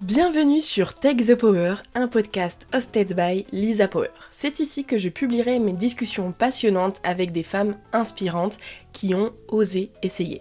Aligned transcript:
Bienvenue 0.00 0.60
sur 0.60 0.94
Take 0.94 1.24
the 1.24 1.34
Power, 1.34 1.82
un 1.96 2.06
podcast 2.06 2.68
hosted 2.72 3.16
by 3.16 3.44
Lisa 3.50 3.88
Power. 3.88 4.10
C'est 4.30 4.60
ici 4.60 4.84
que 4.84 4.96
je 4.96 5.08
publierai 5.08 5.58
mes 5.58 5.72
discussions 5.72 6.30
passionnantes 6.30 7.00
avec 7.02 7.32
des 7.32 7.42
femmes 7.42 7.74
inspirantes 7.92 8.58
qui 8.92 9.16
ont 9.16 9.32
osé 9.48 9.90
essayer. 10.04 10.40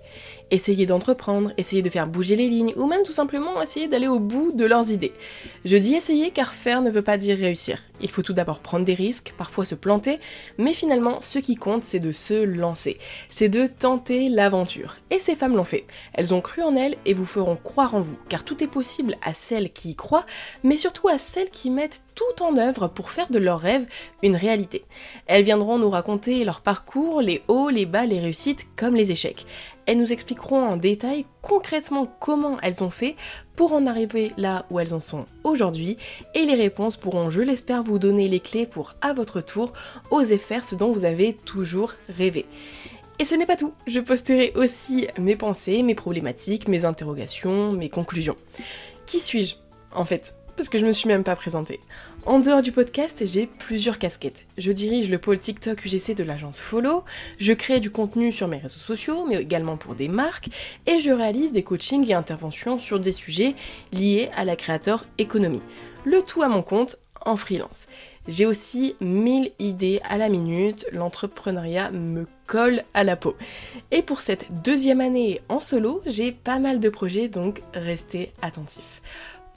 Essayer 0.50 0.86
d'entreprendre, 0.86 1.52
essayer 1.58 1.82
de 1.82 1.90
faire 1.90 2.08
bouger 2.08 2.38
les 2.38 2.48
lignes 2.48 2.74
ou 2.78 2.86
même 2.86 3.04
tout 3.04 3.12
simplement 3.12 3.62
essayer 3.62 3.90
d'aller 3.90 4.08
au 4.08 4.20
bout 4.20 4.54
de 4.54 4.66
leurs 4.66 4.92
idées. 4.92 5.12
Je 5.66 5.76
dis 5.76 5.94
essayer 5.94 6.32
car 6.32 6.54
faire 6.54 6.82
ne 6.82 6.90
veut 6.90 7.02
pas 7.02 7.18
dire 7.18 7.38
réussir. 7.38 7.80
Il 8.00 8.10
faut 8.10 8.22
tout 8.22 8.34
d'abord 8.34 8.60
prendre 8.60 8.86
des 8.86 8.94
risques, 8.94 9.34
parfois 9.38 9.66
se 9.66 9.76
planter, 9.76 10.20
mais 10.58 10.72
finalement 10.72 11.20
ce 11.20 11.40
qui 11.40 11.56
compte 11.56 11.84
c'est 11.84 12.00
de 12.00 12.14
se 12.14 12.44
lancer. 12.46 12.98
C'est 13.28 13.50
de 13.50 13.68
tenter 13.68 14.30
l'aventure. 14.30 14.96
Et 15.10 15.20
ces 15.20 15.36
femmes 15.36 15.56
l'ont 15.56 15.66
fait. 15.66 15.86
Elles 16.14 16.34
ont 16.34 16.42
cru 16.42 16.62
en 16.62 16.76
elles 16.76 16.96
et 17.06 17.14
vous 17.14 17.26
feront 17.26 17.58
croire 17.58 17.96
en 17.96 18.02
vous 18.02 18.18
car 18.30 18.46
tout 18.46 18.64
est 18.64 18.68
possible 18.68 19.18
à 19.24 19.34
celles 19.34 19.72
qui 19.74 19.92
y 19.92 19.96
croient, 19.96 20.26
mais 20.64 20.78
surtout 20.78 21.10
à 21.10 21.18
celles 21.18 21.50
qui 21.50 21.70
mettent 21.70 22.02
tout 22.16 22.44
en 22.44 22.58
œuvre 22.58 22.88
pour 22.88 23.12
faire 23.12 23.30
de 23.30 23.40
leurs 23.40 23.60
rêves 23.60 23.86
une 24.24 24.36
réalité. 24.36 24.86
Elles 25.26 25.44
viendront 25.44 25.78
nous 25.78 25.90
raconter 25.90 26.46
leur 26.46 26.62
parcours, 26.62 27.22
les 27.22 27.44
hauts, 27.48 27.70
les 27.70 27.86
bas, 27.86 28.06
les 28.06 28.20
réussites 28.20 28.66
comme 28.76 28.96
les 28.96 29.12
échecs. 29.12 29.46
Elles 29.88 29.98
nous 29.98 30.12
expliqueront 30.12 30.64
en 30.64 30.76
détail 30.76 31.26
concrètement 31.42 32.08
comment 32.20 32.60
elles 32.62 32.84
ont 32.84 32.90
fait 32.90 33.16
pour 33.56 33.72
en 33.72 33.88
arriver 33.88 34.34
là 34.38 34.66
où 34.70 34.80
elles 34.80 34.94
en 34.94 35.00
sont 35.00 35.26
aujourd'hui 35.46 35.98
et 36.36 36.46
les 36.46 36.56
réponses 36.56 36.98
pourront, 36.98 37.30
je 37.30 37.42
l'espère, 37.42 37.84
vous 37.84 37.98
donner 37.98 38.28
les 38.28 38.42
clés 38.42 38.66
pour 38.66 38.96
à 39.02 39.14
votre 39.14 39.40
tour 39.40 39.72
oser 40.12 40.38
faire 40.38 40.66
ce 40.66 40.76
dont 40.76 40.92
vous 40.92 41.06
avez 41.06 41.34
toujours 41.34 41.94
rêvé. 42.10 42.46
Et 43.20 43.26
ce 43.26 43.34
n'est 43.34 43.46
pas 43.46 43.56
tout, 43.56 43.74
je 43.88 44.00
posterai 44.00 44.52
aussi 44.56 45.08
mes 45.18 45.36
pensées, 45.36 45.82
mes 45.84 45.96
problématiques, 45.96 46.68
mes 46.68 46.86
interrogations, 46.86 47.72
mes 47.72 47.90
conclusions. 47.90 48.36
Qui 49.06 49.20
suis-je 49.20 49.56
En 49.96 50.06
fait, 50.06 50.36
parce 50.58 50.70
que 50.70 50.78
je 50.78 50.86
me 50.86 50.92
suis 50.92 51.08
même 51.08 51.24
pas 51.24 51.36
présentée. 51.36 51.80
En 52.28 52.40
dehors 52.40 52.62
du 52.62 52.74
podcast, 52.74 53.26
j'ai 53.26 53.48
plusieurs 53.48 54.00
casquettes. 54.00 54.48
Je 54.58 54.74
dirige 54.74 55.10
le 55.10 55.18
pôle 55.18 55.40
TikTok 55.40 55.86
UGC 55.86 56.14
de 56.14 56.26
l'agence 56.26 56.60
Follow, 56.60 57.06
je 57.40 57.54
crée 57.54 57.80
du 57.80 57.90
contenu 57.90 58.34
sur 58.34 58.50
mes 58.50 58.58
réseaux 58.58 58.82
sociaux, 58.82 59.26
mais 59.26 59.42
également 59.42 59.78
pour 59.78 59.96
des 59.96 60.10
marques, 60.10 60.50
et 60.88 61.00
je 61.00 61.10
réalise 61.10 61.54
des 61.54 61.64
coachings 61.64 62.06
et 62.12 62.14
interventions 62.14 62.80
sur 62.80 63.00
des 63.00 63.14
sujets 63.14 63.56
liés 63.94 64.30
à 64.36 64.44
la 64.44 64.58
créateur 64.58 65.06
économie. 65.18 65.62
Le 66.04 66.22
tout 66.22 66.42
à 66.42 66.50
mon 66.50 66.64
compte 66.64 66.98
en 67.26 67.38
freelance. 67.38 67.88
J'ai 68.28 68.46
aussi 68.46 68.98
1000 69.00 69.54
idées 69.60 70.02
à 70.04 70.18
la 70.18 70.28
minute, 70.28 70.86
l'entrepreneuriat 70.92 71.92
me 71.92 72.28
colle 72.46 72.84
à 72.94 73.06
la 73.06 73.16
peau. 73.16 73.36
Et 73.92 74.02
pour 74.02 74.20
cette 74.20 74.64
deuxième 74.64 75.00
année 75.00 75.40
en 75.48 75.62
solo, 75.62 76.02
j'ai 76.06 76.34
pas 76.34 76.60
mal 76.60 76.82
de 76.82 76.90
projets, 76.90 77.30
donc 77.30 77.62
restez 77.74 78.34
attentifs. 78.42 79.02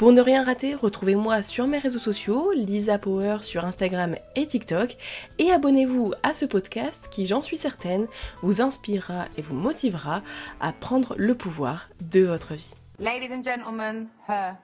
Pour 0.01 0.13
ne 0.13 0.23
rien 0.23 0.45
rater, 0.45 0.75
retrouvez-moi 0.75 1.43
sur 1.43 1.67
mes 1.67 1.77
réseaux 1.77 1.99
sociaux, 1.99 2.53
Lisa 2.53 2.99
Power 2.99 3.43
sur 3.43 3.67
Instagram 3.67 4.17
et 4.35 4.47
TikTok, 4.47 4.97
et 5.39 5.51
abonnez-vous 5.51 6.15
à 6.23 6.33
ce 6.33 6.47
podcast 6.47 7.09
qui, 7.11 7.27
j'en 7.27 7.43
suis 7.43 7.59
certaine, 7.59 8.07
vous 8.41 8.63
inspirera 8.63 9.27
et 9.37 9.43
vous 9.43 9.55
motivera 9.55 10.23
à 10.59 10.73
prendre 10.73 11.15
le 11.19 11.35
pouvoir 11.35 11.91
de 12.01 12.21
votre 12.21 12.55
vie. 12.55 12.73
Ladies 12.99 13.31
and 13.31 13.43
gentlemen, 13.45 14.07
her. 14.27 14.55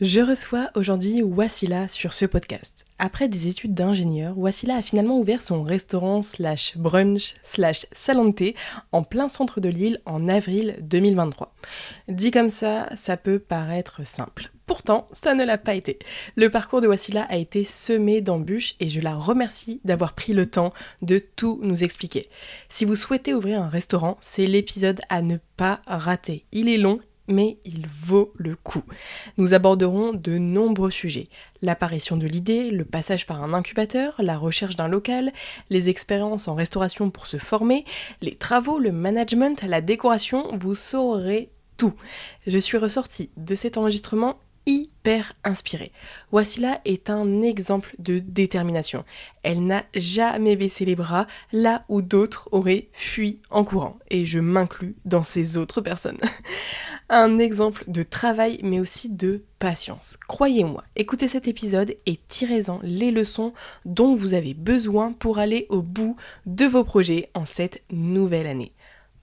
Je 0.00 0.20
reçois 0.22 0.70
aujourd'hui 0.74 1.20
Wassila 1.22 1.88
sur 1.88 2.14
ce 2.14 2.24
podcast. 2.24 2.86
Après 3.02 3.28
des 3.28 3.48
études 3.48 3.72
d'ingénieur, 3.72 4.36
Wassila 4.36 4.76
a 4.76 4.82
finalement 4.82 5.18
ouvert 5.18 5.40
son 5.40 5.62
restaurant 5.62 6.20
slash 6.20 6.76
brunch 6.76 7.32
slash 7.44 7.86
salon 7.92 8.26
de 8.26 8.32
thé 8.32 8.56
en 8.92 9.02
plein 9.04 9.30
centre 9.30 9.58
de 9.58 9.70
l'île 9.70 10.02
en 10.04 10.28
avril 10.28 10.76
2023. 10.82 11.54
Dit 12.08 12.30
comme 12.30 12.50
ça, 12.50 12.90
ça 12.96 13.16
peut 13.16 13.38
paraître 13.38 14.06
simple. 14.06 14.50
Pourtant, 14.66 15.08
ça 15.14 15.32
ne 15.32 15.44
l'a 15.44 15.56
pas 15.56 15.74
été. 15.74 15.98
Le 16.36 16.50
parcours 16.50 16.82
de 16.82 16.88
Wassila 16.88 17.22
a 17.22 17.38
été 17.38 17.64
semé 17.64 18.20
d'embûches 18.20 18.74
et 18.80 18.90
je 18.90 19.00
la 19.00 19.14
remercie 19.14 19.80
d'avoir 19.84 20.14
pris 20.14 20.34
le 20.34 20.44
temps 20.44 20.74
de 21.00 21.18
tout 21.18 21.58
nous 21.62 21.82
expliquer. 21.82 22.28
Si 22.68 22.84
vous 22.84 22.96
souhaitez 22.96 23.32
ouvrir 23.32 23.62
un 23.62 23.70
restaurant, 23.70 24.18
c'est 24.20 24.46
l'épisode 24.46 25.00
à 25.08 25.22
ne 25.22 25.38
pas 25.56 25.80
rater. 25.86 26.44
Il 26.52 26.68
est 26.68 26.76
long 26.76 27.00
mais 27.30 27.58
il 27.64 27.86
vaut 28.02 28.32
le 28.36 28.56
coup. 28.56 28.82
Nous 29.38 29.54
aborderons 29.54 30.12
de 30.12 30.36
nombreux 30.38 30.90
sujets. 30.90 31.28
L'apparition 31.62 32.16
de 32.16 32.26
l'idée, 32.26 32.70
le 32.70 32.84
passage 32.84 33.26
par 33.26 33.42
un 33.42 33.54
incubateur, 33.54 34.14
la 34.18 34.36
recherche 34.36 34.76
d'un 34.76 34.88
local, 34.88 35.32
les 35.70 35.88
expériences 35.88 36.48
en 36.48 36.54
restauration 36.54 37.10
pour 37.10 37.26
se 37.26 37.38
former, 37.38 37.84
les 38.20 38.34
travaux, 38.34 38.78
le 38.78 38.92
management, 38.92 39.62
la 39.62 39.80
décoration, 39.80 40.56
vous 40.56 40.74
saurez 40.74 41.50
tout. 41.76 41.94
Je 42.46 42.58
suis 42.58 42.78
ressortie 42.78 43.30
de 43.36 43.54
cet 43.54 43.78
enregistrement 43.78 44.38
hyper 44.66 45.34
inspirée. 45.44 45.92
Wassila 46.32 46.80
est 46.84 47.10
un 47.10 47.42
exemple 47.42 47.94
de 47.98 48.18
détermination. 48.18 49.04
Elle 49.42 49.66
n'a 49.66 49.84
jamais 49.94 50.56
baissé 50.56 50.84
les 50.84 50.96
bras 50.96 51.26
là 51.52 51.84
où 51.88 52.02
d'autres 52.02 52.48
auraient 52.52 52.88
fui 52.92 53.40
en 53.50 53.64
courant. 53.64 53.98
Et 54.10 54.26
je 54.26 54.38
m'inclus 54.38 54.96
dans 55.04 55.22
ces 55.22 55.56
autres 55.56 55.80
personnes. 55.80 56.18
un 57.08 57.38
exemple 57.38 57.84
de 57.88 58.02
travail 58.02 58.60
mais 58.62 58.80
aussi 58.80 59.08
de 59.08 59.44
patience. 59.58 60.16
Croyez-moi, 60.28 60.84
écoutez 60.96 61.28
cet 61.28 61.48
épisode 61.48 61.96
et 62.06 62.20
tirez-en 62.28 62.80
les 62.82 63.10
leçons 63.10 63.52
dont 63.84 64.14
vous 64.14 64.34
avez 64.34 64.54
besoin 64.54 65.12
pour 65.12 65.38
aller 65.38 65.66
au 65.68 65.82
bout 65.82 66.16
de 66.46 66.66
vos 66.66 66.84
projets 66.84 67.30
en 67.34 67.44
cette 67.44 67.82
nouvelle 67.90 68.46
année. 68.46 68.72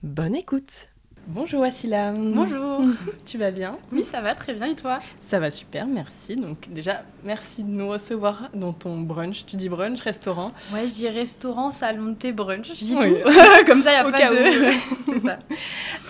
Bonne 0.02 0.36
écoute 0.36 0.88
Bonjour 1.30 1.60
Wassila. 1.60 2.12
Bonjour. 2.12 2.80
tu 3.26 3.36
vas 3.36 3.50
bien 3.50 3.72
Oui, 3.92 4.02
ça 4.10 4.22
va 4.22 4.34
très 4.34 4.54
bien 4.54 4.64
et 4.68 4.74
toi 4.74 5.00
Ça 5.20 5.38
va 5.38 5.50
super, 5.50 5.86
merci. 5.86 6.36
Donc 6.36 6.70
déjà, 6.70 7.02
merci 7.22 7.62
de 7.64 7.68
nous 7.68 7.86
recevoir 7.90 8.48
dans 8.54 8.72
ton 8.72 8.98
brunch. 9.02 9.44
Tu 9.44 9.56
dis 9.56 9.68
brunch, 9.68 10.00
restaurant 10.00 10.52
Ouais, 10.72 10.86
je 10.86 10.94
dis 10.94 11.06
restaurant, 11.06 11.70
salon 11.70 12.06
de 12.06 12.14
thé, 12.14 12.32
brunch. 12.32 12.68
Je 12.68 12.82
dis 12.82 12.96
Oui. 12.98 13.16
tout. 13.22 13.30
Comme 13.66 13.82
ça, 13.82 13.90
il 13.90 13.94
n'y 13.96 14.00
a 14.00 14.08
Au 14.08 14.10
pas 14.10 14.16
cas 14.18 14.30
de... 14.30 14.70
C'est 15.04 15.18
ça. 15.18 15.38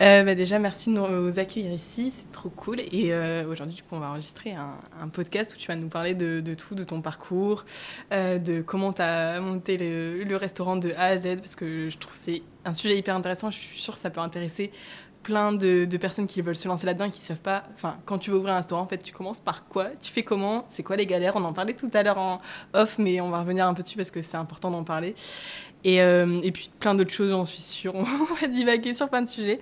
Euh, 0.02 0.22
bah 0.22 0.36
déjà, 0.36 0.60
merci 0.60 0.88
de 0.90 0.94
nous 0.94 1.38
accueillir 1.40 1.72
ici, 1.72 2.12
c'est 2.16 2.30
trop 2.30 2.50
cool. 2.50 2.78
Et 2.78 3.12
euh, 3.12 3.44
aujourd'hui, 3.50 3.74
du 3.74 3.82
coup, 3.82 3.96
on 3.96 3.98
va 3.98 4.10
enregistrer 4.10 4.52
un, 4.52 4.76
un 5.02 5.08
podcast 5.08 5.52
où 5.52 5.56
tu 5.58 5.66
vas 5.66 5.74
nous 5.74 5.88
parler 5.88 6.14
de, 6.14 6.38
de 6.38 6.54
tout, 6.54 6.76
de 6.76 6.84
ton 6.84 7.00
parcours, 7.00 7.64
euh, 8.12 8.38
de 8.38 8.60
comment 8.62 8.92
tu 8.92 9.02
as 9.02 9.40
monté 9.40 9.76
le, 9.78 10.22
le 10.22 10.36
restaurant 10.36 10.76
de 10.76 10.92
A 10.96 11.06
à 11.06 11.18
Z, 11.18 11.38
parce 11.38 11.56
que 11.56 11.88
je 11.90 11.98
trouve 11.98 12.12
que 12.12 12.18
c'est 12.24 12.42
un 12.64 12.74
sujet 12.74 12.96
hyper 12.96 13.16
intéressant. 13.16 13.50
Je 13.50 13.58
suis 13.58 13.78
sûre 13.80 13.94
que 13.94 14.00
ça 14.00 14.10
peut 14.10 14.20
intéresser 14.20 14.70
plein 15.22 15.52
de, 15.52 15.84
personnes 15.98 16.26
qui 16.26 16.40
veulent 16.40 16.56
se 16.56 16.68
lancer 16.68 16.86
là-dedans 16.86 17.06
et 17.06 17.10
qui 17.10 17.20
ne 17.20 17.24
savent 17.24 17.36
pas. 17.38 17.64
Enfin, 17.74 17.96
quand 18.06 18.18
tu 18.18 18.30
veux 18.30 18.38
ouvrir 18.38 18.54
un 18.54 18.58
restaurant, 18.58 18.82
en 18.82 18.86
fait, 18.86 18.98
tu 18.98 19.12
commences 19.12 19.40
par 19.40 19.66
quoi 19.66 19.86
Tu 20.00 20.10
fais 20.12 20.22
comment 20.22 20.66
C'est 20.70 20.82
quoi 20.82 20.96
les 20.96 21.06
galères? 21.06 21.36
On 21.36 21.44
en 21.44 21.52
parlait 21.52 21.74
tout 21.74 21.90
à 21.92 22.02
l'heure 22.02 22.18
en 22.18 22.40
off, 22.74 22.98
mais 22.98 23.20
on 23.20 23.30
va 23.30 23.40
revenir 23.40 23.66
un 23.66 23.74
peu 23.74 23.82
dessus 23.82 23.96
parce 23.96 24.10
que 24.10 24.22
c'est 24.22 24.36
important 24.36 24.70
d'en 24.70 24.84
parler. 24.84 25.14
Et, 25.84 26.02
euh, 26.02 26.40
puis 26.52 26.70
plein 26.80 26.94
d'autres 26.94 27.12
choses, 27.12 27.30
j'en 27.30 27.46
suis 27.46 27.62
sûre. 27.62 27.94
On 27.96 28.04
va 28.04 28.46
divaguer 28.48 28.94
sur 28.94 29.08
plein 29.08 29.22
de 29.22 29.28
sujets. 29.28 29.60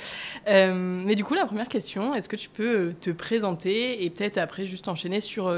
Euh, 0.49 1.03
mais 1.05 1.15
du 1.15 1.25
coup, 1.25 1.35
la 1.35 1.45
première 1.45 1.69
question, 1.69 2.15
est-ce 2.15 2.29
que 2.29 2.37
tu 2.37 2.49
peux 2.49 2.77
euh, 2.77 2.95
te 3.01 3.11
présenter 3.11 4.05
et 4.05 4.11
peut-être 4.11 4.39
après 4.39 4.67
juste 4.67 4.89
enchaîner 4.89 5.21
sur 5.21 5.55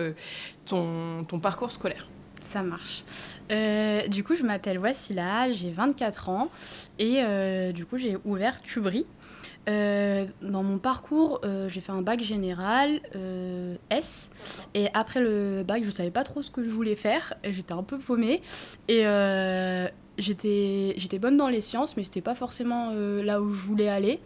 ton 0.67 1.25
parcours 1.41 1.71
scolaire? 1.71 2.09
Ça 2.43 2.63
marche. 2.63 3.05
Euh, 3.51 4.07
du 4.09 4.25
coup, 4.25 4.35
je 4.35 4.43
m'appelle 4.43 4.79
Wassila, 4.79 5.51
j'ai 5.51 5.71
24 5.71 6.29
ans 6.29 6.51
et 6.99 7.21
euh, 7.23 7.73
du 7.73 7.87
coup, 7.87 7.99
j'ai 7.99 8.17
ouvert 8.25 8.61
Tubry. 8.63 9.07
Euh, 9.69 10.25
dans 10.41 10.63
mon 10.63 10.79
parcours, 10.79 11.43
j'ai 11.67 11.81
fait 11.81 11.93
un 11.93 12.01
bac 12.01 12.21
général 12.21 13.01
S 13.91 14.31
et 14.75 14.89
après 14.95 15.21
le 15.21 15.63
bac, 15.63 15.85
je 15.85 15.91
savais 15.91 16.11
pas 16.11 16.25
trop 16.25 16.43
ce 16.43 16.51
que 16.51 16.63
je 16.63 16.71
voulais 16.71 16.97
faire. 16.97 17.35
J'étais 17.45 17.73
un 17.73 17.83
peu 17.83 17.99
paumée 17.99 18.43
et 18.89 19.05
j'étais 20.17 20.95
j'étais 20.97 21.19
bonne 21.19 21.37
dans 21.37 21.49
les 21.49 21.61
sciences, 21.61 21.97
mais 21.97 22.05
c'était 22.05 22.23
pas 22.23 22.35
forcément 22.35 22.93
là 22.93 23.43
où 23.43 23.51
je 23.51 23.63
voulais 23.63 23.89
aller. 23.89 24.21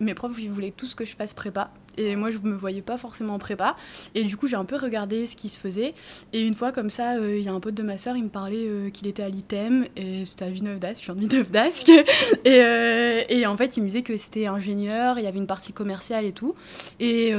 Mes 0.00 0.14
profs, 0.14 0.38
ils 0.40 0.50
voulaient 0.50 0.74
tous 0.76 0.94
que 0.94 1.04
je 1.04 1.14
fasse 1.14 1.32
prépa. 1.32 1.70
Et 1.96 2.16
moi, 2.16 2.30
je 2.30 2.38
me 2.38 2.54
voyais 2.54 2.82
pas 2.82 2.98
forcément 2.98 3.34
en 3.34 3.38
prépa. 3.38 3.76
Et 4.14 4.24
du 4.24 4.36
coup, 4.36 4.46
j'ai 4.46 4.56
un 4.56 4.64
peu 4.64 4.76
regardé 4.76 5.26
ce 5.26 5.36
qui 5.36 5.48
se 5.48 5.58
faisait. 5.58 5.94
Et 6.32 6.42
une 6.42 6.54
fois, 6.54 6.72
comme 6.72 6.90
ça, 6.90 7.16
euh, 7.16 7.36
il 7.36 7.44
y 7.44 7.48
a 7.48 7.52
un 7.52 7.60
pote 7.60 7.74
de 7.74 7.82
ma 7.82 7.98
sœur, 7.98 8.16
il 8.16 8.24
me 8.24 8.28
parlait 8.28 8.66
euh, 8.66 8.90
qu'il 8.90 9.06
était 9.06 9.22
à 9.22 9.28
l'ITEM. 9.28 9.86
Et 9.96 10.24
c'était 10.24 10.44
à 10.44 10.50
Villeneuve 10.50 10.78
d'Ascq. 10.78 11.02
Je 11.02 11.12
viens 11.12 11.14
de 11.14 11.20
Villeneuve 11.20 11.50
d'Ascq. 11.50 11.88
et, 12.44 12.62
euh, 12.62 13.22
et 13.28 13.46
en 13.46 13.56
fait, 13.56 13.76
il 13.76 13.82
me 13.82 13.86
disait 13.86 14.02
que 14.02 14.16
c'était 14.16 14.46
ingénieur, 14.46 15.18
il 15.18 15.24
y 15.24 15.26
avait 15.26 15.38
une 15.38 15.46
partie 15.46 15.72
commerciale 15.72 16.24
et 16.24 16.32
tout. 16.32 16.54
Et 17.00 17.32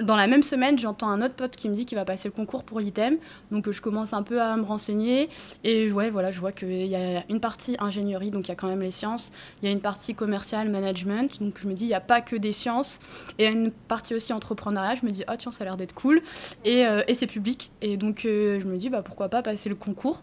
dans 0.00 0.16
la 0.16 0.26
même 0.26 0.42
semaine, 0.42 0.78
j'entends 0.78 1.08
un 1.08 1.22
autre 1.22 1.34
pote 1.34 1.56
qui 1.56 1.68
me 1.68 1.74
dit 1.74 1.84
qu'il 1.84 1.96
va 1.96 2.04
passer 2.04 2.28
le 2.28 2.32
concours 2.32 2.64
pour 2.64 2.80
l'ITEM. 2.80 3.16
Donc 3.50 3.66
euh, 3.66 3.72
je 3.72 3.80
commence 3.80 4.12
un 4.12 4.22
peu 4.22 4.40
à 4.40 4.56
me 4.56 4.62
renseigner. 4.62 5.28
Et 5.64 5.90
ouais, 5.90 6.10
voilà, 6.10 6.30
je 6.30 6.38
vois 6.38 6.52
qu'il 6.52 6.86
y 6.86 6.94
a 6.94 7.24
une 7.28 7.40
partie 7.40 7.76
ingénierie, 7.80 8.30
donc 8.30 8.46
il 8.46 8.48
y 8.48 8.52
a 8.52 8.54
quand 8.54 8.68
même 8.68 8.80
les 8.80 8.90
sciences. 8.90 9.32
Il 9.60 9.66
y 9.66 9.68
a 9.68 9.72
une 9.72 9.80
partie 9.80 10.14
commerciale, 10.14 10.70
management. 10.70 11.40
Donc 11.40 11.58
je 11.60 11.66
me 11.66 11.74
dis, 11.74 11.84
il 11.84 11.88
n'y 11.88 11.94
a 11.94 12.00
pas 12.00 12.20
que 12.20 12.36
des 12.36 12.52
sciences. 12.52 13.00
Et 13.38 13.46
une 13.46 13.70
partie 13.70 14.14
aussi 14.14 14.32
entrepreneuriat. 14.32 14.94
Je 14.94 15.06
me 15.06 15.10
dis, 15.10 15.24
oh 15.28 15.34
tiens, 15.36 15.50
ça 15.50 15.62
a 15.62 15.64
l'air 15.64 15.76
d'être 15.76 15.94
cool. 15.94 16.22
Et, 16.64 16.86
euh, 16.86 17.02
c'est 17.12 17.26
public. 17.26 17.72
Et 17.82 17.96
donc 17.96 18.24
euh, 18.24 18.60
je 18.60 18.66
me 18.66 18.76
dis, 18.76 18.90
bah, 18.90 19.02
pourquoi 19.02 19.28
pas 19.28 19.42
passer 19.42 19.68
le 19.68 19.74
concours. 19.74 20.22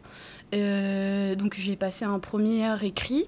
donc 0.53 1.55
j'ai 1.57 1.75
passé 1.75 2.05
un 2.05 2.19
premier 2.19 2.85
écrit. 2.85 3.27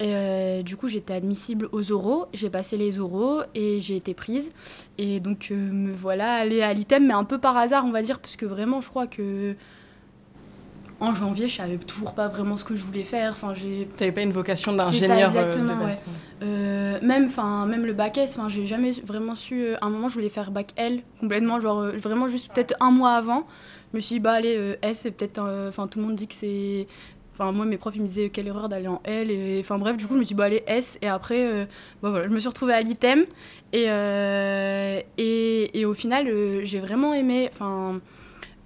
Et 0.00 0.14
euh, 0.14 0.62
du 0.62 0.76
coup, 0.76 0.88
j'étais 0.88 1.12
admissible 1.12 1.68
aux 1.72 1.92
oraux. 1.92 2.24
J'ai 2.32 2.48
passé 2.48 2.78
les 2.78 2.98
oraux 2.98 3.42
et 3.54 3.80
j'ai 3.80 3.96
été 3.96 4.14
prise. 4.14 4.48
Et 4.96 5.20
donc, 5.20 5.48
euh, 5.50 5.54
me 5.54 5.92
voilà 5.92 6.36
allée 6.36 6.62
à 6.62 6.72
l'ITEM, 6.72 7.06
mais 7.06 7.12
un 7.12 7.24
peu 7.24 7.36
par 7.36 7.56
hasard, 7.58 7.84
on 7.84 7.90
va 7.90 8.00
dire, 8.00 8.18
parce 8.18 8.36
que 8.36 8.46
vraiment, 8.46 8.80
je 8.80 8.88
crois 8.88 9.06
que 9.06 9.54
en 11.00 11.14
janvier, 11.14 11.48
je 11.48 11.56
savais 11.56 11.76
toujours 11.76 12.14
pas 12.14 12.28
vraiment 12.28 12.56
ce 12.56 12.64
que 12.64 12.74
je 12.74 12.84
voulais 12.84 13.04
faire. 13.04 13.32
Enfin, 13.32 13.52
j'ai. 13.52 13.88
T'avais 13.98 14.12
pas 14.12 14.22
une 14.22 14.32
vocation 14.32 14.72
d'ingénieur 14.72 15.36
euh, 15.36 15.48
exactement, 15.48 15.84
ouais. 15.84 17.00
même, 17.02 17.26
enfin, 17.26 17.66
même 17.66 17.84
le 17.84 17.92
bac 17.92 18.16
S. 18.16 18.38
Enfin, 18.38 18.48
j'ai 18.48 18.64
jamais 18.64 18.92
vraiment 19.04 19.34
su. 19.34 19.74
à 19.82 19.84
un 19.84 19.90
moment, 19.90 20.08
je 20.08 20.14
voulais 20.14 20.30
faire 20.30 20.50
bac 20.50 20.72
L 20.76 21.02
complètement, 21.20 21.60
genre 21.60 21.82
vraiment 21.82 22.26
juste 22.26 22.50
peut-être 22.54 22.74
un 22.80 22.90
mois 22.90 23.12
avant. 23.12 23.46
Je 23.92 23.98
me 23.98 24.00
suis 24.00 24.14
dit, 24.14 24.20
bah 24.20 24.32
allez, 24.32 24.78
S, 24.80 25.00
c'est 25.02 25.10
peut-être. 25.10 25.42
Enfin, 25.68 25.88
tout 25.88 25.98
le 25.98 26.06
monde 26.06 26.14
dit 26.14 26.26
que 26.26 26.34
c'est 26.34 26.86
Enfin, 27.40 27.52
moi, 27.52 27.64
mes 27.64 27.78
profs, 27.78 27.96
ils 27.96 28.02
me 28.02 28.06
disaient 28.06 28.28
quelle 28.28 28.48
erreur 28.48 28.68
d'aller 28.68 28.86
en 28.86 29.00
L. 29.04 29.30
Et, 29.30 29.60
enfin, 29.60 29.78
bref, 29.78 29.96
du 29.96 30.06
coup, 30.06 30.12
je 30.12 30.18
me 30.18 30.24
suis 30.24 30.34
dit, 30.34 30.38
bah, 30.38 30.44
allez, 30.44 30.62
S. 30.66 30.98
Et 31.00 31.08
après, 31.08 31.46
euh, 31.46 31.64
voilà, 32.02 32.28
je 32.28 32.34
me 32.34 32.38
suis 32.38 32.48
retrouvée 32.48 32.74
à 32.74 32.82
l'ITEM. 32.82 33.24
Et, 33.72 33.86
euh, 33.88 35.00
et, 35.16 35.84
au 35.86 35.94
final, 35.94 36.28
euh, 36.28 36.60
j'ai 36.64 36.80
vraiment 36.80 37.14
aimé. 37.14 37.48
Enfin, 37.50 37.98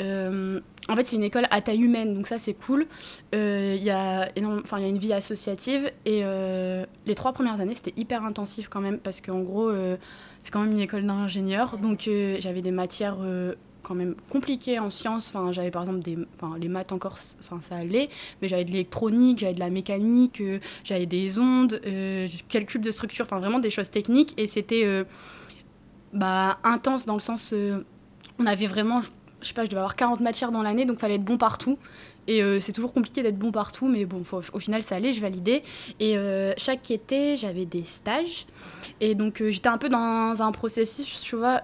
en 0.01 0.97
fait, 0.97 1.05
c'est 1.05 1.15
une 1.15 1.23
école 1.23 1.47
à 1.53 1.61
taille 1.61 1.83
humaine, 1.83 2.15
donc 2.15 2.27
ça, 2.27 2.41
c'est 2.41 2.55
cool. 2.55 2.87
Il 3.33 3.39
y, 3.77 3.91
a 3.91 4.29
y 4.37 4.45
a 4.45 4.89
une 4.89 4.99
vie 4.99 5.13
associative. 5.13 5.93
Et 6.05 6.25
les 7.07 7.15
trois 7.15 7.33
premières 7.33 7.61
années, 7.61 7.75
c'était 7.75 7.95
hyper 7.97 8.25
intensif 8.25 8.67
quand 8.69 8.81
même, 8.81 8.99
parce 8.99 9.21
qu'en 9.21 9.39
gros, 9.39 9.71
c'est 10.41 10.51
quand 10.51 10.61
même 10.61 10.73
une 10.73 10.81
école 10.81 11.07
d'ingénieur. 11.07 11.79
Donc, 11.79 12.11
j'avais 12.41 12.61
des 12.61 12.73
matières 12.73 13.19
quand 13.85 13.95
même 13.95 14.17
compliqué 14.31 14.81
en 14.81 14.91
sciences. 14.91 15.29
Enfin, 15.29 15.53
j'avais 15.53 15.71
par 15.71 15.83
exemple 15.83 16.01
des, 16.01 16.19
enfin, 16.35 16.57
les 16.59 16.69
maths 16.69 16.91
encore, 16.91 17.17
enfin 17.41 17.61
ça 17.61 17.77
allait, 17.77 18.09
mais 18.43 18.49
j'avais 18.49 18.65
de 18.65 18.73
l'électronique, 18.73 19.39
j'avais 19.39 19.55
de 19.55 19.61
la 19.61 19.71
mécanique, 19.71 20.41
euh, 20.41 20.59
j'avais 20.83 21.07
des 21.07 21.39
ondes, 21.39 21.81
euh, 21.87 22.27
calcul 22.49 22.81
de 22.81 22.91
structure, 22.91 23.27
enfin 23.27 23.39
vraiment 23.39 23.61
des 23.61 23.71
choses 23.71 23.91
techniques. 23.91 24.35
Et 24.37 24.49
c'était 24.49 24.85
euh, 24.85 25.05
bah, 26.13 26.59
intense 26.65 27.07
dans 27.07 27.15
le 27.15 27.21
sens, 27.21 27.55
on 28.39 28.47
avait 28.47 28.67
vraiment, 28.67 29.01
je 29.01 29.09
sais 29.47 29.55
pas, 29.55 29.65
je 29.65 29.71
devais 29.71 29.79
avoir 29.79 29.95
40 29.95 30.21
matières 30.21 30.51
dans 30.51 30.63
l'année, 30.63 30.87
donc 30.87 30.99
fallait 30.99 31.17
être 31.17 31.25
bon 31.25 31.39
partout. 31.39 31.79
Et 32.27 32.41
c'est 32.61 32.73
toujours 32.73 32.95
compliqué 32.95 33.23
d'être 33.23 33.39
bon 33.39 33.53
partout, 33.53 33.87
mais 33.87 34.07
bon, 34.07 34.23
au 34.55 34.59
final, 34.59 34.83
ça 34.83 34.97
allait, 34.97 35.13
je 35.13 35.21
validais. 35.21 35.63
Et 36.01 36.17
chaque 36.57 36.91
été, 36.91 37.37
j'avais 37.37 37.67
des 37.67 37.85
stages. 37.85 38.47
Et 39.03 39.15
donc, 39.15 39.43
j'étais 39.47 39.69
un 39.69 39.77
peu 39.77 39.91
dans 39.91 40.41
un 40.41 40.51
processus, 40.51 41.21
tu 41.21 41.37
vois, 41.37 41.61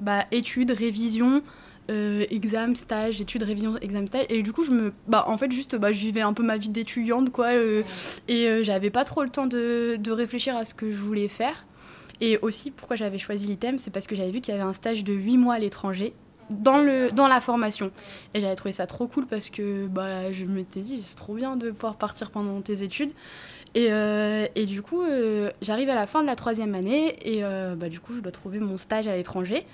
bah, 0.00 0.26
études, 0.30 0.70
révision, 0.70 1.42
euh, 1.90 2.24
examen, 2.30 2.74
stage, 2.74 3.20
études, 3.20 3.42
révision, 3.42 3.76
examen, 3.78 4.06
stage. 4.06 4.26
Et 4.28 4.42
du 4.42 4.52
coup, 4.52 4.64
je 4.64 4.72
me, 4.72 4.92
bah, 5.06 5.24
en 5.28 5.36
fait, 5.36 5.50
juste, 5.52 5.76
bah, 5.76 5.92
je 5.92 6.00
vivais 6.00 6.20
un 6.20 6.32
peu 6.32 6.42
ma 6.42 6.56
vie 6.56 6.68
d'étudiante, 6.68 7.30
quoi. 7.30 7.48
Euh, 7.48 7.82
et 8.28 8.48
euh, 8.48 8.62
j'avais 8.62 8.90
pas 8.90 9.04
trop 9.04 9.22
le 9.22 9.30
temps 9.30 9.46
de, 9.46 9.96
de, 9.98 10.10
réfléchir 10.10 10.56
à 10.56 10.64
ce 10.64 10.74
que 10.74 10.90
je 10.90 10.96
voulais 10.96 11.28
faire. 11.28 11.66
Et 12.20 12.38
aussi, 12.38 12.70
pourquoi 12.70 12.96
j'avais 12.96 13.18
choisi 13.18 13.46
l'ITEM, 13.46 13.78
c'est 13.78 13.90
parce 13.90 14.06
que 14.06 14.14
j'avais 14.14 14.30
vu 14.30 14.40
qu'il 14.40 14.52
y 14.52 14.56
avait 14.56 14.66
un 14.66 14.72
stage 14.72 15.04
de 15.04 15.12
8 15.12 15.36
mois 15.36 15.54
à 15.54 15.58
l'étranger 15.58 16.14
dans, 16.50 16.78
le, 16.78 17.10
dans 17.10 17.28
la 17.28 17.40
formation. 17.40 17.90
Et 18.34 18.40
j'avais 18.40 18.56
trouvé 18.56 18.72
ça 18.72 18.86
trop 18.86 19.06
cool 19.06 19.26
parce 19.26 19.50
que 19.50 19.86
bah, 19.86 20.32
je 20.32 20.44
me 20.44 20.64
suis 20.64 20.80
dit, 20.80 21.02
c'est 21.02 21.16
trop 21.16 21.34
bien 21.34 21.56
de 21.56 21.70
pouvoir 21.70 21.96
partir 21.96 22.30
pendant 22.30 22.60
tes 22.60 22.82
études. 22.82 23.12
Et, 23.76 23.88
euh, 23.90 24.46
et 24.54 24.64
du 24.64 24.80
coup, 24.80 25.02
euh, 25.02 25.50
j'arrive 25.60 25.90
à 25.90 25.94
la 25.94 26.06
fin 26.06 26.22
de 26.22 26.26
la 26.26 26.34
troisième 26.34 26.74
année 26.74 27.14
et 27.20 27.44
euh, 27.44 27.74
bah, 27.76 27.90
du 27.90 28.00
coup, 28.00 28.14
je 28.14 28.20
dois 28.20 28.32
trouver 28.32 28.58
mon 28.58 28.78
stage 28.78 29.06
à 29.06 29.14
l'étranger. 29.14 29.66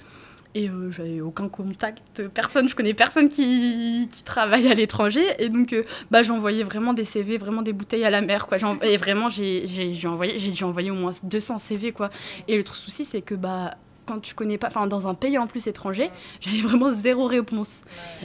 Et 0.54 0.69
j'avais 0.90 1.22
aucun 1.22 1.49
contact, 1.49 2.28
personne, 2.28 2.69
je 2.69 2.76
connais 2.76 2.93
personne 2.93 3.31
qui, 3.31 4.10
qui 4.12 4.22
travaille 4.22 4.70
à 4.70 4.75
l'étranger. 4.75 5.25
Et 5.38 5.49
donc, 5.49 5.75
bah, 6.10 6.22
j'envoyais 6.22 6.62
vraiment 6.62 6.93
des 6.93 7.04
CV, 7.04 7.38
vraiment 7.38 7.62
des 7.62 7.72
bouteilles 7.72 8.04
à 8.04 8.10
la 8.10 8.20
mer. 8.20 8.46
Quoi. 8.49 8.58
Et 8.82 8.99
vraiment, 8.99 9.31
j'ai 9.31 9.64
envoyé, 10.04 10.62
envoyé 10.62 10.90
au 10.90 10.94
moins 10.94 11.12
200 11.22 11.56
CV. 11.56 11.93
Quoi. 11.93 12.10
Et 12.49 12.58
le 12.58 12.66
souci, 12.66 13.06
c'est 13.06 13.22
que 13.22 13.34
bah, 13.34 13.76
quand 14.04 14.19
tu 14.19 14.34
connais 14.34 14.58
pas, 14.58 14.66
enfin 14.66 14.87
dans 14.87 15.08
un 15.08 15.14
pays 15.14 15.38
en 15.38 15.46
plus 15.46 15.69
étranger, 15.69 16.10
j'avais 16.40 16.60
vraiment 16.60 16.93
zéro 16.93 17.25
réponse. 17.25 17.81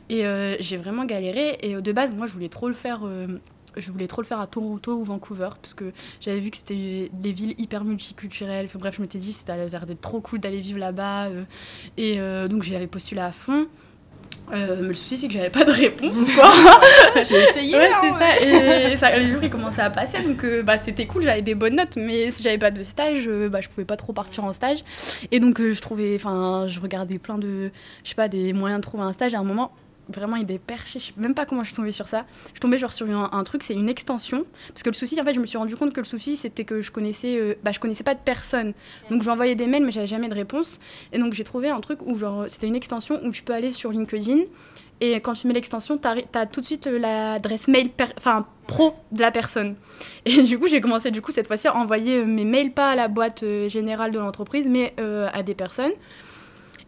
Et 0.09 0.25
j'ai 0.59 0.75
vraiment 0.75 1.05
galéré. 1.05 1.59
Et 1.61 1.75
de 1.75 1.91
base, 1.93 2.11
moi, 2.11 2.27
je 2.27 2.33
voulais 2.33 2.49
trop 2.49 2.67
le 2.67 2.73
faire 2.73 3.07
je 3.79 3.91
voulais 3.91 4.07
trop 4.07 4.21
le 4.21 4.27
faire 4.27 4.39
à 4.39 4.47
Toronto 4.47 4.93
ou 4.93 5.03
Vancouver 5.03 5.49
parce 5.61 5.73
que 5.73 5.91
j'avais 6.19 6.39
vu 6.39 6.51
que 6.51 6.57
c'était 6.57 7.09
des 7.13 7.31
villes 7.31 7.55
hyper 7.57 7.83
multiculturelles. 7.83 8.65
Enfin, 8.65 8.79
bref, 8.79 8.95
je 8.97 9.01
m'étais 9.01 9.17
dit 9.17 9.33
c'était 9.33 9.67
l'air 9.67 9.85
d'être 9.85 10.01
trop 10.01 10.21
cool 10.21 10.39
d'aller 10.39 10.61
vivre 10.61 10.79
là-bas. 10.79 11.27
Euh, 11.27 11.43
et 11.97 12.19
euh, 12.19 12.47
donc 12.47 12.63
j'y 12.63 12.75
avais 12.75 12.87
postulé 12.87 13.21
à 13.21 13.31
fond. 13.31 13.67
Euh, 14.51 14.77
mais 14.81 14.89
le 14.89 14.93
souci, 14.93 15.17
c'est 15.17 15.27
que 15.27 15.33
j'avais 15.33 15.49
pas 15.49 15.65
de 15.65 15.71
réponse, 15.71 16.31
quoi. 16.35 16.51
J'ai 17.15 17.43
essayé. 17.43 17.75
Ouais, 17.75 17.89
c'est 18.01 18.95
ça. 18.97 19.15
Et 19.15 19.19
les 19.19 19.31
jours, 19.31 19.43
ils 19.43 19.49
commençaient 19.49 19.81
à 19.81 19.89
passer, 19.89 20.21
donc 20.21 20.45
bah, 20.63 20.77
c'était 20.77 21.05
cool, 21.05 21.23
j'avais 21.23 21.41
des 21.41 21.55
bonnes 21.55 21.75
notes, 21.75 21.97
mais 21.97 22.31
si 22.31 22.43
j'avais 22.43 22.57
pas 22.57 22.71
de 22.71 22.83
stage, 22.83 23.27
bah, 23.49 23.61
je 23.61 23.67
pouvais 23.69 23.85
pas 23.85 23.97
trop 23.97 24.13
partir 24.13 24.43
en 24.43 24.53
stage. 24.53 24.83
Et 25.31 25.39
donc, 25.39 25.61
je 25.61 25.79
trouvais, 25.81 26.15
enfin, 26.15 26.65
je 26.67 26.79
regardais 26.79 27.19
plein 27.19 27.37
de, 27.37 27.71
je 28.03 28.09
sais 28.09 28.15
pas, 28.15 28.27
des 28.29 28.53
moyens 28.53 28.79
de 28.79 28.83
trouver 28.83 29.03
un 29.03 29.13
stage. 29.13 29.33
À 29.33 29.39
un 29.39 29.43
moment, 29.43 29.71
vraiment 30.09 30.35
il 30.35 30.49
est 30.51 30.59
perché, 30.59 30.99
je 30.99 31.05
sais 31.05 31.13
même 31.17 31.33
pas 31.33 31.45
comment 31.45 31.63
je 31.63 31.67
suis 31.67 31.75
tombée 31.75 31.91
sur 31.91 32.07
ça. 32.07 32.25
Je 32.53 32.59
tombais 32.59 32.77
genre 32.77 32.93
sur 32.93 33.07
un, 33.09 33.43
truc, 33.43 33.63
c'est 33.63 33.73
une 33.73 33.89
extension. 33.89 34.45
Parce 34.69 34.83
que 34.83 34.89
le 34.89 34.95
souci, 34.95 35.19
en 35.19 35.23
fait, 35.23 35.33
je 35.33 35.39
me 35.39 35.45
suis 35.45 35.57
rendu 35.57 35.75
compte 35.75 35.93
que 35.93 35.99
le 35.99 36.05
souci, 36.05 36.37
c'était 36.37 36.63
que 36.63 36.81
je 36.81 36.91
connaissais, 36.91 37.37
euh, 37.37 37.55
bah, 37.63 37.71
je 37.71 37.79
connaissais 37.79 38.03
pas 38.03 38.15
de 38.15 38.19
personne. 38.23 38.73
Donc 39.09 39.23
j'envoyais 39.23 39.55
des 39.55 39.67
mails, 39.67 39.83
mais 39.83 39.91
j'avais 39.91 40.07
jamais 40.07 40.29
de 40.29 40.33
réponse. 40.33 40.79
Et 41.11 41.19
donc 41.19 41.33
j'ai 41.33 41.43
trouvé 41.43 41.69
un 41.69 41.79
truc 41.79 41.99
où 42.05 42.17
genre 42.17 42.45
c'était 42.47 42.67
une 42.67 42.75
extension 42.75 43.19
où 43.23 43.33
je 43.33 43.43
peux 43.43 43.53
aller 43.53 43.71
sur 43.71 43.91
LinkedIn. 43.91 44.41
Et 44.99 45.15
quand 45.15 45.33
tu 45.33 45.47
mets 45.47 45.53
l'extension, 45.53 45.97
tu 45.97 46.07
as, 46.07 46.45
tout 46.47 46.61
de 46.61 46.65
suite 46.65 46.87
euh, 46.87 46.97
l'adresse 46.97 47.67
mail 47.67 47.91
enfin 48.17 48.47
pro 48.65 48.95
de 49.11 49.21
la 49.21 49.31
personne. 49.31 49.75
Et 50.25 50.41
du 50.41 50.57
coup, 50.57 50.67
j'ai 50.67 50.81
commencé 50.81 51.11
du 51.11 51.21
coup 51.21 51.31
cette 51.31 51.47
fois-ci 51.47 51.67
à 51.67 51.75
envoyer 51.75 52.17
euh, 52.17 52.25
mes 52.25 52.45
mails 52.45 52.71
pas 52.71 52.91
à 52.91 52.95
la 52.95 53.07
boîte 53.07 53.45
générale 53.67 54.11
de 54.11 54.19
l'entreprise, 54.19 54.67
mais 54.67 54.93
à 54.97 55.43
des 55.43 55.53
personnes. 55.53 55.91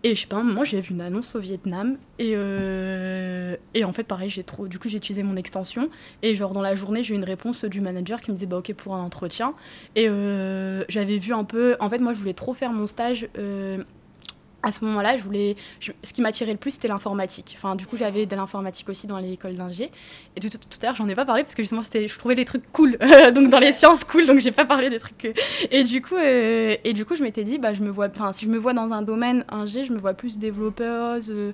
Et 0.03 0.15
je 0.15 0.21
sais 0.21 0.27
pas, 0.27 0.37
un 0.37 0.43
moment, 0.43 0.63
j'ai 0.63 0.79
vu 0.79 0.91
une 0.91 1.01
annonce 1.01 1.35
au 1.35 1.39
Vietnam. 1.39 1.97
Et, 2.19 2.31
euh, 2.35 3.57
et 3.73 3.83
en 3.83 3.91
fait, 3.91 4.03
pareil, 4.03 4.29
j'ai 4.29 4.43
trop. 4.43 4.67
Du 4.67 4.79
coup, 4.79 4.87
j'ai 4.87 4.97
utilisé 4.97 5.23
mon 5.23 5.35
extension. 5.35 5.89
Et 6.21 6.35
genre, 6.35 6.53
dans 6.53 6.61
la 6.61 6.75
journée, 6.75 7.03
j'ai 7.03 7.13
eu 7.13 7.17
une 7.17 7.25
réponse 7.25 7.65
du 7.65 7.81
manager 7.81 8.21
qui 8.21 8.31
me 8.31 8.35
disait, 8.35 8.47
bah, 8.47 8.57
ok, 8.57 8.73
pour 8.75 8.95
un 8.95 9.01
entretien. 9.01 9.53
Et 9.95 10.07
euh, 10.07 10.85
j'avais 10.87 11.17
vu 11.17 11.33
un 11.33 11.43
peu. 11.43 11.75
En 11.81 11.89
fait, 11.89 11.99
moi, 11.99 12.13
je 12.13 12.19
voulais 12.19 12.33
trop 12.33 12.53
faire 12.53 12.71
mon 12.71 12.87
stage. 12.87 13.27
Euh, 13.37 13.83
à 14.61 14.71
ce 14.71 14.83
moment-là, 14.85 15.15
je 15.15 15.23
voulais, 15.23 15.55
ce 16.03 16.13
qui 16.13 16.21
m'attirait 16.21 16.51
le 16.51 16.57
plus, 16.57 16.71
c'était 16.71 16.89
l'informatique. 16.89 17.55
Enfin, 17.57 17.75
du 17.75 17.85
coup, 17.85 17.95
j'avais 17.95 18.25
de 18.25 18.35
l'informatique 18.35 18.89
aussi 18.89 19.07
dans 19.07 19.17
l'école 19.17 19.55
d'ingé. 19.55 19.89
Et 20.35 20.39
tout, 20.41 20.49
tout, 20.49 20.57
à 20.81 20.85
l'heure, 20.85 20.95
j'en 20.95 21.07
ai 21.07 21.15
pas 21.15 21.25
parlé 21.25 21.43
parce 21.43 21.55
que 21.55 21.63
justement, 21.63 21.81
je 21.81 22.17
trouvais 22.17 22.35
les 22.35 22.45
trucs 22.45 22.69
cool. 22.71 22.97
donc, 23.33 23.49
dans 23.49 23.59
les 23.59 23.71
sciences 23.71 24.03
cool, 24.03 24.25
donc 24.25 24.39
j'ai 24.39 24.51
pas 24.51 24.65
parlé 24.65 24.89
des 24.89 24.99
trucs. 24.99 25.33
Et 25.71 25.83
du 25.83 26.01
coup, 26.01 26.15
euh, 26.15 26.75
et 26.83 26.93
du 26.93 27.05
coup, 27.05 27.15
je 27.15 27.23
m'étais 27.23 27.43
dit, 27.43 27.57
bah, 27.57 27.73
je 27.73 27.81
me 27.81 27.89
vois, 27.89 28.09
enfin, 28.09 28.33
si 28.33 28.45
je 28.45 28.49
me 28.49 28.57
vois 28.57 28.73
dans 28.73 28.91
un 28.91 29.01
domaine 29.01 29.45
ingé, 29.49 29.85
je 29.85 29.93
me 29.93 29.97
vois 29.97 30.13
plus 30.13 30.37
développeuse. 30.37 31.31
Euh, 31.31 31.53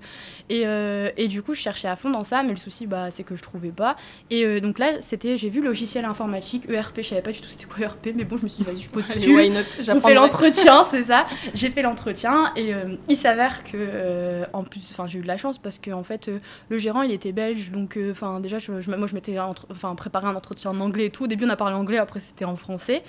et, 0.50 0.64
euh, 0.66 1.10
et, 1.18 1.28
du 1.28 1.44
coup, 1.44 1.54
je 1.54 1.62
cherchais 1.62 1.88
à 1.88 1.96
fond 1.96 2.10
dans 2.10 2.24
ça, 2.24 2.42
mais 2.42 2.52
le 2.52 2.58
souci, 2.58 2.88
bah, 2.88 3.12
c'est 3.12 3.24
que 3.24 3.36
je 3.36 3.44
trouvais 3.44 3.70
pas. 3.70 3.96
Et 4.32 4.60
donc 4.62 4.80
là, 4.80 5.02
c'était, 5.02 5.38
j'ai 5.38 5.50
vu 5.50 5.62
logiciel 5.62 6.06
informatique, 6.06 6.68
ERP, 6.70 6.98
je 6.98 7.10
savais 7.10 7.22
pas 7.22 7.32
du 7.32 7.42
tout 7.42 7.50
c'était 7.50 7.66
quoi 7.66 7.86
ERP, 7.86 8.10
mais 8.16 8.24
bon, 8.24 8.38
je 8.38 8.44
me 8.44 8.48
suis 8.48 8.64
dit, 8.64 8.70
vas-y, 8.70 8.82
je 8.82 8.90
peux 8.90 9.02
dessus. 9.02 9.92
On 9.92 10.00
fait 10.00 10.14
l'entretien, 10.14 10.84
c'est 10.84 11.04
ça. 11.04 11.26
J'ai 11.54 11.70
fait 11.70 11.82
l'entretien 11.82 12.52
et 12.56 12.74
il 13.10 13.16
s'avère 13.16 13.64
que, 13.64 13.72
euh, 13.76 14.46
en 14.54 14.64
plus, 14.64 14.88
enfin, 14.92 15.08
j'ai 15.08 15.20
eu 15.20 15.22
de 15.22 15.28
la 15.28 15.38
chance 15.38 15.58
parce 15.58 15.80
que 15.80 15.92
en 15.92 16.04
fait, 16.04 16.28
euh, 16.28 16.40
le 16.70 16.78
gérant, 16.78 17.02
il 17.02 17.12
était 17.12 17.32
belge, 17.32 17.72
donc, 17.72 17.98
euh, 17.98 18.12
enfin, 18.12 18.40
déjà, 18.40 18.60
je, 18.60 18.72
moi, 18.72 19.08
je 19.08 19.16
m'étais, 19.16 19.38
enfin, 19.40 19.96
préparé 19.96 20.28
un 20.28 20.36
entretien 20.36 20.72
en 20.72 20.80
anglais 20.80 21.06
et 21.06 21.10
tout. 21.10 21.26
Au 21.26 21.28
début, 21.28 21.46
on 21.46 21.50
a 21.50 21.56
parlé 21.56 21.76
anglais, 21.76 21.98
après, 21.98 22.20
c'était 22.20 22.46
en 22.46 22.56
français, 22.56 23.04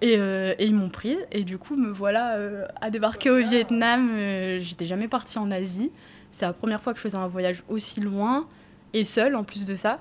et, 0.00 0.14
ils 0.58 0.74
m'ont 0.74 0.88
prise. 0.88 1.18
Et 1.32 1.44
du 1.44 1.58
coup, 1.58 1.76
me 1.76 1.90
voilà 1.90 2.36
à 2.80 2.90
débarquer 2.90 3.30
au 3.30 3.38
Vietnam. 3.38 4.10
J'étais 4.58 4.84
jamais 4.84 5.08
partie 5.08 5.38
en 5.38 5.50
Asie. 5.50 5.90
C'est 6.32 6.44
la 6.44 6.52
première 6.52 6.80
fois 6.80 6.92
que 6.92 6.98
je 6.98 7.02
faisais 7.02 7.16
un 7.16 7.26
voyage 7.26 7.62
aussi 7.68 8.00
loin 8.00 8.46
et 8.92 9.04
seule 9.04 9.34
en 9.36 9.44
plus 9.44 9.64
de 9.64 9.74
ça. 9.74 10.00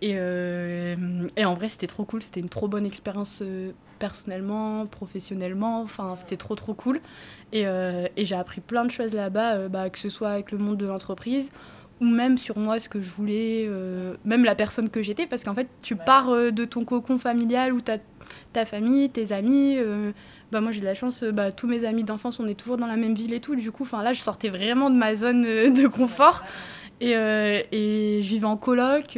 Et 0.00 0.16
en 0.18 1.54
vrai, 1.54 1.68
c'était 1.68 1.86
trop 1.86 2.04
cool. 2.04 2.22
C'était 2.22 2.40
une 2.40 2.48
trop 2.48 2.68
bonne 2.68 2.86
expérience 2.86 3.42
personnellement, 3.98 4.86
professionnellement. 4.86 5.82
Enfin, 5.82 6.14
c'était 6.16 6.36
trop, 6.36 6.54
trop 6.54 6.74
cool. 6.74 7.00
Et, 7.52 7.66
euh, 7.66 8.06
et 8.16 8.24
j'ai 8.24 8.36
appris 8.36 8.60
plein 8.60 8.84
de 8.84 8.90
choses 8.90 9.14
là-bas, 9.14 9.54
euh, 9.54 9.68
bah, 9.68 9.90
que 9.90 9.98
ce 9.98 10.08
soit 10.08 10.30
avec 10.30 10.52
le 10.52 10.58
monde 10.58 10.76
de 10.76 10.86
l'entreprise 10.86 11.50
ou 12.00 12.04
même 12.04 12.38
sur 12.38 12.56
moi 12.58 12.78
ce 12.78 12.88
que 12.88 13.00
je 13.00 13.10
voulais, 13.10 13.64
euh, 13.66 14.14
même 14.24 14.44
la 14.44 14.54
personne 14.54 14.88
que 14.88 15.02
j'étais, 15.02 15.26
parce 15.26 15.42
qu'en 15.42 15.54
fait, 15.54 15.66
tu 15.82 15.96
pars 15.96 16.30
euh, 16.30 16.52
de 16.52 16.64
ton 16.64 16.84
cocon 16.84 17.18
familial 17.18 17.72
où 17.72 17.78
as 17.88 17.98
ta 18.52 18.64
famille, 18.64 19.10
tes 19.10 19.32
amis. 19.32 19.76
euh, 19.78 20.12
bah 20.52 20.60
moi 20.60 20.70
j'ai 20.72 20.80
de 20.80 20.84
la 20.86 20.94
chance, 20.94 21.24
bah, 21.24 21.50
tous 21.50 21.66
mes 21.66 21.84
amis 21.84 22.04
d'enfance, 22.04 22.40
on 22.40 22.46
est 22.46 22.54
toujours 22.54 22.76
dans 22.76 22.86
la 22.86 22.96
même 22.96 23.14
ville 23.14 23.34
et 23.34 23.40
tout. 23.40 23.56
Du 23.56 23.72
coup, 23.72 23.82
enfin 23.82 24.02
là, 24.02 24.12
je 24.12 24.20
sortais 24.20 24.48
vraiment 24.48 24.90
de 24.90 24.96
ma 24.96 25.14
zone 25.14 25.42
de 25.42 25.88
confort. 25.88 26.44
Et, 27.00 27.12
et 27.12 28.22
je 28.22 28.28
vivais 28.28 28.46
en 28.46 28.56
coloc. 28.56 29.16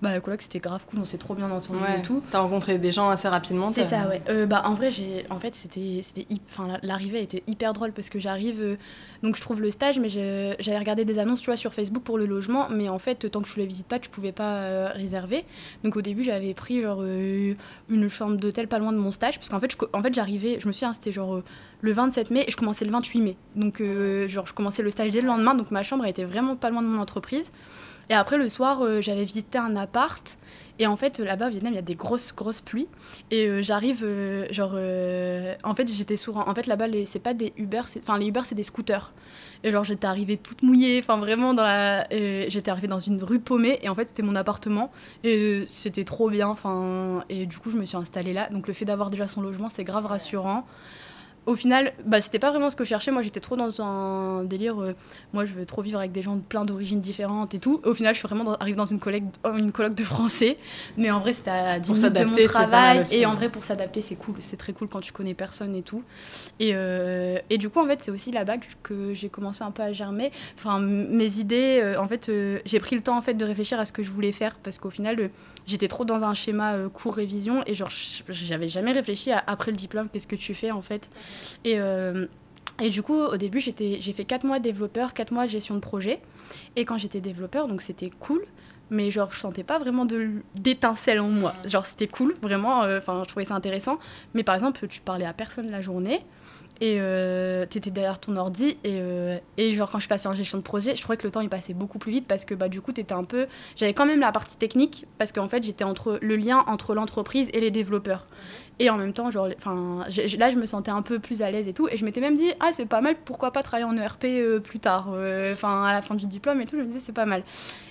Bah, 0.00 0.12
la 0.12 0.20
coloc, 0.20 0.42
c'était 0.42 0.60
grave 0.60 0.84
cool, 0.86 1.00
on 1.00 1.04
s'est 1.04 1.18
trop 1.18 1.34
bien 1.34 1.50
entendu 1.50 1.80
Ouais. 1.80 1.98
et 1.98 2.02
tout. 2.02 2.22
T'as 2.30 2.38
rencontré 2.38 2.78
des 2.78 2.92
gens 2.92 3.08
assez 3.10 3.26
rapidement. 3.28 3.66
C'est 3.68 3.84
ça, 3.84 4.06
ouais. 4.08 4.22
Euh, 4.28 4.46
bah, 4.46 4.62
en 4.66 4.74
vrai, 4.74 4.90
j'ai, 4.90 5.24
en 5.30 5.40
fait, 5.40 5.54
c'était, 5.54 6.00
c'était, 6.02 6.26
enfin, 6.50 6.68
la- 6.68 6.78
l'arrivée 6.82 7.22
était 7.22 7.42
hyper 7.46 7.72
drôle 7.72 7.92
parce 7.92 8.08
que 8.08 8.18
j'arrive, 8.18 8.60
euh, 8.60 8.76
donc 9.22 9.34
je 9.36 9.40
trouve 9.40 9.60
le 9.60 9.70
stage, 9.70 9.98
mais 9.98 10.08
je- 10.08 10.54
j'avais 10.60 10.78
regardé 10.78 11.04
des 11.04 11.18
annonces, 11.18 11.40
tu 11.40 11.46
vois, 11.46 11.56
sur 11.56 11.72
Facebook 11.74 12.02
pour 12.04 12.16
le 12.18 12.26
logement, 12.26 12.68
mais 12.70 12.88
en 12.88 12.98
fait, 12.98 13.30
tant 13.30 13.40
que 13.42 13.48
je 13.48 13.56
le 13.58 13.64
visite 13.64 13.88
pas, 13.88 13.98
tu 13.98 14.08
pouvais 14.08 14.32
pas 14.32 14.54
euh, 14.58 14.88
réserver. 14.94 15.44
Donc 15.82 15.96
au 15.96 16.02
début, 16.02 16.22
j'avais 16.22 16.54
pris 16.54 16.80
genre 16.80 17.02
une 17.02 18.08
chambre 18.08 18.36
d'hôtel 18.36 18.68
pas 18.68 18.78
loin 18.78 18.92
de 18.92 18.98
mon 18.98 19.10
stage, 19.12 19.38
parce 19.38 19.48
qu'en 19.48 19.60
fait, 19.60 19.72
je 19.72 19.76
en 19.92 20.02
fait, 20.02 20.14
j'arrivais, 20.14 20.58
je 20.60 20.68
me 20.68 20.72
souviens, 20.72 20.92
c'était 20.92 21.12
genre 21.12 21.42
le 21.80 21.92
27 21.92 22.30
mai 22.30 22.44
et 22.46 22.50
je 22.50 22.56
commençais 22.56 22.84
le 22.84 22.90
28 22.92 23.20
mai. 23.20 23.36
Donc 23.56 23.82
genre, 24.28 24.46
je 24.46 24.52
commençais 24.54 24.82
le 24.82 24.90
stage 24.90 25.10
dès 25.10 25.20
le 25.20 25.26
lendemain, 25.26 25.54
donc 25.54 25.70
ma 25.70 25.82
chambre 25.82 26.04
était 26.06 26.24
vraiment 26.24 26.56
pas 26.56 26.70
loin 26.70 26.82
de 26.82 26.86
mon 26.88 27.00
entreprise. 27.00 27.50
Et 28.10 28.14
après, 28.14 28.38
le 28.38 28.48
soir, 28.48 28.82
euh, 28.82 29.00
j'avais 29.00 29.24
visité 29.24 29.58
un 29.58 29.76
appart. 29.76 30.38
Et 30.78 30.86
en 30.86 30.96
fait, 30.96 31.18
là-bas, 31.18 31.48
au 31.48 31.50
Vietnam, 31.50 31.72
il 31.72 31.76
y 31.76 31.80
a 31.80 31.82
des 31.82 31.96
grosses, 31.96 32.32
grosses 32.34 32.60
pluies. 32.60 32.86
Et 33.30 33.46
euh, 33.46 33.62
j'arrive, 33.62 34.02
euh, 34.02 34.46
genre, 34.50 34.74
en 35.68 35.74
fait, 35.74 35.88
j'étais 35.90 36.16
souvent. 36.16 36.48
En 36.48 36.54
fait, 36.54 36.66
là-bas, 36.66 36.86
c'est 37.04 37.18
pas 37.18 37.34
des 37.34 37.52
Uber, 37.56 37.82
enfin, 37.98 38.18
les 38.18 38.26
Uber, 38.26 38.42
c'est 38.44 38.54
des 38.54 38.62
scooters. 38.62 39.12
Et 39.64 39.72
genre, 39.72 39.84
j'étais 39.84 40.06
arrivée 40.06 40.36
toute 40.36 40.62
mouillée, 40.62 41.00
enfin, 41.02 41.18
vraiment, 41.18 41.52
dans 41.52 41.64
la. 41.64 42.08
j'étais 42.10 42.70
arrivée 42.70 42.86
dans 42.88 43.00
une 43.00 43.22
rue 43.22 43.40
paumée, 43.40 43.78
et 43.82 43.88
en 43.88 43.94
fait, 43.94 44.08
c'était 44.08 44.22
mon 44.22 44.36
appartement. 44.36 44.90
Et 45.24 45.64
c'était 45.66 46.04
trop 46.04 46.30
bien, 46.30 46.48
enfin. 46.48 47.24
Et 47.28 47.44
du 47.44 47.58
coup, 47.58 47.70
je 47.70 47.76
me 47.76 47.84
suis 47.84 47.96
installée 47.96 48.32
là. 48.32 48.48
Donc, 48.50 48.68
le 48.68 48.72
fait 48.72 48.84
d'avoir 48.84 49.10
déjà 49.10 49.26
son 49.26 49.42
logement, 49.42 49.68
c'est 49.68 49.84
grave 49.84 50.06
rassurant. 50.06 50.64
Au 51.48 51.56
final, 51.56 51.94
bah, 52.04 52.20
c'était 52.20 52.38
pas 52.38 52.50
vraiment 52.50 52.68
ce 52.68 52.76
que 52.76 52.84
je 52.84 52.90
cherchais. 52.90 53.10
Moi, 53.10 53.22
j'étais 53.22 53.40
trop 53.40 53.56
dans 53.56 53.80
un 53.80 54.44
délire. 54.44 54.78
euh, 54.82 54.92
moi, 55.32 55.46
je 55.46 55.54
veux 55.54 55.64
trop 55.64 55.80
vivre 55.80 55.98
avec 55.98 56.12
des 56.12 56.20
gens 56.20 56.36
de 56.36 56.42
plein 56.42 56.66
d'origines 56.66 57.00
différentes 57.00 57.54
et 57.54 57.58
tout. 57.58 57.80
Au 57.84 57.94
final, 57.94 58.12
je 58.14 58.18
suis 58.18 58.28
vraiment 58.28 58.44
dans- 58.44 58.54
arrive 58.56 58.76
dans 58.76 58.84
une 58.84 58.98
colloque, 58.98 59.22
une 59.56 59.72
colloque 59.72 59.94
de 59.94 60.04
français. 60.04 60.56
Mais 60.98 61.10
en 61.10 61.20
vrai, 61.20 61.32
c'était 61.32 61.50
à 61.50 61.80
10 61.80 61.88
Pour 61.88 61.96
minutes 61.96 62.12
de 62.12 62.18
mon 62.26 62.36
travail. 62.48 62.98
Et 63.14 63.24
en 63.24 63.34
vrai, 63.34 63.48
pour 63.48 63.64
s'adapter, 63.64 64.02
c'est 64.02 64.16
cool. 64.16 64.34
C'est 64.40 64.58
très 64.58 64.74
cool 64.74 64.88
quand 64.88 65.00
tu 65.00 65.10
connais 65.12 65.32
personne 65.32 65.74
et 65.74 65.80
tout. 65.82 66.02
Et, 66.60 66.72
euh, 66.74 67.38
et 67.48 67.56
du 67.56 67.70
coup, 67.70 67.80
en 67.80 67.86
fait, 67.86 68.02
c'est 68.02 68.10
aussi 68.10 68.30
là-bas 68.30 68.56
que- 68.82 69.14
j'ai 69.14 69.30
commencé 69.30 69.64
un 69.64 69.70
peu 69.70 69.82
à 69.82 69.92
germer. 69.92 70.30
Enfin, 70.58 70.80
mes 70.80 71.38
idées, 71.38 71.80
euh, 71.82 71.98
en 71.98 72.06
fait, 72.08 72.30
j'ai 72.66 72.78
pris 72.78 72.94
le 72.94 73.00
temps 73.02 73.16
en 73.16 73.22
fait 73.22 73.32
de 73.34 73.44
réfléchir 73.46 73.80
à 73.80 73.86
ce 73.86 73.92
que 73.92 74.02
je 74.02 74.10
voulais 74.10 74.32
faire 74.32 74.56
parce 74.62 74.78
qu'au 74.78 74.90
final, 74.90 75.30
j'étais 75.68 75.86
trop 75.86 76.04
dans 76.04 76.24
un 76.24 76.34
schéma 76.34 76.72
euh, 76.74 76.88
cours 76.88 77.14
révision 77.14 77.62
et 77.66 77.74
genre, 77.74 77.90
j'avais 78.28 78.68
jamais 78.68 78.90
réfléchi 78.92 79.30
à 79.30 79.44
après 79.46 79.70
le 79.70 79.76
diplôme, 79.76 80.08
qu'est-ce 80.08 80.26
que 80.26 80.34
tu 80.36 80.54
fais 80.54 80.72
en 80.72 80.82
fait. 80.82 81.08
Et 81.64 81.78
euh, 81.78 82.26
et 82.80 82.90
du 82.90 83.02
coup, 83.02 83.14
au 83.18 83.36
début, 83.36 83.58
j'étais- 83.60 83.98
j'ai 84.00 84.12
fait 84.12 84.24
4 84.24 84.44
mois 84.44 84.60
développeur, 84.60 85.12
4 85.12 85.32
mois 85.32 85.46
gestion 85.46 85.74
de 85.74 85.80
projet. 85.80 86.20
Et 86.76 86.84
quand 86.84 86.96
j'étais 86.96 87.20
développeur, 87.20 87.66
donc 87.66 87.82
c'était 87.82 88.08
cool, 88.20 88.40
mais 88.90 89.10
genre, 89.10 89.32
je 89.32 89.38
sentais 89.38 89.64
pas 89.64 89.80
vraiment 89.80 90.04
de- 90.04 90.30
d'étincelle 90.54 91.18
en 91.18 91.28
moi. 91.28 91.54
Genre, 91.64 91.84
c'était 91.84 92.06
cool, 92.06 92.34
vraiment, 92.40 92.84
euh, 92.84 92.98
enfin, 92.98 93.20
je 93.24 93.28
trouvais 93.28 93.44
ça 93.44 93.54
intéressant. 93.56 93.98
Mais 94.34 94.44
par 94.44 94.54
exemple, 94.54 94.86
tu 94.86 95.00
parlais 95.00 95.24
à 95.26 95.32
personne 95.32 95.70
la 95.72 95.80
journée, 95.80 96.24
et 96.80 96.98
euh, 97.00 97.66
tu 97.68 97.78
étais 97.78 97.90
derrière 97.90 98.20
ton 98.20 98.36
ordi, 98.36 98.76
et, 98.84 98.98
euh, 99.00 99.38
et 99.56 99.72
genre, 99.72 99.90
quand 99.90 99.98
je 99.98 100.08
passais 100.08 100.28
en 100.28 100.34
gestion 100.34 100.58
de 100.58 100.62
projet, 100.62 100.94
je 100.94 101.02
trouvais 101.02 101.16
que 101.16 101.26
le 101.26 101.32
temps, 101.32 101.40
il 101.40 101.48
passait 101.48 101.74
beaucoup 101.74 101.98
plus 101.98 102.12
vite, 102.12 102.26
parce 102.28 102.44
que 102.44 102.54
bah, 102.54 102.68
du 102.68 102.80
coup, 102.80 102.92
t'étais 102.92 103.14
un 103.14 103.24
peu... 103.24 103.46
J'avais 103.74 103.94
quand 103.94 104.06
même 104.06 104.20
la 104.20 104.30
partie 104.30 104.56
technique, 104.56 105.06
parce 105.18 105.32
qu'en 105.32 105.48
fait, 105.48 105.64
j'étais 105.64 105.82
entre 105.82 106.18
le 106.22 106.36
lien 106.36 106.64
entre 106.68 106.94
l'entreprise 106.94 107.50
et 107.52 107.60
les 107.60 107.72
développeurs. 107.72 108.26
Et 108.78 108.90
en 108.90 108.96
même 108.96 109.12
temps, 109.12 109.30
genre, 109.32 109.48
enfin, 109.56 110.04
là, 110.38 110.50
je 110.52 110.56
me 110.56 110.66
sentais 110.66 110.92
un 110.92 111.02
peu 111.02 111.18
plus 111.18 111.42
à 111.42 111.50
l'aise 111.50 111.66
et 111.66 111.72
tout. 111.72 111.88
Et 111.88 111.96
je 111.96 112.04
m'étais 112.04 112.20
même 112.20 112.36
dit, 112.36 112.52
ah, 112.60 112.70
c'est 112.72 112.86
pas 112.86 113.00
mal, 113.00 113.16
pourquoi 113.24 113.50
pas 113.50 113.64
travailler 113.64 113.88
en 113.88 113.96
ERP 113.96 114.24
euh, 114.26 114.60
plus 114.60 114.78
tard 114.78 115.08
euh, 115.12 115.52
Enfin, 115.52 115.82
à 115.82 115.92
la 115.92 116.00
fin 116.00 116.14
du 116.14 116.26
diplôme 116.26 116.60
et 116.60 116.66
tout, 116.66 116.76
je 116.76 116.82
me 116.82 116.86
disais, 116.86 117.00
c'est 117.00 117.12
pas 117.12 117.26
mal. 117.26 117.42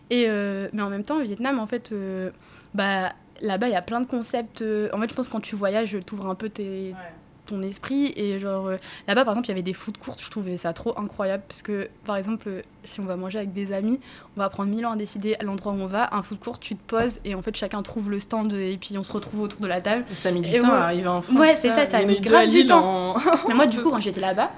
Et, 0.10 0.30
mais 0.72 0.82
en 0.82 0.90
même 0.90 1.04
temps, 1.04 1.18
au 1.18 1.24
Vietnam, 1.24 1.60
en 1.60 1.68
fait, 1.68 1.94
bah, 2.74 3.12
là-bas, 3.42 3.68
il 3.68 3.74
y 3.74 3.76
a 3.76 3.82
plein 3.82 4.00
de 4.00 4.06
concepts. 4.06 4.62
en 4.94 4.98
fait, 5.02 5.10
je 5.10 5.14
pense 5.14 5.28
que 5.28 5.34
quand 5.34 5.42
tu 5.42 5.58
voyages, 5.58 5.98
tu 6.06 6.14
ouvres 6.14 6.28
un 6.28 6.36
peu 6.36 6.48
tes, 6.48 6.96
esprit. 7.62 8.14
Et 8.16 8.40
genre, 8.40 8.68
euh, 8.68 8.78
là-bas, 9.08 9.26
par 9.26 9.34
exemple, 9.34 9.48
il 9.48 9.50
y 9.50 9.52
avait 9.52 9.62
des 9.62 9.74
food 9.74 9.98
courts, 9.98 10.18
je 10.20 10.30
trouvais 10.30 10.58
ça 10.58 10.74
trop 10.74 10.98
incroyable. 11.00 11.44
Parce 11.48 11.62
que, 11.62 11.90
par 12.06 12.18
exemple, 12.18 12.48
euh, 12.48 12.62
si 12.88 13.00
on 13.00 13.06
va 13.06 13.16
manger 13.16 13.40
avec 13.40 13.54
des 13.54 13.72
amis, 13.74 14.00
on 14.36 14.42
va 14.42 14.50
prendre 14.50 14.70
mille 14.70 14.86
ans 14.86 14.92
à 14.92 14.96
décider 14.96 15.36
à 15.40 15.44
l'endroit 15.44 15.72
où 15.74 15.82
on 15.82 15.88
va. 15.88 16.10
Un 16.14 16.22
food 16.22 16.40
court, 16.40 16.60
tu 16.60 16.76
te 16.76 16.82
poses 16.88 17.20
et 17.26 17.36
en 17.36 17.42
fait, 17.42 17.56
chacun 17.56 17.82
trouve 17.84 18.10
le 18.10 18.20
stand 18.20 18.54
et 18.54 18.78
puis 18.80 18.98
on 18.98 19.04
se 19.04 19.12
retrouve 19.12 19.42
autour 19.42 19.62
de 19.62 19.68
la 19.68 19.82
table. 19.82 20.06
Ça 20.16 20.30
a 20.30 20.32
mis 20.32 20.42
du 20.42 20.56
Et 20.56 20.60
temps 20.60 20.70
ouais. 20.70 20.74
à 20.76 20.84
arriver 20.84 21.08
en 21.08 21.22
France. 21.22 21.38
Ouais, 21.38 21.56
c'est 21.56 21.70
ça, 21.70 21.86
ça 21.86 21.98
a 21.98 22.06
mis 22.06 22.20
grave 22.20 22.50
du 22.50 22.66
temps. 22.66 23.14
en- 23.16 23.18
Mais 23.48 23.54
moi, 23.54 23.68
du 23.68 23.78
coup, 23.82 23.90
quand 23.92 24.00
j'étais 24.00 24.22
là-bas, 24.22 24.52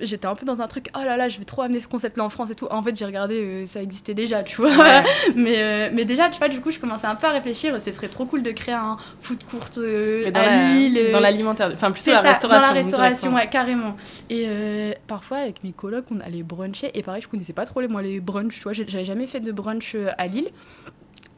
j'étais 0.00 0.26
un 0.26 0.34
peu 0.34 0.44
dans 0.44 0.60
un 0.60 0.66
truc, 0.66 0.90
oh 0.96 1.00
là 1.04 1.16
là, 1.16 1.28
je 1.28 1.38
vais 1.38 1.44
trop 1.44 1.62
amener 1.62 1.80
ce 1.80 1.88
concept-là 1.88 2.24
en 2.24 2.28
France 2.28 2.50
et 2.50 2.54
tout. 2.54 2.66
En 2.70 2.82
fait, 2.82 2.94
j'ai 2.96 3.04
regardé, 3.06 3.42
euh, 3.42 3.66
ça 3.66 3.82
existait 3.82 4.14
déjà, 4.14 4.42
tu 4.42 4.56
vois. 4.56 4.70
Ouais. 4.76 5.02
mais, 5.36 5.54
euh, 5.58 5.90
mais 5.92 6.04
déjà, 6.04 6.28
tu 6.28 6.38
vois, 6.38 6.48
du 6.48 6.60
coup, 6.60 6.70
je 6.70 6.78
commençais 6.78 7.06
un 7.06 7.14
peu 7.14 7.26
à 7.26 7.30
réfléchir, 7.30 7.80
ce 7.80 7.90
serait 7.92 8.08
trop 8.08 8.24
cool 8.26 8.42
de 8.42 8.50
créer 8.50 8.74
un 8.74 8.96
food 9.22 9.42
court 9.44 9.64
euh, 9.78 10.30
dans 10.30 10.40
à 10.40 10.72
Lille. 10.74 11.10
Dans 11.12 11.20
l'alimentaire, 11.20 11.70
enfin 11.72 11.90
plutôt 11.90 12.10
la 12.10 12.22
ça, 12.22 12.28
restauration. 12.32 12.60
Dans 12.60 12.66
la 12.66 12.72
restauration, 12.72 13.34
ouais, 13.34 13.48
carrément. 13.48 13.96
Et 14.28 14.46
parfois, 15.06 15.38
avec 15.38 15.62
mes 15.64 15.72
colocs, 15.72 16.04
on 16.10 16.20
allait 16.20 16.42
bruncher. 16.42 16.90
Et 16.94 17.02
pareil, 17.02 17.22
je 17.22 17.28
connaissais 17.28 17.52
pas 17.52 17.59
trop 17.64 17.80
les, 17.80 17.88
moi, 17.88 18.02
les 18.02 18.20
brunchs, 18.20 18.56
tu 18.56 18.62
vois. 18.62 18.72
J'avais 18.72 19.04
jamais 19.04 19.26
fait 19.26 19.40
de 19.40 19.52
brunch 19.52 19.94
euh, 19.94 20.10
à 20.18 20.26
Lille. 20.26 20.48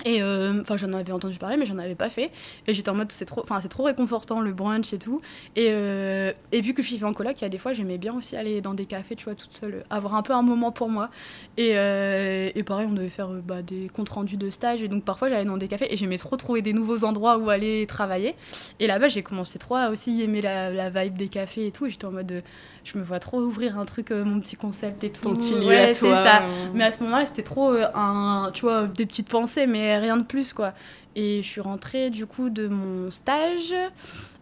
Et 0.05 0.21
euh, 0.21 0.61
enfin, 0.63 0.77
j'en 0.77 0.93
avais 0.95 1.13
entendu 1.13 1.39
parler, 1.39 1.57
mais 1.57 1.65
j'en 1.65 1.79
avais 1.79 1.95
pas 1.95 2.11
fait. 2.11 2.33
Et 2.67 2.75
j'étais 2.75 2.89
en 2.89 2.95
mode, 2.95 3.13
c'est 3.13 3.25
trop, 3.25 3.45
c'est 3.61 3.69
trop 3.69 3.85
réconfortant 3.85 4.41
le 4.41 4.53
brunch 4.53 4.93
et 4.93 4.99
tout. 4.99 5.21
Et, 5.55 5.69
euh, 5.71 6.33
et 6.51 6.61
vu 6.61 6.75
que 6.75 6.83
je 6.83 6.89
vivais 6.89 7.07
en 7.07 7.13
coloc, 7.13 7.41
il 7.41 7.43
y 7.43 7.45
a 7.45 7.49
des 7.49 7.59
fois, 7.59 7.73
j'aimais 7.73 7.99
bien 7.99 8.13
aussi 8.13 8.37
aller 8.37 8.61
dans 8.61 8.75
des 8.75 8.87
cafés, 8.87 9.15
tu 9.15 9.27
vois, 9.27 9.37
toute 9.37 9.55
seule, 9.55 9.85
avoir 9.91 10.17
un 10.17 10.23
peu 10.23 10.33
un 10.33 10.43
moment 10.43 10.73
pour 10.73 10.89
moi. 10.89 11.09
Et, 11.57 11.71
et 11.71 12.63
pareil, 12.65 12.89
on 12.91 12.95
devait 12.95 13.09
faire 13.09 13.29
bah, 13.29 13.63
des 13.63 13.89
comptes 13.89 14.09
rendus 14.09 14.37
de 14.37 14.51
stage. 14.51 14.83
Et 14.83 14.89
donc, 14.89 15.05
parfois, 15.05 15.29
j'allais 15.29 15.45
dans 15.45 15.57
des 15.57 15.69
cafés 15.69 15.93
et 15.93 15.97
j'aimais 15.97 16.19
trop 16.19 16.37
trouver 16.37 16.63
des 16.63 16.73
nouveaux 16.73 17.05
endroits 17.05 17.39
où 17.39 17.49
aller 17.49 17.87
travailler. 17.87 18.35
Et 18.81 18.89
là-bas, 18.89 19.07
j'ai 19.07 19.23
commencé 19.23 19.61
trop 19.61 19.77
à 19.77 19.91
aussi 19.91 20.21
aimer 20.23 20.41
la, 20.41 20.91
vibe 20.91 21.17
des 21.17 21.29
cafés 21.29 21.69
et 21.69 21.71
tout. 21.71 21.87
Et 21.87 21.91
j'étais 21.91 22.07
en 22.07 22.13
mode, 22.13 22.43
je 22.85 22.99
me 22.99 23.03
vois 23.05 23.19
trop 23.21 23.39
ouvrir 23.41 23.79
un 23.79 23.85
truc, 23.85 24.11
euh, 24.11 24.25
mon 24.25 24.41
petit 24.41 24.57
concept 24.57 25.05
et 25.05 25.11
tout. 25.11 25.21
Ton 25.23 25.37
petit 25.37 25.55
lieu 25.55 25.67
Ouais, 25.69 25.91
à 25.91 25.95
toi. 25.95 26.15
ça. 26.25 26.43
euh, 26.43 26.67
Mais 26.75 26.85
à 26.85 26.91
ce 26.91 27.03
moment-là, 27.05 27.27
c'était 27.27 27.43
trop 27.43 27.71
euh, 27.73 27.87
un, 27.95 28.51
tu 28.53 28.63
vois, 28.63 28.87
des 28.87 29.07
petites 29.07 29.29
pensées, 29.29 29.67
mais 29.67 29.99
rien 29.99 30.17
de 30.17 30.25
plus, 30.25 30.53
quoi. 30.53 30.73
Et 31.15 31.43
je 31.43 31.47
suis 31.47 31.61
rentrée, 31.61 32.11
du 32.11 32.27
coup, 32.27 32.49
de 32.51 32.69
mon 32.69 33.11
stage 33.11 33.75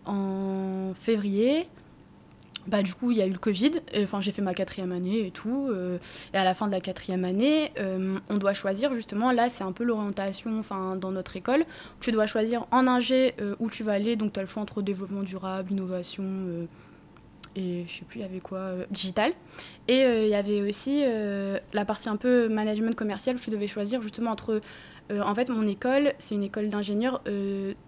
en 0.07 0.93
février. 0.99 1.69
Bah, 2.67 2.83
du 2.83 2.95
coup, 2.95 3.11
il 3.11 3.17
y 3.17 3.23
a 3.23 3.27
eu 3.27 3.33
le 3.33 3.39
Covid. 3.39 3.73
Et, 3.93 4.05
Enfin, 4.05 4.21
j'ai 4.21 4.33
fait 4.33 4.43
ma 4.43 4.55
quatrième 4.55 4.93
année 4.93 5.27
et 5.27 5.31
tout. 5.31 5.69
euh, 5.71 5.99
et 6.33 6.37
à 6.37 6.45
la 6.45 6.55
fin 6.55 6.67
de 6.67 6.73
la 6.73 6.81
quatrième 6.81 7.25
année, 7.25 7.73
euh, 7.79 8.19
on 8.29 8.37
doit 8.37 8.53
choisir, 8.53 8.95
justement, 8.95 9.33
là, 9.33 9.49
c'est 9.49 9.65
un 9.65 9.73
peu 9.73 9.83
l'orientation 9.83 10.59
enfin, 10.59 10.95
dans 10.97 11.11
notre 11.11 11.37
école. 11.37 11.65
Tu 12.01 12.13
dois 12.13 12.27
choisir 12.27 12.67
en 12.71 12.87
ingé 12.87 13.35
euh, 13.41 13.57
où 13.61 13.71
tu 13.71 13.83
vas 13.83 13.93
aller. 13.93 14.15
Donc, 14.15 14.35
tu 14.35 14.39
as 14.41 14.43
le 14.43 14.49
choix 14.49 14.63
entre 14.63 14.83
développement 14.83 15.23
durable, 15.23 15.73
innovation 15.73 16.23
euh, 16.27 16.65
et 17.57 17.85
je 17.87 17.93
sais 17.93 18.05
plus, 18.05 18.21
il 18.21 18.23
y 18.23 18.25
avait 18.25 18.41
quoi, 18.41 18.59
euh, 18.59 18.87
digital. 18.91 19.33
Et 19.89 20.05
euh, 20.05 20.25
il 20.25 20.29
y 20.29 20.35
avait 20.35 20.63
aussi 20.63 21.03
euh, 21.05 21.59
la 21.73 21.85
partie 21.85 22.09
un 22.09 22.17
peu 22.17 22.49
management 22.49 22.95
commercial 22.95 23.37
où 23.37 23.39
tu 23.39 23.51
devais 23.51 23.67
choisir 23.67 24.03
justement 24.03 24.31
entre. 24.31 24.61
en 25.11 25.35
fait, 25.35 25.51
mon 25.51 25.67
école, 25.67 26.13
c'est 26.19 26.35
une 26.35 26.45
école 26.45 26.69
d'ingénieurs, 26.69 27.23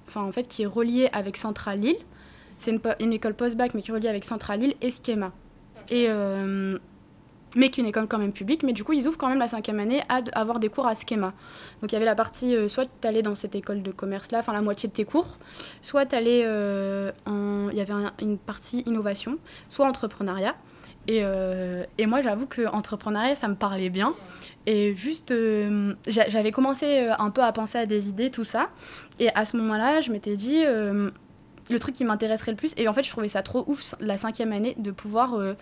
enfin 0.09 0.23
en 0.23 0.33
fait, 0.33 0.49
qui 0.49 0.62
est 0.62 0.66
reliée 0.66 1.09
avec 1.12 1.37
Centrale 1.37 1.81
Lille. 1.81 1.99
C'est 2.59 2.71
une, 3.00 3.12
école 3.12 3.35
post-bac, 3.35 3.75
mais 3.75 3.83
qui 3.83 3.90
est 3.90 3.95
reliée 3.95 4.09
avec 4.09 4.25
Centrale 4.25 4.61
Lille 4.61 4.75
et 4.81 4.90
Schema. 4.90 5.33
Et 5.90 6.09
mais 7.54 7.71
qui 7.71 7.80
est 7.80 7.82
une 7.85 7.88
école 7.88 8.06
quand 8.09 8.18
même 8.18 8.32
publique. 8.32 8.62
Mais 8.62 8.73
du 8.73 8.85
coup, 8.85 8.92
ils 8.92 9.06
ouvrent 9.09 9.18
quand 9.18 9.28
même 9.28 9.38
la 9.38 9.49
cinquième 9.49 9.80
année 9.80 10.02
à 10.09 10.21
avoir 10.32 10.59
des 10.61 10.68
cours 10.68 10.87
à 10.87 10.94
Schema. 10.94 11.32
Donc 11.80 11.90
il 11.90 11.94
y 11.94 11.97
avait 11.97 12.04
la 12.04 12.14
partie, 12.14 12.54
euh, 12.56 12.68
soit 12.68 12.87
tu 13.00 13.06
allais 13.09 13.23
dans 13.23 13.35
cette 13.35 13.54
école 13.54 13.82
de 13.82 13.90
commerce-là, 13.90 14.38
enfin 14.40 14.52
la 14.52 14.62
moitié 14.62 14.88
de 14.88 14.94
tes 14.94 15.04
cours, 15.04 15.37
soit 15.82 16.06
tu 16.06 16.14
allais 16.16 16.44
en. 17.26 17.68
Il 17.71 17.76
y 17.76 17.80
avait 17.80 17.92
un- 17.92 18.12
une 18.21 18.38
partie 18.38 18.80
innovation, 18.87 19.38
soit 19.68 19.87
entrepreneuriat. 19.87 20.54
Et, 21.09 21.21
euh, 21.25 21.85
et 21.99 22.06
moi, 22.06 22.21
j'avoue 22.23 22.47
que 22.47 22.64
entrepreneuriat, 22.68 23.35
ça 23.35 23.49
me 23.49 23.56
parlait 23.56 23.90
bien. 23.90 24.14
Et 24.66 24.94
juste, 24.94 25.32
euh, 25.32 25.94
j'a- 26.06 26.28
j'avais 26.28 26.52
commencé 26.52 26.87
euh, 26.87 27.12
un 27.18 27.30
peu 27.30 27.42
à 27.42 27.50
penser 27.50 27.76
à 27.78 27.87
des 27.87 28.09
idées, 28.09 28.30
tout 28.30 28.44
ça. 28.44 28.68
Et 29.18 29.28
à 29.35 29.44
ce 29.44 29.56
moment-là, 29.56 30.00
je 30.00 30.12
m'étais 30.12 30.37
dit, 30.37 30.62
euh, 30.64 31.11
le 31.71 31.78
truc 31.80 31.94
qui 31.97 32.04
m'intéresserait 32.04 32.52
le 32.52 32.56
plus, 32.56 32.73
et 32.76 32.87
en 32.87 32.92
fait, 32.92 33.02
je 33.02 33.11
trouvais 33.11 33.26
ça 33.26 33.42
trop 33.42 33.64
ouf, 33.66 33.97
la 33.99 34.16
cinquième 34.16 34.52
année, 34.52 34.76
de 34.78 34.92
pouvoir, 34.92 35.35
euh, 35.35 35.54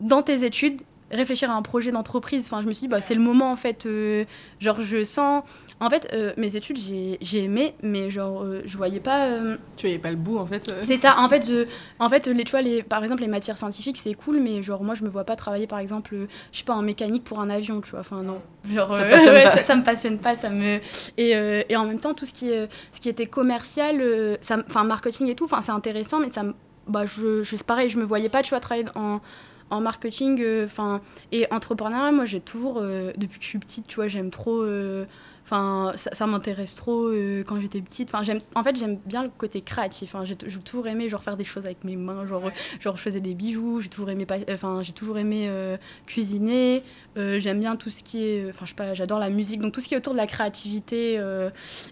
dans 0.00 0.22
tes 0.22 0.44
études, 0.44 0.82
réfléchir 1.10 1.50
à 1.50 1.54
un 1.54 1.62
projet 1.62 1.90
d'entreprise. 1.90 2.44
Enfin, 2.46 2.62
je 2.62 2.66
me 2.68 2.72
suis 2.72 2.82
dit, 2.82 2.88
bah, 2.88 3.00
c'est 3.00 3.14
le 3.14 3.20
moment, 3.20 3.50
en 3.50 3.56
fait. 3.56 3.86
euh, 3.86 4.24
genre, 4.60 4.80
je 4.80 5.04
sens. 5.04 5.42
En 5.80 5.90
fait, 5.90 6.08
euh, 6.12 6.32
mes 6.36 6.56
études, 6.56 6.76
j'ai 6.76 7.18
j'ai 7.20 7.44
aimé, 7.44 7.72
mais 7.84 8.10
genre, 8.10 8.42
euh, 8.42 8.62
je 8.64 8.76
voyais 8.76 8.98
pas. 8.98 9.26
euh, 9.26 9.56
Tu 9.76 9.86
voyais 9.86 10.00
pas 10.00 10.10
le 10.10 10.16
bout 10.16 10.36
en 10.38 10.44
fait. 10.44 10.68
c'est 10.82 10.96
ça, 10.96 11.14
en 11.20 11.28
fait, 11.28 11.48
en 12.00 12.08
fait 12.08 12.26
les, 12.26 12.42
tu 12.42 12.50
vois, 12.50 12.62
les, 12.62 12.82
par 12.82 13.00
exemple, 13.04 13.22
les 13.22 13.28
matières 13.28 13.56
scientifiques, 13.56 13.96
c'est 13.96 14.14
cool, 14.14 14.40
mais 14.40 14.60
genre, 14.60 14.82
moi, 14.82 14.96
je 14.96 15.04
me 15.04 15.08
vois 15.08 15.22
pas 15.22 15.36
travailler, 15.36 15.68
par 15.68 15.78
exemple, 15.78 16.16
je 16.50 16.58
sais 16.58 16.64
pas, 16.64 16.74
en 16.74 16.82
mécanique 16.82 17.22
pour 17.22 17.38
un 17.40 17.48
avion, 17.48 17.80
tu 17.80 17.92
vois. 17.92 18.00
Enfin, 18.00 18.24
non. 18.24 18.40
Genre, 18.68 18.92
Ça 18.92 19.04
passionne 19.04 19.34
ouais, 19.34 19.44
pas. 19.44 19.56
ça, 19.58 19.62
ça 19.62 19.76
me 19.76 19.84
passionne 19.84 20.18
pas, 20.18 20.34
ça 20.34 20.50
me. 20.50 20.80
Et, 21.16 21.30
et 21.68 21.76
en 21.76 21.84
même 21.86 22.00
temps, 22.00 22.12
tout 22.12 22.26
ce 22.26 22.32
qui, 22.32 22.50
ce 22.90 23.00
qui 23.00 23.08
était 23.08 23.26
commercial, 23.26 24.02
enfin, 24.42 24.82
marketing 24.82 25.28
et 25.28 25.36
tout, 25.36 25.48
c'est 25.62 25.70
intéressant, 25.70 26.18
mais 26.18 26.30
ça 26.30 26.42
me. 26.42 26.54
Bah, 26.88 27.06
je, 27.06 27.44
je, 27.44 27.54
c'est 27.54 27.64
pareil, 27.66 27.88
je 27.88 27.98
me 28.00 28.04
voyais 28.04 28.30
pas, 28.30 28.42
tu 28.42 28.50
vois, 28.50 28.58
travailler 28.60 28.86
en 28.96 29.20
en 29.70 29.80
marketing, 29.80 30.40
euh, 30.42 30.66
enfin 30.66 31.00
et 31.32 31.46
entrepreneuriat, 31.52 32.12
moi 32.12 32.24
j'ai 32.24 32.40
toujours, 32.40 32.78
euh, 32.80 33.12
depuis 33.16 33.38
que 33.38 33.44
je 33.44 33.48
suis 33.50 33.58
petite, 33.58 33.86
tu 33.86 33.96
vois, 33.96 34.08
j'aime 34.08 34.30
trop, 34.30 34.62
euh, 34.62 35.04
enfin 35.50 35.92
ça, 35.96 36.10
ça 36.14 36.26
m'intéresse 36.26 36.74
trop 36.74 37.08
euh, 37.08 37.42
quand 37.42 37.58
j'étais 37.60 37.80
petite. 37.80 38.10
Enfin 38.12 38.22
j'aime, 38.22 38.40
en 38.54 38.62
fait 38.62 38.76
j'aime 38.76 38.98
bien 39.06 39.22
le 39.22 39.30
côté 39.30 39.62
créatif. 39.62 40.14
Enfin 40.14 40.24
j'ai 40.24 40.36
j'ai 40.46 40.58
toujours 40.60 40.86
aimé 40.86 41.08
genre 41.08 41.22
faire 41.22 41.36
des 41.36 41.44
choses 41.44 41.64
avec 41.64 41.84
mes 41.84 41.96
mains, 41.96 42.26
genre 42.26 42.46
euh, 42.46 42.50
genre 42.80 42.96
je 42.96 43.02
faisais 43.02 43.20
des 43.20 43.34
bijoux, 43.34 43.80
j'ai 43.80 43.88
toujours 43.88 44.10
aimé, 44.10 44.26
enfin 44.50 44.82
j'ai 44.82 44.92
toujours 44.92 45.18
aimé 45.18 45.46
euh, 45.48 45.76
cuisiner. 46.06 46.82
Euh, 47.16 47.40
j'aime 47.40 47.60
bien 47.60 47.76
tout 47.76 47.90
ce 47.90 48.02
qui 48.02 48.22
est, 48.22 48.48
enfin 48.50 48.64
je 48.66 48.70
sais 48.70 48.76
pas, 48.76 48.94
j'adore 48.94 49.18
la 49.18 49.30
musique, 49.30 49.60
donc 49.60 49.72
tout 49.72 49.80
ce 49.80 49.88
qui 49.88 49.94
est 49.94 49.96
autour 49.96 50.12
de 50.12 50.18
la 50.18 50.26
créativité. 50.26 51.20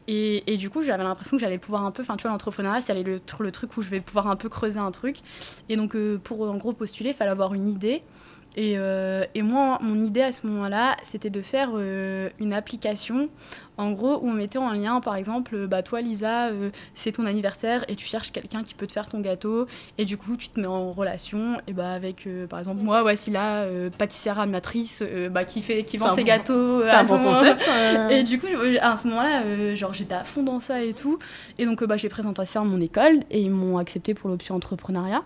et, 0.07 0.53
et 0.53 0.57
du 0.57 0.71
coup 0.71 0.83
j'avais 0.83 1.03
l'impression 1.03 1.37
que 1.37 1.41
j'allais 1.41 1.59
pouvoir 1.59 1.85
un 1.85 1.91
peu, 1.91 2.03
enfin 2.03 2.17
tu 2.17 2.23
vois 2.23 2.33
l'entrepreneuriat, 2.33 2.81
c'est 2.83 3.03
le, 3.03 3.21
le 3.41 3.53
truc 3.53 3.77
où 3.77 3.83
je 3.83 3.89
vais 3.89 4.01
pouvoir 4.01 4.29
un 4.29 4.37
peu 4.37 4.49
creuser 4.49 4.79
un 4.79 4.91
truc. 4.91 5.17
Et 5.69 5.77
donc, 5.77 5.97
pour 6.23 6.43
en 6.43 6.57
gros 6.57 6.73
postuler, 6.73 7.11
il 7.11 7.15
fallait 7.15 7.31
avoir 7.31 7.55
une 7.55 7.69
idée. 7.69 8.03
Et, 8.57 8.75
euh, 8.79 9.25
et 9.35 9.43
moi, 9.43 9.79
mon 9.83 9.99
idée 10.03 10.23
à 10.23 10.33
ce 10.33 10.47
moment-là, 10.47 10.97
c'était 11.03 11.29
de 11.29 11.43
faire 11.43 11.71
euh, 11.75 12.31
une 12.41 12.55
application, 12.55 13.29
en 13.77 13.93
gros, 13.93 14.15
où 14.23 14.31
on 14.31 14.33
mettait 14.33 14.57
en 14.59 14.71
lien, 14.73 15.01
par 15.03 15.17
exemple, 15.17 15.55
euh, 15.55 15.67
bah, 15.67 15.83
toi, 15.83 16.01
Lisa, 16.01 16.49
c'est 16.95 17.13
ton 17.13 17.27
anniversaire 17.27 17.85
et 17.89 17.97
tu 17.97 18.07
cherches 18.07 18.33
quelqu'un 18.33 18.63
qui 18.63 18.73
peut 18.75 18.87
te 18.87 18.93
faire 18.93 19.09
ton 19.09 19.21
gâteau. 19.21 19.67
Et 19.99 20.07
du 20.07 20.17
coup, 20.17 20.37
tu 20.39 20.49
te 20.49 20.59
mets 20.59 20.67
en 20.67 20.91
relation 20.93 21.61
et 21.67 21.75
bah, 21.75 21.93
avec, 21.93 22.27
par 22.49 22.59
exemple, 22.59 22.81
moi, 22.83 23.03
voici 23.03 23.31
là, 23.31 23.67
pâtissière 23.99 24.39
amatrice, 24.39 25.03
bah, 25.31 25.45
qui, 25.45 25.61
fait, 25.61 25.83
qui 25.83 25.99
vend 25.99 26.15
ses 26.15 26.23
bon- 26.23 26.27
gâteaux. 26.27 26.83
C'est 26.83 26.91
un 26.91 27.05
bon 27.05 27.19
moment- 27.19 27.33
concept. 27.35 27.63
et 28.11 28.23
du 28.23 28.39
coup, 28.41 28.47
à 28.81 28.97
ce 28.97 29.09
moment-là, 29.09 29.75
genre 29.75 29.93
j'étais 29.93 30.15
à 30.15 30.25
fond 30.25 30.43
dans 30.43 30.61
ça 30.61 30.83
et 30.83 30.95
tout. 30.95 31.19
Et 31.59 31.67
donc, 31.67 31.85
bah, 31.85 31.99
j'ai 31.99 32.09
présenté 32.09 32.47
ça 32.47 32.61
à 32.61 32.65
mon 32.65 32.81
école 32.81 33.21
et 33.31 33.41
ils 33.43 33.51
m'ont 33.51 33.77
accepté 33.77 34.15
pour 34.15 34.31
l'option 34.31 34.55
entrepreneuriat. 34.55 35.23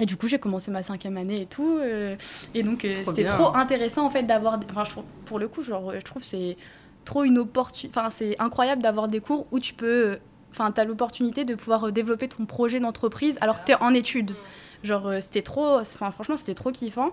Et 0.00 0.06
du 0.06 0.16
coup, 0.16 0.28
j'ai 0.28 0.38
commencé 0.38 0.70
ma 0.70 0.82
cinquième 0.82 1.16
année 1.16 1.42
et 1.42 1.46
tout. 1.46 1.78
euh, 1.80 2.14
et 2.54 2.62
donc, 2.62 2.84
euh, 2.84 2.94
c'était 3.04 3.24
trop 3.34 3.56
intéressant 3.56 4.06
en 4.06 4.10
fait 4.10 4.22
d'avoir. 4.22 4.60
Enfin, 4.70 4.84
je 4.84 4.90
trouve, 4.90 5.04
pour 5.24 5.38
le 5.38 5.48
coup, 5.48 5.62
genre, 5.62 5.92
je 5.94 6.04
trouve 6.04 6.22
c'est 6.22 6.56
trop 7.04 7.24
une 7.24 7.38
opportunité. 7.38 7.98
Enfin, 7.98 8.10
c'est 8.10 8.36
incroyable 8.38 8.82
d'avoir 8.82 9.08
des 9.08 9.20
cours 9.20 9.46
où 9.50 9.58
tu 9.58 9.74
peux. 9.74 10.18
Enfin, 10.52 10.70
tu 10.72 10.80
as 10.80 10.84
l'opportunité 10.84 11.44
de 11.44 11.54
pouvoir 11.54 11.84
euh, 11.88 11.90
développer 11.92 12.28
ton 12.28 12.46
projet 12.46 12.80
d'entreprise 12.80 13.36
alors 13.40 13.60
que 13.60 13.66
tu 13.66 13.72
es 13.72 13.76
en 13.82 13.92
études. 13.94 14.34
Genre, 14.84 15.10
c'était 15.20 15.42
trop. 15.42 15.78
Enfin, 15.80 16.10
franchement, 16.12 16.36
c'était 16.36 16.54
trop 16.54 16.70
kiffant. 16.70 17.10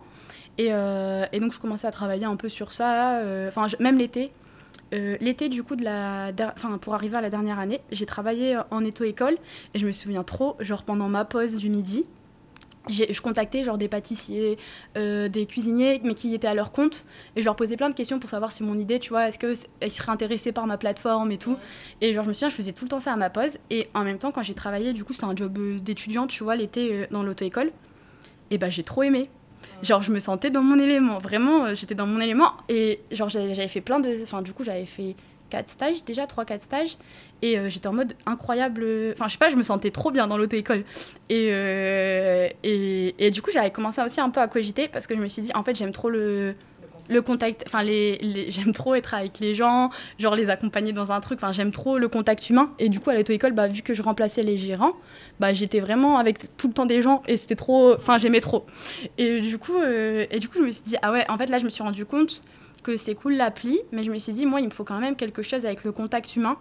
Et, 0.58 0.68
euh, 0.72 1.26
et 1.34 1.40
donc, 1.40 1.52
je 1.52 1.60
commençais 1.60 1.88
à 1.88 1.92
travailler 1.92 2.26
un 2.26 2.36
peu 2.36 2.50
sur 2.50 2.72
ça. 2.72 3.20
Enfin, 3.48 3.66
même 3.80 3.98
l'été. 3.98 4.32
Euh, 4.94 5.18
L'été, 5.20 5.50
du 5.50 5.64
coup, 5.64 5.76
de 5.76 5.84
la, 5.84 6.32
der- 6.32 6.54
enfin, 6.56 6.78
pour 6.78 6.94
arriver 6.94 7.18
à 7.18 7.22
la 7.22 7.32
dernière 7.32 7.58
année, 7.58 7.82
j'ai 7.92 8.06
travaillé 8.06 8.58
en 8.70 8.86
éto-école 8.86 9.36
et 9.74 9.80
je 9.80 9.88
me 9.88 9.92
souviens 9.92 10.24
trop, 10.24 10.56
genre 10.60 10.84
pendant 10.84 11.10
ma 11.10 11.26
pause 11.26 11.56
du 11.56 11.70
midi, 11.70 12.06
je 12.90 13.22
contactais 13.22 13.64
genre 13.64 13.78
des 13.78 13.88
pâtissiers, 13.88 14.58
euh, 14.98 15.28
des 15.28 15.46
cuisiniers, 15.46 16.02
mais 16.04 16.14
qui 16.14 16.34
étaient 16.34 16.48
à 16.48 16.54
leur 16.54 16.72
compte, 16.72 17.06
et 17.36 17.42
je 17.42 17.46
leur 17.46 17.56
posais 17.56 17.78
plein 17.78 17.90
de 17.90 17.96
questions 17.96 18.20
pour 18.20 18.30
savoir 18.30 18.52
si 18.52 18.64
mon 18.64 18.78
idée, 18.78 19.00
tu 19.00 19.10
vois, 19.10 19.28
est-ce 19.28 19.40
qu'ils 19.40 19.92
seraient 19.92 20.12
intéressés 20.12 20.52
par 20.52 20.68
ma 20.68 20.78
plateforme 20.78 21.32
et 21.32 21.38
tout. 21.38 21.58
Et 22.02 22.14
genre, 22.14 22.24
je 22.24 22.30
me 22.30 22.34
souviens, 22.34 22.50
je 22.50 22.56
faisais 22.56 22.74
tout 22.74 22.86
le 22.86 22.90
temps 22.90 23.00
ça 23.00 23.14
à 23.14 23.16
ma 23.16 23.30
pause, 23.30 23.58
et 23.70 23.88
en 23.94 24.04
même 24.04 24.18
temps, 24.18 24.32
quand 24.32 24.44
j'ai 24.44 24.54
travaillé, 24.54 24.94
du 24.94 25.04
coup, 25.04 25.14
c'était 25.14 25.26
un 25.26 25.36
job 25.36 25.58
euh, 25.58 25.80
d'étudiante, 25.80 26.30
tu 26.30 26.44
vois, 26.44 26.56
l'été 26.56 26.90
euh, 26.92 27.06
dans 27.12 27.24
l'auto-école, 27.24 27.72
et 28.52 28.58
bah 28.58 28.70
j'ai 28.70 28.84
trop 28.84 29.04
aimé. 29.04 29.30
Genre, 29.82 30.02
je 30.02 30.12
me 30.12 30.20
sentais 30.20 30.52
dans 30.52 30.62
mon 30.62 30.80
élément, 30.80 31.20
vraiment, 31.20 31.74
j'étais 31.74 31.96
dans 31.96 32.08
mon 32.08 32.20
élément, 32.20 32.54
et 32.70 33.00
genre, 33.12 33.30
j'avais 33.30 33.68
fait 33.68 33.82
plein 33.82 34.00
de. 34.00 34.10
Enfin, 34.24 34.42
du 34.42 34.54
coup, 34.54 34.64
j'avais 34.64 34.86
fait 34.86 35.16
quatre 35.56 35.70
stages, 35.70 36.04
déjà, 36.04 36.28
trois, 36.28 36.44
quatre 36.44 36.62
stages, 36.62 36.98
et 37.42 37.58
euh, 37.58 37.70
j'étais 37.70 37.88
en 37.88 37.94
mode 37.94 38.14
incroyable. 38.26 38.86
Enfin, 39.14 39.28
je 39.28 39.34
sais 39.34 39.38
pas, 39.38 39.50
je 39.50 39.56
me 39.56 39.64
sentais 39.64 39.90
trop 39.92 40.12
bien 40.12 40.28
dans 40.28 40.38
l'auto-école. 40.38 40.84
Et, 41.30 41.48
euh, 41.52 42.50
et, 42.64 43.16
et 43.20 43.32
du 43.32 43.42
coup, 43.42 43.52
j'avais 43.54 43.72
commencé 43.72 44.02
aussi 44.02 44.20
un 44.20 44.30
peu 44.30 44.42
à 44.42 44.48
cogiter 44.50 44.90
parce 44.90 45.08
que 45.08 45.16
je 45.16 45.22
me 45.22 45.28
suis 45.30 45.42
dit, 45.44 45.52
en 45.56 45.64
fait, 45.64 45.76
j'aime 45.78 45.94
trop 45.94 46.10
le, 46.10 46.56
le 47.08 47.22
contact, 47.22 47.64
enfin, 47.68 47.84
les, 47.84 48.18
les- 48.18 48.52
j'aime 48.56 48.74
trop 48.74 48.96
être 48.96 49.14
avec 49.14 49.40
les 49.40 49.56
gens, 49.56 49.92
genre 50.20 50.36
les 50.36 50.50
accompagner 50.50 50.92
dans 50.92 51.12
un 51.14 51.22
truc, 51.22 51.40
enfin, 51.42 51.52
j'aime 51.54 51.72
trop 51.72 51.98
le 51.98 52.08
contact 52.10 52.50
humain. 52.50 52.72
Et 52.80 52.90
du 52.90 53.00
coup, 53.00 53.10
à 53.12 53.16
l'auto-école, 53.16 53.54
bah, 53.54 53.68
vu 53.70 53.82
que 53.82 53.94
je 53.94 54.02
remplaçais 54.02 54.44
les 54.44 54.58
gérants, 54.58 54.94
bah, 55.40 55.54
j'étais 55.54 55.80
vraiment 55.80 56.18
avec 56.18 56.58
tout 56.58 56.68
le 56.68 56.74
temps 56.74 56.86
des 56.86 57.02
gens 57.02 57.24
et 57.28 57.38
c'était 57.38 57.56
trop, 57.56 57.94
enfin, 57.96 58.18
j'aimais 58.18 58.42
trop. 58.42 58.66
Et 59.18 59.40
du, 59.40 59.58
coup, 59.58 59.78
euh, 59.78 60.26
et 60.32 60.40
du 60.40 60.50
coup, 60.50 60.58
je 60.58 60.64
me 60.64 60.72
suis 60.72 60.84
dit, 60.84 60.98
ah 61.02 61.12
ouais, 61.14 61.26
en 61.30 61.38
fait, 61.38 61.48
là, 61.48 61.60
je 61.60 61.64
me 61.66 61.70
suis 61.70 61.84
rendu 61.84 62.06
compte 62.06 62.42
que 62.86 62.98
c'est 62.98 63.16
cool 63.16 63.34
l'appli, 63.36 63.80
mais 63.92 64.04
je 64.04 64.12
me 64.12 64.20
suis 64.20 64.32
dit, 64.34 64.46
moi, 64.46 64.62
il 64.62 64.66
me 64.68 64.72
faut 64.72 64.84
quand 64.84 65.00
même 65.00 65.16
quelque 65.16 65.42
chose 65.42 65.66
avec 65.66 65.84
le 65.84 65.92
contact 65.92 66.36
humain. 66.36 66.58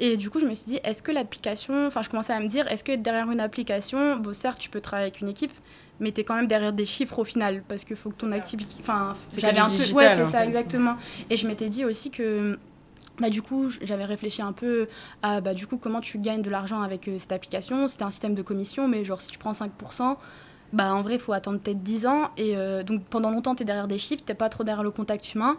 Et 0.00 0.16
du 0.16 0.30
coup, 0.30 0.38
je 0.38 0.46
me 0.46 0.54
suis 0.54 0.66
dit, 0.66 0.78
est-ce 0.84 1.02
que 1.02 1.10
l'application, 1.10 1.86
enfin, 1.88 2.02
je 2.02 2.08
commençais 2.08 2.32
à 2.32 2.38
me 2.38 2.46
dire, 2.46 2.68
est-ce 2.68 2.84
que 2.84 2.94
derrière 2.94 3.28
une 3.32 3.40
application, 3.40 4.16
bon, 4.16 4.32
certes, 4.32 4.58
tu 4.60 4.70
peux 4.70 4.80
travailler 4.80 5.08
avec 5.08 5.20
une 5.20 5.28
équipe, 5.28 5.50
mais 5.98 6.12
tu 6.12 6.20
es 6.20 6.24
quand 6.24 6.36
même 6.36 6.46
derrière 6.46 6.72
des 6.72 6.86
chiffres 6.86 7.18
au 7.18 7.24
final, 7.24 7.64
parce 7.66 7.84
qu'il 7.84 7.96
faut 7.96 8.10
que 8.10 8.14
ton 8.16 8.30
activité. 8.30 8.76
Enfin, 8.80 9.14
C'est 9.32 9.40
j'avais 9.40 9.58
un 9.58 9.64
peu. 9.64 9.70
digital, 9.72 9.96
Ouais, 9.96 10.24
c'est 10.26 10.30
ça, 10.30 10.38
fait. 10.42 10.46
exactement. 10.46 10.94
Et 11.30 11.36
je 11.36 11.46
m'étais 11.48 11.68
dit 11.68 11.84
aussi 11.84 12.10
que. 12.10 12.56
Bah, 13.20 13.30
du 13.30 13.42
coup, 13.42 13.68
j'avais 13.82 14.04
réfléchi 14.04 14.40
un 14.42 14.52
peu 14.52 14.86
à 15.22 15.40
bah, 15.40 15.52
du 15.52 15.66
coup, 15.66 15.76
comment 15.76 16.00
tu 16.00 16.18
gagnes 16.18 16.42
de 16.42 16.50
l'argent 16.50 16.80
avec 16.82 17.08
euh, 17.08 17.16
cette 17.18 17.32
application. 17.32 17.88
C'était 17.88 18.04
un 18.04 18.10
système 18.12 18.36
de 18.36 18.42
commission, 18.42 18.86
mais 18.86 19.04
genre, 19.04 19.20
si 19.20 19.28
tu 19.32 19.38
prends 19.38 19.50
5%, 19.50 20.16
bah, 20.72 20.94
en 20.94 21.02
vrai, 21.02 21.14
il 21.14 21.20
faut 21.20 21.32
attendre 21.32 21.58
peut-être 21.58 21.82
10 21.82 22.06
ans. 22.06 22.30
Et 22.36 22.56
euh, 22.56 22.82
donc, 22.82 23.04
pendant 23.04 23.30
longtemps, 23.30 23.54
tu 23.54 23.62
es 23.62 23.66
derrière 23.66 23.88
des 23.88 23.98
chiffres, 23.98 24.22
tu 24.26 24.34
pas 24.34 24.48
trop 24.48 24.64
derrière 24.64 24.82
le 24.82 24.90
contact 24.90 25.34
humain. 25.34 25.56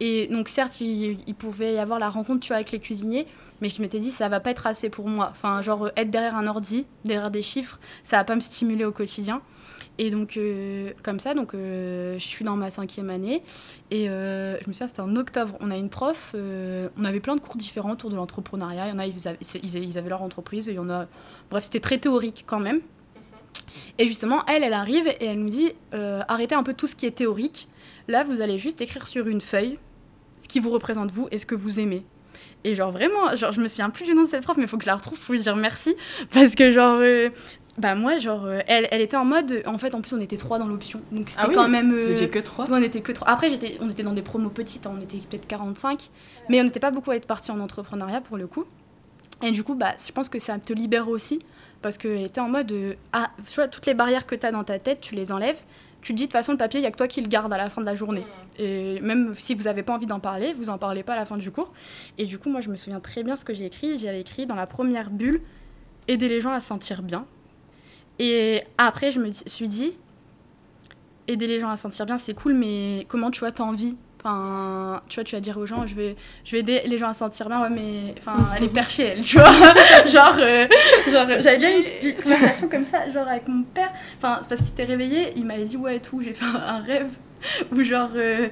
Et 0.00 0.26
donc, 0.28 0.48
certes, 0.48 0.80
il, 0.80 1.34
pouvait 1.38 1.74
y 1.74 1.78
avoir 1.78 1.98
la 1.98 2.10
rencontre 2.10 2.40
tu 2.40 2.48
vois, 2.48 2.56
avec 2.56 2.70
les 2.70 2.78
cuisiniers, 2.78 3.26
mais 3.62 3.70
je 3.70 3.80
m'étais 3.80 3.98
dit, 3.98 4.10
ça 4.10 4.28
va 4.28 4.40
pas 4.40 4.50
être 4.50 4.66
assez 4.66 4.90
pour 4.90 5.08
moi. 5.08 5.28
Enfin, 5.30 5.62
genre, 5.62 5.86
euh, 5.86 5.90
être 5.96 6.10
derrière 6.10 6.36
un 6.36 6.46
ordi, 6.46 6.86
derrière 7.04 7.30
des 7.30 7.42
chiffres, 7.42 7.78
ça 8.04 8.16
va 8.16 8.24
pas 8.24 8.34
me 8.34 8.40
stimuler 8.40 8.84
au 8.84 8.92
quotidien. 8.92 9.40
Et 9.98 10.10
donc, 10.10 10.36
euh, 10.36 10.92
comme 11.02 11.20
ça, 11.20 11.32
donc, 11.32 11.52
je 11.54 12.16
suis 12.18 12.44
dans 12.44 12.56
ma 12.56 12.70
cinquième 12.70 13.08
année. 13.08 13.42
Et 13.90 14.06
je 14.06 14.68
me 14.68 14.72
souviens, 14.72 14.88
c'était 14.88 15.00
en 15.00 15.16
octobre. 15.16 15.56
On 15.60 15.70
a 15.70 15.76
une 15.78 15.88
prof, 15.88 16.34
on 16.34 17.04
avait 17.04 17.20
plein 17.20 17.34
de 17.34 17.40
cours 17.40 17.56
différents 17.56 17.92
autour 17.92 18.10
de 18.10 18.16
l'entrepreneuriat. 18.16 18.88
Il 18.88 18.90
y 18.90 18.92
en 18.92 18.98
a, 18.98 19.06
ils 19.06 19.26
avaient, 19.26 19.38
ils 19.62 19.96
avaient 19.96 20.10
leur 20.10 20.20
entreprise. 20.20 20.68
Et 20.68 20.72
il 20.72 20.76
y 20.76 20.78
en 20.78 20.90
a... 20.90 21.06
Bref, 21.48 21.64
c'était 21.64 21.80
très 21.80 21.96
théorique 21.96 22.44
quand 22.46 22.60
même. 22.60 22.82
Et 23.98 24.06
justement, 24.06 24.44
elle, 24.46 24.62
elle 24.62 24.72
arrive 24.72 25.06
et 25.08 25.24
elle 25.24 25.40
nous 25.40 25.48
dit 25.48 25.72
euh, 25.94 26.22
arrêtez 26.28 26.54
un 26.54 26.62
peu 26.62 26.74
tout 26.74 26.86
ce 26.86 26.94
qui 26.94 27.06
est 27.06 27.12
théorique. 27.12 27.68
Là, 28.08 28.24
vous 28.24 28.40
allez 28.40 28.58
juste 28.58 28.80
écrire 28.80 29.06
sur 29.06 29.26
une 29.26 29.40
feuille 29.40 29.78
ce 30.38 30.48
qui 30.48 30.60
vous 30.60 30.70
représente 30.70 31.10
vous 31.10 31.28
et 31.30 31.38
ce 31.38 31.46
que 31.46 31.54
vous 31.54 31.80
aimez. 31.80 32.04
Et 32.64 32.74
genre 32.74 32.90
vraiment, 32.90 33.34
genre, 33.36 33.52
je 33.52 33.60
me 33.60 33.68
souviens 33.68 33.90
plus 33.90 34.04
du 34.04 34.14
nom 34.14 34.22
de 34.22 34.28
cette 34.28 34.42
prof, 34.42 34.56
mais 34.56 34.64
il 34.64 34.68
faut 34.68 34.76
que 34.76 34.84
je 34.84 34.88
la 34.88 34.96
retrouve 34.96 35.18
pour 35.18 35.32
lui 35.32 35.40
dire 35.40 35.56
merci. 35.56 35.94
Parce 36.32 36.54
que 36.54 36.70
genre, 36.70 36.98
euh, 37.00 37.28
bah 37.78 37.94
moi, 37.94 38.18
genre, 38.18 38.44
euh, 38.46 38.60
elle, 38.66 38.88
elle 38.90 39.00
était 39.00 39.16
en 39.16 39.24
mode, 39.24 39.62
en 39.66 39.78
fait, 39.78 39.94
en 39.94 40.00
plus, 40.00 40.14
on 40.14 40.20
était 40.20 40.36
trois 40.36 40.58
dans 40.58 40.66
l'option. 40.66 41.00
Donc 41.12 41.28
c'était 41.28 41.42
Ah 41.44 41.48
oui, 41.48 41.54
quand 41.54 41.68
même... 41.68 41.90
Vous 41.90 42.06
euh, 42.06 42.12
étiez 42.12 42.28
que 42.28 42.38
trois 42.38 42.66
on 42.70 42.82
était 42.82 43.00
que 43.00 43.12
trois. 43.12 43.28
Après, 43.28 43.50
j'étais, 43.50 43.76
on 43.80 43.88
était 43.88 44.02
dans 44.02 44.12
des 44.12 44.22
promos 44.22 44.50
petites, 44.50 44.86
hein, 44.86 44.94
on 44.96 45.00
était 45.00 45.18
peut-être 45.18 45.46
45, 45.46 46.10
mais 46.48 46.60
on 46.60 46.64
n'était 46.64 46.80
pas 46.80 46.90
beaucoup 46.90 47.10
à 47.10 47.16
être 47.16 47.26
partis 47.26 47.50
en 47.50 47.60
entrepreneuriat 47.60 48.20
pour 48.20 48.36
le 48.36 48.46
coup. 48.46 48.64
Et 49.42 49.50
du 49.50 49.62
coup, 49.62 49.74
bah, 49.74 49.94
je 50.04 50.12
pense 50.12 50.28
que 50.28 50.38
ça 50.38 50.58
te 50.58 50.72
libère 50.72 51.08
aussi, 51.08 51.40
parce 51.82 51.98
qu'elle 51.98 52.22
était 52.22 52.40
en 52.40 52.48
mode, 52.48 52.72
euh, 52.72 52.94
ah, 53.12 53.30
tu 53.46 53.54
vois, 53.54 53.68
toutes 53.68 53.86
les 53.86 53.94
barrières 53.94 54.26
que 54.26 54.34
tu 54.34 54.46
as 54.46 54.52
dans 54.52 54.64
ta 54.64 54.78
tête, 54.78 55.00
tu 55.00 55.14
les 55.14 55.32
enlèves. 55.32 55.58
Tu 56.02 56.12
te 56.12 56.16
dis, 56.16 56.24
de 56.24 56.26
toute 56.26 56.32
façon, 56.32 56.52
le 56.52 56.58
papier, 56.58 56.80
il 56.80 56.82
n'y 56.82 56.86
a 56.86 56.90
que 56.90 56.96
toi 56.96 57.08
qui 57.08 57.20
le 57.20 57.28
garde 57.28 57.52
à 57.52 57.58
la 57.58 57.68
fin 57.70 57.80
de 57.80 57.86
la 57.86 57.94
journée. 57.94 58.24
Et 58.58 59.00
même 59.00 59.34
si 59.36 59.54
vous 59.54 59.64
n'avez 59.64 59.82
pas 59.82 59.94
envie 59.94 60.06
d'en 60.06 60.20
parler, 60.20 60.54
vous 60.54 60.68
en 60.68 60.78
parlez 60.78 61.02
pas 61.02 61.14
à 61.14 61.16
la 61.16 61.24
fin 61.24 61.36
du 61.36 61.50
cours. 61.50 61.72
Et 62.16 62.24
du 62.26 62.38
coup, 62.38 62.48
moi, 62.48 62.60
je 62.60 62.70
me 62.70 62.76
souviens 62.76 63.00
très 63.00 63.22
bien 63.22 63.36
ce 63.36 63.44
que 63.44 63.52
j'ai 63.52 63.66
écrit. 63.66 63.98
J'avais 63.98 64.20
écrit 64.20 64.46
dans 64.46 64.54
la 64.54 64.66
première 64.66 65.10
bulle, 65.10 65.42
aider 66.08 66.28
les 66.28 66.40
gens 66.40 66.52
à 66.52 66.60
se 66.60 66.68
sentir 66.68 67.02
bien. 67.02 67.26
Et 68.18 68.62
après, 68.78 69.12
je 69.12 69.20
me 69.20 69.30
suis 69.32 69.68
dit, 69.68 69.94
aider 71.26 71.46
les 71.46 71.60
gens 71.60 71.68
à 71.68 71.76
se 71.76 71.82
sentir 71.82 72.06
bien, 72.06 72.18
c'est 72.18 72.34
cool, 72.34 72.54
mais 72.54 73.04
comment 73.08 73.30
tu 73.30 73.40
vois, 73.40 73.52
t'as 73.52 73.64
envie 73.64 73.96
Enfin, 74.26 75.02
tu 75.08 75.20
vois, 75.20 75.24
tu 75.24 75.36
vas 75.36 75.40
dire 75.40 75.56
aux 75.56 75.66
gens, 75.66 75.86
je 75.86 75.94
vais, 75.94 76.16
je 76.44 76.50
vais 76.50 76.58
aider 76.58 76.82
les 76.86 76.98
gens 76.98 77.08
à 77.08 77.12
se 77.12 77.20
sentir 77.20 77.48
bien, 77.48 77.62
ouais, 77.62 77.70
mais 77.70 78.12
enfin, 78.18 78.34
elle 78.56 78.64
est 78.64 78.68
perchée, 78.68 79.04
elle, 79.16 79.22
tu 79.22 79.38
vois. 79.38 79.52
genre, 80.06 80.34
euh, 80.40 80.66
genre 81.08 81.28
euh, 81.28 81.40
j'avais 81.40 81.58
déjà 81.58 81.70
eu 81.70 82.08
une 82.10 82.14
conversation 82.16 82.68
comme 82.68 82.84
ça, 82.84 83.08
genre 83.12 83.28
avec 83.28 83.46
mon 83.46 83.62
père. 83.62 83.92
Enfin, 84.18 84.38
c'est 84.40 84.48
parce 84.48 84.62
qu'il 84.62 84.70
s'était 84.70 84.84
réveillé, 84.84 85.32
il 85.36 85.44
m'avait 85.44 85.64
dit, 85.64 85.76
ouais, 85.76 85.98
et 85.98 86.00
tout, 86.00 86.22
j'ai 86.24 86.34
fait 86.34 86.44
un, 86.44 86.56
un 86.56 86.80
rêve 86.80 87.06
où, 87.70 87.84
genre, 87.84 88.10
euh, 88.16 88.48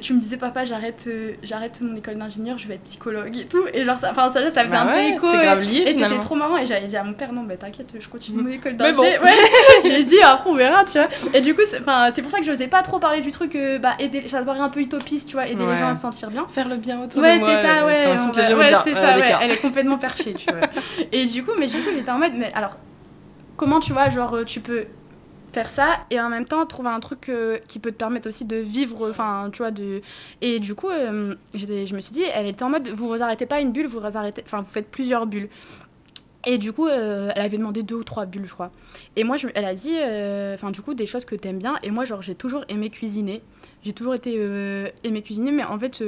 tu 0.00 0.14
me 0.14 0.20
disais 0.20 0.36
papa 0.36 0.64
j'arrête 0.64 1.04
euh, 1.08 1.32
j'arrête 1.42 1.80
mon 1.82 1.94
école 1.96 2.14
d'ingénieur 2.16 2.56
je 2.58 2.68
vais 2.68 2.74
être 2.74 2.84
psychologue 2.84 3.36
et 3.36 3.44
tout 3.46 3.62
et 3.74 3.84
genre 3.84 3.98
ça 3.98 4.10
enfin 4.12 4.28
ça, 4.28 4.48
ça 4.50 4.60
faisait 4.62 4.72
Bah 4.72 4.82
un 4.82 4.86
ouais, 4.86 5.10
peu 5.10 5.14
écho 5.16 5.26
c'est 5.30 5.38
et- 5.38 5.42
grave 5.42 5.60
lié, 5.62 5.82
et 5.86 5.92
c'était 5.98 6.18
trop 6.20 6.34
marrant 6.36 6.56
et 6.56 6.66
j'avais 6.66 6.86
dit 6.86 6.96
à 6.96 7.02
mon 7.04 7.12
père 7.12 7.32
non 7.32 7.42
bah 7.42 7.56
t'inquiète 7.56 7.94
je 7.98 8.08
continue 8.08 8.40
mon 8.42 8.48
école 8.50 8.72
Mais 8.72 8.78
d'ingé 8.92 8.94
bon. 8.94 9.02
ouais 9.24 9.34
j'ai 9.84 10.04
dit 10.04 10.20
après 10.22 10.48
on 10.48 10.54
verra 10.54 10.84
tu 10.84 10.92
vois 10.98 11.08
et 11.34 11.40
du 11.40 11.54
coup 11.54 11.62
c'est 11.68 11.80
enfin 11.80 12.10
c'est 12.14 12.22
pour 12.22 12.30
ça 12.30 12.38
que 12.38 12.44
j'osais 12.44 12.68
pas 12.68 12.82
trop 12.82 12.98
parler 12.98 13.20
du 13.20 13.32
truc 13.32 13.54
euh, 13.56 13.78
bah 13.78 13.94
aider 13.98 14.26
ça 14.28 14.42
paraît 14.42 14.60
un 14.60 14.68
peu 14.70 14.80
utopiste 14.80 15.28
tu 15.28 15.34
vois 15.34 15.46
aider 15.48 15.62
Ouais. 15.64 15.72
les 15.72 15.78
gens 15.78 15.88
à 15.88 15.94
se 15.94 16.02
sentir 16.02 16.30
bien 16.30 16.46
Faire 16.48 16.68
le 16.68 16.76
bien 16.76 17.00
autour 17.02 17.20
Ouais, 17.20 17.34
de 17.34 17.40
moi. 17.40 17.50
c'est 17.50 17.66
ça, 17.68 17.82
euh, 17.82 17.86
ouais. 17.86 18.02
va- 18.04 18.10
ouais, 18.10 18.18
c'est 18.18 18.90
Ouais, 18.90 18.94
ça, 18.94 19.18
ouais. 19.18 19.34
Elle 19.42 19.50
est 19.52 19.56
complètement 19.60 19.98
perchée, 19.98 20.32
tu 20.34 20.46
vois. 20.50 20.60
Et 21.12 21.26
du 21.26 21.44
coup, 21.44 21.52
mais 21.58 21.66
du 21.66 21.74
coup, 21.74 21.90
j'étais 21.94 22.10
en 22.10 22.18
mode, 22.18 22.32
mais 22.36 22.50
alors, 22.54 22.76
comment 23.56 23.78
tu 23.80 23.92
vois, 23.92 24.08
genre, 24.10 24.34
euh, 24.34 24.44
tu 24.44 24.60
peux 24.60 24.84
faire 25.52 25.70
ça 25.70 26.00
et 26.10 26.20
en 26.20 26.28
même 26.28 26.46
temps 26.46 26.64
trouver 26.66 26.88
un 26.90 27.00
truc 27.00 27.28
euh, 27.28 27.58
qui 27.68 27.78
peut 27.78 27.90
te 27.90 27.96
permettre 27.96 28.28
aussi 28.28 28.44
de 28.44 28.56
vivre, 28.56 29.08
enfin, 29.10 29.48
tu 29.52 29.58
vois, 29.58 29.70
de... 29.70 30.02
Et 30.40 30.60
du 30.60 30.74
coup, 30.74 30.88
euh, 30.88 31.34
je 31.54 31.94
me 31.94 32.00
suis 32.00 32.12
dit, 32.12 32.22
elle 32.34 32.46
était 32.46 32.62
en 32.62 32.70
mode, 32.70 32.88
vous 32.88 33.08
vous 33.08 33.22
arrêtez 33.22 33.46
pas 33.46 33.60
une 33.60 33.72
bulle, 33.72 33.86
vous 33.86 34.00
vous 34.00 34.16
arrêtez, 34.16 34.42
enfin, 34.44 34.60
vous 34.60 34.70
faites 34.70 34.90
plusieurs 34.90 35.26
bulles. 35.26 35.48
Et 36.46 36.56
du 36.56 36.72
coup, 36.72 36.86
euh, 36.86 37.30
elle 37.34 37.42
avait 37.42 37.58
demandé 37.58 37.82
deux 37.82 37.96
ou 37.96 38.04
trois 38.04 38.24
bulles, 38.24 38.46
je 38.46 38.54
crois. 38.54 38.70
Et 39.16 39.24
moi, 39.24 39.36
elle 39.54 39.64
a 39.64 39.74
dit, 39.74 39.96
euh, 39.98 40.54
enfin, 40.54 40.70
du 40.70 40.80
coup, 40.80 40.94
des 40.94 41.06
choses 41.06 41.24
que 41.24 41.34
t'aimes 41.34 41.58
bien. 41.58 41.76
Et 41.82 41.90
moi, 41.90 42.04
genre, 42.06 42.22
j'ai 42.22 42.34
toujours 42.34 42.64
aimé 42.68 42.88
cuisiner. 42.88 43.42
J'ai 43.82 43.92
toujours 43.92 44.14
été 44.14 44.34
aimé 45.04 45.22
cuisiner, 45.22 45.52
mais 45.52 45.64
en 45.64 45.78
fait, 45.78 46.02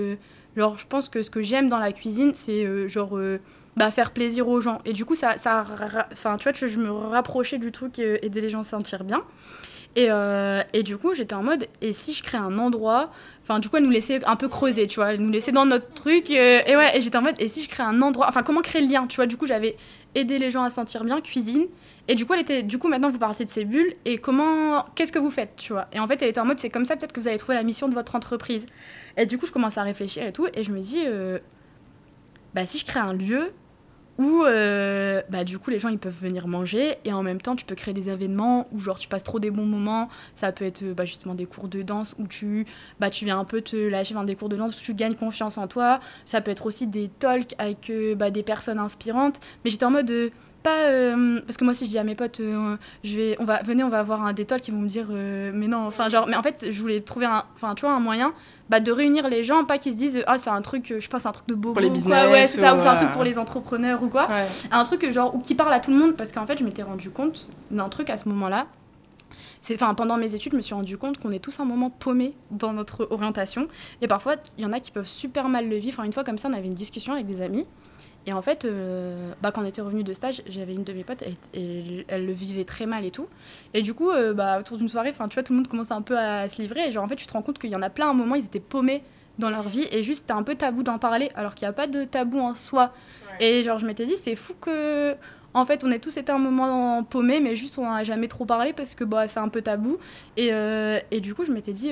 genre, 0.56 0.78
je 0.78 0.86
pense 0.86 1.08
que 1.08 1.22
ce 1.22 1.30
que 1.30 1.42
j'aime 1.42 1.68
dans 1.68 1.78
la 1.78 1.92
cuisine, 1.92 2.32
c'est 2.34 2.88
genre 2.88 3.18
bah, 3.76 3.90
faire 3.90 4.10
plaisir 4.10 4.48
aux 4.48 4.60
gens. 4.60 4.80
Et 4.84 4.92
du 4.92 5.04
coup, 5.04 5.14
ça, 5.14 5.36
ça, 5.36 5.64
enfin, 6.12 6.36
tu 6.36 6.48
vois, 6.48 6.68
je 6.68 6.78
me 6.78 6.90
rapprochais 6.90 7.58
du 7.58 7.72
truc 7.72 7.98
euh, 7.98 8.18
aider 8.22 8.40
les 8.40 8.50
gens 8.50 8.60
à 8.60 8.64
se 8.64 8.70
sentir 8.70 9.04
bien. 9.04 9.22
Et, 9.94 10.06
euh, 10.10 10.62
et 10.72 10.82
du 10.82 10.96
coup, 10.96 11.14
j'étais 11.14 11.34
en 11.34 11.42
mode, 11.42 11.66
et 11.82 11.92
si 11.92 12.14
je 12.14 12.22
crée 12.22 12.38
un 12.38 12.58
endroit, 12.58 13.10
enfin, 13.42 13.58
du 13.58 13.68
coup, 13.68 13.76
elle 13.76 13.84
nous 13.84 13.90
laissait 13.90 14.24
un 14.24 14.36
peu 14.36 14.48
creuser, 14.48 14.86
tu 14.86 14.96
vois, 14.96 15.16
nous 15.18 15.30
laissait 15.30 15.52
dans 15.52 15.66
notre 15.66 15.92
truc. 15.92 16.30
et 16.30 16.64
ouais, 16.64 16.96
et 16.96 17.00
j'étais 17.02 17.16
en 17.16 17.22
mode, 17.22 17.34
et 17.38 17.48
si 17.48 17.62
je 17.62 17.68
crée 17.68 17.82
un 17.82 18.00
endroit, 18.00 18.26
enfin, 18.28 18.42
comment 18.42 18.62
créer 18.62 18.80
le 18.80 18.88
lien, 18.90 19.06
tu 19.06 19.16
vois, 19.16 19.26
du 19.26 19.36
coup, 19.36 19.46
j'avais 19.46 19.76
aider 20.14 20.38
les 20.38 20.50
gens 20.50 20.62
à 20.62 20.70
se 20.70 20.76
sentir 20.76 21.04
bien, 21.04 21.20
cuisine. 21.20 21.66
Et 22.08 22.14
du 22.14 22.24
coup, 22.24 22.32
elle 22.34 22.40
était, 22.40 22.62
du 22.62 22.78
coup, 22.78 22.88
maintenant, 22.88 23.10
vous 23.10 23.18
partez 23.18 23.44
de 23.44 23.50
ces 23.50 23.64
bulles, 23.66 23.94
et 24.06 24.16
comment, 24.16 24.84
qu'est-ce 24.94 25.12
que 25.12 25.18
vous 25.18 25.30
faites, 25.30 25.56
tu 25.56 25.74
vois? 25.74 25.88
Et 25.92 26.00
en 26.00 26.08
fait, 26.08 26.22
elle 26.22 26.28
était 26.28 26.40
en 26.40 26.46
mode, 26.46 26.58
c'est 26.58 26.70
comme 26.70 26.86
ça, 26.86 26.96
peut-être 26.96 27.12
que 27.12 27.20
vous 27.20 27.28
allez 27.28 27.38
trouver 27.38 27.56
la 27.56 27.62
mission 27.62 27.88
de 27.88 27.94
votre 27.94 28.14
entreprise. 28.14 28.64
Et 29.18 29.26
du 29.26 29.36
coup, 29.36 29.46
je 29.46 29.52
commence 29.52 29.76
à 29.76 29.82
réfléchir 29.82 30.26
et 30.26 30.32
tout, 30.32 30.46
et 30.54 30.64
je 30.64 30.72
me 30.72 30.80
dis, 30.80 31.04
euh, 31.06 31.38
bah, 32.54 32.64
si 32.64 32.78
je 32.78 32.86
crée 32.86 33.00
un 33.00 33.12
lieu 33.12 33.52
où, 34.22 34.44
euh, 34.44 35.20
bah, 35.30 35.42
du 35.42 35.58
coup, 35.58 35.70
les 35.70 35.78
gens, 35.78 35.88
ils 35.88 35.98
peuvent 35.98 36.14
venir 36.20 36.46
manger, 36.46 36.96
et 37.04 37.12
en 37.12 37.22
même 37.22 37.40
temps, 37.40 37.56
tu 37.56 37.64
peux 37.64 37.74
créer 37.74 37.92
des 37.92 38.08
événements 38.08 38.68
où, 38.72 38.78
genre, 38.78 38.98
tu 38.98 39.08
passes 39.08 39.24
trop 39.24 39.40
des 39.40 39.50
bons 39.50 39.66
moments. 39.66 40.08
Ça 40.34 40.52
peut 40.52 40.64
être, 40.64 40.82
euh, 40.82 40.94
bah, 40.94 41.04
justement, 41.04 41.34
des 41.34 41.46
cours 41.46 41.68
de 41.68 41.82
danse 41.82 42.14
où 42.18 42.26
tu, 42.26 42.66
bah, 43.00 43.10
tu 43.10 43.24
viens 43.24 43.38
un 43.38 43.44
peu 43.44 43.60
te 43.60 43.76
lâcher 43.76 44.14
dans 44.14 44.24
des 44.24 44.36
cours 44.36 44.48
de 44.48 44.56
danse 44.56 44.80
où 44.80 44.84
tu 44.84 44.94
gagnes 44.94 45.14
confiance 45.14 45.58
en 45.58 45.66
toi. 45.66 45.98
Ça 46.24 46.40
peut 46.40 46.50
être 46.52 46.66
aussi 46.66 46.86
des 46.86 47.08
talks 47.08 47.54
avec 47.58 47.90
euh, 47.90 48.14
bah, 48.14 48.30
des 48.30 48.42
personnes 48.42 48.78
inspirantes. 48.78 49.40
Mais 49.64 49.70
j'étais 49.70 49.84
en 49.84 49.90
mode... 49.90 50.12
pas 50.62 50.88
euh, 50.88 51.40
parce 51.46 51.56
que 51.56 51.64
moi 51.64 51.74
si 51.74 51.84
je 51.84 51.90
dis 51.90 51.98
à 51.98 52.04
mes 52.04 52.14
potes 52.14 52.40
euh, 52.40 52.76
je 53.04 53.16
vais 53.16 53.36
on 53.40 53.44
va 53.44 53.62
venez 53.62 53.82
on 53.84 53.88
va 53.88 53.98
avoir 53.98 54.24
un 54.24 54.32
détox 54.32 54.68
ils 54.68 54.74
vont 54.74 54.80
me 54.80 54.88
dire 54.88 55.06
euh, 55.10 55.50
mais 55.54 55.66
non 55.66 55.86
enfin 55.86 56.08
genre 56.08 56.26
mais 56.26 56.36
en 56.36 56.42
fait 56.42 56.66
je 56.70 56.80
voulais 56.80 57.00
trouver 57.00 57.26
un 57.26 57.44
enfin 57.54 57.74
tu 57.74 57.82
vois 57.82 57.94
un 57.94 58.00
moyen 58.00 58.32
bah, 58.70 58.80
de 58.80 58.90
réunir 58.92 59.28
les 59.28 59.44
gens 59.44 59.64
pas 59.64 59.78
qu'ils 59.78 59.92
se 59.92 59.98
disent 59.98 60.24
ah 60.26 60.38
c'est 60.38 60.50
un 60.50 60.62
truc 60.62 60.94
je 60.98 61.00
c'est 61.00 61.26
un 61.26 61.32
truc 61.32 61.46
de 61.48 61.54
bobo 61.54 61.74
Pour 61.74 61.82
les 61.82 61.90
business 61.90 62.30
ouais 62.30 62.46
c'est 62.46 62.60
ça 62.60 62.74
ou, 62.74 62.80
c'est 62.80 62.86
un 62.86 62.94
truc 62.94 63.10
pour 63.10 63.24
les 63.24 63.38
entrepreneurs 63.38 64.02
ou 64.02 64.08
quoi. 64.08 64.28
Ouais. 64.28 64.44
un 64.70 64.84
truc 64.84 65.10
genre 65.12 65.34
ou 65.34 65.40
qui 65.40 65.54
parle 65.54 65.72
à 65.72 65.80
tout 65.80 65.90
le 65.90 65.98
monde 65.98 66.16
parce 66.16 66.32
qu'en 66.32 66.46
fait 66.46 66.58
je 66.58 66.64
m'étais 66.64 66.82
rendu 66.82 67.10
compte 67.10 67.48
d'un 67.70 67.88
truc 67.88 68.08
à 68.08 68.16
ce 68.16 68.28
moment-là. 68.28 68.66
C'est 69.60 69.74
enfin 69.74 69.94
pendant 69.94 70.16
mes 70.16 70.34
études 70.34 70.52
je 70.52 70.56
me 70.56 70.62
suis 70.62 70.74
rendu 70.74 70.96
compte 70.96 71.18
qu'on 71.18 71.30
est 71.32 71.38
tous 71.38 71.60
un 71.60 71.64
moment 71.64 71.90
paumé 71.90 72.34
dans 72.50 72.72
notre 72.72 73.08
orientation. 73.10 73.68
Et 74.00 74.06
parfois 74.06 74.36
il 74.58 74.64
y 74.64 74.66
en 74.66 74.72
a 74.72 74.80
qui 74.80 74.90
peuvent 74.90 75.08
super 75.08 75.48
mal 75.48 75.68
le 75.68 75.76
vivre. 75.76 75.98
Enfin, 75.98 76.06
une 76.06 76.12
fois 76.12 76.24
comme 76.24 76.38
ça 76.38 76.48
on 76.48 76.52
avait 76.52 76.66
une 76.66 76.74
discussion 76.74 77.12
avec 77.12 77.26
des 77.26 77.42
amis 77.42 77.66
et 78.26 78.32
en 78.32 78.42
fait 78.42 78.64
euh, 78.64 79.32
bah, 79.42 79.50
quand 79.50 79.62
on 79.62 79.66
était 79.66 79.80
revenu 79.80 80.04
de 80.04 80.12
stage 80.12 80.42
j'avais 80.46 80.74
une 80.74 80.84
de 80.84 80.92
mes 80.92 81.04
potes 81.04 81.22
elle, 81.22 81.34
elle, 81.54 82.04
elle 82.08 82.26
le 82.26 82.32
vivait 82.32 82.64
très 82.64 82.86
mal 82.86 83.04
et 83.04 83.10
tout. 83.10 83.26
Et 83.74 83.82
du 83.82 83.94
coup 83.94 84.10
euh, 84.10 84.32
bah, 84.32 84.60
autour 84.60 84.78
d'une 84.78 84.88
soirée 84.88 85.12
tu 85.12 85.18
vois 85.18 85.42
tout 85.42 85.52
le 85.52 85.56
monde 85.56 85.68
commençait 85.68 85.92
un 85.92 86.02
peu 86.02 86.16
à 86.18 86.48
se 86.48 86.60
livrer. 86.60 86.88
Et 86.88 86.92
genre 86.92 87.04
en 87.04 87.08
fait 87.08 87.16
tu 87.16 87.26
te 87.26 87.32
rends 87.32 87.42
compte 87.42 87.58
qu'il 87.58 87.70
y 87.70 87.76
en 87.76 87.82
a 87.82 87.90
plein 87.90 88.06
à 88.06 88.10
un 88.10 88.14
moment 88.14 88.34
ils 88.34 88.44
étaient 88.44 88.60
paumés 88.60 89.02
dans 89.38 89.50
leur 89.50 89.68
vie. 89.68 89.86
Et 89.90 90.02
juste 90.02 90.20
c'était 90.20 90.32
un 90.32 90.42
peu 90.42 90.54
tabou 90.54 90.82
d'en 90.82 90.98
parler 90.98 91.30
alors 91.34 91.54
qu'il 91.54 91.66
n'y 91.66 91.70
a 91.70 91.72
pas 91.72 91.86
de 91.86 92.04
tabou 92.04 92.38
en 92.38 92.54
soi. 92.54 92.92
Et 93.40 93.62
genre 93.64 93.78
je 93.78 93.86
m'étais 93.86 94.06
dit 94.06 94.16
c'est 94.16 94.36
fou 94.36 94.54
que 94.60 95.14
en 95.54 95.66
fait 95.66 95.82
on 95.84 95.90
est 95.90 95.98
tous 95.98 96.16
été 96.16 96.30
un 96.30 96.38
moment 96.38 97.02
paumé 97.02 97.40
mais 97.40 97.56
juste 97.56 97.76
on 97.78 97.84
n'en 97.84 97.94
a 97.94 98.04
jamais 98.04 98.28
trop 98.28 98.44
parlé 98.44 98.72
parce 98.72 98.94
que 98.94 99.04
bah, 99.04 99.26
c'est 99.26 99.40
un 99.40 99.48
peu 99.48 99.62
tabou. 99.62 99.98
Et, 100.36 100.52
euh, 100.52 101.00
et 101.10 101.20
du 101.20 101.34
coup 101.34 101.44
je 101.44 101.52
m'étais 101.52 101.72
dit 101.72 101.90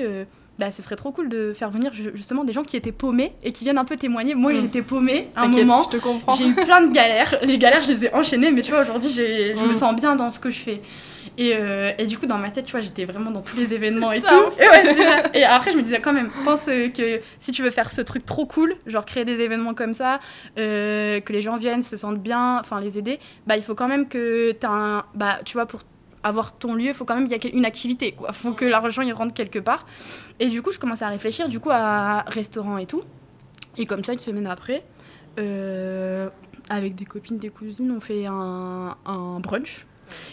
bah, 0.59 0.69
ce 0.71 0.81
serait 0.81 0.95
trop 0.95 1.11
cool 1.11 1.27
de 1.29 1.53
faire 1.53 1.71
venir 1.71 1.91
ju- 1.93 2.11
justement 2.13 2.43
des 2.43 2.53
gens 2.53 2.63
qui 2.63 2.77
étaient 2.77 2.91
paumés 2.91 3.33
et 3.43 3.51
qui 3.51 3.63
viennent 3.63 3.77
un 3.79 3.85
peu 3.85 3.95
témoigner 3.97 4.35
moi 4.35 4.51
Mm. 4.51 4.55
j'ai 4.55 4.63
été 4.65 4.81
paumée 4.83 5.27
à 5.35 5.43
un 5.43 5.47
moment 5.47 5.81
je 5.83 5.89
te 5.89 5.97
comprends. 5.97 6.35
j'ai 6.35 6.47
eu 6.47 6.53
plein 6.53 6.81
de 6.81 6.91
galères. 6.93 7.39
Les 7.41 7.57
galères, 7.57 7.81
je 7.81 7.91
les 7.93 8.05
ai 8.05 8.13
enchaînées, 8.13 8.51
mais 8.51 8.61
tu 8.61 8.71
vois, 8.71 8.81
aujourd'hui, 8.81 9.09
j'ai- 9.09 9.55
je 9.55 9.61
me 9.65 9.71
Mm. 9.71 9.75
sens 9.75 9.95
bien 9.95 10.15
dans 10.15 10.29
ce 10.31 10.39
que 10.39 10.49
je 10.49 10.59
fais. 10.59 10.81
Et, 11.37 11.53
euh, 11.55 11.91
et 11.97 12.05
du 12.07 12.17
coup, 12.17 12.25
dans 12.25 12.37
ma 12.37 12.49
tête, 12.49 12.65
tu 12.65 12.71
vois, 12.73 12.81
j'étais 12.81 13.05
vraiment 13.05 13.31
dans 13.31 13.41
tous 13.41 13.55
les 13.55 13.73
événements 13.73 14.11
et 14.11 14.19
ça, 14.19 14.27
tout. 14.27 14.35
en 14.35 14.61
Et, 14.63 14.67
ouais, 14.69 14.81
c'est 14.83 14.97
ça. 15.01 15.23
Et 15.33 15.43
après, 15.45 15.71
je 15.71 15.77
me 15.77 15.81
disais 15.81 16.01
quand 16.01 16.11
même, 16.13 16.29
pense 16.43 16.67
euh, 16.67 16.89
que 16.89 17.21
si 17.39 17.51
tu 17.53 17.63
veux 17.63 17.71
faire 17.71 17.89
ce 17.89 18.01
truc 18.01 18.25
trop 18.25 18.45
cool, 18.45 18.75
genre 18.85 19.05
créer 19.05 19.23
des 19.25 19.39
événements 19.39 19.73
comme 19.73 19.93
ça, 19.93 20.19
euh, 20.59 21.19
que 21.21 21.31
les 21.31 21.41
gens 21.41 21.57
viennent, 21.57 21.81
se 21.81 21.95
sentent 21.97 22.21
bien, 22.21 22.59
enfin 22.59 22.81
les 22.81 22.97
aider, 22.99 23.19
bah 23.47 23.55
il 23.55 23.63
faut 23.63 23.75
quand 23.75 23.87
même 23.87 24.07
que 24.09 24.51
tu 24.51 24.65
un. 24.67 25.05
Bah, 25.15 25.39
tu 25.45 25.53
vois, 25.53 25.65
pour 25.65 25.81
avoir 26.23 26.53
ton 26.53 26.73
lieu, 26.73 26.87
il 26.87 26.93
faut 26.93 27.05
quand 27.05 27.15
même 27.15 27.27
qu'il 27.27 27.43
y 27.43 27.47
ait 27.47 27.57
une 27.57 27.65
activité, 27.65 28.11
quoi. 28.11 28.33
faut 28.33 28.53
que 28.53 28.65
l'argent 28.65 29.01
il 29.01 29.13
rentre 29.13 29.33
quelque 29.33 29.59
part. 29.59 29.85
Et 30.39 30.49
du 30.49 30.61
coup, 30.61 30.71
je 30.71 30.79
commençais 30.79 31.05
à 31.05 31.09
réfléchir, 31.09 31.49
du 31.49 31.59
coup, 31.59 31.69
à 31.71 32.23
restaurant 32.27 32.77
et 32.77 32.85
tout. 32.85 33.03
Et 33.77 33.85
comme 33.85 34.03
ça, 34.03 34.13
une 34.13 34.19
semaine 34.19 34.47
après, 34.47 34.83
euh, 35.39 36.29
avec 36.69 36.95
des 36.95 37.05
copines, 37.05 37.37
des 37.37 37.49
cousines, 37.49 37.91
on 37.91 37.99
fait 37.99 38.25
un, 38.25 38.95
un 39.05 39.39
brunch. 39.39 39.85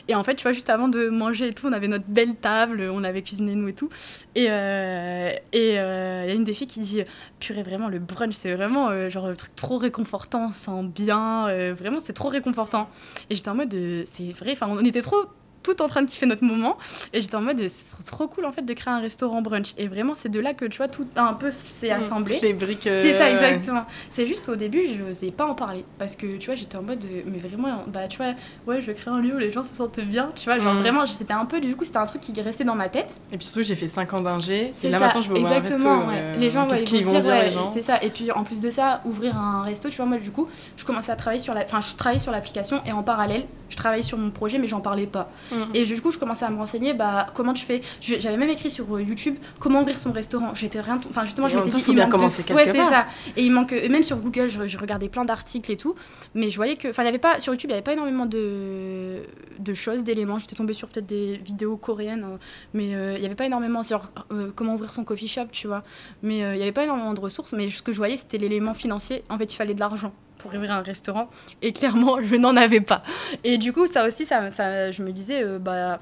Et 0.08 0.14
en 0.14 0.24
fait, 0.24 0.34
tu 0.34 0.42
vois, 0.42 0.52
juste 0.52 0.70
avant 0.70 0.88
de 0.88 1.08
manger 1.08 1.48
et 1.48 1.52
tout, 1.52 1.66
on 1.66 1.72
avait 1.72 1.88
notre 1.88 2.06
belle 2.06 2.36
table, 2.36 2.88
on 2.92 3.04
avait 3.04 3.22
cuisiné 3.22 3.54
nous 3.54 3.68
et 3.68 3.72
tout. 3.72 3.88
Et 4.34 4.46
euh, 4.50 5.30
et 5.52 5.78
euh, 5.78 6.24
il 6.24 6.28
y 6.28 6.32
a 6.32 6.34
une 6.34 6.44
des 6.44 6.52
filles 6.52 6.66
qui 6.66 6.80
dit 6.80 7.02
Purée, 7.40 7.62
vraiment, 7.62 7.88
le 7.88 7.98
brunch, 7.98 8.34
c'est 8.34 8.54
vraiment 8.54 8.88
euh, 8.88 9.10
genre 9.10 9.28
le 9.28 9.36
truc 9.36 9.54
trop 9.56 9.78
réconfortant, 9.78 10.48
on 10.48 10.52
se 10.52 10.64
sent 10.64 10.82
bien, 10.94 11.72
vraiment, 11.74 11.98
c'est 12.00 12.12
trop 12.12 12.28
réconfortant. 12.28 12.88
Et 13.30 13.34
j'étais 13.34 13.50
en 13.50 13.54
mode 13.54 13.74
C'est 14.06 14.32
vrai, 14.32 14.52
enfin, 14.52 14.68
on 14.70 14.84
était 14.84 15.02
trop 15.02 15.26
tout 15.74 15.82
en 15.82 15.88
train 15.88 16.02
de 16.02 16.08
kiffer 16.10 16.26
notre 16.26 16.44
moment. 16.44 16.76
Et 17.12 17.20
j'étais 17.20 17.34
en 17.36 17.40
mode 17.42 17.66
C'est 17.68 18.04
trop 18.06 18.26
cool 18.28 18.44
en 18.44 18.52
fait 18.52 18.62
de 18.62 18.72
créer 18.74 18.92
un 18.92 19.00
restaurant 19.00 19.42
brunch. 19.42 19.74
Et 19.78 19.88
vraiment, 19.88 20.14
c'est 20.14 20.28
de 20.28 20.40
là 20.40 20.54
que 20.54 20.64
tu 20.64 20.78
vois, 20.78 20.88
tout 20.88 21.06
un 21.16 21.34
peu 21.34 21.50
s'est 21.50 21.90
assemblé. 21.90 22.34
Toutes 22.34 22.42
les 22.42 22.52
briques. 22.54 22.86
euh, 22.86 23.02
C'est 23.02 23.16
ça, 23.18 23.30
exactement. 23.30 23.84
C'est 24.10 24.26
juste 24.26 24.48
au 24.48 24.56
début, 24.56 24.82
je 24.88 25.02
n'osais 25.02 25.30
pas 25.30 25.46
en 25.46 25.54
parler. 25.54 25.84
Parce 25.98 26.14
que, 26.16 26.36
tu 26.36 26.46
vois, 26.46 26.54
j'étais 26.54 26.76
en 26.76 26.82
mode, 26.82 27.04
mais 27.26 27.38
vraiment, 27.38 27.84
bah, 27.88 28.08
tu 28.08 28.16
vois, 28.18 28.34
ouais, 28.66 28.80
je 28.80 28.86
vais 28.86 28.94
créer 28.94 29.12
un 29.12 29.20
lieu 29.20 29.34
où 29.34 29.38
les 29.38 29.50
gens 29.52 29.62
se 29.64 29.74
sentent 29.74 30.00
bien. 30.00 30.30
Tu 30.36 30.44
vois, 30.44 30.58
genre 30.58 30.74
Mm. 30.74 30.78
vraiment, 30.78 31.06
c'était 31.06 31.32
un 31.34 31.44
peu, 31.46 31.60
du 31.60 31.74
coup, 31.76 31.84
c'était 31.84 31.98
un 31.98 32.06
truc 32.06 32.20
qui 32.20 32.32
restait 32.40 32.64
dans 32.64 32.74
ma 32.74 32.88
tête. 32.88 33.16
Et 33.32 33.36
puis 33.36 33.46
surtout, 33.46 33.62
j'ai 33.62 33.74
fait 33.76 33.88
5 33.88 34.12
ans 34.14 34.20
d'ingé. 34.20 34.70
C'est 34.72 34.88
là 34.90 34.98
ça, 34.98 35.04
maintenant, 35.06 35.20
je 35.22 35.28
vais 35.32 35.38
ouvrir 35.40 35.52
un 35.56 35.60
resto. 35.60 35.74
exactement, 35.76 36.06
ouais. 36.08 36.14
euh, 36.18 36.36
Les 36.36 36.50
gens, 36.50 36.62
ouais, 36.64 36.68
Qu'est-ce 36.70 36.82
ils 36.82 36.86
qu'ils 36.86 37.04
vont 37.04 37.12
vont 37.12 37.20
dire, 37.20 37.22
dire, 37.22 37.32
ouais, 37.32 37.44
les 37.46 37.50
gens 37.50 37.68
C'est 37.72 37.82
ça. 37.82 38.02
Et 38.02 38.10
puis, 38.10 38.30
en 38.32 38.44
plus 38.44 38.60
de 38.60 38.70
ça, 38.70 39.00
ouvrir 39.04 39.36
un 39.36 39.62
resto, 39.62 39.88
tu 39.88 39.96
vois, 39.96 40.06
moi, 40.06 40.18
du 40.18 40.30
coup, 40.30 40.48
je 40.76 40.84
commençais 40.84 41.12
à 41.12 41.16
travailler 41.16 41.40
sur 41.42 41.54
la, 41.54 41.64
enfin, 41.64 41.80
je 41.80 41.94
travaillais 41.96 42.20
sur 42.22 42.32
l'application 42.32 42.80
et 42.86 42.92
en 42.92 43.02
parallèle, 43.02 43.44
je 43.70 43.76
travaillais 43.76 44.02
sur 44.02 44.16
mon 44.18 44.30
projet, 44.30 44.58
mais 44.58 44.66
j'en 44.68 44.80
parlais 44.80 45.06
pas. 45.06 45.30
Mhm. 45.52 45.57
Et 45.74 45.84
du 45.84 46.00
coup, 46.00 46.10
je 46.10 46.18
commençais 46.18 46.44
à 46.44 46.50
me 46.50 46.56
renseigner, 46.56 46.94
bah, 46.94 47.26
comment 47.34 47.52
tu 47.52 47.64
fais? 47.64 47.80
J'avais 48.00 48.36
même 48.36 48.50
écrit 48.50 48.70
sur 48.70 48.94
euh, 48.96 49.02
YouTube 49.02 49.36
comment 49.58 49.80
ouvrir 49.82 49.98
son 49.98 50.12
restaurant. 50.12 50.54
J'étais 50.54 50.80
rien, 50.80 50.98
enfin, 51.10 51.24
justement, 51.24 51.46
Et 51.46 51.50
je 51.50 51.56
m'étais 51.56 51.70
dit, 51.78 51.84
il 51.92 51.94
bien 51.96 52.04
manque 52.04 52.12
de- 52.12 52.24
Ouais, 52.54 52.64
c'est 52.72 52.78
ça. 52.90 53.06
Et 53.36 53.44
il 53.44 53.50
manque, 53.52 53.72
même 53.72 54.02
sur 54.02 54.16
Google, 54.18 54.48
je, 54.48 54.66
je 54.66 54.78
regardais 54.78 55.08
plein 55.08 55.24
d'articles 55.24 55.70
et 55.72 55.76
tout, 55.76 55.94
mais 56.34 56.50
je 56.50 56.56
voyais 56.56 56.76
que, 56.76 56.88
enfin, 56.88 57.02
il 57.02 57.06
y 57.06 57.08
avait 57.08 57.18
pas 57.18 57.40
sur 57.40 57.52
YouTube, 57.52 57.70
il 57.70 57.72
y 57.72 57.76
avait 57.76 57.82
pas 57.82 57.92
énormément 57.92 58.26
de, 58.26 59.22
de 59.58 59.74
choses, 59.74 60.04
d'éléments. 60.04 60.38
J'étais 60.38 60.56
tombée 60.56 60.74
sur 60.74 60.88
peut-être 60.88 61.06
des 61.06 61.36
vidéos 61.38 61.76
coréennes, 61.76 62.24
hein, 62.24 62.38
mais 62.74 62.94
euh, 62.94 63.14
il 63.16 63.22
y 63.22 63.26
avait 63.26 63.34
pas 63.34 63.46
énormément 63.46 63.82
sur 63.82 64.10
euh, 64.32 64.50
comment 64.54 64.74
ouvrir 64.74 64.92
son 64.92 65.04
coffee 65.04 65.28
shop, 65.28 65.46
tu 65.52 65.66
vois. 65.66 65.82
Mais 66.22 66.42
euh, 66.44 66.54
il 66.54 66.58
y 66.58 66.62
avait 66.62 66.72
pas 66.72 66.84
énormément 66.84 67.14
de 67.14 67.20
ressources. 67.20 67.52
Mais 67.52 67.68
ce 67.70 67.82
que 67.82 67.92
je 67.92 67.96
voyais, 67.98 68.16
c'était 68.16 68.38
l'élément 68.38 68.74
financier. 68.74 69.24
En 69.28 69.38
fait, 69.38 69.52
il 69.52 69.56
fallait 69.56 69.74
de 69.74 69.80
l'argent 69.80 70.12
pour 70.38 70.52
ouvrir 70.54 70.72
un 70.72 70.82
restaurant, 70.82 71.28
et 71.62 71.72
clairement, 71.72 72.18
je 72.22 72.36
n'en 72.36 72.56
avais 72.56 72.80
pas. 72.80 73.02
Et 73.44 73.58
du 73.58 73.72
coup, 73.72 73.86
ça 73.86 74.06
aussi, 74.06 74.24
ça, 74.24 74.48
je 74.90 75.02
me 75.02 75.12
disais, 75.12 75.42
euh, 75.42 75.58
bah, 75.58 76.00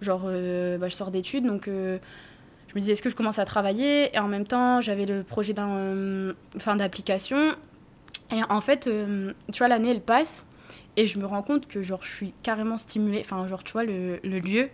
genre, 0.00 0.22
euh, 0.26 0.78
bah, 0.78 0.88
je 0.88 0.94
sors 0.94 1.10
d'études, 1.10 1.44
donc. 1.46 1.68
euh, 1.68 1.98
je 2.68 2.74
me 2.74 2.80
disais, 2.80 2.92
est-ce 2.92 3.02
que 3.02 3.08
je 3.08 3.16
commence 3.16 3.38
à 3.38 3.46
travailler? 3.46 4.14
Et 4.14 4.18
en 4.18 4.28
même 4.28 4.46
temps, 4.46 4.82
j'avais 4.82 5.06
le 5.06 5.22
projet 5.22 5.54
d'un, 5.54 6.34
enfin, 6.54 6.76
d'application. 6.76 7.54
Et 8.30 8.42
en 8.50 8.60
fait, 8.60 8.90
tu 9.52 9.58
vois, 9.58 9.68
l'année, 9.68 9.90
elle 9.90 10.02
passe. 10.02 10.44
Et 10.98 11.06
je 11.06 11.18
me 11.18 11.24
rends 11.24 11.40
compte 11.42 11.66
que, 11.66 11.80
genre, 11.82 12.00
je 12.02 12.10
suis 12.10 12.34
carrément 12.42 12.76
stimulée. 12.76 13.22
Enfin, 13.24 13.48
genre, 13.48 13.64
tu 13.64 13.72
vois, 13.72 13.84
le, 13.84 14.20
le 14.22 14.38
lieu, 14.38 14.68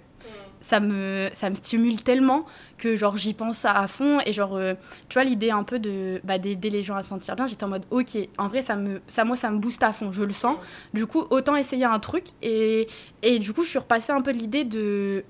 ça 0.67 0.81
me, 0.81 1.29
ça 1.33 1.51
me 1.51 1.55
stimule 1.55 2.03
tellement 2.03 2.47
que, 2.79 2.97
genre, 2.97 3.17
j'y 3.17 3.35
pense 3.35 3.65
à, 3.67 3.87
fond. 3.87 4.19
Et, 4.25 4.33
genre, 4.33 4.57
euh, 4.57 4.75
tu 5.09 5.15
vois, 5.15 5.25
l'idée 5.25 5.51
un 5.51 5.63
peu 5.63 5.79
de, 5.79 6.21
bah, 6.25 6.39
d'aider 6.39 6.71
les 6.71 6.83
gens 6.83 6.97
à 6.97 7.03
se 7.03 7.11
sentir 7.11 7.37
bien, 7.37 7.47
j'étais 7.47 7.65
en 7.65 7.69
mode, 7.69 7.85
ok, 7.91 8.17
en 8.39 8.49
vrai, 8.49 8.63
ça 8.63 8.75
me, 8.75 9.03
ça, 9.07 9.25
moi, 9.25 9.37
ça 9.37 9.51
me 9.51 9.59
booste 9.59 9.83
à 9.83 9.93
fond, 9.93 10.11
je 10.11 10.25
le 10.25 10.33
sens. 10.33 10.57
Du 10.95 11.07
coup, 11.07 11.25
autant 11.31 11.55
essayer 11.55 11.85
un 11.85 11.99
truc. 11.99 12.25
Et, 12.43 12.89
et 13.23 13.39
du 13.39 13.53
coup, 13.53 13.63
je 13.63 13.69
suis 13.69 13.79
repassée 13.79 14.13
un 14.13 14.23
peu 14.23 14.33
de 14.33 14.39
l'idée 14.39 14.65
de, 14.65 15.25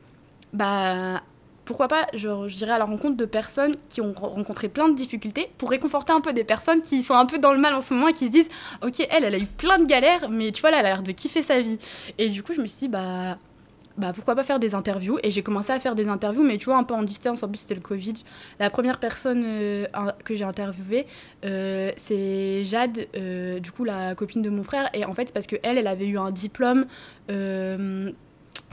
bah, 0.53 1.21
pourquoi 1.65 1.89
pas, 1.89 2.07
je 2.15 2.55
dirais 2.55 2.73
à 2.73 2.79
la 2.79 2.85
rencontre 2.85 3.17
de 3.17 3.25
personnes 3.25 3.75
qui 3.89 4.01
ont 4.01 4.13
rencontré 4.13 4.69
plein 4.69 4.89
de 4.89 4.95
difficultés 4.95 5.51
pour 5.59 5.71
réconforter 5.71 6.13
un 6.13 6.21
peu 6.21 6.33
des 6.33 6.45
personnes 6.45 6.81
qui 6.81 7.03
sont 7.03 7.15
un 7.15 7.27
peu 7.27 7.39
dans 7.39 7.53
le 7.53 7.59
mal 7.59 7.75
en 7.75 7.81
ce 7.81 7.93
moment 7.93 8.09
et 8.09 8.13
qui 8.13 8.27
se 8.27 8.31
disent, 8.31 8.49
ok, 8.83 9.01
elle, 9.11 9.25
elle 9.25 9.35
a 9.35 9.39
eu 9.39 9.47
plein 9.47 9.79
de 9.79 9.87
galères, 9.87 10.29
mais 10.31 10.53
tu 10.53 10.61
vois, 10.61 10.71
là, 10.71 10.79
elle 10.81 10.87
a 10.87 10.91
l'air 10.91 11.03
de 11.03 11.11
kiffer 11.11 11.43
sa 11.43 11.61
vie. 11.61 11.79
Et 12.19 12.29
du 12.29 12.43
coup, 12.45 12.53
je 12.55 12.61
me 12.61 12.67
suis 12.67 12.87
dit, 12.87 12.89
bah, 12.89 13.39
bah 13.97 14.13
pourquoi 14.13 14.35
pas 14.35 14.43
faire 14.43 14.59
des 14.59 14.75
interviews. 14.75 15.19
Et 15.23 15.31
j'ai 15.31 15.43
commencé 15.43 15.73
à 15.73 15.79
faire 15.79 15.95
des 15.95 16.09
interviews 16.09 16.43
mais 16.43 16.59
tu 16.59 16.67
vois 16.67 16.77
un 16.77 16.85
peu 16.85 16.95
en 16.95 17.03
distance. 17.03 17.43
En 17.43 17.49
plus 17.49 17.59
c'était 17.59 17.75
le 17.75 17.81
Covid. 17.81 18.15
La 18.59 18.71
première 18.71 18.99
personne 18.99 19.43
euh, 19.47 19.87
que 20.25 20.35
j'ai 20.35 20.45
interviewée 20.45 21.07
euh, 21.45 21.93
c'est 21.97 22.65
Jade 22.65 23.07
euh, 23.17 23.61
du 23.61 23.71
coup 23.71 23.85
la 23.85 24.15
copine 24.15 24.43
de 24.43 24.51
mon 24.51 24.63
frère. 24.63 24.91
Et 24.95 25.05
en 25.05 25.15
fait 25.15 25.29
c'est 25.29 25.35
parce 25.35 25.47
que 25.47 25.57
elle 25.63 25.79
elle 25.79 25.87
avait 25.87 26.09
eu 26.09 26.19
un 26.19 26.31
diplôme 26.31 26.87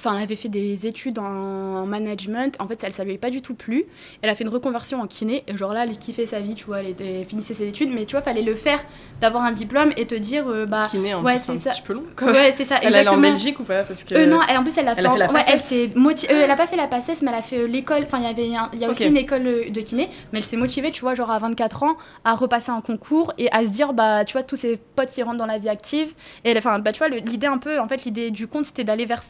Enfin, 0.03 0.17
elle 0.17 0.23
avait 0.23 0.35
fait 0.35 0.49
des 0.49 0.87
études 0.87 1.19
en 1.19 1.85
management. 1.85 2.55
En 2.57 2.67
fait, 2.67 2.81
ça, 2.81 2.87
ne 2.87 2.93
lui 2.93 3.01
avait 3.01 3.19
pas 3.19 3.29
du 3.29 3.43
tout 3.43 3.53
plu. 3.53 3.85
Elle 4.23 4.31
a 4.31 4.35
fait 4.35 4.43
une 4.43 4.49
reconversion 4.49 4.99
en 4.99 5.05
kiné. 5.05 5.43
Et 5.47 5.55
genre 5.55 5.73
là, 5.73 5.83
elle 5.83 5.95
kiffait 5.95 6.25
sa 6.25 6.39
vie, 6.39 6.55
tu 6.55 6.65
vois. 6.65 6.79
Elle 6.79 6.87
était, 6.87 7.23
finissait 7.23 7.53
ses 7.53 7.67
études. 7.67 7.91
Mais 7.93 8.05
tu 8.05 8.15
vois, 8.15 8.23
fallait 8.23 8.41
le 8.41 8.55
faire, 8.55 8.83
d'avoir 9.21 9.43
un 9.43 9.51
diplôme 9.51 9.91
et 9.97 10.07
te 10.07 10.15
dire, 10.15 10.47
euh, 10.47 10.65
bah. 10.65 10.85
Kiné, 10.89 11.13
en 11.13 11.21
ouais, 11.21 11.37
c'est 11.37 11.51
un 11.51 11.55
petit 11.55 11.83
peu 11.83 11.93
long. 11.93 12.03
Ouais, 12.19 12.51
c'est 12.57 12.63
ça. 12.63 12.79
Elle 12.81 12.95
est 12.95 13.07
en 13.07 13.17
Belgique 13.17 13.59
ou 13.59 13.63
pas? 13.63 13.83
Parce 13.83 14.03
que... 14.03 14.15
Euh, 14.15 14.25
non, 14.25 14.39
et 14.51 14.57
en 14.57 14.63
plus, 14.63 14.75
elle 14.79 14.87
a 14.87 14.95
fait. 14.95 15.01
Elle 15.01 15.05
a 15.05 15.11
fait 15.11 15.19
la 15.19 15.31
ouais, 15.31 15.41
elle, 15.47 15.59
s'est 15.59 15.91
euh, 15.95 16.41
elle 16.43 16.49
a 16.49 16.55
pas 16.55 16.65
fait 16.65 16.75
la 16.75 16.87
PACES, 16.87 17.21
mais 17.21 17.29
elle 17.29 17.37
a 17.37 17.41
fait 17.43 17.67
l'école. 17.67 18.03
Enfin, 18.05 18.17
il 18.17 18.23
y 18.23 18.27
avait 18.27 18.47
il 18.73 18.79
y 18.79 18.85
a 18.85 18.89
aussi 18.89 19.05
une 19.05 19.17
école 19.17 19.43
de 19.43 19.81
kiné. 19.81 20.09
Mais 20.33 20.39
elle 20.39 20.45
s'est 20.45 20.57
motivée, 20.57 20.89
tu 20.89 21.01
vois, 21.01 21.13
genre 21.13 21.29
à 21.29 21.37
24 21.37 21.83
ans, 21.83 21.97
à 22.23 22.33
repasser 22.33 22.71
un 22.71 22.81
concours 22.81 23.33
et 23.37 23.51
à 23.51 23.63
se 23.63 23.69
dire, 23.69 23.93
bah, 23.93 24.25
tu 24.25 24.33
vois, 24.33 24.43
tous 24.43 24.55
ses 24.55 24.77
potes 24.77 25.11
qui 25.11 25.21
rentrent 25.21 25.37
dans 25.37 25.45
la 25.45 25.59
vie 25.59 25.69
active. 25.69 26.13
Et 26.43 26.57
enfin, 26.57 26.79
bah, 26.79 26.91
tu 26.91 26.97
vois, 26.97 27.09
l'idée 27.09 27.47
un 27.47 27.59
peu, 27.59 27.79
en 27.79 27.87
fait, 27.87 28.03
l'idée 28.05 28.31
du 28.31 28.47
compte, 28.47 28.65
c'était 28.65 28.83
d'aller 28.83 29.05
vers. 29.05 29.21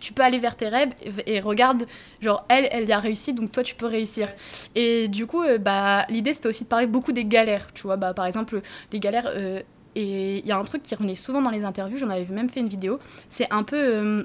Tu 0.00 0.12
peux 0.16 0.22
aller 0.22 0.40
vers 0.40 0.56
tes 0.56 0.68
rêves 0.68 0.92
et 1.26 1.38
regarde, 1.40 1.86
genre 2.20 2.44
elle, 2.48 2.68
elle 2.72 2.88
y 2.88 2.92
a 2.92 2.98
réussi, 2.98 3.34
donc 3.34 3.52
toi 3.52 3.62
tu 3.62 3.76
peux 3.76 3.86
réussir. 3.86 4.28
Et 4.74 5.06
du 5.06 5.26
coup, 5.26 5.42
euh, 5.42 5.58
bah, 5.58 6.06
l'idée 6.08 6.32
c'était 6.32 6.48
aussi 6.48 6.64
de 6.64 6.68
parler 6.68 6.86
beaucoup 6.86 7.12
des 7.12 7.24
galères, 7.24 7.68
tu 7.74 7.82
vois, 7.82 7.96
bah, 7.96 8.14
par 8.14 8.26
exemple, 8.26 8.60
les 8.92 8.98
galères. 8.98 9.30
Euh, 9.32 9.62
et 9.94 10.38
il 10.38 10.46
y 10.46 10.52
a 10.52 10.58
un 10.58 10.64
truc 10.64 10.82
qui 10.82 10.94
revenait 10.94 11.14
souvent 11.14 11.40
dans 11.40 11.50
les 11.50 11.64
interviews, 11.64 11.96
j'en 11.96 12.10
avais 12.10 12.26
même 12.26 12.50
fait 12.50 12.60
une 12.60 12.68
vidéo, 12.68 12.98
c'est 13.28 13.46
un 13.52 13.62
peu 13.62 13.76
euh, 13.76 14.24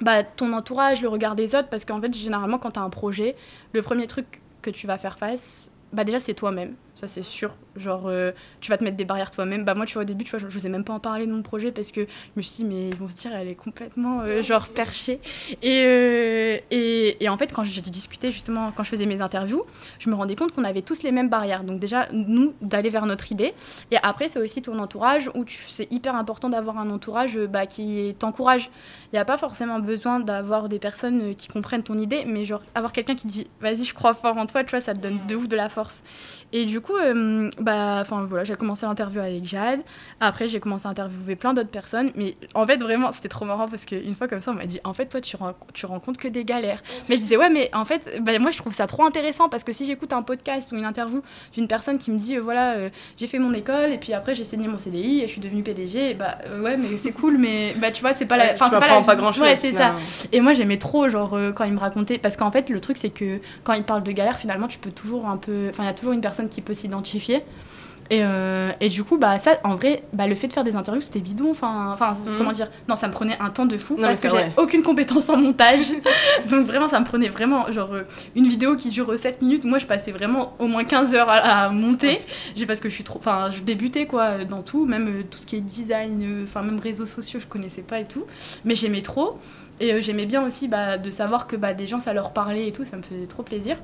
bah, 0.00 0.22
ton 0.22 0.52
entourage, 0.52 1.00
le 1.00 1.08
regard 1.08 1.34
des 1.34 1.54
autres, 1.54 1.68
parce 1.68 1.84
qu'en 1.84 2.00
fait, 2.00 2.14
généralement, 2.14 2.58
quand 2.58 2.72
tu 2.72 2.78
as 2.78 2.82
un 2.82 2.90
projet, 2.90 3.34
le 3.72 3.82
premier 3.82 4.06
truc 4.06 4.42
que 4.60 4.70
tu 4.70 4.86
vas 4.86 4.98
faire 4.98 5.18
face, 5.18 5.70
bah 5.92 6.04
déjà 6.04 6.18
c'est 6.18 6.34
toi-même 6.34 6.74
ça 7.02 7.08
c'est 7.08 7.24
sûr. 7.24 7.50
Genre, 7.74 8.06
euh, 8.06 8.30
tu 8.60 8.70
vas 8.70 8.76
te 8.76 8.84
mettre 8.84 8.96
des 8.96 9.04
barrières 9.04 9.30
toi-même. 9.30 9.64
Bah 9.64 9.74
moi, 9.74 9.86
tu 9.86 9.94
vois, 9.94 10.02
au 10.02 10.04
début, 10.04 10.24
tu 10.24 10.30
vois, 10.30 10.38
je, 10.38 10.48
je, 10.48 10.68
même 10.68 10.84
pas 10.84 10.92
en 10.92 11.00
parler 11.00 11.26
de 11.26 11.32
mon 11.32 11.42
projet 11.42 11.72
parce 11.72 11.90
que 11.90 12.02
je 12.02 12.30
me 12.36 12.42
suis 12.42 12.62
dit, 12.62 12.64
mais 12.64 12.88
ils 12.90 12.94
vont 12.94 13.08
se 13.08 13.16
dire, 13.16 13.34
elle 13.34 13.48
est 13.48 13.56
complètement, 13.56 14.20
euh, 14.20 14.40
genre, 14.40 14.68
perchée. 14.68 15.18
Et, 15.62 15.82
euh, 15.84 16.58
et, 16.70 17.24
et, 17.24 17.28
en 17.28 17.36
fait, 17.36 17.52
quand 17.52 17.64
j'ai 17.64 17.80
discuté, 17.80 18.30
justement, 18.30 18.70
quand 18.70 18.84
je 18.84 18.90
faisais 18.90 19.06
mes 19.06 19.20
interviews, 19.20 19.64
je 19.98 20.10
me 20.10 20.14
rendais 20.14 20.36
compte 20.36 20.52
qu'on 20.52 20.62
avait 20.62 20.82
tous 20.82 21.02
les 21.02 21.10
mêmes 21.10 21.28
barrières. 21.28 21.64
Donc 21.64 21.80
déjà, 21.80 22.06
nous, 22.12 22.54
d'aller 22.60 22.90
vers 22.90 23.06
notre 23.06 23.32
idée. 23.32 23.52
Et 23.90 23.96
après, 24.02 24.28
c'est 24.28 24.38
aussi 24.38 24.62
ton 24.62 24.78
entourage 24.78 25.28
où 25.34 25.44
c'est 25.66 25.90
hyper 25.90 26.14
important 26.14 26.50
d'avoir 26.50 26.78
un 26.78 26.88
entourage 26.88 27.36
bah, 27.36 27.66
qui 27.66 28.14
t'encourage. 28.18 28.70
Il 29.12 29.16
n'y 29.16 29.18
a 29.18 29.24
pas 29.24 29.38
forcément 29.38 29.80
besoin 29.80 30.20
d'avoir 30.20 30.68
des 30.68 30.78
personnes 30.78 31.34
qui 31.34 31.48
comprennent 31.48 31.82
ton 31.82 31.98
idée, 31.98 32.24
mais 32.26 32.44
genre, 32.44 32.62
avoir 32.76 32.92
quelqu'un 32.92 33.16
qui 33.16 33.26
dit, 33.26 33.48
vas-y, 33.60 33.84
je 33.84 33.94
crois 33.94 34.14
fort 34.14 34.36
en 34.36 34.46
toi, 34.46 34.62
tu 34.62 34.70
vois, 34.70 34.80
ça 34.80 34.94
te 34.94 35.00
donne 35.00 35.18
de 35.26 35.34
ouf 35.34 35.48
de 35.48 35.56
la 35.56 35.68
force. 35.68 36.04
Et 36.52 36.66
du 36.66 36.80
coup, 36.80 36.91
euh, 37.00 37.50
bah, 37.60 38.02
voilà, 38.04 38.44
j'ai 38.44 38.54
commencé 38.54 38.86
l'interview 38.86 39.20
avec 39.20 39.44
Jade. 39.44 39.80
Après, 40.20 40.48
j'ai 40.48 40.60
commencé 40.60 40.86
à 40.86 40.90
interviewer 40.90 41.36
plein 41.36 41.54
d'autres 41.54 41.70
personnes. 41.70 42.10
Mais 42.14 42.36
en 42.54 42.66
fait, 42.66 42.76
vraiment, 42.78 43.12
c'était 43.12 43.28
trop 43.28 43.44
marrant 43.44 43.68
parce 43.68 43.84
qu'une 43.84 44.14
fois 44.14 44.28
comme 44.28 44.40
ça, 44.40 44.50
on 44.50 44.54
m'a 44.54 44.66
dit, 44.66 44.80
en 44.84 44.92
fait, 44.92 45.06
toi, 45.06 45.20
tu, 45.20 45.36
tu 45.72 45.86
rencontres 45.86 46.20
que 46.20 46.28
des 46.28 46.44
galères. 46.44 46.82
Mais 47.08 47.16
je 47.16 47.20
disais, 47.20 47.36
ouais, 47.36 47.50
mais 47.50 47.70
en 47.72 47.84
fait, 47.84 48.20
bah, 48.20 48.38
moi, 48.38 48.50
je 48.50 48.58
trouve 48.58 48.72
ça 48.72 48.86
trop 48.86 49.04
intéressant 49.04 49.48
parce 49.48 49.64
que 49.64 49.72
si 49.72 49.86
j'écoute 49.86 50.12
un 50.12 50.22
podcast 50.22 50.72
ou 50.72 50.76
une 50.76 50.84
interview 50.84 51.22
d'une 51.54 51.68
personne 51.68 51.98
qui 51.98 52.10
me 52.10 52.18
dit, 52.18 52.36
euh, 52.36 52.40
voilà, 52.40 52.72
euh, 52.74 52.88
j'ai 53.16 53.26
fait 53.26 53.38
mon 53.38 53.52
école 53.52 53.92
et 53.92 53.98
puis 53.98 54.12
après, 54.12 54.34
j'ai 54.34 54.44
signé 54.44 54.68
mon 54.68 54.78
CDI 54.78 55.20
et 55.20 55.26
je 55.26 55.32
suis 55.32 55.40
devenue 55.40 55.62
PDG, 55.62 56.14
bah 56.14 56.38
ouais, 56.60 56.76
mais 56.76 56.96
c'est 56.96 57.12
cool, 57.12 57.38
mais 57.38 57.74
bah, 57.76 57.90
tu 57.90 58.00
vois, 58.00 58.12
c'est 58.12 58.26
pas 58.26 58.36
la. 58.36 58.52
Enfin, 58.52 58.68
c'est 58.70 58.78
pas, 58.78 59.02
pas 59.02 59.16
grand 59.16 59.32
chose. 59.32 59.42
Ouais, 59.42 59.56
c'est 59.56 59.72
ça. 59.72 59.94
Et 60.32 60.40
moi, 60.40 60.52
j'aimais 60.52 60.78
trop, 60.78 61.08
genre, 61.08 61.38
quand 61.54 61.64
il 61.64 61.72
me 61.72 61.78
racontait. 61.78 62.18
Parce 62.18 62.36
qu'en 62.36 62.50
fait, 62.50 62.70
le 62.70 62.80
truc, 62.80 62.96
c'est 62.96 63.10
que 63.10 63.40
quand 63.64 63.72
il 63.74 63.84
parle 63.84 64.02
de 64.02 64.12
galère, 64.12 64.38
finalement, 64.38 64.68
tu 64.68 64.78
peux 64.78 64.90
toujours 64.90 65.28
un 65.28 65.36
peu. 65.36 65.68
Enfin, 65.68 65.84
il 65.84 65.86
y 65.86 65.90
a 65.90 65.94
toujours 65.94 66.12
une 66.12 66.20
personne 66.20 66.48
qui 66.48 66.60
peut 66.60 66.71
s'identifier 66.74 67.42
et, 68.12 68.20
euh, 68.22 68.72
et, 68.80 68.90
du 68.90 69.04
coup, 69.04 69.16
bah, 69.16 69.38
ça, 69.38 69.58
en 69.64 69.74
vrai, 69.74 70.02
bah, 70.12 70.26
le 70.26 70.34
fait 70.34 70.46
de 70.46 70.52
faire 70.52 70.64
des 70.64 70.76
interviews, 70.76 71.00
c'était 71.00 71.20
bidon. 71.20 71.50
Enfin, 71.50 71.92
enfin 71.94 72.14
mhm. 72.14 72.36
comment 72.36 72.52
dire 72.52 72.70
Non, 72.86 72.94
ça 72.94 73.08
me 73.08 73.12
prenait 73.12 73.38
un 73.40 73.48
temps 73.48 73.64
de 73.64 73.78
fou 73.78 73.96
parce 73.96 74.20
que 74.20 74.28
j'ai 74.28 74.52
aucune 74.58 74.82
compétence 74.82 75.30
en 75.30 75.38
montage. 75.38 75.86
Donc, 76.50 76.66
vraiment, 76.66 76.88
ça 76.88 77.00
me 77.00 77.06
prenait 77.06 77.30
vraiment, 77.30 77.72
genre, 77.72 77.94
euh, 77.94 78.02
une 78.36 78.48
vidéo 78.48 78.76
qui 78.76 78.90
dure 78.90 79.18
7 79.18 79.40
minutes. 79.40 79.64
Moi, 79.64 79.78
je 79.78 79.86
passais 79.86 80.12
vraiment 80.12 80.54
au 80.58 80.66
moins 80.66 80.84
15 80.84 81.14
heures 81.14 81.30
à, 81.30 81.70
monter. 81.70 82.20
j'ai 82.54 82.66
parce 82.66 82.80
que 82.80 82.90
je 82.90 82.94
suis 82.94 83.04
trop. 83.04 83.18
Enfin, 83.18 83.48
je 83.50 83.62
débutais, 83.62 84.04
quoi, 84.04 84.44
dans 84.44 84.62
tout, 84.62 84.84
même 84.84 85.08
euh, 85.08 85.22
tout 85.22 85.38
ce 85.40 85.46
qui 85.46 85.56
est 85.56 85.60
design, 85.62 86.44
enfin, 86.44 86.62
même 86.62 86.80
réseaux 86.80 87.06
sociaux, 87.06 87.40
je 87.40 87.46
connaissais 87.46 87.82
pas 87.82 88.00
et 88.00 88.06
tout. 88.06 88.24
Mais 88.66 88.74
j'aimais 88.74 89.02
trop. 89.02 89.38
Et 89.80 90.02
j'aimais 90.02 90.26
bien 90.26 90.46
aussi 90.46 90.68
bah, 90.68 90.98
de 90.98 91.10
savoir 91.10 91.46
que 91.46 91.56
bah, 91.56 91.72
des 91.72 91.86
gens, 91.86 91.98
ça 91.98 92.12
leur 92.12 92.32
parlait 92.32 92.68
et 92.68 92.72
tout, 92.72 92.84
ça 92.84 92.98
me 92.98 93.02
faisait 93.02 93.26
trop 93.26 93.42
plaisir. 93.42 93.78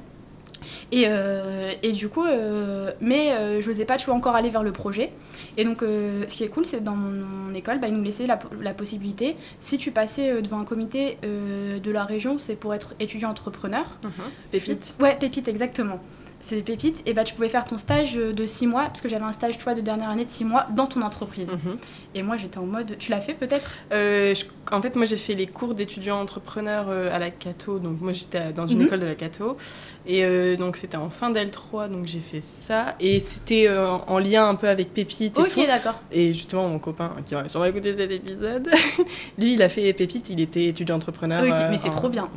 Et, 0.93 1.05
euh, 1.07 1.73
et, 1.83 1.93
du 1.93 2.09
coup, 2.09 2.25
euh, 2.25 2.93
mais 3.01 3.33
euh, 3.33 3.61
je 3.61 3.69
n'osais 3.69 3.85
pas, 3.85 3.97
tu 3.97 4.07
vois, 4.07 4.15
encore 4.15 4.37
aller 4.37 4.51
vers 4.51 4.63
le 4.63 4.73
projet. 4.73 5.13
Et 5.57 5.65
donc, 5.65 5.81
ce 5.81 6.27
qui 6.27 6.45
est 6.45 6.49
cool, 6.49 6.67
c'est 6.67 6.83
dans 6.83 6.97
mon, 6.97 7.55
école, 7.55 7.81
bah, 7.81 7.89
ils 7.89 7.95
nous 7.95 8.03
laissaient 8.03 8.27
la, 8.27 8.39
la, 8.61 8.75
possibilité, 8.75 9.37
si 9.61 9.79
tu 9.79 9.91
passais 9.91 10.43
devant 10.43 10.61
un 10.61 10.65
comité 10.65 11.19
de 11.23 11.91
la 11.91 12.05
région, 12.05 12.39
c'est 12.39 12.57
pour 12.57 12.75
être 12.75 12.95
étudiant 13.01 13.31
entrepreneur. 13.31 13.85
Mhm. 14.03 14.11
Pépite. 14.53 14.95
Ouais, 15.01 15.17
pépite, 15.19 15.49
exactement 15.49 16.01
c'est 16.41 16.57
des 16.57 16.63
pépites, 16.63 17.03
et 17.07 17.13
bah 17.13 17.25
tu 17.25 17.35
pouvais 17.35 17.49
faire 17.49 17.65
ton 17.65 17.79
stage 17.79 18.15
de 18.15 18.47
6 18.47 18.67
mois, 18.67 18.85
parce 18.85 19.01
que 19.01 19.09
j'avais 19.09 19.25
un 19.25 19.33
stage 19.33 19.59
toi 19.59 19.75
de 19.75 19.81
dernière 19.81 20.11
année 20.11 20.25
de 20.25 20.31
6 20.31 20.45
mois 20.45 20.67
dans 20.75 20.87
ton 20.87 21.03
entreprise. 21.03 21.51
Mhm. 21.51 21.79
Et 22.15 22.23
moi 22.23 22.37
j'étais 22.37 22.59
en 22.59 22.67
mode, 22.67 22.97
tu 22.99 23.11
l'as 23.11 23.21
fait 23.21 23.35
peut-être? 23.35 23.71
Euh, 23.93 24.35
En 24.71 24.81
fait 24.83 24.95
moi 24.97 25.05
j'ai 25.05 25.17
fait 25.17 25.35
les 25.35 25.47
cours 25.47 25.75
d'étudiants 25.75 26.21
entrepreneurs 26.21 26.87
euh, 26.89 27.15
à 27.15 27.19
la 27.19 27.31
Cato, 27.31 27.79
donc 27.79 28.01
moi 28.01 28.13
j'étais 28.13 28.53
dans 28.53 28.67
une 28.67 28.79
mhm. 28.79 28.87
école 28.87 29.01
de 29.01 29.07
la 29.07 29.15
Cato, 29.15 29.57
et 30.07 30.25
euh, 30.25 30.57
donc 30.57 30.77
c'était 30.77 30.97
en 30.97 31.11
fin 31.11 31.31
d'L3, 31.31 31.91
donc 31.91 32.07
j'ai 32.07 32.21
fait 32.21 32.43
ça, 32.43 32.95
et 33.01 33.21
c'était 33.21 33.69
en 34.07 34.19
lien 34.19 34.49
un 34.49 34.55
peu 34.55 34.69
avec 34.69 34.95
Pépite 34.95 35.39
et 35.39 35.43
Ok 35.43 35.67
d'accord. 35.67 36.01
Et 36.13 36.33
justement 36.35 36.69
mon 36.69 36.79
copain 36.79 37.13
qui 37.27 37.35
va 37.35 37.49
sûrement 37.49 37.67
écouter 37.67 37.97
cet 37.97 38.11
épisode, 38.11 38.69
lui 39.39 39.55
il 39.55 39.63
a 39.63 39.69
fait 39.69 39.93
Pépite, 39.93 40.31
il 40.31 40.41
était 40.41 40.67
étudiant 40.67 40.97
entrepreneur. 40.97 41.43
mais 41.71 41.79
c'est 41.79 41.91
trop 41.91 42.09
bien. 42.09 42.29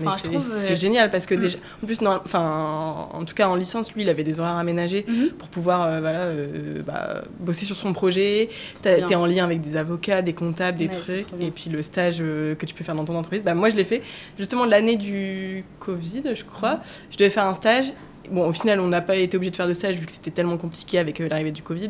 c'est 0.42 0.76
génial 0.76 1.10
parce 1.10 1.26
que 1.26 1.36
mm. 1.36 1.40
déjà, 1.40 1.58
en 1.84 1.86
plus, 1.86 2.00
enfin 2.02 3.08
en 3.14 3.26
tout 3.26 3.36
cas 3.36 3.48
en 3.48 3.56
licence, 3.56 3.94
lui, 3.94 4.01
il 4.02 4.10
avait 4.10 4.24
des 4.24 4.40
horaires 4.40 4.58
aménagés 4.58 5.06
mhm. 5.08 5.30
pour 5.32 5.48
pouvoir 5.50 5.84
euh, 5.84 6.00
voilà, 6.00 6.20
euh, 6.22 6.82
bah, 6.86 7.24
bosser 7.40 7.66
sur 7.66 7.76
son 7.76 7.94
projet. 7.94 8.50
Tu 8.84 8.90
es 8.90 9.16
en 9.16 9.26
lien 9.26 9.44
avec 9.44 9.62
des 9.62 9.78
avocats, 9.78 10.22
des 10.22 10.34
comptables, 10.34 10.78
des 10.78 10.90
trucs. 10.90 11.28
Et 11.40 11.52
puis 11.52 11.70
le 11.70 11.84
stage 11.84 12.18
euh, 12.20 12.56
que 12.56 12.66
tu 12.66 12.74
peux 12.74 12.84
faire 12.84 12.96
dans 12.96 13.06
ton 13.06 13.16
entreprise. 13.16 13.44
Bah, 13.44 13.54
moi, 13.54 13.70
je 13.70 13.76
l'ai 13.76 13.84
fait 13.84 14.02
justement 14.38 14.66
l'année 14.66 14.98
du 14.98 15.64
Covid, 15.80 16.24
je 16.34 16.44
crois. 16.44 16.80
Je 17.12 17.18
devais 17.18 17.30
faire 17.30 17.46
un 17.46 17.54
stage 17.54 17.94
Bon, 18.30 18.48
au 18.48 18.54
final, 18.54 18.80
on 18.80 18.88
n'a 18.88 19.02
pas 19.02 19.16
été 19.16 19.36
obligé 19.36 19.50
de 19.50 19.56
faire 19.56 19.68
de 19.68 19.74
stage 19.74 19.96
vu 19.96 20.06
que 20.06 20.12
c'était 20.12 20.32
tellement 20.32 20.56
compliqué 20.56 21.00
avec 21.00 21.20
l'arrivée 21.20 21.52
du 21.52 21.64
Covid. 21.64 21.90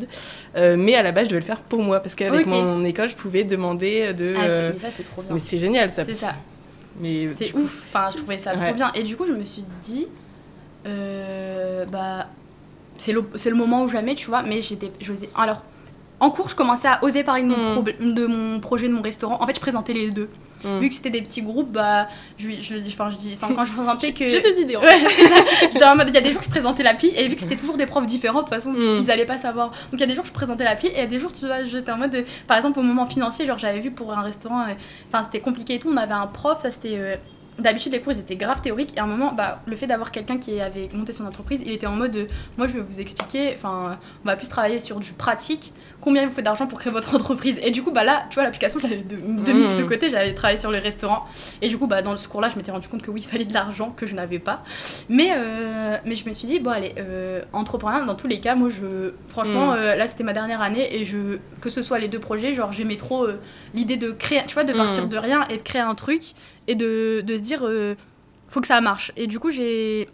mais 0.55 0.95
à 0.95 1.03
la 1.03 1.11
base, 1.11 1.25
je 1.25 1.31
devais 1.31 1.41
le 1.41 1.45
faire 1.45 1.61
pour 1.61 1.83
moi 1.83 1.99
parce 1.99 2.15
qu'avec 2.15 2.47
mon 2.47 2.83
école, 2.85 3.09
je 3.09 3.15
pouvais 3.15 3.43
demander 3.43 4.13
de. 4.13 4.33
Ah, 4.37 4.71
mais 4.73 4.79
ça, 4.79 4.89
c'est 4.89 5.03
trop 5.03 5.21
bien. 5.21 5.35
Mais 5.35 5.41
c'est 5.43 5.57
génial, 5.57 5.89
ça. 5.89 6.05
C'est 6.05 6.13
ça. 6.13 6.35
Mais 6.99 7.27
c'est 7.35 7.53
ouf. 7.55 7.85
Enfin, 7.89 8.09
je 8.11 8.17
trouvais 8.17 8.37
ça 8.37 8.53
trop 8.53 8.73
bien. 8.73 8.91
Et 8.93 9.03
du 9.03 9.15
coup, 9.15 9.25
je 9.27 9.33
me 9.33 9.45
suis 9.45 9.63
dit, 9.81 10.07
euh, 10.85 11.85
bah, 11.85 12.27
c'est 12.97 13.11
le, 13.13 13.23
le, 13.45 13.55
moment 13.55 13.83
ou 13.83 13.89
jamais, 13.89 14.15
tu 14.15 14.27
vois. 14.27 14.43
Mais 14.43 14.61
j'étais, 14.61 14.91
Alors, 15.35 15.63
en 16.19 16.29
cours, 16.29 16.49
je 16.49 16.55
commençais 16.55 16.87
à 16.87 17.03
oser 17.03 17.23
parler 17.23 17.43
de 17.43 17.47
mon, 17.47 17.81
de 17.81 18.25
mon 18.25 18.59
projet, 18.59 18.87
de 18.87 18.93
mon 18.93 19.01
restaurant. 19.01 19.41
En 19.41 19.47
fait, 19.47 19.55
je 19.55 19.59
présentais 19.59 19.93
les 19.93 20.11
deux. 20.11 20.29
Hmm. 20.63 20.79
Vu 20.79 20.89
que 20.89 20.93
c'était 20.93 21.09
des 21.09 21.23
petits 21.23 21.41
groupes, 21.41 21.71
bah, 21.71 22.07
je, 22.37 22.49
je, 22.61 22.75
enfin, 22.87 23.09
je 23.09 23.17
dis, 23.17 23.37
quand 23.39 23.65
je 23.65 23.73
présentais 23.75 24.13
que. 24.13 24.29
J'ai 24.29 24.41
des 24.41 24.61
idées. 24.61 24.77
En 25.83 25.95
mode, 25.95 26.09
il 26.09 26.13
y 26.13 26.17
a 26.17 26.21
des 26.21 26.31
jours 26.31 26.41
que 26.41 26.45
je 26.45 26.51
présentais 26.51 26.83
l'appli, 26.83 27.11
et 27.15 27.27
vu 27.27 27.35
que 27.35 27.41
c'était 27.41 27.55
toujours 27.55 27.77
des 27.77 27.87
profs 27.87 28.05
différents, 28.05 28.39
de 28.39 28.45
toute 28.45 28.53
façon, 28.53 28.71
hmm. 28.71 28.99
ils 29.01 29.09
allaient 29.09 29.25
pas 29.25 29.39
savoir. 29.39 29.69
Donc 29.69 29.93
il 29.93 29.99
y 29.99 30.03
a 30.03 30.07
des 30.07 30.13
jours 30.13 30.23
que 30.23 30.29
je 30.29 30.33
présentais 30.33 30.63
l'appli, 30.63 30.89
et 30.89 30.93
il 30.93 30.99
y 30.99 31.01
a 31.01 31.07
des 31.07 31.19
jours, 31.19 31.33
tu 31.33 31.47
vois, 31.47 31.63
j'étais 31.63 31.91
en 31.91 31.97
mode. 31.97 32.23
par 32.47 32.57
exemple, 32.57 32.79
au 32.79 32.83
moment 32.83 33.07
financier, 33.07 33.47
genre, 33.47 33.57
j'avais 33.57 33.79
vu 33.79 33.89
pour 33.89 34.13
un 34.13 34.21
restaurant, 34.21 34.61
euh, 34.61 34.73
enfin, 35.11 35.23
c'était 35.23 35.39
compliqué 35.39 35.75
et 35.75 35.79
tout, 35.79 35.89
on 35.91 35.97
avait 35.97 36.13
un 36.13 36.27
prof, 36.27 36.59
ça 36.61 36.69
c'était. 36.69 36.97
Euh, 36.97 37.15
D'habitude, 37.61 37.91
les 37.91 38.01
cours 38.01 38.13
étaient 38.13 38.35
grave 38.35 38.61
théoriques. 38.61 38.93
Et 38.95 38.99
à 38.99 39.03
un 39.03 39.07
moment, 39.07 39.33
bah, 39.33 39.61
le 39.65 39.75
fait 39.75 39.87
d'avoir 39.87 40.11
quelqu'un 40.11 40.37
qui 40.37 40.59
avait 40.59 40.89
monté 40.93 41.13
son 41.13 41.25
entreprise, 41.25 41.61
il 41.65 41.71
était 41.71 41.87
en 41.87 41.95
mode 41.95 42.27
moi 42.57 42.67
je 42.67 42.73
vais 42.73 42.81
vous 42.81 42.99
expliquer, 42.99 43.53
enfin, 43.55 43.99
on 44.23 44.27
va 44.27 44.35
plus 44.35 44.49
travailler 44.49 44.79
sur 44.79 44.99
du 44.99 45.13
pratique, 45.13 45.73
combien 46.01 46.23
il 46.23 46.29
vous 46.29 46.35
faut 46.35 46.41
d'argent 46.41 46.67
pour 46.67 46.79
créer 46.79 46.91
votre 46.91 47.15
entreprise. 47.21 47.59
Et 47.63 47.71
du 47.71 47.83
coup, 47.83 47.91
bah 47.91 48.03
là, 48.03 48.25
tu 48.29 48.35
vois, 48.35 48.43
l'application, 48.43 48.79
je 48.79 48.87
l'avais 48.87 49.01
de, 49.01 49.15
de 49.15 49.51
mise 49.53 49.75
de 49.75 49.83
mmh. 49.83 49.87
côté, 49.87 50.09
j'avais 50.09 50.33
travaillé 50.33 50.57
sur 50.57 50.71
le 50.71 50.79
restaurant. 50.79 51.25
Et 51.61 51.67
du 51.67 51.77
coup, 51.77 51.87
bah, 51.87 52.01
dans 52.01 52.17
ce 52.17 52.27
cours-là, 52.27 52.49
je 52.49 52.57
m'étais 52.57 52.71
rendu 52.71 52.87
compte 52.87 53.01
que 53.01 53.11
oui, 53.11 53.21
il 53.21 53.29
fallait 53.29 53.45
de 53.45 53.53
l'argent 53.53 53.93
que 53.95 54.05
je 54.05 54.15
n'avais 54.15 54.39
pas. 54.39 54.63
Mais, 55.07 55.31
euh, 55.35 55.97
mais 56.05 56.15
je 56.15 56.27
me 56.27 56.33
suis 56.33 56.47
dit, 56.47 56.59
bon, 56.59 56.71
allez, 56.71 56.93
euh, 56.97 57.41
entrepreneur, 57.53 58.05
dans 58.05 58.15
tous 58.15 58.27
les 58.27 58.39
cas, 58.39 58.55
moi, 58.55 58.69
je, 58.69 59.13
franchement, 59.29 59.71
mmh. 59.71 59.77
euh, 59.77 59.95
là, 59.95 60.07
c'était 60.07 60.23
ma 60.23 60.33
dernière 60.33 60.61
année 60.61 60.95
et 60.95 61.05
je, 61.05 61.37
que 61.61 61.69
ce 61.69 61.81
soit 61.81 61.99
les 61.99 62.07
deux 62.07 62.19
projets, 62.19 62.53
genre, 62.53 62.73
j'aimais 62.73 62.97
trop 62.97 63.27
l'idée 63.73 63.97
de 63.97 64.11
créer, 64.11 64.41
tu 64.47 64.55
vois, 64.55 64.63
de 64.63 64.73
partir 64.73 65.05
mmh. 65.05 65.09
de 65.09 65.17
rien 65.17 65.47
et 65.49 65.57
de 65.57 65.61
créer 65.61 65.81
un 65.81 65.95
truc 65.95 66.33
et 66.67 66.75
de, 66.75 67.21
de 67.21 67.37
se 67.37 67.41
dire 67.41 67.63
faut 68.49 68.59
que 68.59 68.67
ça 68.67 68.81
marche. 68.81 69.11
Et 69.15 69.27
du 69.27 69.39
coup, 69.39 69.49
j'ai 69.49 70.09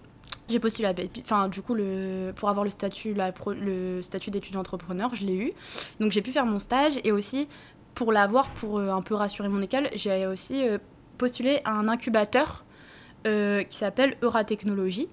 j'ai 0.50 0.60
postulé 0.60 0.88
à 0.88 0.94
enfin 1.20 1.50
du 1.50 1.62
coup 1.62 1.74
le 1.74 2.32
pour 2.36 2.50
avoir 2.50 2.64
le 2.64 2.70
statut 2.70 3.14
le 3.14 4.02
statut 4.02 4.32
d'étudiant 4.32 4.62
entrepreneur, 4.62 5.14
je 5.14 5.26
l'ai 5.26 5.36
eu. 5.36 5.54
Donc 6.00 6.12
j'ai 6.12 6.22
pu 6.22 6.32
faire 6.32 6.46
mon 6.46 6.60
stage 6.60 7.00
et 7.04 7.12
aussi 7.12 7.48
pour 7.98 8.12
l'avoir 8.12 8.50
pour 8.52 8.78
euh, 8.78 8.92
un 8.92 9.02
peu 9.02 9.16
rassurer 9.16 9.50
mon 9.50 9.62
école, 9.62 9.90
j'ai 9.96 10.28
aussi 10.28 10.68
euh, 10.68 10.78
postulé 11.18 11.62
à 11.66 11.72
un 11.72 11.88
incubateur 11.88 12.64
euh, 13.26 13.64
qui 13.64 13.76
s'appelle 13.76 14.16
Euratechnologie 14.22 15.10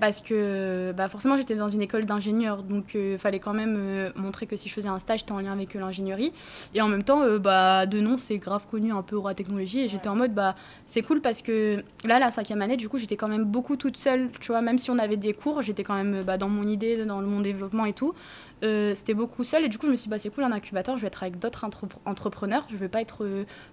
parce 0.00 0.20
que 0.20 0.92
bah 0.96 1.08
forcément 1.08 1.36
j'étais 1.36 1.54
dans 1.54 1.68
une 1.68 1.82
école 1.82 2.04
d'ingénieur, 2.04 2.62
donc 2.62 2.92
il 2.94 3.00
euh, 3.00 3.18
fallait 3.18 3.38
quand 3.38 3.54
même 3.54 3.76
euh, 3.78 4.10
montrer 4.16 4.46
que 4.46 4.56
si 4.56 4.68
je 4.68 4.74
faisais 4.74 4.88
un 4.88 4.98
stage, 4.98 5.20
j'étais 5.20 5.32
en 5.32 5.40
lien 5.40 5.52
avec 5.52 5.74
euh, 5.74 5.80
l'ingénierie. 5.80 6.32
Et 6.74 6.82
en 6.82 6.88
même 6.88 7.02
temps, 7.02 7.22
bah, 7.38 7.86
de 7.86 8.00
nom, 8.00 8.16
c'est 8.16 8.38
grave 8.38 8.66
connu 8.70 8.92
un 8.92 9.02
peu 9.02 9.16
aura 9.16 9.34
technologie. 9.34 9.80
Et 9.80 9.88
j'étais 9.88 10.08
en 10.08 10.16
mode, 10.16 10.34
bah, 10.34 10.54
c'est 10.86 11.02
cool 11.02 11.20
parce 11.20 11.42
que 11.42 11.82
là, 12.04 12.18
la 12.18 12.30
cinquième 12.30 12.62
année, 12.62 12.76
du 12.76 12.88
coup, 12.88 12.98
j'étais 12.98 13.16
quand 13.16 13.28
même 13.28 13.44
beaucoup 13.44 13.76
toute 13.76 13.96
seule, 13.96 14.30
tu 14.40 14.48
vois, 14.48 14.62
même 14.62 14.78
si 14.78 14.90
on 14.90 14.98
avait 14.98 15.16
des 15.16 15.34
cours, 15.34 15.62
j'étais 15.62 15.84
quand 15.84 15.94
même 15.94 16.22
bah, 16.22 16.38
dans 16.38 16.48
mon 16.48 16.66
idée, 16.66 17.04
dans 17.04 17.22
mon 17.22 17.40
développement 17.40 17.84
et 17.84 17.92
tout. 17.92 18.14
c'était 18.62 19.14
beaucoup 19.14 19.44
seule 19.44 19.64
et 19.64 19.68
du 19.68 19.76
coup 19.76 19.86
je 19.86 19.90
me 19.90 19.96
suis 19.96 20.04
dit 20.04 20.10
bah 20.10 20.18
c'est 20.18 20.30
cool 20.30 20.42
un 20.44 20.52
incubateur 20.52 20.96
je 20.96 21.02
vais 21.02 21.08
être 21.08 21.22
avec 21.22 21.38
d'autres 21.38 21.66
entrepreneurs 22.06 22.66
je 22.70 22.76
vais 22.76 22.88
pas 22.88 23.02
être 23.02 23.26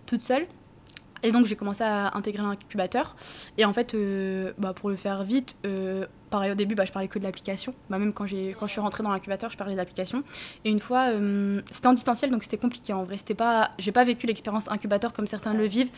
toute 0.05 0.19
seule 0.19 0.45
et 1.23 1.31
donc 1.31 1.45
j'ai 1.45 1.55
commencé 1.55 1.83
à 1.83 2.15
intégrer 2.15 2.43
l'incubateur. 2.43 3.15
Et 3.57 3.65
en 3.65 3.73
fait, 3.73 3.93
euh, 3.93 4.53
bah, 4.57 4.73
pour 4.73 4.89
le 4.89 4.95
faire 4.95 5.23
vite, 5.23 5.55
euh, 5.65 6.05
pareil 6.29 6.51
au 6.51 6.55
début, 6.55 6.75
bah, 6.75 6.85
je 6.85 6.91
parlais 6.91 7.07
que 7.07 7.19
de 7.19 7.23
l'application. 7.23 7.73
Bah, 7.89 7.99
même 7.99 8.13
quand, 8.13 8.25
quand 8.25 8.67
je 8.67 8.71
suis 8.71 8.81
rentrée 8.81 9.03
dans 9.03 9.11
l'incubateur, 9.11 9.51
je 9.51 9.57
parlais 9.57 9.73
de 9.73 9.77
l'application. 9.77 10.23
Et 10.65 10.71
une 10.71 10.79
fois, 10.79 11.09
euh, 11.09 11.61
c'était 11.69 11.87
en 11.87 11.93
distanciel, 11.93 12.31
donc 12.31 12.43
c'était 12.43 12.57
compliqué 12.57 12.93
en 12.93 13.03
vrai. 13.03 13.17
C'était 13.17 13.35
pas, 13.35 13.71
j'ai 13.77 13.91
pas 13.91 14.03
vécu 14.03 14.27
l'expérience 14.27 14.69
incubateur 14.69 15.13
comme 15.13 15.27
certains 15.27 15.53
le 15.53 15.65
vivent. 15.65 15.91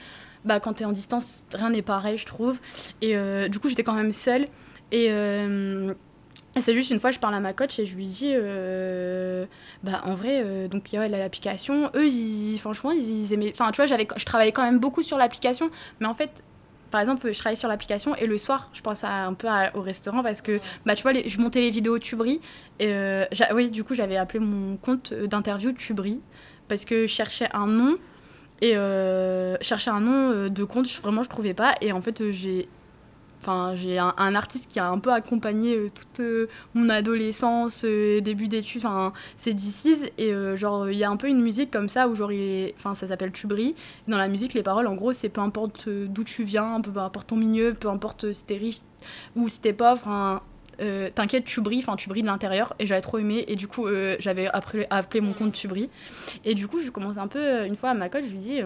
Bah, 0.45 0.59
quand 0.59 0.73
tu 0.73 0.83
es 0.83 0.85
en 0.85 0.91
distance, 0.91 1.43
rien 1.53 1.69
n'est 1.69 1.81
pareil, 1.81 2.17
je 2.17 2.25
trouve. 2.25 2.59
Et 3.01 3.15
du 3.49 3.59
coup, 3.59 3.69
j'étais 3.69 3.83
quand 3.83 3.93
même 3.93 4.11
seule. 4.11 4.47
Et 4.91 5.09
c'est 6.61 6.73
juste 6.73 6.91
une 6.91 6.99
fois, 6.99 7.11
je 7.11 7.19
parle 7.19 7.33
à 7.33 7.39
ma 7.39 7.53
coach 7.53 7.79
et 7.79 7.85
je 7.85 7.95
lui 7.95 8.05
dis, 8.05 8.31
euh, 8.33 9.45
bah 9.83 10.01
en 10.05 10.13
vrai, 10.13 10.41
euh, 10.43 10.67
donc 10.67 10.91
il 10.93 10.97
y 10.97 10.99
a 10.99 11.07
l'application. 11.07 11.89
Eux, 11.95 12.07
ils, 12.07 12.59
franchement, 12.59 12.91
ils, 12.91 13.33
aimaient. 13.33 13.51
Enfin, 13.51 13.71
tu 13.71 13.77
vois, 13.77 13.87
j'avais, 13.87 14.07
je 14.15 14.25
travaillais 14.25 14.51
quand 14.51 14.63
même 14.63 14.79
beaucoup 14.79 15.01
sur 15.01 15.17
l'application, 15.17 15.71
mais 15.99 16.05
en 16.05 16.13
fait, 16.13 16.43
par 16.91 17.01
exemple, 17.01 17.33
je 17.33 17.39
travaillais 17.39 17.59
sur 17.59 17.69
l'application 17.69 18.15
et 18.15 18.27
le 18.27 18.37
soir, 18.37 18.69
je 18.73 18.81
pense 18.81 19.03
un 19.03 19.33
peu 19.33 19.47
au 19.73 19.81
restaurant 19.81 20.21
parce 20.21 20.43
que, 20.43 20.59
bah, 20.85 20.93
tu 20.93 21.01
vois, 21.01 21.13
je 21.25 21.39
montais 21.39 21.59
les 21.59 21.71
vidéos 21.71 21.97
Tubri. 21.97 22.39
Et, 22.79 22.87
euh, 22.87 23.25
oui, 23.55 23.71
du 23.71 23.83
coup, 23.83 23.95
j'avais 23.95 24.17
appelé 24.17 24.39
mon 24.39 24.77
compte 24.77 25.11
d'interview 25.11 25.71
Tubri 25.71 26.21
parce 26.67 26.85
que 26.85 27.07
je 27.07 27.11
cherchais 27.11 27.49
un 27.51 27.65
nom 27.65 27.97
et 28.61 28.73
cherchais 29.61 29.89
un 29.89 30.01
nom 30.01 30.49
de 30.49 30.63
compte, 30.63 30.87
vraiment, 31.01 31.23
je 31.23 31.29
trouvais 31.29 31.55
pas. 31.55 31.73
Et 31.81 31.91
en 31.91 32.01
fait, 32.01 32.29
j'ai 32.29 32.69
Enfin, 33.43 33.75
j'ai 33.75 33.99
un, 33.99 34.35
artiste 34.35 34.71
qui 34.71 34.79
a 34.79 34.89
un 34.89 34.99
peu 34.99 35.11
accompagné 35.11 35.75
euh, 35.75 35.89
toute 35.93 36.21
euh, 36.21 36.47
mon 36.75 36.87
adolescence, 36.87 37.83
euh, 37.83 38.21
début 38.21 38.47
d'études, 38.47 38.85
enfin, 38.85 39.11
c'est 39.35 39.53
DC's. 39.53 40.09
Et 40.17 40.33
genre, 40.55 40.89
il 40.89 40.97
y 40.97 41.03
a 41.03 41.09
un 41.09 41.17
peu 41.17 41.27
une 41.27 41.41
musique 41.41 41.69
comme 41.69 41.89
ça 41.89 42.07
où, 42.07 42.15
genre, 42.15 42.31
il 42.31 42.71
enfin, 42.77 42.95
ça 42.95 43.05
s'appelle 43.05 43.33
Tubri. 43.33 43.75
Dans 44.07 44.17
la 44.17 44.29
musique, 44.29 44.53
les 44.53 44.63
paroles, 44.63 44.87
en 44.87 44.95
gros, 44.95 45.11
c'est 45.11 45.27
peu 45.27 45.41
importe 45.41 45.89
d'où 45.89 46.23
tu 46.23 46.45
viens, 46.45 46.79
peu 46.79 46.97
importe 46.97 47.27
ton 47.27 47.35
milieu, 47.35 47.73
peu 47.73 47.89
importe 47.89 48.31
si 48.31 48.45
t'es 48.45 48.55
riche 48.55 48.79
ou 49.35 49.49
si 49.49 49.59
t'es 49.59 49.73
pauvre. 49.73 50.41
t'inquiète, 51.13 51.43
tu 51.43 51.59
brilles, 51.59 51.83
enfin 51.85 51.97
tu 51.97 52.07
de 52.07 52.25
l'intérieur 52.25 52.73
et 52.79 52.87
j'avais 52.87 53.01
trop 53.01 53.17
aimé 53.17 53.43
et 53.49 53.57
du 53.57 53.67
coup 53.67 53.87
j'avais 54.19 54.47
appelé, 54.47 54.87
appelé 54.89 55.21
mon 55.21 55.33
compte 55.33 55.53
tu 55.53 55.67
brilles 55.67 55.89
et 56.45 56.55
du 56.55 56.67
coup 56.67 56.79
je 56.79 56.89
commence 56.89 57.17
un 57.17 57.27
peu 57.27 57.65
une 57.65 57.75
fois 57.75 57.89
à 57.89 57.93
ma 57.93 58.09
coach 58.09 58.23
je 58.25 58.31
lui 58.31 58.37
dis 58.37 58.61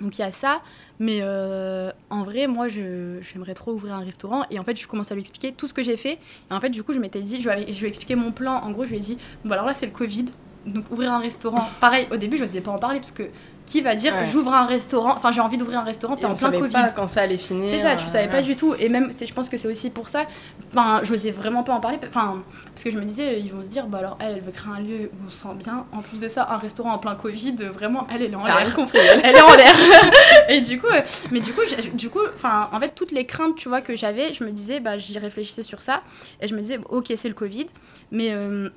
donc 0.00 0.18
il 0.18 0.20
y 0.20 0.24
a 0.24 0.30
ça, 0.30 0.62
mais 1.00 1.18
euh, 1.22 1.90
en 2.10 2.22
vrai, 2.22 2.46
moi, 2.46 2.68
j'aimerais 2.68 3.54
trop 3.54 3.72
ouvrir 3.72 3.94
un 3.94 4.04
restaurant. 4.04 4.44
Et 4.50 4.58
en 4.58 4.64
fait, 4.64 4.76
je 4.76 4.86
commence 4.86 5.10
à 5.10 5.14
lui 5.14 5.22
expliquer 5.22 5.52
tout 5.52 5.66
ce 5.66 5.74
que 5.74 5.82
j'ai 5.82 5.96
fait. 5.96 6.18
Et 6.50 6.54
en 6.54 6.60
fait, 6.60 6.70
du 6.70 6.82
coup, 6.82 6.92
je 6.92 6.98
m'étais 6.98 7.20
dit, 7.20 7.40
je 7.40 7.50
lui, 7.50 7.62
ai, 7.62 7.88
expliqué 7.88 8.14
mon 8.14 8.30
plan. 8.30 8.54
En 8.54 8.70
gros, 8.70 8.84
je 8.84 8.90
lui 8.90 8.98
ai 8.98 9.00
dit, 9.00 9.18
bon, 9.44 9.52
alors 9.52 9.66
là, 9.66 9.74
c'est 9.74 9.86
le 9.86 9.92
Covid. 9.92 10.26
Donc 10.66 10.90
ouvrir 10.90 11.12
un 11.12 11.18
restaurant, 11.18 11.66
pareil, 11.80 12.06
au 12.12 12.16
début, 12.16 12.36
je 12.36 12.44
n'osais 12.44 12.60
pas 12.60 12.70
en 12.70 12.78
parler 12.78 13.00
parce 13.00 13.12
que 13.12 13.22
qui 13.68 13.80
va 13.82 13.94
dire 13.94 14.14
j'ouvre 14.24 14.52
un 14.54 14.66
restaurant 14.66 15.12
enfin 15.14 15.30
j'ai 15.30 15.40
envie 15.40 15.58
d'ouvrir 15.58 15.80
un 15.80 15.84
restaurant 15.84 16.16
t'es 16.16 16.24
en 16.24 16.34
plein 16.34 16.50
Covid. 16.50 16.72
pas 16.72 16.90
quand 16.90 17.06
ça 17.06 17.22
allait 17.22 17.36
finir 17.36 17.70
c'est 17.70 17.82
ça 17.82 17.96
tu 17.96 18.06
savais 18.08 18.28
pas 18.28 18.42
du 18.42 18.56
tout. 18.56 18.74
Et 18.78 18.88
même 18.88 19.10
je 19.12 19.32
pense 19.32 19.48
que 19.48 19.56
c'est 19.56 19.68
aussi 19.68 19.90
pour 19.90 20.08
ça 20.08 20.24
enfin 20.72 21.00
j'osais 21.02 21.30
vraiment 21.30 21.62
pas 21.62 21.74
en 21.74 21.80
parler 21.80 21.98
enfin 22.08 22.42
parce 22.66 22.84
que 22.84 22.90
je 22.90 22.96
me 22.96 23.04
disais 23.04 23.40
ils 23.40 23.52
vont 23.52 23.62
se 23.62 23.68
dire 23.68 23.86
bah 23.86 23.98
alors 23.98 24.18
elle 24.20 24.36
elle 24.36 24.42
veut 24.42 24.52
créer 24.52 24.72
un 24.72 24.80
lieu 24.80 25.10
où 25.12 25.26
on 25.26 25.30
se 25.30 25.38
sent 25.38 25.54
bien. 25.56 25.84
En 25.92 26.00
plus 26.00 26.18
de 26.18 26.28
ça 26.28 26.46
un 26.50 26.58
restaurant 26.58 26.92
en 26.92 26.98
plein 26.98 27.14
Covid 27.14 27.56
vraiment 27.72 28.06
elle 28.12 28.22
elle 28.22 28.32
est 28.32 28.36
en 28.36 28.44
l'air. 28.44 28.74
compris 28.74 28.98
elle. 28.98 29.36
est 29.36 29.40
en 29.40 29.54
l'air. 29.54 29.74
Et 30.48 30.60
du 30.60 30.80
coup 30.80 30.86
euh, 30.86 31.00
mais 31.30 31.40
du 31.40 31.52
coup 31.52 31.62
du 31.94 32.08
coup 32.08 32.20
enfin 32.34 32.68
en 32.72 32.80
fait 32.80 32.94
toutes 32.94 33.12
les 33.12 33.26
craintes 33.26 33.56
tu 33.56 33.68
vois 33.68 33.80
que 33.80 33.96
j'avais 33.96 34.32
je 34.32 34.44
me 34.44 34.50
disais 34.50 34.80
bah 34.80 34.98
j'y 34.98 35.18
réfléchissais 35.18 35.62
sur 35.62 35.82
ça. 35.82 36.00
Et 36.40 36.48
je 36.48 36.54
me 36.54 36.60
disais 36.60 36.78
ok 36.88 37.12
c'est 37.16 37.28
le 37.28 37.34
Covid. 37.34 37.66
Mais 38.10 38.32
euh, 38.32 38.70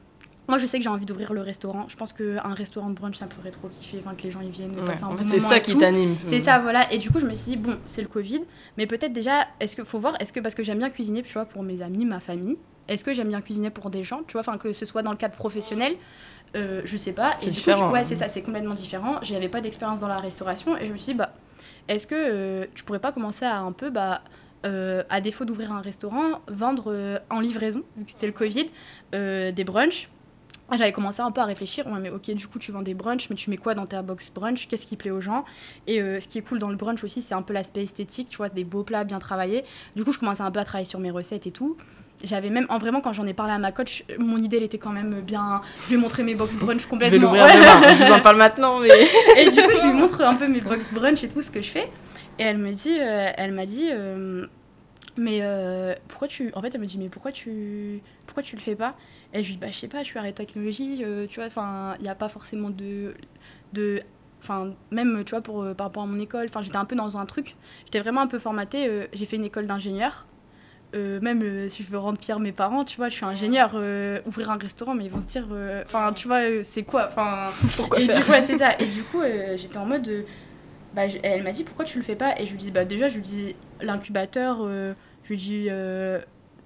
moi, 0.48 0.58
je 0.58 0.66
sais 0.66 0.78
que 0.78 0.84
j'ai 0.84 0.90
envie 0.90 1.06
d'ouvrir 1.06 1.34
le 1.34 1.42
restaurant. 1.42 1.86
Je 1.88 1.96
pense 1.96 2.14
qu'un 2.14 2.54
restaurant 2.54 2.90
de 2.90 2.96
brunch, 2.96 3.16
ça 3.16 3.28
pourrait 3.28 3.52
trop 3.52 3.70
kiffer, 3.70 4.00
enfin, 4.00 4.16
que 4.16 4.24
les 4.24 4.32
gens 4.32 4.42
ils 4.42 4.50
viennent 4.50 4.76
passer 4.76 5.04
un 5.04 5.14
bon 5.14 5.24
C'est 5.26 5.40
ça 5.40 5.60
qui 5.60 5.78
t'anime. 5.78 6.16
C'est 6.26 6.42
ça, 6.42 6.60
voilà. 6.60 6.92
Et 6.92 6.98
du 6.98 7.10
coup, 7.10 7.20
je 7.20 7.26
me 7.26 7.34
suis 7.36 7.52
dit, 7.52 7.58
bon, 7.58 7.78
c'est 7.86 8.02
le 8.02 8.08
Covid, 8.08 8.44
mais 8.78 8.88
peut-être 8.88 9.14
déjà, 9.14 9.48
est-ce 9.60 9.76
que 9.76 9.84
faut 9.84 10.00
voir, 10.00 10.16
est-ce 10.20 10.34
que 10.34 10.40
parce 10.40 10.56
que 10.56 10.64
j'aime 10.64 10.80
bien 10.80 10.90
cuisiner, 10.90 11.22
tu 11.22 11.32
vois, 11.34 11.46
pour 11.46 11.64
mes 11.64 11.82
amis, 11.82 12.06
ma 12.06 12.20
famille, 12.20 12.58
est-ce 12.88 13.06
que 13.06 13.14
j'aime 13.14 13.30
bien 13.30 13.42
cuisiner 13.42 13.70
pour 13.70 13.90
des 13.90 14.04
gens, 14.04 14.24
tu 14.28 14.34
vois, 14.34 14.42
enfin, 14.42 14.58
que 14.58 14.74
ce 14.74 14.86
soit 14.86 15.04
dans 15.04 15.12
le 15.12 15.18
cadre 15.18 15.36
professionnel, 15.36 15.96
euh, 16.56 16.82
je 16.84 16.98
sais 16.98 17.14
pas. 17.14 17.36
C'est 17.38 17.52
différent. 17.52 17.92
ouais, 17.92 18.04
c'est 18.04 18.18
ça, 18.18 18.28
c'est 18.28 18.42
complètement 18.42 18.74
différent. 18.74 19.20
J'avais 19.22 19.48
pas 19.48 19.62
d'expérience 19.62 20.00
dans 20.00 20.10
la 20.10 20.20
restauration 20.20 20.78
et 20.78 20.86
je 20.86 20.92
me 20.92 20.98
suis 20.98 21.14
dit, 21.14 21.18
bah, 21.18 21.34
est-ce 21.88 22.08
que 22.08 22.16
euh, 22.18 22.66
tu 22.76 22.84
pourrais 22.84 23.00
pas 23.00 23.12
commencer 23.12 23.46
à 23.46 23.60
un 23.60 23.72
peu, 23.72 23.90
bah, 23.90 24.22
euh, 24.66 25.04
à 25.10 25.22
défaut 25.22 25.46
d'ouvrir 25.46 25.72
un 25.72 25.82
restaurant, 25.82 26.42
vendre 26.50 27.22
en 27.30 27.40
livraison, 27.40 27.84
vu 27.96 28.04
que 28.06 28.12
c'était 28.12 28.28
le 28.28 28.34
Covid, 28.34 28.70
des 29.14 29.64
brunchs 29.64 30.10
j'avais 30.78 30.92
commencé 30.92 31.22
un 31.22 31.32
peu 31.32 31.42
à 31.42 31.46
réfléchir, 31.46 31.86
ouais, 31.88 32.00
mais 32.00 32.10
ok, 32.10 32.32
du 32.32 32.48
coup, 32.48 32.60
tu 32.60 32.72
vends 32.72 32.82
des 32.82 32.94
brunchs, 32.94 33.30
mais 33.30 33.36
tu 33.36 33.50
mets 33.50 33.58
quoi 33.58 33.74
dans 33.76 33.86
ta 33.86 34.02
box 34.02 34.32
brunch? 34.32 34.68
Qu'est-ce 34.68 34.86
qui 34.86 34.96
plaît 34.96 35.12
aux 35.12 35.22
gens? 35.22 35.46
Et 35.88 36.02
euh, 36.02 36.20
ce 36.20 36.28
qui 36.28 36.38
est 36.38 36.42
cool 36.42 36.60
dans 36.60 36.70
le 36.70 36.76
brunch 36.76 37.04
aussi, 37.04 37.22
c'est 37.22 37.34
un 37.34 37.42
peu 37.42 37.54
l'aspect 37.54 37.84
esthétique, 37.84 38.30
tu 38.30 38.38
vois, 38.38 38.50
des 38.50 38.64
beaux 38.64 38.84
plats 38.84 39.04
bien 39.04 39.20
travaillés. 39.20 39.64
Du 39.96 40.04
coup, 40.04 40.12
je 40.12 40.20
commençais 40.20 40.44
un 40.44 40.52
peu 40.52 40.60
à 40.60 40.66
travailler 40.66 40.86
sur 40.86 41.00
mes 41.00 41.12
recettes 41.12 41.48
et 41.48 41.52
tout. 41.52 41.78
J'avais 42.24 42.50
même, 42.50 42.66
en 42.70 42.78
vraiment, 42.78 43.02
quand 43.02 43.14
j'en 43.14 43.26
ai 43.26 43.34
parlé 43.34 43.54
à 43.54 43.58
ma 43.58 43.72
coach, 43.72 44.04
mon 44.20 44.38
idée, 44.38 44.58
elle 44.58 44.64
était 44.64 44.78
quand 44.78 44.92
même 44.92 45.22
bien. 45.22 45.62
Je 45.84 45.90
lui 45.90 45.96
ai 45.96 45.98
montré 45.98 46.24
mes 46.24 46.36
box 46.36 46.56
brunch 46.56 46.86
complètement. 46.86 47.32
Je 47.32 47.36
vais 47.36 47.40
l'ouvrir 47.40 47.48
demain, 47.48 47.94
je 47.94 48.04
vous 48.04 48.12
en 48.12 48.20
parle 48.20 48.38
maintenant, 48.38 48.80
mais. 48.80 48.90
et 49.38 49.50
du 49.50 49.62
coup, 49.62 49.72
je 49.76 49.88
lui 49.88 49.94
montre 49.94 50.22
un 50.22 50.36
peu 50.36 50.48
mes 50.48 50.62
box 50.62 50.94
brunch 50.94 51.24
et 51.24 51.28
tout 51.28 51.42
ce 51.42 51.50
que 51.50 51.62
je 51.62 51.70
fais. 51.70 51.90
Et 52.38 52.44
elle 52.44 52.58
me 52.58 52.72
dit, 52.72 52.98
euh, 53.00 53.30
elle 53.38 53.54
m'a 53.54 53.66
dit, 53.66 53.90
euh, 53.92 54.46
mais 55.18 55.42
pourquoi 56.08 56.28
tu. 56.28 56.52
En 56.56 56.62
fait, 56.62 56.74
elle 56.74 56.82
me 56.82 56.86
dit, 56.86 56.98
mais 56.98 57.10
pourquoi 57.10 57.32
tu, 57.32 58.02
pourquoi 58.26 58.44
tu 58.44 58.56
le 58.56 58.62
fais 58.62 58.76
pas? 58.76 58.96
Et 59.34 59.44
je 59.44 59.48
lui 59.50 59.54
dis, 59.56 59.60
bah, 59.60 59.72
je 59.72 59.78
sais 59.78 59.88
pas, 59.88 60.00
je 60.00 60.06
suis 60.06 60.20
arrêtée 60.20 60.46
technologie, 60.46 61.04
euh, 61.04 61.28
tu 61.28 61.40
vois, 61.40 61.48
enfin, 61.48 61.96
il 62.00 62.04
n'y 62.04 62.10
a 62.10 62.16
pas 62.16 62.30
forcément 62.30 62.70
de. 62.70 63.14
de 63.74 64.02
Enfin, 64.44 64.74
même, 64.90 65.24
tu 65.24 65.32
vois, 65.32 65.42
pour, 65.42 65.62
euh, 65.62 65.76
par 65.76 65.86
rapport 65.88 66.02
à 66.02 66.08
mon 66.08 66.18
école, 66.18 66.48
enfin, 66.50 66.64
j'étais 66.64 66.78
un 66.78 66.86
peu 66.86 66.96
dans 66.96 67.16
un 67.16 67.26
truc, 67.28 67.56
j'étais 67.86 68.00
vraiment 68.00 68.22
un 68.22 68.28
peu 68.28 68.40
formatée. 68.40 68.88
Euh, 68.88 69.06
j'ai 69.14 69.26
fait 69.26 69.36
une 69.36 69.46
école 69.46 69.68
d'ingénieur. 69.68 70.26
même 70.94 71.70
si 71.70 71.84
je 71.84 71.90
veux 71.92 72.00
rendre 72.00 72.20
fier 72.20 72.40
mes 72.40 72.52
parents, 72.52 72.84
tu 72.84 72.98
vois, 72.98 73.10
je 73.10 73.14
suis 73.16 73.26
ingénieur, 73.26 73.76
ouvrir 74.26 74.50
un 74.50 74.58
restaurant, 74.58 74.96
mais 74.96 75.06
ils 75.06 75.12
vont 75.12 75.22
se 75.22 75.28
dire, 75.28 75.48
enfin, 75.86 76.12
tu 76.14 76.28
vois, 76.28 76.42
c'est 76.64 76.84
quoi? 76.84 77.08
Enfin, 77.08 77.50
Pourquoi 77.78 78.00
et 78.00 78.06
faire? 78.06 78.18
du 78.18 78.24
coup, 78.26 78.32
c'est 78.42 78.58
ça. 78.58 78.78
Et 78.80 78.86
du 78.88 79.04
coup, 79.04 79.22
j'étais 79.56 79.78
en 79.78 79.86
mode, 79.86 80.26
bah, 80.96 81.04
elle 81.24 81.44
m'a 81.44 81.52
dit, 81.52 81.64
pourquoi 81.64 81.86
tu 81.86 81.98
le 82.00 82.04
fais 82.04 82.16
pas? 82.16 82.38
Et 82.40 82.46
je 82.46 82.52
lui 82.52 82.58
dis, 82.58 82.72
bah, 82.72 82.84
déjà, 82.84 83.08
je 83.10 83.16
lui 83.16 83.22
dis, 83.22 83.56
l'incubateur, 83.82 84.68
je 84.68 85.30
lui 85.30 85.38
dis, 85.38 85.70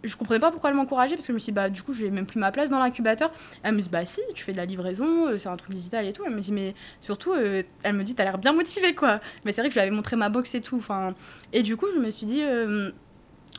je 0.05 0.15
comprenais 0.15 0.39
pas 0.39 0.51
pourquoi 0.51 0.69
elle 0.69 0.75
m'encourageait 0.75 1.15
parce 1.15 1.25
que 1.25 1.33
je 1.33 1.35
me 1.35 1.39
suis 1.39 1.51
dit, 1.51 1.55
bah 1.55 1.69
du 1.69 1.83
coup 1.83 1.93
j'ai 1.93 2.09
même 2.11 2.25
plus 2.25 2.39
ma 2.39 2.51
place 2.51 2.69
dans 2.69 2.79
l'incubateur. 2.79 3.31
Elle 3.63 3.75
me 3.75 3.81
dit 3.81 3.89
bah 3.89 4.05
si 4.05 4.21
tu 4.33 4.43
fais 4.43 4.51
de 4.51 4.57
la 4.57 4.65
livraison 4.65 5.27
euh, 5.27 5.37
c'est 5.37 5.49
un 5.49 5.57
truc 5.57 5.73
digital 5.73 6.05
et 6.05 6.13
tout. 6.13 6.23
Elle 6.25 6.35
me 6.35 6.41
dit 6.41 6.51
mais 6.51 6.75
surtout 7.01 7.33
euh, 7.33 7.63
elle 7.83 7.93
me 7.93 8.03
dit 8.03 8.15
t'as 8.15 8.23
l'air 8.23 8.37
bien 8.37 8.53
motivée 8.53 8.95
quoi. 8.95 9.19
Mais 9.43 9.51
c'est 9.51 9.61
vrai 9.61 9.69
que 9.69 9.73
je 9.73 9.79
lui 9.79 9.87
avais 9.87 9.95
montré 9.95 10.15
ma 10.15 10.29
box 10.29 10.55
et 10.55 10.61
tout 10.61 10.81
et 11.53 11.63
du 11.63 11.77
coup 11.77 11.87
je 11.93 11.99
me 11.99 12.11
suis 12.11 12.25
dit 12.25 12.43
euh, 12.43 12.91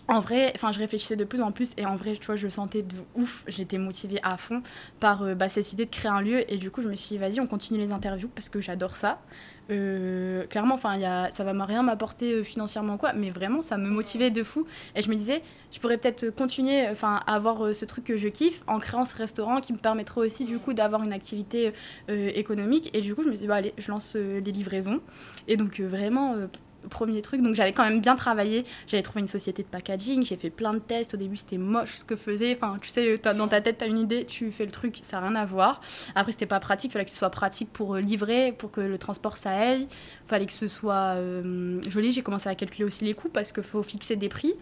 en 0.09 0.21
vrai, 0.21 0.53
enfin, 0.55 0.71
je 0.71 0.79
réfléchissais 0.79 1.17
de 1.17 1.25
plus 1.25 1.41
en 1.41 1.51
plus 1.51 1.73
et 1.77 1.85
en 1.85 1.97
vrai, 1.97 2.17
tu 2.17 2.27
vois, 2.27 2.37
je 2.37 2.47
sentais 2.47 2.83
de 2.83 2.95
ouf. 3.17 3.43
J'étais 3.49 3.77
motivée 3.77 4.21
à 4.23 4.37
fond 4.37 4.63
par 5.01 5.35
bah, 5.35 5.49
cette 5.49 5.73
idée 5.73 5.85
de 5.85 5.91
créer 5.91 6.13
un 6.13 6.21
lieu. 6.21 6.49
Et 6.53 6.59
du 6.59 6.71
coup, 6.71 6.81
je 6.81 6.87
me 6.87 6.95
suis 6.95 7.17
dit, 7.17 7.19
vas-y, 7.19 7.41
on 7.41 7.49
continue 7.49 7.81
les 7.81 7.91
interviews 7.91 8.29
parce 8.29 8.49
que 8.49 8.61
j'adore 8.61 8.95
ça. 8.95 9.19
Euh, 9.71 10.47
clairement, 10.47 10.75
enfin, 10.77 10.99
ça 11.31 11.45
va 11.45 11.65
rien 11.65 11.83
m'apporter 11.83 12.33
euh, 12.35 12.45
financièrement 12.45 12.97
quoi, 12.99 13.13
mais 13.13 13.31
vraiment, 13.31 13.63
ça 13.63 13.77
me 13.77 13.89
motivait 13.89 14.31
de 14.31 14.43
fou. 14.45 14.67
Et 14.95 15.03
je 15.03 15.11
me 15.11 15.17
disais, 15.17 15.43
je 15.73 15.81
pourrais 15.81 15.99
peut-être 15.99 16.31
continuer, 16.31 16.87
enfin, 16.89 17.21
avoir 17.27 17.65
euh, 17.65 17.73
ce 17.75 17.85
truc 17.85 18.05
que 18.05 18.17
je 18.17 18.29
kiffe 18.29 18.63
en 18.67 18.79
créant 18.79 19.05
ce 19.05 19.17
restaurant 19.17 19.61
qui 19.61 19.73
me 19.73 19.79
permettrait 19.79 20.21
aussi 20.21 20.45
du 20.45 20.59
coup 20.59 20.73
d'avoir 20.73 21.03
une 21.03 21.13
activité 21.13 21.73
économique. 22.09 22.91
Et 22.95 23.01
du 23.01 23.15
coup, 23.15 23.23
je 23.23 23.29
me 23.29 23.35
suis 23.35 23.43
dit, 23.43 23.47
bah 23.49 23.57
allez, 23.57 23.75
je 23.79 23.91
lance 23.91 24.15
les 24.15 24.41
livraisons. 24.41 25.01
Et 25.49 25.57
donc 25.57 25.81
vraiment 25.81 26.35
premier 26.89 27.23
truc. 27.23 27.43
Donc 27.43 27.55
j'avais 27.55 27.73
quand 27.73 27.85
même 27.85 28.01
bien 28.01 28.17
travaillé. 28.17 28.65
J'avais 28.87 29.03
trouvé 29.03 29.21
une 29.21 29.27
société 29.27 29.63
de 29.63 29.69
packaging. 29.69 30.25
J'ai 30.25 30.37
fait 30.37 30.51
plein 30.51 30.75
de 30.75 30.79
tests. 30.79 31.15
Au 31.15 31.17
début, 31.17 31.37
c'était 31.37 31.59
moche 31.59 31.97
ce 31.97 32.05
que 32.05 32.17
faisait. 32.17 32.57
Enfin, 32.57 32.79
tu 32.81 32.89
sais, 32.89 33.17
dans 33.19 33.49
ta 33.49 33.61
tête, 33.61 33.79
tu 33.79 33.85
as 33.85 33.87
une 33.87 33.99
idée, 33.99 34.25
tu 34.25 34.51
fais 34.51 34.65
le 34.65 34.71
truc, 34.71 34.99
ça 35.03 35.21
n'a 35.21 35.29
rien 35.29 35.37
à 35.37 35.45
voir. 35.45 35.81
Après, 36.15 36.33
c'était 36.33 36.47
pas 36.47 36.61
pratique. 36.61 36.91
Il 36.91 36.93
fallait 36.93 37.05
que 37.05 37.11
ce 37.11 37.17
soit 37.19 37.31
pratique 37.31 37.73
pour 37.73 37.95
euh, 37.95 38.01
livrer, 38.01 38.53
pour 38.53 38.71
que 38.71 38.81
le 38.81 38.99
transport 38.99 39.37
ça 39.37 39.51
aille. 39.51 39.83
Il 39.83 40.29
fallait 40.29 40.47
que 40.47 40.53
ce 40.53 40.69
soit 40.69 41.15
euh, 41.17 41.81
joli. 41.89 42.13
J'ai 42.13 42.23
commencé 42.23 42.49
à 42.49 42.55
calculer 42.55 42.85
aussi 42.85 43.05
les 43.05 43.15
coûts 43.15 43.29
parce 43.29 43.53
qu'il 43.53 43.63
faut 43.63 43.83
fixer 43.83 44.17
des 44.17 44.29
prix. 44.29 44.55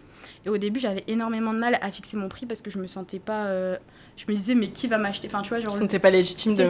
Et 0.46 0.48
au 0.48 0.58
début, 0.58 0.80
j'avais 0.80 1.04
énormément 1.06 1.52
de 1.52 1.58
mal 1.58 1.78
à 1.80 1.90
fixer 1.90 2.16
mon 2.16 2.28
prix 2.28 2.46
parce 2.46 2.60
que 2.62 2.70
je 2.70 2.78
me 2.78 2.87
sentais 2.87 3.18
pas. 3.18 3.46
Euh, 3.46 3.76
je 4.16 4.24
me 4.29 4.37
disais, 4.37 4.55
mais 4.55 4.68
qui 4.68 4.87
va 4.87 4.96
m'acheter? 4.98 5.27
Enfin, 5.29 5.42
tu 5.42 5.48
vois, 5.48 5.61
genre. 5.61 5.72
C'était 5.72 5.98
pas 5.98 6.11
légitime 6.11 6.55
de 6.55 6.62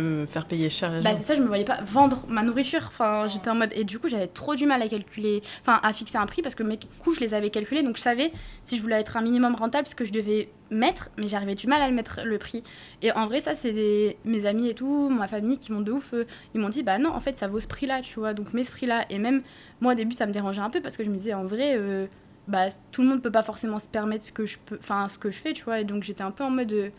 me 0.00 0.26
faire 0.26 0.46
payer 0.46 0.70
cher. 0.70 0.90
bah, 1.02 1.10
c'est 1.14 1.22
ça, 1.22 1.34
je 1.34 1.42
me 1.42 1.46
voyais 1.46 1.64
pas 1.64 1.78
vendre 1.82 2.22
ma 2.28 2.42
nourriture. 2.42 2.84
Enfin, 2.86 3.26
j'étais 3.28 3.50
en 3.50 3.54
mode. 3.54 3.70
Et 3.74 3.84
du 3.84 3.98
coup, 3.98 4.08
j'avais 4.08 4.28
trop 4.28 4.54
du 4.54 4.66
mal 4.66 4.80
à 4.80 4.88
calculer. 4.88 5.42
Enfin, 5.60 5.78
à 5.82 5.92
fixer 5.92 6.16
un 6.16 6.26
prix 6.26 6.42
parce 6.42 6.54
que 6.54 6.62
mes 6.62 6.78
coûts, 7.02 7.12
je 7.12 7.20
les 7.20 7.34
avais 7.34 7.50
calculés. 7.50 7.82
Donc, 7.82 7.96
je 7.96 8.02
savais 8.02 8.32
si 8.62 8.76
je 8.78 8.82
voulais 8.82 8.98
être 9.00 9.16
un 9.16 9.22
minimum 9.22 9.54
rentable, 9.54 9.86
ce 9.86 9.94
que 9.94 10.04
je 10.04 10.12
devais 10.12 10.48
mettre, 10.70 11.10
mais 11.16 11.28
j'arrivais 11.28 11.54
du 11.54 11.66
mal 11.66 11.82
à 11.82 11.88
le 11.88 11.94
mettre 11.94 12.20
le 12.24 12.38
prix. 12.38 12.62
Et 13.02 13.12
en 13.12 13.26
vrai, 13.26 13.40
ça, 13.40 13.54
c'est 13.54 14.16
mes 14.24 14.46
amis 14.46 14.68
et 14.68 14.74
tout, 14.74 15.10
ma 15.10 15.28
famille 15.28 15.58
qui 15.58 15.72
m'ont 15.72 15.82
de 15.82 15.92
ouf. 15.92 16.14
Euh, 16.14 16.24
ils 16.54 16.60
m'ont 16.60 16.70
dit, 16.70 16.82
bah 16.82 16.98
non, 16.98 17.10
en 17.10 17.20
fait, 17.20 17.36
ça 17.36 17.46
vaut 17.46 17.60
ce 17.60 17.68
prix-là, 17.68 18.00
tu 18.00 18.18
vois. 18.18 18.32
Donc, 18.32 18.54
mets 18.54 18.64
ce 18.64 18.72
prix-là. 18.72 19.04
Et 19.10 19.18
même 19.18 19.42
moi, 19.80 19.92
au 19.92 19.94
début, 19.96 20.14
ça 20.14 20.26
me 20.26 20.32
dérangeait 20.32 20.62
un 20.62 20.70
peu 20.70 20.80
parce 20.80 20.96
que 20.96 21.04
je 21.04 21.10
me 21.10 21.16
disais, 21.16 21.34
en 21.34 21.44
vrai. 21.44 21.74
Euh, 21.76 22.06
bah, 22.48 22.66
tout 22.92 23.02
le 23.02 23.08
monde 23.08 23.22
peut 23.22 23.30
pas 23.30 23.42
forcément 23.42 23.78
se 23.78 23.88
permettre 23.88 24.24
ce 24.24 24.32
que 24.32 24.46
je 24.46 24.58
peux 24.64 24.78
enfin 24.78 25.08
ce 25.08 25.18
que 25.18 25.30
je 25.30 25.36
fais 25.36 25.52
tu 25.52 25.64
vois 25.64 25.80
et 25.80 25.84
donc 25.84 26.02
j'étais 26.02 26.22
un 26.22 26.30
peu 26.30 26.44
en 26.44 26.50
mode 26.50 26.72
euh, 26.72 26.90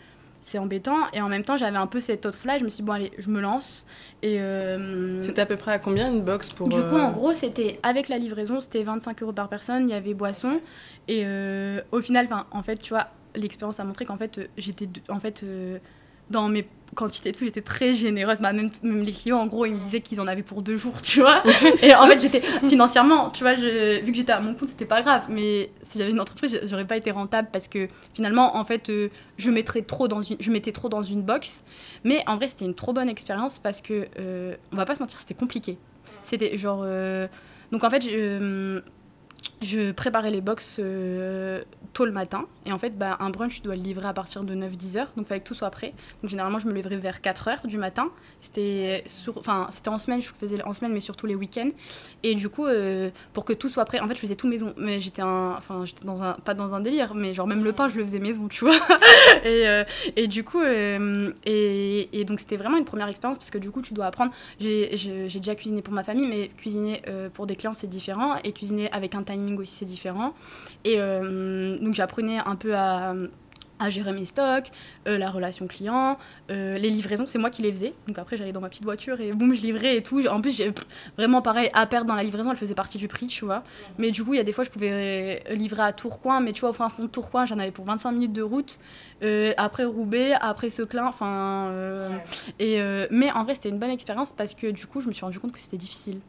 c'est 0.42 0.58
embêtant 0.58 1.10
et 1.14 1.22
en 1.22 1.30
même 1.30 1.44
temps 1.44 1.58
j'avais 1.58 1.78
un 1.78 1.88
peu 1.88 2.00
cette 2.00 2.26
autre 2.26 2.40
là 2.46 2.58
je 2.58 2.64
me 2.64 2.70
suis 2.70 2.78
dit 2.78 2.84
bon 2.84 2.94
allez 2.94 3.12
je 3.18 3.30
me 3.30 3.40
lance 3.40 3.86
et 4.22 4.42
euh, 4.42 5.20
c'était 5.22 5.42
à 5.42 5.46
peu 5.46 5.56
près 5.56 5.72
à 5.72 5.80
combien 5.80 6.12
une 6.12 6.22
box 6.22 6.50
pour 6.50 6.68
du 6.68 6.76
coup 6.76 6.96
en 6.96 7.10
euh, 7.10 7.12
gros 7.12 7.34
c'était 7.34 7.80
avec 7.82 8.10
la 8.10 8.18
livraison 8.18 8.62
c'était 8.62 8.84
25 8.84 9.24
euros 9.24 9.34
par 9.34 9.48
personne 9.48 9.88
il 9.88 9.92
y 9.92 9.96
avait 9.96 10.14
boisson 10.14 10.60
et 11.08 11.26
au 11.92 12.02
final 12.02 12.28
en 12.52 12.62
fait 12.62 12.78
tu 12.78 12.90
vois 12.90 13.08
l'expérience 13.36 13.80
a 13.80 13.84
montré 13.84 14.06
qu'en 14.06 14.18
fait 14.18 14.50
j'étais 14.58 14.90
en 15.10 15.20
fait 15.20 15.46
dans 16.30 16.50
mes 16.50 16.68
quantité 16.98 17.32
de 17.32 17.38
tout, 17.38 17.46
j'étais 17.46 17.62
très 17.62 17.94
généreuse. 17.94 18.42
Bah, 18.42 18.52
même, 18.52 18.70
même, 18.84 19.04
les 19.04 19.14
clients, 19.14 19.40
en 19.40 19.48
gros, 19.48 19.66
ils 19.66 19.76
me 19.76 19.80
disaient 19.80 20.02
qu'ils 20.02 20.20
en 20.20 20.28
avaient 20.28 20.44
pour 20.44 20.62
deux 20.62 20.76
jours, 20.76 21.02
tu 21.02 21.22
vois. 21.22 21.42
Et 21.82 21.96
en 21.96 22.08
fait, 22.08 22.20
j'étais 22.20 22.42
financièrement, 22.68 23.30
tu 23.30 23.44
vois, 23.44 23.56
je, 23.56 24.04
vu 24.04 24.12
que 24.12 24.18
j'étais 24.18 24.34
à 24.34 24.42
mon 24.42 24.54
compte, 24.54 24.70
c'était 24.70 24.86
pas 24.86 25.02
grave. 25.02 25.28
Mais 25.30 25.70
si 25.84 26.00
j'avais 26.00 26.12
une 26.12 26.20
entreprise, 26.20 26.60
j'aurais 26.64 26.86
pas 26.86 26.98
été 26.98 27.12
rentable 27.12 27.50
parce 27.54 27.68
que 27.70 27.88
finalement, 28.14 28.58
en 28.58 28.66
fait, 28.66 28.90
euh, 28.90 29.10
je, 29.38 29.52
mettrais 29.52 29.84
trop 29.84 30.08
dans 30.08 30.22
une, 30.22 30.38
je 30.40 30.52
mettais 30.52 30.72
trop 30.72 30.90
dans 30.90 31.04
une 31.04 31.22
box. 31.22 31.64
Mais 32.04 32.24
en 32.28 32.36
vrai, 32.36 32.48
c'était 32.50 32.66
une 32.66 32.76
trop 32.76 32.94
bonne 32.94 33.10
expérience 33.10 33.60
parce 33.60 33.82
que, 33.82 34.08
euh, 34.20 34.56
on 34.74 34.76
va 34.76 34.86
pas 34.86 34.96
se 34.96 35.00
mentir, 35.00 35.20
c'était 35.20 35.36
compliqué. 35.36 35.78
C'était 36.24 36.58
genre. 36.58 36.82
Euh, 36.84 37.28
donc 37.72 37.84
en 37.84 37.90
fait, 37.90 38.04
je 38.04 38.82
je 39.62 39.92
préparais 39.92 40.30
les 40.30 40.42
box 40.42 40.78
euh, 40.80 41.64
tôt 41.94 42.06
le 42.06 42.12
matin. 42.12 42.46
Et 42.66 42.72
en 42.72 42.78
fait, 42.78 42.98
bah, 42.98 43.18
un 43.20 43.30
brunch, 43.30 43.58
je 43.58 43.64
dois 43.64 43.76
le 43.76 43.82
livrer 43.82 44.08
à 44.08 44.14
partir 44.14 44.44
de 44.44 44.54
9-10 44.54 44.98
heures. 44.98 45.08
Donc, 45.16 45.26
il 45.26 45.26
fallait 45.26 45.42
que 45.42 45.48
tout 45.48 45.56
soit 45.56 45.72
prêt. 45.72 45.94
Donc, 46.22 46.30
généralement, 46.30 46.60
je 46.60 46.68
me 46.68 46.74
lèverais 46.74 46.98
vers 46.98 47.22
4 47.22 47.48
heures 47.48 47.62
du 47.66 47.78
matin. 47.78 48.10
C'était 48.42 49.04
en 49.46 49.98
semaine, 49.98 50.22
je 50.22 50.30
faisais 50.32 50.62
en 50.64 50.74
semaine, 50.74 50.94
mais 50.94 51.00
surtout 51.00 51.26
les 51.26 51.36
week-ends. 51.36 51.72
Et 52.24 52.36
du 52.36 52.50
coup, 52.50 52.66
euh, 52.66 53.10
pour 53.34 53.46
que 53.46 53.54
tout 53.54 53.70
soit 53.70 53.86
prêt, 53.86 54.00
en 54.00 54.08
fait, 54.08 54.16
je 54.16 54.20
faisais 54.20 54.36
tout 54.36 54.48
maison. 54.48 54.74
Mais 54.78 55.00
j'étais 55.00 55.24
enfin, 55.24 55.86
j'étais 55.86 56.06
dans 56.06 56.22
un, 56.22 56.34
pas 56.34 56.54
dans 56.54 56.74
un 56.74 56.80
délire, 56.80 57.16
mais 57.16 57.34
genre 57.34 57.48
même 57.48 57.64
le 57.64 57.74
pain, 57.74 57.90
je 57.90 57.98
le 57.98 58.04
faisais 58.04 58.20
maison, 58.20 58.48
tu 58.48 58.66
vois. 58.66 58.76
et, 59.44 59.68
euh, 59.68 59.84
et, 60.16 60.28
du 60.28 60.44
coup, 60.44 60.62
et, 60.62 62.26
donc, 62.28 62.40
c'était 62.40 62.58
vraiment 62.58 62.78
une 62.78 62.86
première 62.86 63.08
expérience 63.08 63.40
parce 63.40 63.50
que 63.50 63.58
du 63.58 63.72
coup, 63.72 63.82
tu 63.82 63.96
dois 63.96 64.06
apprendre. 64.06 64.32
J'ai 64.60 64.90
déjà 65.26 65.56
cuisiné 65.56 65.82
pour 65.82 65.94
ma 65.94 66.04
famille, 66.04 66.28
mais 66.28 66.50
cuisiner 66.58 67.02
pour 67.34 67.48
des 67.48 67.56
clients, 67.56 67.74
c'est 67.74 67.88
différent. 67.88 68.36
Et 68.44 68.52
cuisiner 68.52 68.92
avec 68.92 69.16
un 69.16 69.24
timing 69.38 69.58
aussi 69.58 69.74
c'est 69.74 69.86
différent. 69.86 70.34
Et 70.84 70.96
euh, 70.98 71.78
donc 71.78 71.94
j'apprenais 71.94 72.40
un 72.40 72.56
peu 72.56 72.76
à, 72.76 73.14
à 73.80 73.90
gérer 73.90 74.12
mes 74.12 74.26
stocks, 74.26 74.72
euh, 75.08 75.18
la 75.18 75.30
relation 75.30 75.68
client, 75.68 76.18
euh, 76.50 76.78
les 76.78 76.90
livraisons, 76.90 77.26
c'est 77.28 77.38
moi 77.38 77.50
qui 77.50 77.62
les 77.62 77.72
faisais. 77.72 77.94
Donc 78.08 78.18
après, 78.18 78.38
j'allais 78.38 78.52
dans 78.52 78.62
ma 78.62 78.70
petite 78.70 78.84
voiture 78.84 79.20
et 79.22 79.34
boum, 79.34 79.54
je 79.54 79.62
livrais 79.62 79.98
et 79.98 80.04
tout. 80.04 80.26
En 80.28 80.42
plus, 80.42 80.56
j'ai 80.56 80.74
vraiment 81.18 81.42
pareil, 81.42 81.70
à 81.74 81.86
perdre 81.86 82.08
dans 82.08 82.16
la 82.16 82.24
livraison, 82.24 82.52
elle 82.52 82.58
faisait 82.58 82.76
partie 82.76 82.98
du 82.98 83.08
prix, 83.08 83.28
tu 83.28 83.46
vois. 83.46 83.64
Mais 83.98 84.12
du 84.12 84.24
coup, 84.24 84.34
il 84.34 84.38
y 84.38 84.40
a 84.40 84.44
des 84.44 84.54
fois, 84.54 84.64
je 84.64 84.70
pouvais 84.70 85.44
livrer 85.52 85.84
à 85.84 85.94
Tourcoing, 85.94 86.40
mais 86.40 86.54
tu 86.54 86.62
vois, 86.62 86.72
au 86.72 86.74
fin 86.74 86.90
fond 86.90 87.04
de 87.04 87.10
Tourcoing, 87.10 87.46
j'en 87.46 87.60
avais 87.60 87.72
pour 87.72 87.86
25 87.86 88.12
minutes 88.12 88.34
de 88.34 88.42
route. 88.42 88.80
après 89.58 89.86
Roubaix, 89.86 90.34
après 90.34 90.70
Seclin, 90.70 91.06
enfin. 91.06 91.72
et 92.60 92.80
mais 93.12 93.32
en 93.32 93.44
vrai, 93.44 93.54
c'était 93.56 93.70
une 93.70 93.80
bonne 93.80 93.92
expérience 93.92 94.32
parce 94.32 94.54
que 94.54 94.68
du 94.68 94.88
coup, 94.88 95.02
je 95.02 95.08
me 95.08 95.14
suis 95.14 95.24
rendu 95.24 95.40
compte 95.40 95.52
que 95.52 95.60
c'était 95.60 95.78
difficile. 95.78 96.20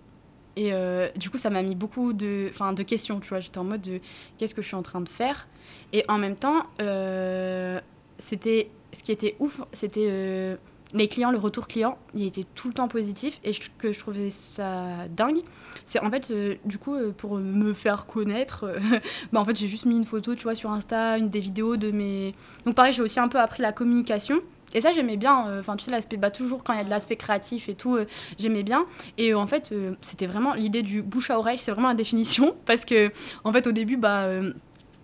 Et 0.59 0.73
euh, 0.73 1.09
du 1.15 1.31
coup, 1.31 1.39
ça 1.39 1.51
m'a 1.51 1.63
mis 1.63 1.77
beaucoup 1.77 2.13
de, 2.13 2.51
de 2.75 2.83
questions, 2.83 3.21
tu 3.21 3.29
vois. 3.29 3.39
J'étais 3.39 3.59
en 3.59 3.65
mode 3.65 3.81
de 3.81 4.01
qu'est-ce 4.37 4.57
que 4.57 4.61
je 4.61 4.67
suis 4.67 4.77
en 4.77 4.83
train 4.83 5.01
de 5.01 5.09
faire? 5.09 5.47
Et 5.93 6.05
en 6.09 6.19
même 6.19 6.35
temps, 6.35 6.65
euh, 6.83 7.81
c'était 8.19 8.69
ce 8.93 9.05
qui 9.05 9.13
était 9.13 9.37
ouf, 9.39 9.63
c'était 9.73 10.09
euh, 10.11 10.57
mes 10.95 11.07
clients, 11.07 11.31
le 11.31 11.39
retour 11.39 11.69
client, 11.69 11.97
il 12.13 12.27
était 12.27 12.45
tout 12.57 12.67
le 12.67 12.75
temps 12.75 12.89
positif 12.89 13.39
et 13.45 13.53
que 13.79 13.93
je 13.93 14.01
trouvais 14.01 14.31
ça 14.31 15.07
dingue. 15.11 15.43
C'est 15.87 16.01
en 16.01 16.11
fait, 16.11 16.33
du 16.65 16.79
coup, 16.79 16.97
pour 17.17 17.37
me 17.37 17.73
faire 17.73 18.07
connaître, 18.07 18.67
bah, 19.33 19.39
en 19.39 19.45
fait, 19.45 19.57
j'ai 19.57 19.69
juste 19.69 19.87
mis 19.87 19.97
une 19.97 20.05
photo, 20.05 20.35
tu 20.35 20.43
vois, 20.43 20.57
sur 20.57 20.73
Insta, 20.73 21.19
une 21.19 21.31
des 21.31 21.41
vidéos 21.41 21.77
de 21.77 21.93
mes. 21.93 22.35
Donc, 22.65 22.75
pareil, 22.75 22.93
j'ai 22.93 23.03
aussi 23.03 23.21
un 23.21 23.29
peu 23.29 23.39
appris 23.39 23.63
la 23.63 23.71
communication. 23.71 24.41
Et 24.75 24.81
ça, 24.81 24.93
j'aimais 24.93 25.17
bien. 25.17 25.49
Euh, 25.49 25.61
enfin, 25.61 25.77
tu 25.77 25.85
sais, 25.85 25.91
l'aspect, 25.91 26.17
bah, 26.17 26.31
toujours 26.31 26.63
quand 26.65 26.73
il 26.73 26.79
y 26.79 26.81
a 26.81 26.85
de 26.85 26.91
l'aspect 26.91 27.17
créatif 27.17 27.69
et 27.69 27.75
tout, 27.75 27.97
euh, 27.97 28.07
j'aimais 28.39 28.63
bien. 28.63 28.87
Et 29.17 29.33
euh, 29.33 29.39
en 29.39 29.47
fait, 29.47 29.75
c'était 30.01 30.27
vraiment 30.27 30.55
l'idée 30.55 30.83
du 30.83 31.03
bouche 31.03 31.31
à 31.31 31.39
oreille, 31.39 31.59
c'est 31.59 31.73
vraiment 31.73 31.89
la 31.89 31.95
définition. 31.95 32.55
Parce 32.67 32.85
que, 32.85 33.11
en 33.45 33.53
fait, 33.53 33.67
au 33.67 33.73
début, 33.73 33.97
bah 33.97 34.27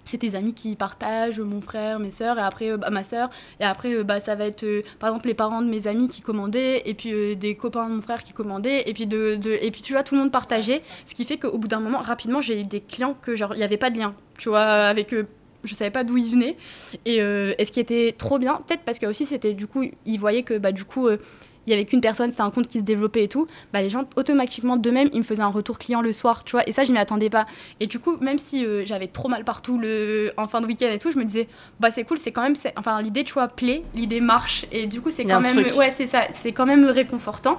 c'est 0.07 0.19
tes 0.19 0.35
amis 0.35 0.53
qui 0.53 0.77
partagent, 0.77 1.41
mon 1.41 1.63
frère, 1.63 1.99
mes 1.99 2.11
sœurs, 2.11 2.39
et 2.39 2.43
après 2.43 2.77
bah, 2.77 2.91
ma 2.91 3.03
sœur, 3.03 3.31
et 3.59 3.65
après 3.65 4.05
bah, 4.05 4.21
ça 4.21 4.35
va 4.35 4.45
être 4.45 4.67
par 4.99 5.09
exemple 5.09 5.29
les 5.29 5.35
parents 5.35 5.63
de 5.63 5.67
mes 5.67 5.87
amis 5.87 6.09
qui 6.09 6.21
commandaient, 6.21 6.83
et 6.85 6.93
puis 6.93 7.35
des 7.37 7.57
copains 7.57 7.89
de 7.89 7.95
mon 7.95 8.03
frère 8.03 8.23
qui 8.23 8.35
commandaient, 8.35 8.83
et 8.87 8.93
puis, 8.93 9.07
de, 9.07 9.41
et 9.63 9.71
puis 9.71 9.81
tu 9.81 9.95
vois, 9.95 10.03
tout 10.03 10.15
le 10.15 10.21
monde 10.21 10.31
partageait, 10.31 10.83
ce 11.07 11.15
qui 11.15 11.25
fait 11.25 11.39
qu'au 11.39 11.57
bout 11.57 11.69
d'un 11.69 11.81
moment, 11.81 12.01
rapidement, 12.01 12.43
j'ai 12.43 12.61
eu 12.61 12.65
des 12.65 12.83
clients 12.83 13.17
que 13.23 13.35
genre, 13.35 13.55
il 13.55 13.59
n'y 13.59 13.65
avait 13.65 13.79
pas 13.79 13.89
de 13.89 13.99
lien, 13.99 14.15
tu 14.37 14.51
vois, 14.51 14.61
avec 14.61 15.15
eux 15.15 15.27
je 15.65 15.75
savais 15.75 15.91
pas 15.91 16.05
d'où 16.05 16.17
il 16.17 16.31
venait. 16.31 16.57
Et, 17.05 17.21
euh, 17.23 17.53
ce 17.59 17.73
qui 17.73 17.81
était 17.81 18.15
trop 18.17 18.39
bien, 18.39 18.61
peut-être 18.67 18.83
parce 18.83 18.99
que 18.99 19.07
aussi 19.07 19.27
c'était 19.27 19.53
du 19.53 19.67
coup, 19.67 19.85
ils 20.07 20.19
voyaient 20.19 20.43
que 20.43 20.59
bah, 20.59 20.73
du 20.73 20.85
coup, 20.85 21.09
euh, 21.09 21.19
il 21.67 21.71
y 21.71 21.73
avait 21.75 21.85
qu'une 21.85 22.01
personne, 22.01 22.31
c'était 22.31 22.43
un 22.43 22.51
compte 22.51 22.69
qui 22.69 22.79
se 22.79 22.85
développait 22.85 23.25
et 23.25 23.29
tout, 23.29 23.47
bah, 23.73 23.81
les 23.81 23.91
gens 23.91 24.05
automatiquement 24.17 24.77
d'eux-mêmes, 24.77 25.09
ils 25.13 25.19
me 25.19 25.25
faisaient 25.25 25.43
un 25.43 25.49
retour 25.49 25.79
client 25.79 26.03
le 26.03 26.13
soir, 26.13 26.45
tu 26.45 26.53
vois, 26.53 26.69
et 26.69 26.73
ça, 26.73 26.85
je 26.85 26.93
m'y 26.93 26.99
attendais 26.99 27.31
pas. 27.31 27.47
Et 27.81 27.87
du 27.87 27.99
coup, 27.99 28.17
même 28.21 28.39
si 28.39 28.65
euh, 28.65 28.85
j'avais 28.85 29.07
trop 29.07 29.29
mal 29.29 29.45
partout 29.45 29.79
le... 29.79 30.33
en 30.37 30.47
fin 30.47 30.61
de 30.61 30.67
week-end 30.67 30.91
et 30.91 30.99
tout, 30.99 31.11
je 31.11 31.19
me 31.19 31.25
disais, 31.25 31.49
bah 31.81 31.91
c'est 31.91 32.05
cool, 32.05 32.19
c'est 32.19 32.33
quand 32.33 32.43
même, 32.43 32.55
enfin 32.77 33.01
l'idée, 33.01 33.25
tu 33.25 33.35
vois, 33.35 33.49
plaît, 33.49 33.83
l'idée 33.95 34.21
marche, 34.21 34.67
et 34.73 34.87
du 34.87 35.01
coup, 35.01 35.11
c'est 35.11 35.25
quand 35.25 35.41
même, 35.41 35.65
ouais, 35.77 35.91
c'est 35.91 36.07
ça, 36.07 36.27
c'est 36.33 36.53
quand 36.53 36.67
même 36.67 36.85
réconfortant. 36.85 37.59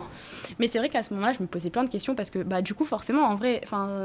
Mais 0.59 0.67
c'est 0.67 0.77
vrai 0.77 0.89
qu'à 0.89 1.03
ce 1.03 1.13
moment-là, 1.13 1.33
je 1.33 1.41
me 1.41 1.47
posais 1.47 1.69
plein 1.69 1.83
de 1.83 1.89
questions 1.89 2.15
parce 2.15 2.29
que, 2.29 2.39
bah, 2.39 2.61
du 2.61 2.73
coup, 2.73 2.85
forcément, 2.85 3.23
en 3.23 3.35
vrai, 3.35 3.61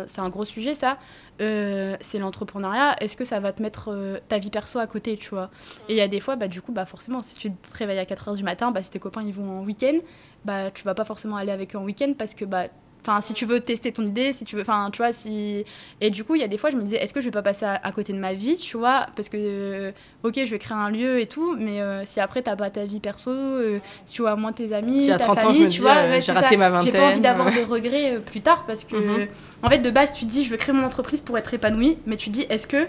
c'est 0.07 0.21
un 0.21 0.29
gros 0.29 0.45
sujet, 0.45 0.75
ça. 0.75 0.99
Euh, 1.41 1.97
c'est 2.01 2.19
l'entrepreneuriat. 2.19 2.97
Est-ce 3.03 3.17
que 3.17 3.25
ça 3.25 3.41
va 3.41 3.53
te 3.53 3.63
mettre 3.63 3.91
euh, 3.91 4.19
ta 4.29 4.39
vie 4.39 4.51
perso 4.51 4.79
à 4.79 4.87
côté, 4.87 5.17
tu 5.17 5.31
vois? 5.31 5.51
Et 5.89 5.95
il 5.95 5.97
y 5.97 6.01
a 6.03 6.09
des 6.09 6.21
fois, 6.21 6.37
bah, 6.37 6.49
du 6.49 6.61
coup, 6.61 6.73
bah, 6.73 6.85
forcément, 6.85 7.23
si 7.23 7.35
tu 7.35 7.51
te 7.51 7.77
réveilles 7.77 7.99
à 7.99 8.05
4h 8.05 8.37
du 8.37 8.45
matin, 8.45 8.71
bah, 8.71 8.83
si 8.83 8.91
tes 8.91 8.99
copains 8.99 9.23
ils 9.23 9.33
vont 9.33 9.61
en 9.61 9.65
week-end, 9.65 9.99
bah, 10.45 10.71
tu 10.71 10.85
vas 10.85 10.95
pas 10.95 11.05
forcément 11.05 11.37
aller 11.37 11.53
avec 11.53 11.75
eux 11.75 11.79
en 11.79 11.85
week-end 11.85 12.13
parce 12.19 12.35
que 12.35 12.45
bah, 12.45 12.65
Enfin, 13.03 13.21
si 13.21 13.33
tu 13.33 13.47
veux 13.47 13.61
tester 13.61 13.93
ton 13.93 14.07
idée, 14.07 14.33
si 14.33 14.45
tu 14.45 14.57
veux. 14.57 14.63
Enfin, 14.63 14.91
tu 14.93 14.99
vois, 14.99 15.13
si. 15.13 15.65
Et 16.01 16.11
du 16.11 16.25
coup, 16.25 16.35
il 16.35 16.41
y 16.41 16.45
a 16.45 16.49
des 16.49 16.59
fois, 16.59 16.71
je 16.71 16.77
me 16.77 16.83
disais, 16.83 16.99
est-ce 16.99 17.15
que 17.15 17.21
je 17.21 17.27
vais 17.27 17.31
pas 17.31 17.43
passer 17.43 17.65
à, 17.65 17.93
côté 17.93 18.13
de 18.13 18.19
ma 18.19 18.35
vie, 18.35 18.57
tu 18.57 18.77
vois 18.77 19.07
Parce 19.17 19.29
que, 19.29 19.37
euh, 19.39 19.93
ok, 20.23 20.35
je 20.37 20.51
vais 20.51 20.59
créer 20.59 20.77
un 20.77 20.91
lieu 20.91 21.21
et 21.21 21.27
tout, 21.27 21.57
mais 21.59 21.81
euh, 21.81 22.05
si 22.05 22.21
après, 22.21 22.43
t'as 22.43 22.57
pas 22.57 22.71
ta 22.71 22.85
vie 22.85 23.01
perso, 23.01 23.31
euh, 23.31 23.79
si 24.05 24.15
tu 24.15 24.23
vois 24.23 24.37
moins 24.37 24.53
tes 24.53 24.73
amis, 24.75 25.07
ta 25.07 25.19
famille, 25.19 25.69
tu 25.69 25.81
vois, 25.81 26.19
j'ai 26.21 26.33
raté 26.33 26.57
ma 26.57 26.71
vingtaine. 26.71 26.93
J'ai 26.93 26.99
pas 26.99 27.07
envie 27.11 27.21
d'avoir 27.21 27.53
des 27.53 27.65
regrets 27.65 28.21
plus 28.25 28.43
tard 28.43 28.65
parce 28.67 28.85
que, 28.85 28.97
mhm. 28.97 29.29
en 29.63 29.71
fait, 29.71 29.79
de 29.79 29.91
base, 29.91 30.13
tu 30.13 30.27
te 30.27 30.31
dis, 30.31 30.45
je 30.45 30.51
veux 30.51 30.57
créer 30.57 30.75
mon 30.75 30.85
entreprise 30.85 31.21
pour 31.23 31.39
être 31.39 31.53
épanouie, 31.55 31.99
mais 32.07 32.17
tu 32.17 32.31
te 32.31 32.35
dis, 32.35 32.47
est-ce 32.51 32.67
que 32.67 32.87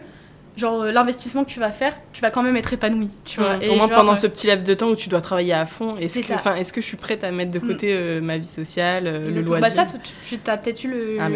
genre 0.58 0.82
euh, 0.82 0.92
l'investissement 0.92 1.44
que 1.44 1.50
tu 1.50 1.60
vas 1.60 1.72
faire, 1.72 1.96
tu 2.12 2.22
vas 2.22 2.30
quand 2.30 2.44
même 2.44 2.58
être 2.58 2.74
épanoui, 2.74 3.10
tu 3.24 3.40
vois. 3.40 3.58
au 3.70 3.76
moins 3.76 3.88
pendant 3.88 4.16
ce 4.16 4.28
petit 4.28 4.48
laps 4.48 4.68
de 4.68 4.74
temps 4.74 4.90
où 4.90 4.96
tu 4.96 5.10
dois 5.10 5.22
travailler 5.22 5.54
à 5.54 5.66
fond, 5.66 5.96
est-ce 5.98 6.20
que, 6.20 6.34
enfin, 6.34 6.56
est-ce 6.56 6.74
que 6.74 6.82
je 6.82 6.86
suis 6.86 6.98
prête 6.98 7.24
à 7.24 7.32
mettre 7.32 7.52
de 7.52 7.60
mm. 7.60 7.68
côté 7.68 7.94
euh, 7.94 8.22
ma 8.22 8.38
vie 8.38 8.48
sociale, 8.48 9.08
euh, 9.08 9.32
le 9.32 9.42
loisir 9.42 9.62
Bah 9.62 9.74
ça, 9.74 9.86
tu, 9.86 10.40
as 10.46 10.58
peut-être 10.58 10.84
eu 10.84 10.90
le, 10.90 11.18
ah, 11.20 11.30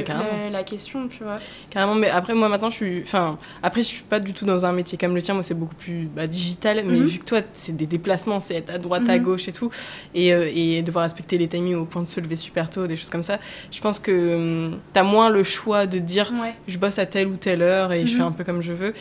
la, 0.51 0.63
question, 0.63 1.07
tu 1.07 1.24
vois. 1.24 1.38
Carrément, 1.70 1.95
mais 1.95 2.09
après 2.09 2.34
moi 2.34 2.49
maintenant 2.49 2.70
je 2.70 2.76
suis, 2.76 3.01
enfin, 3.03 3.38
après 3.63 3.84
je 3.84 3.88
suis 3.88 4.03
pas 4.03 4.20
du 4.20 4.34
tout 4.34 4.45
dans 4.45 4.66
un 4.66 4.74
métier 4.74 4.97
comme 4.97 5.16
le 5.16 5.22
tien, 5.22 5.34
moi 5.34 5.43
c'est 5.43 5.53
beaucoup 5.53 5.76
plus 5.76 6.09
bah, 6.13 6.28
digital, 6.28 6.84
mais 6.86 6.93
mm-hmm. 6.93 7.03
vu 7.03 7.20
que 7.20 7.26
toi 7.26 7.39
c'est 7.53 7.76
des 7.76 7.88
déplacements, 7.88 8.39
c'est 8.39 8.55
être 8.55 8.74
à 8.74 8.78
droite, 8.78 9.07
à 9.07 9.18
mm-hmm. 9.18 9.22
gauche 9.22 9.47
et 9.47 9.53
tout, 9.53 9.70
et, 10.13 10.28
et, 10.30 10.82
devoir 10.82 11.03
respecter 11.03 11.38
les 11.38 11.47
timings 11.47 11.76
au 11.76 11.86
point 11.86 12.01
de 12.01 12.07
se 12.07 12.20
lever 12.20 12.36
super 12.36 12.70
tôt, 12.70 12.86
des 12.86 12.97
choses 12.97 13.09
comme 13.09 13.24
ça, 13.24 13.39
je 13.72 13.80
pense 13.80 13.99
que 13.99 14.36
hum, 14.36 14.80
tu 14.93 14.99
as 14.99 15.03
moins 15.03 15.30
le 15.30 15.43
choix 15.43 15.86
de 15.86 15.99
dire 15.99 16.32
je 16.68 16.78
bosse 16.78 16.99
à 16.99 17.05
telle 17.05 17.28
ou 17.28 17.38
telle 17.38 17.61
heure 17.61 17.93
et 17.93 18.05
je 18.05 18.16
fais 18.16 18.22
mm-hmm. 18.22 18.26
un 18.26 18.32
peu 18.32 18.43
comme 18.43 18.61
je 18.61 18.74
veux. 18.74 18.93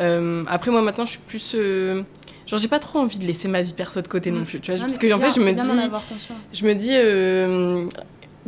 Euh, 0.00 0.44
après, 0.48 0.70
moi, 0.70 0.82
maintenant, 0.82 1.04
je 1.04 1.12
suis 1.12 1.20
plus. 1.26 1.52
Euh, 1.54 2.02
genre, 2.46 2.58
j'ai 2.58 2.68
pas 2.68 2.78
trop 2.78 2.98
envie 2.98 3.18
de 3.18 3.26
laisser 3.26 3.48
ma 3.48 3.62
vie 3.62 3.72
perso 3.72 4.00
de 4.00 4.08
côté 4.08 4.30
non 4.30 4.40
mm. 4.40 4.44
plus. 4.44 4.60
Tu 4.60 4.72
vois, 4.72 4.80
parce 4.80 4.98
que, 4.98 5.12
en 5.12 5.20
fait, 5.20 5.30
je 5.34 5.40
me 5.40 5.52
dis. 5.52 5.90
Je 6.52 6.64
me 6.64 6.74
dis 6.74 6.96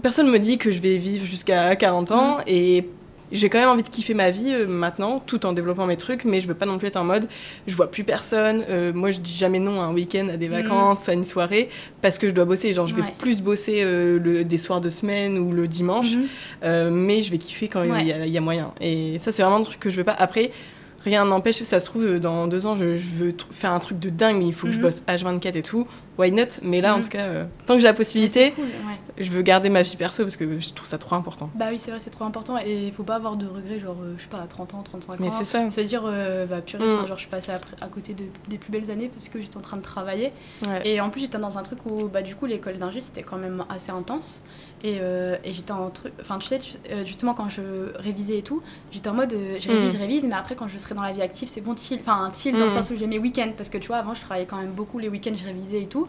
personne 0.03 0.29
me 0.31 0.39
dit 0.39 0.59
que 0.59 0.73
je 0.73 0.81
vais 0.81 0.97
vivre 0.97 1.25
jusqu'à 1.25 1.75
40 1.77 2.11
ans 2.11 2.39
et 2.47 2.85
j'ai 3.33 3.49
quand 3.49 3.59
même 3.59 3.71
envie 3.71 3.83
de 3.83 3.89
kiffer 3.89 4.12
ma 4.15 4.31
vie 4.31 4.53
euh, 4.53 4.67
maintenant, 4.67 5.21
tout 5.25 5.47
en 5.47 5.53
développant 5.53 5.87
mes 5.87 5.97
trucs, 5.97 6.25
mais 6.25 6.41
je 6.41 6.47
veux 6.47 6.55
pas 6.55 6.67
non 6.67 6.79
plus 6.79 6.89
être 6.89 6.97
en 6.99 7.05
mode 7.05 7.27
je 7.67 7.75
vois 7.75 7.91
plus 7.91 8.05
personne. 8.05 8.65
euh, 8.69 8.93
moi, 8.93 9.11
je 9.11 9.21
dis 9.21 9.35
jamais 9.35 9.59
non 9.59 9.81
à 9.81 9.85
un 9.85 9.93
week-end, 9.93 10.29
à 10.33 10.37
des 10.37 10.49
vacances, 10.49 11.09
à 11.09 11.15
une 11.15 11.25
soirée, 11.25 11.69
parce 12.03 12.19
que 12.19 12.29
je 12.29 12.35
dois 12.35 12.45
bosser. 12.45 12.75
Genre, 12.75 12.87
je 12.87 12.95
vais 12.95 13.03
plus 13.19 13.41
bosser 13.41 13.79
euh, 13.83 14.19
le, 14.23 14.45
des 14.45 14.59
soirs 14.59 14.81
de 14.81 14.91
semaine 14.91 15.39
ou 15.39 15.53
le 15.53 15.67
dimanche, 15.67 16.12
Mhm. 16.15 16.27
euh, 16.65 16.91
mais 16.91 17.23
je 17.23 17.31
vais 17.31 17.39
kiffer 17.39 17.69
quand 17.69 17.83
il 17.83 17.91
Ouais. 17.91 18.05
y, 18.05 18.31
y 18.31 18.39
a 18.39 18.41
moyen. 18.41 18.73
Et 18.81 19.19
ça, 19.21 19.33
c'est 19.33 19.43
vraiment 19.43 19.57
un 19.57 19.62
truc 19.62 19.81
que 19.81 19.91
je 19.91 19.97
veux 19.97 20.05
pas. 20.05 20.17
Après, 20.19 20.51
rien 21.05 21.24
n'empêche, 21.24 21.62
ça 21.62 21.80
se 21.80 21.86
trouve, 21.86 22.05
euh, 22.05 22.18
dans 22.18 22.46
deux 22.46 22.66
ans, 22.66 22.76
je, 22.76 22.96
je 22.96 23.09
veux 23.09 23.34
faire 23.50 23.72
un 23.72 23.78
truc 23.78 23.98
de 23.98 24.11
dingue, 24.11 24.38
mais 24.38 24.46
il 24.46 24.55
faut 24.55 24.66
que 24.66 24.72
je 24.72 24.78
Mhm. 24.78 24.82
bosse 24.84 25.02
H24 25.07 25.57
et 25.57 25.62
tout. 25.62 25.86
Why 26.19 26.31
not? 26.33 26.45
Mais 26.62 26.81
là, 26.81 26.95
en 26.95 26.99
Mhm. 26.99 27.03
tout 27.05 27.09
cas, 27.11 27.25
euh, 27.27 27.45
tant 27.67 27.75
que 27.75 27.81
j'ai 27.81 27.87
la 27.89 27.95
possibilité, 27.95 28.53
cool, 28.53 28.65
ouais. 28.65 28.99
je 29.25 29.31
veux 29.31 29.43
garder 29.43 29.69
ma 29.69 29.83
vie 29.83 29.97
perso 29.97 30.23
parce 30.23 30.37
que 30.37 30.61
je 30.61 30.73
trouve 30.73 30.87
ça 30.87 30.99
trop 30.99 31.17
important. 31.17 31.51
Bah 31.55 31.67
oui, 31.71 31.79
c'est 31.79 31.91
vrai, 31.91 31.99
c'est 32.01 32.11
trop 32.11 32.25
important 32.25 32.57
et 32.59 32.87
il 32.87 32.93
faut 32.93 33.03
pas 33.03 33.17
avoir 33.17 33.37
de 33.37 33.47
regrets, 33.47 33.81
genre, 33.81 33.97
euh, 34.03 34.15
je 34.17 34.23
sais 34.23 34.29
pas, 34.29 34.39
à 34.41 34.47
30 34.47 34.75
ans, 34.75 34.83
35 34.85 35.19
Mais 35.21 35.29
ans. 35.29 35.33
c'est 35.37 35.45
ça. 35.45 35.69
Se 35.71 35.81
dire, 35.81 36.03
euh, 36.07 36.47
bah 36.47 36.61
purée, 36.61 36.85
Mm. 36.85 37.07
genre, 37.07 37.17
je 37.17 37.23
suis 37.23 37.31
passée 37.31 37.53
à 37.53 37.87
côté 37.89 38.15
de, 38.15 38.25
des 38.49 38.59
plus 38.59 38.71
belles 38.71 38.91
années 38.91 39.09
parce 39.12 39.29
que 39.29 39.41
j'étais 39.41 39.57
en 39.57 39.61
train 39.62 39.77
de 39.77 39.83
travailler. 39.83 40.33
Ouais. 40.67 40.87
Et 40.89 41.01
en 41.01 41.11
plus, 41.11 41.23
j'étais 41.23 41.39
dans 41.39 41.59
un 41.59 41.62
truc 41.62 41.81
où, 41.87 42.09
bah, 42.09 42.23
du 42.23 42.37
coup, 42.37 42.47
l'école 42.47 42.77
d'ingé, 42.79 43.01
c'était 43.01 43.23
quand 43.23 43.37
même 43.39 43.65
assez 43.69 43.91
intense. 43.91 44.41
Et, 44.83 44.99
euh, 45.01 45.37
et 45.45 45.55
j'étais 45.55 45.73
en 45.73 45.89
truc. 45.89 46.12
Enfin, 46.21 46.39
tu 46.39 46.47
sais, 46.47 46.61
euh, 46.91 47.07
justement, 47.07 47.33
quand 47.33 47.49
je 47.49 47.62
révisais 47.97 48.37
et 48.39 48.43
tout, 48.43 48.62
j'étais 48.93 49.09
en 49.09 49.15
mode, 49.15 49.33
euh, 49.33 49.57
je 49.59 49.71
révise, 49.71 49.89
Mm. 49.89 49.93
je 49.95 49.99
révise, 49.99 50.25
mais 50.25 50.35
après, 50.35 50.57
quand 50.57 50.69
je 50.69 50.77
serai 50.77 50.95
dans 50.95 51.01
la 51.01 51.12
vie 51.15 51.23
active, 51.23 51.49
c'est 51.49 51.62
bon, 51.62 51.75
chill. 51.75 52.01
Enfin, 52.01 52.31
chill 52.35 52.53
dans 52.53 52.59
le 52.61 52.67
Mm. 52.67 52.71
sens 52.71 52.91
où 52.91 52.97
j'ai 52.99 53.07
mes 53.07 53.19
week-ends. 53.19 53.53
Parce 53.57 53.71
que 53.71 53.79
tu 53.79 53.87
vois, 53.89 53.97
avant, 53.97 54.12
je 54.12 54.21
travaillais 54.21 54.45
quand 54.47 54.59
même 54.59 54.73
beaucoup 54.73 54.99
les 54.99 55.09
week-ends, 55.09 55.33
je 55.35 55.45
révisais 55.47 55.81
et 55.83 55.87
tout. 55.87 56.03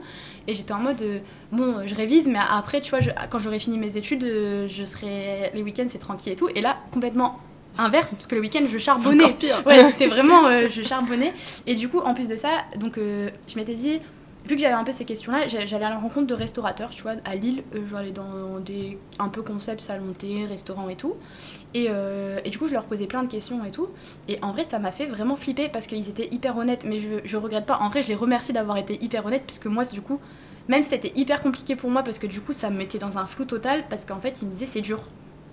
Et 0.48 0.54
j'étais 0.54 0.74
en 0.74 0.80
mode, 0.80 1.02
euh, 1.02 1.20
bon, 1.52 1.78
je 1.88 1.96
révise, 1.96 2.28
mais 2.28 2.40
après, 2.50 2.80
tu 2.82 2.90
vois, 2.92 3.00
je- 3.00 3.10
quand 3.30 3.40
j'aurai 3.40 3.60
fini 3.60 3.78
mes 3.78 3.98
études, 3.98 4.24
euh, 4.24 4.68
je 4.70 4.84
serai. 4.84 5.52
Les 5.54 5.64
week-ends, 5.64 5.88
c'est 5.90 6.00
tranquille 6.00 6.34
et 6.34 6.36
tout. 6.36 6.50
Et 6.54 6.62
là, 6.62 6.78
complètement 6.92 7.40
inverse, 7.78 8.14
parce 8.14 8.28
que 8.28 8.36
le 8.36 8.42
week-end, 8.42 8.62
je 8.72 8.78
charbonnais. 8.78 9.34
pire. 9.34 9.64
Ouais, 9.66 9.84
c'était 9.92 10.08
vraiment, 10.08 10.46
euh, 10.46 10.68
je 10.70 10.82
charbonnais. 10.82 11.34
Et 11.68 11.76
du 11.76 11.90
coup, 11.90 12.00
en 12.00 12.14
plus 12.14 12.28
de 12.28 12.36
ça, 12.36 12.50
donc 12.78 12.98
je 12.98 13.56
m'étais 13.56 13.74
dit, 13.76 14.00
vu 14.48 14.56
que 14.56 14.62
j'avais 14.62 14.74
un 14.74 14.84
peu 14.84 14.92
ces 14.92 15.06
questions-là, 15.06 15.48
j'a- 15.48 15.66
j'allais 15.66 15.86
à 15.86 15.90
la 15.90 15.98
rencontre 15.98 16.28
de 16.28 16.34
restaurateurs, 16.34 16.90
tu 16.92 17.02
vois, 17.04 17.14
à 17.26 17.36
Lille, 17.36 17.64
euh, 17.76 17.96
aller 17.96 18.12
dans 18.12 18.60
des 18.60 18.98
un 19.20 19.30
peu 19.30 19.42
concept 19.42 19.82
salon 19.82 20.14
thé, 20.18 20.46
restaurant 20.46 20.88
et 20.90 20.96
tout. 20.96 21.16
Et, 21.74 21.88
euh, 21.90 22.40
et 22.46 22.50
du 22.50 22.58
coup, 22.58 22.68
je 22.68 22.74
leur 22.74 22.86
posais 22.86 23.08
plein 23.08 23.24
de 23.24 23.28
questions 23.32 23.64
et 23.66 23.72
tout. 23.72 23.90
Et 24.28 24.38
en 24.42 24.52
vrai, 24.52 24.64
ça 24.64 24.80
m'a 24.80 24.92
fait 24.92 25.06
vraiment 25.06 25.36
flipper 25.36 25.70
parce 25.70 25.88
qu'ils 25.88 26.10
étaient 26.10 26.30
hyper 26.32 26.58
honnêtes, 26.58 26.86
mais 26.88 27.00
je, 27.00 27.10
je 27.24 27.38
regrette 27.38 27.66
pas. 27.66 27.78
En 27.82 27.90
vrai, 27.90 28.02
je 28.02 28.08
les 28.10 28.16
remercie 28.16 28.54
d'avoir 28.54 28.78
été 28.78 29.04
hyper 29.04 29.26
honnêtes, 29.26 29.44
puisque 29.46 29.66
moi, 29.66 29.84
du 29.86 30.02
coup, 30.02 30.20
même 30.68 30.84
si 30.84 30.90
c'était 30.90 31.12
hyper 31.16 31.40
compliqué 31.42 31.76
pour 31.76 31.90
moi, 31.90 32.04
parce 32.04 32.20
que 32.20 32.28
du 32.28 32.42
coup, 32.42 32.54
ça 32.54 32.70
me 32.70 32.78
mettait 32.78 32.98
dans 32.98 33.18
un 33.18 33.26
flou 33.26 33.46
total, 33.46 33.84
parce 33.90 34.06
qu'en 34.06 34.20
fait, 34.20 34.42
ils 34.42 34.48
me 34.48 34.52
disaient 34.54 34.66
c'est 34.66 34.82
dur. 34.82 35.00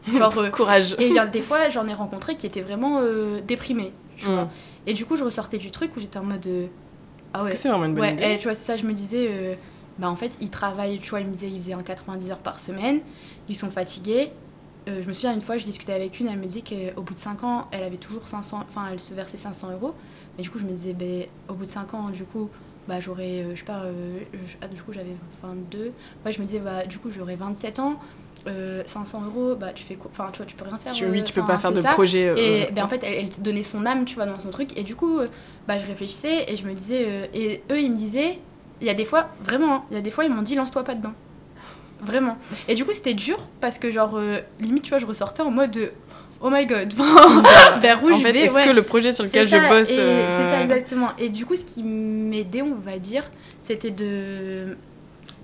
Genre, 0.16 0.36
euh, 0.38 0.50
Courage. 0.50 0.96
et 0.98 1.08
y 1.08 1.18
a 1.18 1.26
des 1.26 1.40
fois, 1.48 1.68
j'en 1.68 1.86
ai 1.86 1.94
rencontré 1.94 2.34
qui 2.36 2.46
étaient 2.46 2.62
vraiment 2.62 2.98
euh, 3.00 3.40
déprimés, 3.46 3.92
tu 4.16 4.28
Mm. 4.28 4.32
vois. 4.34 4.48
Et 4.86 4.94
du 4.94 5.04
coup, 5.06 5.16
je 5.16 5.22
ressortais 5.24 5.58
du 5.58 5.70
truc 5.70 5.96
où 5.96 6.00
j'étais 6.00 6.18
en 6.18 6.24
mode. 6.24 6.48
Ah 7.34 7.40
Est-ce 7.40 7.44
ouais. 7.44 7.52
que 7.52 7.56
c'est 7.56 7.68
vraiment 7.68 7.84
une 7.86 7.94
bonne 7.94 8.04
Ouais, 8.04 8.12
idée 8.12 8.34
et 8.34 8.38
tu 8.38 8.44
vois, 8.44 8.54
c'est 8.54 8.64
ça, 8.64 8.76
je 8.76 8.86
me 8.86 8.92
disais. 8.92 9.26
euh, 9.30 9.54
bah 9.98 10.08
en 10.08 10.16
fait, 10.16 10.36
ils 10.40 10.50
travaillent, 10.50 10.98
tu 10.98 11.10
vois, 11.10 11.20
ils 11.20 11.26
me 11.26 11.32
disaient, 11.32 11.50
ils 11.50 11.60
faisaient 11.60 11.72
un 11.74 11.82
90 11.82 12.30
heures 12.30 12.38
par 12.40 12.60
semaine, 12.60 13.00
ils 13.48 13.56
sont 13.56 13.70
fatigués. 13.70 14.32
Euh, 14.88 15.02
je 15.02 15.08
me 15.08 15.12
souviens 15.12 15.34
une 15.34 15.40
fois, 15.42 15.58
je 15.58 15.64
discutais 15.64 15.92
avec 15.92 16.18
une, 16.18 16.28
elle 16.28 16.38
me 16.38 16.46
dit 16.46 16.64
qu'au 16.64 17.02
bout 17.02 17.14
de 17.14 17.18
5 17.18 17.44
ans, 17.44 17.68
elle 17.72 17.82
avait 17.84 17.98
toujours 17.98 18.26
500, 18.26 18.64
enfin, 18.68 18.88
elle 18.92 19.00
se 19.00 19.14
versait 19.14 19.36
500 19.36 19.70
euros. 19.72 19.94
Mais 20.36 20.42
du 20.42 20.50
coup, 20.50 20.58
je 20.58 20.64
me 20.64 20.72
disais, 20.72 20.94
ben, 20.94 21.26
au 21.48 21.54
bout 21.54 21.64
de 21.64 21.68
5 21.68 21.92
ans, 21.94 22.08
du 22.10 22.24
coup, 22.24 22.50
bah, 22.88 22.98
j'aurais, 23.00 23.42
euh, 23.42 23.54
je 23.54 23.60
sais 23.60 23.66
pas, 23.66 23.82
euh, 23.84 24.20
je- 24.46 24.56
ah, 24.62 24.68
du 24.68 24.82
coup, 24.82 24.92
j'avais 24.92 25.14
22. 25.42 25.92
Ouais, 26.24 26.32
je 26.32 26.40
me 26.40 26.46
disais, 26.46 26.60
bah, 26.60 26.86
du 26.86 26.98
coup, 26.98 27.10
j'aurais 27.10 27.36
27 27.36 27.78
ans, 27.78 27.98
euh, 28.48 28.82
500 28.84 29.22
euros, 29.26 29.54
bah, 29.54 29.68
tu 29.74 29.84
fais 29.84 29.94
quoi? 29.94 30.10
Enfin, 30.12 30.28
tu 30.32 30.38
vois, 30.38 30.46
tu 30.46 30.56
peux 30.56 30.64
rien 30.64 30.78
faire. 30.78 30.92
Tu, 30.92 31.04
euh, 31.04 31.10
oui, 31.10 31.22
tu 31.22 31.32
peux 31.32 31.44
pas 31.44 31.58
faire 31.58 31.72
de 31.72 31.80
ça. 31.82 31.90
projet. 31.90 32.28
euh, 32.28 32.36
Et 32.36 32.62
euh, 32.64 32.70
ben, 32.72 32.84
en 32.84 32.88
fait, 32.88 33.00
elle, 33.04 33.14
elle 33.14 33.28
te 33.28 33.40
donnait 33.40 33.62
son 33.62 33.86
âme, 33.86 34.04
tu 34.04 34.14
vois, 34.16 34.26
dans 34.26 34.38
son 34.38 34.50
truc. 34.50 34.76
Et 34.76 34.82
du 34.82 34.96
coup, 34.96 35.18
euh, 35.18 35.28
bah, 35.68 35.78
je 35.78 35.86
réfléchissais 35.86 36.46
et 36.48 36.56
je 36.56 36.66
me 36.66 36.72
disais. 36.74 37.04
euh, 37.06 37.26
et 37.34 37.62
eux, 37.70 37.80
ils 37.80 37.90
me 37.92 37.96
disaient. 37.96 38.38
Il 38.80 38.86
y 38.86 38.90
a 38.90 38.94
des 38.94 39.04
fois, 39.04 39.28
vraiment, 39.44 39.74
hein, 39.74 39.82
il 39.92 39.94
y 39.94 39.98
a 39.98 40.02
des 40.02 40.10
fois, 40.10 40.24
ils 40.24 40.30
m'ont 40.32 40.42
dit 40.42 40.56
lance-toi 40.56 40.82
pas 40.82 40.94
dedans. 40.96 41.12
Vraiment. 42.04 42.36
Et 42.68 42.74
du 42.74 42.84
coup, 42.84 42.92
c'était 42.92 43.14
dur 43.14 43.38
parce 43.60 43.78
que, 43.78 43.90
genre, 43.92 44.14
euh, 44.16 44.40
limite, 44.58 44.82
tu 44.82 44.90
vois, 44.90 44.98
je 44.98 45.06
ressortais 45.06 45.42
en 45.42 45.50
mode. 45.52 45.76
euh, 45.76 45.88
Oh 46.44 46.50
my 46.50 46.66
god, 46.66 46.92
vers 47.80 48.02
où 48.02 48.10
en 48.10 48.16
je 48.18 48.22
fait, 48.24 48.34
est-ce 48.36 48.54
ouais. 48.56 48.64
que 48.64 48.70
le 48.70 48.82
projet 48.82 49.12
sur 49.12 49.22
lequel 49.22 49.46
je 49.46 49.56
bosse. 49.68 49.94
euh, 49.96 50.38
C'est 50.44 50.50
ça, 50.50 50.62
exactement. 50.64 51.10
Et 51.16 51.28
du 51.28 51.46
coup, 51.46 51.54
ce 51.54 51.64
qui 51.64 51.84
m'aidait, 51.84 52.62
on 52.62 52.74
va 52.74 52.98
dire, 52.98 53.30
c'était 53.60 53.92
de. 53.92 54.76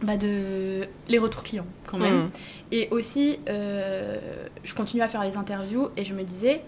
Bah 0.03 0.17
de 0.17 0.87
les 1.09 1.19
retours 1.19 1.43
clients 1.43 1.67
quand 1.87 1.99
même. 1.99 2.25
mm. 2.25 2.31
Et 2.73 2.89
aussi, 2.93 3.41
euh, 3.49 4.17
je 4.63 4.75
continuais 4.75 5.05
à 5.05 5.09
faire 5.09 5.25
les 5.25 5.37
interviews 5.37 5.89
et 5.97 6.05
je 6.05 6.15
me 6.15 6.23
disais, 6.23 6.61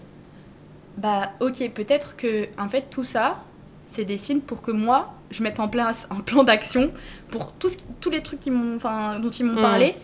bah 0.97 1.31
ok, 1.39 1.71
peut-être 1.73 2.15
que 2.17 2.47
en 2.59 2.67
fait 2.67 2.85
tout 2.89 3.05
ça, 3.05 3.43
c'est 3.85 4.03
des 4.05 4.17
signes 4.17 4.41
pour 4.41 4.61
que 4.61 4.71
moi, 4.71 5.13
je 5.31 5.43
mette 5.43 5.59
en 5.59 5.67
place 5.69 6.07
un 6.09 6.19
plan 6.19 6.43
d'action 6.43 6.91
pour 7.29 7.53
tout 7.53 7.69
ce 7.69 7.77
qui- 7.77 7.85
tous 8.01 8.09
les 8.09 8.21
trucs 8.21 8.41
qui 8.41 8.51
enfin, 8.75 9.19
dont 9.19 9.29
ils 9.29 9.45
m'ont 9.45 9.59
Mm. 9.59 9.61
parlé. 9.61 9.95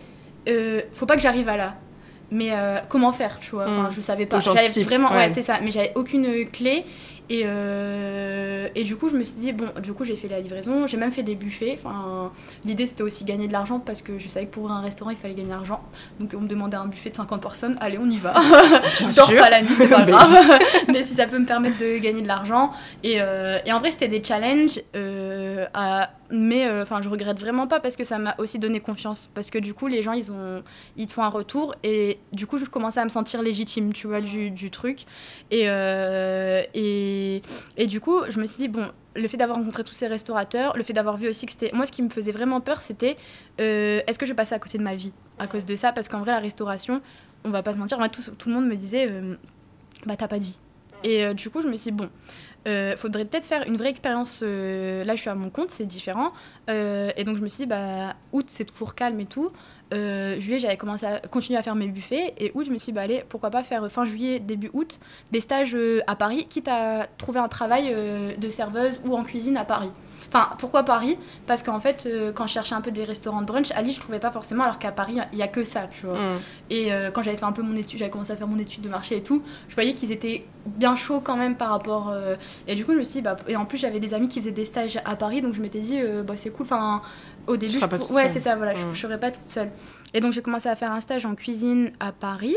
Euh, 0.48 0.80
faut 0.94 1.04
pas 1.06 1.16
que 1.16 1.22
j'arrive 1.22 1.48
à 1.50 1.56
là. 1.58 1.74
Mais 2.30 2.48
euh, 2.52 2.78
comment 2.88 3.12
faire, 3.12 3.38
tu 3.40 3.50
vois? 3.52 3.64
Enfin, 3.68 3.88
Mm. 3.88 3.92
je 3.92 4.00
savais 4.00 4.26
pas. 4.26 4.40
J'avais 4.40 4.82
vraiment, 4.84 5.10
ouais, 5.10 5.16
ouais. 5.16 5.30
c'est 5.30 5.42
ça. 5.42 5.60
Mais 5.62 5.70
j'avais 5.70 5.92
aucune 5.94 6.44
clé. 6.50 6.84
Et, 7.30 7.42
euh, 7.44 8.68
et 8.74 8.84
du 8.84 8.96
coup, 8.96 9.08
je 9.08 9.16
me 9.16 9.24
suis 9.24 9.38
dit, 9.38 9.52
bon, 9.52 9.66
du 9.82 9.92
coup, 9.92 10.04
j'ai 10.04 10.16
fait 10.16 10.28
la 10.28 10.40
livraison, 10.40 10.86
j'ai 10.86 10.96
même 10.96 11.12
fait 11.12 11.22
des 11.22 11.34
buffets. 11.34 11.78
Enfin, 11.82 12.32
l'idée, 12.64 12.86
c'était 12.86 13.02
aussi 13.02 13.24
gagner 13.24 13.48
de 13.48 13.52
l'argent 13.52 13.80
parce 13.80 14.00
que 14.02 14.18
je 14.18 14.28
savais 14.28 14.46
que 14.46 14.52
pour 14.52 14.62
ouvrir 14.64 14.76
un 14.78 14.80
restaurant, 14.82 15.10
il 15.10 15.16
fallait 15.16 15.34
gagner 15.34 15.48
de 15.48 15.52
l'argent. 15.52 15.82
Donc, 16.20 16.32
on 16.36 16.40
me 16.40 16.48
demandait 16.48 16.76
un 16.76 16.86
buffet 16.86 17.10
de 17.10 17.14
50 17.16 17.40
personnes. 17.42 17.76
Allez, 17.80 17.98
on 17.98 18.08
y 18.08 18.16
va. 18.16 18.32
Bien 18.32 18.82
je 19.10 19.14
dors 19.16 19.26
sûr. 19.28 19.38
pas 19.38 19.50
la 19.50 19.62
nuit, 19.62 19.74
c'est 19.74 19.88
pas 19.88 20.04
grave. 20.06 20.58
Mais 20.88 21.02
si 21.02 21.14
ça 21.14 21.26
peut 21.26 21.38
me 21.38 21.46
permettre 21.46 21.78
de 21.78 21.98
gagner 21.98 22.22
de 22.22 22.28
l'argent. 22.28 22.70
Et, 23.02 23.16
euh, 23.20 23.58
et 23.66 23.72
en 23.72 23.78
vrai, 23.80 23.90
c'était 23.90 24.08
des 24.08 24.22
challenges. 24.24 24.80
euh, 24.96 25.66
à- 25.74 26.10
mais 26.30 26.68
enfin, 26.82 27.00
je 27.00 27.08
regrette 27.08 27.40
vraiment 27.40 27.66
pas 27.66 27.80
parce 27.80 27.96
que 27.96 28.04
ça 28.04 28.18
m'a 28.18 28.34
aussi 28.36 28.58
donné 28.58 28.80
confiance. 28.80 29.30
Parce 29.34 29.50
que 29.50 29.56
du 29.58 29.72
coup, 29.72 29.86
les 29.86 30.02
gens, 30.02 30.12
ils, 30.12 30.30
ont, 30.30 30.62
ils 30.98 31.06
te 31.06 31.12
font 31.14 31.22
un 31.22 31.30
retour. 31.30 31.74
Et 31.84 32.18
du 32.34 32.46
coup, 32.46 32.58
je 32.58 32.66
commençais 32.66 33.00
à 33.00 33.04
me 33.04 33.08
sentir 33.08 33.40
légitime, 33.40 33.94
tu 33.94 34.08
vois, 34.08 34.20
du, 34.20 34.50
du 34.50 34.70
truc. 34.70 35.06
Et, 35.50 35.66
et, 37.76 37.86
du 37.86 38.00
coup, 38.00 38.20
je 38.28 38.40
me 38.40 38.46
suis 38.46 38.58
dit, 38.58 38.68
bon, 38.68 38.86
le 39.14 39.28
fait 39.28 39.36
d'avoir 39.36 39.58
rencontré 39.58 39.84
tous 39.84 39.92
ces 39.92 40.06
restaurateurs, 40.06 40.76
le 40.76 40.82
fait 40.82 40.92
d'avoir 40.92 41.16
vu 41.16 41.28
aussi 41.28 41.46
que 41.46 41.52
c'était. 41.52 41.70
Moi, 41.72 41.86
ce 41.86 41.92
qui 41.92 42.02
me 42.02 42.08
faisait 42.08 42.32
vraiment 42.32 42.60
peur, 42.60 42.82
c'était 42.82 43.16
euh, 43.60 44.00
est-ce 44.06 44.18
que 44.18 44.26
je 44.26 44.32
passais 44.32 44.54
à 44.54 44.58
côté 44.58 44.78
de 44.78 44.82
ma 44.82 44.94
vie 44.94 45.12
à 45.38 45.46
cause 45.46 45.66
de 45.66 45.76
ça? 45.76 45.92
Parce 45.92 46.08
qu'en 46.08 46.20
vrai, 46.20 46.32
la 46.32 46.40
restauration, 46.40 47.00
on 47.44 47.50
va 47.50 47.62
pas 47.62 47.72
se 47.72 47.78
mentir, 47.78 47.98
tout, 48.10 48.48
le 48.48 48.54
monde 48.54 48.66
me 48.66 48.76
disait, 48.76 49.08
euh, 49.08 49.34
bah, 50.06 50.16
t'as 50.16 50.28
pas 50.28 50.38
de 50.38 50.44
vie. 50.44 50.58
Et 51.04 51.24
euh, 51.24 51.34
du 51.34 51.50
coup, 51.50 51.62
je 51.62 51.68
me 51.68 51.76
suis 51.76 51.90
dit, 51.92 51.96
bon, 51.96 52.10
faudrait 52.98 53.24
peut-être 53.24 53.46
faire 53.46 53.66
une 53.66 53.76
vraie 53.76 53.88
expérience. 53.88 54.42
là, 54.42 55.14
je 55.14 55.20
suis 55.20 55.30
à 55.30 55.34
mon 55.34 55.48
compte, 55.48 55.70
c'est 55.70 55.86
différent. 55.86 56.32
Et 56.68 57.24
donc, 57.24 57.36
je 57.36 57.42
me 57.42 57.48
suis 57.48 57.64
dit, 57.64 57.66
bah, 57.66 58.14
août, 58.32 58.44
c'est 58.48 58.64
toujours 58.64 58.94
calme 58.94 59.18
et 59.20 59.26
tout. 59.26 59.50
Euh, 59.92 60.38
juillet, 60.40 60.58
j'avais 60.58 60.76
commencé 60.76 61.06
à 61.06 61.20
continuer 61.20 61.58
à 61.58 61.62
faire 61.62 61.74
mes 61.74 61.88
buffets. 61.88 62.34
Et 62.38 62.50
août, 62.54 62.64
je 62.64 62.70
me 62.70 62.78
suis 62.78 62.86
dit, 62.86 62.92
bah, 62.92 63.02
allez, 63.02 63.24
pourquoi 63.28 63.50
pas 63.50 63.62
faire 63.62 63.84
euh, 63.84 63.88
fin 63.88 64.04
juillet, 64.04 64.38
début 64.38 64.70
août, 64.72 64.98
des 65.32 65.40
stages 65.40 65.74
euh, 65.74 66.00
à 66.06 66.16
Paris, 66.16 66.46
quitte 66.48 66.68
à 66.68 67.06
trouver 67.18 67.40
un 67.40 67.48
travail 67.48 67.94
de 68.36 68.50
serveuse 68.50 69.00
ou 69.04 69.14
en 69.14 69.22
cuisine 69.22 69.56
à 69.56 69.64
Paris. 69.64 69.90
Enfin, 70.32 70.50
pourquoi 70.58 70.82
Paris? 70.82 71.16
Parce 71.46 71.62
qu'en 71.62 71.80
fait, 71.80 72.04
euh, 72.06 72.32
quand 72.32 72.46
je 72.46 72.52
cherchais 72.52 72.74
un 72.74 72.80
peu 72.82 72.90
des 72.90 73.04
restaurants 73.04 73.40
de 73.40 73.46
brunch, 73.46 73.70
à 73.72 73.80
Lille, 73.82 73.94
je 73.94 74.00
trouvais 74.00 74.18
pas 74.18 74.30
forcément, 74.30 74.64
alors 74.64 74.78
qu'à 74.78 74.92
Paris, 74.92 75.18
il 75.32 75.38
y 75.38 75.42
a 75.42 75.48
que 75.48 75.64
ça, 75.64 75.88
tu 75.90 76.04
vois. 76.06 76.18
Mm. 76.18 76.38
Et 76.70 76.92
euh, 76.92 77.10
quand 77.10 77.22
j'avais 77.22 77.36
fait 77.38 77.44
un 77.46 77.52
peu 77.52 77.62
mon 77.62 77.74
étude, 77.76 77.98
j'avais 77.98 78.10
commencé 78.10 78.32
à 78.32 78.36
faire 78.36 78.46
mon 78.46 78.58
étude 78.58 78.82
de 78.82 78.88
marché 78.90 79.16
et 79.16 79.22
tout, 79.22 79.42
je 79.68 79.74
voyais 79.74 79.94
qu'ils 79.94 80.12
étaient 80.12 80.44
bien 80.66 80.96
chauds 80.96 81.20
quand 81.20 81.36
même 81.36 81.56
par 81.56 81.70
rapport. 81.70 82.10
euh, 82.10 82.36
et 82.66 82.74
du 82.74 82.84
coup, 82.84 82.92
je 82.92 82.98
me 82.98 83.04
suis 83.04 83.14
dit, 83.16 83.22
bah, 83.22 83.36
et 83.48 83.56
en 83.56 83.64
plus, 83.64 83.78
j'avais 83.78 84.00
des 84.00 84.12
amis 84.12 84.28
qui 84.28 84.38
faisaient 84.40 84.50
des 84.52 84.66
stages 84.66 84.98
à 85.04 85.16
Paris, 85.16 85.40
donc 85.40 85.54
je 85.54 85.62
m'étais 85.62 85.80
dit, 85.80 85.98
bah, 86.26 86.34
c'est 86.36 86.50
cool. 86.50 86.66
Enfin, 86.66 87.00
au 87.46 87.56
début, 87.56 87.72
je 87.80 87.86
pour- 87.86 87.98
toute 88.06 88.10
ouais, 88.10 88.28
c'est 88.28 88.40
ça, 88.40 88.54
voilà, 88.56 88.74
je- 88.74 88.84
Mm. 88.84 88.94
je 88.94 89.00
serais 89.00 89.18
pas 89.18 89.30
toute 89.30 89.46
seule. 89.46 89.70
Et 90.12 90.20
donc, 90.20 90.32
j'ai 90.34 90.42
commencé 90.42 90.68
à 90.68 90.76
faire 90.76 90.92
un 90.92 91.00
stage 91.00 91.24
en 91.24 91.34
cuisine 91.34 91.92
à 92.00 92.12
Paris. 92.12 92.56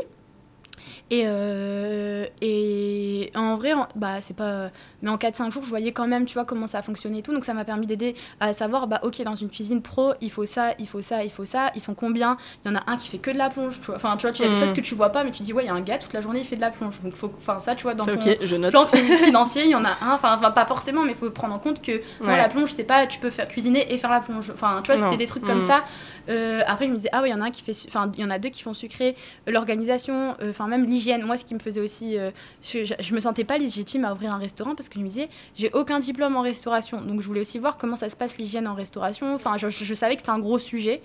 Et, 1.14 1.24
euh, 1.26 2.26
et 2.42 3.32
en 3.36 3.58
vrai, 3.58 3.74
en- 3.74 3.88
bah, 3.96 4.22
c'est 4.22 4.36
pas. 4.36 4.70
Mais 5.02 5.10
en 5.10 5.18
4-5 5.18 5.52
jours, 5.52 5.64
je 5.64 5.70
voyais 5.70 5.92
quand 5.92 6.08
même, 6.08 6.26
tu 6.26 6.36
vois, 6.36 6.46
comment 6.46 6.68
ça 6.68 6.82
fonctionnait 6.82 7.20
et 7.20 7.22
tout. 7.22 7.34
Donc, 7.34 7.44
ça 7.44 7.54
m'a 7.54 7.66
permis 7.66 7.86
d'aider 7.86 8.16
à 8.40 8.54
savoir, 8.54 8.88
bah, 8.88 9.00
ok, 9.04 9.22
dans 9.24 9.36
une 9.36 9.50
cuisine 9.50 9.82
pro, 9.82 10.14
il 10.22 10.32
faut 10.32 10.46
ça, 10.46 10.74
il 10.80 10.88
faut 10.88 11.02
ça, 11.02 11.24
il 11.26 11.30
faut 11.30 11.44
ça. 11.44 11.72
Ils 11.76 11.82
sont 11.82 11.96
combien? 11.96 12.38
Il 12.64 12.72
y 12.72 12.74
en 12.74 12.78
a 12.78 12.84
un 12.88 12.96
qui 12.96 13.10
fait 13.10 13.18
que 13.18 13.30
de 13.30 13.38
la 13.38 13.50
plonge, 13.50 13.80
tu 13.82 13.88
vois. 13.88 13.98
Enfin, 13.98 14.16
tu 14.18 14.22
vois, 14.26 14.32
tu 14.32 14.42
as 14.44 14.48
des 14.48 14.56
Mm. 14.56 14.60
choses 14.60 14.74
que 14.74 14.80
tu 14.82 14.96
vois 14.96 15.10
pas, 15.10 15.26
mais 15.26 15.32
tu 15.32 15.44
dis, 15.44 15.52
ouais, 15.52 15.64
il 15.64 15.68
y 15.68 15.70
a 15.70 15.74
un 15.74 15.82
gars, 15.82 15.98
toute 15.98 16.14
la 16.14 16.22
journée, 16.22 16.40
il 16.40 16.46
fait 16.46 16.56
de 16.56 16.62
la 16.62 16.70
plonge. 16.70 17.02
Donc, 17.04 17.14
faut. 17.14 17.32
Enfin, 17.38 17.60
ça, 17.60 17.76
tu 17.76 17.84
vois, 17.84 17.94
dans 17.94 18.06
ton 18.06 18.14
ok, 18.14 18.38
je 18.42 18.56
note. 18.56 18.72
plan 18.72 18.86
fi- 18.88 19.18
financier, 19.18 19.64
il 19.66 19.72
y 19.72 19.76
en 19.76 19.84
a 19.84 19.90
un. 20.02 20.14
Enfin, 20.14 20.38
pas 20.52 20.66
forcément, 20.66 21.02
mais 21.04 21.12
il 21.12 21.18
faut 21.18 21.30
prendre 21.30 21.54
en 21.54 21.60
compte 21.60 21.82
que 21.82 21.92
non, 22.22 22.28
Ouais. 22.30 22.38
la 22.38 22.48
plonge, 22.48 22.72
c'est 22.72 22.86
pas 22.86 23.06
tu 23.08 23.20
peux 23.20 23.32
faire 23.32 23.50
cuisiner 23.50 23.94
et 23.94 23.98
faire 23.98 24.12
la 24.12 24.22
plonge. 24.22 24.50
Enfin, 24.54 24.80
tu 24.82 24.94
vois, 24.94 25.02
c'était 25.04 25.18
des 25.18 25.28
trucs 25.28 25.44
comme 25.44 25.58
Mm. 25.58 25.64
ça. 25.64 25.84
Euh, 26.30 26.62
après, 26.68 26.86
je 26.86 26.92
me 26.92 26.96
disais, 26.98 27.10
ah 27.12 27.22
ouais, 27.22 27.30
il 27.30 27.32
y 27.32 27.36
en 27.36 27.42
a 27.42 27.46
un 27.46 27.52
qui 27.52 27.62
fait. 27.64 27.76
Enfin, 27.88 28.12
il 28.18 28.22
y 28.22 28.26
en 28.26 28.30
a 28.30 28.40
deux 28.40 28.50
qui 28.50 28.62
font 28.64 28.74
sucrer. 28.74 29.16
Euh, 29.48 29.52
L'organisation, 29.52 30.36
euh, 30.42 30.52
enfin, 30.52 30.68
même 30.68 30.86
l'hygiène. 30.86 31.24
Moi, 31.24 31.38
ce 31.38 31.46
qui 31.46 31.54
me 31.54 31.60
faisait 31.60 31.82
aussi. 31.82 32.18
je, 32.64 32.94
je, 33.00 33.14
me 33.16 33.20
sentais 33.20 33.44
pas 33.44 33.58
légitime 33.58 34.06
à 34.06 34.14
ouvrir 34.14 34.34
un 34.34 34.38
restaurant 34.38 34.76
parce 34.76 34.90
que 34.90 34.96
je 34.96 35.04
me 35.04 35.08
disais, 35.10 35.30
j'ai 35.56 35.72
aucun 35.74 36.00
diplôme 36.00 36.36
en 36.36 36.42
restauration. 36.42 37.02
Donc, 37.02 37.22
je 37.22 37.28
voulais 37.28 37.42
aussi 37.42 37.60
voir 37.60 37.78
comment 37.78 37.96
ça 37.96 38.10
se 38.10 38.16
passe 38.16 38.38
l'hygiène 38.38 38.68
en 38.68 38.74
restauration. 38.76 39.34
Enfin, 39.36 39.58
je- 39.58 39.70
je 39.70 39.94
savais 39.94 40.16
que 40.16 40.22
c'était 40.22 40.32
un 40.32 40.40
gros 40.40 40.60
sujet. 40.60 41.02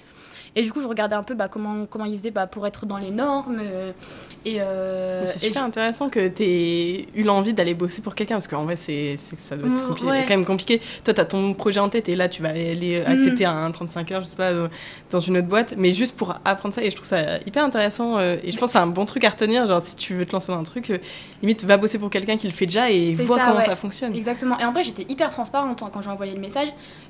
Et 0.59 0.63
du 0.63 0.73
coup, 0.73 0.81
je 0.81 0.89
regardais 0.89 1.15
un 1.15 1.23
peu 1.23 1.35
bah, 1.35 1.49
comment, 1.49 1.85
comment 1.87 2.07
ils 2.07 2.17
faisaient 2.17 2.31
bah, 2.31 2.47
pour 2.47 2.67
être 2.67 2.87
dans 2.87 2.97
les 2.97 3.11
normes. 3.11 3.59
euh, 3.61 3.93
et 4.47 4.57
euh, 4.61 5.25
C'est 5.27 5.37
et 5.45 5.49
super 5.49 5.63
intéressant 5.65 6.09
que 6.09 6.29
tu 6.29 6.43
aies 6.45 7.09
eu 7.15 7.23
l'envie 7.25 7.53
d'aller 7.53 7.75
bosser 7.75 8.01
pour 8.01 8.15
quelqu'un 8.15 8.37
parce 8.37 8.49
qu'en 8.49 8.65
vrai, 8.65 8.75
c'est, 8.77 9.17
c'est- 9.19 9.39
ça 9.39 9.57
doit 9.57 9.69
être 9.69 9.87
Mm, 9.87 9.93
compli- 9.93 10.05
ouais. 10.07 10.25
quand 10.27 10.35
même 10.35 10.47
compliqué. 10.47 10.81
Toi, 11.05 11.13
tu 11.15 11.21
as 11.21 11.25
ton 11.27 11.53
projet 11.53 11.79
en 11.81 11.89
tête 11.91 12.09
et 12.09 12.17
là, 12.17 12.29
tu 12.29 12.43
vas 12.43 12.49
aller 12.49 13.03
Mm. 13.07 13.11
accepter 13.11 13.45
un 13.45 13.71
35 13.71 14.11
heures, 14.13 14.23
je 14.23 14.27
sais 14.29 14.37
pas, 14.37 14.51
dans 15.11 15.21
une 15.21 15.37
autre 15.37 15.47
boîte, 15.47 15.75
mais 15.77 15.93
juste 15.93 16.17
pour 16.17 16.35
apprendre 16.45 16.75
ça. 16.75 16.83
Et 16.83 16.91
je 16.91 16.97
trouve 16.97 17.07
ça 17.09 17.39
hyper 17.45 17.63
intéressant. 17.63 18.17
euh, 18.19 18.37
et 18.43 18.51
je 18.51 18.57
pense 18.59 18.69
que 18.71 18.73
c'est 18.73 18.79
un 18.79 18.87
bon 18.87 19.05
truc 19.05 19.25
à 19.25 19.29
retenir. 19.31 19.67
Genre, 19.67 19.85
si 19.85 19.95
tu 19.97 20.15
veux 20.15 20.25
te 20.25 20.33
lancer 20.33 20.53
dans 20.53 20.59
un 20.59 20.63
truc, 20.63 20.91
limite, 21.43 21.65
va 21.65 21.77
bosser 21.77 21.99
pour 21.99 22.09
quelqu'un 22.09 22.37
qui 22.39 22.47
le 22.47 22.53
fait 22.55 22.67
déjà 22.67 22.91
et 22.91 23.13
vois 23.15 23.37
ça, 23.37 23.45
comment 23.45 23.59
ouais. 23.59 23.65
ça 23.65 23.77
fonctionne. 23.77 24.15
Exactement. 24.15 24.59
Et 24.59 24.65
en 24.65 24.73
vrai, 24.73 24.85
j'étais 24.85 25.05
hyper 25.13 25.31
transparente 25.31 25.83
hein, 25.83 25.91
quand 25.93 26.01
j'ai 26.01 26.09
envoyé 26.11 26.33
le 26.33 26.41
message. 26.41 26.69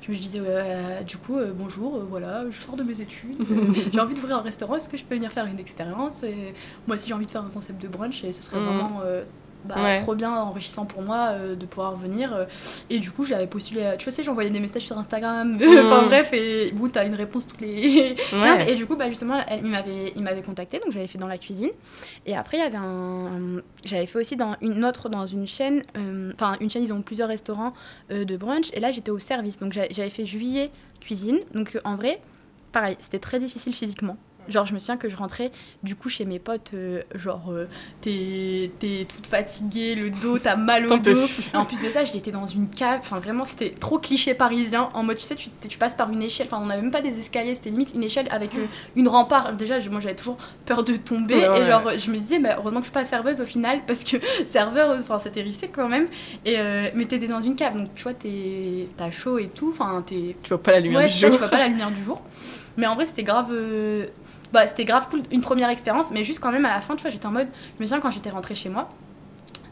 Je 0.09 0.17
disais, 0.19 0.39
euh, 0.41 1.01
du 1.03 1.17
coup, 1.17 1.37
euh, 1.37 1.51
bonjour, 1.53 1.97
euh, 1.97 2.05
voilà, 2.09 2.45
je 2.49 2.61
sors 2.61 2.77
de 2.77 2.83
mes 2.83 3.01
études, 3.01 3.35
j'ai 3.93 3.99
envie 3.99 4.15
d'ouvrir 4.15 4.37
un 4.37 4.41
restaurant, 4.41 4.75
est-ce 4.77 4.87
que 4.87 4.95
je 4.95 5.03
peux 5.03 5.15
venir 5.15 5.31
faire 5.33 5.45
une 5.47 5.59
expérience? 5.59 6.23
Et 6.23 6.53
Moi 6.87 6.95
aussi, 6.95 7.09
j'ai 7.09 7.13
envie 7.13 7.25
de 7.25 7.31
faire 7.31 7.43
un 7.43 7.49
concept 7.49 7.81
de 7.81 7.89
brunch 7.89 8.23
et 8.23 8.31
ce 8.31 8.41
serait 8.41 8.59
Mhm. 8.59 8.65
vraiment 8.65 9.01
bah, 9.65 9.75
Ouais. 9.83 10.01
trop 10.01 10.15
bien, 10.15 10.31
enrichissant 10.33 10.85
pour 10.85 11.01
moi 11.01 11.29
euh, 11.31 11.55
de 11.55 11.65
pouvoir 11.65 11.95
venir. 11.95 12.33
euh. 12.33 12.45
et 12.89 12.99
du 12.99 13.11
coup, 13.11 13.25
j'avais 13.25 13.47
postulé, 13.47 13.83
à- 13.85 13.97
tu 13.97 14.09
sais, 14.11 14.23
j'envoyais 14.23 14.49
des 14.49 14.59
messages 14.59 14.83
sur 14.83 14.97
Instagram, 14.97 15.55
enfin 15.61 16.01
Mhm. 16.03 16.07
bref, 16.07 16.33
et 16.33 16.71
bout, 16.71 16.89
t'as 16.89 17.05
une 17.05 17.15
réponse 17.15 17.47
toutes 17.47 17.61
les 17.61 18.15
15. 18.15 18.33
Ouais. 18.41 18.71
Et 18.71 18.75
du 18.75 18.85
coup, 18.85 18.95
bah, 18.95 19.09
justement, 19.09 19.39
elle, 19.47 19.59
il 19.63 19.69
m'avait, 19.71 20.13
il 20.15 20.23
m'avait 20.23 20.41
contacté, 20.41 20.79
donc 20.79 20.91
j'avais 20.91 21.07
fait 21.07 21.17
dans 21.17 21.27
la 21.27 21.37
cuisine. 21.37 21.71
Et 22.25 22.35
après, 22.35 22.57
il 22.57 22.61
y 22.61 22.63
avait 22.63 22.77
un. 22.77 23.61
J'avais 23.85 24.05
fait 24.05 24.19
aussi 24.19 24.35
dans 24.35 24.55
une 24.61 24.85
autre, 24.85 25.09
dans 25.09 25.25
une 25.27 25.47
chaîne. 25.47 25.83
euh, 25.97 26.31
Enfin, 26.33 26.55
une 26.61 26.69
chaîne, 26.69 26.83
ils 26.83 26.93
ont 26.93 27.01
plusieurs 27.01 27.27
restaurants 27.29 27.73
euh, 28.11 28.23
de 28.25 28.37
brunch. 28.37 28.69
Et 28.73 28.79
là, 28.79 28.91
j'étais 28.91 29.11
au 29.11 29.19
service. 29.19 29.59
Donc, 29.59 29.73
j'avais 29.73 30.09
fait 30.09 30.25
juillet 30.25 30.71
cuisine. 31.01 31.39
Donc, 31.53 31.75
euh, 31.75 31.79
en 31.83 31.95
vrai, 31.95 32.19
pareil, 32.71 32.95
c'était 32.99 33.19
très 33.19 33.39
difficile 33.39 33.73
physiquement. 33.73 34.17
Genre, 34.49 34.65
je 34.65 34.73
me 34.73 34.79
souviens 34.79 34.97
que 34.97 35.09
je 35.09 35.15
rentrais 35.15 35.51
du 35.83 35.95
coup 35.95 36.09
chez 36.09 36.25
mes 36.25 36.39
potes, 36.39 36.71
euh, 36.73 37.01
genre, 37.15 37.51
euh, 37.51 37.67
t'es 38.01 38.71
t'es 38.79 39.05
toute 39.13 39.27
fatiguée, 39.27 39.95
le 39.95 40.09
dos, 40.09 40.37
t'as 40.39 40.55
mal 40.55 40.85
au 40.85 40.97
dos. 40.97 41.25
Et 41.53 41.57
en 41.57 41.65
plus 41.65 41.81
de 41.81 41.89
ça, 41.89 42.03
j'étais 42.03 42.31
dans 42.31 42.45
une 42.45 42.69
cave, 42.69 42.99
enfin 43.01 43.19
vraiment, 43.19 43.45
c'était 43.45 43.71
trop 43.71 43.99
cliché 43.99 44.33
parisien. 44.33 44.89
En 44.93 45.03
mode, 45.03 45.17
tu 45.17 45.23
sais, 45.23 45.35
tu, 45.35 45.49
tu 45.67 45.77
passes 45.77 45.95
par 45.95 46.09
une 46.11 46.21
échelle, 46.23 46.47
enfin, 46.49 46.59
on 46.61 46.67
n'avait 46.67 46.81
même 46.81 46.91
pas 46.91 47.01
des 47.01 47.19
escaliers, 47.19 47.55
c'était 47.55 47.69
limite 47.69 47.91
une 47.93 48.03
échelle 48.03 48.27
avec 48.31 48.55
euh, 48.55 48.65
une 48.95 49.07
rempart. 49.07 49.53
Déjà, 49.53 49.79
moi 49.89 49.99
j'avais 49.99 50.15
toujours 50.15 50.37
peur 50.65 50.83
de 50.83 50.95
tomber. 50.95 51.35
Ouais, 51.35 51.49
ouais. 51.49 51.61
Et 51.61 51.63
genre, 51.65 51.83
je 51.97 52.11
me 52.11 52.17
disais, 52.17 52.39
bah, 52.39 52.55
heureusement 52.57 52.79
que 52.79 52.85
je 52.85 52.91
suis 52.91 52.99
pas 52.99 53.05
serveuse 53.05 53.41
au 53.41 53.45
final, 53.45 53.81
parce 53.87 54.03
que 54.03 54.17
serveur, 54.45 54.95
enfin, 54.99 55.19
c'était 55.19 55.41
risqué 55.41 55.67
quand 55.67 55.89
même. 55.89 56.07
Et, 56.45 56.57
mais 56.95 57.05
t'étais 57.05 57.27
dans 57.27 57.41
une 57.41 57.55
cave, 57.55 57.77
donc 57.77 57.89
tu 57.95 58.03
vois, 58.03 58.13
t'es- 58.13 58.87
t'as 58.97 59.11
chaud 59.11 59.37
et 59.39 59.47
tout, 59.47 59.71
enfin, 59.73 60.03
t'es 60.05 60.35
Tu 60.43 60.49
vois 60.49 60.61
pas 60.61 60.71
la 60.71 60.79
lumière 60.79 61.03
du 61.03 61.09
jour. 61.09 61.31
tu 61.31 61.37
vois 61.37 61.47
pas 61.49 61.57
la 61.59 61.67
lumière 61.69 61.91
du 61.91 62.03
jour. 62.03 62.21
Mais 62.77 62.85
en 62.85 62.95
vrai, 62.95 63.05
c'était 63.05 63.23
grave. 63.23 63.47
euh, 63.51 64.05
Bah, 64.53 64.65
c'était 64.67 64.85
grave 64.85 65.07
cool, 65.09 65.21
une 65.31 65.41
première 65.41 65.69
expérience, 65.69 66.11
mais 66.11 66.23
juste 66.23 66.39
quand 66.39 66.51
même 66.51 66.65
à 66.65 66.69
la 66.75 66.81
fin, 66.81 66.95
tu 66.95 67.01
vois, 67.01 67.11
j'étais 67.11 67.25
en 67.25 67.31
mode. 67.31 67.47
Je 67.77 67.81
me 67.83 67.85
souviens 67.87 67.99
quand 67.99 68.11
j'étais 68.11 68.29
rentrée 68.29 68.55
chez 68.55 68.69
moi, 68.69 68.89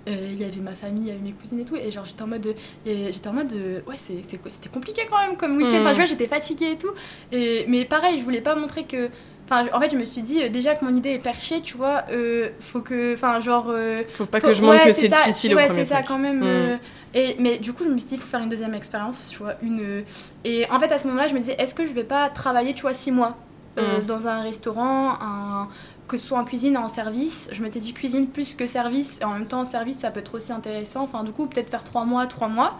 euh, 0.07 0.29
il 0.31 0.39
y 0.39 0.43
avait 0.43 0.57
ma 0.61 0.75
famille, 0.75 1.03
il 1.03 1.07
y 1.07 1.11
avait 1.11 1.19
mes 1.19 1.31
cousines 1.31 1.59
et 1.59 1.65
tout, 1.65 1.75
et 1.75 1.89
genre 1.91 2.05
j'étais 2.05 2.21
en 2.21 2.27
mode. 2.27 2.55
et 2.85 3.11
J'étais 3.11 3.27
en 3.27 3.33
mode. 3.33 3.51
euh, 3.53 3.79
ouais, 3.87 3.95
c'est- 3.97 4.23
c'est- 4.23 4.39
c'était 4.49 4.69
compliqué 4.69 5.01
quand 5.09 5.17
même 5.17 5.35
comme 5.37 5.57
week-end. 5.57 5.77
Enfin, 5.79 5.91
je 5.91 5.95
vois, 5.95 6.05
j'étais 6.05 6.27
fatiguée 6.27 6.71
et 6.73 6.77
tout. 6.77 6.91
Et, 7.31 7.65
mais 7.67 7.85
pareil, 7.85 8.19
je 8.19 8.23
voulais 8.23 8.41
pas 8.41 8.55
montrer 8.55 8.83
que. 8.83 9.09
Enfin, 9.49 9.65
en 9.73 9.79
fait, 9.79 9.91
je 9.91 9.95
me 9.97 10.05
suis 10.05 10.21
dit, 10.23 10.41
euh, 10.43 10.49
déjà 10.49 10.73
que 10.75 10.83
mon 10.83 10.93
idée 10.95 11.11
est 11.11 11.19
perchée, 11.19 11.61
tu 11.61 11.77
vois, 11.77 12.03
euh, 12.11 12.49
faut 12.59 12.81
que. 12.81 13.13
Enfin, 13.15 13.39
genre. 13.39 13.67
euh, 13.69 14.03
Faut 14.09 14.25
pas 14.25 14.39
faut- 14.39 14.47
que 14.47 14.53
je 14.53 14.61
montre 14.61 14.79
ouais, 14.79 14.87
que 14.87 14.93
c'est 14.93 15.07
difficile 15.09 15.53
au 15.53 15.57
ouais, 15.57 15.67
premier 15.67 15.85
c'est 15.85 15.93
ça 15.93 16.03
quand 16.03 16.17
même. 16.19 16.39
Mm. 16.39 16.43
euh, 16.43 16.77
et, 17.13 17.35
mais 17.39 17.57
du 17.57 17.71
coup, 17.73 17.83
je 17.85 17.89
me 17.89 17.97
suis 17.97 18.09
dit, 18.09 18.15
il 18.15 18.19
faut 18.21 18.27
faire 18.27 18.41
une 18.41 18.49
deuxième 18.49 18.73
expérience, 18.75 19.29
tu 19.31 19.37
vois. 19.39 19.53
Une, 19.63 19.79
euh, 19.81 20.01
et 20.43 20.65
en 20.69 20.79
fait, 20.79 20.91
à 20.91 20.97
ce 20.99 21.07
moment-là, 21.07 21.27
je 21.29 21.33
me 21.33 21.39
disais, 21.39 21.55
est-ce 21.59 21.73
que 21.73 21.85
je 21.85 21.93
vais 21.93 22.03
pas 22.03 22.29
travailler, 22.29 22.73
tu 22.73 22.81
vois, 22.81 22.93
six 22.93 23.11
mois? 23.11 23.37
Euh, 23.77 23.99
Mm. 24.01 24.05
dans 24.05 24.27
un 24.27 24.39
restaurant, 24.41 25.13
un- 25.21 25.67
que 26.07 26.17
ce 26.17 26.27
soit 26.27 26.37
en 26.39 26.45
cuisine 26.45 26.77
ou 26.77 26.81
en 26.81 26.87
service 26.87 27.49
Je 27.51 27.61
m'étais 27.63 27.79
dit 27.79 27.91
cuisine 27.93 28.27
plus 28.27 28.53
que 28.53 28.67
service, 28.67 29.19
et 29.21 29.23
en 29.25 29.31
même 29.33 29.47
temps, 29.47 29.65
service, 29.65 29.97
ça 29.99 30.11
peut 30.11 30.19
être 30.19 30.35
aussi 30.35 30.51
intéressant. 30.51 31.03
Enfin, 31.03 31.23
du 31.23 31.31
coup, 31.31 31.47
peut-être 31.47 31.69
faire 31.71 31.83
trois 31.83 32.05
mois, 32.05 32.27
trois 32.27 32.47
mois. 32.47 32.75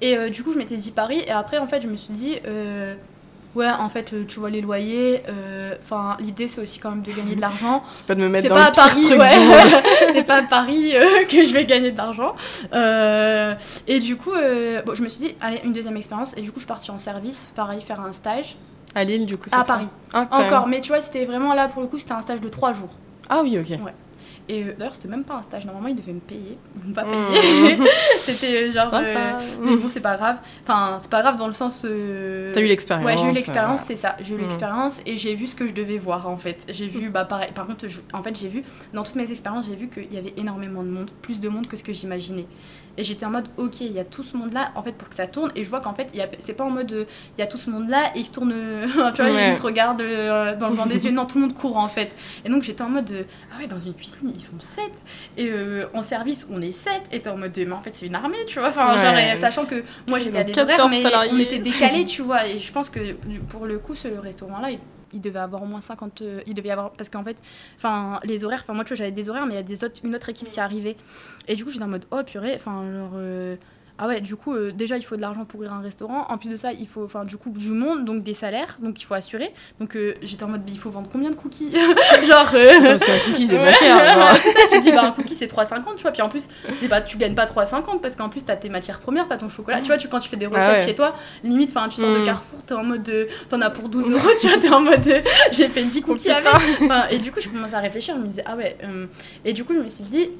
Et 0.00 0.16
euh, 0.16 0.28
du 0.30 0.42
coup, 0.42 0.52
je 0.52 0.58
m'étais 0.58 0.76
dit 0.76 0.90
Paris, 0.90 1.22
et 1.26 1.30
après, 1.30 1.58
en 1.58 1.66
fait, 1.66 1.80
je 1.82 1.88
me 1.88 1.96
suis 1.96 2.14
dit. 2.14 2.38
euh, 2.46 2.94
Ouais, 3.54 3.68
en 3.70 3.88
fait, 3.88 4.12
tu 4.26 4.40
vois 4.40 4.50
les 4.50 4.60
loyers. 4.60 5.22
Enfin, 5.80 6.16
l'idée 6.18 6.48
c'est 6.48 6.60
aussi 6.60 6.80
quand 6.80 6.90
même 6.90 7.02
de 7.02 7.12
gagner 7.12 7.36
de 7.36 7.40
l'argent. 7.40 7.84
C'est 7.92 8.04
pas 8.04 8.16
de 8.16 8.20
me 8.20 8.28
mettre 8.28 8.48
dans 8.48 8.56
pas 8.56 8.62
le 8.62 8.66
à 8.66 8.72
Paris, 8.72 9.14
ouais. 9.16 9.82
c'est 10.12 10.24
pas 10.24 10.38
à 10.38 10.42
Paris 10.42 10.92
que 11.30 11.44
je 11.44 11.52
vais 11.52 11.64
gagner 11.64 11.92
de 11.92 11.96
l'argent. 11.96 12.34
Et 13.86 14.00
du 14.00 14.16
coup, 14.16 14.32
bon, 14.32 14.94
je 14.94 15.02
me 15.04 15.08
suis 15.08 15.26
dit, 15.28 15.34
allez, 15.40 15.60
une 15.64 15.72
deuxième 15.72 15.96
expérience. 15.96 16.36
Et 16.36 16.40
du 16.40 16.48
coup, 16.50 16.56
je 16.56 16.62
suis 16.64 16.66
partie 16.68 16.90
en 16.90 16.98
service, 16.98 17.48
pareil, 17.54 17.80
faire 17.80 18.00
un 18.00 18.12
stage 18.12 18.56
À 18.94 19.04
Lille, 19.04 19.26
du 19.26 19.36
coup, 19.36 19.48
à. 19.52 19.64
Paris. 19.64 19.88
Ah. 20.12 20.26
Encore, 20.30 20.66
mais 20.68 20.80
tu 20.80 20.88
vois, 20.88 21.00
c'était 21.00 21.24
vraiment 21.24 21.54
là 21.54 21.68
pour 21.68 21.82
le 21.82 21.88
coup, 21.88 21.98
c'était 21.98 22.12
un 22.12 22.22
stage 22.22 22.40
de 22.40 22.48
trois 22.48 22.72
jours. 22.72 22.90
Ah 23.28 23.40
oui, 23.42 23.58
ok. 23.58 23.78
Et 24.46 24.62
euh, 24.62 24.74
d'ailleurs, 24.78 24.94
c'était 24.94 25.08
même 25.08 25.24
pas 25.24 25.36
un 25.36 25.42
stage. 25.42 25.64
Normalement, 25.64 25.88
ils 25.88 25.94
devaient 25.94 26.12
me 26.12 26.20
payer. 26.20 26.58
Ils 26.76 26.84
m'ont 26.88 26.92
pas 26.94 27.04
Mmh. 27.04 27.10
payé. 27.32 27.78
c'était 28.18 28.54
euh, 28.68 28.72
genre. 28.72 28.90
Sympa. 28.90 29.06
euh, 29.06 29.38
mais 29.62 29.76
bon, 29.76 29.88
c'est 29.88 30.00
pas 30.00 30.18
grave. 30.18 30.36
Enfin, 30.66 30.98
c'est 31.00 31.10
pas 31.10 31.22
grave 31.22 31.36
dans 31.38 31.46
le 31.46 31.54
sens. 31.54 31.80
euh, 31.86 32.52
T'as 32.52 32.60
eu 32.60 32.66
l'expérience. 32.66 33.06
Ouais, 33.06 33.16
j'ai 33.16 33.26
eu 33.26 33.32
l'expérience, 33.32 33.80
c'est 33.86 33.96
ça. 33.96 34.16
J'ai 34.20 34.34
eu 34.34 34.36
Mm. 34.36 34.40
l'expérience 34.42 35.00
et 35.06 35.16
j'ai 35.16 35.34
vu 35.34 35.46
ce 35.46 35.54
que 35.54 35.66
je 35.66 35.72
devais 35.72 35.96
voir 35.96 36.28
en 36.28 36.36
fait. 36.36 36.58
J'ai 36.68 36.88
vu, 36.88 37.08
bah 37.08 37.24
pareil. 37.24 37.52
Par 37.54 37.66
contre, 37.66 37.88
je- 37.88 38.00
en 38.12 38.22
fait, 38.22 38.38
j'ai 38.38 38.48
vu 38.48 38.62
dans 38.92 39.02
toutes 39.02 39.16
mes 39.16 39.30
expériences, 39.30 39.66
j'ai 39.66 39.76
vu 39.76 39.88
qu'il 39.88 40.12
y 40.12 40.18
avait 40.18 40.34
énormément 40.36 40.82
de 40.82 40.90
monde, 40.90 41.10
plus 41.22 41.40
de 41.40 41.48
monde 41.48 41.66
que 41.66 41.78
ce 41.78 41.82
que 41.82 41.94
j'imaginais. 41.94 42.46
Et 42.96 43.04
j'étais 43.04 43.26
en 43.26 43.30
mode, 43.30 43.46
ok, 43.56 43.80
il 43.80 43.92
y 43.92 43.98
a 43.98 44.04
tout 44.04 44.22
ce 44.22 44.36
monde-là, 44.36 44.70
en 44.76 44.82
fait, 44.82 44.92
pour 44.92 45.08
que 45.08 45.14
ça 45.14 45.26
tourne. 45.26 45.50
Et 45.56 45.64
je 45.64 45.68
vois 45.70 45.80
qu'en 45.80 45.94
fait, 45.94 46.08
il 46.12 46.18
y 46.18 46.22
a- 46.22 46.28
c'est 46.38 46.54
pas 46.54 46.64
en 46.64 46.70
mode, 46.70 46.92
euh, 46.92 47.04
il 47.36 47.40
y 47.40 47.44
a 47.44 47.46
tout 47.46 47.56
ce 47.56 47.68
monde-là 47.70 48.12
et 48.14 48.20
ils 48.20 48.24
se 48.24 48.32
tournent, 48.32 48.52
euh, 48.54 48.86
tu 49.14 49.22
vois, 49.22 49.32
Ouais. 49.32 49.48
ils 49.50 49.54
se 49.56 49.62
regardent 49.62 50.00
euh, 50.02 50.54
dans 50.56 50.68
le 50.68 50.74
vent 50.74 50.86
des 50.86 51.04
yeux. 51.04 51.10
Non, 51.10 51.26
tout 51.26 51.38
le 51.38 51.46
monde 51.46 51.54
court 51.54 51.76
en 51.76 51.88
fait. 51.88 52.14
Et 52.44 52.48
donc 52.48 52.62
j'étais 52.62 52.82
en 52.82 52.88
mode, 52.90 53.10
euh, 53.10 53.22
ah 53.52 53.60
ouais, 53.60 53.66
dans 53.66 53.78
une 53.80 53.94
cuisine, 53.94 54.30
ils 54.34 54.40
sont 54.40 54.58
7. 54.60 54.84
Et 55.36 55.48
euh, 55.50 55.86
en 55.94 56.02
service, 56.02 56.46
on 56.50 56.60
est 56.62 56.72
7. 56.72 56.92
Et 57.12 57.20
t'es 57.20 57.28
en 57.30 57.36
mode, 57.36 57.52
mais 57.56 57.72
en 57.72 57.80
fait, 57.80 57.92
c'est 57.94 58.06
une 58.06 58.14
armée, 58.14 58.44
tu 58.46 58.58
vois. 58.58 58.68
Enfin, 58.68 58.94
Ouais. 58.94 59.02
genre, 59.02 59.16
et 59.16 59.36
sachant 59.36 59.64
que 59.66 59.82
moi, 60.08 60.18
j'étais 60.18 60.38
à 60.38 60.44
des 60.44 60.52
14 60.52 60.78
horaires, 60.78 60.88
mais 60.90 61.02
salariés. 61.02 61.30
on 61.34 61.38
était 61.38 61.58
décalés, 61.58 62.04
tu 62.04 62.22
vois. 62.22 62.46
Et 62.46 62.58
je 62.58 62.72
pense 62.72 62.90
que 62.90 63.12
pour 63.50 63.66
le 63.66 63.78
coup, 63.78 63.94
ce 63.94 64.08
restaurant-là, 64.08 64.68
il, 65.14 65.20
devait 65.20 65.38
avoir 65.38 65.62
au 65.62 65.66
moins 65.66 65.80
50. 65.80 66.22
euh, 66.22 66.42
il 66.46 66.54
devait 66.54 66.68
y 66.68 66.72
avoir. 66.72 66.92
Parce 66.92 67.08
qu'en 67.08 67.24
fait, 67.24 67.40
enfin, 67.76 68.20
les 68.24 68.44
horaires, 68.44 68.60
enfin, 68.62 68.74
moi, 68.74 68.84
tu 68.84 68.88
vois, 68.90 68.96
j'avais 68.96 69.12
des 69.12 69.28
horaires, 69.28 69.46
mais 69.46 69.54
il 69.54 69.56
y 69.56 69.60
a 69.60 69.62
des 69.62 69.84
autres, 69.84 70.00
une 70.04 70.14
autre 70.14 70.28
équipe 70.28 70.50
qui 70.50 70.60
arrivait. 70.60 70.96
Et 71.48 71.56
du 71.56 71.64
coup, 71.64 71.70
j'étais 71.70 71.84
en 71.84 71.88
mode, 71.88 72.06
oh 72.10 72.22
purée, 72.24 72.54
enfin, 72.54 72.84
genre. 72.92 73.56
Ah 73.96 74.08
ouais, 74.08 74.20
du 74.20 74.34
coup, 74.34 74.52
euh, 74.54 74.72
déjà, 74.72 74.96
il 74.96 75.02
faut 75.04 75.14
de 75.14 75.20
l'argent 75.20 75.44
pour 75.44 75.60
ouvrir 75.60 75.72
un 75.72 75.80
restaurant. 75.80 76.26
En 76.28 76.36
plus 76.36 76.48
de 76.48 76.56
ça, 76.56 76.72
il 76.72 76.88
faut, 76.88 77.04
enfin, 77.04 77.24
du 77.24 77.36
coup, 77.36 77.50
du 77.50 77.68
monde, 77.68 78.04
donc 78.04 78.24
des 78.24 78.34
salaires, 78.34 78.76
donc 78.82 79.00
il 79.00 79.04
faut 79.04 79.14
assurer. 79.14 79.52
Donc 79.78 79.94
euh, 79.94 80.14
j'étais 80.22 80.42
en 80.42 80.48
mode, 80.48 80.62
il 80.68 80.78
faut 80.78 80.90
vendre 80.90 81.08
combien 81.12 81.30
de 81.30 81.36
cookies 81.36 81.70
Genre. 82.28 82.50
euh, 82.54 82.70
Attends, 82.70 82.84
parce 82.84 83.04
qu'un 83.04 83.18
cookie, 83.26 83.46
c'est 83.46 83.58
pas 83.58 83.72
cher. 83.72 83.96
ça, 84.34 84.40
tu 84.72 84.80
dis 84.80 84.90
bah 84.90 85.04
un 85.04 85.10
cookie 85.12 85.34
c'est 85.36 85.46
3,50 85.46 85.94
tu 85.96 86.02
vois 86.02 86.10
puis 86.10 86.22
en 86.22 86.28
plus 86.28 86.48
pas 86.88 87.00
tu 87.00 87.16
gagnes 87.18 87.34
pas 87.34 87.46
3,50 87.46 88.00
parce 88.00 88.16
qu'en 88.16 88.28
plus 88.28 88.44
t'as 88.44 88.56
tes 88.56 88.68
matières 88.68 88.98
premières 89.00 89.26
t'as 89.28 89.36
ton 89.36 89.48
chocolat 89.48 89.80
tu 89.80 89.86
vois 89.88 89.96
tu 89.96 90.08
quand 90.08 90.18
tu 90.20 90.28
fais 90.28 90.36
des 90.36 90.46
recettes 90.46 90.62
Ah 90.66 90.72
ouais. 90.74 90.84
chez 90.84 90.94
toi 90.94 91.14
limite 91.44 91.70
enfin 91.74 91.88
tu 91.88 92.00
sors 92.00 92.12
de 92.12 92.18
Mm. 92.20 92.24
Carrefour 92.24 92.62
t'es 92.64 92.74
en 92.74 92.84
mode 92.84 93.08
euh, 93.08 93.26
t'en 93.48 93.60
as 93.60 93.70
pour 93.70 93.88
12 93.88 94.10
euros 94.10 94.28
tu 94.40 94.48
vois 94.48 94.58
t'es 94.58 94.68
en 94.70 94.80
mode 94.80 95.22
j'ai 95.52 95.68
fait 95.68 95.82
10 95.84 96.02
cookies 96.02 96.30
avec 96.30 96.46
Enfin, 96.82 97.06
et 97.10 97.18
du 97.18 97.30
coup 97.32 97.40
je 97.40 97.48
commençais 97.48 97.74
à 97.74 97.80
réfléchir 97.80 98.14
je 98.16 98.20
me 98.20 98.26
disais 98.26 98.42
ah 98.46 98.56
ouais 98.56 98.76
et 99.44 99.52
du 99.52 99.64
coup 99.64 99.74
je 99.74 99.80
me 99.80 99.88
suis 99.88 100.04
dit 100.04 100.30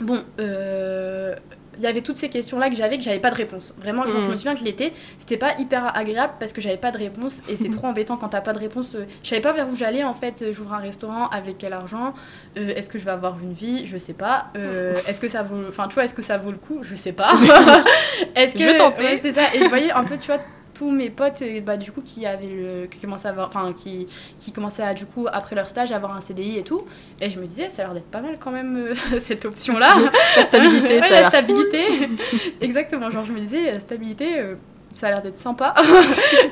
bon 0.00 0.22
euh, 0.40 1.34
il 1.78 1.82
y 1.84 1.86
avait 1.86 2.00
toutes 2.00 2.16
ces 2.16 2.28
questions 2.28 2.58
là 2.58 2.68
que 2.70 2.76
j'avais 2.76 2.96
que 2.98 3.04
j'avais 3.04 3.18
pas 3.18 3.30
de 3.30 3.36
réponse. 3.36 3.74
Vraiment 3.80 4.04
je 4.06 4.12
me 4.12 4.20
Mm. 4.26 4.36
souviens 4.36 4.54
que 4.54 4.64
l'été 4.64 4.92
c'était 5.18 5.36
pas 5.36 5.54
hyper 5.58 5.96
agréable 5.96 6.34
parce 6.40 6.52
que 6.52 6.60
j'avais 6.60 6.76
pas 6.76 6.90
de 6.90 6.98
réponse 6.98 7.40
et 7.48 7.56
c'est 7.56 7.68
trop 7.70 7.86
embêtant 7.86 8.16
quand 8.16 8.28
t'as 8.28 8.40
pas 8.40 8.52
de 8.52 8.58
réponse. 8.58 8.94
Euh, 8.94 9.04
je 9.22 9.28
savais 9.28 9.40
pas 9.42 9.52
vers 9.52 9.68
où 9.68 9.76
j'allais 9.76 10.04
en 10.04 10.14
fait. 10.14 10.42
Euh, 10.42 10.52
j'ouvre 10.52 10.74
un 10.74 10.78
restaurant 10.78 11.28
avec 11.28 11.58
quel 11.58 11.72
argent. 11.72 12.14
Euh, 12.56 12.74
est-ce 12.76 12.88
que 12.88 12.98
je 12.98 13.04
vais 13.04 13.10
avoir 13.10 13.38
une 13.42 13.52
vie? 13.52 13.86
Je 13.86 13.98
sais 13.98 14.14
pas. 14.14 14.46
Euh, 14.56 14.94
est-ce 15.06 15.20
que 15.20 15.28
ça 15.28 15.42
vaut 15.42 15.56
enfin 15.68 15.88
tu 15.88 15.94
vois 15.94 16.04
est-ce 16.04 16.14
que 16.14 16.22
ça 16.22 16.38
vaut 16.38 16.50
le 16.50 16.58
coup? 16.58 16.78
Je 16.82 16.94
sais 16.94 17.12
pas. 17.12 17.32
Est-ce 18.34 18.54
que 18.54 18.60
Je 18.60 18.64
vais 18.64 18.76
tenter. 18.76 19.02
Ouais, 19.04 19.18
c'est 19.20 19.32
ça. 19.32 19.42
Et 19.54 19.60
je 19.60 19.68
voyais 19.68 19.90
un 19.92 20.04
peu 20.04 20.16
tu 20.18 20.26
vois 20.26 20.40
tous 20.76 20.90
mes 20.90 21.08
potes 21.10 21.42
bah, 21.64 21.76
du 21.76 21.90
coup 21.92 22.02
qui 22.02 22.26
avaient 22.26 22.48
le 22.48 22.86
qui 22.86 22.98
commençaient 23.00 23.28
à 23.28 23.30
avoir 23.30 23.48
enfin 23.48 23.72
qui 23.72 24.06
qui 24.38 24.52
commençaient 24.52 24.82
à 24.82 24.92
du 24.94 25.06
coup 25.06 25.26
après 25.32 25.56
leur 25.56 25.68
stage 25.68 25.90
avoir 25.92 26.14
un 26.14 26.20
CDI 26.20 26.58
et 26.58 26.62
tout. 26.64 26.82
Et 27.20 27.30
je 27.30 27.40
me 27.40 27.46
disais 27.46 27.70
ça 27.70 27.82
a 27.82 27.84
l'air 27.86 27.94
d'être 27.94 28.10
pas 28.10 28.20
mal 28.20 28.36
quand 28.38 28.50
même 28.50 28.76
euh, 28.76 29.18
cette 29.18 29.44
option 29.46 29.78
là 29.78 29.88
La 30.36 30.42
stabilité, 30.42 31.00
Ouais, 31.00 31.08
ça 31.08 31.20
la 31.22 31.28
stabilité. 31.30 31.82
Exactement 32.60 33.10
genre 33.10 33.24
je 33.24 33.32
me 33.32 33.40
disais 33.40 33.70
euh, 33.70 33.80
stabilité 33.80 34.38
euh, 34.38 34.54
ça 34.92 35.06
a 35.08 35.10
l'air 35.10 35.22
d'être 35.22 35.36
sympa. 35.36 35.74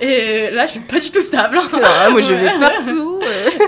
Et 0.01 0.51
là 0.51 0.66
je 0.66 0.72
suis 0.72 0.81
pas 0.81 1.01
du 1.01 1.11
tout 1.11 1.20
stable 1.20 1.59
hein. 1.59 1.68
Ah, 1.83 2.11
moi, 2.11 2.20
je 2.20 2.35
vais 2.35 2.59
partout. 2.59 3.20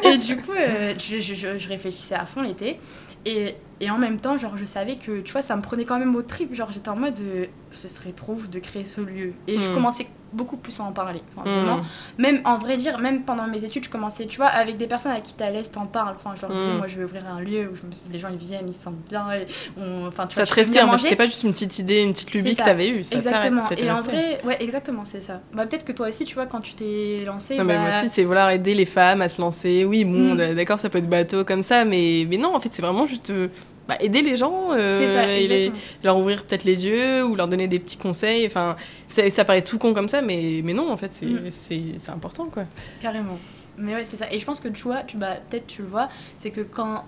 et 0.05 0.17
du 0.17 0.37
coup 0.37 0.53
euh, 0.53 0.95
je, 0.99 1.19
je- 1.19 1.35
je- 1.35 1.59
je 1.59 1.69
réfléchissais 1.69 2.15
à 2.15 2.27
fond 2.27 2.43
l'été. 2.43 2.79
Et, 3.25 3.55
et 3.81 3.91
en 3.91 3.99
même 3.99 4.19
temps 4.21 4.39
genre 4.39 4.57
je 4.57 4.65
savais 4.65 4.97
que 4.97 5.21
tu 5.21 5.33
vois 5.33 5.43
ça 5.43 5.57
me 5.57 5.63
prenait 5.63 5.85
quand 5.85 5.99
même 5.99 6.15
au 6.15 6.23
trip. 6.23 6.55
Genre 6.55 6.71
j'étais 6.71 6.89
en 6.89 6.97
mode 6.97 7.19
euh, 7.21 7.47
ce 7.71 7.89
serait 7.89 8.13
trop 8.13 8.35
ouf 8.35 8.49
de 8.49 8.59
créer 8.59 8.85
ce 8.85 9.01
lieu. 9.01 9.33
Et 9.49 9.59
je 9.59 9.69
Mm. 9.71 9.75
commençais 9.75 10.07
beaucoup 10.37 10.57
plus 10.57 10.79
à 10.81 10.85
en 10.85 10.93
parler. 10.93 11.21
Enfin, 11.37 11.49
Mm. 11.51 11.65
vraiment. 11.65 11.81
Même 12.19 12.41
en 12.45 12.59
vrai 12.59 12.77
dire, 12.77 12.99
même 12.99 13.23
pendant 13.23 13.47
mes 13.47 13.65
études, 13.65 13.85
je 13.85 13.91
commençais, 13.91 14.27
tu 14.27 14.37
vois, 14.37 14.47
avec 14.47 14.77
des 14.77 14.87
personnes 14.87 15.13
à 15.13 15.21
qui 15.21 15.35
t'es 15.35 15.45
à 15.45 15.51
l'aise, 15.51 15.71
t'en 15.71 15.87
parles. 15.87 16.15
Enfin, 16.17 16.35
je 16.37 16.43
leur 16.43 16.51
disais, 16.51 16.75
Mm. 16.75 16.77
moi, 16.79 16.87
je 16.89 16.97
vais 16.99 17.05
ouvrir 17.05 17.25
un 17.27 17.41
lieu 17.41 17.71
où 17.73 17.77
je 17.77 17.87
me 17.87 17.93
suis- 17.93 18.11
les 18.13 18.19
gens 18.19 18.29
ils 18.31 18.37
viennent, 18.37 18.67
ils 18.69 18.75
se 18.75 18.83
sentent 18.85 19.01
bien. 19.09 19.27
Et 19.33 19.47
on... 19.77 20.07
enfin, 20.07 20.27
tu 20.27 20.35
Ça 20.35 20.43
vois, 20.43 20.47
te 20.51 20.55
restait, 20.55 20.81
en 20.83 20.97
c'était 20.99 21.17
pas 21.17 21.27
juste 21.27 21.43
une 21.43 21.53
petite 21.53 21.79
idée, 21.79 22.03
une 22.03 22.13
petite 22.13 22.33
lubie 22.33 22.55
que 22.55 22.63
t'avais 22.63 22.89
eue. 22.91 23.03
Ça 23.05 23.17
Exactement. 23.17 23.67
ça 23.67 23.75
Et 23.79 23.91
en 23.91 24.03
vrai, 24.03 24.41
ouais, 24.45 24.57
exactement, 24.63 25.05
c'est 25.05 25.21
ça. 25.21 25.41
Bah, 25.55 25.67
peut-être 25.67 25.85
que 25.85 25.93
toi 25.93 26.09
aussi, 26.09 26.25
tu 26.25 26.35
vois, 26.35 26.47
quand 26.47 26.61
tu 26.61 26.75
t'es 26.75 27.23
lancé. 27.25 27.57
Non, 27.57 27.65
mais 27.65 27.75
bah, 27.77 27.81
moi 27.81 27.91
aussi, 28.01 28.11
c'est 28.13 28.25
vouloir 28.25 28.51
aider 28.51 28.75
les 28.75 28.85
femmes 28.85 29.23
à 29.23 29.29
se 29.29 29.41
lancer. 29.41 29.85
Oui, 29.85 30.05
bon, 30.05 30.35
Mm. 30.35 30.55
d'accord, 30.55 30.79
ça 30.81 30.89
peut 30.91 30.99
être 30.99 31.09
bateau 31.09 31.45
comme 31.45 31.63
ça, 31.63 31.85
mais, 31.85 32.27
mais 32.29 32.37
non, 32.37 32.55
en 32.55 32.61
fait, 32.61 32.69
c'est 32.73 32.83
vraiment 32.83 33.07
juste 33.07 33.31
euh, 33.31 33.49
bah, 33.89 33.97
aider 34.01 34.23
les 34.23 34.37
gens, 34.37 34.73
euh, 34.73 34.99
c'est 35.01 35.15
ça, 35.15 35.33
et 35.33 35.47
les- 35.47 35.55
exactement. 35.67 35.85
leur 36.03 36.19
ouvrir 36.19 36.45
peut-être 36.45 36.65
les 36.65 36.87
yeux 36.87 37.25
ou 37.25 37.35
leur 37.37 37.49
donner 37.49 37.69
des 37.69 37.79
petits 37.79 37.97
conseils. 37.99 38.47
Enfin, 38.47 38.77
ça 39.09 39.45
paraît 39.45 39.63
tout 39.63 39.79
con 39.79 39.95
comme 39.95 40.09
ça, 40.09 40.23
mais, 40.23 40.61
mais 40.65 40.75
non, 40.75 40.91
en 40.91 40.97
fait, 40.97 41.13
c'est 41.51 41.77
Mm. 41.77 42.13
important, 42.13 42.47
quoi. 42.47 42.65
Carrément. 43.01 43.39
Mais 43.79 43.95
ouais, 43.95 44.05
c'est 44.05 44.17
ça. 44.17 44.27
Et 44.33 44.39
je 44.39 44.45
pense 44.45 44.61
que 44.61 44.69
tu 44.69 44.83
vois, 44.85 45.03
tu, 45.03 45.17
bah, 45.19 45.37
peut-être 45.51 45.67
tu 45.67 45.83
le 45.83 45.89
vois, 45.89 46.09
c'est 46.39 46.51
que 46.51 46.63
quand 46.63 47.05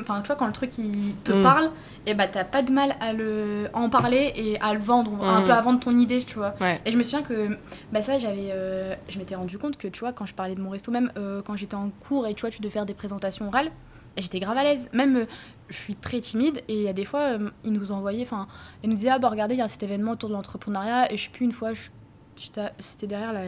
enfin, 0.00 0.20
tu 0.20 0.28
vois, 0.28 0.36
quand 0.36 0.46
le 0.46 0.52
truc 0.52 0.78
il 0.78 1.14
te 1.24 1.32
Mm. 1.32 1.42
parle, 1.42 1.70
et 2.06 2.14
bah 2.14 2.28
t'as 2.28 2.44
pas 2.44 2.62
de 2.62 2.70
mal 2.70 2.94
à, 3.00 3.12
le, 3.12 3.68
à 3.74 3.78
en 3.80 3.90
parler 3.90 4.32
et 4.36 4.56
à 4.60 4.74
le 4.74 4.78
vendre, 4.80 5.10
un 5.24 5.40
Mm. 5.40 5.44
peu 5.44 5.50
à 5.50 5.60
vendre 5.60 5.80
ton 5.80 5.98
idée, 5.98 6.22
tu 6.22 6.36
vois. 6.38 6.54
Ouais. 6.60 6.80
Et 6.86 6.92
je 6.92 6.96
me 6.96 7.02
souviens 7.02 7.22
que, 7.22 7.48
bah 7.90 8.00
ça, 8.00 8.16
j'avais, 8.20 8.50
euh, 8.52 8.94
je 9.08 9.18
m'étais 9.18 9.34
rendu 9.34 9.58
compte 9.58 9.76
que, 9.76 9.88
tu 9.88 9.98
vois, 10.00 10.12
quand 10.12 10.24
je 10.24 10.34
parlais 10.34 10.54
de 10.54 10.60
mon 10.60 10.70
resto, 10.70 10.92
même 10.92 11.10
euh, 11.16 11.42
quand 11.44 11.56
j'étais 11.56 11.74
en 11.74 11.90
cours 12.06 12.28
et 12.28 12.34
tu 12.34 12.42
vois, 12.42 12.50
tu 12.50 12.60
devais 12.60 12.70
faire 12.70 12.86
des 12.86 12.94
présentations 12.94 13.48
orales, 13.48 13.72
j'étais 14.20 14.40
grave 14.40 14.56
à 14.58 14.64
l'aise. 14.64 14.88
Même, 14.92 15.16
euh, 15.16 15.24
je 15.68 15.76
suis 15.76 15.94
très 15.94 16.20
timide 16.20 16.58
et 16.68 16.74
il 16.74 16.82
y 16.82 16.88
a 16.88 16.92
des 16.92 17.04
fois, 17.04 17.20
euh, 17.38 17.50
ils 17.64 17.72
nous 17.72 17.92
envoyaient, 17.92 18.22
enfin, 18.24 18.46
ils 18.84 18.90
nous 18.90 18.96
disaient, 18.96 19.10
ah 19.10 19.18
bah 19.18 19.28
regardez, 19.28 19.54
il 19.54 19.58
y 19.58 19.62
a 19.62 19.68
cet 19.68 19.82
événement 19.82 20.12
autour 20.12 20.28
de 20.28 20.34
l'entrepreneuriat 20.34 21.10
et 21.12 21.16
je 21.16 21.24
sais 21.24 21.30
plus, 21.30 21.44
une 21.46 21.52
fois, 21.52 21.70
c'était 22.78 23.06
derrière 23.06 23.32
la 23.32 23.42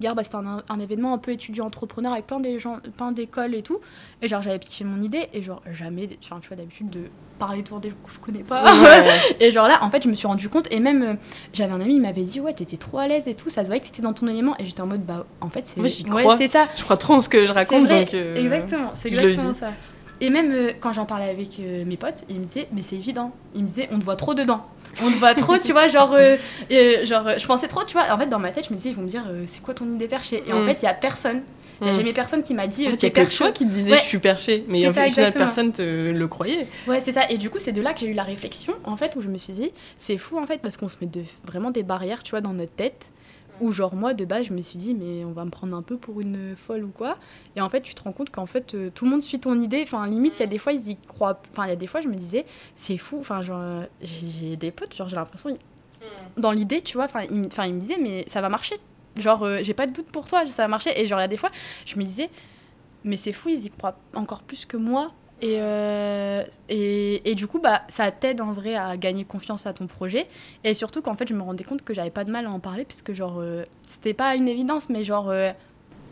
gare, 0.00 0.14
bah, 0.14 0.22
c'était 0.24 0.36
un, 0.36 0.62
un 0.68 0.80
événement 0.80 1.12
un 1.14 1.18
peu 1.18 1.32
étudiant-entrepreneur 1.32 2.12
avec 2.12 2.26
plein, 2.26 2.40
des 2.40 2.58
gens, 2.58 2.78
plein 2.96 3.12
d'écoles 3.12 3.54
et 3.54 3.62
tout. 3.62 3.78
Et 4.20 4.26
genre, 4.28 4.42
j'avais 4.42 4.58
pitché 4.58 4.84
mon 4.84 5.00
idée 5.02 5.28
et 5.32 5.42
genre, 5.42 5.62
jamais, 5.70 6.08
tu 6.20 6.28
vois, 6.30 6.56
d'habitude, 6.56 6.90
de 6.90 7.00
parler 7.38 7.60
autour 7.60 7.78
des 7.78 7.90
gens 7.90 7.96
que 8.04 8.12
je 8.12 8.18
connais 8.18 8.42
pas. 8.42 8.64
Ouais. 8.82 9.10
Et 9.40 9.50
genre 9.52 9.68
là, 9.68 9.78
en 9.82 9.90
fait, 9.90 10.02
je 10.04 10.08
me 10.08 10.14
suis 10.14 10.26
rendu 10.26 10.48
compte, 10.48 10.66
et 10.72 10.80
même 10.80 11.02
euh, 11.02 11.14
j'avais 11.52 11.72
un 11.72 11.80
ami, 11.80 11.96
il 11.96 12.00
m'avait 12.00 12.22
dit, 12.22 12.40
ouais, 12.40 12.54
t'étais 12.54 12.76
trop 12.78 12.98
à 12.98 13.06
l'aise 13.06 13.28
et 13.28 13.34
tout, 13.34 13.50
ça 13.50 13.62
se 13.62 13.66
voyait 13.66 13.80
que 13.80 13.86
t'étais 13.86 14.02
dans 14.02 14.12
ton 14.12 14.26
élément. 14.28 14.54
Et 14.58 14.64
j'étais 14.64 14.80
en 14.80 14.86
mode, 14.86 15.04
bah, 15.04 15.26
en 15.40 15.48
fait, 15.50 15.66
c'est 15.66 15.80
Ouais, 15.80 16.24
ouais, 16.24 16.36
ça. 16.48 16.68
Je 16.76 16.82
crois 16.84 16.96
trop 16.96 17.14
en 17.14 17.20
ce 17.20 17.28
que 17.28 17.44
je 17.44 17.52
raconte, 17.52 17.88
donc. 17.88 18.14
euh, 18.14 18.36
Exactement, 18.36 18.90
c'est 18.94 19.08
exactement 19.08 19.54
ça. 19.54 19.72
Et 20.22 20.30
même 20.30 20.52
euh, 20.54 20.70
quand 20.80 20.92
j'en 20.92 21.04
parlais 21.04 21.28
avec 21.28 21.58
euh, 21.58 21.84
mes 21.84 21.96
potes, 21.96 22.24
ils 22.30 22.38
me 22.38 22.44
disaient, 22.44 22.68
mais 22.72 22.80
c'est 22.80 22.94
évident. 22.96 23.32
Ils 23.56 23.62
me 23.64 23.68
disaient, 23.68 23.88
on 23.90 23.98
te 23.98 24.04
voit 24.04 24.14
trop 24.16 24.34
dedans. 24.34 24.64
On 25.02 25.10
te 25.10 25.16
voit 25.16 25.34
trop, 25.34 25.58
tu 25.58 25.72
vois, 25.72 25.88
genre, 25.88 26.12
euh, 26.14 26.36
genre, 27.04 27.28
je 27.38 27.44
pensais 27.46 27.66
trop, 27.66 27.82
tu 27.84 27.94
vois. 27.94 28.04
En 28.12 28.18
fait, 28.18 28.28
dans 28.28 28.38
ma 28.38 28.52
tête, 28.52 28.66
je 28.68 28.70
me 28.72 28.76
disais, 28.76 28.90
ils 28.90 28.94
vont 28.96 29.02
me 29.02 29.08
dire, 29.08 29.24
c'est 29.46 29.60
quoi 29.60 29.74
ton 29.74 29.84
idée 29.92 30.06
perchée? 30.06 30.44
Et 30.46 30.52
en 30.52 30.60
Mm. 30.60 30.66
fait, 30.68 30.78
il 30.80 30.84
y 30.84 30.88
a 30.88 30.94
personne. 30.94 31.42
Il 31.80 31.86
y 31.88 31.90
a 31.90 31.92
Mm. 31.92 31.96
jamais 31.96 32.12
personne 32.12 32.42
qui 32.44 32.54
m'a 32.54 32.68
dit, 32.68 32.86
En 32.86 32.90
fait, 32.90 32.96
il 32.98 33.02
y 33.02 33.20
a 33.20 33.24
que 33.26 33.36
toi 33.36 33.50
qui 33.50 33.66
te 33.66 33.70
disais 33.72 33.92
Ouais. 33.92 33.98
je 33.98 34.02
suis 34.04 34.20
perché, 34.20 34.64
mais 34.68 34.86
au 34.86 34.92
ça, 34.92 35.08
final 35.08 35.32
personne 35.32 35.72
te 35.72 35.82
le 36.12 36.28
croyait. 36.28 36.68
Ouais, 36.86 37.00
c'est 37.00 37.10
ça. 37.10 37.22
Et 37.28 37.36
du 37.38 37.50
coup, 37.50 37.58
c'est 37.58 37.72
de 37.72 37.82
là 37.82 37.92
que 37.92 37.98
j'ai 38.00 38.06
eu 38.06 38.12
la 38.14 38.22
réflexion, 38.22 38.74
en 38.84 38.96
fait, 38.96 39.16
où 39.16 39.20
je 39.22 39.26
me 39.28 39.38
suis 39.38 39.54
dit, 39.54 39.72
c'est 39.96 40.18
fou, 40.18 40.38
en 40.38 40.46
fait, 40.46 40.58
parce 40.58 40.76
qu'on 40.76 40.88
se 40.88 40.96
met 41.00 41.08
de, 41.08 41.22
vraiment 41.44 41.72
des 41.72 41.82
barrières, 41.82 42.22
tu 42.22 42.30
vois, 42.30 42.40
dans 42.40 42.52
notre 42.52 42.72
tête. 42.74 43.06
Où, 43.60 43.70
genre, 43.70 43.94
moi, 43.94 44.12
de 44.14 44.24
base, 44.24 44.46
je 44.46 44.52
me 44.54 44.60
suis 44.60 44.78
dit, 44.78 44.92
mais 44.94 45.24
on 45.24 45.32
va 45.32 45.44
me 45.44 45.50
prendre 45.50 45.76
un 45.76 45.82
peu 45.82 45.96
pour 45.96 46.20
une 46.20 46.56
folle 46.56 46.84
ou 46.84 46.90
quoi. 46.90 47.18
Et 47.54 47.60
en 47.60 47.68
fait, 47.70 47.80
tu 47.82 47.94
te 47.94 48.02
rends 48.02 48.12
compte 48.12 48.30
qu'en 48.30 48.46
fait, 48.46 48.74
euh, 48.74 48.90
tout 48.92 49.04
le 49.04 49.10
monde 49.12 49.22
suit 49.22 49.38
ton 49.38 49.60
idée. 49.60 49.82
Enfin, 49.84 50.06
limite, 50.08 50.36
il 50.38 50.40
y 50.40 50.42
a 50.42 50.46
des 50.46 50.58
fois, 50.58 50.72
ils 50.72 50.88
y 50.88 50.96
croient. 50.96 51.40
Enfin, 51.52 51.66
il 51.66 51.68
y 51.68 51.72
a 51.72 51.76
des 51.76 51.86
fois, 51.86 52.00
je 52.00 52.08
me 52.08 52.14
disais, 52.16 52.44
c'est 52.74 52.96
fou. 52.98 53.18
Enfin, 53.20 53.42
genre, 53.42 53.84
j'ai 54.00 54.56
des 54.56 54.72
potes, 54.72 54.94
genre, 54.96 55.08
j'ai 55.08 55.16
l'impression, 55.16 55.50
ils- 55.50 55.58
dans 56.40 56.52
l'idée, 56.52 56.82
tu 56.82 56.96
vois, 56.96 57.04
enfin, 57.04 57.22
ils, 57.30 57.36
me- 57.40 57.46
enfin, 57.46 57.66
ils 57.66 57.74
me 57.74 57.80
disaient, 57.80 57.98
mais 58.00 58.24
ça 58.28 58.40
va 58.40 58.48
marcher. 58.48 58.76
Genre, 59.16 59.42
euh, 59.44 59.58
j'ai 59.62 59.74
pas 59.74 59.86
de 59.86 59.92
doute 59.92 60.06
pour 60.06 60.26
toi, 60.28 60.46
ça 60.48 60.62
va 60.62 60.68
marcher. 60.68 60.98
Et 61.00 61.06
genre, 61.06 61.18
il 61.20 61.22
y 61.22 61.24
a 61.24 61.28
des 61.28 61.36
fois, 61.36 61.50
je 61.84 61.96
me 61.98 62.04
disais, 62.04 62.30
mais 63.04 63.16
c'est 63.16 63.32
fou, 63.32 63.50
ils 63.50 63.64
y 63.66 63.70
croient 63.70 63.96
encore 64.14 64.42
plus 64.42 64.66
que 64.66 64.76
moi. 64.76 65.12
Et, 65.42 65.56
euh, 65.60 66.44
et, 66.68 67.30
et 67.30 67.34
du 67.34 67.46
coup, 67.48 67.58
bah, 67.58 67.82
ça 67.88 68.10
t'aide 68.12 68.40
en 68.40 68.52
vrai 68.52 68.76
à 68.76 68.96
gagner 68.96 69.24
confiance 69.24 69.66
à 69.66 69.72
ton 69.72 69.88
projet. 69.88 70.28
Et 70.62 70.72
surtout 70.74 71.02
qu'en 71.02 71.14
fait, 71.16 71.28
je 71.28 71.34
me 71.34 71.42
rendais 71.42 71.64
compte 71.64 71.82
que 71.82 71.92
j'avais 71.92 72.10
pas 72.10 72.22
de 72.24 72.30
mal 72.30 72.46
à 72.46 72.50
en 72.50 72.60
parler, 72.60 72.84
puisque 72.84 73.12
genre, 73.12 73.38
euh, 73.40 73.64
c'était 73.84 74.14
pas 74.14 74.36
une 74.36 74.46
évidence, 74.46 74.88
mais 74.88 75.02
genre, 75.02 75.30
euh, 75.30 75.50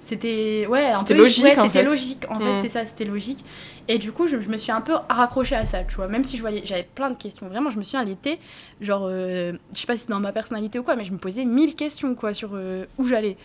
c'était 0.01 0.67
ouais, 0.69 0.87
un 0.87 0.95
C'était 0.97 1.15
peu- 1.15 1.21
logique, 1.23 1.45
ouais, 1.45 1.55
c'était 1.55 1.69
fait. 1.69 1.83
logique. 1.85 2.25
En 2.29 2.41
fait, 2.41 2.53
Mm. 2.59 2.63
c'est 2.63 2.69
ça, 2.69 2.85
c'était 2.85 3.05
logique. 3.05 3.45
Et 3.87 3.99
du 3.99 4.11
coup, 4.11 4.27
je, 4.27 4.41
je 4.41 4.49
me 4.49 4.57
suis 4.57 4.73
un 4.73 4.81
peu 4.81 4.95
raccrochée 5.09 5.55
à 5.55 5.65
ça, 5.65 5.85
tu 5.85 5.95
vois. 5.95 6.09
Même 6.09 6.25
si 6.25 6.37
je 6.37 6.41
voyais, 6.43 6.63
j'avais 6.65 6.83
plein 6.95 7.11
de 7.11 7.17
questions. 7.17 7.47
Vraiment, 7.49 7.71
je 7.71 7.79
me 7.79 7.85
suis 7.85 7.97
à 7.97 8.03
l'été, 8.03 8.41
genre, 8.81 9.03
euh, 9.05 9.53
je 9.75 9.79
sais 9.81 9.87
pas 9.87 9.97
si 9.97 10.05
c'est 10.07 10.11
dans 10.11 10.19
ma 10.21 10.33
personnalité 10.33 10.79
ou 10.81 10.83
quoi, 10.83 10.97
mais 10.97 11.05
je 11.05 11.13
me 11.13 11.19
posais 11.19 11.45
mille 11.45 11.77
questions, 11.77 12.17
quoi, 12.17 12.33
sur 12.35 12.51
euh, 12.55 12.87
où 12.99 13.07
j'allais. 13.07 13.37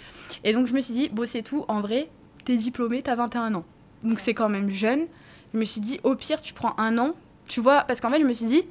Et 0.44 0.54
donc, 0.54 0.66
je 0.66 0.74
me 0.74 0.82
suis 0.82 0.94
dit, 0.96 1.10
bon, 1.10 1.28
c'est 1.28 1.44
tout. 1.44 1.64
En 1.68 1.82
vrai, 1.82 2.08
t'es 2.46 2.56
diplômée, 2.58 3.04
t'as 3.04 3.16
21 3.16 3.54
ans. 3.54 3.66
Donc, 4.04 4.20
c'est 4.20 4.34
quand 4.34 4.50
même 4.50 4.72
jeune. 4.72 5.02
Je 5.56 5.60
me 5.62 5.64
suis 5.64 5.80
dit, 5.80 6.02
au 6.04 6.16
pire, 6.16 6.42
tu 6.42 6.54
prends 6.54 6.76
un 6.78 6.98
an. 6.98 7.14
Tu 7.48 7.62
vois, 7.62 7.82
parce 7.88 8.02
qu'en 8.02 8.12
fait, 8.12 8.20
je 8.20 8.26
me 8.26 8.34
suis 8.34 8.46
dit, 8.48 8.64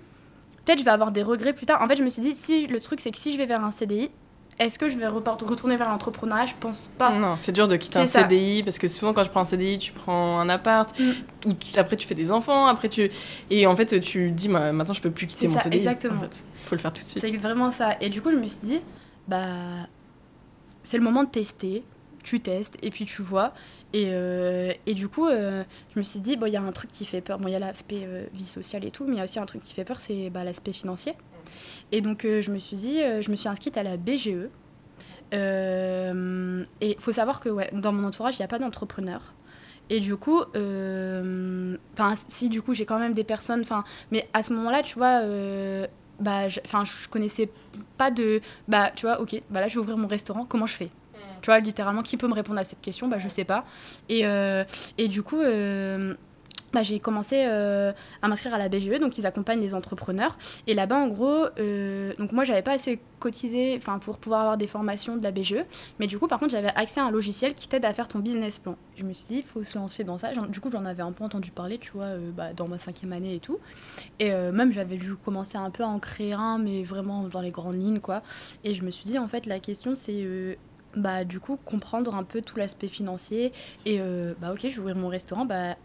peut-être 0.64 0.78
je 0.80 0.85
vais 0.85 0.91
avoir 0.91 1.12
des 1.12 1.22
regrets 1.22 1.55
plus 1.55 1.64
tard. 1.64 1.80
En 1.82 1.89
fait, 1.89 1.97
je 1.97 2.03
me 2.03 2.11
suis 2.11 2.20
dit, 2.20 2.35
si 2.35 2.66
le 2.66 2.78
truc, 2.78 3.01
c'est 3.01 3.11
que 3.11 3.16
si 3.16 3.32
je 3.32 3.39
vais 3.39 3.47
vers 3.47 3.64
un 3.64 3.70
CDI, 3.70 4.11
est-ce 4.59 4.78
que 4.78 4.91
je 4.91 4.99
vais 4.99 5.07
retourner 5.07 5.76
vers 5.78 5.89
l'entrepreneuriat? 5.89 6.45
Je 6.45 6.53
pense 6.61 6.91
pas. 6.99 7.11
Non, 7.11 7.37
c'est 7.41 7.53
dur 7.53 7.68
de 7.68 7.76
quitter 7.76 8.01
un 8.01 8.07
ça. 8.07 8.20
CDI 8.28 8.62
parce 8.62 8.78
que 8.78 8.87
souvent 8.87 9.12
quand 9.14 9.24
je 9.24 9.30
prends 9.30 9.41
un 9.41 9.45
CDI, 9.47 9.78
tu 9.78 9.93
prends 9.93 10.39
un 10.39 10.49
appart, 10.51 10.97
Mm. 11.01 11.11
ou 11.47 11.53
tu- 11.55 11.76
après 11.78 11.97
tu 11.97 12.07
fais 12.07 12.14
des 12.14 12.30
enfants, 12.30 12.66
après 12.66 12.89
tu 12.91 13.09
et 13.51 13.66
en 13.66 13.74
fait 13.74 13.99
tu 14.01 14.30
dis 14.30 14.47
bah, 14.49 14.70
maintenant 14.72 14.95
je 14.95 15.01
peux 15.01 15.11
plus 15.11 15.26
quitter 15.26 15.49
mon 15.49 15.55
ça, 15.55 15.62
CDI. 15.62 15.78
exactement. 15.78 16.18
En 16.18 16.20
fait, 16.20 16.45
faut 16.64 16.74
le 16.76 16.80
faire 16.80 16.93
tout 16.93 17.03
de 17.03 17.09
suite. 17.09 17.20
C'est 17.26 17.37
vraiment 17.37 17.70
ça. 17.72 17.97
Et 18.01 18.11
du 18.11 18.20
coup, 18.22 18.30
je 18.30 18.37
me 18.37 18.47
suis 18.47 18.64
dit, 18.66 18.80
bah, 19.26 19.47
c'est 20.85 20.99
le 20.99 21.03
moment 21.05 21.24
de 21.24 21.30
tester. 21.30 21.82
Tu 22.22 22.41
testes 22.41 22.76
et 22.82 22.91
puis 22.91 23.05
tu 23.07 23.22
vois. 23.22 23.53
Et, 23.95 24.09
euh, 24.11 24.72
et 24.86 24.95
du 24.95 25.09
coup, 25.09 25.26
euh, 25.26 25.62
je 25.95 25.99
me 26.01 26.03
suis 26.03 26.18
dit, 26.18 26.36
bon, 26.36 26.47
il 26.47 26.53
y 26.53 26.57
a 26.57 26.61
un 26.62 26.72
truc 26.72 26.90
qui 26.90 27.05
fait 27.07 27.20
peur. 27.20 27.38
Bon, 27.38 27.47
il 27.47 27.53
y 27.53 27.55
a 27.55 27.61
l'aspect 27.61 28.03
euh, 28.05 28.26
vie 28.34 28.45
sociale 28.45 28.84
et 28.84 28.90
tout, 28.90 29.05
mais 29.05 29.12
il 29.14 29.18
y 29.18 29.20
a 29.20 29.24
aussi 29.24 29.38
un 29.38 29.47
truc 29.47 29.62
qui 29.62 29.72
fait 29.72 29.84
peur, 29.84 30.01
c'est 30.01 30.30
bah, 30.30 30.42
l'aspect 30.42 30.72
financier. 30.72 31.14
Et 31.92 32.01
donc, 32.01 32.22
je 32.24 32.51
me 32.51 32.59
suis 32.59 32.76
dit, 32.76 32.99
je 33.20 33.30
me 33.30 33.36
suis 33.36 33.49
inscrite 33.49 33.76
à 33.76 33.84
la 33.84 33.97
BGE. 33.97 34.49
Et 35.32 36.90
il 36.90 36.97
faut 36.99 37.12
savoir 37.12 37.38
que 37.40 37.49
ouais, 37.49 37.70
dans 37.72 37.92
mon 37.92 38.05
entourage, 38.09 38.34
il 38.36 38.40
n'y 38.42 38.45
a 38.45 38.49
pas 38.49 38.59
d'entrepreneur. 38.59 39.32
Et 39.90 40.01
du 40.01 40.16
coup, 40.16 40.40
enfin, 40.40 42.14
si 42.28 42.49
du 42.49 42.62
coup, 42.62 42.74
j'ai 42.74 42.86
quand 42.86 42.99
même 42.99 43.14
des 43.14 43.24
personnes, 43.24 43.61
enfin, 43.61 43.84
mais 44.11 44.28
à 44.32 44.42
ce 44.42 44.53
moment-là, 44.55 44.82
tu 44.82 44.97
vois, 44.97 45.20
bah, 46.18 46.49
je- 46.49 46.61
je 46.64 47.09
connaissais 47.09 47.49
pas 47.97 48.11
de, 48.11 48.40
bah, 48.66 48.90
tu 48.97 49.07
vois, 49.07 49.20
ok, 49.20 49.40
bah 49.51 49.61
là, 49.61 49.68
je 49.68 49.74
vais 49.74 49.80
ouvrir 49.80 49.99
mon 49.99 50.09
restaurant, 50.09 50.47
comment 50.47 50.66
je 50.66 50.74
fais? 50.76 50.90
Tu 51.45 51.51
vois, 51.51 51.61
littéralement, 51.61 52.03
qui 52.03 52.16
peut 52.16 52.26
me 52.26 52.32
répondre 52.32 52.59
à 52.59 52.64
cette 52.64 52.80
question 52.80 53.07
Bah, 53.07 53.18
je 53.18 53.28
sais 53.28 53.45
pas. 53.45 53.66
Et, 54.09 54.22
euh, 54.24 54.64
et 54.97 55.09
du 55.09 55.22
coup, 55.22 55.42
euh, 55.42 56.14
bah, 56.72 56.82
j'ai 56.82 56.99
commencé 57.01 57.45
euh, 57.47 57.92
à 58.22 58.28
m'inscrire 58.28 58.55
à 58.55 58.57
la 58.57 58.70
BGE, 58.70 58.99
donc 58.99 59.18
ils 59.18 59.26
accompagnent 59.26 59.61
les 59.61 59.74
entrepreneurs. 59.74 60.38
Et 60.66 60.72
là-bas, 60.72 60.97
en 60.97 61.07
gros, 61.07 61.45
donc 62.18 62.32
moi, 62.32 62.45
j'avais 62.45 62.62
pas 62.62 62.72
assez 62.72 62.99
cotisé, 63.18 63.78
pour 64.01 64.16
pouvoir 64.16 64.40
avoir 64.40 64.57
des 64.57 64.66
formations 64.66 65.18
de 65.18 65.22
la 65.22 65.32
BGE, 65.32 65.66
mais 65.99 66.07
du 66.07 66.18
coup, 66.18 66.28
par 66.28 66.38
contre, 66.38 66.53
j'avais 66.53 66.72
accès 66.76 67.01
à 67.01 67.05
un 67.05 67.11
logiciel 67.11 67.53
qui 67.53 67.68
t'aide 67.68 67.84
à 67.84 67.92
faire 67.92 68.09
ton 68.09 68.20
business 68.20 68.59
plan. 68.59 68.76
Je 68.97 69.05
me 69.05 69.12
suis 69.12 69.26
dit, 69.26 69.36
il 69.40 69.45
faut 69.45 69.64
se 69.64 69.76
lancer 69.76 70.03
dans 70.03 70.16
ça. 70.16 70.32
Du 70.49 70.61
coup, 70.61 70.70
j'en 70.72 70.86
avais 70.86 71.03
un 71.03 71.12
peu 71.12 71.24
entendu 71.24 71.51
parler, 71.51 71.76
tu 71.76 71.90
vois, 71.92 72.16
bah, 72.34 72.55
dans 72.55 72.68
ma 72.68 72.78
cinquième 72.78 73.12
année 73.12 73.34
et 73.34 73.40
tout. 73.40 73.59
Et 74.18 74.30
même, 74.30 74.72
j'avais 74.72 74.97
dû 74.97 75.14
commencer 75.16 75.59
un 75.59 75.68
peu 75.68 75.82
à 75.82 75.88
en 75.88 75.99
créer 75.99 76.32
un, 76.32 76.57
mais 76.57 76.84
vraiment 76.84 77.24
dans 77.24 77.42
les 77.42 77.51
grandes 77.51 77.82
lignes, 77.82 78.01
quoi. 78.01 78.22
Et 78.64 78.72
je 78.72 78.82
me 78.82 78.90
suis 78.90 79.05
dit, 79.05 79.18
en 79.18 79.28
fait, 79.28 79.45
la 79.45 79.61
question, 79.61 79.95
c'est. 79.95 80.57
Bah, 80.97 81.24
du 81.24 81.40
coup, 81.40 81.59
comprendre 81.64 82.14
un 82.14 82.24
peu 82.24 82.42
tout 82.42 82.57
l'aspect 82.57 82.88
financier. 82.88 83.53
Et 83.86 84.01
euh, 84.01 84.34
bah, 84.40 84.53
ok, 84.53 84.61
je 84.62 84.68
vais 84.68 84.78
ouvrir 84.78 84.97
mon 84.97 85.09
restaurant. 85.09 85.45
Bah, 85.45 85.76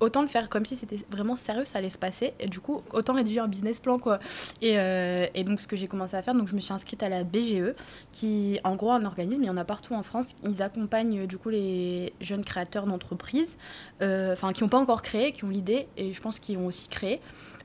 autant 0.00 0.22
le 0.22 0.28
faire 0.28 0.48
comme 0.48 0.64
si 0.64 0.76
c'était 0.76 0.98
vraiment 1.10 1.36
sérieux, 1.36 1.64
ça 1.64 1.78
allait 1.78 1.90
se 1.90 1.98
passer. 1.98 2.34
Et 2.40 2.48
du 2.48 2.60
coup, 2.60 2.82
autant 2.92 3.14
rédiger 3.14 3.40
un 3.40 3.48
business 3.48 3.80
plan, 3.80 3.98
quoi. 3.98 4.18
Et, 4.62 4.78
euh, 4.78 5.26
et 5.34 5.44
donc, 5.44 5.60
ce 5.60 5.66
que 5.66 5.76
j'ai 5.76 5.88
commencé 5.88 6.16
à 6.16 6.22
faire, 6.22 6.34
donc 6.34 6.48
je 6.48 6.54
me 6.54 6.60
suis 6.60 6.72
inscrite 6.72 7.02
à 7.02 7.08
la 7.08 7.24
BGE, 7.24 7.74
qui, 8.12 8.60
en 8.64 8.76
gros, 8.76 8.92
un 8.92 9.04
organisme, 9.04 9.42
il 9.42 9.46
y 9.46 9.50
en 9.50 9.56
a 9.56 9.64
partout 9.64 9.94
en 9.94 10.02
France. 10.02 10.34
Ils 10.44 10.62
accompagnent, 10.62 11.26
du 11.26 11.38
coup, 11.38 11.48
les 11.48 12.12
jeunes 12.20 12.44
créateurs 12.44 12.86
d'entreprises, 12.86 13.56
euh, 14.02 14.32
enfin, 14.32 14.52
qui 14.52 14.62
n'ont 14.62 14.68
pas 14.68 14.78
encore 14.78 15.02
créé, 15.02 15.32
qui 15.32 15.44
ont 15.44 15.50
l'idée, 15.50 15.88
et 15.96 16.12
je 16.12 16.20
pense 16.20 16.38
qu'ils 16.38 16.58
ont 16.58 16.66
aussi 16.66 16.88
créé. 16.88 17.20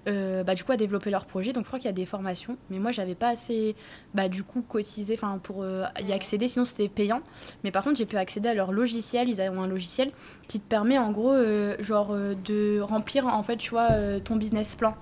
Euh, 0.08 0.43
bah, 0.43 0.54
du 0.54 0.64
coup 0.64 0.72
à 0.72 0.78
développer 0.78 1.10
leur 1.10 1.26
projet. 1.26 1.54
Donc 1.54 1.64
je 1.64 1.68
crois 1.68 1.80
qu'il 1.80 1.88
y 1.88 1.89
a 1.89 1.93
des 1.93 2.06
formations. 2.06 2.58
Mais 2.70 2.80
moi 2.80 2.91
j'avais 2.91 3.16
pas 3.16 3.30
assez 3.30 3.76
bah, 4.14 4.28
du 4.30 4.43
coup 4.43 4.62
cotisé 4.62 5.18
pour 5.43 5.64
euh, 5.64 5.84
y 6.06 6.12
accéder. 6.12 6.47
Sinon 6.47 6.66
c'était 6.66 6.89
payant. 6.89 7.22
Mais 7.64 7.72
par 7.72 7.84
contre 7.84 7.97
j'ai 7.97 8.06
pu 8.06 8.18
accéder 8.18 8.49
à 8.49 8.54
leur 8.54 8.72
logiciel. 8.72 9.30
Ils 9.30 9.41
ont 9.41 9.62
un 9.62 9.68
logiciel 9.68 10.12
qui 10.47 10.60
te 10.60 10.68
permet 10.68 10.97
en 10.97 11.12
gros 11.12 11.34
euh, 11.34 11.76
genre 11.80 12.16
de 12.16 12.80
remplir 12.82 13.28
en 13.28 13.43
fait 13.43 13.58
tu 13.58 13.72
vois 13.72 13.89
ton 14.24 14.36
business 14.36 14.76
plan. 14.76 14.95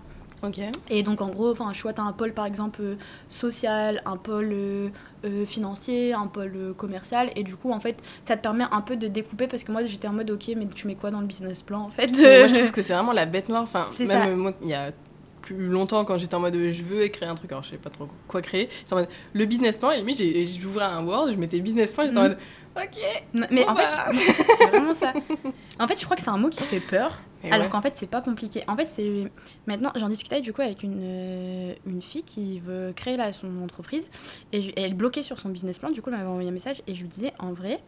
Ok. 0.43 0.59
et 0.89 1.03
donc 1.03 1.21
en 1.21 1.29
gros 1.29 1.51
enfin 1.51 1.71
tu 1.71 1.83
vois 1.83 1.93
t'as 1.93 2.01
un 2.01 2.13
pôle 2.13 2.33
par 2.33 2.47
exemple 2.47 2.81
social 3.29 4.01
un 4.07 4.17
pôle 4.17 4.55
euh, 5.25 5.45
financier 5.45 6.13
un 6.13 6.27
pôle 6.27 6.73
commercial 6.77 7.29
et 7.35 7.43
du 7.43 7.55
coup 7.55 7.71
en 7.71 7.79
fait 7.79 7.97
ça 8.23 8.37
te 8.37 8.41
permet 8.41 8.65
un 8.71 8.81
peu 8.81 8.95
de 8.95 9.07
découper 9.07 9.47
parce 9.47 9.63
que 9.63 9.71
moi 9.71 9.83
j'étais 9.83 10.07
en 10.07 10.13
mode 10.13 10.31
ok 10.31 10.51
mais 10.57 10.65
tu 10.67 10.87
mets 10.87 10.95
quoi 10.95 11.11
dans 11.11 11.21
le 11.21 11.27
business 11.27 11.61
plan 11.61 11.81
en 11.81 11.89
fait? 11.89 12.07
Moi 12.11 12.47
je 12.47 12.53
trouve 12.57 12.71
que 12.71 12.81
c'est 12.81 12.93
vraiment 12.93 13.13
la 13.13 13.25
bête 13.25 13.49
noire. 13.49 13.63
Enfin, 13.63 13.85
même 13.99 14.07
ça. 14.07 14.27
moi, 14.27 14.53
il 14.61 14.69
y 14.69 14.73
a 14.73 14.91
plus 15.41 15.67
longtemps 15.67 16.05
quand 16.05 16.17
j'étais 16.17 16.35
en 16.35 16.39
mode 16.39 16.55
je 16.55 16.83
veux 16.83 17.07
créer 17.07 17.27
un 17.27 17.35
truc, 17.35 17.51
alors 17.51 17.63
je 17.63 17.69
sais 17.71 17.77
pas 17.77 17.89
trop 17.89 18.07
quoi 18.27 18.41
créer. 18.41 18.69
C'est 18.85 18.93
en 18.93 18.97
mode 18.97 19.09
le 19.33 19.45
business 19.45 19.77
plan, 19.77 19.91
et 19.91 19.97
limite 19.97 20.21
j'ouvrais 20.59 20.85
un 20.85 21.03
Word, 21.05 21.29
je 21.31 21.35
mettais 21.37 21.59
business 21.59 21.93
plan, 21.93 22.05
j'étais 22.05 22.17
en 22.17 22.23
Mhm. 22.23 22.27
mode 22.29 22.37
ok. 22.77 23.23
Non, 23.33 23.47
Mais 23.51 23.67
en 23.67 23.75
fait, 23.75 23.87
c'est 24.57 24.67
vraiment 24.67 24.93
ça. 24.93 25.13
En 25.79 25.87
fait, 25.87 25.99
je 25.99 26.05
crois 26.05 26.15
que 26.15 26.21
c'est 26.21 26.29
un 26.29 26.37
mot 26.37 26.49
qui 26.49 26.63
fait 26.63 26.79
peur, 26.79 27.19
Et 27.43 27.51
alors 27.51 27.65
ouais. 27.65 27.71
qu'en 27.71 27.81
fait, 27.81 27.95
c'est 27.95 28.07
pas 28.09 28.21
compliqué. 28.21 28.63
En 28.67 28.75
fait, 28.77 28.85
c'est. 28.85 29.31
Maintenant, 29.67 29.91
j'en 29.95 30.09
discutais 30.09 30.41
du 30.41 30.53
coup 30.53 30.61
avec 30.61 30.83
une, 30.83 30.99
euh, 31.01 31.73
une 31.87 32.01
fille 32.01 32.23
qui 32.23 32.59
veut 32.59 32.93
créer 32.95 33.17
là, 33.17 33.31
son 33.33 33.61
entreprise, 33.63 34.05
et, 34.53 34.61
je- 34.61 34.69
et 34.69 34.81
elle 34.81 34.93
bloquait 34.93 35.23
sur 35.23 35.39
son 35.39 35.49
business 35.49 35.79
plan. 35.79 35.89
Du 35.89 36.01
coup, 36.01 36.09
elle 36.11 36.17
m'avait 36.17 36.29
envoyé 36.29 36.49
un 36.49 36.53
message, 36.53 36.81
et 36.87 36.93
je 36.95 37.01
lui 37.01 37.09
disais 37.09 37.33
en 37.39 37.51
vrai, 37.51 37.81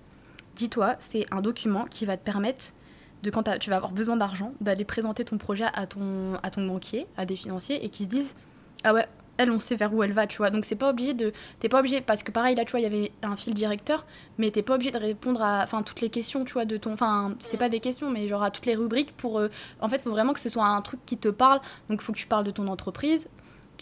dis-toi, 0.55 0.95
c'est 0.99 1.25
un 1.31 1.41
document 1.41 1.85
qui 1.85 2.05
va 2.05 2.17
te 2.17 2.23
permettre. 2.23 2.73
De 3.23 3.31
quand 3.31 3.57
tu 3.57 3.69
vas 3.69 3.77
avoir 3.77 3.91
besoin 3.91 4.17
d'argent, 4.17 4.53
d'aller 4.61 4.85
présenter 4.85 5.25
ton 5.25 5.37
projet 5.37 5.65
à 5.73 5.87
ton, 5.87 6.35
à 6.43 6.51
ton 6.51 6.67
banquier, 6.67 7.07
à 7.17 7.25
des 7.25 7.35
financiers, 7.35 7.83
et 7.83 7.89
qui 7.89 8.03
se 8.03 8.09
disent 8.09 8.35
Ah 8.83 8.93
ouais, 8.93 9.07
elle, 9.37 9.49
on 9.49 9.59
sait 9.59 9.75
vers 9.75 9.93
où 9.93 10.03
elle 10.03 10.11
va, 10.11 10.27
tu 10.27 10.37
vois. 10.37 10.49
Donc, 10.49 10.65
c'est 10.65 10.75
pas 10.75 10.89
obligé 10.89 11.13
de. 11.13 11.31
T'es 11.59 11.69
pas 11.69 11.79
obligé, 11.79 12.01
parce 12.01 12.21
que 12.21 12.31
pareil, 12.31 12.55
là, 12.55 12.65
tu 12.65 12.71
vois, 12.71 12.81
il 12.81 12.83
y 12.83 12.85
avait 12.85 13.11
un 13.23 13.35
fil 13.35 13.53
directeur, 13.53 14.05
mais 14.37 14.51
t'es 14.51 14.61
pas 14.61 14.75
obligé 14.75 14.91
de 14.91 14.97
répondre 14.97 15.41
à 15.41 15.63
enfin 15.63 15.81
toutes 15.83 16.01
les 16.01 16.09
questions 16.09 16.43
tu 16.43 16.53
vois 16.53 16.65
de 16.65 16.77
ton 16.77 16.93
enfin 16.93 17.35
c'était 17.39 17.57
pas 17.57 17.69
des 17.69 17.79
questions 17.79 18.09
mais 18.09 18.27
genre 18.27 18.43
à 18.43 18.51
toutes 18.51 18.65
les 18.65 18.75
rubriques 18.75 19.15
pour 19.15 19.39
euh, 19.39 19.49
en 19.79 19.89
fait 19.89 20.01
faut 20.01 20.09
vraiment 20.09 20.33
que 20.33 20.39
ce 20.39 20.49
soit 20.49 20.65
un 20.65 20.81
truc 20.81 20.99
qui 21.05 21.17
te 21.17 21.29
parle 21.29 21.59
donc 21.89 22.01
faut 22.01 22.11
que 22.11 22.17
tu 22.17 22.27
parles 22.27 22.43
de 22.43 22.51
ton 22.51 22.67
entreprise 22.67 23.27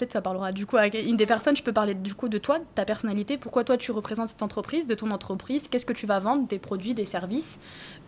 peut-être 0.02 0.14
ça 0.14 0.22
parlera 0.22 0.52
du 0.52 0.66
coup 0.66 0.78
avec 0.78 0.96
une 0.96 1.16
des 1.16 1.26
personnes 1.28 1.56
je 1.56 1.62
peux 1.64 1.74
parler 1.74 1.94
du 1.94 2.16
coup 2.16 2.28
de 2.30 2.38
toi 2.40 2.58
de 2.60 2.66
ta 2.76 2.86
personnalité 2.86 3.38
pourquoi 3.38 3.64
toi 3.64 3.78
tu 3.78 3.92
représentes 3.92 4.30
cette 4.30 4.42
entreprise 4.42 4.88
de 4.88 4.96
ton 4.96 5.12
entreprise? 5.12 5.68
Qu'est-ce 5.68 5.86
que 5.86 5.94
tu 5.94 6.06
vas 6.08 6.20
vendre? 6.20 6.48
Des 6.48 6.58
produits 6.60 6.94
des 6.94 7.06
services? 7.06 7.60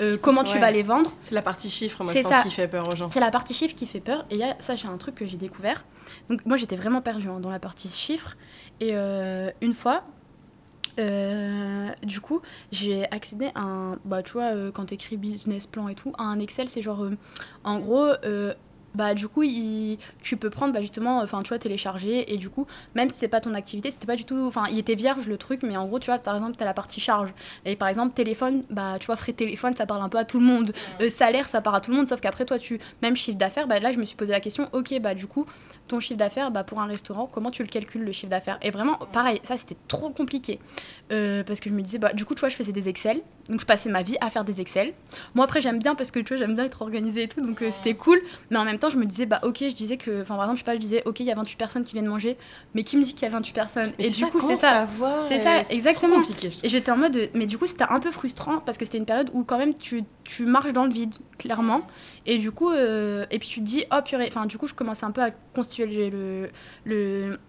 Euh, 0.01 0.17
comment 0.17 0.43
tu 0.43 0.53
Ouais. 0.55 0.59
vas 0.59 0.71
les 0.71 0.81
vendre? 0.83 1.11
C'est 1.23 1.35
la 1.35 1.41
partie 1.41 1.69
chiffre, 1.69 2.03
moi 2.03 2.11
je 2.13 2.19
pense 2.19 2.31
ça. 2.33 2.41
qui 2.41 2.49
fait 2.49 2.67
peur 2.67 2.87
aux 2.91 2.95
gens. 2.95 3.09
c'est 3.11 3.19
la 3.19 3.29
partie 3.31 3.53
chiffre 3.53 3.75
qui 3.75 3.85
fait 3.85 3.99
peur. 3.99 4.25
Et 4.31 4.37
y 4.37 4.43
a- 4.43 4.55
ça, 4.59 4.75
c'est 4.75 4.87
un 4.87 4.97
truc 4.97 5.15
que 5.15 5.25
j'ai 5.25 5.37
découvert. 5.37 5.85
Donc, 6.29 6.45
moi, 6.45 6.57
j'étais 6.57 6.75
vraiment 6.75 7.01
perdue 7.01 7.27
hein, 7.29 7.39
dans 7.39 7.49
la 7.51 7.59
partie 7.59 7.89
chiffre. 7.89 8.35
Et 8.79 8.91
euh, 8.93 9.49
une 9.61 9.73
fois, 9.73 10.03
euh, 10.99 11.89
du 12.03 12.19
coup, 12.21 12.41
j'ai 12.71 13.09
accédé 13.11 13.51
à 13.55 13.61
un. 13.61 13.97
Bah, 14.05 14.21
tu 14.23 14.33
vois, 14.33 14.53
euh, 14.55 14.71
quand 14.71 14.85
tu 14.85 14.93
écris 14.95 15.17
business 15.17 15.65
plan 15.65 15.87
et 15.87 15.95
tout, 15.95 16.13
à 16.17 16.23
un 16.23 16.39
Excel, 16.39 16.67
c'est 16.67 16.81
genre. 16.81 17.03
euh, 17.03 17.17
en 17.63 17.79
gros. 17.79 18.11
Bah 18.95 19.13
du 19.13 19.27
coup 19.27 19.43
il- 19.43 19.97
tu 20.21 20.37
peux 20.37 20.49
prendre 20.49 20.73
bah, 20.73 20.81
justement 20.81 21.19
enfin 21.21 21.41
tu 21.43 21.49
vois 21.49 21.59
télécharger. 21.59 22.33
Et 22.33 22.37
du 22.37 22.49
coup 22.49 22.67
même 22.95 23.09
si 23.09 23.17
c'est 23.17 23.27
pas 23.27 23.41
ton 23.41 23.53
activité 23.53 23.89
c'était 23.91 24.07
pas 24.07 24.15
du 24.15 24.25
tout 24.25 24.45
enfin 24.47 24.65
il 24.71 24.77
était 24.79 24.95
vierge 24.95 25.27
le 25.27 25.37
truc 25.37 25.61
mais 25.63 25.77
en 25.77 25.85
gros 25.85 25.99
tu 25.99 26.07
vois 26.11 26.19
par 26.19 26.35
exemple 26.35 26.55
t'as 26.57 26.65
la 26.65 26.73
partie 26.73 26.99
charge. 26.99 27.33
Et 27.65 27.75
par 27.75 27.87
exemple 27.87 28.13
téléphone 28.13 28.63
bah 28.69 28.97
tu 28.99 29.07
vois 29.07 29.15
frais 29.15 29.33
téléphone 29.33 29.75
ça 29.75 29.85
parle 29.85 30.01
un 30.01 30.09
peu 30.09 30.17
à 30.17 30.25
tout 30.25 30.39
le 30.39 30.45
monde. 30.45 30.71
Euh, 31.01 31.09
salaire, 31.09 31.47
ça 31.47 31.61
part 31.61 31.75
à 31.75 31.81
tout 31.81 31.91
le 31.91 31.97
monde, 31.97 32.07
sauf 32.07 32.19
qu'après, 32.21 32.45
toi, 32.45 32.57
tu. 32.59 32.79
Même 33.01 33.15
chiffre 33.15 33.37
d'affaires, 33.37 33.67
bah, 33.67 33.79
là, 33.79 33.91
je 33.91 33.97
me 33.99 34.05
suis 34.05 34.15
posé 34.15 34.31
la 34.31 34.39
question, 34.39 34.67
ok, 34.73 34.99
bah, 34.99 35.13
du 35.13 35.27
coup, 35.27 35.45
ton 35.87 35.99
chiffre 35.99 36.17
d'affaires, 36.17 36.51
bah, 36.51 36.63
pour 36.63 36.79
un 36.81 36.85
restaurant, 36.85 37.27
comment 37.31 37.51
tu 37.51 37.61
le 37.63 37.69
calcules, 37.69 38.03
le 38.03 38.11
chiffre 38.11 38.29
d'affaires? 38.29 38.57
Et 38.61 38.71
vraiment, 38.71 38.97
pareil, 39.11 39.41
ça, 39.43 39.57
c'était 39.57 39.77
trop 39.87 40.09
compliqué. 40.09 40.59
Euh, 41.11 41.43
parce 41.43 41.59
que 41.59 41.69
je 41.69 41.75
me 41.75 41.81
disais, 41.81 41.97
bah, 41.97 42.13
du 42.13 42.25
coup, 42.25 42.33
tu 42.35 42.39
vois, 42.39 42.49
je 42.49 42.55
faisais 42.55 42.71
des 42.71 42.89
Excel, 42.89 43.21
donc 43.49 43.59
je 43.59 43.65
passais 43.65 43.89
ma 43.89 44.01
vie 44.01 44.15
à 44.21 44.29
faire 44.29 44.45
des 44.45 44.61
Excel. 44.61 44.93
Moi, 45.35 45.43
après, 45.45 45.61
j'aime 45.61 45.79
bien 45.79 45.95
parce 45.95 46.11
que, 46.11 46.19
tu 46.19 46.33
vois, 46.33 46.37
j'aime 46.37 46.55
bien 46.55 46.65
être 46.65 46.81
organisée 46.81 47.23
et 47.23 47.27
tout, 47.27 47.41
donc 47.41 47.61
euh, 47.61 47.69
c'était 47.71 47.93
cool. 47.93 48.21
Mais 48.49 48.57
en 48.57 48.65
même 48.65 48.79
temps, 48.79 48.89
je 48.89 48.97
me 48.97 49.05
disais, 49.05 49.25
bah, 49.25 49.39
ok, 49.43 49.57
je 49.59 49.75
disais 49.75 49.97
que. 49.97 50.21
Enfin, 50.21 50.35
par 50.35 50.45
exemple, 50.45 50.57
je 50.57 50.61
sais 50.61 50.65
pas, 50.65 50.75
je 50.75 50.79
disais, 50.79 51.03
ok, 51.05 51.19
il 51.19 51.25
y 51.25 51.31
a 51.31 51.35
28 51.35 51.55
personnes 51.57 51.83
qui 51.83 51.93
viennent 51.93 52.07
manger, 52.07 52.37
mais 52.73 52.83
qui 52.83 52.97
me 52.97 53.03
dit 53.03 53.13
qu'il 53.13 53.23
y 53.23 53.25
a 53.25 53.29
28 53.31 53.53
personnes? 53.53 53.91
Mais 53.99 54.05
Et 54.05 54.09
du 54.09 54.21
ça, 54.21 54.27
coup, 54.27 54.39
c'est 54.39 54.55
ça. 54.57 54.87
C'est 55.27 55.39
ça, 55.39 55.61
exactement. 55.69 56.15
compliqué. 56.15 56.49
Et 56.63 56.69
j'étais 56.69 56.91
en 56.91 56.97
mode. 56.97 57.29
Mais 57.33 57.45
du 57.45 57.57
coup, 57.57 57.67
c'était 57.67 57.85
un 57.89 57.99
peu 57.99 58.11
frustrant 58.11 58.59
parce 58.59 58.77
que 58.77 58.85
c'était 58.85 58.97
une 58.97 59.05
période 59.05 59.29
où, 59.33 59.43
quand 59.43 59.57
même, 59.57 59.75
tu, 59.75 60.03
tu 60.23 60.45
marches 60.45 60.73
dans 60.73 60.85
le 60.85 60.91
vide, 60.91 61.15
clairement. 61.37 61.81
Et 62.25 62.37
du 62.37 62.51
coup, 62.51 62.69
euh, 62.69 63.25
et 63.31 63.39
puis 63.39 63.49
tu 63.49 63.59
te 63.59 63.65
dis, 63.65 63.85
oh 63.91 64.01
purée. 64.03 64.25
Enfin, 64.27 64.45
du 64.45 64.57
coup, 64.57 64.67
je 64.67 64.73
commençais 64.73 65.05
un 65.05 65.11
peu 65.11 65.21
à 65.21 65.31
constituer 65.31 66.09
le. 66.09 66.49
le 66.85 67.39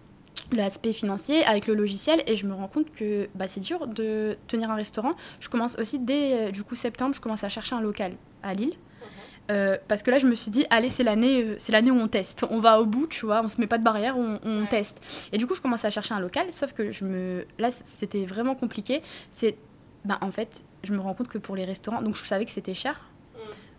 l'aspect 0.51 0.91
financier 0.91 1.45
avec 1.45 1.65
le 1.65 1.73
logiciel 1.73 2.21
et 2.27 2.35
je 2.35 2.45
me 2.45 2.53
rends 2.53 2.67
compte 2.67 2.91
que 2.91 3.29
bah, 3.35 3.47
c'est 3.47 3.61
dur 3.61 3.87
de 3.87 4.37
tenir 4.47 4.69
un 4.69 4.75
restaurant. 4.75 5.13
Je 5.39 5.47
commence 5.47 5.77
aussi 5.79 5.97
dès 5.97 6.33
euh, 6.33 6.51
du 6.51 6.63
coup 6.63 6.75
septembre, 6.75 7.15
je 7.15 7.21
commence 7.21 7.45
à 7.45 7.49
chercher 7.49 7.73
un 7.73 7.81
local 7.81 8.11
à 8.43 8.53
Lille. 8.53 8.73
Euh, 9.49 9.77
parce 9.87 10.03
que 10.03 10.11
là, 10.11 10.19
je 10.19 10.27
me 10.27 10.35
suis 10.35 10.51
dit, 10.51 10.65
allez, 10.69 10.89
c'est 10.89 11.03
l'année, 11.03 11.55
c'est 11.57 11.71
l'année 11.71 11.89
où 11.89 11.95
on 11.95 12.07
teste. 12.07 12.45
On 12.49 12.59
va 12.59 12.81
au 12.81 12.85
bout, 12.85 13.07
tu 13.07 13.25
vois, 13.25 13.41
on 13.43 13.47
se 13.47 13.61
met 13.61 13.67
pas 13.67 13.77
de 13.77 13.83
barrière, 13.83 14.17
on, 14.17 14.39
on 14.43 14.65
teste. 14.65 14.99
Et 15.31 15.37
du 15.37 15.47
coup, 15.47 15.55
je 15.55 15.61
commence 15.61 15.85
à 15.85 15.89
chercher 15.89 16.13
un 16.13 16.19
local, 16.19 16.51
sauf 16.51 16.73
que 16.73 16.91
je 16.91 17.05
me, 17.05 17.45
là, 17.57 17.69
c'était 17.71 18.25
vraiment 18.25 18.55
compliqué. 18.55 19.01
C'est, 19.29 19.55
bah, 20.03 20.17
en 20.21 20.31
fait, 20.31 20.63
je 20.85 20.93
me 20.93 20.99
rends 20.99 21.13
compte 21.13 21.27
que 21.27 21.37
pour 21.37 21.55
les 21.55 21.65
restaurants, 21.65 22.01
donc 22.01 22.15
je 22.15 22.23
savais 22.25 22.45
que 22.45 22.51
c'était 22.51 22.73
cher, 22.73 22.99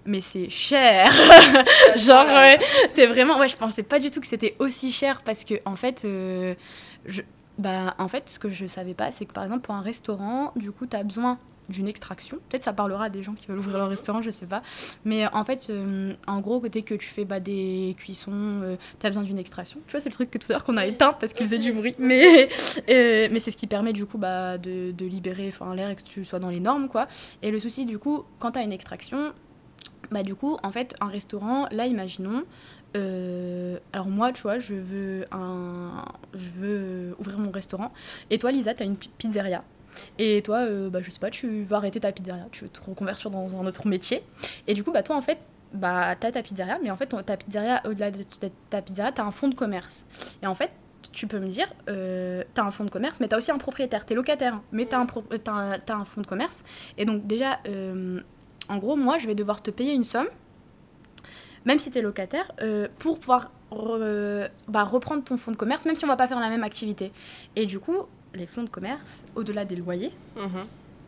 mais 0.04 0.20
c'est 0.20 0.48
cher. 0.48 1.10
Genre, 1.96 2.26
ouais, 2.26 2.58
c'est 2.94 3.06
vraiment, 3.06 3.38
ouais, 3.38 3.48
je 3.48 3.56
pensais 3.56 3.82
pas 3.82 3.98
du 3.98 4.10
tout 4.10 4.20
que 4.20 4.26
c'était 4.26 4.56
aussi 4.58 4.92
cher 4.92 5.22
parce 5.22 5.44
que 5.44 5.54
en 5.64 5.76
fait, 5.76 6.04
euh, 6.04 6.54
je, 7.04 7.22
bah, 7.58 7.94
en 7.98 8.08
fait, 8.08 8.28
ce 8.28 8.38
que 8.38 8.48
je 8.48 8.66
savais 8.66 8.94
pas, 8.94 9.10
c'est 9.10 9.24
que 9.24 9.32
par 9.32 9.44
exemple 9.44 9.62
pour 9.62 9.74
un 9.74 9.80
restaurant, 9.80 10.52
du 10.56 10.70
coup, 10.72 10.86
tu 10.86 10.96
as 10.96 11.02
besoin 11.02 11.38
d'une 11.68 11.88
extraction. 11.88 12.38
Peut-être 12.48 12.64
ça 12.64 12.72
parlera 12.72 13.04
à 13.04 13.08
des 13.08 13.22
gens 13.22 13.34
qui 13.34 13.46
veulent 13.46 13.58
ouvrir 13.58 13.78
leur 13.78 13.88
restaurant, 13.88 14.22
je 14.22 14.30
sais 14.30 14.46
pas. 14.46 14.62
Mais 15.04 15.26
en 15.32 15.44
fait, 15.44 15.66
euh, 15.70 16.12
en 16.26 16.40
gros, 16.40 16.60
dès 16.68 16.82
que 16.82 16.94
tu 16.94 17.06
fais 17.08 17.24
bah, 17.24 17.40
des 17.40 17.94
cuissons, 17.98 18.76
tu 19.00 19.06
as 19.06 19.10
besoin 19.10 19.22
d'une 19.24 19.38
extraction. 19.38 19.80
Tu 19.86 19.92
vois, 19.92 20.00
c'est 20.00 20.08
le 20.08 20.14
truc 20.14 20.30
que 20.30 20.38
tout 20.38 20.46
à 20.50 20.52
l'heure 20.54 20.64
qu'on 20.64 20.76
a 20.76 20.86
éteint 20.86 21.12
parce 21.14 21.32
qu'il 21.32 21.46
faisait 21.46 21.58
du 21.58 21.72
bruit. 21.72 21.94
Mais, 21.98 22.48
euh, 22.88 23.28
mais 23.30 23.38
c'est 23.38 23.50
ce 23.50 23.56
qui 23.56 23.66
permet 23.66 23.92
du 23.92 24.06
coup 24.06 24.18
bah, 24.18 24.58
de, 24.58 24.92
de 24.92 25.06
libérer 25.06 25.52
l'air 25.74 25.90
et 25.90 25.96
que 25.96 26.02
tu 26.02 26.24
sois 26.24 26.38
dans 26.38 26.50
les 26.50 26.60
normes. 26.60 26.88
quoi. 26.88 27.08
Et 27.42 27.50
le 27.50 27.58
souci, 27.60 27.84
du 27.86 27.98
coup, 27.98 28.24
quand 28.38 28.52
tu 28.52 28.58
as 28.58 28.62
une 28.62 28.72
extraction, 28.72 29.32
bah 30.10 30.22
du 30.22 30.34
coup, 30.34 30.56
en 30.62 30.70
fait, 30.70 30.94
un 31.00 31.08
restaurant, 31.08 31.66
là, 31.72 31.86
imaginons, 31.86 32.44
euh, 32.96 33.78
alors 33.92 34.06
moi, 34.08 34.32
tu 34.32 34.42
vois, 34.42 34.58
je 34.58 34.74
veux, 34.74 35.24
un, 35.32 36.04
je 36.34 36.50
veux 36.58 37.16
ouvrir 37.18 37.38
mon 37.38 37.50
restaurant. 37.50 37.92
Et 38.30 38.38
toi, 38.38 38.52
Lisa, 38.52 38.74
tu 38.74 38.82
as 38.82 38.86
une 38.86 38.96
pi- 38.96 39.10
pizzeria. 39.18 39.64
Et 40.18 40.42
toi, 40.42 40.58
euh, 40.58 40.90
bah, 40.90 41.00
je 41.02 41.10
sais 41.10 41.20
pas, 41.20 41.30
tu 41.30 41.64
vas 41.64 41.76
arrêter 41.76 42.00
ta 42.00 42.12
pizzeria, 42.12 42.46
tu 42.52 42.64
veux 42.64 42.70
te 42.70 42.80
reconvertir 42.80 43.30
dans 43.30 43.56
un 43.60 43.66
autre 43.66 43.86
métier. 43.86 44.22
Et 44.66 44.74
du 44.74 44.84
coup, 44.84 44.92
bah, 44.92 45.02
toi, 45.02 45.16
en 45.16 45.22
fait, 45.22 45.38
bah, 45.72 46.14
tu 46.16 46.26
as 46.26 46.32
ta 46.32 46.42
pizzeria, 46.42 46.78
mais 46.82 46.90
en 46.90 46.96
fait, 46.96 47.14
ta 47.24 47.36
pizzeria, 47.36 47.82
au-delà 47.86 48.10
de 48.10 48.22
ta- 48.70 48.82
pizzeria, 48.82 49.12
tu 49.12 49.20
as 49.20 49.24
un 49.24 49.32
fonds 49.32 49.48
de 49.48 49.54
commerce. 49.54 50.06
Et 50.42 50.46
en 50.46 50.54
fait, 50.54 50.70
tu 51.12 51.26
peux 51.26 51.38
me 51.38 51.48
dire, 51.48 51.72
euh, 51.88 52.42
tu 52.54 52.60
as 52.60 52.64
un 52.64 52.70
fonds 52.70 52.84
de 52.84 52.90
commerce, 52.90 53.20
mais 53.20 53.28
tu 53.28 53.34
as 53.34 53.38
aussi 53.38 53.50
un 53.50 53.58
propriétaire, 53.58 54.06
tu 54.06 54.12
es 54.12 54.16
locataire, 54.16 54.54
hein, 54.54 54.62
mais 54.72 54.86
tu 54.86 54.94
as, 54.94 55.00
un 55.00 56.04
fonds 56.04 56.20
de 56.20 56.26
commerce. 56.26 56.64
Et 56.98 57.04
donc, 57.04 57.26
déjà, 57.26 57.60
euh, 57.68 58.20
en 58.68 58.78
gros, 58.78 58.96
moi, 58.96 59.18
je 59.18 59.26
vais 59.26 59.34
devoir 59.34 59.62
te 59.62 59.70
payer 59.70 59.92
une 59.92 60.04
somme, 60.04 60.28
même 61.64 61.78
si 61.78 61.90
tu 61.90 61.98
es 61.98 62.02
locataire, 62.02 62.50
euh, 62.62 62.88
pour 62.98 63.18
pouvoir 63.18 63.50
bah, 64.68 64.84
reprendre 64.84 65.24
ton 65.24 65.36
fonds 65.36 65.50
de 65.50 65.56
commerce, 65.56 65.84
même 65.84 65.96
si 65.96 66.04
on 66.04 66.08
va 66.08 66.16
pas 66.16 66.28
faire 66.28 66.38
la 66.38 66.48
même 66.48 66.62
activité. 66.62 67.12
Et 67.56 67.66
du 67.66 67.80
coup, 67.80 68.06
les 68.36 68.46
fonds 68.46 68.62
de 68.62 68.68
commerce, 68.70 69.24
au-delà 69.34 69.64
des 69.64 69.76
loyers, 69.76 70.12
Mhm. 70.36 70.62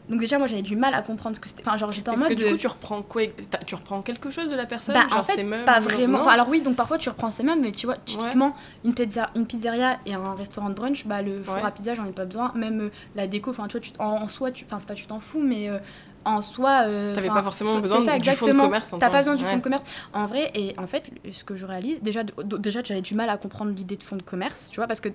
donc 0.09 0.21
déjà, 0.21 0.39
moi, 0.39 0.47
j'avais 0.47 0.63
du 0.63 0.75
mal 0.77 0.95
à 0.95 1.03
comprendre 1.03 1.37
ce 1.37 1.41
que 1.41 1.49
c'était. 1.49 1.63
Enfin, 1.67 1.77
genre, 1.77 1.93
j'étais 1.93 2.09
en 2.09 2.15
Parce 2.15 2.29
mode... 2.29 2.37
que 2.37 2.43
du 2.43 2.45
de- 2.49 2.51
coup, 2.53 2.57
tu 2.57 2.67
reprends 2.67 3.03
quoi 3.03 3.23
Tu 3.67 3.75
reprends 3.75 4.01
quelque 4.03 4.31
chose 4.31 4.49
de 4.51 4.57
la 4.57 4.65
personne 4.65 4.95
bah, 4.95 5.07
Genre 5.11 5.21
en 5.21 5.25
fait, 5.25 5.35
ses 5.35 5.45
meubles 5.45 5.65
pas 5.65 5.81
vraiment. 5.81 6.21
Enfin, 6.21 6.31
alors 6.31 6.49
oui, 6.49 6.61
donc 6.63 6.77
parfois 6.77 6.97
tu 6.99 7.09
reprends 7.11 7.31
ces 7.31 7.43
mêmes, 7.43 7.61
mais 7.61 7.73
tu 7.73 7.85
vois, 7.87 7.97
typiquement, 8.05 8.55
une, 8.85 8.95
pizza- 8.95 9.31
une 9.37 9.47
pizzeria 9.47 9.99
et 10.07 10.15
un 10.15 10.35
restaurant 10.35 10.71
de 10.71 10.75
brunch, 10.75 11.07
bah, 11.07 11.21
le 11.23 11.43
four 11.43 11.57
Ouais. 11.57 11.63
à 11.63 11.71
pizza, 11.71 11.95
j'en 11.95 12.07
ai 12.07 12.13
pas 12.13 12.25
besoin. 12.25 12.53
Même 12.55 12.81
euh, 12.81 12.91
la 13.17 13.27
déco, 13.27 13.51
enfin, 13.51 13.67
tu 13.69 13.73
vois, 13.77 13.81
tu- 13.81 13.93
en, 13.99 14.23
en 14.23 14.29
soi, 14.29 14.51
tu- 14.51 14.65
enfin, 14.65 14.79
c'est 14.81 14.89
pas 14.89 14.95
tu 14.95 15.07
t'en 15.07 15.21
fous, 15.21 15.43
mais 15.43 15.69
euh, 15.69 15.79
en 16.25 16.41
soi. 16.43 16.85
euh, 16.87 17.15
T'avais 17.15 17.29
pas 17.29 17.43
forcément 17.43 17.79
besoin 17.79 18.01
ça, 18.03 18.19
du 18.19 18.31
fonds 18.31 18.47
de 18.47 18.53
commerce, 18.53 18.95
T'as 18.99 19.11
pas 19.11 19.19
besoin 19.19 19.35
du 19.35 19.45
Ouais. 19.45 19.51
fonds 19.51 19.57
de 19.59 19.63
commerce. 19.63 19.85
En 20.15 20.25
vrai, 20.27 20.51
et 20.55 20.75
en 20.79 20.87
fait, 20.87 21.11
ce 21.33 21.45
que 21.45 21.55
je 21.55 21.67
réalise, 21.67 22.03
déjà, 22.03 22.23
déjà 22.45 22.83
j'avais 22.83 23.03
du 23.03 23.15
mal 23.15 23.29
à 23.29 23.37
comprendre 23.37 23.73
l'idée 23.73 23.97
de 23.97 24.03
fonds 24.03 24.17
de 24.17 24.23
commerce, 24.23 24.69
tu 24.71 24.77
vois, 24.77 24.87
parce 24.87 25.01
que. 25.01 25.11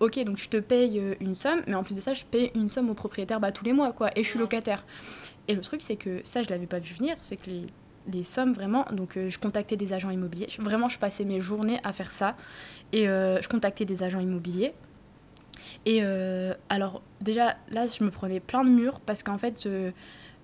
Ok, 0.00 0.22
donc 0.24 0.36
je 0.36 0.48
te 0.48 0.56
paye 0.58 1.00
euh, 1.00 1.14
une 1.20 1.34
somme, 1.34 1.60
mais 1.66 1.74
en 1.74 1.82
plus 1.82 1.94
de 1.96 2.00
ça, 2.00 2.14
je 2.14 2.24
paye 2.24 2.52
une 2.54 2.68
somme 2.68 2.88
au 2.88 2.94
propriétaire 2.94 3.40
bah, 3.40 3.50
tous 3.50 3.64
les 3.64 3.72
mois, 3.72 3.92
quoi, 3.92 4.10
et 4.16 4.22
je 4.22 4.28
suis 4.28 4.38
locataire. 4.38 4.86
Et 5.48 5.54
le 5.54 5.60
truc, 5.60 5.82
c'est 5.82 5.96
que 5.96 6.20
ça, 6.22 6.42
je 6.42 6.50
l'avais 6.50 6.66
pas 6.66 6.78
vu 6.78 6.94
venir, 6.94 7.16
c'est 7.20 7.36
que 7.36 7.50
les, 7.50 7.66
les 8.12 8.22
sommes, 8.22 8.52
vraiment, 8.52 8.86
donc 8.92 9.16
euh, 9.16 9.28
je 9.28 9.38
contactais 9.40 9.76
des 9.76 9.92
agents 9.92 10.10
immobiliers. 10.10 10.46
Je- 10.50 10.62
vraiment, 10.62 10.88
je 10.88 10.98
passais 10.98 11.24
mes 11.24 11.40
journées 11.40 11.80
à 11.82 11.92
faire 11.92 12.12
ça. 12.12 12.36
Et 12.92 13.08
euh, 13.08 13.42
je 13.42 13.48
contactais 13.48 13.84
des 13.84 14.04
agents 14.04 14.20
immobiliers. 14.20 14.72
Et 15.84 16.00
euh, 16.02 16.54
alors, 16.68 17.02
déjà, 17.20 17.56
là, 17.70 17.86
je 17.86 18.04
me 18.04 18.10
prenais 18.10 18.40
plein 18.40 18.64
de 18.64 18.70
murs 18.70 19.00
parce 19.00 19.22
qu'en 19.24 19.38
fait, 19.38 19.68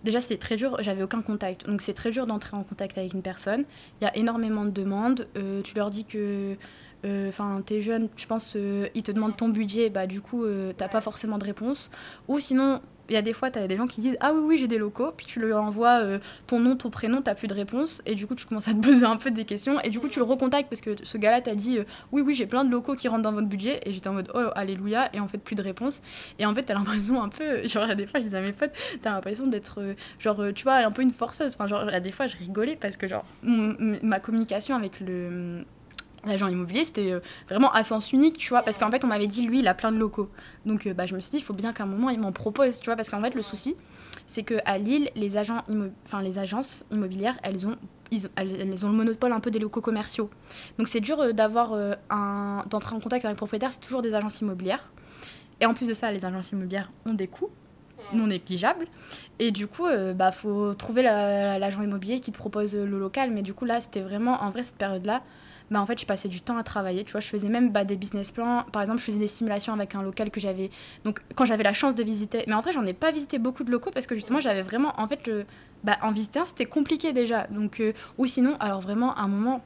déjà, 0.03 0.21
c'est 0.21 0.37
très 0.39 0.57
dur, 0.57 0.77
j'avais 0.81 1.03
aucun 1.03 1.23
contact. 1.23 1.67
Donc, 1.67 1.81
c'est 1.83 1.95
très 1.95 2.11
dur 2.11 2.27
d'entrer 2.27 2.57
en 2.57 2.65
contact 2.65 2.99
avec 2.99 3.13
une 3.15 3.23
personne. 3.23 3.65
Il 4.01 4.05
y 4.05 4.07
a 4.09 4.17
énormément 4.17 4.65
de 4.65 4.71
demandes. 4.71 5.29
Euh, 5.37 5.63
tu 5.63 5.77
leur 5.77 5.91
dis 5.91 6.05
que. 6.05 6.57
Enfin, 7.05 7.63
t'es 7.65 7.81
jeune, 7.81 8.09
je 8.17 8.27
pense, 8.27 8.55
euh, 8.57 8.89
ils 8.95 9.03
te 9.03 9.13
demandent 9.13 9.37
ton 9.37 9.49
budget, 9.49 9.91
bah 9.91 10.07
du 10.07 10.21
coup, 10.21 10.45
euh, 10.45 10.73
t'as 10.77 10.89
pas 10.89 11.01
forcément 11.01 11.39
de 11.39 11.45
réponse. 11.45 11.91
Ou 12.29 12.41
sinon, 12.41 12.81
il 13.09 13.15
y 13.15 13.17
a 13.17 13.23
des 13.23 13.33
fois, 13.33 13.51
tu 13.51 13.59
as 13.59 13.69
des 13.69 13.77
gens 13.77 13.87
qui 13.87 14.01
disent 14.01 14.17
Ah 14.21 14.33
oui, 14.33 14.41
oui, 14.45 14.59
j'ai 14.59 14.69
des 14.69 14.79
locaux, 14.79 15.13
puis 15.17 15.27
tu 15.27 15.41
leur 15.41 15.63
envoies 15.63 16.01
euh, 16.03 16.19
ton 16.47 16.61
nom, 16.61 16.77
ton 16.77 16.91
prénom, 16.91 17.23
tu 17.23 17.35
plus 17.35 17.49
de 17.49 17.55
réponse, 17.55 18.03
et 18.07 18.15
du 18.15 18.27
coup, 18.27 18.35
tu 18.35 18.47
commences 18.47 18.69
à 18.69 18.73
te 18.75 18.79
poser 18.81 19.05
un 19.05 19.17
peu 19.17 19.31
des 19.31 19.45
questions, 19.45 19.81
et 19.81 19.91
du 19.91 20.01
coup, 20.01 20.09
tu 20.09 20.19
le 20.19 20.25
recontactes 20.25 20.69
parce 20.69 20.81
que 20.81 20.97
ce 21.03 21.19
gars-là 21.19 21.41
t'a 21.41 21.55
dit 21.55 21.79
euh, 21.79 21.85
Oui, 22.13 22.23
oui, 22.23 22.35
j'ai 22.35 22.47
plein 22.47 22.65
de 22.65 22.71
locaux 22.71 22.95
qui 22.95 23.09
rentrent 23.09 23.23
dans 23.23 23.33
votre 23.33 23.49
budget, 23.49 23.81
et 23.85 23.93
j'étais 23.93 24.09
en 24.09 24.15
mode 24.15 24.31
Oh, 24.35 24.49
alléluia, 24.55 25.11
et 25.15 25.21
en 25.21 25.29
fait, 25.29 25.39
plus 25.39 25.57
de 25.57 25.63
réponse. 25.63 26.03
Et 26.39 26.47
en 26.47 26.55
fait, 26.55 26.63
t'as 26.63 26.75
l'impression 26.75 27.23
un 27.23 27.29
peu, 27.29 27.67
genre, 27.69 27.95
des 27.95 28.07
fois, 28.07 28.21
je 28.21 28.25
disais 28.25 28.39
à 28.39 28.43
mes 28.43 28.53
potes, 28.53 28.73
t'as 29.03 29.11
l'impression 29.11 29.47
d'être, 29.47 29.81
euh, 29.81 29.95
genre, 30.19 30.43
tu 30.55 30.65
vois, 30.65 30.77
un 30.77 30.91
peu 30.91 31.03
une 31.03 31.11
forceuse. 31.11 31.55
Enfin, 31.55 31.67
genre, 31.67 31.89
à 31.89 32.01
des 32.01 32.13
fois, 32.13 32.27
je 32.27 32.37
rigolais 32.37 32.77
parce 32.77 32.97
que, 32.97 33.07
genre, 33.07 33.25
ma 33.43 34.21
communication 34.21 34.77
avec 34.77 35.01
le 35.01 35.65
l'agent 36.27 36.49
immobilier, 36.49 36.85
c'était 36.85 37.12
euh, 37.12 37.20
vraiment 37.49 37.70
à 37.72 37.83
sens 37.83 38.12
unique, 38.12 38.39
tu 38.39 38.51
vois, 38.51 38.62
parce 38.62 38.79
qu'en 38.79 38.91
fait, 38.91 39.05
on 39.05 39.09
m'avait 39.09 39.27
dit, 39.27 39.43
lui, 39.47 39.61
il 39.61 39.68
a 39.68 39.75
plein 39.75 39.93
de 39.93 39.99
locaux. 39.99 40.31
Donc, 40.66 40.87
euh, 40.87 40.95
bah, 40.95 41.07
je 41.07 41.14
me 41.14 41.20
suis 41.20 41.33
dit, 41.33 41.37
il 41.39 41.43
faut 41.43 41.55
bien 41.55 41.72
qu'à 41.72 41.85
un 41.85 41.87
moment, 41.87 42.11
il 42.11 42.20
m'en 42.20 42.33
propose, 42.33 42.79
tu 42.79 42.87
vois, 42.87 42.97
parce 42.97 43.11
qu'en 43.11 43.22
fait, 43.22 43.35
le 43.35 43.43
souci, 43.43 43.77
c'est 44.27 44.43
qu'à 44.43 44.79
Lille, 44.79 45.11
les, 45.16 45.37
agences 45.37 46.85
immobilières, 46.91 47.39
elles 47.43 47.66
ont, 47.66 47.77
elles, 48.37 48.85
ont 48.87 48.89
le 48.89 48.95
monopole 48.95 49.33
un 49.33 49.41
peu 49.41 49.51
des 49.51 49.59
locaux 49.59 49.81
commerciaux. 49.81 50.31
Donc, 50.79 50.89
c'est 50.89 51.01
dur 51.01 51.20
euh, 51.20 51.33
d'avoir 51.33 51.72
euh, 51.72 51.95
d'entrer 52.66 52.95
en 52.95 53.01
contact 53.01 53.25
avec 53.25 53.35
un 53.35 53.37
propriétaire, 53.37 53.72
c'est 53.72 53.81
toujours 53.81 54.03
des 54.03 54.14
agences 54.14 54.41
immobilières. 54.41 54.91
Et 55.61 55.66
en 55.66 55.75
plus 55.75 55.87
de 55.87 55.95
ça, 55.95 56.11
les 56.11 56.25
agences 56.25 56.53
immobilières 56.53 56.91
ont 57.07 57.14
des 57.14 57.29
coûts 57.29 57.51
non 58.12 58.27
négligeables. 58.27 58.87
Et 59.39 59.51
du 59.51 59.66
coup, 59.66 59.89
il 59.89 60.14
bah, 60.14 60.31
faut 60.31 60.75
trouver 60.75 61.03
la- 61.03 61.59
l'agent 61.59 61.83
immobilier 61.83 62.20
qui 62.20 62.31
te 62.33 62.37
propose 62.37 62.77
le 62.77 62.99
local. 62.99 63.31
Mais 63.33 63.43
du 63.43 63.55
coup, 63.55 63.64
là, 63.64 63.81
c'était 63.81 64.03
vraiment, 64.03 64.43
en 64.43 64.51
vrai, 64.51 64.62
cette 64.62 64.77
période-là, 64.77 65.22
bah, 65.71 65.81
en 65.81 65.87
fait, 65.87 65.99
je 65.99 66.07
passais 66.07 66.29
du 66.29 66.41
temps 66.41 66.57
à 66.57 66.62
travailler. 66.62 67.05
Tu 67.05 67.12
vois, 67.12 67.21
je 67.21 67.29
faisais 67.29 67.49
même 67.49 67.71
bah, 67.71 67.85
des 67.85 67.97
business 67.97 68.31
plans. 68.31 68.65
Par 68.73 68.83
exemple, 68.83 69.01
je 69.01 69.05
faisais 69.05 69.19
des 69.19 69.29
simulations 69.29 69.73
avec 69.73 69.95
un 69.95 70.03
local 70.03 70.31
que 70.31 70.41
j'avais. 70.41 70.71
Donc, 71.05 71.21
quand 71.35 71.45
j'avais 71.45 71.65
la 71.65 71.73
chance 71.73 71.95
de 71.95 72.03
visiter. 72.03 72.45
Mais 72.47 72.55
en 72.55 72.61
vrai, 72.61 72.73
j'en 72.73 72.85
ai 72.85 72.93
pas 72.93 73.11
visité 73.11 73.39
beaucoup 73.39 73.65
de 73.65 73.71
locaux 73.71 73.91
parce 73.93 74.07
que 74.07 74.15
justement, 74.15 74.41
j'avais 74.41 74.62
vraiment. 74.62 74.93
En 74.99 75.09
fait, 75.09 75.27
le... 75.27 75.47
bah, 75.83 75.99
en 76.03 76.11
visiter 76.11 76.39
un, 76.41 76.47
c'était 76.47 76.67
compliqué 76.67 77.12
déjà. 77.12 77.47
Donc, 77.49 77.81
euh, 77.81 77.93
ou 78.19 78.27
sinon, 78.27 78.57
alors 78.61 78.81
vraiment, 78.81 79.15
à 79.15 79.23
un 79.23 79.29
moment. 79.29 79.62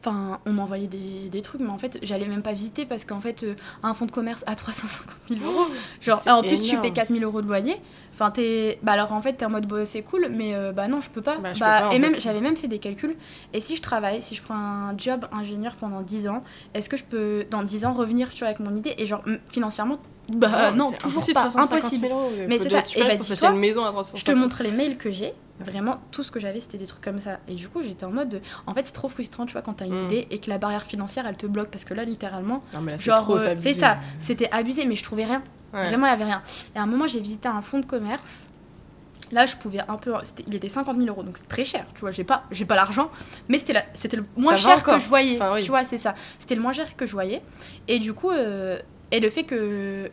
Enfin, 0.00 0.40
on 0.46 0.52
m'envoyait 0.52 0.86
des, 0.86 1.28
des 1.30 1.42
trucs, 1.42 1.60
mais 1.60 1.70
en 1.70 1.78
fait, 1.78 1.98
j'allais 2.02 2.26
même 2.26 2.42
pas 2.42 2.52
visiter 2.52 2.86
parce 2.86 3.04
qu'en 3.04 3.20
fait, 3.20 3.42
euh, 3.42 3.54
un 3.82 3.94
fonds 3.94 4.06
de 4.06 4.10
commerce 4.10 4.44
à 4.46 4.54
350 4.56 5.38
000 5.38 5.40
euros, 5.44 5.66
genre, 6.00 6.22
en 6.26 6.42
plus, 6.42 6.62
tu 6.62 6.78
payes 6.80 6.92
4 6.92 7.08
000 7.12 7.22
euros 7.24 7.42
de 7.42 7.46
loyer. 7.46 7.76
Enfin, 8.12 8.30
t'es. 8.30 8.78
Bah, 8.82 8.92
alors 8.92 9.12
en 9.12 9.22
fait, 9.22 9.34
t'es 9.34 9.44
en 9.44 9.50
mode, 9.50 9.66
bah, 9.66 9.84
c'est 9.84 10.02
cool, 10.02 10.28
mais 10.30 10.54
euh, 10.54 10.72
bah 10.72 10.88
non, 10.88 11.00
je 11.00 11.08
peux 11.10 11.22
pas. 11.22 11.38
Bah, 11.38 11.54
je 11.54 11.60
Bah, 11.60 11.82
peux 11.82 11.88
pas, 11.90 11.94
et 11.94 11.98
même, 11.98 12.14
j'avais 12.16 12.40
même 12.40 12.56
fait 12.56 12.66
des 12.68 12.78
calculs. 12.80 13.16
Et 13.52 13.60
si 13.60 13.76
je 13.76 13.82
travaille, 13.82 14.20
si 14.22 14.34
je 14.34 14.42
prends 14.42 14.56
un 14.56 14.96
job 14.98 15.26
ingénieur 15.32 15.76
pendant 15.76 16.02
10 16.02 16.28
ans, 16.28 16.42
est-ce 16.74 16.88
que 16.88 16.96
je 16.96 17.04
peux, 17.04 17.46
dans 17.50 17.62
10 17.62 17.84
ans, 17.84 17.92
revenir 17.92 18.30
tu 18.30 18.38
vois, 18.40 18.48
avec 18.48 18.60
mon 18.60 18.74
idée? 18.76 18.94
Et 18.98 19.06
genre, 19.06 19.22
financièrement, 19.48 19.98
bah 20.28 20.70
non, 20.72 20.90
c'est 20.90 20.98
toujours 20.98 21.24
pas. 21.34 21.40
350 21.40 21.72
Impossible. 21.78 22.06
000 22.08 22.18
euros. 22.20 22.30
Mais 22.48 22.58
c'est 22.58 22.68
ça. 22.70 22.78
Et 22.96 23.02
bah, 23.02 23.10
s'acheter 23.10 23.34
dis-toi, 23.34 23.50
une 23.50 23.56
maison 23.58 23.84
à 23.84 23.90
350 23.90 24.20
Je 24.20 24.24
te 24.24 24.32
montre 24.32 24.62
les 24.62 24.70
mails 24.70 24.96
que 24.98 25.10
j'ai. 25.10 25.32
Vraiment, 25.60 25.98
tout 26.12 26.22
ce 26.22 26.30
que 26.30 26.38
j'avais, 26.38 26.60
c'était 26.60 26.78
des 26.78 26.86
trucs 26.86 27.02
comme 27.02 27.20
ça. 27.20 27.38
Et 27.48 27.54
du 27.54 27.68
coup, 27.68 27.82
j'étais 27.82 28.04
en 28.04 28.10
mode. 28.10 28.40
En 28.66 28.74
fait, 28.74 28.84
c'est 28.84 28.92
trop 28.92 29.08
frustrant, 29.08 29.44
tu 29.46 29.52
vois, 29.54 29.62
quand 29.62 29.72
t'as 29.74 29.86
une 29.86 30.02
Mm. 30.02 30.06
idée 30.06 30.28
et 30.30 30.38
que 30.38 30.48
la 30.50 30.58
barrière 30.58 30.84
financière, 30.84 31.26
elle 31.26 31.36
te 31.36 31.46
bloque. 31.46 31.68
Parce 31.70 31.84
que 31.84 31.94
là, 31.94 32.04
littéralement, 32.04 32.62
Non, 32.74 32.80
mais 32.80 32.92
là, 32.92 32.98
c'est 32.98 33.04
genre, 33.04 33.28
euh, 33.30 33.54
c'est 33.56 33.72
ça. 33.72 33.98
C'était 34.20 34.50
abusé, 34.52 34.84
mais 34.86 34.94
je 34.94 35.02
trouvais 35.02 35.24
rien. 35.24 35.42
Ouais. 35.74 35.86
Vraiment, 35.88 36.06
il 36.06 36.10
n'y 36.10 36.14
avait 36.14 36.24
rien. 36.24 36.42
Et 36.76 36.78
à 36.78 36.82
un 36.82 36.86
moment, 36.86 37.06
j'ai 37.08 37.20
visité 37.20 37.48
un 37.48 37.60
fonds 37.60 37.80
de 37.80 37.86
commerce. 37.86 38.46
Là, 39.32 39.44
je 39.46 39.56
pouvais 39.56 39.80
un 39.86 39.96
peu. 39.96 40.14
c'était- 40.22 40.44
Il 40.46 40.54
était 40.54 40.68
50 40.70 40.96
000 40.96 41.08
euros, 41.08 41.22
donc 41.22 41.36
c'est 41.36 41.48
très 41.48 41.64
cher. 41.64 41.84
Tu 41.94 42.00
vois, 42.00 42.10
j'ai 42.12 42.24
pas, 42.24 42.44
j'ai 42.50 42.64
pas 42.64 42.76
l'argent, 42.76 43.10
mais 43.48 43.58
c'était 43.58 43.74
la- 43.74 43.84
c'était 43.92 44.16
le 44.16 44.24
moins 44.36 44.52
Ça 44.56 44.70
cher 44.70 44.82
que 44.82 44.98
je 44.98 45.06
voyais. 45.08 45.34
Enfin, 45.34 45.52
oui. 45.54 45.62
Tu 45.64 45.68
vois, 45.70 45.84
c'est 45.84 45.98
ça. 45.98 46.14
C'était 46.38 46.54
le 46.54 46.62
moins 46.62 46.72
cher 46.72 46.96
que 46.96 47.04
je 47.04 47.12
voyais. 47.12 47.42
Et 47.88 47.98
du 47.98 48.14
coup, 48.14 48.30
euh, 48.30 48.78
et 49.12 49.20
le 49.20 49.30
fait 49.30 49.44
que. 49.44 50.10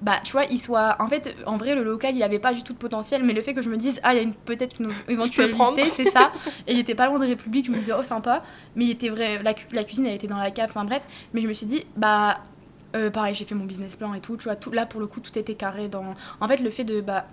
Bah, 0.00 0.20
tu 0.22 0.30
vois, 0.32 0.44
il 0.44 0.58
soit. 0.58 0.96
En 1.00 1.08
fait, 1.08 1.34
en 1.44 1.56
vrai, 1.56 1.74
le 1.74 1.82
local, 1.82 2.14
il 2.14 2.22
avait 2.22 2.38
pas 2.38 2.54
du 2.54 2.62
tout 2.62 2.72
de 2.72 2.78
potentiel, 2.78 3.24
mais 3.24 3.32
le 3.32 3.42
fait 3.42 3.52
que 3.52 3.60
je 3.62 3.68
me 3.68 3.76
dise, 3.76 3.98
ah, 4.04 4.14
il 4.14 4.16
y 4.16 4.20
a 4.20 4.22
une- 4.22 4.32
peut-être 4.34 4.80
une 4.80 4.90
éventualité, 5.08 5.88
c'est 5.88 6.04
ça. 6.10 6.30
Et 6.68 6.72
il 6.74 6.78
était 6.78 6.94
pas 6.94 7.06
loin 7.08 7.18
de 7.18 7.26
République, 7.26 7.66
je 7.66 7.72
me 7.72 7.78
disais, 7.78 7.92
oh, 7.98 8.04
sympa. 8.04 8.44
Mais 8.76 8.84
il 8.84 8.90
était 8.92 9.08
vrai. 9.08 9.42
La, 9.42 9.54
cu- 9.54 9.66
la 9.74 9.82
cuisine, 9.82 10.06
elle 10.06 10.14
était 10.14 10.28
dans 10.28 10.36
la 10.38 10.52
cave, 10.52 10.70
enfin 10.70 10.84
bref. 10.84 11.02
Mais 11.34 11.40
je 11.40 11.48
me 11.48 11.52
suis 11.52 11.66
dit, 11.66 11.84
bah. 11.96 12.38
euh, 12.94 13.10
pareil, 13.10 13.34
j'ai 13.34 13.44
fait 13.44 13.56
mon 13.56 13.64
business 13.64 13.96
plan 13.96 14.14
et 14.14 14.20
tout, 14.20 14.36
tu 14.36 14.44
vois, 14.44 14.54
tout, 14.56 14.70
là 14.70 14.86
pour 14.86 15.00
le 15.00 15.06
coup 15.08 15.20
tout 15.20 15.36
était 15.38 15.54
carré 15.54 15.88
dans... 15.88 16.14
En 16.40 16.48
fait 16.48 16.58
le 16.58 16.70
fait 16.70 16.84
de... 16.84 17.00
Bah, 17.00 17.26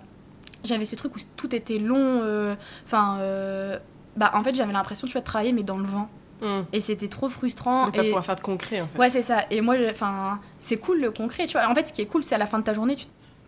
j'avais 0.64 0.84
ce 0.84 0.96
truc 0.96 1.14
où 1.16 1.20
tout 1.36 1.54
était 1.54 1.78
long, 1.78 2.20
euh, 2.24 2.54
enfin... 2.84 3.18
euh, 3.20 3.78
bah 4.16 4.30
en 4.34 4.42
fait 4.42 4.54
j'avais 4.54 4.72
l'impression, 4.72 5.06
tu 5.06 5.12
vois, 5.12 5.20
de 5.22 5.26
travailler 5.26 5.52
mais 5.52 5.62
dans 5.62 5.78
le 5.78 5.86
vent. 5.86 6.08
Hum. 6.42 6.64
Et 6.72 6.80
c'était 6.80 7.08
trop 7.08 7.28
frustrant. 7.28 7.86
De 7.86 7.90
pas 7.92 8.02
et... 8.02 8.06
pouvoir 8.06 8.24
faire 8.24 8.36
de 8.36 8.40
concret, 8.40 8.80
en 8.80 8.86
fait. 8.88 8.98
Ouais, 8.98 9.10
c'est 9.10 9.22
ça. 9.22 9.44
Et 9.50 9.60
moi, 9.60 9.76
enfin, 9.90 10.38
c'est 10.58 10.76
cool 10.78 11.00
le 11.00 11.10
concret, 11.10 11.46
tu 11.46 11.52
vois. 11.52 11.68
En 11.68 11.74
fait, 11.74 11.86
ce 11.88 11.92
qui 11.92 12.02
est 12.02 12.06
cool, 12.06 12.22
c'est 12.22 12.34
à 12.34 12.38
la 12.38 12.46
fin 12.46 12.58
de 12.58 12.64
ta 12.64 12.74
journée, 12.74 12.96
tu, 12.96 13.06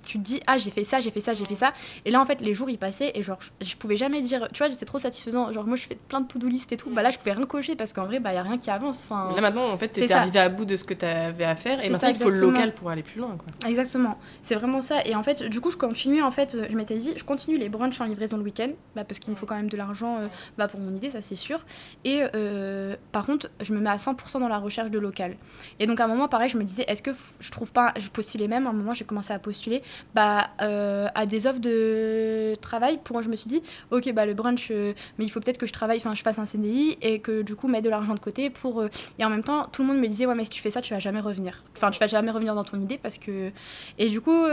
tu 0.08 0.18
te 0.18 0.24
dis, 0.24 0.40
ah, 0.46 0.56
j'ai 0.58 0.70
fait 0.70 0.84
ça, 0.84 1.00
j'ai 1.00 1.10
fait 1.10 1.20
ça, 1.20 1.34
j'ai 1.34 1.44
fait 1.44 1.54
ça. 1.54 1.72
Et 2.04 2.10
là, 2.10 2.20
en 2.20 2.26
fait, 2.26 2.40
les 2.40 2.54
jours, 2.54 2.70
ils 2.70 2.78
passaient 2.78 3.12
et 3.14 3.22
genre, 3.22 3.38
je, 3.60 3.66
je 3.68 3.76
pouvais 3.76 3.96
jamais 3.96 4.22
dire, 4.22 4.48
tu 4.52 4.58
vois, 4.62 4.70
c'était 4.70 4.86
trop 4.86 4.98
satisfaisant. 4.98 5.52
Genre, 5.52 5.66
moi, 5.66 5.76
je 5.76 5.86
fais 5.86 5.96
plein 5.96 6.20
de 6.22 6.26
to-do 6.26 6.48
list 6.48 6.72
et 6.72 6.76
tout. 6.76 6.90
Bah 6.90 7.02
là, 7.02 7.10
je 7.10 7.18
pouvais 7.18 7.32
rien 7.32 7.44
cocher 7.46 7.76
parce 7.76 7.92
qu'en 7.92 8.06
vrai, 8.06 8.18
bah, 8.18 8.32
y 8.32 8.36
a 8.38 8.42
rien 8.42 8.56
qui 8.58 8.70
avance. 8.70 9.04
Enfin, 9.04 9.34
Là, 9.34 9.40
maintenant, 9.42 9.70
en 9.70 9.76
fait, 9.76 9.92
ça. 10.08 10.20
arrivé 10.20 10.38
à 10.38 10.48
bout 10.48 10.64
de 10.64 10.76
ce 10.76 10.84
que 10.84 10.94
t'avais 10.94 11.44
à 11.44 11.56
faire. 11.56 11.84
Et 11.84 11.90
maintenant, 11.90 12.08
ça, 12.08 12.10
il 12.10 12.16
faut 12.16 12.30
le 12.30 12.40
local 12.40 12.72
pour 12.74 12.88
aller 12.90 13.02
plus 13.02 13.20
loin, 13.20 13.36
quoi. 13.36 13.68
Exactement, 13.68 14.18
c'est 14.42 14.54
vraiment 14.54 14.80
ça. 14.80 15.02
Et 15.04 15.14
en 15.14 15.22
fait, 15.22 15.42
du 15.42 15.60
coup, 15.60 15.70
je 15.70 15.76
continue, 15.76 16.22
en 16.22 16.30
fait, 16.30 16.56
je 16.70 16.76
m'étais 16.76 16.96
dit, 16.96 17.12
je 17.16 17.24
continue 17.24 17.58
les 17.58 17.68
brunchs 17.68 18.00
en 18.00 18.04
livraison 18.06 18.38
le 18.38 18.42
week-end, 18.44 18.70
bah, 18.96 19.04
parce 19.04 19.18
qu'il 19.18 19.30
me 19.30 19.36
faut 19.36 19.46
quand 19.46 19.56
même 19.56 19.68
de 19.68 19.76
l'argent 19.76 20.18
euh, 20.20 20.28
bah, 20.56 20.68
pour 20.68 20.80
mon 20.80 20.94
idée, 20.94 21.10
ça 21.10 21.20
c'est 21.22 21.36
sûr. 21.36 21.60
Et 22.04 22.22
euh, 22.34 22.96
par 23.12 23.26
contre, 23.26 23.50
je 23.60 23.72
me 23.74 23.80
mets 23.80 23.90
à 23.90 23.96
100% 23.96 24.40
dans 24.40 24.48
la 24.48 24.58
recherche 24.58 24.90
de 24.90 24.98
local. 24.98 25.36
Et 25.78 25.86
donc, 25.86 26.00
à 26.00 26.04
un 26.04 26.08
moment, 26.08 26.28
pareil, 26.28 26.48
je 26.48 26.56
me 26.56 26.64
disais, 26.64 26.84
est-ce 26.88 27.02
que 27.02 27.10
je 27.40 27.50
trouve 27.50 27.72
pas, 27.72 27.92
je 27.98 28.08
postulais 28.08 28.48
même, 28.48 28.66
à 28.66 28.70
un 28.70 28.72
moment, 28.72 28.94
j'ai 28.94 29.04
commencé 29.04 29.32
à 29.32 29.38
postuler 29.38 29.82
bah, 30.14 30.50
euh, 30.62 31.08
à 31.14 31.26
des 31.26 31.46
offres 31.46 31.60
de 31.60 32.54
travail. 32.60 32.98
Pour 33.02 33.22
je 33.22 33.28
me 33.28 33.36
suis 33.36 33.48
dit, 33.48 33.62
ok, 33.90 34.12
bah, 34.12 34.26
le 34.26 34.34
brunch, 34.34 34.68
euh, 34.70 34.92
mais 35.18 35.24
il 35.24 35.28
faut 35.30 35.40
peut-être 35.40 35.58
que 35.58 35.66
je 35.66 35.72
travaille, 35.72 35.98
enfin, 35.98 36.14
je 36.14 36.22
fasse 36.22 36.38
un 36.38 36.44
CDI 36.44 36.96
et 37.02 37.18
que 37.20 37.42
du 37.42 37.56
coup, 37.56 37.68
mettre 37.68 37.84
de 37.84 37.90
l'argent 37.90 38.14
de 38.14 38.20
côté 38.20 38.50
pour. 38.50 38.80
euh, 38.80 38.88
et 39.18 39.24
en 39.24 39.30
même 39.30 39.42
temps, 39.42 39.66
tout 39.72 39.82
le 39.82 39.88
monde 39.88 39.98
me 39.98 40.06
disait, 40.06 40.26
ouais, 40.26 40.34
mais 40.34 40.44
si 40.44 40.50
tu 40.50 40.62
fais 40.62 40.70
ça, 40.70 40.80
tu 40.80 40.92
vas 40.94 41.00
jamais 41.00 41.20
revenir. 41.20 41.64
Enfin, 41.76 41.90
tu 41.90 41.98
vas 42.00 42.06
jamais 42.06 42.30
revenir 42.30 42.54
dans 42.54 42.64
ton 42.64 42.80
idée 42.80 42.98
parce 42.98 43.18
que. 43.18 43.50
Et 43.98 44.08
du 44.08 44.20
coup, 44.20 44.44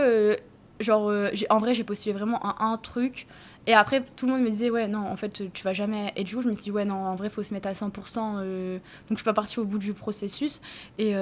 genre, 0.80 1.12
en 1.50 1.58
vrai, 1.60 1.74
j'ai 1.74 1.84
postulé 1.84 2.14
vraiment 2.14 2.40
à 2.42 2.66
un 2.66 2.78
truc. 2.78 3.28
Et 3.68 3.74
après, 3.74 4.04
tout 4.16 4.28
le 4.28 4.34
monde 4.34 4.42
me 4.42 4.50
disait, 4.50 4.70
ouais, 4.70 4.88
non, 4.88 5.00
en 5.08 5.16
fait, 5.16 5.52
tu 5.54 5.64
vas 5.64 5.74
jamais. 5.74 6.14
Et 6.16 6.24
du 6.24 6.36
coup, 6.36 6.42
je 6.42 6.50
me 6.50 6.54
suis 6.54 6.66
dit, 6.66 6.72
ouais, 6.72 6.86
non, 6.86 6.96
en 6.96 7.16
vrai, 7.16 7.30
faut 7.30 7.42
se 7.44 7.54
mettre 7.54 7.68
à 7.68 7.74
100%. 7.74 8.36
euh, 8.38 8.78
Donc, 8.78 8.82
je 9.12 9.16
suis 9.16 9.24
pas 9.24 9.34
partie 9.34 9.60
au 9.60 9.66
bout 9.66 9.80
du 9.80 9.94
processus. 9.94 10.62
Et, 11.00 11.14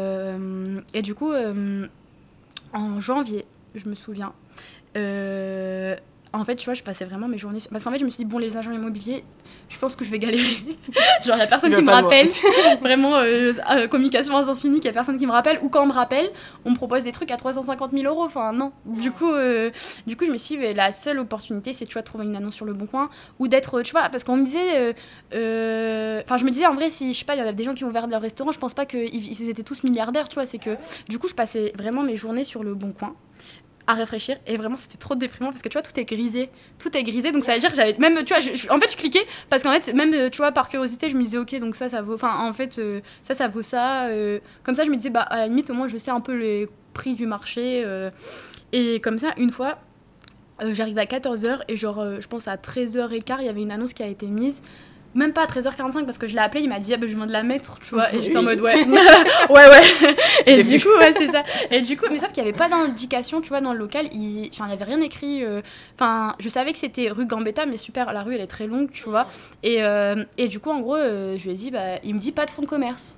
et 0.94 1.02
du 1.02 1.16
coup, 1.16 1.32
en 2.74 3.00
janvier, 3.00 3.46
je 3.76 3.88
me 3.90 3.96
souviens, 3.96 4.34
euh, 4.98 5.96
en 6.36 6.44
fait, 6.46 6.56
tu 6.56 6.66
vois, 6.66 6.74
je 6.74 6.82
passais 6.82 7.06
vraiment 7.06 7.28
mes 7.28 7.38
journées. 7.38 7.60
sur- 7.60 7.70
Parce 7.70 7.84
qu'en 7.84 7.92
fait, 7.92 8.00
je 8.00 8.06
me 8.06 8.10
suis 8.10 8.24
dit, 8.24 8.30
bon, 8.30 8.40
les 8.40 8.58
agents 8.58 8.72
immobiliers, 8.72 9.24
je 9.70 9.78
pense 9.78 9.96
que 9.96 10.04
je 10.04 10.10
vais 10.10 10.18
galérer. 10.18 10.44
Genre, 11.24 11.36
il 11.36 11.40
y 11.40 11.42
a 11.42 11.46
personne 11.46 11.70
qui 11.76 11.82
me 11.84 11.92
rappelle. 12.04 12.28
Vraiment, 12.82 13.18
euh, 13.18 13.54
euh, 13.70 13.88
communication 13.88 14.36
à 14.36 14.44
sens 14.44 14.64
unique, 14.64 14.84
il 14.84 14.88
y 14.88 14.90
a 14.90 14.94
personne 14.94 15.20
qui 15.20 15.28
me 15.28 15.32
rappelle. 15.32 15.60
Ou 15.62 15.70
quand 15.70 15.84
on 15.84 15.86
me 15.86 15.94
rappelle, 15.94 16.32
on 16.66 16.72
me 16.72 16.76
propose 16.76 17.04
des 17.04 17.12
trucs 17.12 17.30
à 17.30 17.38
350 17.38 17.92
000 17.92 18.06
euros. 18.12 18.24
Enfin, 18.24 18.52
non. 18.52 18.72
Du 18.86 19.12
coup, 19.12 19.32
euh, 19.32 19.70
du 20.08 20.18
coup 20.18 20.26
je 20.26 20.32
me 20.32 20.38
suis 20.38 20.58
dit, 20.58 20.74
la 20.74 20.92
seule 20.92 21.20
opportunité, 21.20 21.72
c'est, 21.72 21.86
tu 21.86 21.94
vois, 21.94 22.02
de 22.02 22.08
trouver 22.08 22.26
une 22.26 22.36
annonce 22.36 22.56
sur 22.56 22.66
le 22.66 22.74
bon 22.74 22.88
coin. 22.88 23.10
Ou 23.38 23.48
d'être, 23.48 23.84
tu 23.84 23.92
vois, 23.92 24.10
parce 24.10 24.24
qu'on 24.24 24.38
me 24.38 24.46
disait. 24.46 24.78
euh, 24.80 24.94
euh, 25.36 26.22
Enfin, 26.26 26.38
je 26.38 26.46
me 26.46 26.50
disais, 26.50 26.66
en 26.66 26.74
vrai, 26.74 26.90
si, 26.90 27.14
je 27.14 27.20
sais 27.20 27.26
pas, 27.26 27.36
il 27.36 27.40
y 27.40 27.44
en 27.44 27.48
a 27.48 27.52
des 27.52 27.64
gens 27.64 27.76
qui 27.76 27.84
ont 27.84 27.90
ouvert 27.90 28.08
leur 28.08 28.22
restaurant, 28.22 28.52
je 28.52 28.58
pense 28.60 28.74
pas 28.74 28.88
qu'ils 28.88 29.14
ils 29.14 29.50
étaient 29.50 29.62
tous 29.64 29.84
milliardaires, 29.84 30.28
tu 30.30 30.34
vois. 30.36 30.48
C'est 30.48 30.58
que, 30.58 30.78
du 31.10 31.20
coup, 31.20 31.28
je 31.28 31.36
passais 31.36 31.74
vraiment 31.78 32.02
mes 32.02 32.16
journées 32.16 32.44
sur 32.44 32.64
le 32.64 32.74
bon 32.74 32.92
coin 32.92 33.14
à 33.88 33.94
réfléchir. 33.94 34.38
Et 34.48 34.56
vraiment 34.56 34.78
c'était 34.78 34.98
trop 34.98 35.16
déprimant 35.16 35.50
parce 35.52 35.62
que 35.62 35.70
tu 35.70 35.74
vois 35.74 35.82
tout 35.82 36.00
est 36.00 36.06
grisé. 36.06 36.50
Tout 36.80 36.96
est 36.96 37.04
grisé. 37.04 37.32
Donc 37.32 37.44
ça 37.44 37.54
veut 37.54 37.60
dire 37.60 37.70
que 37.70 37.76
j'avais 37.76 37.96
même 37.98 38.16
tu 38.24 38.34
vois 38.34 38.40
je- 38.42 38.54
je- 38.56 38.70
en 38.70 38.80
fait 38.80 38.92
je 38.92 38.98
cliquais 38.98 39.26
parce 39.50 39.62
qu'en 39.64 39.72
fait 39.74 39.94
même 39.94 40.14
euh, 40.14 40.30
tu 40.30 40.38
vois 40.38 40.52
par 40.52 40.70
curiosité 40.70 41.10
je 41.10 41.16
me 41.18 41.24
disais 41.24 41.38
ok 41.38 41.60
donc 41.60 41.76
ça 41.76 41.90
ça 41.90 42.02
vaut 42.02 42.16
enfin 42.16 42.48
en 42.48 42.54
fait 42.54 42.78
euh, 42.80 43.02
ça 43.22 43.34
ça 43.34 43.48
vaut 43.48 43.62
ça 43.64 44.06
euh, 44.08 44.40
comme 44.64 44.76
ça 44.76 44.86
je 44.86 44.90
me 44.90 44.96
disais 44.96 45.10
bah 45.10 45.22
à 45.22 45.38
la 45.40 45.48
limite 45.48 45.70
au 45.70 45.74
moins 45.74 45.88
je 45.88 45.98
sais 45.98 46.12
un 46.12 46.22
peu 46.22 46.34
les 46.36 46.68
prix 46.94 47.14
du 47.16 47.26
marché 47.28 47.84
euh, 47.86 48.10
et 48.72 49.00
comme 49.02 49.18
ça 49.20 49.34
une 49.38 49.50
fois 49.50 49.80
j'arrive 50.72 50.98
à 50.98 51.04
14h 51.06 51.62
et 51.68 51.76
genre 51.76 52.22
je 52.22 52.28
pense 52.28 52.48
à 52.48 52.56
13h15 52.56 53.36
il 53.42 53.46
y 53.46 53.50
avait 53.50 53.62
une 53.62 53.72
annonce 53.72 53.94
qui 53.94 54.04
a 54.04 54.08
été 54.08 54.28
mise 54.28 54.62
même 55.16 55.34
pas 55.34 55.44
à 55.44 55.46
13h45 55.46 56.06
parce 56.06 56.18
que 56.18 56.28
je 56.28 56.34
l'ai 56.34 56.40
appelé 56.40 56.64
il 56.64 56.70
m'a 56.70 56.80
dit 56.80 56.94
ah 56.94 56.98
bah, 56.98 57.08
je 57.08 57.16
viens 57.16 57.26
de 57.26 57.32
la 57.32 57.44
mettre 57.44 57.80
tu 57.80 57.96
vois. 57.96 58.14
Et 58.14 58.22
j'étais 58.22 58.38
en 58.38 58.44
mode 58.44 58.62
ouais. 58.62 58.74
Ouais 59.50 59.68
ouais. 59.68 60.16
Et 60.46 60.64
du 60.64 60.78
vu. 60.78 60.80
coup 60.82 60.98
ouais 60.98 61.14
c'est 61.18 61.28
ça. 61.28 61.44
Et 61.72 61.82
du 61.82 61.98
coup 61.98 62.06
mais 62.12 62.18
sauf 62.20 62.30
qu'il 62.30 62.44
y 62.44 62.48
avait 62.48 62.58
pas 62.58 62.70
d'indication 62.70 63.42
tu 63.42 63.50
vois 63.50 63.62
dans 63.62 63.74
le 63.74 63.80
local. 63.80 64.08
Il 64.12 64.50
enfin 64.54 64.66
il 64.68 64.72
y 64.72 64.74
avait 64.74 64.84
rien 64.86 65.02
écrit 65.02 65.44
euh, 65.44 65.62
enfin 65.96 66.36
je 66.40 66.50
savais 66.50 66.72
que 66.74 66.80
c'était 66.80 67.10
rue 67.10 67.26
Gambetta 67.26 67.66
mais 67.66 67.78
super 67.78 68.12
la 68.14 68.24
rue 68.24 68.36
elle 68.36 68.42
est 68.42 68.48
très 68.48 68.68
longue 68.68 68.92
tu 68.92 69.10
vois. 69.10 69.28
Et, 69.64 69.84
euh, 69.84 70.24
et 70.38 70.48
du 70.48 70.60
coup 70.60 70.70
en 70.72 70.80
gros 70.80 70.96
euh, 70.96 71.38
je 71.38 71.44
lui 71.46 71.52
ai 71.52 71.56
dit 71.56 71.72
bah 71.72 72.00
il 72.04 72.14
me 72.16 72.20
dit 72.20 72.32
pas 72.32 72.46
de 72.46 72.52
fonds 72.52 72.62
de 72.62 72.68
commerce 72.68 73.16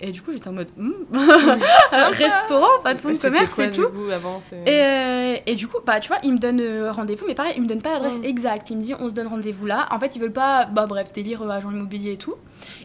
et 0.00 0.10
du 0.12 0.22
coup 0.22 0.32
j'étais 0.32 0.48
en 0.48 0.52
mode 0.52 0.68
Hmm, 0.76 0.92
restaurant 2.12 2.80
pas 2.82 2.94
de 2.94 3.00
fonds 3.00 3.10
de 3.12 3.18
commerce 3.18 3.54
quoi, 3.54 3.64
et 3.64 3.68
du 3.68 3.78
tout 3.78 3.88
coup, 3.88 4.10
avant 4.12 4.40
c'est- 4.40 4.56
et, 4.66 4.82
euh, 4.82 5.36
et 5.46 5.54
du 5.54 5.66
coup, 5.68 5.78
bah, 5.86 6.00
tu 6.00 6.08
vois, 6.08 6.18
il 6.22 6.32
me 6.32 6.38
donne 6.38 6.60
euh, 6.60 6.90
rendez-vous, 6.92 7.24
mais 7.26 7.34
pareil, 7.34 7.54
il 7.56 7.62
me 7.62 7.66
donne 7.68 7.82
pas 7.82 7.92
l'adresse 7.92 8.18
Mm. 8.18 8.24
exacte. 8.24 8.70
Il 8.70 8.78
me 8.78 8.82
dit, 8.82 8.94
on 8.98 9.06
se 9.08 9.12
donne 9.12 9.26
rendez-vous 9.28 9.66
là. 9.66 9.86
En 9.90 9.98
fait, 10.00 10.16
ils 10.16 10.20
veulent 10.22 10.32
pas, 10.32 10.66
bah 10.66 10.86
bref, 10.86 11.12
délire 11.12 11.42
euh, 11.42 11.48
agent 11.50 11.70
immobilier 11.70 12.12
et 12.12 12.16
tout. 12.16 12.34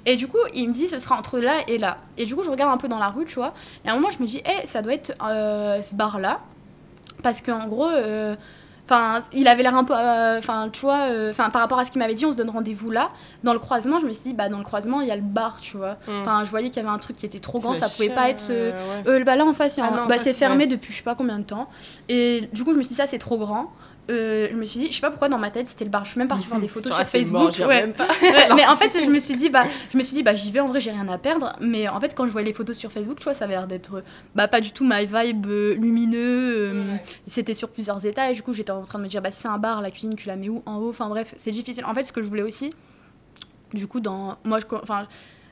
Et 0.05 0.16
du 0.16 0.28
coup, 0.28 0.38
il 0.53 0.68
me 0.70 0.74
dit, 0.74 0.88
ce 0.88 0.99
sera 0.99 1.18
entre 1.18 1.39
là 1.39 1.53
et 1.68 1.78
là. 1.78 1.97
Et 2.18 2.26
du 2.26 2.36
coup, 2.36 2.43
je 2.43 2.49
regarde 2.51 2.72
un 2.74 2.78
peu 2.78 2.88
dans 2.88 2.99
la 2.99 3.09
rue, 3.09 3.26
tu 3.26 3.36
vois. 3.36 3.53
Et 3.84 3.89
à 3.89 3.91
un 3.91 3.95
moment, 3.95 4.09
je 4.11 4.22
me 4.22 4.28
dis, 4.28 4.41
eh, 4.45 4.66
ça 4.66 4.82
doit 4.82 4.93
être 4.93 5.13
euh, 5.28 5.82
ce 5.82 5.95
bar-là. 5.95 6.39
Parce 7.24 7.41
qu'en 7.41 7.68
gros, 7.68 7.89
euh, 7.89 8.36
Enfin, 8.88 9.21
il 9.33 9.47
avait 9.47 9.63
l'air 9.63 9.75
un 9.75 9.83
peu. 9.83 9.93
euh, 9.97 10.38
Enfin, 10.38 10.69
tu 10.71 10.81
vois, 10.81 11.07
euh, 11.09 11.33
par 11.33 11.51
rapport 11.53 11.79
à 11.79 11.86
ce 11.86 11.91
qu'il 11.91 11.99
m'avait 11.99 12.13
dit, 12.13 12.25
on 12.25 12.31
se 12.31 12.38
donne 12.38 12.51
rendez-vous 12.51 12.91
là. 12.91 13.09
Dans 13.43 13.53
le 13.53 13.59
croisement, 13.59 13.99
je 13.99 14.05
me 14.05 14.13
suis 14.13 14.29
dit, 14.29 14.33
bah, 14.36 14.47
dans 14.47 14.59
le 14.59 14.63
croisement, 14.63 15.01
il 15.01 15.07
y 15.07 15.11
a 15.11 15.15
le 15.15 15.21
bar, 15.23 15.57
tu 15.61 15.77
vois. 15.77 15.97
Mm. 16.07 16.21
Enfin, 16.21 16.45
je 16.45 16.49
voyais 16.51 16.69
qu'il 16.69 16.83
y 16.83 16.86
avait 16.86 16.93
un 16.93 16.99
truc 16.99 17.15
qui 17.15 17.25
était 17.25 17.39
trop 17.39 17.59
grand, 17.59 17.73
ça 17.73 17.89
pouvait 17.89 18.09
pas 18.15 18.29
être. 18.29 18.47
euh, 18.51 18.71
euh, 19.07 19.17
ouais. 19.17 19.23
bah 19.23 19.36
là 19.36 19.45
en 19.45 19.53
face, 19.53 19.79
Ah 19.81 20.03
en 20.03 20.07
bah, 20.07 20.17
c'est 20.19 20.33
fermé 20.36 20.67
depuis 20.67 20.91
je 20.93 20.97
sais 20.97 21.03
pas 21.03 21.15
combien 21.15 21.39
de 21.39 21.43
temps. 21.45 21.67
Et 22.09 22.47
du 22.53 22.63
coup, 22.63 22.73
je 22.73 22.77
me 22.77 22.83
suis 22.83 22.89
dit, 22.89 22.95
ça 22.95 23.07
c'est 23.07 23.17
trop 23.19 23.38
grand. 23.38 23.71
Euh, 24.10 24.47
je 24.51 24.56
me 24.56 24.66
suis 24.66 24.80
dit, 24.80 24.88
je 24.88 24.93
sais 24.95 25.01
pas 25.01 25.10
pourquoi 25.10 25.30
dans 25.30 25.38
ma 25.39 25.49
tête 25.49 25.66
c'était 25.68 25.84
le 25.86 25.89
bar. 25.89 26.06
Je 26.06 26.12
suis 26.12 26.20
même 26.20 26.28
partie 26.28 26.45
faire 26.47 26.60
des 26.60 26.68
photos 26.68 26.91
Genre, 26.91 26.99
sur 27.01 27.08
Facebook. 27.08 27.41
mort, 27.41 27.51
j'y 27.51 27.64
ouais. 27.66 27.82
même 27.82 27.93
pas. 27.93 28.08
Ouais, 28.22 28.49
mais 28.56 28.66
en 28.68 28.76
fait, 28.78 28.95
je 29.03 29.10
me 29.10 29.18
suis 29.20 29.36
dit, 29.36 29.49
bah, 29.49 29.64
je 29.91 29.97
me 29.97 30.03
suis 30.03 30.16
dit, 30.16 30.24
bah, 30.24 30.36
j'y 30.36 30.51
vais. 30.51 30.60
En 30.60 30.68
vrai, 30.68 30.80
j'ai 30.80 30.91
rien 30.91 31.08
à 31.08 31.18
perdre. 31.18 31.56
Mais 31.60 31.88
en 31.88 31.99
fait, 31.99 32.14
quand 32.16 32.26
je 32.26 32.32
voyais 32.32 32.45
les 32.47 32.53
photos 32.53 32.78
sur 32.78 32.91
Facebook, 32.91 33.18
tu 33.18 33.24
vois, 33.24 33.34
ça 33.34 33.45
avait 33.45 33.56
l'air 33.56 33.68
d'être, 33.68 34.03
bah, 34.36 34.47
pas 34.47 34.62
du 34.62 34.72
tout 34.72 34.86
my 34.86 35.06
vibe 35.06 35.47
euh, 35.47 35.74
lumineux. 35.76 36.20
euh, 36.76 36.95
C'était 37.28 37.53
sur 37.56 37.70
plusieurs 37.70 38.06
étages. 38.06 38.36
Du 38.38 38.43
coup, 38.43 38.53
j'étais 38.53 38.72
en 38.72 38.84
train 38.84 38.99
de 38.99 39.03
me 39.03 39.10
dire, 39.10 39.22
bah, 39.22 39.32
si 39.32 39.41
c'est 39.41 39.47
un 39.47 39.58
bar, 39.58 39.82
la 39.82 39.91
cuisine, 39.91 40.16
tu 40.16 40.28
la 40.28 40.36
mets 40.36 40.49
où? 40.49 40.62
En 40.66 40.78
haut. 40.78 40.89
Enfin 40.89 41.10
bref, 41.10 41.34
c'est 41.38 41.51
difficile. 41.51 41.86
En 41.86 41.93
fait, 41.93 42.03
ce 42.03 42.12
que 42.12 42.22
je 42.22 42.28
voulais 42.28 42.43
aussi, 42.43 42.72
du 43.74 43.88
coup, 43.88 43.99
dans, 43.99 44.38
moi, 44.43 44.60
je, 44.60 44.66
enfin. 44.82 45.08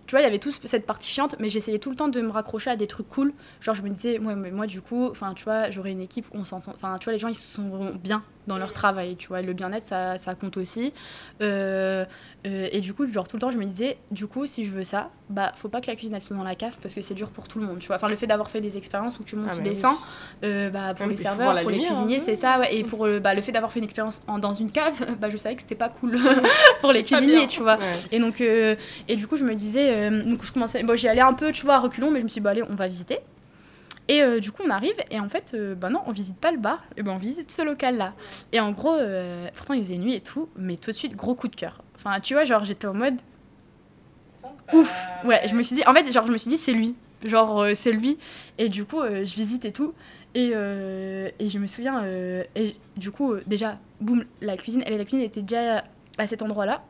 Tu 0.06 0.12
vois, 0.12 0.20
il 0.20 0.24
y 0.26 0.28
avait 0.28 0.38
toute 0.38 0.60
cette 0.68 0.86
partie 0.86 1.08
chiante, 1.10 1.38
mais 1.40 1.48
j'essayais 1.48 1.80
tout 1.80 1.90
le 1.90 1.96
temps 1.96 2.10
de 2.10 2.20
me 2.20 2.30
raccrocher 2.30 2.70
à 2.70 2.76
des 2.76 2.88
trucs 2.88 3.08
cool. 3.08 3.32
Genre, 3.62 3.74
je 3.74 3.82
me 3.82 3.90
disais, 3.90 4.20
ouais, 4.20 4.36
mais 4.36 4.52
moi, 4.52 4.68
du 4.68 4.82
coup, 4.82 5.08
enfin, 5.10 5.34
tu 5.34 5.46
vois, 5.46 5.72
j'aurais 5.72 5.92
une 5.94 6.02
équipe, 6.02 6.26
on 6.34 6.44
s'entend. 6.44 6.74
Enfin, 6.76 6.98
tu 7.00 7.06
vois, 7.06 7.14
les 7.14 7.20
gens, 7.20 7.30
ils 7.30 7.36
se 7.36 7.56
sont 7.56 7.94
bien 8.04 8.22
dans 8.48 8.58
leur 8.58 8.74
travail, 8.74 9.16
tu 9.16 9.28
vois. 9.30 9.42
Le 9.42 9.54
bien-être, 9.54 9.88
ça, 9.88 10.18
ça 10.18 10.36
compte 10.36 10.58
aussi. 10.58 10.94
Euh, 11.42 12.06
euh, 12.46 12.68
et 12.72 12.82
du 12.82 12.94
coup, 12.94 13.08
genre, 13.12 13.28
tout 13.28 13.38
le 13.38 13.42
temps, 13.42 13.52
je 13.52 13.58
me 13.58 13.66
disais, 13.66 13.98
du 14.12 14.28
coup, 14.28 14.46
si 14.46 14.66
je 14.66 14.72
veux 14.72 14.84
ça, 14.84 15.10
bah, 15.30 15.52
faut 15.56 15.70
pas 15.70 15.80
que 15.82 15.88
la 15.88 15.96
cuisine, 15.96 16.14
elle 16.16 16.22
soit 16.22 16.36
dans 16.36 16.44
la 16.44 16.56
cave, 16.56 16.76
parce 16.82 16.94
que 16.94 17.02
c'est 17.02 17.14
dur 17.14 17.30
pour 17.30 17.48
tout 17.48 17.60
le 17.60 17.66
monde, 17.66 17.80
tu 17.80 17.88
vois. 17.88 17.96
Enfin, 17.96 18.10
le 18.10 18.16
fait 18.18 18.28
d'avoir 18.28 18.50
fait 18.50 18.60
des 18.62 18.78
expériences 18.78 19.18
où 19.20 19.24
tu 19.24 19.36
montes, 19.38 19.48
Ah, 19.52 19.56
tu 19.56 19.62
descends, 19.62 19.96
euh, 20.44 20.70
bah, 20.70 20.94
pour 20.94 21.06
les 21.08 21.16
serveurs, 21.16 21.62
pour 21.62 21.70
les 21.72 21.80
cuisiniers, 21.80 22.18
hein. 22.18 22.24
c'est 22.24 22.36
ça, 22.36 22.60
ouais. 22.60 22.76
Et 22.76 22.84
pour 22.84 23.08
le, 23.08 23.20
bah, 23.20 23.34
le 23.34 23.42
fait 23.42 23.52
d'avoir 23.54 23.72
fait 23.72 23.80
une 23.80 23.86
expérience 23.86 24.24
en- 24.28 24.40
dans 24.40 24.54
une 24.54 24.72
cave, 24.72 24.94
bah, 25.22 25.30
je 25.30 25.38
savais 25.38 25.56
que 25.56 25.62
c'était 25.62 25.76
pas 25.76 25.90
cool 25.90 26.18
pour 26.82 26.92
les 26.92 27.04
cuisiniers, 27.04 27.48
tu 27.48 27.62
vois. 27.62 27.78
Ouais. 27.78 27.84
Et 28.12 28.20
donc, 28.20 28.42
et 28.42 29.16
du 29.16 29.26
coup, 29.28 29.38
je 29.38 29.46
me 29.46 29.56
disais, 29.56 30.10
donc 30.24 30.44
je 30.44 30.52
commençais, 30.52 30.84
bon, 30.84 30.96
j'y 30.98 31.08
allais 31.08 31.22
un 31.22 31.34
peu, 31.34 31.52
tu 31.54 31.64
vois, 31.66 31.76
à 31.76 31.80
reculons, 31.80 32.12
mais 32.12 32.20
je 32.20 32.24
me 32.26 32.30
suis 32.30 32.42
dit, 32.42 32.44
bah, 32.44 32.50
allez, 32.52 32.64
on 32.70 32.76
va 32.76 32.88
visiter. 32.88 33.20
Et 34.10 34.22
euh, 34.22 34.40
du 34.40 34.52
coup, 34.52 34.64
on 34.66 34.70
arrive, 34.70 34.96
et 35.10 35.20
en 35.20 35.30
fait, 35.30 35.54
euh, 35.54 35.76
bah 35.76 35.90
non, 35.90 36.02
on 36.06 36.12
visite 36.12 36.38
pas 36.38 36.52
le 36.52 36.58
bar, 36.58 36.84
et 36.98 37.04
ben 37.04 37.14
on 37.14 37.18
visite 37.18 37.52
ce 37.52 37.62
local-là. 37.62 38.14
Et 38.52 38.60
en 38.60 38.72
gros, 38.72 38.96
euh, 38.96 39.48
pourtant, 39.56 39.74
il 39.74 39.84
faisait 39.84 39.98
nuit 39.98 40.14
et 40.14 40.22
tout, 40.22 40.50
mais 40.58 40.76
tout 40.76 40.92
de 40.92 40.96
suite, 40.96 41.16
gros 41.16 41.36
coup 41.36 41.48
de 41.48 41.56
cœur. 41.56 41.82
Enfin, 41.96 42.20
tu 42.20 42.34
vois, 42.34 42.44
genre, 42.44 42.66
j'étais 42.66 42.88
en 42.88 42.94
mode, 42.94 43.16
ouf 44.74 45.06
Ouais, 45.24 45.48
je 45.48 45.56
me 45.56 45.64
suis 45.64 45.76
dit, 45.76 45.84
en 45.88 45.94
fait, 45.94 46.12
genre, 46.12 46.28
je 46.28 46.34
me 46.34 46.38
suis 46.38 46.50
dit, 46.50 46.58
c'est 46.58 46.74
lui. 46.74 46.96
Genre, 47.24 47.62
euh, 47.62 47.72
c'est 47.76 47.94
lui. 47.94 48.18
Et 48.58 48.68
du 48.68 48.84
coup, 48.84 49.02
je 49.02 49.36
visite 49.36 49.64
et 49.64 49.72
tout. 49.72 49.94
Et, 50.36 50.50
et 50.50 51.50
je 51.50 51.60
me 51.60 51.68
souviens, 51.68 52.04
et 52.56 52.76
du 52.98 53.12
coup, 53.12 53.36
déjà, 53.46 53.78
boum, 54.02 54.26
la 54.42 54.58
cuisine, 54.58 54.84
elle, 54.86 54.98
la 54.98 55.06
cuisine 55.06 55.22
était 55.22 55.44
déjà 55.44 55.84
à 56.18 56.28
cet 56.28 56.42
endroit-là. 56.42 56.84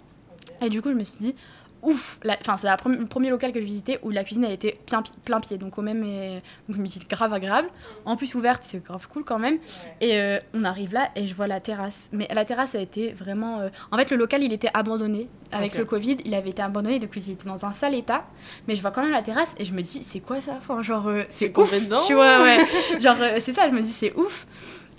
Et 0.61 0.69
du 0.69 0.81
coup, 0.81 0.89
je 0.89 0.95
me 0.95 1.03
suis 1.03 1.19
dit, 1.19 1.35
ouf 1.83 2.19
Enfin, 2.41 2.57
c'est 2.57 2.67
le 2.85 3.05
premier 3.05 3.29
local 3.29 3.51
que 3.51 3.59
je 3.59 3.65
visitais 3.65 3.99
où 4.03 4.09
la 4.09 4.23
cuisine, 4.23 4.43
elle 4.45 4.51
était 4.53 4.77
plein, 4.87 5.01
pi- 5.01 5.11
plein 5.23 5.39
pied. 5.39 5.57
Donc, 5.57 5.77
au 5.77 5.81
même. 5.81 6.03
et- 6.03 6.41
donc, 6.69 6.81
dis, 6.83 6.99
grave 7.09 7.31
agréable. 7.33 7.69
En 8.05 8.15
plus, 8.15 8.33
ouverte, 8.35 8.63
c'est 8.63 8.83
grave 8.83 9.07
cool 9.07 9.23
quand 9.23 9.39
même. 9.39 9.57
Et 10.01 10.19
euh, 10.19 10.39
on 10.53 10.63
arrive 10.63 10.93
là 10.93 11.09
et 11.15 11.27
je 11.27 11.35
vois 11.35 11.47
la 11.47 11.59
terrasse. 11.59 12.09
Mais 12.11 12.27
la 12.33 12.45
terrasse 12.45 12.73
a 12.75 12.79
été 12.79 13.11
vraiment. 13.11 13.59
euh, 13.59 13.69
En 13.91 13.97
fait, 13.97 14.09
le 14.11 14.17
local, 14.17 14.41
il 14.43 14.51
était 14.53 14.69
abandonné. 14.73 15.27
Avec 15.51 15.73
le 15.79 15.85
Covid, 15.85 16.17
il 16.25 16.33
avait 16.33 16.49
été 16.49 16.61
abandonné, 16.63 16.97
donc 16.97 17.11
il 17.15 17.29
était 17.31 17.45
dans 17.47 17.63
un 17.65 17.71
sale 17.71 17.93
état. 17.93 18.25
Mais 18.67 18.75
je 18.75 18.81
vois 18.81 18.89
quand 18.89 19.03
même 19.03 19.11
la 19.11 19.21
terrasse 19.21 19.53
et 19.59 19.65
je 19.65 19.73
me 19.73 19.81
dis, 19.83 20.01
c'est 20.01 20.19
quoi 20.19 20.41
ça? 20.41 20.53
Enfin, 20.57 20.81
genre, 20.81 21.07
euh, 21.07 21.23
C'est 21.29 21.49
ouf. 21.63 21.69
Tu 22.07 22.13
vois, 22.15 22.41
ouais. 22.41 22.57
genre, 22.99 23.17
euh, 23.21 23.37
c'est 23.39 23.53
ça, 23.53 23.69
je 23.69 23.73
me 23.75 23.81
dis, 23.81 23.91
c'est 23.91 24.13
ouf. 24.15 24.47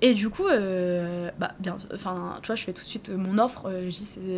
Et 0.06 0.12
du 0.12 0.28
coup, 0.28 0.46
euh, 0.46 1.30
bah, 1.38 1.52
bien, 1.60 1.78
enfin, 1.94 2.38
tu 2.42 2.48
vois, 2.48 2.56
je 2.56 2.62
fais 2.64 2.74
tout 2.74 2.82
de 2.82 2.86
suite 2.86 3.08
euh, 3.08 3.16
mon 3.16 3.38
offre. 3.38 3.70
euh, 3.70 3.90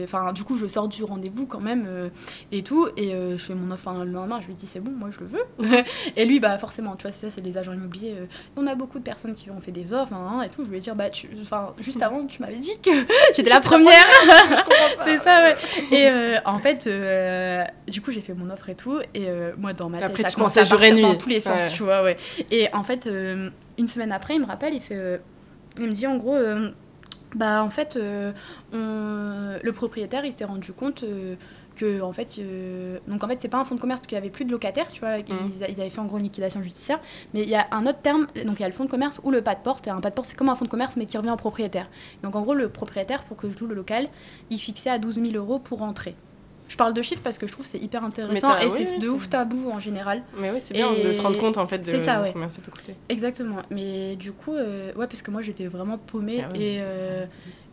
enfin, 0.04 0.32
du 0.32 0.44
coup, 0.44 0.56
je 0.56 0.68
sors 0.68 0.86
du 0.86 1.02
rendez-vous 1.02 1.44
quand 1.44 1.58
même 1.58 1.86
euh, 1.88 2.08
et 2.52 2.62
tout, 2.62 2.86
et 2.96 3.12
euh, 3.16 3.36
je 3.36 3.44
fais 3.44 3.54
mon 3.56 3.72
offre 3.72 3.90
le 4.04 4.12
lendemain. 4.12 4.38
Je 4.40 4.46
lui 4.46 4.54
dis, 4.54 4.68
c'est 4.68 4.78
bon, 4.78 4.92
moi, 4.92 5.08
je 5.10 5.18
le 5.18 5.26
veux. 5.26 5.82
et 6.16 6.24
lui, 6.24 6.38
bah, 6.38 6.56
forcément, 6.58 6.94
tu 6.94 7.02
vois, 7.02 7.10
c'est 7.10 7.26
ça, 7.28 7.34
c'est 7.34 7.40
les 7.40 7.58
agents 7.58 7.72
immobiliers. 7.72 8.14
on 8.56 8.64
a 8.68 8.76
beaucoup 8.76 9.00
de 9.00 9.02
personnes 9.02 9.34
qui 9.34 9.50
ont 9.50 9.60
fait 9.60 9.72
des 9.72 9.92
offres, 9.92 10.12
hein, 10.12 10.40
et 10.42 10.50
tout. 10.50 10.62
Je 10.62 10.70
lui 10.70 10.76
ai 10.76 10.80
dire, 10.80 10.94
bah, 10.94 11.10
tu, 11.10 11.28
enfin, 11.42 11.74
juste 11.80 12.00
avant, 12.00 12.24
tu 12.26 12.40
m'avais 12.42 12.58
dit 12.58 12.78
que 12.80 12.90
j'étais 13.34 13.50
la 13.50 13.58
première. 13.58 14.06
C'est 15.00 15.18
ça, 15.18 15.42
ouais. 15.42 15.56
Et 15.90 16.08
en 16.44 16.60
fait, 16.60 16.88
du 17.88 18.00
coup, 18.02 18.12
j'ai 18.12 18.20
fait 18.20 18.34
mon 18.34 18.50
offre 18.50 18.68
et 18.68 18.76
tout. 18.76 19.00
Et 19.14 19.26
moi, 19.58 19.72
dans 19.72 19.88
ma 19.88 19.98
tête, 19.98 20.10
Après, 20.10 20.22
ça 20.22 20.28
tu 20.28 20.40
à 20.40 20.44
partir 20.78 21.02
dans 21.02 21.16
tous 21.16 21.28
les 21.28 21.40
sens, 21.40 21.60
Ouais. 21.60 21.70
tu 21.74 21.82
vois, 21.82 22.04
ouais. 22.04 22.16
Et 22.52 22.72
en 22.72 22.84
fait, 22.84 23.06
une 23.06 23.88
semaine 23.88 24.12
après, 24.12 24.36
il 24.36 24.40
me 24.42 24.46
rappelle, 24.46 24.72
il 24.72 24.80
fait. 24.80 25.20
Il 25.78 25.88
me 25.88 25.92
dit 25.92 26.06
en 26.06 26.16
gros. 26.16 26.34
euh, 26.34 26.70
bah, 27.34 27.62
en 27.62 27.70
fait, 27.70 27.96
euh, 27.96 28.32
on- 28.72 29.58
le 29.62 29.72
propriétaire, 29.72 30.24
il 30.24 30.32
s'est 30.32 30.44
rendu 30.44 30.72
compte. 30.72 31.02
euh, 31.02 31.36
que 31.78 32.00
en 32.00 32.10
fait 32.10 32.40
donc 33.06 33.22
en 33.22 33.28
fait 33.28 33.38
c'est 33.38 33.48
pas 33.50 33.58
un 33.58 33.64
fonds 33.66 33.74
de 33.74 33.80
commerce 33.82 34.00
parce 34.00 34.06
qu'il 34.08 34.16
y 34.16 34.18
avait 34.18 34.30
plus 34.30 34.46
de 34.46 34.50
locataires 34.50 34.88
tu 34.90 35.00
vois 35.00 35.18
ils, 35.18 35.26
ils 35.68 35.78
avaient 35.78 35.90
fait 35.90 35.98
en 36.00 36.06
gros 36.06 36.16
une 36.16 36.22
liquidation 36.24 36.62
judiciaire 36.62 36.98
mais 37.34 37.42
il 37.42 37.50
y 37.50 37.54
a 37.54 37.66
un 37.70 37.84
autre 37.86 37.98
terme 38.00 38.26
donc 38.46 38.58
il 38.58 38.62
y 38.62 38.64
a 38.64 38.66
le 38.68 38.72
fonds 38.72 38.86
de 38.86 38.88
commerce 38.90 39.20
ou 39.24 39.30
le 39.30 39.42
pas 39.42 39.54
de 39.54 39.60
porte 39.60 39.86
et 39.86 39.90
un 39.90 40.00
pas 40.00 40.08
de 40.08 40.14
porte 40.14 40.26
c'est 40.30 40.38
comme 40.38 40.48
un 40.48 40.54
fonds 40.54 40.64
de 40.64 40.70
commerce 40.70 40.96
mais 40.96 41.04
qui 41.04 41.18
revient 41.18 41.32
au 41.32 41.36
propriétaire 41.36 41.90
donc 42.22 42.34
en 42.34 42.40
gros 42.40 42.54
le 42.54 42.70
propriétaire 42.70 43.24
pour 43.24 43.36
que 43.36 43.50
je 43.50 43.58
loue 43.58 43.66
le 43.66 43.74
local 43.74 44.08
il 44.48 44.58
fixait 44.58 44.88
à 44.88 44.96
12 44.96 45.16
000 45.16 45.32
euros 45.36 45.58
pour 45.58 45.82
entrer 45.82 46.14
je 46.68 46.76
parle 46.76 46.94
de 46.94 47.02
chiffres 47.02 47.22
parce 47.22 47.38
que 47.38 47.46
je 47.46 47.52
trouve 47.52 47.66
c'est 47.66 47.78
hyper 47.78 48.02
intéressant 48.04 48.58
et 48.58 48.66
oui, 48.66 48.84
c'est 48.84 48.92
oui, 48.94 48.98
de 48.98 49.08
ouf 49.08 49.28
tabou 49.28 49.70
en 49.70 49.78
général 49.78 50.22
Mais 50.38 50.50
oui, 50.50 50.58
c'est 50.60 50.74
bien 50.74 50.92
Et 50.92 51.04
de 51.04 51.12
se 51.12 51.22
rendre 51.22 51.38
compte 51.38 51.58
en 51.58 51.66
fait 51.66 51.78
de 51.78 51.84
c'est 51.84 52.00
ça, 52.00 52.20
ouais. 52.22 52.30
combien 52.32 52.50
ça 52.50 52.60
peut 52.60 52.72
coûter. 52.72 52.94
Exactement. 53.08 53.62
Mais 53.70 54.16
du 54.16 54.32
coup, 54.32 54.54
euh, 54.54 54.92
ouais, 54.94 55.06
parce 55.06 55.22
que 55.22 55.30
moi 55.30 55.42
j'étais 55.42 55.66
vraiment 55.66 55.98
paumée 55.98 56.42
Ah 56.44 56.56
et, 56.56 56.78
euh, 56.80 57.24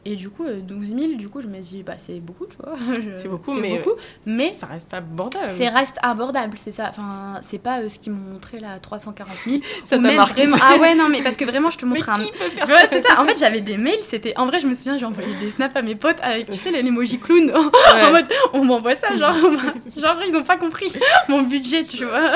et 0.06 0.16
du 0.16 0.30
coup, 0.30 0.46
euh, 0.46 0.60
12 0.62 0.90
000, 0.90 1.14
du 1.16 1.30
coup, 1.30 1.42
je 1.42 1.48
me 1.48 1.60
dis, 1.60 1.84
bah 1.84 1.94
c'est 1.98 2.20
beaucoup, 2.20 2.46
tu 2.46 2.58
vois. 2.58 2.74
C'est 3.18 3.28
beaucoup, 3.28 3.54
mais- 3.54 3.78
beaucoup, 3.78 3.98
mais 4.26 4.50
Ça 4.50 4.66
reste 4.68 4.94
abordable. 4.94 5.52
c'est 5.58 5.70
reste 5.70 5.96
abordable, 6.02 6.58
c'est 6.58 6.72
ça. 6.72 6.88
Enfin, 6.90 7.40
c'est 7.42 7.58
pas 7.60 7.80
euh, 7.80 7.90
ce 7.90 8.00
qu'ils 8.00 8.12
m'ont 8.12 8.34
montré 8.34 8.60
là, 8.60 8.80
340 8.82 9.34
000. 9.46 9.58
Ça 9.86 9.98
t'a 10.00 10.12
marqué, 10.12 10.46
vraiment-. 10.46 10.62
Ah 10.62 10.78
ouais, 10.80 10.96
non, 10.96 11.10
mais 11.10 11.22
parce 11.22 11.38
que 11.38 11.46
vraiment, 11.46 11.70
je 11.72 11.78
te 11.78 11.86
montre 11.88 12.10
un. 12.10 12.14
qui 12.14 12.32
peut 12.32 12.38
faire 12.50 12.68
Ouais, 12.68 12.80
ça 12.82 12.88
c'est 12.90 13.02
ça. 13.02 13.22
En 13.22 13.26
fait, 13.26 13.38
j'avais 13.38 13.62
des 13.62 13.78
mails. 13.78 14.02
C'était 14.04 14.34
en 14.38 14.46
vrai, 14.46 14.60
je 14.60 14.68
me 14.68 14.74
souviens, 14.74 14.98
j'ai 14.98 15.06
envoyé 15.06 15.34
des 15.42 15.52
snaps 15.52 15.76
à 15.76 15.82
mes 15.82 15.96
potes 15.96 16.20
avec 16.22 16.50
tu 16.50 16.58
sais 16.58 16.72
les 16.72 16.80
emojis 16.80 17.20
clown. 17.20 17.52
en 17.56 18.12
mode, 18.12 18.26
on 18.54 18.64
m'envoie 18.66 18.96
ça, 18.96 19.16
genre, 19.16 19.34
genre 19.34 20.18
ils 20.28 20.36
ont 20.36 20.44
pas 20.44 20.58
compris 20.58 20.92
mon 21.30 21.44
budget, 21.44 21.84
tu 21.84 22.06
vois. 22.06 22.32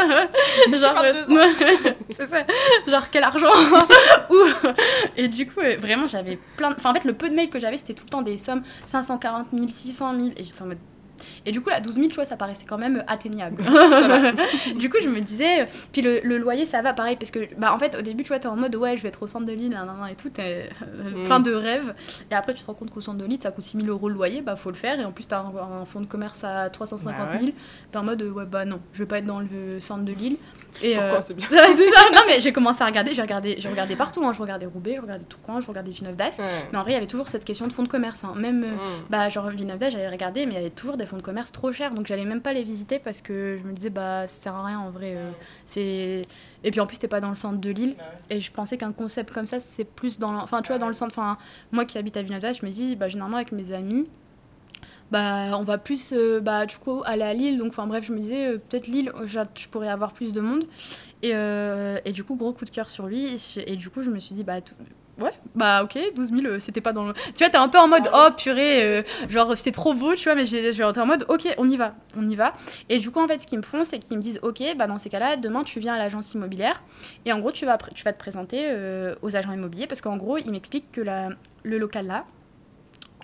genre, 0.71 0.95
22 0.95 1.31
ans. 1.33 1.37
euh, 1.37 1.91
c'est 2.09 2.25
ça. 2.25 2.43
Genre 2.87 3.09
quel 3.11 3.23
argent. 3.23 3.47
Ou 4.29 4.35
et 5.15 5.27
du 5.27 5.47
coup, 5.47 5.59
euh, 5.59 5.75
vraiment, 5.79 6.07
j'avais 6.07 6.37
plein. 6.57 6.69
de- 6.71 6.75
Enfin, 6.77 6.91
en 6.91 6.93
fait, 6.93 7.05
le 7.05 7.13
peu 7.13 7.29
de 7.29 7.35
mails 7.35 7.49
que 7.49 7.56
j'avais, 7.59 7.77
c'était 7.77 7.93
tout 7.93 8.03
le 8.05 8.09
temps 8.09 8.21
des 8.21 8.37
sommes 8.37 8.63
540 8.85 9.47
000, 9.53 9.67
600 9.67 10.13
000, 10.15 10.27
et 10.37 10.43
j'étais 10.43 10.61
en 10.61 10.65
mode. 10.67 10.77
Et 11.47 11.51
du 11.51 11.61
coup, 11.61 11.69
la 11.71 11.79
12 11.81 11.95
000, 11.95 12.07
tu 12.09 12.13
vois, 12.13 12.25
ça 12.25 12.37
paraissait 12.37 12.67
quand 12.67 12.77
même 12.77 13.03
atteignable. 13.07 13.63
Du 14.75 14.89
coup, 14.89 14.97
je 15.01 15.09
me 15.09 15.19
disais. 15.21 15.67
Puis 15.91 16.01
le, 16.03 16.19
le 16.23 16.37
loyer, 16.37 16.65
ça 16.65 16.81
va 16.83 16.93
pareil, 16.93 17.15
parce 17.15 17.31
que, 17.31 17.39
bah, 17.57 17.73
en 17.73 17.79
fait, 17.79 17.95
au 17.97 18.01
début, 18.03 18.21
tu 18.23 18.27
vois, 18.29 18.37
t'es 18.39 18.47
en 18.47 18.55
mode, 18.55 18.75
ouais, 18.75 18.95
je 18.97 19.01
vais 19.01 19.09
être 19.09 19.23
au 19.23 19.27
centre 19.27 19.45
de 19.45 19.51
l'île, 19.51 19.75
et 20.11 20.15
tout, 20.15 20.29
t'es 20.29 20.69
euh, 20.83 21.23
Mm. 21.23 21.23
plein 21.25 21.39
de 21.39 21.51
rêves. 21.53 21.93
Et 22.29 22.35
après, 22.35 22.53
tu 22.53 22.61
te 22.61 22.67
rends 22.67 22.75
compte 22.75 22.91
qu'au 22.91 23.01
centre 23.01 23.17
de 23.17 23.25
l'île, 23.25 23.41
ça 23.41 23.49
coûte 23.51 23.63
6 23.63 23.77
000 23.77 23.87
euros 23.89 24.09
le 24.09 24.15
loyer, 24.15 24.41
bah, 24.41 24.55
faut 24.55 24.69
le 24.69 24.75
faire. 24.75 24.99
Et 24.99 25.05
en 25.05 25.11
plus, 25.11 25.25
t'as 25.27 25.39
un, 25.39 25.81
un 25.81 25.85
fonds 25.85 26.01
de 26.01 26.05
commerce 26.05 26.43
à 26.43 26.69
350 26.69 27.17
Bah 27.17 27.39
000. 27.39 27.51
T'es 27.91 27.97
en 27.97 28.03
mode, 28.03 28.21
ouais, 28.21 28.45
bah 28.45 28.65
non, 28.65 28.79
je 28.93 28.99
vais 28.99 29.05
pas 29.07 29.17
être 29.19 29.25
dans 29.25 29.39
le 29.39 29.79
centre 29.79 30.03
de 30.03 30.13
l'île. 30.13 30.37
Et, 30.83 30.93
Pourquoi 30.93 31.17
euh, 31.17 31.21
c'est 31.25 31.33
bien 31.35 31.47
Ouais, 31.49 31.57
c'est 31.75 31.89
ça. 31.89 32.09
Non, 32.13 32.21
mais 32.27 32.39
j'ai 32.39 32.53
commencé 32.53 32.81
à 32.83 32.85
regarder. 32.85 33.13
J'ai 33.13 33.21
regardé, 33.21 33.55
j'ai 33.57 33.69
regardé 33.69 33.95
partout. 33.95 34.23
hein. 34.25 34.33
Je 34.33 34.41
regardais 34.41 34.65
Roubaix, 34.65 34.93
je 34.97 35.01
regardais 35.01 35.23
Tourcoing, 35.25 35.59
je 35.59 35.67
regardais 35.67 35.91
Villeneuve 35.91 36.15
d'Ascq. 36.15 36.39
Ouais. 36.39 36.45
Mais 36.71 36.77
en 36.77 36.81
vrai, 36.83 36.91
il 36.91 36.93
y 36.93 36.97
avait 36.97 37.07
toujours 37.07 37.27
cette 37.27 37.43
question 37.45 37.67
de 37.67 37.73
fonds 37.73 37.83
de 37.83 37.87
commerce. 37.87 38.23
hein. 38.23 38.33
Même, 38.35 38.63
euh, 38.63 38.75
bah, 39.09 39.29
genre 39.29 39.47
Villeneuve 39.49 39.77
d'Ascq, 39.79 39.93
j'allais 39.93 40.09
regarder, 40.09 40.45
mais 40.45 40.53
il 40.53 40.55
y 40.55 40.59
avait 40.59 40.69
toujours 40.69 40.97
des 40.97 41.05
fonds 41.05 41.17
de 41.17 41.21
commerce 41.21 41.51
trop 41.51 41.71
chers. 41.71 41.93
Donc, 41.93 42.05
j'allais 42.07 42.25
même 42.25 42.41
pas 42.41 42.53
les 42.53 42.63
visiter 42.63 42.99
parce 42.99 43.21
que 43.21 43.57
je 43.61 43.67
me 43.67 43.73
disais, 43.73 43.89
bah, 43.89 44.27
ça 44.27 44.43
sert 44.43 44.55
à 44.55 44.65
rien 44.65 44.79
en 44.79 44.89
vrai. 44.91 45.13
euh, 45.15 45.31
c'est. 45.65 46.25
Et 46.63 46.71
puis 46.71 46.79
en 46.79 46.85
plus, 46.87 46.97
t'es 46.97 47.07
pas 47.07 47.19
dans 47.21 47.29
le 47.29 47.35
centre 47.35 47.59
de 47.59 47.69
l'île. 47.69 47.95
Et 48.29 48.39
je 48.39 48.51
pensais 48.51 48.77
qu'un 48.77 48.91
concept 48.91 49.33
comme 49.33 49.47
ça, 49.47 49.59
c'est 49.59 49.83
plus 49.85 50.19
dans. 50.19 50.31
le- 50.31 50.37
Enfin, 50.39 50.61
tu 50.61 50.67
vois, 50.69 50.77
dans 50.79 50.87
le 50.87 50.93
centre. 50.93 51.13
Enfin, 51.17 51.37
moi 51.71 51.85
qui 51.85 51.97
habite 51.97 52.17
à 52.17 52.21
Villeneuve 52.21 52.41
d'Ascq, 52.41 52.61
je 52.61 52.65
me 52.65 52.71
dis, 52.71 52.95
bah, 52.95 53.07
généralement, 53.07 53.37
avec 53.37 53.51
mes 53.51 53.71
amis, 53.73 54.07
bah, 55.11 55.57
on 55.57 55.63
va 55.63 55.77
plus, 55.77 56.11
euh, 56.13 56.39
bah, 56.41 56.65
du 56.65 56.77
coup, 56.77 57.01
aller 57.05 57.23
à 57.23 57.33
Lille. 57.33 57.57
Donc, 57.57 57.69
enfin, 57.69 57.87
bref, 57.87 58.05
je 58.05 58.13
me 58.13 58.19
disais, 58.19 58.47
euh, 58.47 58.57
peut-être 58.57 58.87
Lille, 58.87 59.11
euh, 59.19 59.25
je 59.25 59.67
pourrais 59.69 59.87
avoir 59.89 60.11
plus 60.13 60.33
de 60.33 60.41
monde. 60.41 60.65
Et, 61.23 61.31
et 61.31 62.11
du 62.11 62.23
coup, 62.23 62.35
gros 62.35 62.53
coup 62.53 62.65
de 62.65 62.69
cœur 62.69 62.89
sur 62.89 63.07
lui. 63.07 63.37
Et, 63.65 63.75
du 63.75 63.89
coup, 63.89 64.03
je 64.03 64.09
me 64.09 64.19
suis 64.19 64.35
dit, 64.35 64.43
bah, 64.43 64.57
ouais, 65.19 65.31
bah, 65.55 65.83
ok, 65.83 65.97
12 66.15 66.29
000, 66.31 66.45
euh, 66.45 66.59
c'était 66.59 66.81
pas 66.81 66.93
dans 66.93 67.05
le. 67.07 67.13
Tu 67.13 67.39
vois, 67.39 67.49
t'es 67.49 67.57
un 67.57 67.69
peu 67.69 67.79
en 67.79 67.87
mode, 67.87 68.07
oh 68.13 68.27
purée, 68.37 69.03
genre, 69.27 69.57
c'était 69.57 69.71
trop 69.71 69.93
beau, 69.95 70.13
tu 70.13 70.25
vois, 70.25 70.35
mais 70.35 70.45
j'ai- 70.45 70.83
en 70.83 71.05
mode, 71.05 71.25
ok, 71.29 71.55
on 71.57 71.67
y 71.67 71.75
va, 71.77 71.95
on 72.15 72.29
y 72.29 72.35
va. 72.35 72.53
Et 72.89 72.99
du 72.99 73.09
coup, 73.09 73.19
en 73.19 73.27
fait, 73.27 73.39
ce 73.39 73.47
qu'ils 73.47 73.57
me 73.57 73.63
font, 73.63 73.83
c'est 73.83 73.97
qu'ils 73.97 74.17
me 74.17 74.21
disent, 74.21 74.39
ok, 74.43 74.61
bah, 74.77 74.85
dans 74.87 74.97
ces 74.99 75.09
cas-là, 75.09 75.37
demain, 75.37 75.63
tu 75.63 75.79
viens 75.79 75.95
à 75.95 75.97
l'agence 75.97 76.33
immobilière. 76.33 76.83
Et 77.25 77.33
en 77.33 77.39
gros, 77.39 77.51
tu 77.51 77.65
vas, 77.65 77.77
tu 77.95 78.03
vas 78.03 78.13
te 78.13 78.19
présenter 78.19 78.69
aux 79.21 79.35
agents 79.35 79.53
immobiliers 79.53 79.87
parce 79.87 80.01
qu'en 80.01 80.17
gros, 80.17 80.37
ils 80.37 80.51
m'expliquent 80.51 80.91
que 80.91 81.01
la, 81.01 81.29
le 81.63 81.77
local 81.79 82.05
là, 82.05 82.25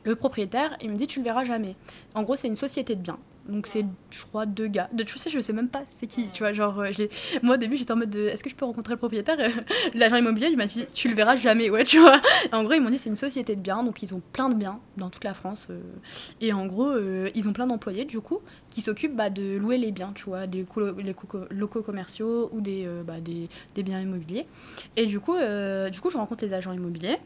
le 0.03 0.15
propriétaire, 0.15 0.75
il 0.81 0.91
me 0.91 0.95
dit 0.97 1.07
tu 1.07 1.19
le 1.19 1.25
verras 1.25 1.43
jamais. 1.43 1.75
En 2.15 2.23
gros, 2.23 2.35
c'est 2.35 2.47
une 2.47 2.55
société 2.55 2.95
de 2.95 3.01
biens. 3.01 3.19
Donc 3.49 3.67
c'est, 3.67 3.85
je 4.09 4.23
crois, 4.25 4.45
deux 4.45 4.67
gars. 4.67 4.87
De, 4.93 5.03
tu 5.03 5.19
sais, 5.19 5.29
je 5.29 5.39
sais 5.41 5.51
même 5.51 5.67
pas 5.67 5.81
c'est 5.85 6.07
qui. 6.07 6.29
Tu 6.29 6.43
vois, 6.43 6.53
genre, 6.53 6.79
euh, 6.79 6.91
je 6.93 7.03
moi 7.41 7.55
au 7.55 7.57
début 7.57 7.75
j'étais 7.75 7.91
en 7.91 7.97
mode, 7.97 8.09
de, 8.09 8.27
est-ce 8.27 8.41
que 8.41 8.49
je 8.49 8.55
peux 8.55 8.63
rencontrer 8.63 8.93
le 8.93 8.97
propriétaire? 8.97 9.37
L'agent 9.93 10.15
immobilier, 10.15 10.47
il 10.49 10.55
m'a 10.55 10.65
dit, 10.65 10.85
tu 10.93 11.09
le 11.09 11.15
verras 11.15 11.35
jamais, 11.35 11.69
ouais, 11.69 11.83
tu 11.83 11.99
vois. 11.99 12.21
En 12.53 12.63
gros, 12.63 12.73
ils 12.73 12.81
m'ont 12.81 12.89
dit 12.89 12.97
c'est 12.97 13.09
une 13.09 13.17
société 13.17 13.57
de 13.57 13.61
biens, 13.61 13.83
donc 13.83 14.01
ils 14.01 14.13
ont 14.15 14.21
plein 14.31 14.47
de 14.49 14.55
biens 14.55 14.79
dans 14.95 15.09
toute 15.09 15.25
la 15.25 15.33
France. 15.33 15.67
euh, 15.69 15.81
et 16.39 16.53
en 16.53 16.65
gros, 16.65 16.87
euh, 16.89 17.29
ils 17.35 17.49
ont 17.49 17.53
plein 17.53 17.67
d'employés 17.67 18.05
du 18.05 18.21
coup 18.21 18.39
qui 18.69 18.81
s'occupent 18.81 19.15
bah, 19.15 19.29
de 19.29 19.57
louer 19.57 19.77
les 19.77 19.91
biens, 19.91 20.13
tu 20.15 20.23
vois, 20.25 20.47
des 20.47 20.65
locaux 21.51 21.81
commerciaux 21.81 22.49
ou 22.53 22.61
des, 22.61 22.85
euh, 22.85 23.03
bah, 23.03 23.19
des, 23.19 23.49
des 23.75 23.83
biens 23.83 23.99
immobiliers. 23.99 24.47
Et 24.95 25.05
du 25.05 25.19
coup, 25.19 25.35
euh, 25.35 25.89
du 25.89 25.99
coup, 25.99 26.09
je 26.09 26.17
rencontre 26.17 26.43
les 26.43 26.53
agents 26.53 26.71
immobiliers. 26.73 27.17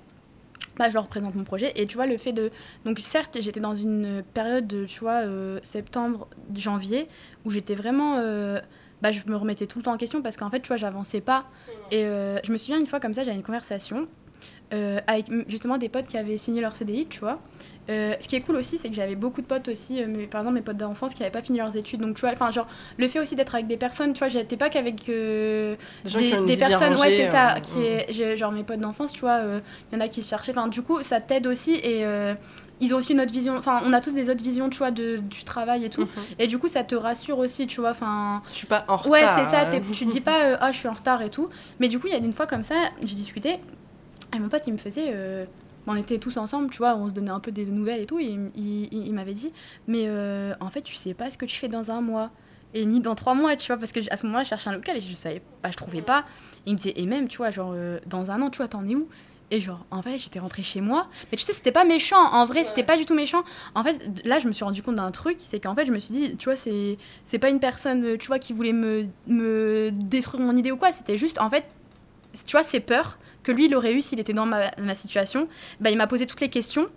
Bah, 0.77 0.89
je 0.89 0.93
leur 0.95 1.07
présente 1.07 1.35
mon 1.35 1.43
projet. 1.43 1.71
Et 1.75 1.87
tu 1.87 1.95
vois, 1.95 2.05
le 2.05 2.17
fait 2.17 2.33
de. 2.33 2.51
Donc, 2.85 2.99
certes, 2.99 3.37
j'étais 3.41 3.59
dans 3.59 3.75
une 3.75 4.23
période, 4.33 4.67
de, 4.67 4.85
tu 4.85 4.99
vois, 4.99 5.23
euh, 5.25 5.59
septembre, 5.63 6.27
janvier, 6.55 7.07
où 7.45 7.49
j'étais 7.49 7.75
vraiment. 7.75 8.17
euh, 8.17 8.59
bah, 9.01 9.11
je 9.11 9.19
me 9.27 9.35
remettais 9.35 9.67
tout 9.67 9.77
le 9.77 9.83
temps 9.83 9.93
en 9.93 9.97
question 9.97 10.23
parce 10.23 10.37
qu'en 10.37 10.49
fait, 10.49 10.59
tu 10.59 10.67
vois, 10.69 10.77
j'avançais 10.77 11.21
pas. 11.21 11.45
Et 11.91 12.05
euh, 12.05 12.39
je 12.43 12.51
me 12.51 12.57
souviens 12.57 12.79
une 12.79 12.87
fois 12.87 12.99
comme 12.99 13.13
ça, 13.13 13.23
j'avais 13.23 13.37
une 13.37 13.43
conversation 13.43 14.07
euh, 14.73 14.99
avec 15.07 15.27
justement 15.47 15.77
des 15.77 15.89
potes 15.89 16.07
qui 16.07 16.17
avaient 16.17 16.37
signé 16.37 16.61
leur 16.61 16.75
CDI, 16.75 17.07
tu 17.09 17.19
vois. 17.19 17.39
Euh, 17.89 18.15
ce 18.19 18.27
qui 18.27 18.35
est 18.35 18.41
cool 18.41 18.57
aussi, 18.57 18.77
c'est 18.77 18.89
que 18.89 18.95
j'avais 18.95 19.15
beaucoup 19.15 19.39
de 19.41 19.45
potes 19.45 19.69
aussi, 19.69 20.03
euh, 20.03 20.07
mes- 20.07 20.27
par 20.27 20.41
exemple 20.41 20.55
mes 20.55 20.61
potes 20.61 20.75
d'enfance 20.75 21.13
qui 21.13 21.21
n'avaient 21.21 21.31
pas 21.31 21.41
fini 21.41 21.57
leurs 21.57 21.77
études. 21.77 22.01
Donc, 22.01 22.15
tu 22.15 22.21
vois, 22.21 22.31
enfin, 22.31 22.51
genre, 22.51 22.67
le 22.97 23.07
fait 23.07 23.19
aussi 23.21 23.35
d'être 23.37 23.55
avec 23.55 23.67
des 23.67 23.77
personnes, 23.77 24.11
tu 24.11 24.19
vois, 24.19 24.27
j'étais 24.27 24.57
pas 24.57 24.67
qu'avec 24.69 25.05
Des 25.05 25.77
des 26.03 26.55
bien 26.57 26.67
personnes, 26.67 26.93
ouais, 26.95 27.11
c'est 27.15 27.27
ça, 27.27 27.55
qui 27.61 27.79
est, 27.85 28.35
genre 28.35 28.51
mes 28.51 28.63
potes 28.63 28.79
d'enfance, 28.81 29.13
tu 29.13 29.21
vois, 29.21 29.39
il 29.91 29.95
y 29.97 30.01
en 30.01 30.03
a 30.03 30.09
qui 30.09 30.21
se 30.21 30.29
cherchaient. 30.29 30.51
Enfin, 30.51 30.67
du 30.67 30.81
coup, 30.81 31.01
ça 31.01 31.21
t'aide 31.21 31.47
aussi 31.47 31.75
et 31.75 32.03
ils 32.79 32.93
ont 32.93 32.97
aussi 32.97 33.13
une 33.13 33.21
autre 33.21 33.31
vision. 33.33 33.55
Enfin, 33.57 33.81
on 33.85 33.93
a 33.93 34.01
tous 34.01 34.13
des 34.13 34.29
autres 34.29 34.43
visions, 34.43 34.69
tu 34.69 34.77
vois, 34.79 34.91
de, 34.91 35.17
du 35.17 35.43
travail 35.45 35.85
et 35.85 35.89
tout. 35.89 36.01
Mhm. 36.01 36.07
Et 36.39 36.47
du 36.47 36.57
coup, 36.59 36.67
ça 36.67 36.83
te 36.83 36.93
rassure 36.95 37.39
aussi, 37.39 37.67
tu 37.67 37.79
vois. 37.81 37.91
Enfin, 37.91 38.41
Je 38.49 38.55
suis 38.55 38.67
pas 38.67 38.83
en 38.89 38.97
retard. 38.97 39.11
ouais, 39.11 39.21
c'est 39.21 39.49
ça. 39.49 39.65
Tu 39.93 40.05
te 40.05 40.11
dis 40.11 40.21
pas, 40.21 40.57
ah, 40.59 40.71
je 40.73 40.77
suis 40.77 40.87
en 40.89 40.93
retard 40.93 41.21
et 41.21 41.29
tout. 41.29 41.47
Mais 41.79 41.87
du 41.87 41.99
coup, 41.99 42.07
il 42.07 42.13
y 42.13 42.15
a 42.15 42.19
une 42.19 42.33
fois 42.33 42.45
comme 42.47 42.63
ça, 42.63 42.75
j'ai 43.01 43.15
discuté. 43.15 43.59
Et 44.35 44.39
mon 44.39 44.49
pote, 44.49 44.63
il 44.67 44.73
me 44.73 44.77
faisait. 44.77 45.09
euh, 45.13 45.45
on 45.89 45.95
était 45.95 46.17
tous 46.17 46.35
ensemble, 46.35 46.69
tu 46.69 46.79
vois, 46.79 46.95
on 46.97 47.07
se 47.07 47.13
donnait 47.13 47.31
un 47.31 47.39
peu 47.39 47.51
des 47.51 47.65
nouvelles 47.65 48.01
et 48.01 48.05
tout. 48.05 48.19
Et 48.19 48.25
il, 48.25 48.51
il- 48.55 48.87
il- 48.91 49.07
il 49.07 49.13
m'avait 49.13 49.33
dit, 49.33 49.53
mais 49.87 50.03
euh, 50.07 50.53
en 50.59 50.69
fait, 50.69 50.81
tu 50.81 50.95
sais 50.95 51.13
pas 51.13 51.31
ce 51.31 51.37
que 51.37 51.45
tu 51.45 51.57
fais 51.57 51.69
dans 51.69 51.91
un 51.91 52.01
mois. 52.01 52.29
Et 52.73 52.85
ni 52.85 52.99
dans 52.99 53.15
trois 53.15 53.33
mois, 53.33 53.55
tu 53.55 53.67
vois, 53.67 53.77
parce 53.77 53.93
que 53.93 54.01
à 54.11 54.17
ce 54.17 54.25
moment-là, 54.25 54.43
je 54.43 54.49
cherchais 54.49 54.69
un 54.69 54.73
local 54.73 54.97
et 54.97 55.01
je 55.01 55.13
savais 55.13 55.41
pas, 55.61 55.71
je 55.71 55.77
trouvais 55.77 56.01
pas. 56.01 56.25
Et 56.65 56.71
il 56.71 56.73
me 56.73 56.77
disait, 56.77 56.93
et 56.97 57.05
même, 57.05 57.29
tu 57.29 57.37
vois, 57.37 57.49
genre, 57.51 57.71
euh, 57.73 57.99
dans 58.05 58.29
un 58.31 58.41
an, 58.41 58.49
tu 58.49 58.57
vois, 58.57 58.67
t'en 58.67 58.85
es 58.85 58.95
où? 58.95 59.07
Et 59.49 59.61
genre, 59.61 59.85
en 59.91 60.01
fait, 60.01 60.17
j'étais 60.17 60.39
rentrée 60.39 60.61
chez 60.61 60.81
moi. 60.81 61.07
Mais 61.31 61.37
tu 61.37 61.45
sais, 61.45 61.53
c'était 61.53 61.71
pas 61.71 61.85
méchant. 61.85 62.21
En 62.33 62.45
vrai, 62.45 62.65
c'était 62.65 62.83
pas 62.83 62.97
du 62.97 63.05
tout 63.05 63.15
méchant. 63.15 63.43
En 63.75 63.83
fait, 63.85 63.97
là, 64.25 64.39
je 64.39 64.47
me 64.49 64.51
suis 64.51 64.65
rendu 64.65 64.83
compte 64.83 64.95
d'un 64.95 65.11
truc, 65.11 65.37
c'est 65.39 65.61
qu'en 65.61 65.73
fait, 65.73 65.85
je 65.85 65.93
me 65.93 65.99
suis 65.99 66.13
dit, 66.13 66.35
tu 66.35 66.49
vois, 66.49 66.57
c'est 66.57 66.97
c'est 67.23 67.39
pas 67.39 67.49
une 67.49 67.61
personne, 67.61 68.17
tu 68.17 68.27
vois, 68.27 68.39
qui 68.39 68.51
voulait 68.51 68.73
me, 68.73 69.05
me 69.27 69.89
détruire 69.93 70.43
mon 70.43 70.57
idée 70.57 70.71
ou 70.73 70.75
quoi. 70.77 70.91
C'était 70.91 71.17
juste, 71.17 71.39
en 71.39 71.49
fait, 71.49 71.63
tu 72.45 72.51
vois, 72.51 72.65
ces 72.65 72.81
peurs 72.81 73.17
que 73.47 73.51
lui, 73.53 73.65
il 73.65 73.75
aurait 73.75 73.93
eu 73.93 74.01
s'il 74.01 74.19
était 74.19 74.33
dans 74.33 74.45
ma, 74.45 74.93
situation. 74.93 75.47
Bah, 75.79 75.89
il 75.89 75.97
m'a 75.97 76.07
posé 76.07 76.27
toutes 76.27 76.41
les 76.41 76.49
questions 76.49 76.87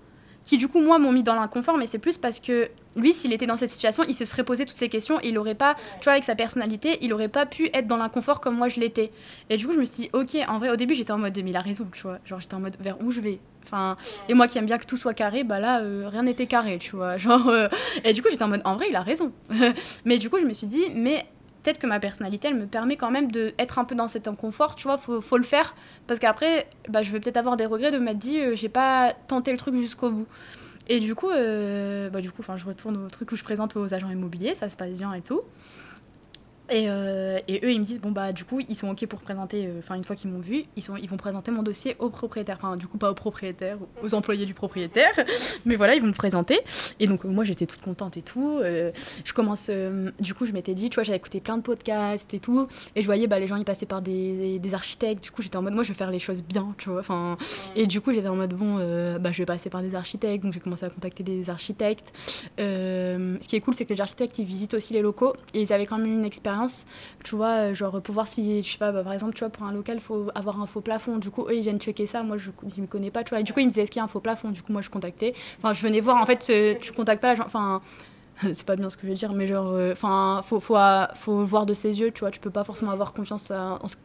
qui, 0.44 0.56
du 0.58 0.66
coup, 0.66 0.80
moi, 0.80 0.98
m'ont 0.98 1.12
mis 1.12 1.22
dans 1.22 1.36
l'inconfort. 1.36 1.78
Mais 1.78 1.86
c'est 1.86 2.00
plus 2.00 2.18
parce 2.18 2.40
que 2.40 2.68
lui, 2.96 3.12
s'il 3.12 3.32
était 3.32 3.46
dans 3.46 3.56
cette 3.56 3.70
situation, 3.70 4.02
il 4.08 4.14
se 4.14 4.24
serait 4.24 4.42
posé 4.42 4.66
toutes 4.66 4.76
ces 4.76 4.88
questions. 4.88 5.20
Et 5.20 5.28
il 5.28 5.38
aurait 5.38 5.54
pas, 5.54 5.76
tu 6.00 6.04
vois, 6.04 6.14
avec 6.14 6.24
sa 6.24 6.34
personnalité, 6.34 6.98
il 7.02 7.12
aurait 7.12 7.28
pas 7.28 7.46
pu 7.46 7.70
être 7.72 7.86
dans 7.86 7.98
l'inconfort 7.98 8.40
comme 8.40 8.56
moi 8.56 8.68
je 8.68 8.80
l'étais. 8.80 9.12
Et 9.48 9.56
du 9.56 9.66
coup, 9.66 9.72
je 9.72 9.78
me 9.78 9.84
suis 9.84 10.04
dit, 10.04 10.10
ok, 10.12 10.36
en 10.48 10.58
vrai, 10.58 10.70
au 10.70 10.76
début, 10.76 10.94
j'étais 10.94 11.12
en 11.12 11.18
mode, 11.18 11.38
mais 11.42 11.50
il 11.50 11.56
a 11.56 11.60
raison, 11.60 11.86
tu 11.92 12.02
vois. 12.02 12.18
Genre, 12.24 12.40
j'étais 12.40 12.54
en 12.54 12.60
mode, 12.60 12.76
vers 12.80 13.00
où 13.00 13.12
je 13.12 13.20
vais? 13.20 13.38
Enfin, 13.64 13.96
et 14.28 14.34
moi 14.34 14.48
qui 14.48 14.58
aime 14.58 14.66
bien 14.66 14.78
que 14.78 14.86
tout 14.86 14.96
soit 14.96 15.14
carré, 15.14 15.44
bah 15.44 15.60
là, 15.60 15.82
euh, 15.82 16.08
rien 16.08 16.24
n'était 16.24 16.46
carré, 16.46 16.78
tu 16.78 16.96
vois. 16.96 17.16
Genre, 17.18 17.46
euh, 17.46 17.68
et 18.02 18.12
du 18.12 18.22
coup, 18.22 18.28
j'étais 18.28 18.42
en 18.42 18.48
mode, 18.48 18.62
en 18.64 18.74
vrai, 18.74 18.86
il 18.88 18.96
a 18.96 19.02
raison. 19.02 19.30
mais 20.04 20.18
du 20.18 20.30
coup, 20.30 20.38
je 20.40 20.46
me 20.46 20.52
suis 20.52 20.66
dit, 20.66 20.90
mais 20.96 21.26
peut-être 21.62 21.78
que 21.78 21.86
ma 21.86 22.00
personnalité, 22.00 22.48
elle 22.48 22.56
me 22.56 22.66
permet 22.66 22.96
quand 22.96 23.10
même 23.10 23.30
d'être 23.30 23.78
un 23.78 23.84
peu 23.84 23.94
dans 23.94 24.08
cet 24.08 24.28
inconfort, 24.28 24.76
tu 24.76 24.84
vois, 24.84 24.98
faut, 24.98 25.20
faut 25.20 25.36
le 25.36 25.44
faire. 25.44 25.74
Parce 26.06 26.20
qu'après, 26.20 26.68
bah, 26.88 27.02
je 27.02 27.12
vais 27.12 27.20
peut-être 27.20 27.36
avoir 27.36 27.56
des 27.56 27.66
regrets 27.66 27.90
de 27.90 27.98
m'être 27.98 28.18
dit, 28.18 28.40
euh, 28.40 28.54
j'ai 28.54 28.68
pas 28.68 29.14
tenté 29.28 29.52
le 29.52 29.58
truc 29.58 29.76
jusqu'au 29.76 30.10
bout. 30.10 30.26
Et 30.88 30.98
du 30.98 31.14
coup, 31.14 31.30
euh, 31.30 32.10
bah, 32.10 32.20
du 32.20 32.32
coup 32.32 32.42
je 32.56 32.64
retourne 32.64 32.96
au 32.96 33.08
truc 33.08 33.30
où 33.30 33.36
je 33.36 33.44
présente 33.44 33.76
aux 33.76 33.94
agents 33.94 34.10
immobiliers, 34.10 34.54
ça 34.54 34.68
se 34.68 34.76
passe 34.76 34.90
bien 34.90 35.12
et 35.14 35.20
tout. 35.20 35.42
Et, 36.70 36.84
euh, 36.88 37.38
et 37.48 37.64
eux, 37.64 37.72
ils 37.72 37.80
me 37.80 37.84
disent, 37.84 38.00
bon, 38.00 38.12
bah, 38.12 38.32
du 38.32 38.44
coup, 38.44 38.60
ils 38.60 38.76
sont 38.76 38.88
OK 38.88 39.04
pour 39.06 39.20
présenter, 39.20 39.66
euh, 39.66 39.80
enfin, 39.80 39.96
une 39.96 40.04
fois 40.04 40.14
qu'ils 40.14 40.30
m'ont 40.30 40.38
vu, 40.38 40.64
ils, 40.76 40.82
sont, 40.82 40.96
ils 40.96 41.08
vont 41.08 41.16
présenter 41.16 41.50
mon 41.50 41.62
dossier 41.62 41.96
au 41.98 42.10
propriétaire. 42.10 42.56
Enfin, 42.62 42.76
du 42.76 42.86
coup, 42.86 42.96
pas 42.96 43.10
au 43.10 43.14
propriétaire, 43.14 43.76
aux 44.02 44.14
employés 44.14 44.46
du 44.46 44.54
propriétaire. 44.54 45.12
Mais 45.64 45.74
voilà, 45.74 45.96
ils 45.96 46.00
vont 46.00 46.06
me 46.06 46.12
présenter. 46.12 46.60
Et 47.00 47.08
donc, 47.08 47.24
moi, 47.24 47.44
j'étais 47.44 47.66
toute 47.66 47.80
contente 47.80 48.16
et 48.16 48.22
tout. 48.22 48.60
Euh, 48.62 48.92
je 49.24 49.32
commence, 49.32 49.70
du 50.20 50.34
coup, 50.34 50.46
je 50.46 50.52
m'étais 50.52 50.74
dit, 50.74 50.90
tu 50.90 50.94
vois, 50.94 51.02
j'avais 51.02 51.18
écouté 51.18 51.40
plein 51.40 51.56
de 51.56 51.62
podcasts 51.62 52.32
et 52.34 52.38
tout. 52.38 52.68
Et 52.94 53.02
je 53.02 53.06
voyais, 53.06 53.26
bah, 53.26 53.40
les 53.40 53.48
gens, 53.48 53.56
ils 53.56 53.64
passaient 53.64 53.86
par 53.86 54.00
des, 54.00 54.58
des 54.60 54.74
architectes. 54.74 55.24
Du 55.24 55.30
coup, 55.32 55.42
j'étais 55.42 55.56
en 55.56 55.62
mode, 55.62 55.74
moi, 55.74 55.82
je 55.82 55.88
veux 55.88 55.94
faire 55.94 56.10
les 56.10 56.20
choses 56.20 56.42
bien, 56.42 56.74
tu 56.78 56.88
vois. 56.88 57.00
Enfin, 57.00 57.36
et 57.74 57.86
du 57.86 58.00
coup, 58.00 58.12
j'étais 58.12 58.28
en 58.28 58.36
mode, 58.36 58.54
bon, 58.54 58.76
bah, 59.18 59.32
je 59.32 59.38
vais 59.38 59.46
passer 59.46 59.70
par 59.70 59.82
des 59.82 59.96
architectes. 59.96 60.44
Donc, 60.44 60.52
j'ai 60.52 60.60
commencé 60.60 60.86
à 60.86 60.90
contacter 60.90 61.24
des 61.24 61.50
architectes. 61.50 62.12
Ce 62.58 63.48
qui 63.48 63.56
est 63.56 63.60
cool, 63.60 63.74
c'est 63.74 63.84
que 63.84 63.94
les 63.94 64.00
architectes, 64.00 64.38
ils 64.38 64.44
visitent 64.44 64.74
aussi 64.74 64.92
les 64.92 65.02
locaux. 65.02 65.34
Et 65.54 65.62
ils 65.62 65.72
avaient 65.72 65.86
quand 65.86 65.98
même 65.98 66.06
une 66.06 66.24
expérience, 66.24 66.59
tu 67.24 67.36
vois, 67.36 67.70
euh, 67.70 67.74
genre, 67.74 68.00
pour 68.02 68.14
voir 68.14 68.26
si, 68.26 68.62
je 68.62 68.72
sais 68.72 68.78
pas, 68.78 68.92
bah, 68.92 69.02
par 69.02 69.12
exemple, 69.12 69.34
tu 69.34 69.40
vois, 69.40 69.50
pour 69.50 69.64
un 69.66 69.72
local, 69.72 69.96
il 69.98 70.00
faut 70.00 70.28
avoir 70.34 70.60
un 70.60 70.66
faux 70.66 70.80
plafond. 70.80 71.18
Du 71.18 71.30
coup, 71.30 71.46
ils 71.50 71.62
viennent 71.62 71.80
checker 71.80 72.06
ça. 72.06 72.22
Moi, 72.22 72.36
je 72.36 72.50
ne 72.76 72.82
me 72.82 72.86
connais 72.86 73.10
pas, 73.10 73.24
tu 73.24 73.30
vois. 73.30 73.40
Et 73.40 73.42
du 73.44 73.52
coup, 73.52 73.60
ils 73.60 73.66
me 73.66 73.70
disaient, 73.70 73.82
est-ce 73.82 73.90
qu'il 73.90 74.00
y 74.00 74.02
a 74.02 74.04
un 74.04 74.08
faux 74.08 74.20
plafond? 74.20 74.50
Du 74.50 74.62
coup, 74.62 74.72
moi, 74.72 74.82
je 74.82 74.90
contactais. 74.90 75.34
Enfin, 75.58 75.72
je 75.72 75.82
venais 75.82 76.00
voir, 76.00 76.16
en 76.20 76.26
fait, 76.26 76.46
euh, 76.50 76.74
tu 76.80 76.92
contactes 76.92 77.22
pas 77.22 77.34
la. 77.34 77.44
Enfin, 77.46 77.80
c'est 78.42 78.64
pas 78.66 78.76
bien 78.76 78.90
ce 78.90 78.96
que 78.96 79.02
je 79.04 79.08
veux 79.08 79.14
dire, 79.18 79.32
mais 79.32 79.46
genre, 79.46 79.76
enfin, 79.92 80.42
faut, 80.44 80.60
faut, 80.60 80.76
euh, 80.76 81.06
faut 81.14 81.44
voir 81.44 81.66
de 81.66 81.74
ses 81.74 82.00
yeux, 82.00 82.10
tu 82.12 82.20
vois. 82.20 82.30
Tu 82.30 82.40
peux 82.40 82.50
pas 82.50 82.64
forcément 82.64 82.90
avoir 82.92 83.12
confiance 83.12 83.50
à- 83.50 83.78
en 83.82 83.88
ce 83.88 83.96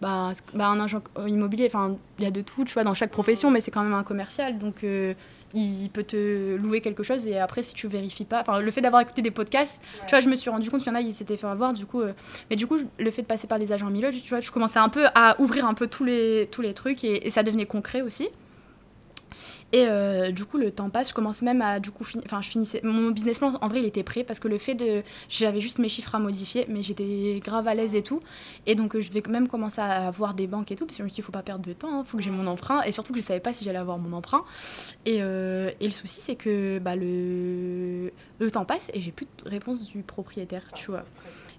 bah, 0.00 0.32
bah, 0.54 0.68
un 0.68 0.80
agent 0.80 1.00
immobilier, 1.26 1.66
enfin, 1.66 1.96
il 2.18 2.24
y 2.24 2.26
a 2.26 2.30
de 2.30 2.42
tout, 2.42 2.64
tu 2.64 2.74
vois, 2.74 2.84
dans 2.84 2.94
chaque 2.94 3.10
profession, 3.10 3.50
mais 3.50 3.60
c'est 3.60 3.70
quand 3.70 3.82
même 3.82 3.94
un 3.94 4.02
commercial, 4.02 4.58
donc 4.58 4.84
euh, 4.84 5.14
il 5.54 5.88
peut 5.90 6.02
te 6.02 6.56
louer 6.56 6.80
quelque 6.80 7.02
chose 7.02 7.26
et 7.26 7.38
après, 7.38 7.62
si 7.62 7.74
tu 7.74 7.86
vérifies 7.88 8.24
pas, 8.24 8.40
enfin, 8.42 8.60
le 8.60 8.70
fait 8.70 8.80
d'avoir 8.80 9.02
écouté 9.02 9.22
des 9.22 9.30
podcasts, 9.30 9.80
tu 10.06 10.10
vois, 10.10 10.20
je 10.20 10.28
me 10.28 10.36
suis 10.36 10.50
rendu 10.50 10.68
compte 10.70 10.82
qu'il 10.82 10.90
y 10.92 10.94
en 10.94 10.98
a, 10.98 11.00
ils 11.00 11.12
s'étaient 11.12 11.36
fait 11.36 11.46
avoir, 11.46 11.72
du 11.72 11.86
coup, 11.86 12.00
euh, 12.02 12.12
mais 12.50 12.56
du 12.56 12.66
coup, 12.66 12.76
je- 12.78 12.84
le 12.98 13.10
fait 13.10 13.22
de 13.22 13.26
passer 13.26 13.46
par 13.46 13.58
des 13.58 13.72
agents 13.72 13.88
immobiliers, 13.88 14.20
tu 14.20 14.28
vois, 14.30 14.40
je 14.40 14.50
commençais 14.50 14.78
un 14.78 14.88
peu 14.88 15.04
à 15.14 15.40
ouvrir 15.40 15.66
un 15.66 15.74
peu 15.74 15.86
tous 15.86 16.04
les, 16.04 16.48
tous 16.50 16.62
les 16.62 16.74
trucs 16.74 17.04
et 17.04 17.30
ça 17.30 17.42
devenait 17.42 17.66
concret 17.66 18.02
aussi. 18.02 18.28
Et 19.74 19.88
euh, 19.88 20.30
du 20.30 20.44
coup, 20.44 20.56
le 20.56 20.70
temps 20.70 20.88
passe. 20.88 21.08
Je 21.08 21.14
commence 21.14 21.42
même 21.42 21.60
à, 21.60 21.80
du 21.80 21.90
coup, 21.90 22.04
enfin, 22.24 22.40
je 22.40 22.48
finissais. 22.48 22.80
Mon 22.84 23.10
business 23.10 23.40
plan, 23.40 23.52
en 23.60 23.66
vrai, 23.66 23.80
il 23.80 23.86
était 23.86 24.04
prêt 24.04 24.22
parce 24.22 24.38
que 24.38 24.46
le 24.46 24.58
fait 24.58 24.76
de, 24.76 25.02
j'avais 25.28 25.60
juste 25.60 25.80
mes 25.80 25.88
chiffres 25.88 26.14
à 26.14 26.20
modifier, 26.20 26.64
mais 26.68 26.84
j'étais 26.84 27.40
grave 27.44 27.66
à 27.66 27.74
l'aise 27.74 27.96
et 27.96 28.02
tout. 28.04 28.20
Et 28.66 28.76
donc, 28.76 28.94
euh, 28.94 29.00
je 29.00 29.10
vais 29.10 29.20
même 29.28 29.48
commencer 29.48 29.80
à 29.80 30.06
avoir 30.06 30.34
des 30.34 30.46
banques 30.46 30.70
et 30.70 30.76
tout 30.76 30.86
parce 30.86 30.96
que 30.96 30.98
je 30.98 31.02
me 31.02 31.08
suis 31.08 31.16
dit, 31.16 31.20
il 31.22 31.24
faut 31.24 31.32
pas 31.32 31.42
perdre 31.42 31.66
de 31.66 31.72
temps, 31.72 32.04
il 32.04 32.06
faut 32.08 32.16
que 32.18 32.22
j'ai 32.22 32.30
mon 32.30 32.46
emprunt. 32.46 32.82
Et 32.82 32.92
surtout 32.92 33.12
que 33.12 33.18
je 33.18 33.24
savais 33.24 33.40
pas 33.40 33.52
si 33.52 33.64
j'allais 33.64 33.80
avoir 33.80 33.98
mon 33.98 34.16
emprunt. 34.16 34.44
Et, 35.06 35.18
euh, 35.22 35.72
et 35.80 35.86
le 35.86 35.92
souci, 35.92 36.20
c'est 36.20 36.36
que 36.36 36.78
bah, 36.78 36.94
le, 36.94 38.12
le 38.38 38.50
temps 38.52 38.64
passe 38.64 38.92
et 38.94 39.00
j'ai 39.00 39.10
plus 39.10 39.26
de 39.44 39.50
réponse 39.50 39.82
du 39.82 40.04
propriétaire, 40.04 40.70
tu 40.76 40.92
vois. 40.92 41.02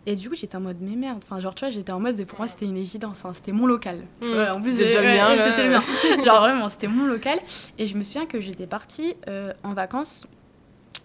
Et 0.08 0.16
du 0.16 0.30
coup, 0.30 0.36
j'étais 0.36 0.56
en 0.56 0.62
mode, 0.62 0.78
mais 0.82 0.96
merde. 0.96 1.20
Enfin, 1.26 1.40
genre, 1.40 1.56
tu 1.56 1.62
vois, 1.66 1.70
j'étais 1.72 1.92
en 1.92 2.00
mode, 2.00 2.24
pour 2.26 2.38
moi, 2.40 2.48
c'était 2.48 2.66
une 2.66 2.78
évidence. 2.78 3.26
hein, 3.26 3.32
C'était 3.34 3.52
mon 3.52 3.66
local. 3.66 4.02
Mmh, 4.22 4.26
Ouais, 4.26 4.50
en 4.50 4.62
plus, 4.62 4.72
c'était 4.74 4.86
déjà 4.86 5.02
bien, 5.02 5.30
ouais, 5.36 5.52
c'était 5.52 5.68
mien. 5.70 5.82
genre, 6.26 6.42
vraiment, 6.42 6.70
c'était 6.70 6.88
mon 6.88 7.06
local. 7.06 7.40
Et 7.80 7.88
je 7.88 7.98
me 7.98 8.04
souviens 8.04 8.26
que 8.28 8.40
j'étais 8.40 8.68
partie 8.68 9.16
euh, 9.28 9.52
en 9.64 9.74
vacances 9.74 10.28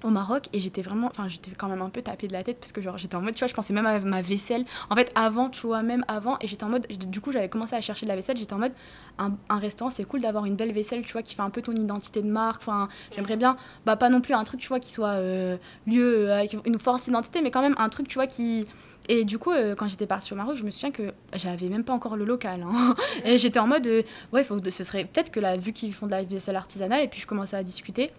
au 0.03 0.09
Maroc 0.09 0.49
et 0.55 0.61
j'étais 0.61 0.81
vraiment 0.81 1.09
enfin 1.09 1.29
j'étais 1.29 1.51
quand 1.51 1.69
même 1.69 1.83
un 1.83 1.91
peu 1.91 2.01
tapée 2.01 2.27
de 2.27 2.33
la 2.33 2.43
tête 2.43 2.59
parce 2.59 2.73
que 2.73 2.81
genre 2.81 2.97
j'étais 2.97 3.17
en 3.17 3.21
mode 3.21 3.35
tu 3.35 3.41
vois 3.41 3.49
je 3.49 3.53
pensais 3.53 3.75
même 3.75 3.85
à 3.85 3.99
ma 3.99 4.23
vaisselle 4.23 4.65
en 4.89 4.95
fait 4.97 5.13
avant 5.15 5.51
tu 5.51 5.67
vois 5.67 5.83
même 5.83 6.07
avant 6.09 6.39
et 6.41 6.47
j'étais 6.47 6.65
en 6.65 6.71
mode 6.71 6.87
du 6.87 7.21
coup 7.21 7.33
j'avais 7.33 7.51
commencé 7.51 7.75
à 7.77 7.83
chercher 7.83 8.07
de 8.07 8.09
la 8.09 8.17
vaisselle 8.17 8.39
j'étais 8.39 8.55
en 8.55 8.59
mode 8.59 8.73
un, 9.19 9.33
un 9.51 9.59
restaurant 9.59 9.91
c'est 9.91 10.05
cool 10.05 10.23
d'avoir 10.23 10.47
une 10.47 10.57
belle 10.57 10.73
vaisselle 10.73 11.03
tu 11.05 11.13
vois 11.13 11.21
qui 11.21 11.35
fait 11.35 11.43
un 11.43 11.51
peu 11.51 11.61
ton 11.61 11.73
identité 11.75 12.23
de 12.23 12.29
marque 12.31 12.63
enfin 12.63 12.89
j'aimerais 13.15 13.37
bien 13.37 13.57
bah 13.85 13.97
pas 13.97 14.09
non 14.09 14.23
plus 14.23 14.33
un 14.33 14.45
truc 14.45 14.61
tu 14.61 14.69
vois 14.69 14.81
qui 14.81 14.91
soit 14.91 15.17
euh, 15.19 15.59
lieu 15.87 16.31
euh, 16.31 16.35
avec 16.39 16.57
une 16.65 16.79
forte 16.79 17.07
identité 17.07 17.43
mais 17.43 17.51
quand 17.51 17.61
même 17.61 17.75
un 17.77 17.91
truc 17.91 18.09
tu 18.09 18.15
vois 18.15 18.27
qui 18.27 18.67
et 19.13 19.25
du 19.25 19.39
coup, 19.39 19.51
euh, 19.51 19.75
quand 19.75 19.89
j'étais 19.89 20.07
partie 20.07 20.33
au 20.33 20.37
Maroc, 20.37 20.55
je 20.57 20.63
me 20.63 20.71
souviens 20.71 20.93
que 20.93 21.13
j'avais 21.35 21.69
même 21.69 21.83
pas 21.83 21.93
encore 21.93 22.17
le 22.17 22.25
local. 22.25 22.63
hein. 22.63 22.95
Et 23.25 23.39
j'étais 23.39 23.59
en 23.59 23.67
mode, 23.67 23.85
euh, 23.89 24.03
ouais, 24.33 24.45
faut, 24.45 24.59
ce 24.63 24.85
serait 24.85 25.05
peut-être 25.05 25.33
que 25.33 25.41
là, 25.41 25.57
vu 25.57 25.73
qu'ils 25.73 25.93
font 25.93 26.07
de 26.07 26.13
la 26.13 26.23
vaisselle 26.23 26.55
artisanale, 26.55 27.03
et 27.03 27.09
puis 27.09 27.19
je 27.21 27.27
commençais 27.27 27.57
à 27.57 27.65
discuter, 27.65 28.13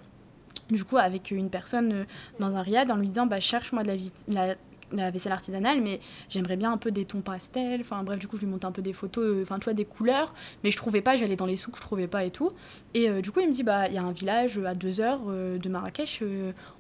du 0.70 0.84
coup, 0.84 0.98
avec 0.98 1.32
une 1.32 1.50
personne 1.50 1.94
euh, 1.94 2.04
dans 2.40 2.58
un 2.58 2.62
riad 2.62 2.92
en 2.92 2.98
lui 2.98 3.08
disant, 3.08 3.26
bah, 3.26 3.40
cherche-moi 3.40 3.84
de 3.84 3.88
la, 4.28 4.48
la, 4.48 4.56
la 4.94 5.12
vaisselle 5.12 5.32
artisanale, 5.32 5.82
mais 5.82 6.00
j'aimerais 6.30 6.56
bien 6.56 6.72
un 6.72 6.78
peu 6.78 6.92
des 6.92 7.06
tons 7.06 7.22
pastels. 7.22 7.82
Enfin, 7.82 8.04
bref, 8.04 8.20
du 8.20 8.28
coup, 8.28 8.38
je 8.38 8.42
lui 8.42 8.52
montais 8.52 8.66
un 8.66 8.72
peu 8.72 8.82
des 8.82 8.94
photos, 8.94 9.24
euh, 9.24 9.44
enfin, 9.44 9.60
tu 9.60 9.66
vois, 9.66 9.74
des 9.74 9.86
couleurs, 9.86 10.34
mais 10.64 10.72
je 10.72 10.78
trouvais 10.78 11.02
pas, 11.02 11.16
j'allais 11.16 11.36
dans 11.36 11.46
les 11.46 11.58
souks, 11.58 11.76
je 11.76 11.82
trouvais 11.82 12.08
pas 12.08 12.24
et 12.24 12.32
tout. 12.32 12.52
Et 12.94 13.10
euh, 13.10 13.22
du 13.22 13.32
coup, 13.32 13.40
il 13.40 13.48
me 13.48 13.54
dit, 13.54 13.64
bah, 13.64 13.88
il 13.88 13.94
y 13.94 13.98
a 13.98 14.04
un 14.04 14.12
village 14.12 14.58
euh, 14.58 14.66
à 14.66 14.76
deux 14.76 15.00
heures 15.00 15.22
de 15.22 15.70
Marrakech, 15.70 16.24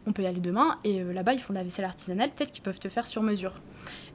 on 0.05 0.11
peut 0.11 0.23
y 0.23 0.25
aller 0.25 0.39
demain, 0.39 0.77
et 0.83 1.03
là-bas, 1.03 1.33
ils 1.33 1.39
font 1.39 1.53
de 1.53 1.57
la 1.57 1.63
vaisselle 1.63 1.85
artisanale, 1.85 2.29
peut-être 2.35 2.51
qu'ils 2.51 2.63
peuvent 2.63 2.79
te 2.79 2.89
faire 2.89 3.07
sur 3.07 3.23
mesure. 3.23 3.53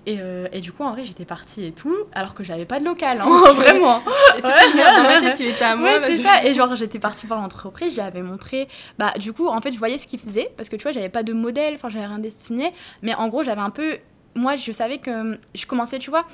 Et, 0.06 0.18
euh, 0.20 0.46
et 0.52 0.60
du 0.60 0.70
coup, 0.72 0.84
en 0.84 0.92
vrai, 0.92 1.04
j'étais 1.04 1.24
partie 1.24 1.64
et 1.66 1.72
tout, 1.72 1.94
alors 2.12 2.32
que 2.34 2.44
j'avais 2.44 2.64
pas 2.64 2.78
de 2.78 2.84
local, 2.84 3.20
hein, 3.20 3.26
vraiment. 3.54 4.00
Et 4.38 4.40
c'était 4.42 4.74
merde, 4.74 4.96
dans 4.96 5.02
ma 5.02 5.20
tête, 5.20 5.40
il 5.40 5.48
était 5.48 5.64
à 5.64 5.74
moi. 5.74 5.98
Ouais, 5.98 6.10
c'est 6.10 6.18
je- 6.18 6.22
ça. 6.22 6.44
Et 6.44 6.54
genre, 6.54 6.74
j'étais 6.76 6.98
partie 7.00 7.26
voir 7.26 7.40
l'entreprise, 7.40 7.90
je 7.90 7.94
lui 7.96 8.02
avais 8.02 8.22
montré. 8.22 8.68
Bah, 8.98 9.12
du 9.18 9.32
coup, 9.32 9.48
en 9.48 9.60
fait, 9.60 9.72
je 9.72 9.78
voyais 9.78 9.98
ce 9.98 10.06
qu'il 10.06 10.20
faisait, 10.20 10.50
parce 10.56 10.68
que 10.68 10.76
tu 10.76 10.82
vois, 10.84 10.92
j'avais 10.92 11.08
pas 11.08 11.24
de 11.24 11.32
modèle, 11.32 11.74
enfin, 11.74 11.88
j'avais 11.88 12.06
rien 12.06 12.20
destiné. 12.20 12.72
Mais 13.02 13.14
en 13.14 13.28
gros, 13.28 13.42
j'avais 13.42 13.60
un 13.62 13.70
peu. 13.70 13.98
Moi, 14.36 14.54
je 14.56 14.70
savais 14.70 14.98
que 14.98 15.38
je 15.54 15.66
commençais, 15.66 15.98
tu 15.98 16.10
vois. 16.10 16.24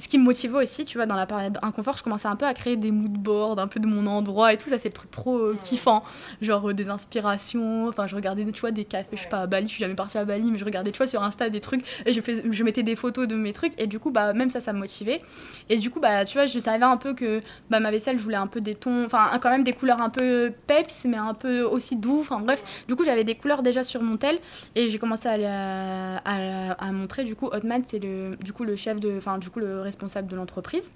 Ce 0.00 0.08
qui 0.08 0.18
me 0.18 0.24
motivait 0.24 0.56
aussi, 0.56 0.84
tu 0.86 0.96
vois, 0.96 1.06
dans 1.06 1.14
la 1.14 1.26
période 1.26 1.58
inconfort, 1.62 1.98
je 1.98 2.02
commençais 2.02 2.26
un 2.26 2.36
peu 2.36 2.46
à 2.46 2.54
créer 2.54 2.76
des 2.76 2.90
mood 2.90 3.12
boards, 3.12 3.58
un 3.58 3.68
peu 3.68 3.80
de 3.80 3.86
mon 3.86 4.06
endroit 4.06 4.52
et 4.52 4.56
tout. 4.56 4.68
Ça, 4.68 4.78
c'est 4.78 4.88
le 4.88 4.94
truc 4.94 5.10
trop 5.10 5.36
euh, 5.36 5.56
kiffant. 5.62 6.02
Genre 6.40 6.70
euh, 6.70 6.74
des 6.74 6.88
inspirations. 6.88 7.86
Enfin, 7.88 8.06
je 8.06 8.16
regardais, 8.16 8.44
tu 8.50 8.60
vois, 8.60 8.70
des 8.70 8.86
cafés, 8.86 9.16
je 9.16 9.22
sais 9.22 9.28
pas, 9.28 9.42
à 9.42 9.46
Bali. 9.46 9.66
Je 9.66 9.72
suis 9.72 9.80
jamais 9.80 9.94
partie 9.94 10.16
à 10.16 10.24
Bali, 10.24 10.50
mais 10.50 10.58
je 10.58 10.64
regardais, 10.64 10.90
tu 10.90 10.96
vois, 10.96 11.06
sur 11.06 11.22
Insta 11.22 11.50
des 11.50 11.60
trucs 11.60 11.84
et 12.06 12.14
je, 12.14 12.20
je 12.50 12.64
mettais 12.64 12.82
des 12.82 12.96
photos 12.96 13.28
de 13.28 13.34
mes 13.34 13.52
trucs. 13.52 13.78
Et 13.78 13.86
du 13.86 13.98
coup, 13.98 14.10
bah, 14.10 14.32
même 14.32 14.48
ça, 14.48 14.60
ça 14.60 14.72
me 14.72 14.78
motivait. 14.78 15.20
Et 15.68 15.76
du 15.76 15.90
coup, 15.90 16.00
bah, 16.00 16.24
tu 16.24 16.38
vois, 16.38 16.46
je 16.46 16.58
savais 16.58 16.84
un 16.84 16.96
peu 16.96 17.12
que 17.12 17.42
bah, 17.68 17.80
ma 17.80 17.90
vaisselle, 17.90 18.16
je 18.16 18.22
voulais 18.22 18.36
un 18.36 18.46
peu 18.46 18.62
des 18.62 18.74
tons, 18.74 19.04
enfin, 19.04 19.38
quand 19.40 19.50
même 19.50 19.64
des 19.64 19.74
couleurs 19.74 20.00
un 20.00 20.10
peu 20.10 20.50
peps, 20.66 21.04
mais 21.04 21.18
un 21.18 21.34
peu 21.34 21.60
aussi 21.60 21.96
doux. 21.96 22.20
Enfin, 22.20 22.40
bref. 22.40 22.62
Du 22.88 22.96
coup, 22.96 23.04
j'avais 23.04 23.24
des 23.24 23.34
couleurs 23.34 23.62
déjà 23.62 23.84
sur 23.84 24.02
mon 24.02 24.16
tel 24.16 24.38
et 24.74 24.88
j'ai 24.88 24.98
commencé 24.98 25.28
à, 25.28 26.16
à, 26.24 26.72
à, 26.72 26.92
montrer. 26.92 27.24
Du 27.24 27.36
coup, 27.36 27.50
Hotman, 27.52 27.82
c'est 27.86 27.98
le, 27.98 28.36
du 28.42 28.54
coup, 28.54 28.64
le 28.64 28.76
chef 28.76 28.98
de, 28.98 29.18
enfin, 29.18 29.36
du 29.36 29.50
coup, 29.50 29.60
le 29.60 29.89
responsable 29.90 30.28
de 30.28 30.36
l'entreprise 30.36 30.90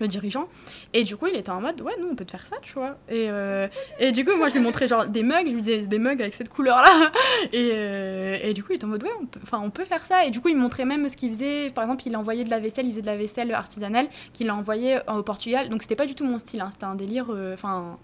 le 0.00 0.08
dirigeant. 0.08 0.48
Et 0.94 1.04
du 1.04 1.16
coup 1.16 1.26
il 1.26 1.36
était 1.36 1.50
en 1.50 1.60
mode 1.60 1.80
ouais 1.80 1.94
nous 2.00 2.08
on 2.10 2.14
peut 2.14 2.24
te 2.24 2.30
faire 2.30 2.46
ça 2.46 2.56
tu 2.62 2.72
vois. 2.74 2.96
Et, 3.08 3.26
euh, 3.30 3.68
et 3.98 4.12
du 4.12 4.24
coup 4.24 4.36
moi 4.36 4.48
je 4.48 4.54
lui 4.54 4.60
montrais 4.60 4.88
genre 4.88 5.06
des 5.06 5.22
mugs 5.22 5.46
je 5.46 5.54
lui 5.54 5.62
disais 5.62 5.86
des 5.86 5.98
mugs 5.98 6.20
avec 6.20 6.34
cette 6.34 6.48
couleur 6.48 6.76
là 6.78 7.12
et, 7.52 7.70
euh, 7.74 8.38
et 8.42 8.54
du 8.54 8.62
coup 8.62 8.72
il 8.72 8.76
était 8.76 8.84
en 8.84 8.88
mode 8.88 9.02
ouais 9.02 9.10
on 9.20 9.26
peut, 9.26 9.40
on 9.52 9.70
peut 9.70 9.84
faire 9.84 10.04
ça. 10.06 10.24
Et 10.24 10.30
du 10.30 10.40
coup 10.40 10.48
il 10.48 10.56
montrait 10.56 10.84
même 10.84 11.08
ce 11.08 11.16
qu'il 11.16 11.30
faisait. 11.32 11.70
Par 11.70 11.84
exemple 11.84 12.04
il 12.06 12.16
envoyait 12.16 12.44
de 12.44 12.50
la 12.50 12.60
vaisselle 12.60 12.86
il 12.86 12.90
faisait 12.90 13.02
de 13.02 13.06
la 13.06 13.16
vaisselle 13.16 13.52
artisanale 13.52 14.08
qu'il 14.32 14.50
a 14.50 14.54
envoyé 14.54 14.98
au 15.08 15.22
Portugal. 15.22 15.68
Donc 15.68 15.82
c'était 15.82 15.96
pas 15.96 16.06
du 16.06 16.14
tout 16.14 16.24
mon 16.24 16.38
style 16.38 16.60
hein, 16.60 16.70
c'était 16.72 16.84
un 16.84 16.94
délire 16.94 17.26
euh, 17.30 17.54
enfin 17.54 17.98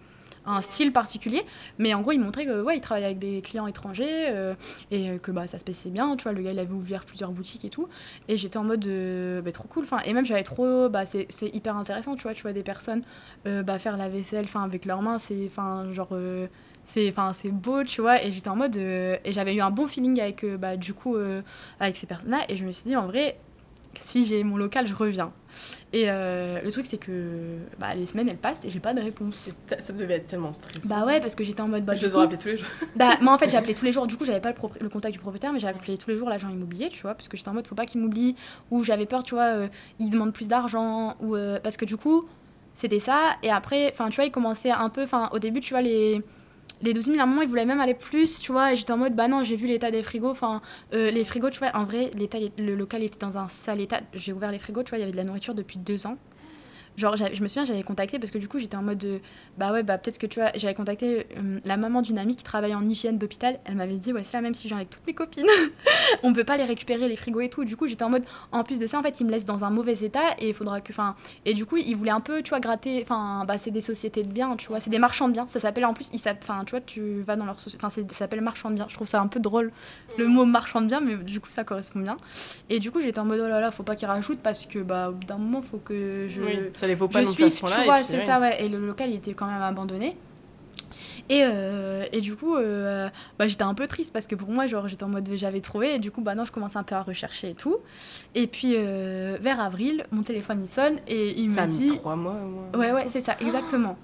un 0.47 0.61
style 0.61 0.93
particulier. 0.93 1.43
Mais 1.79 1.95
en 1.95 2.01
gros, 2.01 2.13
il 2.13 2.21
montrait 2.21 2.47
que 2.47 2.63
ouais, 2.63 2.77
il 2.77 2.81
travaillait 2.81 3.07
avec 3.07 3.19
des 3.19 3.41
clients 3.41 3.67
étrangers 3.67 4.29
euh, 4.29 4.55
et 4.91 5.19
que 5.19 5.31
bah, 5.31 5.47
ça 5.47 5.59
se 5.59 5.65
passait 5.65 5.91
bien. 5.91 6.17
Tu 6.17 6.25
vois, 6.25 6.33
le 6.33 6.43
gars, 6.43 6.53
il 6.53 6.59
avait 6.59 6.73
ouvert 6.73 7.05
plusieurs 7.05 7.33
boutiques 7.33 7.65
et 7.65 7.71
tout. 7.71 7.89
Et 8.29 8.37
j'étais 8.37 8.57
en 8.57 8.65
mode 8.65 8.87
euh, 8.87 9.41
bah, 9.41 9.53
trop 9.53 9.69
cool. 9.69 9.85
Enfin, 9.85 9.99
et 10.05 10.13
même, 10.13 10.27
j'avais 10.27 10.43
trop. 10.43 10.89
Bah, 10.89 11.05
c'est 11.07 11.29
hyper 11.55 11.77
intéressant, 11.77 12.17
tu 12.17 12.23
vois. 12.23 12.35
Tu 12.35 12.43
vois 12.43 12.53
des 12.53 12.63
personnes 12.63 13.03
euh, 13.47 13.63
bah, 13.63 13.79
faire 13.79 13.97
la 13.97 14.09
vaisselle 14.09 14.47
avec 14.55 14.85
leurs 14.85 15.03
mains. 15.03 15.19
C'est 15.19 15.51
genre 15.93 16.17
c'est 16.85 17.09
enfin 17.09 17.33
c'est 17.33 17.49
beau 17.49 17.83
tu 17.83 18.03
vois 18.03 18.23
et 18.23 18.31
j'étais 18.31 18.49
en 18.49 18.57
mode 18.57 18.77
et 18.77 19.19
j'avais 19.27 19.55
eu 19.55 19.61
un 19.61 19.71
bon 19.71 19.87
feeling 19.87 20.21
avec 20.21 20.45
bah 20.57 20.77
du 20.77 20.93
coup 20.93 21.17
avec 21.81 21.97
ces 21.97 22.07
personnes 22.07 22.31
là 22.31 22.45
et 22.49 22.57
je 22.57 22.65
me 22.65 22.73
suis 22.73 22.85
dit 22.85 22.97
en 22.97 23.07
vrai 23.07 23.39
si 24.01 24.25
j'ai 24.25 24.45
mon 24.45 24.57
local, 24.57 24.87
je 24.87 24.95
reviens. 24.95 25.33
Et 25.93 26.05
euh, 26.09 26.61
le 26.61 26.73
truc, 26.73 26.87
c'est 26.87 26.99
que 26.99 27.59
bah, 27.79 27.95
les 27.95 28.07
semaines, 28.07 28.29
elles 28.29 28.37
passent 28.37 28.65
et 28.65 28.71
j'ai 28.71 28.81
pas 28.81 28.95
de 28.95 29.01
réponse. 29.01 29.51
Ça 29.79 29.93
devait 29.93 30.15
être 30.15 30.27
tellement 30.27 30.53
stressant. 30.53 30.89
Bah 30.89 31.07
ouais, 31.07 31.21
parce 31.21 31.35
que 31.35 31.45
j'étais 31.45 31.61
en 31.61 31.69
mode. 31.69 31.85
Bah, 31.85 31.95
je 31.95 32.05
les 32.05 32.17
appelés 32.17 32.39
tous 32.39 32.49
les 32.49 32.57
jours. 32.57 32.69
Bah, 32.97 33.17
moi, 33.21 33.33
en 33.33 33.39
fait, 33.39 33.49
j'ai 33.49 33.57
appelé 33.59 33.75
tous 33.75 33.85
les 33.85 33.93
jours. 33.93 34.07
Du 34.07 34.17
coup, 34.17 34.25
j'avais 34.25 34.41
pas 34.41 34.51
le, 34.51 34.57
le, 34.81 34.89
contact 34.89 35.13
du 35.13 35.21
propriétaire, 35.21 35.53
mais 35.53 35.59
j'ai 35.59 35.69
appelé 35.69 35.97
tous 35.97 36.11
les 36.11 36.17
jours 36.17 36.29
l'agent 36.29 36.49
immobilier, 36.49 36.89
tu 36.89 37.03
vois, 37.03 37.15
parce 37.15 37.29
que 37.29 37.37
j'étais 37.37 37.49
en 37.49 37.55
mode, 37.55 37.67
faut 37.67 37.75
pas 37.75 37.87
qu'il 37.87 38.01
m'oublie. 38.01 38.35
Ou 38.71 38.83
j'avais 38.83 39.07
peur, 39.07 39.23
tu 39.23 39.35
vois, 39.35 39.55
euh, 39.55 39.69
il 39.99 40.11
demande 40.11 40.33
plus 40.33 40.49
d'argent. 40.49 41.17
Ou 41.21 41.37
euh, 41.37 41.61
Parce 41.63 41.77
que 41.77 41.85
du 41.85 41.97
coup, 41.97 42.25
c'était 42.75 42.99
ça. 42.99 43.37
Et 43.43 43.51
après, 43.51 43.91
enfin, 43.93 44.11
tu 44.11 44.17
vois, 44.17 44.25
il 44.25 44.33
commençait 44.33 44.71
un 44.71 44.89
peu. 44.89 45.03
Enfin, 45.03 45.31
au 45.33 45.39
début, 45.39 45.61
tu 45.61 45.75
vois, 45.75 45.83
les 45.83 46.23
les 46.83 46.95
12 46.95 47.07
000, 47.07 47.19
à 47.19 47.23
un 47.23 47.27
moment, 47.27 47.43
ils 47.43 47.49
voulaient 47.49 47.67
même 47.67 47.81
aller 47.81 47.95
plus, 47.95 48.41
tu 48.41 48.53
vois, 48.53 48.73
et 48.73 48.77
j'étais 48.77 48.93
en 48.93 48.97
mode, 48.97 49.15
bah 49.15 49.29
non, 49.29 49.45
j'ai 49.45 49.57
vu 49.57 49.67
l'état 49.67 49.91
des 49.91 50.03
frigos, 50.03 50.31
enfin, 50.31 50.61
euh, 50.93 51.11
les 51.11 51.25
frigos, 51.25 51.51
tu 51.51 51.59
vois, 51.59 51.71
en 51.75 51.85
vrai, 51.85 52.11
l'état, 52.17 52.39
le 52.59 52.75
local 52.75 53.03
était 53.03 53.19
dans 53.19 53.39
un 53.39 53.49
sale 53.49 53.81
état. 53.81 54.01
J'ai 54.13 54.33
ouvert 54.33 54.51
les 54.51 54.59
frigos, 54.59 54.83
tu 54.83 54.91
vois, 54.91 54.99
il 54.99 55.03
y 55.03 55.05
avait 55.05 55.13
de 55.13 55.17
la 55.17 55.25
nourriture 55.25 55.55
depuis 55.55 55.79
deux 55.79 56.07
ans. 56.07 56.17
Genre, 56.97 57.17
je 57.17 57.43
me 57.43 57.49
souviens, 57.49 57.65
j'avais 57.65 57.83
contacté 57.83 58.19
parce 58.19 58.31
que 58.31 58.39
du 58.39 58.49
coup, 58.49 58.59
j'étais 58.59 58.77
en 58.77 58.83
mode 58.83 58.99
de, 58.99 59.21
bah 59.59 59.73
ouais, 59.73 59.83
bah 59.83 59.99
peut-être 59.99 60.19
que 60.19 60.27
tu 60.27 60.41
vois, 60.41 60.51
j'avais 60.55 60.75
contacté 60.75 61.27
euh, 61.37 61.59
la 61.65 61.77
maman 61.77 62.03
d'une 62.03 62.19
amie 62.19 62.37
qui 62.37 62.45
travaille 62.45 62.75
en 62.75 62.85
hygiène 62.85 63.19
d'hôpital. 63.19 63.59
Elle 63.65 63.75
m'avait 63.77 63.97
dit, 63.97 64.13
ouais, 64.13 64.23
c'est 64.23 64.37
là, 64.37 64.41
même 64.41 64.55
si 64.55 64.69
viens 64.69 64.77
avec 64.77 64.91
toutes 64.91 65.07
mes 65.07 65.15
copines, 65.15 65.47
on 66.23 66.33
peut 66.33 66.45
pas 66.45 66.57
les 66.57 66.65
récupérer, 66.65 67.09
les 67.09 67.17
frigos 67.17 67.41
et 67.41 67.49
tout. 67.49 67.65
Du 67.65 67.77
coup, 67.77 67.87
j'étais 67.87 68.05
en 68.05 68.11
mode, 68.11 68.25
en 68.53 68.63
plus 68.63 68.79
de 68.79 68.87
ça, 68.87 68.99
en 68.99 69.03
fait, 69.03 69.21
ils 69.21 69.27
me 69.27 69.31
laissent 69.31 69.45
dans 69.45 69.65
un 69.65 69.71
mauvais 69.71 70.05
état 70.05 70.35
et 70.39 70.49
il 70.51 70.55
faudra 70.55 70.81
que, 70.81 70.93
enfin, 70.93 71.17
et 71.45 71.55
du 71.55 71.67
coup, 71.67 71.77
ils 71.77 71.97
voulaient 71.97 72.11
un 72.11 72.21
peu, 72.21 72.43
tu 72.43 72.51
vois, 72.51 72.61
gratter, 72.61 73.01
enfin, 73.03 73.45
bah 73.47 73.59
c'est 73.59 73.71
des 73.71 73.81
sociétés 73.81 74.23
de 74.23 74.31
biens, 74.31 74.57
tu 74.57 74.69
vois, 74.69 74.81
c'est 74.81 74.91
des 74.91 74.99
marchands 74.99 75.29
de 75.29 75.33
biens. 75.33 75.49
Ça 75.49 75.61
s'appelle 75.61 75.85
en 75.85 75.95
plus, 75.95 76.11
enfin, 76.15 76.65
tu 76.65 76.71
vois, 76.71 76.81
tu 76.81 77.23
vas 77.23 77.37
dans 77.37 77.45
leur 77.45 77.59
société, 77.61 77.85
enfin, 77.85 77.91
ça 77.91 78.15
s'appelle 78.15 78.41
marchand 78.41 78.71
de 78.71 78.77
biens. 78.77 78.87
Je 78.89 78.95
trouve 78.95 79.09
ça 79.09 79.21
un 79.21 79.27
peu 79.27 79.41
drôle, 79.41 79.73
le 80.17 80.29
mot 80.29 80.45
marchand 80.45 80.81
de 80.81 80.87
biens, 80.87 81.01
mais 81.01 81.17
du 81.17 81.41
coup, 81.41 81.51
ça 81.51 81.65
correspond 81.65 82.01
bien. 82.01 82.17
Et 82.71 82.79
du 82.79 82.91
coup, 82.91 83.01
j'étais 83.01 83.19
en 83.19 83.25
mode, 83.25 83.41
oh 83.45 83.49
là 83.49 83.61
là, 83.61 83.71
faut 83.71 83.83
pas 83.83 83.97
qu'ils 83.97 84.09
rajoutent 84.09 84.41
parce 84.43 84.67
que, 84.67 84.79
bah, 84.79 85.13
d'un 85.27 85.39
moment, 85.39 85.63
faut 85.63 85.79
que 85.79 86.29
je. 86.29 86.41
Oui, 86.41 86.59
ça 86.85 86.89
les 86.89 86.95
vaut 86.95 87.09
pas 87.09 87.23
non 87.23 87.33
plus 87.33 87.55
tu 87.55 87.65
vois, 87.65 88.03
c'est 88.03 88.21
ça, 88.21 88.41
ouais. 88.41 88.65
Et 88.65 88.69
le 88.69 88.85
local, 88.85 89.11
il 89.11 89.17
était 89.17 89.35
quand 89.35 89.47
même 89.47 89.63
abandonné. 89.63 90.17
Et, 91.31 91.43
euh, 91.43 92.05
et, 92.13 92.21
du 92.21 92.37
coup, 92.37 92.55
euh, 92.55 93.09
bah, 93.39 93.47
j'étais 93.47 93.63
un 93.63 93.73
peu 93.73 93.87
triste 93.87 94.13
parce 94.13 94.27
que 94.27 94.35
pour 94.35 94.51
moi, 94.51 94.67
genre, 94.67 94.89
j'étais 94.89 95.05
en 95.05 95.09
mode 95.09 95.29
j'avais 95.35 95.61
trouvé. 95.61 95.95
Et 95.95 95.99
du 95.99 96.11
coup, 96.11 96.21
bah 96.21 96.35
non, 96.35 96.45
je 96.45 96.53
commence 96.53 96.77
un 96.77 96.83
peu 96.83 96.95
à 96.95 97.03
rechercher 97.03 97.51
et 97.51 97.55
tout. 97.55 97.79
Et 98.35 98.47
puis, 98.47 98.75
euh, 98.77 99.39
vers 99.41 99.61
avril, 99.61 100.05
mon 100.13 100.23
téléphone 100.23 100.61
il 100.63 100.69
sonne 100.69 100.97
et 101.09 101.41
il 101.41 101.53
ça 101.53 101.67
me 101.67 101.73
dit. 101.73 101.97
trois 101.97 102.17
mois, 102.17 102.37
Ouais, 102.75 102.93
ouais, 102.93 103.05
c'est 103.09 103.23
ça, 103.23 103.37
exactement. 103.41 103.97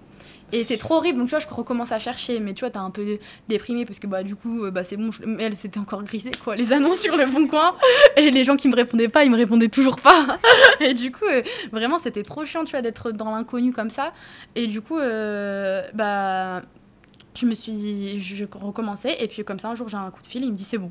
Et 0.52 0.64
c'est 0.64 0.76
trop 0.76 0.96
horrible, 0.96 1.18
donc 1.18 1.28
tu 1.28 1.30
vois, 1.30 1.38
je 1.38 1.46
recommence 1.46 1.92
à 1.92 1.98
chercher, 1.98 2.40
mais 2.40 2.54
tu 2.54 2.60
vois, 2.60 2.70
t'es 2.70 2.78
un 2.78 2.90
peu 2.90 3.18
déprimé 3.48 3.84
parce 3.84 3.98
que 3.98 4.06
bah 4.06 4.22
du 4.22 4.36
coup, 4.36 4.64
euh, 4.64 4.70
bah 4.70 4.84
c'est 4.84 4.96
bon, 4.96 5.10
mais 5.24 5.44
elle 5.44 5.54
s'était 5.54 5.78
encore 5.78 6.02
grisée 6.02 6.32
quoi, 6.42 6.56
les 6.56 6.72
annonces 6.72 7.00
sur 7.00 7.16
le 7.16 7.26
bon 7.26 7.46
coin, 7.46 7.74
et 8.16 8.30
les 8.30 8.44
gens 8.44 8.56
qui 8.56 8.68
me 8.68 8.74
répondaient 8.74 9.08
pas, 9.08 9.24
ils 9.24 9.30
me 9.30 9.36
répondaient 9.36 9.68
toujours 9.68 10.00
pas. 10.00 10.38
et 10.80 10.94
du 10.94 11.12
coup, 11.12 11.24
euh, 11.24 11.42
vraiment, 11.72 11.98
c'était 11.98 12.22
trop 12.22 12.44
chiant, 12.44 12.64
tu 12.64 12.72
vois, 12.72 12.82
d'être 12.82 13.12
dans 13.12 13.34
l'inconnu 13.34 13.72
comme 13.72 13.90
ça. 13.90 14.12
Et 14.54 14.66
du 14.66 14.80
coup, 14.80 14.98
euh, 14.98 15.82
bah, 15.94 16.62
je 17.34 17.46
me 17.46 17.54
suis, 17.54 18.20
je 18.20 18.44
recommençais, 18.52 19.22
et 19.22 19.28
puis 19.28 19.44
comme 19.44 19.58
ça, 19.58 19.68
un 19.68 19.74
jour, 19.74 19.88
j'ai 19.88 19.96
un 19.96 20.10
coup 20.10 20.22
de 20.22 20.26
fil, 20.26 20.44
il 20.44 20.50
me 20.50 20.56
dit 20.56 20.64
c'est 20.64 20.78
bon. 20.78 20.90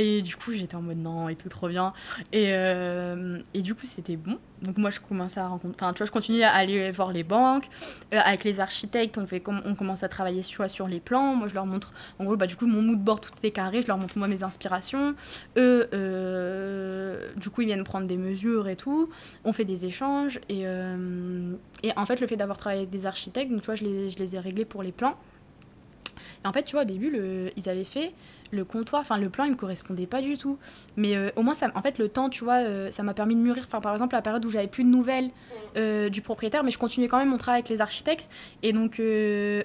Et 0.00 0.22
du 0.22 0.36
coup, 0.36 0.52
j'étais 0.52 0.76
en 0.76 0.80
mode 0.80 0.98
non 0.98 1.28
et 1.28 1.34
tout 1.34 1.48
trop 1.48 1.66
bien. 1.66 1.92
Et, 2.32 2.52
euh, 2.52 3.40
et 3.52 3.62
du 3.62 3.74
coup, 3.74 3.84
c'était 3.84 4.14
bon. 4.14 4.38
Donc 4.62 4.78
moi, 4.78 4.90
je 4.90 5.00
commençais 5.00 5.40
à 5.40 5.48
rencontrer... 5.48 5.76
Enfin, 5.84 5.92
tu 5.92 5.98
vois, 5.98 6.06
je 6.06 6.12
continuais 6.12 6.44
à 6.44 6.52
aller 6.52 6.92
voir 6.92 7.10
les 7.10 7.24
banques. 7.24 7.68
Euh, 8.14 8.20
avec 8.24 8.44
les 8.44 8.60
architectes, 8.60 9.18
on, 9.18 9.26
fait, 9.26 9.42
on 9.48 9.74
commence 9.74 10.04
à 10.04 10.08
travailler 10.08 10.42
sur, 10.42 10.70
sur 10.70 10.86
les 10.86 11.00
plans. 11.00 11.34
Moi, 11.34 11.48
je 11.48 11.54
leur 11.54 11.66
montre... 11.66 11.92
En 12.20 12.24
gros, 12.26 12.36
bah, 12.36 12.46
du 12.46 12.54
coup, 12.54 12.68
mon 12.68 12.80
mood 12.80 13.00
board, 13.00 13.20
tout 13.22 13.32
était 13.38 13.50
carré. 13.50 13.82
Je 13.82 13.88
leur 13.88 13.98
montre, 13.98 14.16
moi, 14.16 14.28
mes 14.28 14.44
inspirations. 14.44 15.16
Eux, 15.56 15.88
euh, 15.92 17.32
du 17.34 17.50
coup, 17.50 17.62
ils 17.62 17.66
viennent 17.66 17.82
prendre 17.82 18.06
des 18.06 18.18
mesures 18.18 18.68
et 18.68 18.76
tout. 18.76 19.10
On 19.44 19.52
fait 19.52 19.64
des 19.64 19.84
échanges. 19.84 20.38
Et, 20.48 20.62
et 21.82 21.92
en 21.96 22.06
fait, 22.06 22.20
le 22.20 22.28
fait 22.28 22.36
d'avoir 22.36 22.58
travaillé 22.58 22.82
avec 22.82 22.90
des 22.90 23.04
architectes, 23.04 23.50
donc, 23.50 23.62
tu 23.62 23.66
vois, 23.66 23.74
je 23.74 23.82
les, 23.82 24.10
je 24.10 24.18
les 24.18 24.36
ai 24.36 24.38
réglés 24.38 24.64
pour 24.64 24.84
les 24.84 24.92
plans. 24.92 25.16
Et 26.44 26.46
en 26.46 26.52
fait, 26.52 26.62
tu 26.62 26.76
vois, 26.76 26.82
au 26.82 26.84
début, 26.84 27.50
ils 27.56 27.68
avaient 27.68 27.82
fait 27.82 28.12
le 28.50 28.64
comptoir, 28.64 29.00
enfin 29.00 29.18
le 29.18 29.28
plan 29.28 29.44
il 29.44 29.52
me 29.52 29.56
correspondait 29.56 30.06
pas 30.06 30.22
du 30.22 30.36
tout. 30.36 30.58
Mais 30.96 31.16
euh, 31.16 31.30
au 31.36 31.42
moins 31.42 31.54
ça, 31.54 31.70
en 31.74 31.82
fait 31.82 31.98
le 31.98 32.08
temps, 32.08 32.28
tu 32.28 32.44
vois, 32.44 32.58
euh, 32.58 32.90
ça 32.90 33.02
m'a 33.02 33.14
permis 33.14 33.36
de 33.36 33.40
mûrir. 33.40 33.64
Enfin 33.66 33.80
par 33.80 33.92
exemple 33.92 34.14
la 34.14 34.22
période 34.22 34.44
où 34.44 34.50
j'avais 34.50 34.66
plus 34.66 34.84
de 34.84 34.88
nouvelles 34.88 35.30
euh, 35.76 36.08
du 36.08 36.22
propriétaire, 36.22 36.64
mais 36.64 36.70
je 36.70 36.78
continuais 36.78 37.08
quand 37.08 37.18
même 37.18 37.30
mon 37.30 37.36
travail 37.36 37.60
avec 37.60 37.68
les 37.68 37.80
architectes. 37.80 38.28
Et 38.62 38.72
donc 38.72 39.00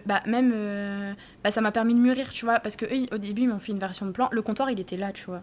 bah 0.05 0.21
même 0.25 1.15
bah, 1.43 1.51
ça 1.51 1.61
m'a 1.61 1.71
permis 1.71 1.95
de 1.95 1.99
mûrir, 1.99 2.29
tu 2.29 2.45
vois, 2.45 2.59
parce 2.59 2.75
que 2.75 2.85
eux, 2.85 3.07
au 3.11 3.17
début 3.17 3.43
ils 3.43 3.49
m'ont 3.49 3.59
fait 3.59 3.71
une 3.71 3.79
version 3.79 4.05
de 4.05 4.11
plan. 4.11 4.29
Le 4.31 4.41
comptoir 4.41 4.69
il 4.71 4.79
était 4.79 4.97
là, 4.97 5.11
tu 5.11 5.25
vois. 5.25 5.41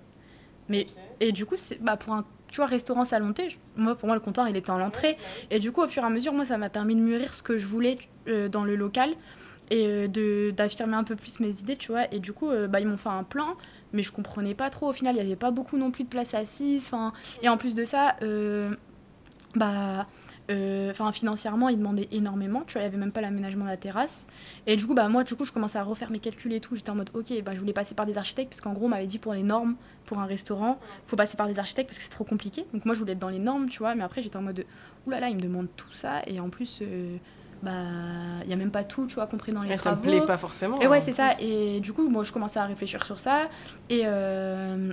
Mais 0.69 0.87
et 1.21 1.33
du 1.33 1.47
coup 1.47 1.57
bah 1.81 1.97
pour 1.97 2.15
un 2.15 2.25
tu 2.49 2.57
vois, 2.57 2.67
restaurant 2.67 3.05
salon 3.05 3.33
thé, 3.33 3.47
moi 3.77 3.95
pour 3.95 4.09
moi 4.09 4.17
le 4.17 4.21
comptoir 4.21 4.49
il 4.49 4.57
était 4.57 4.71
en 4.71 4.79
l'entrée 4.79 5.17
et 5.53 5.61
du 5.61 5.71
coup 5.71 5.83
au 5.83 5.87
fur 5.87 6.03
et 6.03 6.07
à 6.07 6.11
mesure 6.11 6.33
moi 6.33 6.45
ça 6.45 6.59
m'a 6.59 6.69
permis 6.69 6.97
de 6.97 7.01
mûrir 7.01 7.33
ce 7.33 7.45
que 7.45 7.57
je 7.57 7.65
voulais 7.65 7.97
dans 8.51 8.65
le 8.65 8.75
local 8.75 9.11
et 9.71 9.87
euh, 9.87 10.09
de 10.09 10.51
d'affirmer 10.51 10.97
un 10.97 11.05
peu 11.05 11.17
plus 11.17 11.41
mes 11.41 11.61
idées, 11.61 11.77
tu 11.77 11.93
vois. 11.93 12.13
Et 12.13 12.19
du 12.19 12.33
coup, 12.33 12.51
euh, 12.51 12.67
bah, 12.67 12.81
ils 12.81 12.87
m'ont 12.87 12.97
fait 12.97 13.09
un 13.09 13.25
plan, 13.25 13.57
mais 13.93 14.03
je 14.03 14.13
comprenais 14.13 14.55
pas 14.55 14.69
trop. 14.69 14.89
Au 14.89 14.93
final, 14.93 15.15
il 15.15 15.19
n'y 15.19 15.25
avait 15.25 15.37
pas 15.37 15.53
beaucoup 15.53 15.77
non 15.77 15.91
plus 15.91 16.05
de 16.05 16.09
place 16.09 16.35
assise. 16.35 16.91
Et 17.43 17.49
en 17.49 17.57
plus 17.57 17.75
de 17.75 17.85
ça, 17.85 18.17
euh, 18.23 18.75
bah, 19.55 20.07
enfin 20.91 21.13
financièrement, 21.13 21.69
ils 21.69 21.79
demandaient 21.79 22.09
énormément. 22.11 22.63
Tu 22.67 22.73
vois, 22.73 22.83
il 22.83 22.85
n'y 22.85 22.89
avait 22.89 22.99
même 22.99 23.13
pas 23.13 23.21
l'aménagement 23.21 23.65
de 23.65 23.71
la 23.71 23.77
terrasse. 23.77 24.27
Et 24.67 24.75
du 24.75 24.85
coup, 24.85 24.95
bah, 24.95 25.09
moi, 25.09 25.23
du 25.23 25.37
coup, 25.37 25.45
je 25.45 25.53
commençais 25.53 25.79
à 25.79 25.85
refaire 25.85 26.11
mes 26.11 26.19
calculs 26.19 26.53
et 26.53 26.61
tout. 26.61 26.75
J'étais 26.75 26.91
en 26.91 26.97
mode, 26.97 27.11
ok, 27.15 27.33
bah, 27.45 27.53
je 27.55 27.61
voulais 27.61 27.73
passer 27.73 27.95
par 27.95 28.07
des 28.07 28.19
architectes, 28.19 28.51
parce 28.51 28.61
qu'en 28.61 28.73
gros, 28.73 28.87
on 28.87 28.89
m'avait 28.89 29.07
dit 29.07 29.21
pour 29.21 29.35
les 29.35 29.45
normes, 29.45 29.77
pour 30.07 30.19
un 30.19 30.27
restaurant, 30.27 30.81
faut 31.07 31.15
passer 31.15 31.37
par 31.37 31.47
des 31.47 31.61
architectes 31.61 31.89
parce 31.89 31.99
que 31.99 32.05
c'est 32.05 32.11
trop 32.11 32.25
compliqué. 32.25 32.67
Donc 32.75 32.85
moi, 32.85 32.97
je 32.97 33.01
voulais 33.01 33.13
être 33.13 33.21
dans 33.21 33.29
les 33.29 33.39
normes, 33.39 33.69
tu 33.69 33.79
vois. 33.79 33.95
Mais 33.95 34.03
après, 34.03 34.23
j'étais 34.23 34.37
en 34.37 34.43
mode, 34.43 34.65
oulala, 35.07 35.29
ils 35.29 35.37
me 35.37 35.41
demandent 35.41 35.69
tout 35.77 35.93
ça. 35.93 36.23
Et 36.27 36.41
en 36.41 36.51
plus 36.51 36.83
bah 37.63 37.73
il 38.45 38.51
y 38.51 38.53
a 38.53 38.57
même 38.57 38.71
pas 38.71 38.85
tout 38.85 39.07
tu 39.07 39.17
vois 39.17 39.27
compris 39.27 39.53
dans 39.53 39.63
les 39.63 39.77
travaux 39.77 39.83
ça 39.83 39.97
me 39.97 40.01
plaît 40.01 40.27
pas 40.27 40.37
forcément 40.39 40.81
et 40.81 40.87
ouais 40.87 40.99
hein. 40.99 41.01
c'est 41.01 41.13
ça. 41.13 41.37
Et 41.39 41.81
du 41.81 41.93
coup 41.93 42.09
moi 42.09 42.25
je 42.25 42.33
commençais 42.33 42.59
à 42.59 42.65
réfléchir 42.65 43.05
sur 43.05 43.19
ça. 43.19 43.49
Et 43.89 44.03
euh, 44.05 44.93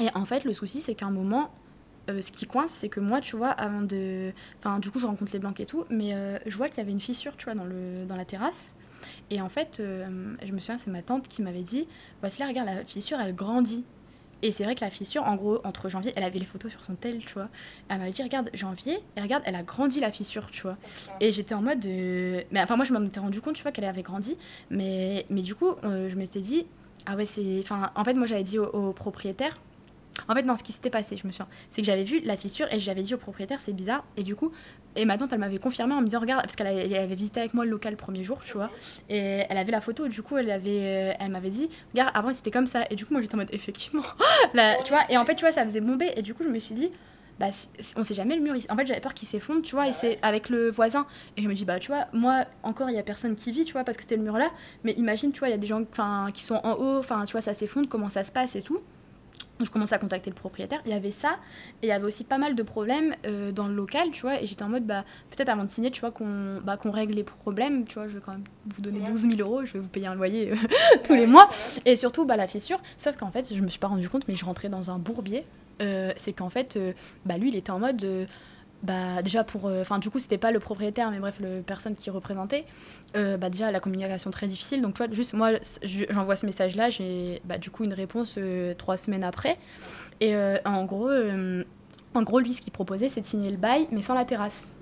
et 0.00 0.08
en 0.14 0.24
fait 0.24 0.44
le 0.44 0.52
souci 0.52 0.80
c'est 0.80 0.94
qu'à 0.94 1.06
un 1.06 1.10
moment 1.10 1.50
euh, 2.10 2.20
ce 2.20 2.32
qui 2.32 2.46
coince 2.46 2.72
c'est 2.72 2.88
que 2.88 3.00
moi 3.00 3.20
tu 3.20 3.36
vois 3.36 3.50
avant 3.50 3.80
de 3.80 4.32
enfin 4.58 4.78
du 4.78 4.90
coup 4.90 4.98
je 4.98 5.06
rencontre 5.06 5.32
les 5.32 5.38
blancs 5.38 5.58
et 5.60 5.66
tout 5.66 5.84
mais 5.88 6.14
euh, 6.14 6.38
je 6.44 6.56
vois 6.56 6.68
qu'il 6.68 6.78
y 6.78 6.80
avait 6.80 6.92
une 6.92 7.00
fissure 7.00 7.36
tu 7.36 7.46
vois 7.46 7.54
dans 7.54 7.64
le 7.64 8.04
dans 8.06 8.16
la 8.16 8.24
terrasse. 8.24 8.74
Et 9.30 9.40
en 9.40 9.48
fait 9.48 9.80
je 9.80 10.52
me 10.52 10.58
souviens 10.58 10.78
c'est 10.78 10.90
ma 10.90 11.02
tante 11.02 11.28
qui 11.28 11.42
m'avait 11.42 11.62
dit 11.62 11.86
voici 12.20 12.40
là 12.40 12.48
regarde 12.48 12.68
la 12.68 12.84
fissure 12.84 13.18
elle 13.20 13.34
grandit 13.34 13.84
et 14.44 14.52
c'est 14.52 14.64
vrai 14.64 14.74
que 14.74 14.82
la 14.82 14.90
fissure, 14.90 15.24
en 15.24 15.36
gros, 15.36 15.58
entre 15.64 15.88
janvier, 15.88 16.12
elle 16.16 16.22
avait 16.22 16.38
les 16.38 16.44
photos 16.44 16.70
sur 16.70 16.84
son 16.84 16.96
tel, 16.96 17.24
tu 17.24 17.32
vois. 17.32 17.48
Elle 17.88 17.98
m'avait 17.98 18.10
dit, 18.10 18.22
regarde, 18.22 18.50
janvier, 18.52 18.98
et 19.16 19.20
regarde, 19.22 19.42
elle 19.46 19.54
a 19.54 19.62
grandi 19.62 20.00
la 20.00 20.12
fissure, 20.12 20.50
tu 20.50 20.60
vois. 20.60 20.76
Et 21.18 21.32
j'étais 21.32 21.54
en 21.54 21.62
mode. 21.62 21.86
Mais 21.86 22.60
enfin, 22.62 22.76
moi, 22.76 22.84
je 22.84 22.92
m'en 22.92 23.02
étais 23.02 23.20
rendu 23.20 23.40
compte, 23.40 23.54
tu 23.54 23.62
vois, 23.62 23.72
qu'elle 23.72 23.86
avait 23.86 24.02
grandi. 24.02 24.36
Mais, 24.68 25.24
mais 25.30 25.40
du 25.40 25.54
coup, 25.54 25.70
euh, 25.84 26.10
je 26.10 26.16
m'étais 26.16 26.40
dit, 26.40 26.66
ah 27.06 27.16
ouais, 27.16 27.24
c'est. 27.24 27.60
Enfin, 27.60 27.90
en 27.94 28.04
fait, 28.04 28.12
moi, 28.12 28.26
j'avais 28.26 28.42
dit 28.42 28.58
au, 28.58 28.92
propriétaire, 28.92 29.58
En 30.28 30.34
fait, 30.34 30.44
ce 30.56 30.62
qui 30.62 30.72
s'était 30.72 30.90
passé, 30.90 31.16
je 31.16 31.26
me 31.26 31.32
souviens, 31.32 31.48
c'est 31.70 31.82
que 31.82 31.86
j'avais 31.86 32.04
vu 32.04 32.20
la 32.20 32.36
fissure 32.36 32.66
et 32.72 32.78
j'avais 32.78 33.02
dit 33.02 33.14
au 33.14 33.18
propriétaire, 33.18 33.60
c'est 33.60 33.72
bizarre. 33.72 34.04
Et 34.16 34.22
du 34.22 34.36
coup, 34.36 34.52
et 34.96 35.04
ma 35.04 35.18
tante, 35.18 35.32
elle 35.32 35.38
m'avait 35.38 35.58
confirmé 35.58 35.94
en 35.94 36.00
me 36.00 36.06
disant, 36.06 36.20
regarde, 36.20 36.42
parce 36.42 36.56
qu'elle 36.56 36.66
avait, 36.66 37.14
visité 37.14 37.40
avec 37.40 37.54
moi 37.54 37.64
le 37.64 37.70
local 37.70 37.92
le 37.92 37.96
premier 37.96 38.24
jour, 38.24 38.38
tu 38.44 38.52
vois. 38.52 38.70
Et 39.08 39.42
elle 39.48 39.58
avait 39.58 39.72
la 39.72 39.80
photo, 39.80 40.06
et 40.06 40.08
du 40.08 40.22
coup, 40.22 40.36
elle, 40.36 40.50
avait, 40.50 40.80
euh, 40.82 41.12
elle 41.18 41.30
m'avait 41.30 41.50
dit, 41.50 41.68
regarde, 41.92 42.10
avant 42.14 42.32
c'était 42.32 42.50
comme 42.50 42.66
ça. 42.66 42.84
Et 42.90 42.96
du 42.96 43.04
coup, 43.04 43.12
moi 43.12 43.20
j'étais 43.22 43.34
en 43.34 43.38
mode, 43.38 43.52
effectivement. 43.52 44.02
Tu 44.84 44.92
vois, 44.92 45.02
et 45.08 45.16
en 45.16 45.24
fait, 45.24 45.34
tu 45.34 45.44
vois, 45.44 45.52
ça 45.52 45.64
faisait 45.64 45.80
bomber. 45.80 46.12
Et 46.16 46.22
du 46.22 46.34
coup, 46.34 46.42
je 46.42 46.48
me 46.48 46.58
suis 46.58 46.74
dit, 46.74 46.90
bah, 47.38 47.46
on 47.96 48.04
sait 48.04 48.14
jamais 48.14 48.36
le 48.36 48.42
mur. 48.42 48.54
En 48.68 48.76
fait, 48.76 48.86
j'avais 48.86 49.00
peur 49.00 49.14
qu'il 49.14 49.26
s'effondre, 49.26 49.62
tu 49.62 49.74
vois, 49.74 49.88
et 49.88 49.92
c'est 49.92 50.18
avec 50.22 50.48
le 50.48 50.70
voisin. 50.70 51.06
Et 51.36 51.42
je 51.42 51.48
me 51.48 51.54
dis, 51.54 51.64
bah, 51.64 51.78
tu 51.78 51.88
vois, 51.88 52.06
moi, 52.12 52.44
encore, 52.62 52.90
il 52.90 52.96
y 52.96 52.98
a 52.98 53.02
personne 53.02 53.34
qui 53.34 53.50
vit, 53.52 53.64
tu 53.64 53.72
vois, 53.72 53.84
parce 53.84 53.96
que 53.96 54.02
c'était 54.02 54.16
le 54.16 54.22
mur 54.22 54.38
là. 54.38 54.50
Mais 54.84 54.92
imagine, 54.92 55.32
tu 55.32 55.40
vois, 55.40 55.48
il 55.48 55.52
y 55.52 55.54
a 55.54 55.58
des 55.58 55.66
gens 55.66 55.84
qui 56.32 56.42
sont 56.42 56.60
en 56.62 56.74
haut, 56.74 56.98
enfin, 56.98 57.24
tu 57.24 57.32
vois, 57.32 57.40
ça 57.40 57.54
s'effondre, 57.54 57.88
comment 57.88 58.08
ça 58.08 58.22
se 58.24 58.30
passe 58.30 58.56
et 58.56 58.62
tout. 58.62 58.80
Donc, 59.58 59.66
je 59.68 59.70
commence 59.70 59.92
à 59.92 59.98
contacter 59.98 60.30
le 60.30 60.34
propriétaire. 60.34 60.80
Il 60.84 60.90
y 60.90 60.94
avait 60.94 61.12
ça, 61.12 61.38
et 61.82 61.86
il 61.86 61.88
y 61.88 61.92
avait 61.92 62.04
aussi 62.04 62.24
pas 62.24 62.38
mal 62.38 62.56
de 62.56 62.62
problèmes 62.62 63.14
euh, 63.24 63.52
dans 63.52 63.68
le 63.68 63.74
local, 63.74 64.10
tu 64.12 64.22
vois. 64.22 64.42
Et 64.42 64.46
j'étais 64.46 64.64
en 64.64 64.68
mode, 64.68 64.84
bah, 64.84 65.04
peut-être 65.30 65.48
avant 65.48 65.62
de 65.62 65.68
signer, 65.68 65.90
tu 65.90 66.00
vois, 66.00 66.10
qu'on 66.10 66.60
bah, 66.64 66.76
qu'on 66.76 66.90
règle 66.90 67.14
les 67.14 67.22
problèmes, 67.22 67.84
tu 67.84 67.94
vois. 67.94 68.08
Je 68.08 68.14
vais 68.14 68.20
quand 68.24 68.32
même 68.32 68.44
vous 68.66 68.82
donner 68.82 69.00
12 69.00 69.20
000 69.36 69.48
euros, 69.48 69.64
je 69.64 69.74
vais 69.74 69.78
vous 69.78 69.88
payer 69.88 70.08
un 70.08 70.14
loyer 70.14 70.52
euh, 70.52 70.56
tous 71.04 71.14
les 71.14 71.26
mois. 71.26 71.48
Et 71.84 71.94
surtout, 71.94 72.24
bah, 72.24 72.36
la 72.36 72.48
fissure. 72.48 72.80
Sauf 72.98 73.16
qu'en 73.16 73.30
fait, 73.30 73.54
je 73.54 73.60
me 73.60 73.68
suis 73.68 73.78
pas 73.78 73.88
rendu 73.88 74.08
compte, 74.08 74.26
mais 74.26 74.34
je 74.34 74.44
rentrais 74.44 74.68
dans 74.68 74.90
un 74.90 74.98
bourbier. 74.98 75.44
Euh, 75.82 76.12
c'est 76.16 76.32
qu'en 76.32 76.50
fait, 76.50 76.78
bah, 77.24 77.38
lui, 77.38 77.50
il 77.50 77.56
était 77.56 77.70
en 77.70 77.78
mode. 77.78 78.26
Euh, 78.88 79.14
bah, 79.16 79.22
déjà 79.22 79.44
pour 79.44 79.64
enfin 79.66 79.98
du 79.98 80.10
coup 80.10 80.18
c'était 80.18 80.38
pas 80.38 80.50
le 80.50 80.60
propriétaire 80.60 81.10
mais 81.10 81.18
bref 81.18 81.38
le 81.40 81.62
personne 81.62 81.94
qui 81.94 82.10
représentait. 82.10 82.64
Euh, 83.16 83.36
bah 83.36 83.50
déjà 83.50 83.70
la 83.70 83.80
communication 83.80 84.30
très 84.30 84.46
difficile. 84.46 84.82
Donc 84.82 84.94
tu 84.94 85.02
juste 85.14 85.32
moi 85.34 85.52
je- 85.82 86.04
j'envoie 86.10 86.36
ce 86.36 86.46
message 86.46 86.76
là 86.76 86.90
j'ai 86.90 87.40
bah, 87.44 87.58
du 87.58 87.70
coup 87.70 87.84
une 87.84 87.94
réponse 87.94 88.34
euh, 88.38 88.74
trois 88.74 88.96
semaines 88.96 89.24
après. 89.24 89.58
Et 90.20 90.34
euh, 90.36 90.58
en 90.64 90.84
gros 90.84 91.08
euh, 91.08 91.64
en 92.14 92.22
gros 92.22 92.40
lui 92.40 92.52
ce 92.54 92.60
qu'il 92.60 92.72
proposait 92.72 93.08
c'est 93.08 93.20
de 93.20 93.26
signer 93.26 93.50
le 93.50 93.56
bail 93.56 93.88
mais 93.90 94.02
sans 94.02 94.14
la 94.14 94.24
terrasse 94.24 94.76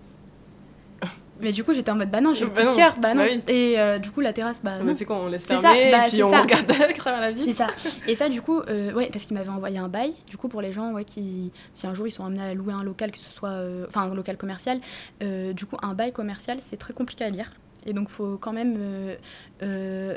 mais 1.42 1.52
du 1.52 1.64
coup 1.64 1.74
j'étais 1.74 1.90
en 1.90 1.96
mode 1.96 2.10
bah 2.10 2.20
non 2.20 2.32
j'ai 2.34 2.44
le 2.44 2.50
Bah 2.50 2.64
non, 2.64 2.74
cœur 2.74 2.96
bah 2.98 3.14
non 3.14 3.24
bah 3.24 3.28
oui. 3.32 3.42
et 3.48 3.78
euh, 3.78 3.98
du 3.98 4.10
coup 4.10 4.20
la 4.20 4.32
terrasse 4.32 4.62
bah 4.62 4.72
Ah, 4.80 4.82
non. 4.84 4.94
c'est 4.96 5.04
quoi, 5.04 5.16
on 5.16 5.28
laisse 5.28 5.42
C'est 5.42 5.58
fermer, 5.58 5.90
ça, 5.90 5.98
bah, 5.98 6.06
et 6.06 6.08
puis 6.08 6.16
c'est 6.18 6.22
on 6.22 6.30
ça. 6.30 6.42
regarde 6.42 6.70
à 6.70 6.92
travers 6.92 7.20
la 7.20 7.28
C'est 7.28 7.32
vie. 7.44 7.52
ça. 7.54 7.66
Et 8.08 8.14
ça, 8.16 8.28
du 8.28 8.40
coup, 8.42 8.60
euh, 8.68 8.92
ouais, 8.92 9.08
parce 9.12 9.24
qu'il 9.24 9.36
m'avait 9.36 9.48
envoyé 9.50 9.78
un 9.78 9.88
bail. 9.88 10.14
Du 10.28 10.36
coup, 10.36 10.48
pour 10.48 10.62
les 10.62 10.72
gens, 10.72 10.92
ouais, 10.92 11.04
qui, 11.04 11.52
si 11.72 11.86
un 11.86 11.94
jour 11.94 12.06
ils 12.06 12.10
sont 12.12 12.24
amenés 12.24 12.42
à 12.42 12.54
louer 12.54 12.72
un 12.72 12.82
local, 12.84 13.10
que 13.10 13.18
ce 13.18 13.30
soit, 13.32 13.50
euh, 13.50 13.86
enfin, 13.88 14.02
un 14.02 14.14
local 14.14 14.36
commercial, 14.36 14.78
du 15.20 15.66
coup, 15.66 15.76
un 15.82 15.94
bail 15.94 16.12
commercial, 16.12 16.58
c'est 16.60 16.76
très 16.76 16.92
compliqué 16.94 17.24
à 17.24 17.30
lire. 17.30 17.50
Et 17.84 17.92
donc, 17.92 18.08
faut 18.10 18.38
quand 18.40 18.52
même 18.52 18.76
euh, 18.78 19.16
euh, 19.62 20.16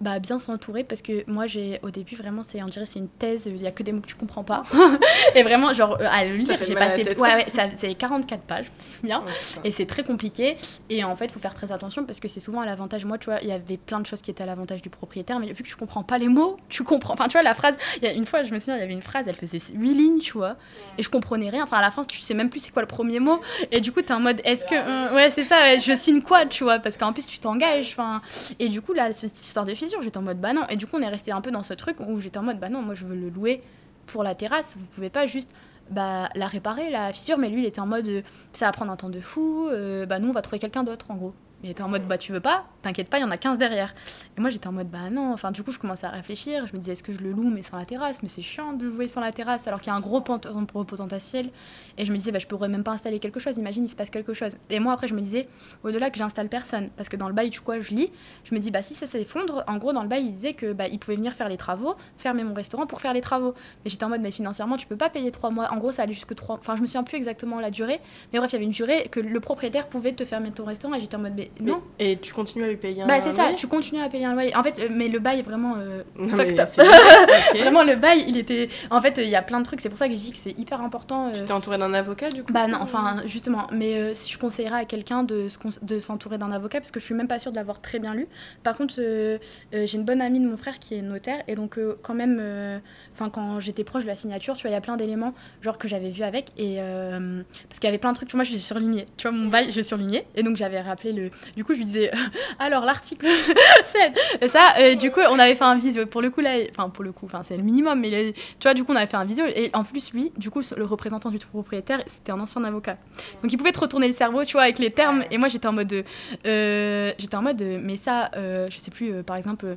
bah, 0.00 0.18
bien 0.18 0.38
s'entourer 0.38 0.82
parce 0.82 1.02
que 1.02 1.28
moi, 1.30 1.46
j'ai, 1.46 1.78
au 1.82 1.90
début, 1.90 2.16
vraiment, 2.16 2.42
c'est, 2.42 2.62
on 2.62 2.68
dirait, 2.68 2.86
c'est 2.86 2.98
une 2.98 3.08
thèse. 3.08 3.46
Il 3.46 3.60
y 3.60 3.66
a 3.66 3.70
que 3.70 3.82
des 3.82 3.92
mots 3.92 4.00
que 4.00 4.06
tu 4.06 4.14
comprends 4.14 4.44
pas. 4.44 4.62
et 5.34 5.42
vraiment, 5.42 5.74
genre, 5.74 5.98
euh, 6.00 6.06
à 6.10 6.24
le 6.24 6.36
lire, 6.36 6.56
j'ai 6.66 6.74
passé, 6.74 7.04
ouais, 7.04 7.16
ouais, 7.18 7.46
c'est 7.74 7.94
44 7.94 8.40
pages, 8.42 8.66
je 8.66 8.70
me 8.70 8.82
souviens. 8.82 9.24
Et 9.62 9.70
c'est 9.70 9.86
très 9.86 10.02
compliqué. 10.02 10.56
Et 10.88 11.04
en 11.04 11.14
fait, 11.16 11.30
faut 11.30 11.40
faire 11.40 11.54
très 11.54 11.70
attention 11.70 12.04
parce 12.04 12.18
que 12.18 12.28
c'est 12.28 12.40
souvent 12.40 12.62
à 12.62 12.66
l'avantage. 12.66 13.04
Moi, 13.04 13.18
tu 13.18 13.26
vois, 13.26 13.40
il 13.42 13.48
y 13.48 13.52
avait 13.52 13.76
plein 13.76 14.00
de 14.00 14.06
choses 14.06 14.22
qui 14.22 14.30
étaient 14.30 14.42
à 14.42 14.46
l'avantage 14.46 14.80
du 14.80 14.88
propriétaire, 14.88 15.38
mais 15.38 15.52
vu 15.52 15.62
que 15.62 15.68
tu 15.68 15.76
comprends 15.76 16.02
pas 16.02 16.18
les 16.18 16.28
mots, 16.28 16.56
tu 16.68 16.82
comprends. 16.82 17.14
Enfin, 17.14 17.28
tu 17.28 17.32
vois, 17.32 17.42
la 17.42 17.54
phrase. 17.54 17.76
Il 17.98 18.04
y 18.04 18.08
a 18.08 18.12
une 18.12 18.26
fois, 18.26 18.42
je 18.42 18.54
me 18.54 18.58
souviens, 18.58 18.76
il 18.76 18.80
y 18.80 18.84
avait 18.84 18.94
une 18.94 19.02
phrase, 19.02 19.26
elle 19.28 19.34
faisait 19.34 19.58
8 19.74 19.94
lignes, 19.94 20.18
tu 20.20 20.32
vois. 20.32 20.56
Et 20.96 21.02
je 21.02 21.10
comprenais 21.10 21.50
rien. 21.50 21.64
Enfin, 21.64 21.76
à 21.76 21.82
la 21.82 21.90
fin, 21.90 22.04
tu 22.04 22.20
sais 22.20 22.34
même 22.34 22.48
plus 22.48 22.60
c'est 22.60 22.72
quoi 22.72 22.82
le 22.82 22.88
premier 22.88 23.20
mot. 23.20 23.40
Et 23.70 23.80
du 23.80 23.92
coup, 23.92 24.00
t'es 24.00 24.14
en 24.14 24.20
mode, 24.20 24.40
est-ce 24.44 24.64
que. 24.64 24.74
euh, 24.74 25.14
ouais, 25.14 25.28
c'est 25.28 25.44
ça, 25.44 25.60
ouais, 25.60 25.78
je 25.78 25.94
signe 25.94 26.22
quoi, 26.22 26.46
tu 26.46 26.64
vois 26.64 26.78
Parce 26.78 26.96
qu'en 26.96 27.12
plus, 27.12 27.26
tu 27.26 27.38
t'engages. 27.38 27.90
Enfin. 27.92 28.22
Et 28.58 28.68
du 28.68 28.80
coup, 28.80 28.94
là, 28.94 29.12
cette 29.12 29.38
histoire 29.40 29.66
de 29.66 29.74
j'étais 30.00 30.18
en 30.18 30.22
mode, 30.22 30.40
bah 30.40 30.52
non. 30.52 30.66
Et 30.68 30.76
du 30.76 30.86
coup, 30.86 30.96
on 30.96 31.02
est 31.02 31.08
resté 31.08 31.32
un 31.32 31.40
peu 31.40 31.50
dans 31.50 31.62
ce 31.62 31.74
truc 31.74 31.98
où 32.00 32.20
j'étais 32.20 32.38
en 32.38 32.42
mode, 32.42 32.58
bah 32.58 32.68
non, 32.68 32.82
moi, 32.82 32.94
je 32.94 33.06
veux 33.06 33.16
le 33.16 33.28
louer 33.28 33.62
pour 34.06 34.22
la 34.22 34.34
terrasse. 34.34 34.76
Vous 34.76 34.86
pouvez 34.86 35.10
pas 35.10 35.26
juste 35.26 35.50
bah, 35.90 36.28
la 36.34 36.46
réparer, 36.46 36.90
la 36.90 37.12
fissure, 37.12 37.38
mais 37.38 37.48
lui, 37.48 37.62
il 37.62 37.66
était 37.66 37.80
en 37.80 37.86
mode 37.86 38.08
euh, 38.08 38.22
ça 38.52 38.66
va 38.66 38.72
prendre 38.72 38.92
un 38.92 38.96
temps 38.96 39.10
de 39.10 39.20
fou, 39.20 39.68
euh, 39.68 40.06
bah 40.06 40.18
nous, 40.18 40.28
on 40.28 40.32
va 40.32 40.42
trouver 40.42 40.58
quelqu'un 40.58 40.84
d'autre 40.84 41.10
en 41.10 41.16
gros. 41.16 41.34
Il 41.62 41.68
était 41.68 41.82
en 41.82 41.88
mode 41.88 42.08
bah 42.08 42.16
tu 42.16 42.32
veux 42.32 42.40
pas, 42.40 42.64
t'inquiète 42.80 43.10
pas, 43.10 43.18
il 43.18 43.20
y 43.20 43.24
en 43.24 43.30
a 43.30 43.36
15 43.36 43.58
derrière. 43.58 43.94
Et 44.38 44.40
moi 44.40 44.48
j'étais 44.48 44.66
en 44.66 44.72
mode 44.72 44.88
bah 44.88 45.10
non, 45.10 45.30
enfin 45.34 45.50
du 45.50 45.62
coup 45.62 45.72
je 45.72 45.78
commençais 45.78 46.06
à 46.06 46.10
réfléchir, 46.10 46.66
je 46.66 46.72
me 46.72 46.78
disais 46.78 46.92
est-ce 46.92 47.02
que 47.02 47.12
je 47.12 47.18
le 47.18 47.32
loue 47.32 47.50
mais 47.50 47.60
sans 47.60 47.76
la 47.76 47.84
terrasse, 47.84 48.22
mais 48.22 48.30
c'est 48.30 48.40
chiant 48.40 48.72
de 48.72 48.84
le 48.84 48.90
louer 48.90 49.08
sans 49.08 49.20
la 49.20 49.30
terrasse 49.30 49.66
alors 49.66 49.82
qu'il 49.82 49.90
y 49.90 49.94
a 49.94 49.96
un 49.96 50.00
gros, 50.00 50.22
potentiel. 50.22 51.50
Et 51.98 52.06
je 52.06 52.12
me 52.12 52.16
disais 52.16 52.32
bah 52.32 52.38
je 52.38 52.46
pourrais 52.46 52.68
même 52.68 52.82
pas 52.82 52.92
installer 52.92 53.18
quelque 53.18 53.38
chose, 53.40 53.58
imagine 53.58 53.84
il 53.84 53.88
se 53.88 53.96
passe 53.96 54.08
quelque 54.08 54.32
chose. 54.32 54.56
Et 54.70 54.80
moi 54.80 54.94
après 54.94 55.06
je 55.06 55.14
me 55.14 55.20
disais 55.20 55.48
au-delà 55.84 56.08
que 56.08 56.16
j'installe 56.16 56.48
personne, 56.48 56.88
parce 56.96 57.10
que 57.10 57.16
dans 57.16 57.28
le 57.28 57.34
bail 57.34 57.50
tu 57.50 57.60
quoi 57.60 57.78
je 57.78 57.90
lis, 57.90 58.10
je 58.44 58.54
me 58.54 58.58
dis 58.58 58.70
bah 58.70 58.80
si 58.80 58.94
ça 58.94 59.06
s'effondre, 59.06 59.62
en 59.66 59.76
gros 59.76 59.92
dans 59.92 60.02
le 60.02 60.08
bail 60.08 60.24
il 60.24 60.32
disait 60.32 60.54
que 60.54 60.72
bah 60.72 60.88
il 60.88 60.98
pouvait 60.98 61.16
venir 61.16 61.34
faire 61.34 61.50
les 61.50 61.58
travaux, 61.58 61.94
fermer 62.16 62.42
mon 62.42 62.54
restaurant 62.54 62.86
pour 62.86 63.02
faire 63.02 63.12
les 63.12 63.20
travaux. 63.20 63.52
Mais 63.84 63.90
j'étais 63.90 64.04
en 64.04 64.08
mode 64.08 64.22
mais 64.22 64.30
financièrement 64.30 64.78
tu 64.78 64.86
peux 64.86 64.96
pas 64.96 65.10
payer 65.10 65.30
trois 65.30 65.50
mois, 65.50 65.70
en 65.74 65.76
gros 65.76 65.92
ça 65.92 66.04
allait 66.04 66.14
jusque 66.14 66.34
trois, 66.34 66.56
enfin 66.58 66.74
je 66.76 66.80
me 66.80 66.86
souviens 66.86 67.04
plus 67.04 67.18
exactement 67.18 67.60
la 67.60 67.70
durée, 67.70 68.00
mais 68.32 68.38
bref 68.38 68.50
il 68.50 68.54
y 68.54 68.56
avait 68.56 68.64
une 68.64 68.70
durée 68.70 69.08
que 69.10 69.20
le 69.20 69.40
propriétaire 69.40 69.88
pouvait 69.88 70.14
te 70.14 70.24
fermer 70.24 70.50
ton 70.52 70.64
restaurant 70.64 70.94
et 70.94 71.00
j'étais 71.02 71.16
en 71.16 71.20
mode 71.20 71.34
mais 71.36 71.49
Mais- 71.49 71.49
non. 71.60 71.82
Et 71.98 72.16
tu 72.18 72.32
continues 72.32 72.64
à 72.64 72.68
lui 72.68 72.76
payer 72.76 73.02
un 73.02 73.06
Bah 73.06 73.20
c'est 73.20 73.32
ça, 73.32 73.50
tu 73.56 73.66
continues 73.66 74.00
à 74.00 74.08
payer 74.08 74.24
un 74.24 74.32
loyer. 74.34 74.54
En 74.56 74.62
fait, 74.62 74.78
euh, 74.78 74.88
mais 74.90 75.08
le 75.08 75.18
bail 75.18 75.40
est 75.40 75.42
vraiment 75.42 75.74
euh, 75.76 76.02
fucked 76.28 76.58
up. 76.60 76.68
Vraiment 77.54 77.82
le 77.82 77.96
bail, 77.96 78.24
il 78.28 78.36
était. 78.36 78.68
En 78.90 79.00
fait, 79.00 79.18
euh, 79.18 79.22
il 79.22 79.28
y 79.28 79.36
a 79.36 79.42
plein 79.42 79.60
de 79.60 79.64
trucs. 79.64 79.80
C'est 79.80 79.88
pour 79.88 79.98
ça 79.98 80.08
que 80.08 80.14
je 80.14 80.20
dis 80.20 80.30
que 80.32 80.38
c'est 80.38 80.58
hyper 80.58 80.80
important. 80.80 81.28
euh, 81.28 81.32
Tu 81.32 81.44
t'es 81.44 81.52
entouré 81.52 81.78
d'un 81.78 81.92
avocat 81.94 82.30
du 82.30 82.42
coup 82.42 82.52
Bah 82.52 82.66
non, 82.66 82.78
enfin 82.80 83.22
justement. 83.26 83.66
Mais 83.72 83.96
euh, 83.96 84.14
si 84.14 84.30
je 84.32 84.38
conseillerais 84.38 84.80
à 84.80 84.84
quelqu'un 84.84 85.22
de, 85.24 85.48
de 85.82 85.98
s'entourer 85.98 86.38
d'un 86.38 86.52
avocat, 86.52 86.78
parce 86.80 86.90
que 86.90 87.00
je 87.00 87.04
suis 87.04 87.14
même 87.14 87.28
pas 87.28 87.38
sûre 87.38 87.52
de 87.52 87.56
l'avoir 87.56 87.80
très 87.80 87.98
bien 87.98 88.14
lu. 88.14 88.26
Par 88.62 88.76
contre, 88.76 88.94
euh, 88.98 89.38
euh, 89.74 89.86
j'ai 89.86 89.98
une 89.98 90.04
bonne 90.04 90.22
amie 90.22 90.40
de 90.40 90.46
mon 90.48 90.56
frère 90.56 90.78
qui 90.78 90.94
est 90.94 91.02
notaire, 91.02 91.42
et 91.48 91.54
donc 91.54 91.78
euh, 91.78 91.98
quand 92.02 92.14
même, 92.14 92.38
euh, 92.40 92.78
enfin 93.14 93.28
quand 93.30 93.60
j'étais 93.60 93.84
proche 93.84 94.02
de 94.04 94.08
la 94.08 94.16
signature, 94.16 94.54
tu 94.54 94.62
vois, 94.62 94.70
il 94.70 94.74
y 94.74 94.76
a 94.76 94.80
plein 94.80 94.96
d'éléments 94.96 95.34
genre 95.60 95.78
que 95.78 95.88
j'avais 95.88 96.10
vu 96.10 96.22
avec, 96.22 96.50
et 96.56 96.76
euh, 96.78 97.42
parce 97.68 97.78
qu'il 97.80 97.86
y 97.86 97.88
avait 97.88 97.98
plein 97.98 98.10
de 98.12 98.16
trucs. 98.16 98.28
Tu 98.28 98.36
vois, 98.36 98.44
moi, 98.44 98.58
surlignée. 98.58 99.06
Tu 99.16 99.28
vois, 99.28 99.36
mon 99.36 99.48
bail, 99.48 99.70
je 99.72 99.80
surlignais, 99.80 100.26
et 100.36 100.42
donc 100.42 100.56
j'avais 100.56 100.80
rappelé 100.80 101.12
le. 101.12 101.30
Du 101.56 101.64
coup, 101.64 101.72
je 101.72 101.78
lui 101.78 101.84
disais, 101.84 102.10
alors 102.58 102.84
l'article 102.84 103.26
7, 103.82 104.12
Et 104.42 104.48
ça, 104.48 104.94
du 104.94 105.10
coup, 105.10 105.20
on 105.30 105.38
avait 105.38 105.54
fait 105.54 105.64
un 105.64 105.76
visio. 105.76 106.06
Pour 106.06 106.22
le 106.22 106.30
coup, 106.30 106.40
là, 106.40 106.52
enfin 106.70 106.88
pour 106.90 107.04
le 107.04 107.12
coup, 107.12 107.28
c'est 107.42 107.56
le 107.56 107.62
minimum, 107.62 108.00
mais 108.00 108.32
tu 108.32 108.64
vois, 108.64 108.74
du 108.74 108.84
coup, 108.84 108.92
on 108.92 108.96
avait 108.96 109.06
fait 109.06 109.16
un 109.16 109.24
visio, 109.24 109.44
et 109.46 109.70
en 109.74 109.84
plus 109.84 110.12
lui, 110.12 110.32
du 110.36 110.50
coup, 110.50 110.60
le 110.76 110.84
représentant 110.84 111.30
du 111.30 111.38
propriétaire, 111.38 112.02
c'était 112.06 112.32
un 112.32 112.40
ancien 112.40 112.62
avocat. 112.64 112.96
Donc 113.42 113.52
il 113.52 113.56
pouvait 113.56 113.72
te 113.72 113.80
retourner 113.80 114.06
le 114.06 114.12
cerveau, 114.12 114.44
tu 114.44 114.52
vois, 114.52 114.62
avec 114.62 114.78
les 114.78 114.90
termes. 114.90 115.24
Et 115.30 115.38
moi, 115.38 115.48
j'étais 115.48 115.66
en 115.66 115.72
mode, 115.72 115.88
de, 115.88 116.04
euh, 116.46 117.12
j'étais 117.18 117.36
en 117.36 117.42
mode, 117.42 117.56
de, 117.56 117.78
mais 117.82 117.96
ça, 117.96 118.30
euh, 118.36 118.68
je 118.70 118.78
sais 118.78 118.90
plus, 118.90 119.12
euh, 119.12 119.22
par 119.22 119.36
exemple. 119.36 119.76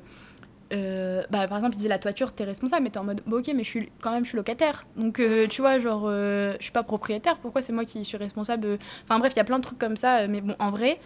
bah, 0.71 1.47
par 1.47 1.57
exemple, 1.57 1.73
il 1.75 1.77
disait 1.77 1.89
la 1.89 1.99
toiture, 1.99 2.31
t'es 2.33 2.43
responsable, 2.45 2.83
mais 2.83 2.89
t'es 2.89 2.97
en 2.97 3.03
mode, 3.03 3.21
bah, 3.27 3.37
ok, 3.37 3.51
mais 3.55 3.63
je 3.63 3.69
suis 3.69 3.91
quand 4.01 4.11
même, 4.11 4.23
je 4.23 4.29
suis 4.29 4.37
locataire. 4.37 4.85
Donc, 4.95 5.21
tu 5.49 5.61
vois, 5.61 5.77
genre, 5.79 6.03
euh, 6.07 6.53
je 6.59 6.63
suis 6.63 6.71
pas 6.71 6.83
propriétaire, 6.83 7.37
pourquoi 7.37 7.61
c'est 7.61 7.73
moi 7.73 7.85
qui 7.85 8.03
suis 8.03 8.17
responsable? 8.17 8.79
Enfin, 9.03 9.19
bref, 9.19 9.33
il 9.35 9.37
y 9.37 9.39
a 9.39 9.43
plein 9.43 9.59
de 9.59 9.63
trucs 9.63 9.77
comme 9.79 9.97
ça, 9.97 10.27
mais 10.27 10.41
bon, 10.41 10.55
en 10.59 10.71
vrai, 10.71 10.99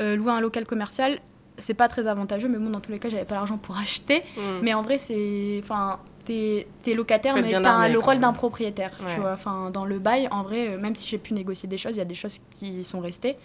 euh, 0.00 0.16
louer 0.16 0.32
un 0.32 0.40
local 0.40 0.66
commercial, 0.66 1.20
c'est 1.58 1.74
pas 1.74 1.88
très 1.88 2.06
avantageux, 2.06 2.48
mais 2.48 2.58
bon, 2.58 2.70
dans 2.70 2.80
tous 2.80 2.92
les 2.92 2.98
cas, 2.98 3.08
j'avais 3.08 3.24
pas 3.24 3.34
l'argent 3.34 3.58
pour 3.58 3.76
acheter. 3.82 4.22
Hmm. 4.36 4.60
Mais 4.62 4.74
en 4.74 4.82
vrai, 4.82 4.98
c'est. 4.98 5.60
Enfin, 5.62 6.00
t'es 6.24 6.66
locataire, 6.94 7.34
mais 7.36 7.60
t'as 7.60 7.88
le 7.88 7.98
rôle 7.98 8.18
d'un 8.18 8.32
propriétaire. 8.32 8.92
Ouais. 9.00 9.14
Tu 9.14 9.20
vois, 9.20 9.32
enfin, 9.32 9.70
dans 9.70 9.84
le 9.84 9.98
bail, 9.98 10.28
en 10.30 10.42
vrai, 10.42 10.68
euh, 10.68 10.78
même 10.78 10.94
si 10.94 11.08
j'ai 11.08 11.18
pu 11.18 11.34
négocier 11.34 11.68
des 11.68 11.78
choses, 11.78 11.96
il 11.96 11.98
y 11.98 12.02
a 12.02 12.06
des 12.06 12.14
choses 12.14 12.38
qui 12.50 12.84
sont 12.84 13.00
restées. 13.00 13.36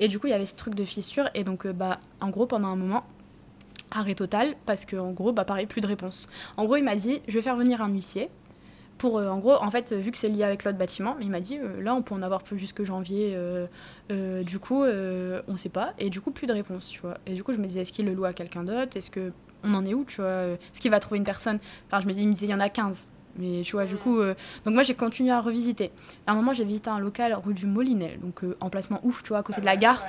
Et 0.00 0.08
du 0.08 0.18
coup, 0.18 0.26
il 0.26 0.30
y 0.30 0.34
avait 0.34 0.46
ce 0.46 0.54
truc 0.54 0.74
de 0.74 0.84
fissure. 0.84 1.28
Et 1.34 1.44
donc, 1.44 1.66
euh, 1.66 1.72
bah, 1.72 2.00
en 2.20 2.28
gros, 2.28 2.46
pendant 2.46 2.68
un 2.68 2.76
moment, 2.76 3.04
arrêt 3.90 4.14
total, 4.14 4.54
parce 4.66 4.84
que 4.84 4.96
en 4.96 5.12
gros, 5.12 5.32
bah, 5.32 5.44
pareil, 5.44 5.66
plus 5.66 5.80
de 5.80 5.86
réponse. 5.86 6.26
En 6.56 6.64
gros, 6.64 6.76
il 6.76 6.84
m'a 6.84 6.96
dit 6.96 7.22
je 7.28 7.34
vais 7.34 7.42
faire 7.42 7.56
venir 7.56 7.82
un 7.82 7.88
huissier. 7.88 8.28
Pour, 8.98 9.18
euh, 9.18 9.28
en 9.28 9.38
gros, 9.38 9.54
en 9.54 9.70
fait, 9.70 9.92
euh, 9.92 9.96
vu 9.98 10.10
que 10.10 10.18
c'est 10.18 10.28
lié 10.28 10.42
avec 10.44 10.64
l'autre 10.64 10.76
bâtiment, 10.78 11.16
il 11.20 11.30
m'a 11.30 11.40
dit 11.40 11.56
euh, 11.58 11.80
là, 11.80 11.94
on 11.94 12.02
peut 12.02 12.14
en 12.14 12.22
avoir 12.22 12.42
plus 12.42 12.58
jusque 12.58 12.82
janvier. 12.82 13.36
du 14.10 14.58
coup, 14.58 14.84
on 14.84 15.56
sait 15.56 15.68
pas. 15.68 15.94
Et 15.98 16.10
du 16.10 16.20
coup, 16.20 16.30
plus 16.30 16.46
de 16.46 16.52
réponse, 16.52 16.88
tu 16.88 17.00
vois. 17.00 17.16
Et 17.26 17.34
du 17.34 17.42
coup, 17.44 17.52
je 17.52 17.58
me 17.58 17.66
disais 17.66 17.82
est-ce 17.82 17.92
qu'il 17.92 18.06
le 18.06 18.14
loue 18.14 18.24
à 18.24 18.32
quelqu'un 18.32 18.64
d'autre? 18.64 18.96
Est-ce 18.96 19.10
que 19.10 19.32
on 19.64 19.74
en 19.74 19.84
est 19.84 19.94
où, 19.94 20.04
tu 20.04 20.20
vois? 20.20 20.42
Est-ce 20.42 20.80
qu'il 20.80 20.90
va 20.90 21.00
trouver 21.00 21.18
une 21.18 21.24
personne? 21.24 21.58
Enfin, 21.86 22.00
je 22.00 22.06
me 22.06 22.12
dis, 22.12 22.22
il 22.22 22.28
me 22.28 22.32
disait 22.32 22.46
il 22.46 22.50
y 22.50 22.54
en 22.54 22.60
a 22.60 22.68
15. 22.68 23.10
Mais 23.36 23.62
tu 23.64 23.72
vois, 23.72 23.84
du 23.86 23.94
coup, 23.96 24.18
euh, 24.18 24.34
donc 24.64 24.74
moi 24.74 24.82
j'ai 24.82 24.94
continué 24.94 25.30
à 25.30 25.40
revisiter. 25.40 25.92
À 26.26 26.32
un 26.32 26.34
moment, 26.34 26.52
j'ai 26.52 26.64
visité 26.64 26.90
un 26.90 26.98
local 26.98 27.34
rue 27.44 27.54
du 27.54 27.66
Molinel, 27.66 28.18
donc 28.20 28.42
euh, 28.42 28.56
emplacement 28.60 28.98
ouf, 29.04 29.22
tu 29.22 29.28
vois, 29.28 29.38
à 29.38 29.42
côté 29.44 29.60
de 29.60 29.66
la 29.66 29.76
gare 29.76 30.04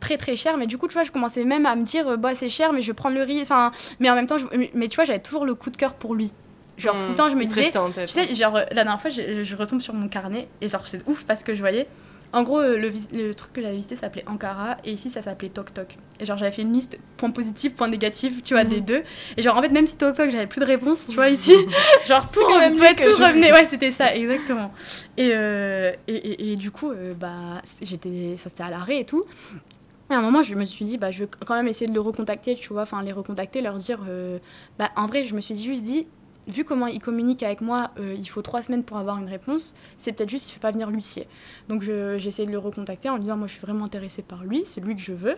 très 0.00 0.18
très 0.18 0.34
cher 0.34 0.56
mais 0.56 0.66
du 0.66 0.78
coup 0.78 0.88
tu 0.88 0.94
vois 0.94 1.04
je 1.04 1.12
commençais 1.12 1.44
même 1.44 1.64
à 1.64 1.76
me 1.76 1.84
dire 1.84 2.08
euh, 2.08 2.16
bah 2.16 2.34
c'est 2.34 2.48
cher 2.48 2.72
mais 2.72 2.82
je 2.82 2.88
vais 2.88 2.92
prendre 2.92 3.14
le 3.14 3.22
risque 3.22 3.42
enfin 3.52 3.70
mais 4.00 4.10
en 4.10 4.16
même 4.16 4.26
temps 4.26 4.36
je- 4.36 4.48
mais 4.74 4.88
tu 4.88 4.96
vois 4.96 5.04
j'avais 5.04 5.20
toujours 5.20 5.44
le 5.46 5.54
coup 5.54 5.70
de 5.70 5.76
cœur 5.76 5.94
pour 5.94 6.16
lui 6.16 6.32
genre 6.78 6.94
tout 7.04 7.10
le 7.10 7.14
temps 7.16 7.28
je 7.28 7.36
me 7.36 7.44
disais 7.44 7.70
tu 7.70 8.08
sais 8.08 8.34
genre 8.34 8.56
euh, 8.56 8.62
la 8.70 8.84
dernière 8.84 9.00
fois 9.00 9.10
je, 9.10 9.42
je 9.42 9.56
retombe 9.56 9.80
sur 9.80 9.94
mon 9.94 10.08
carnet 10.08 10.48
et 10.60 10.68
genre 10.68 10.86
c'est 10.86 11.06
ouf 11.08 11.24
parce 11.24 11.42
que 11.42 11.54
je 11.54 11.60
voyais 11.60 11.86
en 12.32 12.42
gros 12.44 12.60
euh, 12.60 12.78
le, 12.78 12.90
le 13.12 13.34
truc 13.34 13.52
que 13.52 13.60
j'avais 13.60 13.74
visité 13.76 13.94
s'appelait 13.94 14.24
Ankara 14.26 14.78
et 14.86 14.92
ici 14.92 15.10
ça 15.10 15.20
s'appelait 15.20 15.50
Tok 15.50 15.74
Tok. 15.74 15.98
Et 16.18 16.24
genre 16.24 16.38
j'avais 16.38 16.50
fait 16.50 16.62
une 16.62 16.72
liste 16.72 16.98
point 17.18 17.30
positif 17.30 17.74
point 17.74 17.88
négatif 17.88 18.42
tu 18.42 18.54
vois 18.54 18.64
des 18.64 18.80
deux. 18.80 19.02
Et 19.36 19.42
genre 19.42 19.56
en 19.58 19.60
fait 19.60 19.68
même 19.68 19.86
si 19.86 19.98
Tok 19.98 20.16
Tok 20.16 20.30
j'avais 20.30 20.46
plus 20.46 20.60
de 20.60 20.64
réponse 20.64 21.06
tu 21.08 21.14
vois 21.14 21.28
ici 21.38 21.54
genre 22.08 22.24
tout, 22.24 22.40
quand 22.48 22.58
même 22.58 22.80
ouais, 22.80 22.94
tout 22.94 23.02
je- 23.02 23.22
revenait. 23.22 23.52
Ouais 23.52 23.66
c'était 23.66 23.90
ça 23.90 24.14
exactement. 24.16 24.72
Et, 25.18 25.32
euh, 25.34 25.92
et, 26.08 26.14
et, 26.14 26.52
et 26.52 26.56
du 26.56 26.70
coup 26.70 26.90
euh, 26.90 27.12
bah 27.12 27.60
j'étais 27.82 28.36
ça 28.38 28.48
c'était 28.48 28.62
à 28.62 28.70
l'arrêt 28.70 29.00
et 29.00 29.04
tout. 29.04 29.24
Et 30.10 30.14
à 30.14 30.18
un 30.18 30.20
moment, 30.20 30.42
je 30.42 30.54
me 30.56 30.64
suis 30.66 30.84
dit, 30.84 30.98
bah, 30.98 31.10
je 31.10 31.20
vais 31.24 31.28
quand 31.46 31.54
même 31.54 31.68
essayer 31.68 31.86
de 31.86 31.94
le 31.94 32.00
recontacter, 32.00 32.54
tu 32.56 32.70
vois, 32.74 32.82
enfin, 32.82 33.02
les 33.02 33.12
recontacter, 33.12 33.62
leur 33.62 33.76
dire. 33.78 34.00
euh, 34.06 34.38
bah, 34.78 34.90
en 34.96 35.06
vrai, 35.06 35.22
je 35.24 35.34
me 35.34 35.40
suis 35.40 35.56
juste 35.56 35.82
dit, 35.82 36.06
vu 36.48 36.64
comment 36.64 36.86
il 36.86 37.00
communique 37.00 37.42
avec 37.42 37.60
moi, 37.60 37.90
euh, 37.98 38.14
il 38.16 38.28
faut 38.28 38.42
trois 38.42 38.62
semaines 38.62 38.84
pour 38.84 38.96
avoir 38.96 39.18
une 39.18 39.28
réponse. 39.28 39.74
C'est 39.96 40.12
peut-être 40.12 40.30
juste 40.30 40.46
qu'il 40.46 40.52
ne 40.52 40.54
fait 40.54 40.60
pas 40.60 40.72
venir 40.72 40.90
l'huissier. 40.90 41.28
Donc 41.68 41.82
j'ai 41.82 42.26
essayé 42.26 42.46
de 42.46 42.52
le 42.52 42.58
recontacter 42.58 43.08
en 43.08 43.14
lui 43.14 43.22
disant 43.22 43.36
Moi, 43.36 43.46
je 43.46 43.52
suis 43.52 43.60
vraiment 43.60 43.84
intéressée 43.84 44.22
par 44.22 44.44
lui, 44.44 44.62
c'est 44.64 44.80
lui 44.80 44.94
que 44.96 45.02
je 45.02 45.12
veux. 45.12 45.36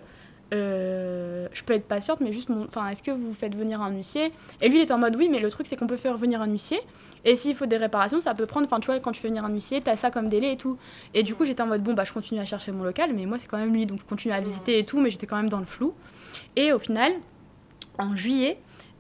Euh, 0.53 1.49
je 1.53 1.65
peux 1.65 1.73
être 1.73 1.87
patiente, 1.87 2.21
mais 2.21 2.31
juste, 2.31 2.51
enfin, 2.51 2.89
est-ce 2.89 3.03
que 3.03 3.11
vous 3.11 3.33
faites 3.33 3.57
venir 3.57 3.81
un 3.81 3.91
huissier? 3.91 4.31
Et 4.61 4.69
lui, 4.69 4.79
il 4.79 4.83
est 4.83 4.91
en 4.93 4.99
mode 4.99 5.17
oui, 5.17 5.29
mais 5.31 5.41
le 5.41 5.51
truc, 5.51 5.67
c'est 5.67 5.77
qu'on 5.77 5.87
peut 5.87 5.97
faire 5.97 6.17
venir 6.17 6.41
un 6.43 6.47
huissier. 6.47 6.81
Et 7.25 7.35
s'il 7.35 7.55
faut 7.55 7.67
des 7.67 7.77
réparations, 7.77 8.21
ça 8.21 8.35
peut 8.35 8.47
prendre, 8.47 8.67
enfin, 8.67 8.79
tu 8.79 8.87
vois, 8.87 9.01
quand 9.01 9.13
tu 9.13 9.21
fais 9.21 9.29
venir 9.29 9.45
un 9.45 9.51
huissier, 9.51 9.81
t'as 9.81 9.97
ça 9.97 10.11
comme 10.11 10.29
délai 10.29 10.53
et 10.53 10.57
tout. 10.57 10.77
Et 11.15 11.23
du 11.23 11.35
coup, 11.35 11.45
j'étais 11.45 11.63
en 11.63 11.67
mode 11.67 11.83
bon, 11.83 11.95
bah, 11.95 12.05
je 12.05 12.13
continue 12.13 12.41
à 12.41 12.45
chercher 12.45 12.73
mon 12.73 12.85
local, 12.85 13.13
mais 13.15 13.27
moi, 13.27 13.39
c'est 13.39 13.49
quand 13.49 13.59
même 13.59 13.73
lui, 13.73 13.87
donc 13.87 14.01
je 14.01 14.05
continue 14.05 14.35
à 14.35 14.41
visiter 14.41 14.79
et 14.79 14.85
tout, 14.85 15.01
mais 15.01 15.11
j'étais 15.11 15.27
quand 15.27 15.37
même 15.37 15.49
dans 15.49 15.61
le 15.61 15.67
flou. 15.67 15.95
Et 16.57 16.73
au 16.73 16.79
final, 16.79 17.13
en 17.99 18.15
juillet, 18.15 18.59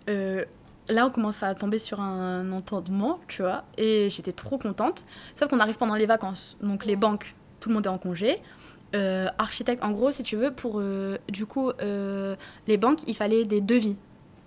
euh, 0.08 0.44
là, 0.88 1.06
on 1.06 1.10
commence 1.10 1.42
à 1.42 1.54
tomber 1.54 1.78
sur 1.78 2.00
un 2.00 2.50
entendement, 2.52 3.20
tu 3.28 3.42
vois, 3.42 3.64
et 3.78 4.08
j'étais 4.10 4.32
trop 4.32 4.58
contente. 4.58 5.04
Sauf 5.36 5.48
qu'on 5.48 5.60
arrive 5.60 5.76
pendant 5.76 5.96
les 5.96 6.06
vacances, 6.06 6.56
donc 6.62 6.84
les 6.84 6.96
banques, 6.96 7.34
tout 7.60 7.68
le 7.68 7.74
monde 7.74 7.86
est 7.86 7.90
en 7.90 7.98
congé. 7.98 8.40
Euh, 8.94 9.26
architecte, 9.38 9.82
en 9.82 9.90
gros, 9.90 10.12
si 10.12 10.22
tu 10.22 10.36
veux, 10.36 10.52
pour 10.52 10.78
euh, 10.78 11.18
du 11.28 11.46
coup 11.46 11.70
euh, 11.82 12.36
les 12.68 12.76
banques, 12.76 13.00
il 13.06 13.16
fallait 13.16 13.44
des 13.44 13.60
devis. 13.60 13.96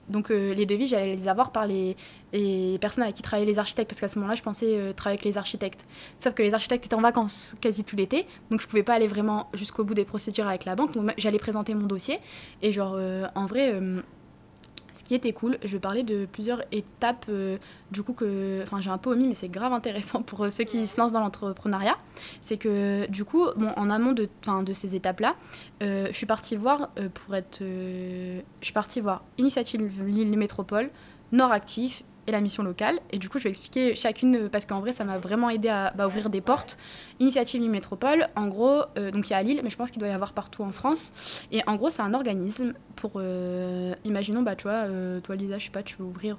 Donc 0.09 0.29
les 0.29 0.65
devis, 0.65 0.87
j'allais 0.87 1.17
les 1.17 1.27
avoir 1.27 1.51
par 1.51 1.67
les, 1.67 1.97
les, 2.31 2.77
personnes 2.79 3.03
avec 3.03 3.17
qui 3.17 3.21
travaillaient 3.21 3.51
les 3.51 3.59
architectes, 3.59 3.89
parce 3.89 3.99
qu'à 3.99 4.07
ce 4.07 4.17
moment-là, 4.19 4.35
je 4.35 4.41
pensais 4.41 4.93
travailler 4.95 5.19
avec 5.19 5.25
les 5.25 5.37
architectes. 5.37 5.85
Sauf 6.17 6.33
que 6.33 6.43
les 6.43 6.53
architectes 6.53 6.85
étaient 6.85 6.95
en 6.95 7.01
vacances 7.01 7.57
quasi 7.59 7.83
tout 7.83 7.97
l'été, 7.97 8.25
donc 8.49 8.61
je 8.61 8.67
pouvais 8.67 8.83
pas 8.83 8.93
aller 8.93 9.07
vraiment 9.07 9.49
jusqu'au 9.53 9.83
bout 9.83 9.95
des 9.95 10.05
procédures 10.05 10.47
avec 10.47 10.63
la 10.63 10.77
banque. 10.77 10.93
Donc 10.93 11.11
j'allais 11.17 11.39
présenter 11.39 11.73
mon 11.73 11.87
dossier, 11.87 12.21
et 12.61 12.71
genre, 12.71 12.97
en 13.35 13.45
vrai 13.47 13.81
ce 14.97 15.03
qui 15.03 15.13
était 15.13 15.31
cool, 15.31 15.59
je 15.63 15.73
vais 15.73 15.79
parler 15.79 16.01
de 16.01 16.25
plusieurs 16.25 16.63
étapes, 16.71 17.27
euh, 17.29 17.59
du 17.91 18.01
coup, 18.01 18.13
que 18.13 18.63
enfin, 18.63 18.81
j'ai 18.81 18.89
un 18.89 18.97
peu 18.97 19.11
omis, 19.11 19.27
mais 19.27 19.35
c'est 19.35 19.47
grave 19.47 19.71
intéressant 19.71 20.23
pour 20.23 20.43
euh, 20.43 20.49
ceux 20.49 20.63
qui 20.63 20.87
se 20.87 20.99
lancent 20.99 21.11
dans 21.11 21.19
l'entrepreneuriat. 21.19 21.97
C'est 22.41 22.57
que, 22.57 23.05
du 23.11 23.23
coup, 23.23 23.45
bon, 23.55 23.69
en 23.75 23.91
amont 23.91 24.13
de, 24.13 24.27
de 24.63 24.73
ces 24.73 24.95
étapes-là, 24.95 25.35
euh, 25.83 26.07
je 26.07 26.17
suis 26.17 26.25
partie 26.25 26.55
voir, 26.55 26.89
pour 27.13 27.35
être. 27.35 27.59
je 27.59 28.41
suis 28.61 28.73
partie 28.73 28.99
voir 28.99 29.23
Initiative 29.37 30.03
Lille 30.03 30.35
Métropole, 30.35 30.89
Nord 31.31 31.51
Actif 31.51 32.03
et 32.27 32.31
la 32.31 32.41
mission 32.41 32.61
locale. 32.61 32.99
Et 33.11 33.17
du 33.17 33.29
coup, 33.29 33.39
je 33.39 33.45
vais 33.45 33.49
expliquer 33.49 33.95
chacune 33.95 34.49
parce 34.49 34.65
qu'en 34.65 34.81
vrai, 34.81 34.91
ça 34.91 35.03
m'a 35.05 35.17
vraiment 35.17 35.49
aidé 35.49 35.69
à 35.69 35.93
bah, 35.95 36.07
ouvrir 36.07 36.29
des 36.29 36.41
portes. 36.41 36.77
Initiative 37.19 37.61
Lille 37.61 37.71
Métropole, 37.71 38.27
en 38.35 38.47
gros, 38.47 38.83
euh, 38.97 39.11
donc 39.11 39.29
il 39.29 39.31
y 39.31 39.33
a 39.33 39.37
à 39.37 39.43
Lille, 39.43 39.61
mais 39.63 39.69
je 39.69 39.77
pense 39.77 39.89
qu'il 39.89 39.99
doit 39.99 40.09
y 40.09 40.13
avoir 40.13 40.33
partout 40.33 40.63
en 40.63 40.71
France. 40.71 41.43
Et 41.51 41.61
en 41.67 41.75
gros, 41.75 41.89
c'est 41.89 42.01
un 42.01 42.13
organisme 42.13 42.73
pour, 42.95 43.13
euh, 43.15 43.95
imaginons, 44.03 44.43
bah, 44.43 44.55
tu 44.55 44.63
vois, 44.63 44.87
euh, 44.87 45.19
toi 45.21 45.35
Lisa, 45.35 45.57
je 45.57 45.65
sais 45.65 45.71
pas, 45.71 45.83
tu 45.83 45.95
veux 45.97 46.05
ouvrir 46.05 46.37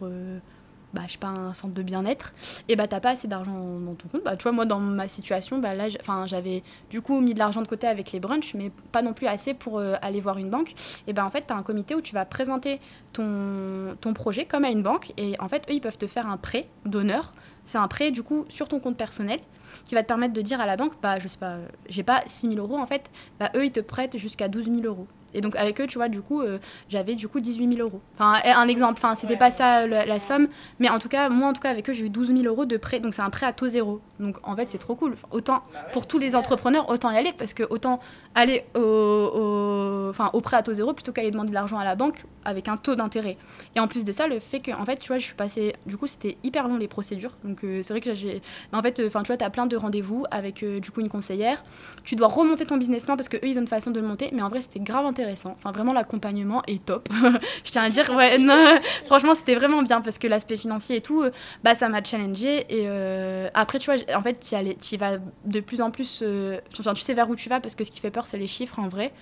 bah, 0.95 1.03
je 1.07 1.13
sais 1.13 1.19
pas, 1.19 1.29
un 1.29 1.53
centre 1.53 1.75
de 1.75 1.83
bien-être, 1.83 2.33
et 2.69 2.77
bah 2.77 2.87
t'as 2.87 3.01
pas 3.01 3.11
assez 3.11 3.29
d'argent 3.29 3.79
dans 3.81 3.95
ton 3.95 4.09
compte. 4.09 4.25
Bah, 4.25 4.37
tu 4.37 4.45
vois, 4.45 4.53
moi 4.53 4.65
dans 4.65 4.81
ma 4.81 5.09
situation, 5.09 5.59
bah, 5.59 5.75
là, 5.75 5.89
j'avais 6.27 6.63
du 6.91 7.01
coup 7.03 7.21
mis 7.21 7.35
de 7.35 7.39
l'argent 7.39 7.63
de 7.63 7.67
côté 7.67 7.87
avec 7.87 8.13
les 8.13 8.21
brunchs, 8.21 8.55
mais 8.55 8.71
pas 8.93 9.03
non 9.03 9.13
plus 9.13 9.27
assez 9.27 9.55
pour 9.55 9.79
euh, 9.79 9.95
aller 10.03 10.21
voir 10.21 10.39
une 10.39 10.51
banque. 10.51 10.75
Et 11.07 11.13
bah 11.13 11.25
en 11.25 11.31
fait, 11.31 11.47
tu 11.47 11.53
as 11.53 11.57
un 11.57 11.63
comité 11.63 11.95
où 11.95 12.01
tu 12.01 12.15
vas 12.15 12.25
présenter 12.25 12.81
ton, 13.13 13.97
ton 14.01 14.15
projet 14.15 14.45
comme 14.45 14.65
à 14.65 14.71
une 14.71 14.83
banque, 14.83 15.13
et 15.17 15.35
en 15.41 15.49
fait, 15.49 15.69
eux, 15.71 15.75
ils 15.75 15.81
peuvent 15.81 15.99
te 15.99 16.07
faire 16.07 16.29
un 16.29 16.37
prêt 16.37 16.69
d'honneur. 16.85 17.33
C'est 17.65 17.79
un 17.79 17.89
prêt 17.89 18.11
du 18.11 18.23
coup 18.23 18.47
sur 18.49 18.69
ton 18.69 18.81
compte 18.81 18.97
personnel 18.97 19.41
qui 19.85 19.95
va 19.95 20.03
te 20.03 20.09
permettre 20.09 20.33
de 20.33 20.41
dire 20.41 20.61
à 20.61 20.67
la 20.67 20.77
banque, 20.77 20.95
bah 21.03 21.19
je 21.19 21.29
sais 21.29 21.39
pas, 21.39 21.57
j'ai 21.89 22.03
pas 22.03 22.23
6 22.27 22.55
000 22.55 22.59
euros 22.59 22.79
en 22.79 22.87
fait, 22.87 23.11
bah 23.39 23.51
eux 23.55 23.67
ils 23.67 23.73
te 23.73 23.81
prêtent 23.81 24.17
jusqu'à 24.17 24.49
12 24.49 24.65
000 24.65 24.77
euros. 24.85 25.07
Et 25.35 25.41
donc 25.41 25.57
avec 25.57 25.81
eux, 25.81 25.87
tu 25.87 25.99
vois, 25.99 26.09
du 26.09 26.21
coup, 26.21 26.41
euh, 26.41 26.59
j'avais 26.89 27.15
du 27.15 27.29
coup 27.29 27.41
18 27.41 27.75
000 27.75 27.87
euros. 27.87 28.01
Enfin, 28.15 28.41
un 28.45 28.69
exemple, 28.69 28.95
enfin, 28.95 29.15
c'était 29.15 29.37
pas 29.37 29.51
ça 29.51 29.87
la, 29.87 30.21
somme, 30.21 30.49
mais 30.79 30.89
en 30.89 30.99
tout 30.99 31.09
cas, 31.09 31.29
moi 31.29 31.49
en 31.49 31.53
tout 31.53 31.61
cas, 31.61 31.71
avec 31.71 31.89
eux, 31.91 31.93
j'ai 31.93 32.07
eu 32.07 32.11
12 32.11 32.29
000 32.29 32.43
euros 32.45 32.65
de 32.65 32.77
prêt. 32.77 33.01
Donc 33.01 33.15
c'est 33.15 33.23
un 33.23 33.31
prêt 33.31 33.47
à 33.47 33.53
taux 33.53 33.69
zéro. 33.69 34.01
Donc 34.21 34.37
en 34.43 34.57
fait, 34.57 34.69
c'est 34.69 34.79
trop 34.79 34.95
cool. 34.95 35.15
Autant 35.31 35.63
pour 35.93 36.07
tous 36.07 36.19
les 36.19 36.35
entrepreneurs, 36.35 36.89
autant 36.89 37.11
y 37.11 37.17
aller 37.17 37.33
parce 37.37 37.55
que 37.55 37.65
autant 37.69 38.01
aller 38.35 38.65
au, 38.75 40.09
enfin, 40.11 40.31
au 40.33 40.41
prêt 40.41 40.57
à 40.57 40.63
taux 40.63 40.75
zéro 40.75 40.93
plutôt 40.93 41.13
qu'aller 41.13 41.31
demander 41.31 41.51
de 41.51 41.55
l'argent 41.55 41.79
à 41.79 41.85
la 41.85 41.95
banque 41.95 42.25
avec 42.45 42.69
un 42.69 42.77
taux 42.77 42.95
d'intérêt. 42.95 43.37
Et 43.77 43.81
en 43.81 43.89
plus 43.89 44.05
de 44.05 44.13
ça, 44.13 44.27
le 44.27 44.41
fait 44.41 44.61
que, 44.61 44.71
en 44.71 44.85
fait, 44.85 44.97
tu 44.97 45.09
vois, 45.09 45.19
je 45.19 45.25
suis 45.25 45.35
passée, 45.35 45.75
du 45.87 45.99
coup, 45.99 46.07
c'était 46.07 46.39
hyper 46.43 46.67
long 46.67 46.79
les 46.79 46.89
procédures. 46.89 47.37
Donc 47.45 47.63
euh, 47.63 47.83
c'est 47.83 47.93
vrai 47.93 48.01
que 48.01 48.15
j'ai, 48.15 48.41
en 48.73 48.83
fait, 48.83 49.03
enfin, 49.07 49.23
tu 49.23 49.29
vois, 49.29 49.37
tu 49.37 49.45
as 49.45 49.51
plein 49.51 49.67
de 49.67 49.77
rendez-vous 49.77 50.25
avec 50.31 50.63
euh, 50.63 50.81
du 50.81 50.91
coup 50.91 51.01
une 51.01 51.09
conseillère. 51.09 51.63
Tu 52.05 52.17
dois 52.17 52.29
remonter 52.29 52.65
ton 52.65 52.77
business 52.77 53.05
plan 53.05 53.17
parce 53.17 53.29
que 53.29 53.37
eux, 53.37 53.49
ils 53.49 53.59
ont 53.59 53.63
une 53.63 53.69
façon 53.69 53.91
de 53.91 54.01
le 54.01 54.07
monter. 54.07 54.31
Mais 54.33 54.43
en 54.43 54.49
vrai, 54.49 54.61
c'était 54.61 54.81
grave 54.81 55.05
intéressant. 55.05 55.18
Enfin, 55.25 55.73
vraiment 55.73 55.93
l'accompagnement 55.93 56.63
est 56.67 56.85
top. 56.85 57.09
je 57.65 57.71
tiens 57.71 57.83
à 57.83 57.91
dire, 57.91 58.11
ouais, 58.15 58.39
non, 58.39 58.79
franchement, 59.07 59.35
c'était 59.35 59.55
vraiment 59.55 59.83
bien 59.83 60.01
parce 60.01 60.19
que 60.19 60.27
l'aspect 60.27 60.57
financier 60.57 60.97
et 60.97 61.01
tout, 61.01 61.23
euh, 61.23 61.31
bah, 61.65 61.75
ça 61.75 61.89
m'a 61.89 62.03
challengé. 62.03 62.67
Et 62.69 62.85
euh, 62.87 63.49
après, 63.55 63.79
tu 63.79 63.91
vois, 63.91 64.01
en 64.15 64.23
fait, 64.23 64.39
tu 64.81 64.97
vas 64.97 65.19
de 65.45 65.61
plus 65.61 65.81
en 65.81 65.91
plus. 65.91 66.21
Euh, 66.23 66.59
tu 66.71 66.83
sais 66.97 67.15
vers 67.15 67.29
où 67.29 67.37
tu 67.37 67.49
vas 67.49 67.61
parce 67.61 67.75
que 67.75 67.85
ce 67.85 67.91
qui 67.91 68.01
fait 68.01 68.11
peur, 68.11 68.27
c'est 68.27 68.39
les 68.39 68.47
chiffres 68.47 68.79
en 68.79 68.89
vrai. 68.89 69.13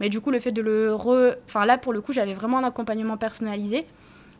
Mais 0.00 0.08
du 0.08 0.20
coup, 0.20 0.30
le 0.30 0.40
fait 0.40 0.52
de 0.52 0.62
le 0.62 0.94
re. 0.94 1.36
Enfin, 1.46 1.64
là, 1.64 1.78
pour 1.78 1.92
le 1.92 2.00
coup, 2.00 2.12
j'avais 2.12 2.34
vraiment 2.34 2.58
un 2.58 2.64
accompagnement 2.64 3.16
personnalisé. 3.16 3.86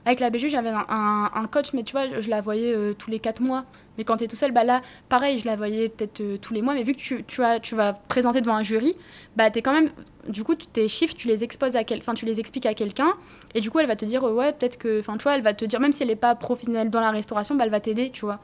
Avec 0.07 0.21
la 0.21 0.31
BG, 0.31 0.49
j'avais 0.49 0.71
un, 0.71 1.49
coach, 1.51 1.73
mais 1.75 1.83
tu 1.83 1.93
vois, 1.93 2.21
je 2.21 2.31
la 2.31 2.41
voyais 2.41 2.95
tous 2.95 3.11
les 3.11 3.19
quatre 3.19 3.43
mois. 3.43 3.65
Mais 3.99 4.05
quand 4.05 4.19
tu 4.19 4.25
es 4.25 4.29
tout 4.29 4.37
seul, 4.37 4.53
bah 4.53 4.63
là, 4.63 4.83
pareil, 5.09 5.39
je 5.39 5.47
la 5.47 5.57
voyais 5.57 5.89
peut-être 5.89 6.41
tous 6.41 6.55
les 6.55 6.63
mois. 6.63 6.75
Mais 6.75 6.85
vu 6.85 6.95
que 6.95 7.01
tu, 7.01 7.25
tu, 7.25 7.43
as, 7.43 7.61
tu 7.61 7.75
vas 7.75 7.93
présenter 7.93 8.41
devant 8.41 8.55
un 8.55 8.63
jury, 8.63 8.95
bah, 9.37 9.51
tu 9.51 9.59
es 9.59 9.63
quand 9.63 9.73
même 9.73 9.91
du 10.29 10.45
coup, 10.45 10.55
tes 10.55 10.89
chiffres, 10.89 11.15
tu 11.17 11.29
les 11.29 11.45
exposes 11.45 11.77
à 11.77 11.85
quel... 11.85 12.03
tu 12.15 12.27
les 12.27 12.41
expliques 12.41 12.67
à 12.67 12.75
quelqu'un, 12.75 13.15
et 13.55 13.61
du 13.61 13.71
coup, 13.71 13.79
elle 13.79 13.87
va 13.87 13.97
te 13.97 14.05
dire, 14.05 14.23
ouais, 14.25 14.53
peut-être 14.53 14.79
que, 14.79 15.01
enfin, 15.01 15.17
tu 15.17 15.25
vois, 15.25 15.35
elle 15.35 15.43
va 15.43 15.55
te 15.55 15.65
dire, 15.65 15.81
même 15.81 15.93
si 15.93 16.03
elle 16.03 16.09
n'est 16.09 16.17
pas 16.17 16.35
professionnelle 16.35 16.91
dans 16.91 17.01
la 17.01 17.11
restauration, 17.11 17.55
bah, 17.55 17.65
elle 17.65 17.71
va 17.71 17.81
t'aider, 17.81 18.11
tu 18.11 18.25
vois. 18.25 18.41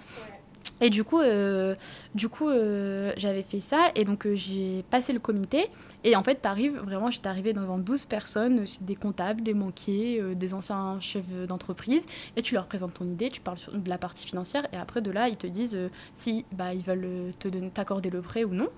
Et 0.81 0.91
du 0.91 1.05
coup, 1.05 1.21
euh, 1.21 1.75
du 2.15 2.29
coup 2.29 2.49
euh, 2.49 3.13
j'avais 3.17 3.43
fait 3.43 3.61
ça 3.61 3.91
et 3.95 4.05
donc 4.05 4.27
euh, 4.27 4.35
j'ai 4.35 4.85
passé 4.91 5.13
le 5.13 5.21
comité. 5.21 5.69
Et 6.05 6.17
en 6.17 6.25
fait, 6.25 6.45
arrives, 6.45 6.77
vraiment, 6.79 7.13
j'étais 7.13 7.29
arrivée 7.29 7.53
devant 7.53 7.79
12 7.79 8.07
personnes, 8.07 8.65
des 8.81 8.97
comptables, 8.97 9.41
des 9.43 9.55
banquiers, 9.55 10.21
des 10.35 10.53
anciens 10.53 10.99
chefs 10.99 11.29
d'entreprise. 11.47 12.07
Et 12.37 12.43
tu 12.43 12.55
leur 12.55 12.67
présentes 12.67 12.95
ton 12.95 13.05
idée, 13.05 13.31
tu 13.31 13.41
parles 13.41 13.59
de 13.73 13.89
la 13.89 13.99
partie 13.99 14.27
financière. 14.27 14.67
Et 14.73 14.77
après, 14.77 15.01
de 15.01 15.13
là, 15.13 15.29
ils 15.29 15.37
te 15.37 15.47
disent 15.47 15.79
si 16.17 16.45
bah, 16.51 16.75
ils 16.75 16.83
veulent 16.83 17.33
te 17.39 17.47
t'accorder 17.69 18.11
le 18.11 18.21
prêt 18.21 18.43
ou 18.43 18.53
non. 18.53 18.69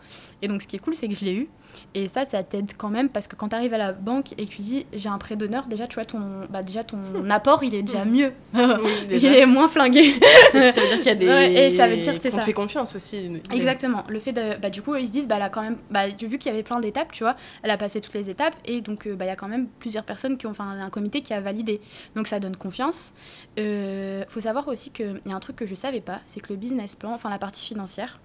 Et 0.42 0.48
donc, 0.48 0.60
ce 0.60 0.66
qui 0.66 0.76
est 0.76 0.80
cool, 0.80 0.94
c'est 0.94 1.08
que 1.08 1.14
je 1.14 1.24
l'ai 1.24 1.32
eu. 1.32 1.48
Et 1.94 2.08
ça, 2.08 2.26
ça 2.26 2.42
t'aide 2.42 2.72
quand 2.76 2.90
même 2.90 3.08
parce 3.08 3.26
que 3.26 3.36
quand 3.36 3.48
tu 3.48 3.56
arrives 3.56 3.72
à 3.72 3.78
la 3.78 3.92
banque 3.92 4.32
et 4.36 4.44
que 4.44 4.50
tu 4.50 4.60
dis 4.60 4.84
j'ai 4.92 5.08
un 5.08 5.16
prêt 5.16 5.36
d'honneur, 5.36 5.66
déjà, 5.66 5.86
tu 5.86 5.94
vois, 5.94 6.04
ton, 6.04 6.20
bah, 6.50 6.62
déjà, 6.62 6.84
ton 6.84 6.98
apport, 7.30 7.64
il 7.64 7.74
est 7.74 7.82
déjà 7.82 8.04
mieux. 8.04 8.32
il 9.10 9.24
est 9.24 9.46
moins 9.46 9.68
flingué. 9.68 10.12
ça 10.52 10.80
veut 10.80 10.88
dire 10.88 10.98
qu'il 10.98 11.06
y 11.06 11.08
a 11.08 11.14
des. 11.14 11.26
et 11.26 11.70
ça 11.76 11.88
veut 11.88 11.93
dire 11.96 12.14
c'est 12.18 12.30
ça. 12.30 12.36
On 12.36 12.40
te 12.40 12.44
fait 12.44 12.52
confiance 12.52 12.94
aussi. 12.94 13.40
Exactement. 13.52 14.04
Le 14.08 14.20
fait 14.20 14.32
de, 14.32 14.56
bah, 14.60 14.70
du 14.70 14.82
coup, 14.82 14.94
ils 14.94 15.06
se 15.06 15.12
disent, 15.12 15.26
bah, 15.26 15.38
là, 15.38 15.48
quand 15.48 15.62
même, 15.62 15.78
bah, 15.90 16.08
vu 16.08 16.38
qu'il 16.38 16.50
y 16.50 16.54
avait 16.54 16.62
plein 16.62 16.80
d'étapes, 16.80 17.12
tu 17.12 17.24
vois, 17.24 17.36
elle 17.62 17.70
a 17.70 17.76
passé 17.76 18.00
toutes 18.00 18.14
les 18.14 18.30
étapes 18.30 18.56
et 18.64 18.80
donc, 18.80 19.06
euh, 19.06 19.14
bah, 19.14 19.24
il 19.24 19.28
y 19.28 19.30
a 19.30 19.36
quand 19.36 19.48
même 19.48 19.68
plusieurs 19.78 20.04
personnes 20.04 20.36
qui 20.36 20.46
ont, 20.46 20.50
enfin, 20.50 20.78
un 20.80 20.90
comité 20.90 21.22
qui 21.22 21.32
a 21.34 21.40
validé. 21.40 21.80
Donc, 22.14 22.26
ça 22.26 22.40
donne 22.40 22.56
confiance. 22.56 23.12
Il 23.56 23.64
euh, 23.64 24.24
faut 24.28 24.40
savoir 24.40 24.68
aussi 24.68 24.90
qu'il 24.90 25.20
y 25.26 25.32
a 25.32 25.34
un 25.34 25.40
truc 25.40 25.56
que 25.56 25.66
je 25.66 25.74
savais 25.74 26.00
pas, 26.00 26.20
c'est 26.26 26.40
que 26.40 26.52
le 26.52 26.56
business 26.56 26.94
plan, 26.94 27.12
enfin, 27.12 27.30
la 27.30 27.38
partie 27.38 27.64
financière, 27.64 28.20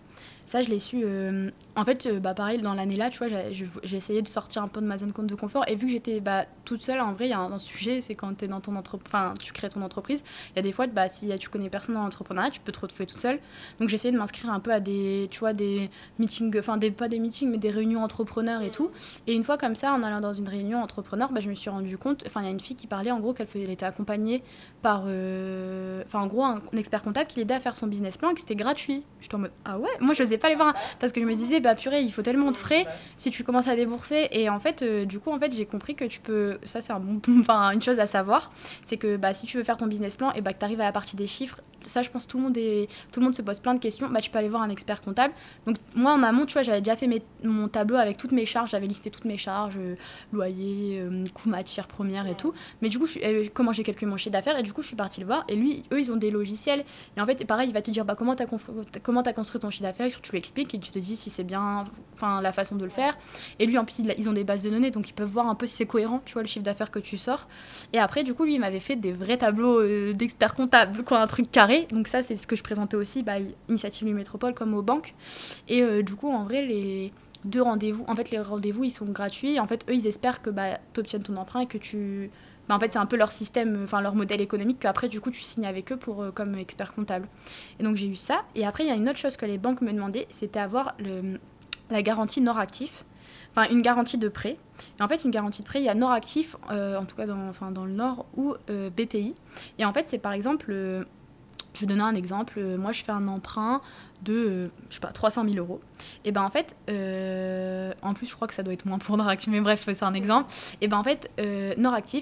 ça, 0.50 0.64
je 0.64 0.70
l'ai 0.70 0.80
su. 0.80 1.02
Euh, 1.04 1.52
en 1.76 1.86
fait, 1.86 2.08
euh, 2.08 2.20
bah, 2.20 2.34
pareil, 2.34 2.60
dans 2.60 2.74
l'année-là, 2.74 3.12
tu 3.12 3.20
vois, 3.20 3.28
j'ai 3.52 3.96
essayé 3.96 4.24
de 4.24 4.28
sortir 4.28 4.64
un 4.64 4.68
peu 4.68 4.82
de 4.82 4.88
ma 4.88 4.98
zone 4.98 5.14
de 5.16 5.36
confort. 5.36 5.64
Et 5.68 5.76
vu 5.76 5.86
que 5.86 5.92
j'étais 5.94 6.22
bah, 6.22 6.46
toute 6.66 6.82
seule, 6.82 7.00
en 7.02 7.14
vrai, 7.14 7.28
il 7.28 7.30
y 7.30 7.34
a 7.34 7.40
un, 7.40 7.60
sujet, 7.60 8.02
c'est 8.02 8.16
quand 8.16 8.42
es 8.42 8.48
dans 8.48 8.60
ton 8.60 8.76
enfin, 8.76 9.36
tu 9.40 9.54
crées 9.54 9.70
ton 9.70 9.84
entreprise. 9.84 10.24
Il 10.52 10.56
y 10.56 10.60
a 10.60 10.62
des 10.64 10.72
fois, 10.72 10.88
bah, 10.88 11.08
si 11.08 11.30
tu 11.38 11.50
connais 11.50 11.70
personne 11.70 11.94
dans 11.94 12.02
l'entrepreneuriat, 12.02 12.50
tu 12.50 12.62
peux 12.62 12.72
te 12.72 12.80
retrouver 12.80 13.06
tout 13.06 13.18
seul. 13.18 13.40
Donc, 13.80 13.90
j'ai 13.90 13.96
essayé 13.96 14.12
de 14.12 14.18
m'inscrire 14.18 14.52
un 14.52 14.60
peu 14.60 14.74
à 14.74 14.80
des, 14.80 15.28
tu 15.30 15.40
vois, 15.40 15.54
des 15.54 15.92
meetings, 16.18 16.58
enfin, 16.58 16.80
pas 16.80 17.10
des 17.10 17.20
meetings, 17.20 17.52
mais 17.52 17.60
des 17.60 17.70
réunions 17.70 18.04
entrepreneurs 18.04 18.64
et 18.64 18.72
tout. 18.72 18.90
Et 19.28 19.36
une 19.36 19.44
fois 19.44 19.60
comme 19.60 19.76
ça, 19.76 19.94
en 19.94 20.02
allant 20.02 20.20
dans 20.20 20.34
une 20.34 20.50
réunion 20.50 20.82
entrepreneur, 20.82 21.32
bah, 21.32 21.42
je 21.42 21.50
me 21.50 21.54
suis 21.54 21.70
rendu 21.70 22.00
compte, 22.00 22.24
enfin, 22.26 22.42
il 22.42 22.46
y 22.46 22.48
a 22.48 22.52
une 22.52 22.60
fille 22.60 22.76
qui 22.76 22.88
parlait, 22.88 23.12
en 23.12 23.20
gros, 23.20 23.34
qu'elle 23.34 23.70
était 23.70 23.86
accompagnée 23.86 24.42
par, 24.82 25.04
euh, 25.06 26.02
enfin, 26.08 26.22
en 26.22 26.28
gros, 26.28 26.44
un, 26.44 26.60
expert 26.76 27.04
comptable 27.04 27.28
qui 27.28 27.38
l'aidait 27.38 27.54
à 27.54 27.60
faire 27.60 27.76
son 27.76 27.86
business 27.86 28.18
plan 28.18 28.32
et 28.32 28.34
que 28.34 28.40
c'était 28.40 28.56
gratuit. 28.56 29.04
J'étais 29.22 29.36
en 29.36 29.40
mode, 29.40 29.52
ah 29.64 29.78
ouais, 29.78 29.90
moi, 30.00 30.16
je 30.16 30.24
n'osais 30.24 30.39
pas 30.40 30.50
les 30.50 30.56
voir 30.56 30.74
parce 31.00 31.12
que 31.12 31.22
je 31.22 31.26
me 31.26 31.36
disais, 31.36 31.60
bah 31.60 31.76
purée, 31.76 32.02
il 32.02 32.12
faut 32.12 32.22
tellement 32.22 32.52
de 32.52 32.58
frais 32.58 32.86
si 33.18 33.32
tu 33.32 33.44
commences 33.44 33.68
à 33.68 33.76
débourser. 33.76 34.28
Et 34.32 34.50
en 34.50 34.60
fait, 34.60 34.82
euh, 34.82 35.06
du 35.06 35.20
coup, 35.20 35.32
en 35.32 35.40
fait, 35.40 35.54
j'ai 35.54 35.66
compris 35.66 35.96
que 35.96 36.06
tu 36.06 36.20
peux, 36.20 36.60
ça 36.64 36.82
c'est 36.82 36.94
un 36.94 37.00
bon, 37.00 37.22
enfin, 37.42 37.72
une 37.72 37.82
chose 37.82 38.00
à 38.00 38.08
savoir, 38.08 38.52
c'est 38.84 38.98
que 38.98 39.18
bah, 39.18 39.34
si 39.34 39.46
tu 39.46 39.58
veux 39.58 39.64
faire 39.64 39.78
ton 39.78 39.88
business 39.88 40.16
plan 40.16 40.32
et 40.34 40.42
bah, 40.42 40.54
que 40.54 40.60
tu 40.60 40.66
arrives 40.66 40.82
à 40.82 40.86
la 40.86 40.92
partie 40.92 41.16
des 41.16 41.28
chiffres, 41.28 41.60
ça, 41.86 42.02
je 42.02 42.10
pense 42.10 42.28
tout 42.28 42.38
le 42.38 42.44
monde 42.44 42.58
est, 42.58 42.88
tout 43.12 43.20
le 43.20 43.26
monde 43.26 43.36
se 43.36 43.42
pose 43.42 43.60
plein 43.60 43.74
de 43.74 43.80
questions. 43.80 44.10
Bah, 44.10 44.22
tu 44.22 44.30
peux 44.30 44.38
aller 44.38 44.50
voir 44.50 44.62
un 44.62 44.70
expert 44.70 45.02
comptable. 45.02 45.34
Donc 45.66 45.78
moi, 45.96 46.12
en 46.14 46.24
amont, 46.24 46.46
tu 46.46 46.54
vois, 46.54 46.64
j'avais 46.64 46.82
déjà 46.82 46.96
fait 46.96 47.08
mes- 47.08 47.24
mon 47.44 47.68
tableau 47.68 47.96
avec 47.98 48.18
toutes 48.18 48.32
mes 48.32 48.46
charges. 48.46 48.72
J'avais 48.72 48.88
listé 48.88 49.10
toutes 49.10 49.26
mes 49.26 49.38
charges, 49.38 49.78
euh, 49.78 49.96
loyer, 50.34 51.00
euh, 51.02 51.24
coût 51.34 51.50
matière 51.50 51.88
première 51.88 52.28
et 52.28 52.36
tout. 52.36 52.54
Mais 52.82 52.90
du 52.90 53.00
coup, 53.00 53.08
euh, 53.24 53.46
comment 53.54 53.74
j'ai 53.74 53.84
calculé 53.84 54.10
mon 54.10 54.18
chiffre 54.18 54.34
d'affaires 54.34 54.58
et 54.58 54.64
du 54.64 54.74
coup, 54.74 54.82
je 54.82 54.88
suis 54.88 54.96
partie 54.96 55.20
le 55.20 55.26
voir. 55.26 55.46
Et 55.48 55.56
lui, 55.56 55.84
eux, 55.92 56.00
ils 56.00 56.12
ont 56.12 56.18
des 56.18 56.32
logiciels. 56.32 56.84
Et 57.18 57.22
en 57.22 57.26
fait, 57.26 57.46
pareil, 57.46 57.70
il 57.70 57.74
va 57.74 57.82
te 57.82 57.92
dire 57.92 58.06
bah, 58.06 58.16
comment 58.16 58.36
tu 58.36 58.44
as, 58.44 58.48
comment 59.04 59.22
as 59.22 59.34
construit 59.34 59.60
ton 59.60 59.70
chiffre 59.70 59.84
d'affaires? 59.84 60.10
Tu 60.22 60.32
lui 60.32 60.38
expliques 60.38 60.74
et 60.76 60.80
tu 60.80 60.92
te 60.92 61.00
dis 61.00 61.16
si 61.16 61.30
c'est 61.30 61.44
bien, 61.44 61.86
enfin 62.14 62.42
la 62.42 62.52
façon 62.52 62.76
de 62.76 62.84
le 62.84 62.90
faire. 62.92 63.18
Et 63.60 63.66
lui, 63.66 63.78
en 63.78 63.86
plus, 63.86 64.00
ils 64.18 64.30
ont 64.30 64.34
des 64.34 64.44
bases 64.44 64.64
de 64.64 64.70
données, 64.70 64.92
donc 64.92 65.10
ils 65.10 65.14
peuvent 65.14 65.30
voir 65.30 65.48
un 65.48 65.56
peu 65.56 65.68
si 65.68 65.76
c'est 65.76 65.86
cohérent, 65.86 66.22
tu 66.26 66.34
vois, 66.34 66.42
le 66.42 66.48
chiffre 66.48 66.66
d'affaires 66.66 66.92
que 66.92 67.00
tu 67.00 67.18
sors. 67.18 67.48
Et 67.94 68.00
après, 68.00 68.24
du 68.24 68.34
coup, 68.34 68.44
lui, 68.44 68.56
il 68.56 68.60
m'avait 68.60 68.80
fait 68.80 68.96
des 68.96 69.14
vrais 69.14 69.38
tableaux 69.38 69.80
euh, 69.82 70.14
d'experts 70.14 70.56
comptables, 70.56 71.04
quoi, 71.04 71.20
un 71.20 71.28
truc 71.28 71.52
carré. 71.52 71.69
Donc 71.92 72.08
ça, 72.08 72.24
c'est 72.24 72.36
ce 72.36 72.48
que 72.48 72.56
je 72.56 72.64
présentais 72.64 72.98
aussi, 72.98 73.24
bah, 73.24 73.34
Initiative 73.68 74.08
Nuit 74.08 74.14
Métropole, 74.14 74.54
comme 74.54 74.74
aux 74.74 74.82
banques. 74.82 75.14
Et 75.68 75.82
euh, 75.84 76.02
du 76.02 76.16
coup, 76.16 76.30
en 76.30 76.44
vrai, 76.44 76.66
les 76.66 77.14
deux 77.46 77.62
rendez-vous, 77.62 78.04
en 78.08 78.16
fait, 78.16 78.32
les 78.32 78.40
rendez-vous, 78.40 78.84
ils 78.84 78.92
sont 78.92 79.06
gratuits. 79.06 79.60
En 79.60 79.68
fait, 79.68 79.86
eux, 79.90 79.94
ils 79.94 80.08
espèrent 80.08 80.42
que 80.42 80.50
bah, 80.50 80.80
tu 80.94 81.00
obtiennes 81.00 81.24
ton 81.24 81.38
emprunt 81.38 81.62
et 81.62 81.68
que 81.68 81.78
tu... 81.78 82.32
bah, 82.68 82.76
en 82.76 82.80
fait, 82.80 82.94
c'est 82.94 83.00
un 83.00 83.06
peu 83.06 83.18
leur 83.18 83.32
système, 83.32 83.82
enfin 83.84 84.02
leur 84.02 84.16
modèle 84.16 84.42
économique, 84.42 84.80
qu'après, 84.80 85.08
du 85.10 85.22
coup, 85.22 85.32
tu 85.32 85.42
signes 85.42 85.66
avec 85.66 85.92
eux 85.92 85.98
pour, 85.98 86.24
euh, 86.24 86.32
comme 86.32 86.56
expert 86.56 86.92
comptable. 86.94 87.28
Et 87.80 87.84
donc, 87.84 87.96
j'ai 87.96 88.08
eu 88.08 88.16
ça. 88.16 88.44
Et 88.56 88.66
après, 88.66 88.84
il 88.84 88.88
y 88.88 88.92
a 88.92 88.96
une 88.96 89.08
autre 89.08 89.20
chose 89.20 89.38
que 89.38 89.46
les 89.46 89.58
banques 89.58 89.82
me 89.82 89.94
demandaient, 89.94 90.28
c'était 90.30 90.60
avoir 90.60 90.96
la 91.90 92.02
garantie 92.02 92.42
Nord 92.42 92.58
Actif. 92.58 93.06
Enfin, 93.56 93.68
une 93.72 93.82
garantie 93.82 94.18
de 94.18 94.30
prêt. 94.30 94.58
Et 95.00 95.04
en 95.04 95.08
fait, 95.08 95.24
une 95.24 95.32
garantie 95.32 95.64
de 95.64 95.68
prêt, 95.68 95.80
il 95.82 95.86
y 95.86 95.90
a 95.90 95.96
Nord 95.96 96.12
Actif, 96.12 96.56
euh, 96.72 96.98
en 96.98 97.06
tout 97.06 97.16
cas 97.16 97.26
dans, 97.26 97.50
enfin, 97.50 97.72
dans 97.72 97.86
le 97.86 97.92
Nord, 97.92 98.26
ou 98.38 98.54
BPI. 98.68 99.34
Et 99.80 99.86
en 99.86 99.94
fait, 99.94 100.06
c'est 100.06 100.20
par 100.20 100.34
exemple, 100.34 100.72
je 101.74 101.82
vais 101.82 101.86
donner 101.88 102.02
un 102.02 102.16
exemple. 102.16 102.56
euh, 102.58 102.78
moi, 102.78 102.92
je 102.92 103.04
fais 103.04 103.12
un 103.12 103.28
emprunt 103.28 103.82
de, 104.24 104.34
euh, 104.34 104.68
je 104.90 104.96
sais 104.96 105.00
pas, 105.00 105.10
300 105.14 105.44
000 105.46 105.56
euros. 105.58 105.80
Et 106.26 106.32
ben 106.32 106.42
en 106.44 106.50
fait, 106.50 106.76
euh, 106.90 107.94
en 108.02 108.14
plus, 108.14 108.28
je 108.28 108.36
crois 108.36 108.48
que 108.48 108.54
ça 108.54 108.64
doit 108.64 108.74
être 108.74 108.86
moins 108.86 108.98
pour 108.98 109.16
Nord 109.18 109.28
Actif, 109.30 109.50
mais 109.52 109.62
bref, 109.62 109.88
c'est 109.92 110.04
un 110.04 110.14
exemple. 110.14 110.52
Et 110.82 110.88
ben 110.88 110.98
en 110.98 111.04
fait, 111.04 111.30
euh, 111.40 111.74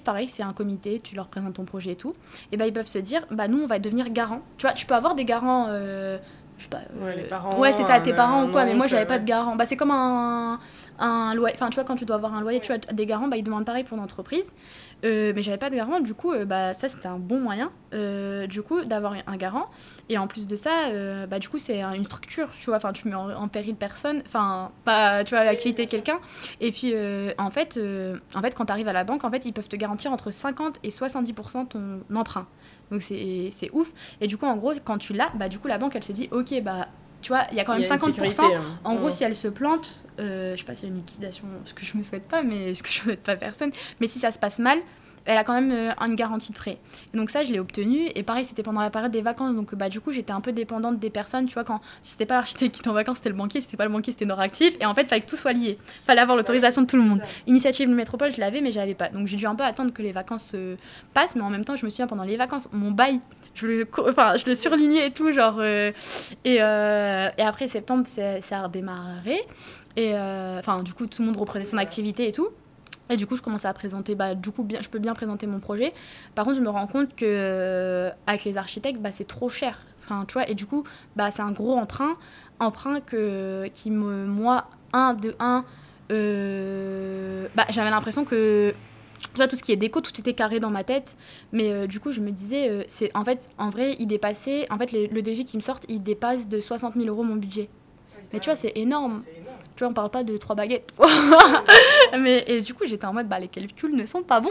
pareil, 0.04 0.28
c'est 0.28 0.44
un 0.44 0.54
comité, 0.54 1.00
tu 1.04 1.16
leur 1.16 1.28
présentes 1.28 1.56
ton 1.56 1.66
projet 1.66 1.92
et 1.92 1.96
tout. 1.96 2.14
Et 2.52 2.58
ben 2.58 2.66
ils 2.66 2.74
peuvent 2.74 2.88
se 2.88 3.00
dire, 3.00 3.26
bah 3.32 3.48
nous, 3.48 3.60
on 3.62 3.68
va 3.68 3.80
devenir 3.80 4.10
garant. 4.10 4.42
Tu 4.58 4.66
vois, 4.66 4.74
tu 4.74 4.86
peux 4.86 4.96
avoir 4.96 5.16
des 5.16 5.26
garants. 5.26 5.68
euh, 5.70 6.18
je 6.58 6.64
sais 6.64 6.70
pas, 6.70 6.80
Ouais, 7.00 7.16
les 7.16 7.24
parents, 7.24 7.60
Ouais, 7.60 7.72
c'est 7.72 7.84
ça, 7.84 8.00
tes 8.00 8.14
parents 8.14 8.46
ou 8.46 8.52
quoi, 8.52 8.66
mais 8.66 8.74
moi 8.74 8.88
j'avais 8.88 9.06
pas 9.06 9.20
de 9.20 9.26
garant. 9.26 9.56
Bah, 9.56 9.68
c'est 9.68 9.78
comme 9.78 9.92
un, 9.92 10.60
un 10.98 11.36
loyer. 11.36 11.54
Enfin, 11.56 11.70
tu 11.70 11.76
vois, 11.76 11.84
quand 11.84 11.96
tu 11.96 12.06
dois 12.06 12.16
avoir 12.16 12.34
un 12.34 12.42
loyer, 12.42 12.60
tu 12.62 12.72
as 12.72 12.80
des 12.80 13.06
garants, 13.06 13.28
bah, 13.28 13.38
ils 13.38 13.44
demandent 13.44 13.66
pareil 13.66 13.84
pour 13.84 13.96
l'entreprise. 13.98 14.52
Euh, 15.06 15.32
mais 15.36 15.42
j'avais 15.44 15.58
pas 15.58 15.70
de 15.70 15.76
garant, 15.76 16.00
du 16.00 16.14
coup, 16.14 16.32
euh, 16.34 16.46
bah, 16.46 16.74
ça 16.74 16.90
c'était 16.90 17.08
un 17.08 17.20
bon 17.20 17.40
moyen, 17.40 17.72
euh, 17.94 18.48
du 18.48 18.62
coup, 18.62 18.84
d'avoir 18.84 19.14
un 19.26 19.38
garant. 19.38 19.70
Et 20.10 20.18
en 20.18 20.28
plus 20.28 20.48
de 20.48 20.56
ça, 20.56 20.90
bah, 21.28 21.40
du 21.40 21.50
coup, 21.50 21.60
c'est 21.60 21.82
une 21.82 22.04
structure, 22.06 22.50
tu 22.60 22.66
vois, 22.66 22.78
enfin, 22.78 22.94
tu 22.94 23.08
mets 23.08 23.16
en, 23.16 23.30
en 23.30 23.48
péril 23.48 23.76
personne, 23.76 24.22
enfin, 24.26 24.72
pas, 24.86 25.24
tu 25.24 25.36
vois, 25.36 25.44
l'activité 25.44 25.86
de 25.86 25.92
quelqu'un. 25.92 26.20
Et 26.62 26.72
puis, 26.72 26.94
en, 27.38 27.50
fait, 27.52 27.80
en 28.36 28.42
fait, 28.42 28.56
quand 28.56 28.66
tu 28.66 28.72
arrives 28.72 28.88
à 28.88 28.94
la 28.94 29.04
banque, 29.04 29.24
en 29.24 29.32
fait, 29.32 29.46
ils 29.46 29.54
peuvent 29.54 29.70
te 29.70 29.76
garantir 29.76 30.12
entre 30.12 30.32
50 30.32 30.80
et 30.84 30.90
70% 30.90 31.68
ton 31.68 32.02
emprunt. 32.16 32.48
Donc, 32.92 33.02
c'est 33.02 33.50
c'est 33.52 33.70
ouf. 33.74 33.92
Et 34.22 34.28
du 34.28 34.38
coup, 34.38 34.46
en 34.46 34.56
gros, 34.56 34.74
quand 34.84 34.98
tu 34.98 35.14
l'as, 35.14 35.30
bah, 35.36 35.50
du 35.50 35.60
coup, 35.60 35.68
la 35.68 35.78
banque, 35.78 35.96
elle 35.96 36.04
se 36.04 36.12
dit, 36.12 36.30
ok, 36.32 36.62
bah, 36.64 36.88
tu 37.22 37.30
vois, 37.30 37.46
il 37.52 37.58
y 37.58 37.60
a 37.60 37.64
quand 37.64 37.74
même 37.74 37.82
Il 37.82 37.88
y 37.88 37.92
a 37.92 37.96
une 37.96 38.00
50%. 38.00 38.06
sécurité, 38.06 38.56
hein. 38.56 38.62
En 38.84 38.96
gros, 38.96 39.12
si 39.12 39.24
elle 39.24 39.36
se 39.36 39.48
plante, 39.48 40.06
euh, 40.20 40.54
je 40.56 40.60
sais 40.60 40.66
pas 40.66 40.76
s'il 40.76 40.90
y 40.90 40.92
a 40.92 40.94
une 40.94 41.00
liquidation, 41.02 41.46
ce 41.66 41.74
que 41.74 41.84
je 41.84 41.98
me 41.98 42.04
souhaite 42.04 42.28
pas, 42.28 42.44
mais 42.44 42.74
ce 42.74 42.84
que 42.84 42.90
je 42.90 43.00
souhaite 43.00 43.24
pas 43.24 43.36
personne, 43.36 43.72
mais 44.00 44.08
si 44.08 44.20
ça 44.20 44.32
se 44.32 44.40
passe 44.40 44.60
mal, 44.60 44.80
elle 45.28 45.38
a 45.38 45.44
quand 45.44 45.54
même 45.54 45.72
euh, 45.72 45.92
une 46.06 46.16
garantie 46.16 46.54
de 46.54 46.58
prêt. 46.58 46.78
Et 47.14 47.18
donc 47.18 47.30
ça, 47.30 47.44
je 47.44 47.52
l'ai 47.52 47.60
obtenu. 47.60 48.08
Et 48.16 48.24
pareil, 48.24 48.46
c'était 48.46 48.64
pendant 48.64 48.80
la 48.80 48.90
période 48.90 49.12
des 49.12 49.22
vacances. 49.22 49.56
Donc 49.56 49.76
bah, 49.76 49.90
du 49.90 50.00
coup, 50.00 50.14
j'étais 50.14 50.32
un 50.32 50.40
peu 50.40 50.54
dépendante 50.54 51.00
des 51.00 51.10
personnes. 51.10 51.48
Tu 51.48 51.54
vois, 51.54 51.66
quand 51.66 51.82
si 52.02 52.14
c'était 52.14 52.26
pas 52.26 52.36
l'architecte 52.36 52.76
qui 52.76 52.80
était 52.80 52.90
en 52.90 52.94
vacances, 52.94 53.18
c'était 53.18 53.30
le 53.30 53.36
banquier. 53.36 53.60
Si 53.60 53.66
c'était 53.66 53.76
pas 53.76 53.84
le 53.84 53.92
banquier, 53.92 54.14
c'était 54.14 54.24
Nord 54.24 54.40
Actif. 54.40 54.76
Et 54.80 54.86
en 54.86 54.96
fait, 54.96 55.02
il 55.02 55.08
fallait 55.08 55.22
que 55.22 55.28
tout 55.28 55.36
soit 55.36 55.52
lié. 55.52 55.78
fallait 56.06 56.22
avoir 56.22 56.38
l'autorisation 56.38 56.82
de 56.82 56.88
tout 56.88 56.96
le 56.96 57.02
monde. 57.04 57.22
Initiative 57.46 57.90
de 57.90 57.94
métropole, 57.94 58.32
je 58.32 58.40
l'avais, 58.40 58.62
mais 58.62 58.72
je 58.72 58.80
l'avais 58.80 58.96
pas. 58.96 59.10
Donc 59.10 59.28
j'ai 59.28 59.36
dû 59.36 59.46
un 59.46 59.56
peu 59.56 59.66
attendre 59.66 59.92
que 59.92 60.02
les 60.02 60.14
vacances 60.14 60.46
se 60.46 60.78
passent. 61.14 61.36
Mais 61.36 61.42
en 61.42 61.50
même 61.50 61.66
temps, 61.66 61.76
je 61.76 61.84
me 61.84 61.90
souviens 61.90 62.08
pendant 62.08 62.24
les 62.24 62.38
vacances, 62.38 62.70
mon 62.72 62.92
bail, 62.92 63.20
je 63.58 63.68
le, 63.68 63.88
enfin, 64.08 64.38
je 64.38 64.46
le 64.46 64.56
surlignais 64.56 65.08
et 65.08 65.12
tout. 65.12 65.32
Genre, 65.32 65.58
euh, 65.60 65.92
et, 66.46 66.62
euh, 66.62 67.30
et 67.38 67.42
après 67.42 67.68
septembre, 67.68 68.06
ça 68.08 68.40
a 68.52 68.64
redémarré. 68.64 69.40
Et 69.96 70.14
euh, 70.14 70.60
enfin, 70.60 70.84
du 70.84 70.94
coup, 70.94 71.08
tout 71.08 71.22
le 71.22 71.28
monde 71.28 71.38
reprenait 71.38 71.66
son 71.66 71.78
activité 71.78 72.28
et 72.28 72.32
tout. 72.32 72.50
Et 73.10 73.16
du 73.16 73.26
coup, 73.26 73.36
je 73.36 73.42
commençais 73.42 73.68
à 73.68 73.74
présenter, 73.74 74.16
bah, 74.16 74.36
du 74.36 74.52
coup, 74.52 74.64
bien, 74.64 74.80
je 74.82 74.90
peux 74.90 75.00
bien 75.00 75.14
présenter 75.14 75.48
mon 75.48 75.60
projet. 75.60 75.94
Par 76.36 76.46
contre, 76.46 76.58
je 76.58 76.62
me 76.62 76.70
rends 76.70 76.88
compte 76.88 77.16
que 77.16 78.10
avec 78.28 78.44
les 78.44 78.58
architectes, 78.58 79.02
bah, 79.02 79.12
c'est 79.12 79.28
trop 79.28 79.50
cher. 79.50 79.80
Enfin, 80.04 80.26
tu 80.28 80.34
vois, 80.34 80.48
et 80.50 80.56
du 80.56 80.66
coup, 80.66 80.84
bah, 81.16 81.32
c'est 81.32 81.42
un 81.42 81.52
gros 81.52 81.76
emprunt. 81.78 82.18
Emprunt 82.60 83.00
que, 83.02 83.68
qui 83.74 83.92
me, 83.92 84.26
moi, 84.26 84.68
un 84.94 85.14
de 85.14 85.36
un, 85.40 85.64
bah, 86.10 87.66
j'avais 87.70 87.90
l'impression 87.90 88.26
que, 88.26 88.74
tu 89.20 89.36
vois, 89.36 89.48
tout 89.48 89.56
ce 89.56 89.64
qui 89.64 89.72
est 89.72 89.76
déco, 89.78 90.02
tout 90.02 90.12
était 90.20 90.34
carré 90.34 90.60
dans 90.60 90.70
ma 90.70 90.84
tête. 90.84 91.16
Mais 91.52 91.72
euh, 91.72 91.88
du 91.88 92.00
coup, 92.00 92.12
je 92.12 92.22
me 92.22 92.32
disais, 92.32 92.70
euh, 92.70 92.84
c'est 92.88 93.16
en 93.16 93.24
fait, 93.24 93.50
en 93.58 93.70
vrai, 93.70 93.96
il 94.00 94.08
dépassait, 94.08 94.66
en 94.72 94.78
fait, 94.78 94.92
les- 94.92 95.08
le 95.08 95.22
devis 95.22 95.46
qui 95.46 95.58
me 95.58 95.62
sort, 95.62 95.80
il 95.90 96.02
dépasse 96.04 96.48
de 96.48 96.60
60 96.60 96.96
000 96.96 97.08
euros 97.08 97.24
mon 97.24 97.36
budget. 97.36 97.70
Mais 98.34 98.40
tu 98.40 98.46
vois, 98.50 98.56
c'est 98.56 98.74
énorme. 98.76 99.24
Tu 99.76 99.84
vois, 99.84 99.90
on 99.92 99.94
parle 99.94 100.10
pas 100.10 100.24
de 100.24 100.36
trois 100.38 100.56
baguettes. 100.56 100.92
mais 102.20 102.44
et 102.48 102.62
du 102.62 102.74
coup, 102.74 102.86
j'étais 102.86 103.06
en 103.06 103.14
mode, 103.14 103.28
bah, 103.28 103.40
les 103.40 103.48
calculs 103.48 103.96
ne 103.96 104.06
sont 104.06 104.24
pas 104.24 104.40
bons. 104.42 104.50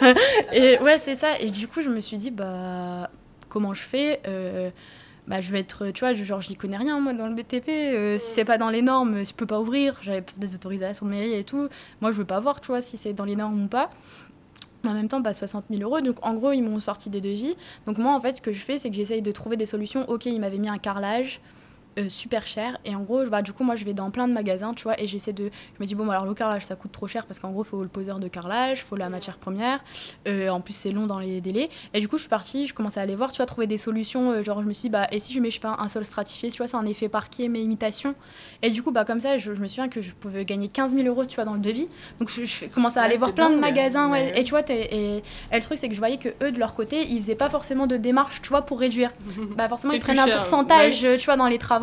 et 0.52 0.78
ouais, 0.80 0.98
c'est 0.98 1.14
ça. 1.14 1.38
Et 1.38 1.50
du 1.50 1.68
coup, 1.68 1.80
je 1.82 1.88
me 1.88 2.00
suis 2.00 2.16
dit, 2.16 2.30
bah, 2.30 3.10
comment 3.48 3.74
je 3.74 3.82
fais 3.82 4.20
Euh, 4.26 4.70
bah, 5.28 5.40
je 5.40 5.50
vais 5.52 5.60
être, 5.60 5.90
tu 5.90 6.00
vois, 6.00 6.14
genre, 6.14 6.40
j'y 6.40 6.56
connais 6.56 6.76
rien, 6.76 6.98
moi, 7.00 7.12
dans 7.12 7.26
le 7.26 7.34
BTP. 7.34 7.68
Euh, 7.68 8.18
si 8.18 8.32
c'est 8.32 8.44
pas 8.44 8.58
dans 8.58 8.70
les 8.70 8.82
normes, 8.82 9.24
je 9.24 9.32
peux 9.32 9.46
pas 9.46 9.60
ouvrir. 9.60 9.98
J'avais 10.02 10.24
des 10.36 10.54
autorisations 10.54 11.06
de 11.06 11.10
mairie 11.10 11.34
et 11.34 11.44
tout. 11.44 11.68
Moi, 12.00 12.12
je 12.12 12.16
veux 12.16 12.24
pas 12.24 12.40
voir, 12.40 12.60
tu 12.60 12.68
vois, 12.68 12.82
si 12.82 12.96
c'est 12.96 13.12
dans 13.12 13.24
les 13.24 13.36
normes 13.36 13.64
ou 13.64 13.68
pas. 13.68 13.90
Mais 14.82 14.90
en 14.90 14.94
même 14.94 15.08
temps, 15.08 15.20
bah, 15.20 15.34
60 15.34 15.66
000 15.70 15.82
euros. 15.82 16.00
Donc, 16.00 16.16
en 16.22 16.34
gros, 16.34 16.52
ils 16.52 16.62
m'ont 16.62 16.80
sorti 16.80 17.10
des 17.10 17.20
devis. 17.20 17.54
Donc, 17.86 17.98
moi, 17.98 18.14
en 18.14 18.20
fait, 18.20 18.38
ce 18.38 18.42
que 18.42 18.52
je 18.52 18.60
fais, 18.60 18.78
c'est 18.78 18.90
que 18.90 18.96
j'essaye 18.96 19.22
de 19.22 19.32
trouver 19.32 19.56
des 19.56 19.66
solutions. 19.66 20.08
Ok, 20.08 20.26
ils 20.26 20.40
m'avaient 20.40 20.58
mis 20.58 20.68
un 20.68 20.78
carrelage. 20.78 21.40
Euh, 21.98 22.08
super 22.08 22.46
cher. 22.46 22.78
Et 22.84 22.94
en 22.94 23.00
gros 23.00 23.24
bah, 23.26 23.42
du 23.42 23.52
coup 23.52 23.64
moi 23.64 23.76
je 23.76 23.84
vais 23.84 23.92
dans 23.94 24.10
plein 24.10 24.28
de 24.28 24.32
magasins 24.32 24.74
tu 24.74 24.84
vois 24.84 25.00
et 25.00 25.06
j'essaie 25.06 25.32
de 25.32 25.44
je 25.76 25.82
me 25.82 25.86
dis 25.86 25.94
bon 25.94 26.06
bah, 26.06 26.12
alors 26.14 26.26
le 26.26 26.34
carrelage 26.34 26.64
ça 26.64 26.76
coûte 26.76 26.92
trop 26.92 27.06
cher 27.06 27.26
parce 27.26 27.38
qu'en 27.38 27.50
gros 27.50 27.64
il 27.64 27.68
faut 27.68 27.82
le 27.82 27.88
poseur 27.88 28.18
de 28.18 28.28
carrelage 28.28 28.84
faut 28.84 28.96
la 28.96 29.08
matière 29.08 29.38
première. 29.38 29.80
Euh, 30.28 30.48
en 30.50 30.60
plus 30.60 30.72
c'est 30.74 30.92
long 30.92 31.06
dans 31.06 31.18
les 31.18 31.40
délais. 31.40 31.68
Et 31.94 32.00
du 32.00 32.08
coup 32.08 32.16
je 32.16 32.22
suis 32.22 32.28
partie 32.30 32.66
je 32.66 32.74
commençais 32.74 33.00
à 33.00 33.02
aller 33.02 33.16
voir 33.16 33.32
tu 33.32 33.38
vois 33.38 33.46
trouver 33.46 33.66
des 33.66 33.78
solutions. 33.78 34.30
Euh, 34.32 34.42
genre 34.42 34.62
je 34.62 34.66
me 34.66 34.72
suis 34.72 34.82
dit 34.82 34.88
bah 34.90 35.08
et 35.10 35.18
si 35.18 35.32
je 35.32 35.40
mets 35.40 35.50
je 35.50 35.54
sais 35.54 35.60
pas 35.60 35.76
un 35.80 35.88
sol 35.88 36.04
stratifié 36.04 36.50
tu 36.50 36.58
vois 36.58 36.68
c'est 36.68 36.76
un 36.76 36.86
effet 36.86 37.08
parquet 37.08 37.48
mais 37.48 37.60
imitation 37.62 38.14
et 38.62 38.70
du 38.70 38.82
coup 38.82 38.92
bah 38.92 39.04
comme 39.04 39.20
ça 39.20 39.36
je, 39.38 39.54
je 39.54 39.60
me 39.60 39.66
souviens 39.66 39.88
que 39.88 40.00
je 40.00 40.12
pouvais 40.12 40.44
gagner 40.44 40.68
15 40.68 40.94
000 40.94 41.06
euros 41.08 41.24
tu 41.24 41.34
vois 41.36 41.44
dans 41.44 41.54
le 41.54 41.60
devis. 41.60 41.88
Donc 42.20 42.28
je, 42.30 42.44
je 42.44 42.66
commençais 42.66 42.98
à 42.98 43.02
Ah, 43.02 43.06
aller 43.06 43.16
voir 43.16 43.32
plein 43.34 43.50
de 43.50 43.56
magasins 43.56 44.10
ouais. 44.10 44.32
Ouais. 44.32 44.40
et 44.40 44.44
tu 44.44 44.50
vois 44.50 44.62
et, 44.70 45.16
et 45.18 45.22
le 45.52 45.60
truc 45.60 45.78
c'est 45.78 45.88
que 45.88 45.94
je 45.94 45.98
voyais 46.00 46.18
que 46.18 46.28
eux 46.42 46.52
de 46.52 46.58
leur 46.58 46.74
côté 46.74 47.02
ils 47.08 47.20
faisaient 47.20 47.34
pas 47.34 47.50
forcément 47.50 47.86
de 47.86 47.96
démarche 47.96 48.40
tu 48.42 48.48
vois 48.50 48.62
pour 48.62 48.78
réduire. 48.78 49.10
Bah 49.56 49.68
forcément 49.68 49.92
ils 49.92 50.00
prennent 50.00 50.18
un 50.18 50.26
pourcentage 50.28 51.00
tu 51.18 51.24
vois 51.24 51.36
dans 51.36 51.46
les 51.48 51.58
travaux 51.58 51.79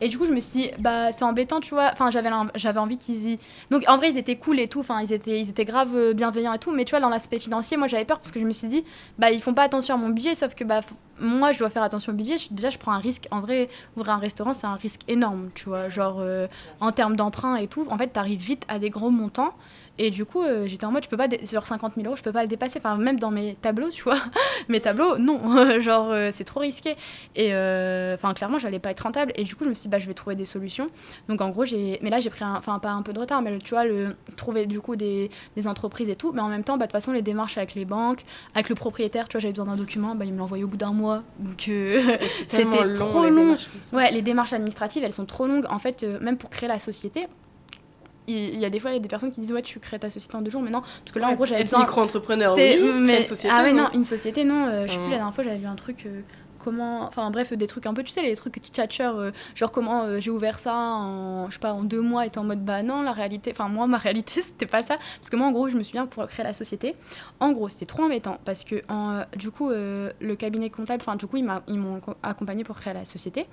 et 0.00 0.08
du 0.08 0.18
coup 0.18 0.26
je 0.26 0.32
me 0.32 0.40
suis 0.40 0.60
dit 0.60 0.70
bah 0.78 1.12
c'est 1.12 1.24
embêtant 1.24 1.60
tu 1.60 1.74
vois. 1.74 1.90
Enfin 1.92 2.10
j'avais 2.10 2.30
j'avais 2.54 2.78
envie 2.78 2.96
qu'ils 2.96 3.30
y 3.30 3.38
donc 3.70 3.84
en 3.88 3.96
vrai 3.96 4.10
ils 4.10 4.18
étaient 4.18 4.36
cool 4.36 4.60
et 4.60 4.68
tout. 4.68 4.80
Enfin 4.80 5.00
ils 5.00 5.12
étaient 5.12 5.40
ils 5.40 5.50
étaient 5.50 5.64
grave 5.64 5.90
euh, 5.94 6.12
bienveillants 6.12 6.52
et 6.52 6.58
tout. 6.58 6.72
Mais 6.72 6.84
tu 6.84 6.90
vois 6.90 7.00
dans 7.00 7.08
l'aspect 7.08 7.38
financier 7.38 7.76
moi 7.76 7.88
j'avais 7.88 8.04
peur 8.04 8.18
parce 8.18 8.32
que 8.32 8.40
je 8.40 8.44
me 8.44 8.52
suis 8.52 8.68
dit 8.68 8.84
bah 9.18 9.30
ils 9.30 9.42
font 9.42 9.54
pas 9.54 9.62
attention 9.62 9.94
à 9.94 9.98
mon 9.98 10.08
budget. 10.08 10.34
Sauf 10.34 10.54
que 10.54 10.64
bah 10.64 10.80
moi 11.20 11.52
je 11.52 11.58
dois 11.58 11.70
faire 11.70 11.82
attention 11.82 12.12
au 12.12 12.16
budget. 12.16 12.36
Déjà 12.50 12.70
je 12.70 12.78
prends 12.78 12.92
un 12.92 12.98
risque. 12.98 13.28
En 13.30 13.40
vrai 13.40 13.68
ouvrir 13.96 14.14
un 14.14 14.18
restaurant 14.18 14.52
c'est 14.52 14.66
un 14.66 14.74
risque 14.74 15.02
énorme 15.08 15.50
tu 15.54 15.68
vois. 15.68 15.88
Genre 15.88 16.16
euh, 16.18 16.46
en 16.80 16.92
termes 16.92 17.16
d'emprunt 17.16 17.56
et 17.56 17.66
tout. 17.66 17.86
En 17.90 17.98
fait 17.98 18.08
t'arrives 18.08 18.40
vite 18.40 18.64
à 18.68 18.78
des 18.78 18.90
gros 18.90 19.10
montants 19.10 19.54
et 19.96 20.10
du 20.10 20.24
coup, 20.24 20.42
euh, 20.42 20.66
j'étais 20.66 20.84
en 20.86 20.90
mode, 20.90 21.04
je 21.04 21.08
peux 21.08 21.16
pas, 21.16 21.28
sur 21.44 21.64
50 21.66 21.94
000 21.94 22.06
euros, 22.06 22.16
je 22.16 22.22
peux 22.22 22.32
pas 22.32 22.42
le 22.42 22.48
dépasser. 22.48 22.80
Enfin, 22.80 22.96
même 22.96 23.20
dans 23.20 23.30
mes 23.30 23.54
tableaux, 23.62 23.90
tu 23.90 24.02
vois, 24.02 24.18
mes 24.68 24.80
tableaux, 24.80 25.18
non. 25.18 25.80
Genre, 25.80 26.10
euh, 26.10 26.30
c'est 26.32 26.44
trop 26.44 26.60
risqué. 26.60 26.96
Et 27.36 27.54
euh, 27.54 28.14
enfin, 28.14 28.34
clairement, 28.34 28.58
j'allais 28.58 28.80
pas 28.80 28.90
être 28.90 29.00
rentable. 29.00 29.32
Et 29.36 29.44
du 29.44 29.54
coup, 29.54 29.64
je 29.64 29.68
me 29.68 29.74
suis 29.74 29.82
dit, 29.82 29.88
bah, 29.88 30.00
je 30.00 30.06
vais 30.06 30.14
trouver 30.14 30.34
des 30.34 30.44
solutions. 30.44 30.90
Donc, 31.28 31.40
en 31.40 31.50
gros, 31.50 31.64
j'ai. 31.64 32.00
Mais 32.02 32.10
là, 32.10 32.18
j'ai 32.18 32.30
pris. 32.30 32.44
Enfin, 32.44 32.78
pas 32.80 32.90
un 32.90 33.02
peu 33.02 33.12
de 33.12 33.20
retard, 33.20 33.40
mais 33.40 33.56
tu 33.58 33.70
vois, 33.70 33.84
le... 33.84 34.16
trouver 34.36 34.66
du 34.66 34.80
coup 34.80 34.96
des, 34.96 35.30
des 35.56 35.68
entreprises 35.68 36.10
et 36.10 36.16
tout. 36.16 36.32
Mais 36.32 36.40
en 36.40 36.48
même 36.48 36.64
temps, 36.64 36.76
bah, 36.76 36.86
de 36.86 36.90
toute 36.90 37.00
façon, 37.00 37.12
les 37.12 37.22
démarches 37.22 37.56
avec 37.56 37.74
les 37.74 37.84
banques, 37.84 38.24
avec 38.54 38.68
le 38.68 38.74
propriétaire, 38.74 39.28
tu 39.28 39.36
vois, 39.36 39.40
j'avais 39.40 39.52
besoin 39.52 39.66
d'un 39.66 39.76
document, 39.76 40.16
bah, 40.16 40.24
il 40.24 40.32
me 40.32 40.38
l'a 40.38 40.44
envoyé 40.44 40.64
au 40.64 40.68
bout 40.68 40.76
d'un 40.76 40.92
mois. 40.92 41.22
Donc, 41.38 41.68
euh, 41.68 42.16
C'était 42.48 42.64
trop 42.94 43.24
les 43.24 43.30
long. 43.30 43.56
ça. 43.58 43.96
Ouais, 43.96 44.10
les 44.10 44.22
démarches 44.22 44.52
administratives, 44.52 45.04
elles 45.04 45.12
sont 45.12 45.26
trop 45.26 45.46
longues. 45.46 45.66
En 45.70 45.78
fait, 45.78 46.02
euh, 46.02 46.18
même 46.20 46.36
pour 46.36 46.50
créer 46.50 46.68
la 46.68 46.80
société, 46.80 47.28
il 48.26 48.58
y 48.58 48.64
a 48.64 48.70
des 48.70 48.80
fois 48.80 48.90
il 48.90 48.94
y 48.94 48.96
a 48.96 49.00
des 49.00 49.08
personnes 49.08 49.30
qui 49.30 49.40
disent 49.40 49.52
ouais 49.52 49.62
tu 49.62 49.78
crées 49.80 49.98
ta 49.98 50.08
société 50.10 50.34
en 50.36 50.42
deux 50.42 50.50
jours 50.50 50.62
mais 50.62 50.70
non 50.70 50.80
parce 50.80 51.12
que 51.12 51.18
là 51.18 51.28
en 51.28 51.34
gros 51.34 51.44
j'avais 51.46 51.62
besoin 51.64 51.80
micro-entrepreneur, 51.80 52.54
oui, 52.54 52.76
mais- 53.00 53.18
une 53.20 53.24
société, 53.24 53.54
ah 53.54 53.62
ouais 53.62 53.72
non. 53.72 53.82
non 53.84 53.90
une 53.92 54.04
société 54.04 54.44
non 54.44 54.66
euh, 54.68 54.86
je 54.86 54.92
sais 54.92 54.98
plus 54.98 55.06
Mm. 55.06 55.10
la 55.10 55.16
dernière 55.16 55.34
fois 55.34 55.44
j'avais 55.44 55.58
vu 55.58 55.66
un 55.66 55.74
truc 55.76 56.04
euh, 56.06 56.20
comment, 56.58 57.04
enfin 57.06 57.30
bref, 57.30 57.52
des 57.52 57.66
trucs 57.66 57.84
un 57.84 57.92
peu, 57.92 58.02
tu 58.02 58.10
sais, 58.10 58.22
les 58.22 58.34
trucs 58.36 58.56
tchatcheurs, 58.72 59.18
euh, 59.18 59.32
genre 59.54 59.70
comment 59.70 60.04
euh, 60.04 60.18
j'ai 60.18 60.30
ouvert 60.30 60.58
ça 60.58 60.74
en, 60.74 61.48
je 61.50 61.52
sais 61.52 61.58
pas, 61.58 61.74
en 61.74 61.82
deux 61.82 62.00
mois, 62.00 62.24
et 62.24 62.30
en 62.38 62.44
mode 62.44 62.64
bah 62.64 62.82
non, 62.82 63.02
la 63.02 63.12
réalité, 63.12 63.50
enfin 63.52 63.68
moi, 63.68 63.86
ma 63.86 63.98
réalité, 63.98 64.40
c'était 64.42 64.64
pas 64.64 64.82
ça. 64.82 64.96
Parce 65.18 65.28
que 65.28 65.36
moi, 65.36 65.46
en 65.46 65.52
gros, 65.52 65.68
je 65.68 65.76
me 65.76 65.82
souviens 65.82 66.06
pour 66.06 66.24
créer 66.26 66.42
la 66.42 66.54
société, 66.54 66.94
en 67.38 67.52
gros, 67.52 67.68
c'était 67.68 67.84
trop 67.84 68.04
embêtant 68.04 68.38
parce 68.46 68.64
que 68.64 68.76
en, 68.88 69.10
euh, 69.10 69.22
du 69.36 69.50
coup, 69.50 69.68
le 69.68 70.34
cabinet 70.36 70.70
comptable, 70.70 71.02
enfin 71.06 71.16
du 71.16 71.26
coup, 71.26 71.36
ils 71.36 71.44
m'ont 71.44 72.00
co- 72.00 72.14
accompagné 72.22 72.64
pour 72.64 72.76
créer 72.78 72.94
la 72.94 73.04
société. 73.04 73.46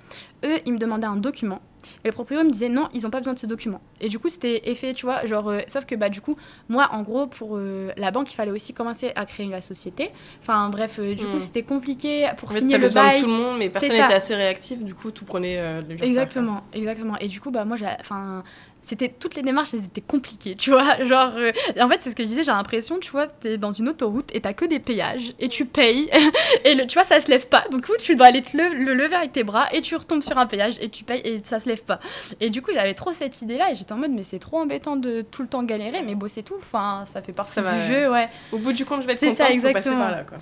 Eux, 0.46 0.60
ils 0.64 0.72
me 0.72 0.78
demandaient 0.78 1.06
un 1.06 1.16
document. 1.16 1.60
Et 2.04 2.08
le 2.08 2.12
propriétaire 2.12 2.44
me 2.44 2.50
disait 2.50 2.68
non, 2.68 2.88
ils 2.94 3.06
ont 3.06 3.10
pas 3.10 3.18
besoin 3.18 3.34
de 3.34 3.38
ce 3.38 3.46
document. 3.46 3.80
Et 4.00 4.08
du 4.08 4.18
coup, 4.18 4.28
c'était 4.28 4.70
effet, 4.70 4.94
tu 4.94 5.06
vois, 5.06 5.24
genre, 5.26 5.48
euh, 5.48 5.60
sauf 5.68 5.84
que 5.86 5.94
bah 5.94 6.08
du 6.08 6.20
coup, 6.20 6.36
moi, 6.68 6.88
en 6.92 7.02
gros, 7.02 7.26
pour 7.26 7.56
euh, 7.56 7.90
la 7.96 8.10
banque, 8.10 8.32
il 8.32 8.36
fallait 8.36 8.50
aussi 8.50 8.72
commencer 8.74 9.12
à 9.16 9.26
créer 9.26 9.46
la 9.46 9.60
société. 9.60 10.10
Enfin, 10.40 10.68
bref, 10.70 10.96
euh, 10.98 11.14
du 11.14 11.26
Hmm. 11.26 11.32
coup, 11.32 11.38
c'était 11.40 11.62
compliqué 11.62 12.28
pour 12.36 12.48
En 12.50 12.52
fait, 12.52 12.58
signer 12.60 12.78
le 12.78 12.88
bail. 12.88 13.20
tout 13.20 13.26
le 13.26 13.32
monde, 13.32 13.58
mais 13.58 13.68
personne 13.68 13.90
n'était 13.90 14.14
assez 14.14 14.34
réactif, 14.34 14.82
du 14.82 14.94
coup, 14.94 15.10
tout 15.10 15.24
prenait. 15.24 15.60
Exactement, 16.00 16.62
exactement. 16.72 17.16
Et 17.18 17.28
du 17.28 17.40
coup, 17.40 17.50
bah 17.50 17.64
moi, 17.64 17.76
j'ai, 17.76 17.86
enfin, 18.00 18.42
c'était 18.82 19.08
toutes 19.08 19.34
les 19.36 19.42
démarches, 19.42 19.74
elles 19.74 19.84
étaient 19.84 20.00
compliquées, 20.00 20.56
tu 20.56 20.70
vois. 20.70 21.02
Genre, 21.04 21.32
euh, 21.36 21.52
en 21.80 21.88
fait, 21.88 22.02
c'est 22.02 22.10
ce 22.10 22.16
que 22.16 22.22
je 22.22 22.28
disais. 22.28 22.44
J'ai 22.44 22.50
l'impression, 22.50 22.98
tu 22.98 23.10
vois, 23.10 23.26
t'es 23.26 23.56
dans 23.56 23.72
une 23.72 23.88
autoroute 23.88 24.28
et 24.34 24.40
t'as 24.40 24.52
que 24.52 24.64
des 24.64 24.80
péages 24.80 25.32
et 25.38 25.48
tu 25.48 25.64
payes 25.64 26.10
et 26.64 26.74
le, 26.74 26.86
tu 26.86 26.94
vois, 26.94 27.04
ça 27.04 27.20
se 27.20 27.30
lève 27.30 27.46
pas. 27.46 27.64
Donc, 27.70 27.86
tu 27.98 28.16
dois 28.16 28.26
aller 28.26 28.42
te 28.42 28.56
le, 28.56 28.74
le 28.74 28.94
lever 28.94 29.14
avec 29.14 29.32
tes 29.32 29.44
bras 29.44 29.72
et 29.72 29.80
tu 29.80 29.96
retombes 29.96 30.22
sur 30.22 30.36
un 30.36 30.46
péage 30.46 30.74
et 30.80 30.88
tu 30.88 31.04
payes 31.04 31.22
et 31.24 31.40
ça 31.44 31.60
se 31.60 31.68
lève 31.68 31.82
pas. 31.82 32.00
Et 32.40 32.50
du 32.50 32.60
coup, 32.62 32.72
j'avais 32.74 32.94
trop 32.94 33.12
cette 33.12 33.40
idée-là 33.42 33.70
et 33.70 33.74
j'étais 33.74 33.92
en 33.92 33.98
mode, 33.98 34.10
mais 34.10 34.24
c'est 34.24 34.38
trop 34.38 34.58
embêtant 34.58 34.96
de 34.96 35.22
tout 35.22 35.42
le 35.42 35.48
temps 35.48 35.62
galérer, 35.62 36.02
mais 36.02 36.16
c'est 36.28 36.42
tout. 36.42 36.56
Enfin, 36.58 37.04
ça 37.06 37.22
fait 37.22 37.32
partie 37.32 37.52
Ça 37.52 37.60
du 37.60 37.66
va, 37.66 37.86
jeu, 37.86 38.10
ouais. 38.10 38.28
Au 38.52 38.58
bout 38.58 38.72
du 38.72 38.84
compte, 38.84 39.02
je 39.02 39.06
vais 39.06 39.12
être 39.14 39.18
C'est 39.20 39.34
ça, 39.34 39.46
contente, 39.46 39.56
faut 39.56 39.62
passer 39.72 39.78
exactement. 39.90 39.98
par 39.98 40.10
là, 40.10 40.24
quoi. 40.24 40.38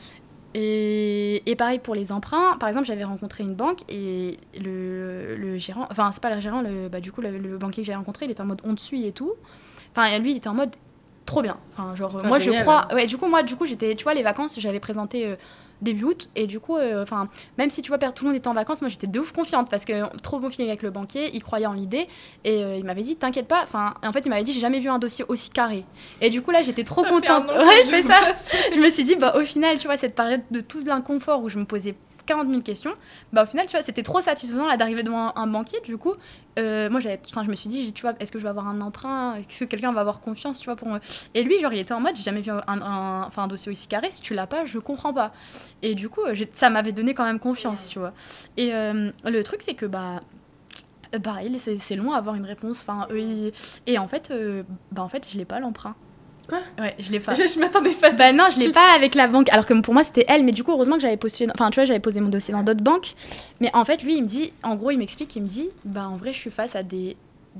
Et, 0.54 1.48
et 1.50 1.54
pareil 1.56 1.78
pour 1.78 1.94
les 1.94 2.10
emprunts. 2.12 2.56
Par 2.58 2.68
exemple, 2.68 2.86
j'avais 2.86 3.04
rencontré 3.04 3.44
une 3.44 3.54
banque 3.54 3.80
et 3.88 4.38
le, 4.60 5.36
le 5.36 5.56
gérant, 5.58 5.86
enfin, 5.90 6.10
c'est 6.12 6.22
pas 6.22 6.34
le 6.34 6.40
gérant, 6.40 6.60
le, 6.62 6.88
bah, 6.88 7.00
du 7.00 7.12
coup, 7.12 7.20
le, 7.20 7.38
le 7.38 7.56
banquier 7.56 7.82
que 7.82 7.86
j'ai 7.86 7.94
rencontré, 7.94 8.24
il 8.26 8.30
était 8.32 8.40
en 8.40 8.46
mode 8.46 8.60
on 8.64 8.74
te 8.74 8.80
suit 8.80 9.06
et 9.06 9.12
tout. 9.12 9.32
Enfin, 9.94 10.18
lui, 10.18 10.32
il 10.32 10.36
était 10.36 10.48
en 10.48 10.54
mode 10.54 10.70
trop 11.26 11.42
bien. 11.42 11.56
Enfin, 11.72 11.94
genre, 11.94 12.12
moi, 12.24 12.38
génial. 12.40 12.60
je 12.60 12.62
crois. 12.64 12.88
Ouais, 12.92 13.06
du 13.06 13.16
coup, 13.16 13.26
moi, 13.28 13.42
du 13.44 13.54
coup, 13.56 13.66
j'étais, 13.66 13.94
tu 13.94 14.02
vois, 14.04 14.14
les 14.14 14.22
vacances, 14.24 14.58
j'avais 14.58 14.80
présenté. 14.80 15.26
euh, 15.26 15.36
début 15.82 16.04
août. 16.04 16.30
Et 16.36 16.46
du 16.46 16.60
coup 16.60 16.76
euh, 16.76 17.02
enfin 17.02 17.28
même 17.58 17.70
si 17.70 17.82
tu 17.82 17.88
vois 17.88 17.98
tout 17.98 18.24
le 18.24 18.30
monde 18.30 18.36
était 18.36 18.48
en 18.48 18.54
vacances 18.54 18.80
moi 18.80 18.88
j'étais 18.88 19.06
de 19.06 19.20
ouf 19.20 19.32
confiante 19.32 19.68
parce 19.70 19.84
que 19.84 20.16
trop 20.18 20.38
bon 20.38 20.50
feeling 20.50 20.68
avec 20.68 20.82
le 20.82 20.90
banquier 20.90 21.30
il 21.34 21.42
croyait 21.42 21.66
en 21.66 21.72
l'idée. 21.72 22.08
Et 22.44 22.64
euh, 22.64 22.76
il 22.76 22.84
m'avait 22.84 23.02
dit 23.02 23.16
t'inquiète 23.16 23.48
pas. 23.48 23.62
Enfin 23.62 23.94
en 24.04 24.12
fait 24.12 24.20
il 24.26 24.28
m'avait 24.28 24.44
dit 24.44 24.52
j'ai 24.52 24.60
jamais 24.60 24.80
vu 24.80 24.88
un 24.88 24.98
dossier 24.98 25.24
aussi 25.28 25.50
carré. 25.50 25.84
Et 26.20 26.30
du 26.30 26.42
coup 26.42 26.50
là 26.50 26.62
j'étais 26.62 26.84
trop 26.84 27.04
Ça 27.04 27.10
contente. 27.10 27.50
ouais 27.50 27.84
c'est 27.86 28.02
ça. 28.02 28.20
Je 28.72 28.78
me 28.80 28.88
suis 28.88 29.04
dit, 29.04 29.16
bah, 29.16 29.34
au 29.36 29.44
final, 29.44 29.78
tu 29.78 29.86
vois, 29.86 29.96
cette 29.96 30.14
période 30.14 30.42
de 30.50 30.60
tout 30.60 30.82
l'inconfort 30.84 31.42
où 31.42 31.48
je 31.48 31.58
me 31.58 31.64
posais 31.64 31.94
40 32.30 32.48
000 32.48 32.62
questions, 32.62 32.94
bah, 33.32 33.42
au 33.42 33.46
final, 33.46 33.66
tu 33.66 33.72
vois, 33.72 33.82
c'était 33.82 34.04
trop 34.04 34.20
satisfaisant 34.20 34.76
d'arriver 34.76 35.02
devant 35.02 35.32
un, 35.34 35.46
banquier. 35.48 35.80
Du 35.80 35.96
coup, 35.98 36.14
euh, 36.60 36.88
moi, 36.88 37.00
enfin, 37.26 37.42
je 37.42 37.50
me 37.50 37.56
suis 37.56 37.68
dit, 37.68 37.92
tu 37.92 38.02
vois, 38.02 38.14
est-ce 38.20 38.30
que 38.30 38.38
je 38.38 38.44
vais 38.44 38.50
avoir 38.50 38.68
un 38.68 38.80
emprunt? 38.80 39.34
Est-ce 39.34 39.58
que 39.60 39.64
quelqu'un 39.64 39.90
va 39.92 40.00
avoir 40.00 40.20
confiance, 40.20 40.60
tu 40.60 40.66
vois, 40.66 40.76
pour 40.76 40.86
me... 40.88 41.00
Et 41.34 41.42
lui, 41.42 41.58
genre, 41.58 41.72
il 41.72 41.80
était 41.80 41.92
en 41.92 41.98
mode, 41.98 42.14
j'ai 42.14 42.22
jamais 42.22 42.40
vu 42.40 42.52
un, 42.52 42.62
un- 42.68 43.30
un 43.36 43.48
dossier 43.48 43.72
aussi 43.72 43.88
carré. 43.88 44.12
Si 44.12 44.22
tu 44.22 44.34
l'as 44.34 44.46
pas, 44.46 44.64
je 44.64 44.78
comprends 44.78 45.12
pas. 45.12 45.32
Et 45.82 45.96
du 45.96 46.08
coup, 46.08 46.20
ça 46.54 46.70
m'avait 46.70 46.92
donné 46.92 47.14
quand 47.14 47.24
même 47.24 47.40
confiance, 47.40 47.88
tu 47.88 47.98
vois. 47.98 48.12
Et 48.56 48.72
euh, 48.74 49.10
le 49.24 49.42
truc, 49.42 49.62
c'est 49.62 49.74
que, 49.74 49.86
bah. 49.86 50.20
Pareil, 51.24 51.58
c'est 51.58 51.96
long 51.96 52.12
à 52.12 52.18
avoir 52.18 52.36
une 52.36 52.44
réponse. 52.46 52.82
Enfin, 52.82 53.08
eux, 53.10 53.50
et 53.88 53.98
en 53.98 54.06
fait, 54.06 54.30
euh, 54.30 54.62
bah 54.92 55.02
en 55.02 55.08
fait, 55.08 55.28
je 55.28 55.36
l'ai 55.36 55.44
pas 55.44 55.58
l'emprunt. 55.58 55.96
Quoi 56.50 56.60
Ouais, 56.78 56.94
je 56.98 57.10
l'ai 57.12 57.20
pas. 57.20 57.32
Je 57.34 57.58
m'attendais 57.58 57.90
pas 57.94 58.08
à. 58.08 58.10
Bah 58.10 58.32
non, 58.32 58.44
je 58.52 58.58
l'ai 58.58 58.70
pas 58.72 58.92
avec 58.94 59.14
la 59.14 59.26
banque. 59.28 59.48
Alors 59.50 59.64
que 59.64 59.72
pour 59.80 59.94
moi, 59.94 60.04
c'était 60.04 60.24
elle. 60.28 60.44
Mais 60.44 60.52
du 60.52 60.64
coup, 60.64 60.72
heureusement 60.72 60.96
que 60.96 61.02
j'avais 61.02 61.16
postulé. 61.16 61.46
dans- 61.46 61.54
Enfin, 61.54 61.70
tu 61.70 61.76
vois, 61.76 61.84
j'avais 61.86 62.00
posé 62.00 62.20
mon 62.20 62.28
dossier 62.28 62.52
dans 62.52 62.62
d'autres 62.62 62.82
banques. 62.82 63.14
Mais 63.60 63.70
en 63.74 63.84
fait, 63.84 64.02
lui, 64.02 64.16
il 64.16 64.22
me 64.22 64.26
dit. 64.28 64.52
En 64.62 64.74
gros, 64.74 64.90
il 64.90 64.98
m'explique. 64.98 65.34
Il 65.36 65.42
me 65.42 65.48
dit 65.48 65.68
Bah, 65.84 66.08
en 66.08 66.16
vrai, 66.16 66.32
je 66.32 66.38
suis 66.38 66.50
face 66.50 66.74
à 66.76 66.82
des 66.82 67.16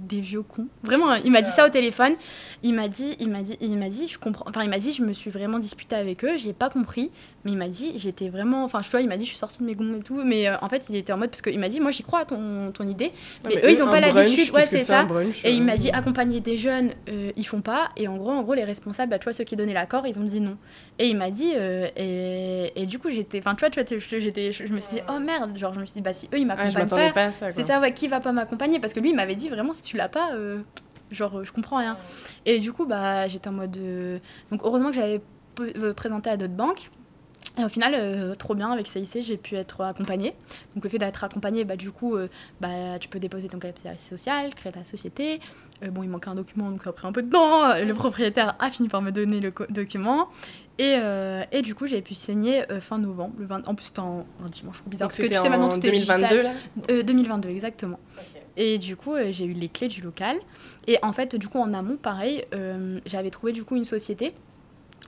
des 0.09 0.21
vieux 0.21 0.43
cons. 0.43 0.67
Vraiment, 0.83 1.15
il 1.15 1.31
m'a 1.31 1.43
dit 1.43 1.51
ça 1.51 1.67
au 1.67 1.69
téléphone. 1.69 2.13
Il 2.63 2.75
m'a 2.75 2.89
dit, 2.89 3.17
il 3.21 3.31
m'a 3.31 3.43
dit, 3.43 3.57
il 3.61 3.77
m'a 3.79 3.89
dit, 3.89 4.09
je 4.09 4.19
comprends. 4.19 4.45
Enfin, 4.49 4.63
il 4.63 4.71
m'a 4.71 4.79
dit, 4.79 4.93
je 4.93 5.03
me 5.03 5.13
suis 5.13 5.31
vraiment 5.31 5.59
disputée 5.59 5.97
avec 5.97 6.25
eux. 6.25 6.37
J'ai 6.37 6.53
pas 6.53 6.69
compris, 6.71 7.11
mais 7.45 7.53
il 7.53 7.57
m'a 7.59 7.69
dit, 7.69 7.93
j'étais 7.97 8.29
vraiment. 8.29 8.65
Enfin, 8.65 8.81
tu 8.81 8.91
vois, 8.91 9.01
il 9.01 9.09
m'a 9.09 9.17
dit, 9.17 9.25
je 9.25 9.31
suis 9.31 9.39
sortie 9.39 9.59
de 9.61 9.65
mes 9.65 9.75
gonds 9.75 9.99
et 9.99 10.03
tout. 10.03 10.21
Mais 10.25 10.49
euh, 10.49 10.57
en 10.61 10.69
fait, 10.69 10.87
il 10.91 10.97
était 10.97 11.13
en 11.13 11.17
mode 11.19 11.31
parce 11.31 11.43
qu'il 11.43 11.59
m'a 11.59 11.69
dit, 11.69 11.81
moi, 11.81 11.91
j'y 11.91 12.03
crois 12.03 12.21
à 12.21 12.25
ton 12.25 12.71
ton 12.73 12.87
idée. 12.89 13.13
Mais 13.47 13.57
eux, 13.65 13.71
ils 13.71 13.83
ont 13.83 13.87
pas 13.87 14.01
l'habitude. 14.01 14.51
Ouais, 14.53 14.67
c'est 14.67 14.81
ça. 14.81 15.05
brunch, 15.05 15.45
Et 15.45 15.53
il 15.55 15.63
euh, 15.63 15.65
m'a 15.65 15.77
dit 15.77 15.91
accompagner 15.91 16.41
des 16.41 16.59
jeunes, 16.59 16.91
euh, 17.09 17.31
ils 17.37 17.47
font 17.47 17.61
pas. 17.63 17.91
Et 17.97 18.09
en 18.09 18.17
gros, 18.17 18.31
en 18.31 18.43
gros, 18.43 18.55
les 18.55 18.65
responsables, 18.65 19.11
bah, 19.11 19.19
tu 19.19 19.25
vois, 19.25 19.33
ceux 19.33 19.45
qui 19.45 19.57
donnaient 19.57 19.75
l'accord, 19.75 20.07
ils 20.07 20.19
ont 20.19 20.25
dit 20.25 20.41
non. 20.41 20.57
Et 20.99 21.09
il 21.09 21.17
m'a 21.17 21.31
dit, 21.31 21.53
euh, 21.57 21.89
et, 21.97 22.73
et 22.83 22.87
du 22.87 22.99
coup, 22.99 23.09
j'étais, 23.11 23.39
enfin, 23.39 23.55
tu 23.55 23.61
vois, 23.61 23.71
tu 23.71 23.81
vois, 23.81 23.99
je- 23.99 24.19
j'étais, 24.21 24.53
je 24.53 24.65
me 24.73 24.81
suis 24.81 24.97
dit, 24.97 25.01
oh 25.09 25.19
merde, 25.19 25.57
genre, 25.57 25.73
je 25.73 25.81
me 25.81 25.87
suis 25.87 25.95
dit, 25.95 26.01
bah 26.03 26.13
si 26.13 26.27
eux 26.35 26.39
ils 26.39 26.47
Ah, 26.51 26.69
je 26.69 26.75
m'accompagnent 26.77 27.13
pas, 27.13 27.29
pas 27.31 27.51
c'est 27.51 27.63
ça, 27.63 27.81
ouais, 27.81 27.95
qui 27.95 28.07
va 28.09 28.21
pas 28.21 28.33
m'accompagner? 28.33 28.79
Parce 28.81 28.93
que 28.93 29.01
lui, 29.01 29.11
il 29.11 29.17
m'avait 29.17 29.35
dit 29.35 29.49
vraiment, 29.49 29.73
si 29.73 29.83
tu 29.83 29.90
l'as 29.97 30.09
pas, 30.09 30.33
euh, 30.35 30.61
genre, 31.11 31.45
je 31.45 31.53
comprends 31.53 31.79
rien. 31.79 31.97
Et 32.47 32.59
du 32.59 32.73
coup, 32.73 32.87
bah, 32.87 33.27
j'étais 33.29 33.49
en 33.49 33.53
mode, 33.53 33.77
euh, 33.77 34.19
donc 34.51 34.61
heureusement 34.65 34.91
que 34.91 34.97
j'avais 34.97 35.21
euh, 35.61 35.93
présenté 35.95 36.31
à 36.31 36.37
d'autres 36.37 36.55
banques. 36.55 36.91
Et 37.59 37.65
au 37.65 37.69
final, 37.69 37.95
euh, 37.97 38.35
trop 38.37 38.55
bien, 38.55 38.71
avec 38.71 38.87
CIC, 38.87 39.23
j'ai 39.23 39.37
pu 39.37 39.57
être 39.57 39.83
accompagnée. 39.83 40.35
Donc 40.75 40.85
le 40.85 40.91
fait 40.91 40.99
d'être 40.99 41.25
accompagnée, 41.25 41.65
bah, 41.65 41.75
du 41.77 41.91
coup, 41.91 42.15
euh, 42.17 42.29
bah, 42.61 42.99
tu 43.01 43.09
peux 43.09 43.19
déposer 43.19 43.49
ton 43.49 43.59
capital 43.59 43.99
social, 43.99 44.55
créer 44.55 44.73
ta 44.73 44.85
société. 44.85 45.41
Euh, 45.83 45.91
bon, 45.91 46.03
il 46.05 46.09
manquait 46.11 46.29
un 46.29 46.37
document, 46.37 46.71
donc 46.71 46.83
ça 46.85 46.91
a 46.91 46.93
pris 46.93 47.07
un 47.09 47.13
peu 47.13 47.23
de 47.23 47.31
temps. 47.31 47.75
Le 47.75 47.93
propriétaire 47.93 48.55
a 48.61 48.71
fini 48.71 48.89
par 48.89 49.03
me 49.03 49.11
donner 49.11 49.41
le 49.41 49.53
document. 49.69 50.29
Et, 50.79 50.97
et 51.53 51.61
du 51.63 51.75
coup, 51.75 51.87
j'ai 51.87 52.01
pu 52.01 52.15
signer 52.15 52.65
fin 52.81 52.99
novembre. 52.99 53.35
Le 53.39 53.45
20... 53.47 53.69
En 53.69 53.75
plus, 53.75 53.87
c'était 53.87 53.99
en- 54.01 54.25
un 54.43 54.49
dimanche, 54.49 54.79
trop 54.79 54.89
bizarre. 54.89 55.09
Donc 55.09 55.17
Parce 55.19 55.29
que 55.29 55.35
tu 55.35 55.39
sais, 55.41 55.49
maintenant, 55.51 55.67
en 55.67 55.71
tout 55.71 55.87
est 55.87 55.91
2022 55.91 56.27
digital. 56.29 56.43
là? 56.45 56.53
Euh, 56.91 57.03
2022, 57.03 57.49
exactement. 57.51 57.99
Et 58.57 58.79
du 58.79 58.97
coup, 58.97 59.15
euh, 59.15 59.33
j'ai 59.33 59.45
eu 59.45 59.53
les 59.53 59.69
clés 59.69 59.89
du 59.89 60.01
local. 60.01 60.37
Et 60.87 60.99
en 61.03 61.13
fait, 61.13 61.37
du 61.37 61.49
coup, 61.49 61.59
en 61.59 61.73
amont, 61.75 61.97
pareil, 61.97 62.45
euh, 62.55 63.01
j'avais 63.07 63.31
trouvé 63.31 63.53
du 63.53 63.65
coup 63.65 63.77
une 63.77 63.85
société. 63.85 64.35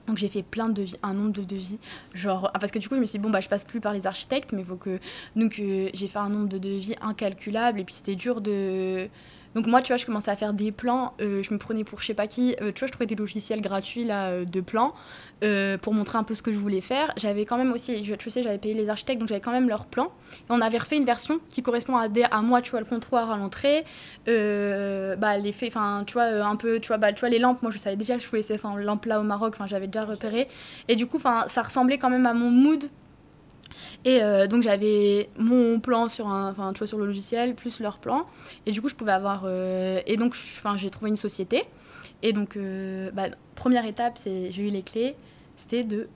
Donc 0.07 0.17
j'ai 0.17 0.27
fait 0.27 0.43
plein 0.43 0.67
de 0.67 0.73
devis, 0.73 0.97
un 1.01 1.13
nombre 1.13 1.31
de 1.31 1.43
devis, 1.43 1.79
genre 2.13 2.51
ah, 2.53 2.59
parce 2.59 2.73
que 2.73 2.79
du 2.79 2.89
coup 2.89 2.95
je 2.95 2.99
me 2.99 3.05
suis 3.05 3.19
dit 3.19 3.23
bon 3.23 3.29
bah 3.29 3.39
je 3.39 3.47
passe 3.47 3.63
plus 3.63 3.79
par 3.79 3.93
les 3.93 4.05
architectes 4.05 4.51
mais 4.51 4.61
faut 4.61 4.75
que 4.75 4.99
donc 5.37 5.59
euh, 5.59 5.89
j'ai 5.93 6.07
fait 6.07 6.19
un 6.19 6.27
nombre 6.27 6.49
de 6.49 6.57
devis 6.57 6.95
incalculable 6.99 7.79
et 7.79 7.85
puis 7.85 7.95
c'était 7.95 8.15
dur 8.15 8.41
de 8.41 9.07
donc 9.55 9.67
moi 9.67 9.81
tu 9.81 9.89
vois 9.89 9.97
je 9.97 10.05
commençais 10.05 10.31
à 10.31 10.35
faire 10.35 10.53
des 10.53 10.71
plans, 10.71 11.13
euh, 11.21 11.43
je 11.43 11.53
me 11.53 11.59
prenais 11.59 11.83
pour 11.83 12.01
je 12.01 12.07
sais 12.07 12.13
pas 12.13 12.27
qui, 12.27 12.55
euh, 12.61 12.71
tu 12.73 12.79
vois 12.79 12.87
je 12.87 12.91
trouvais 12.91 13.05
des 13.05 13.15
logiciels 13.15 13.61
gratuits 13.61 14.07
euh, 14.09 14.45
de 14.45 14.61
plans 14.61 14.93
pour 15.81 15.93
montrer 15.93 16.17
un 16.17 16.23
peu 16.23 16.35
ce 16.35 16.41
que 16.41 16.53
je 16.53 16.57
voulais 16.57 16.79
faire. 16.79 17.11
J'avais 17.17 17.43
quand 17.43 17.57
même 17.57 17.73
aussi, 17.73 18.01
tu 18.17 18.29
sais 18.29 18.43
j'avais 18.43 18.57
payé 18.57 18.73
les 18.73 18.89
architectes 18.89 19.19
donc 19.19 19.27
j'avais 19.27 19.41
quand 19.41 19.51
même 19.51 19.67
leurs 19.67 19.87
plans. 19.87 20.13
Et 20.33 20.51
on 20.51 20.61
avait 20.61 20.77
refait 20.77 20.95
une 20.95 21.03
version 21.03 21.39
qui 21.49 21.61
correspond 21.61 21.97
à, 21.97 22.07
à 22.31 22.41
moi 22.41 22.61
tu 22.61 22.71
vois 22.71 22.79
le 22.79 22.85
comptoir 22.85 23.29
à 23.29 23.35
l'entrée, 23.35 23.83
bah 24.25 25.37
les 25.37 25.51
faits, 25.51 25.69
enfin 25.75 26.05
tu 26.07 26.17
un 26.17 26.55
peu 26.55 26.79
tu 26.79 26.87
vois 26.87 26.97
bah 26.97 27.11
lampes 27.11 27.61
moi 27.61 27.71
je 27.71 27.77
savais 27.77 27.97
déjà 27.97 28.17
je 28.17 28.25
voulais 28.27 28.41
ces 28.41 28.55
lampes 28.77 29.05
là 29.05 29.19
au 29.19 29.23
Maroc, 29.23 29.55
enfin 29.55 29.67
j'avais 29.67 29.87
déjà 29.87 30.05
repéré. 30.05 30.47
Et 30.87 30.95
du 30.95 31.07
coup 31.07 31.19
ça 31.19 31.61
ressemblait 31.61 31.97
quand 31.97 32.09
même 32.09 32.25
à 32.25 32.33
mon 32.33 32.49
mood 32.49 32.85
et 34.05 34.21
euh, 34.21 34.47
donc 34.47 34.63
j'avais 34.63 35.29
mon 35.37 35.79
plan 35.79 36.07
sur 36.07 36.27
un, 36.27 36.51
enfin 36.51 36.73
tu 36.73 36.79
vois 36.79 36.87
sur 36.87 36.97
le 36.97 37.05
logiciel 37.05 37.55
plus 37.55 37.79
leur 37.79 37.97
plan. 37.97 38.25
Et 38.65 38.71
du 38.71 38.81
coup 38.81 38.89
je 38.89 38.95
pouvais 38.95 39.11
avoir 39.11 39.43
euh, 39.45 40.01
et 40.05 40.17
donc 40.17 40.35
enfin 40.57 40.77
j'ai 40.77 40.89
trouvé 40.89 41.09
une 41.09 41.17
société. 41.17 41.63
Et 42.21 42.33
donc 42.33 42.55
euh, 42.55 43.11
bah, 43.11 43.27
première 43.55 43.85
étape 43.85 44.17
c'est 44.17 44.51
j'ai 44.51 44.63
eu 44.67 44.69
les 44.69 44.83
clés. 44.83 45.15
C'était 45.55 45.83
de 45.83 46.07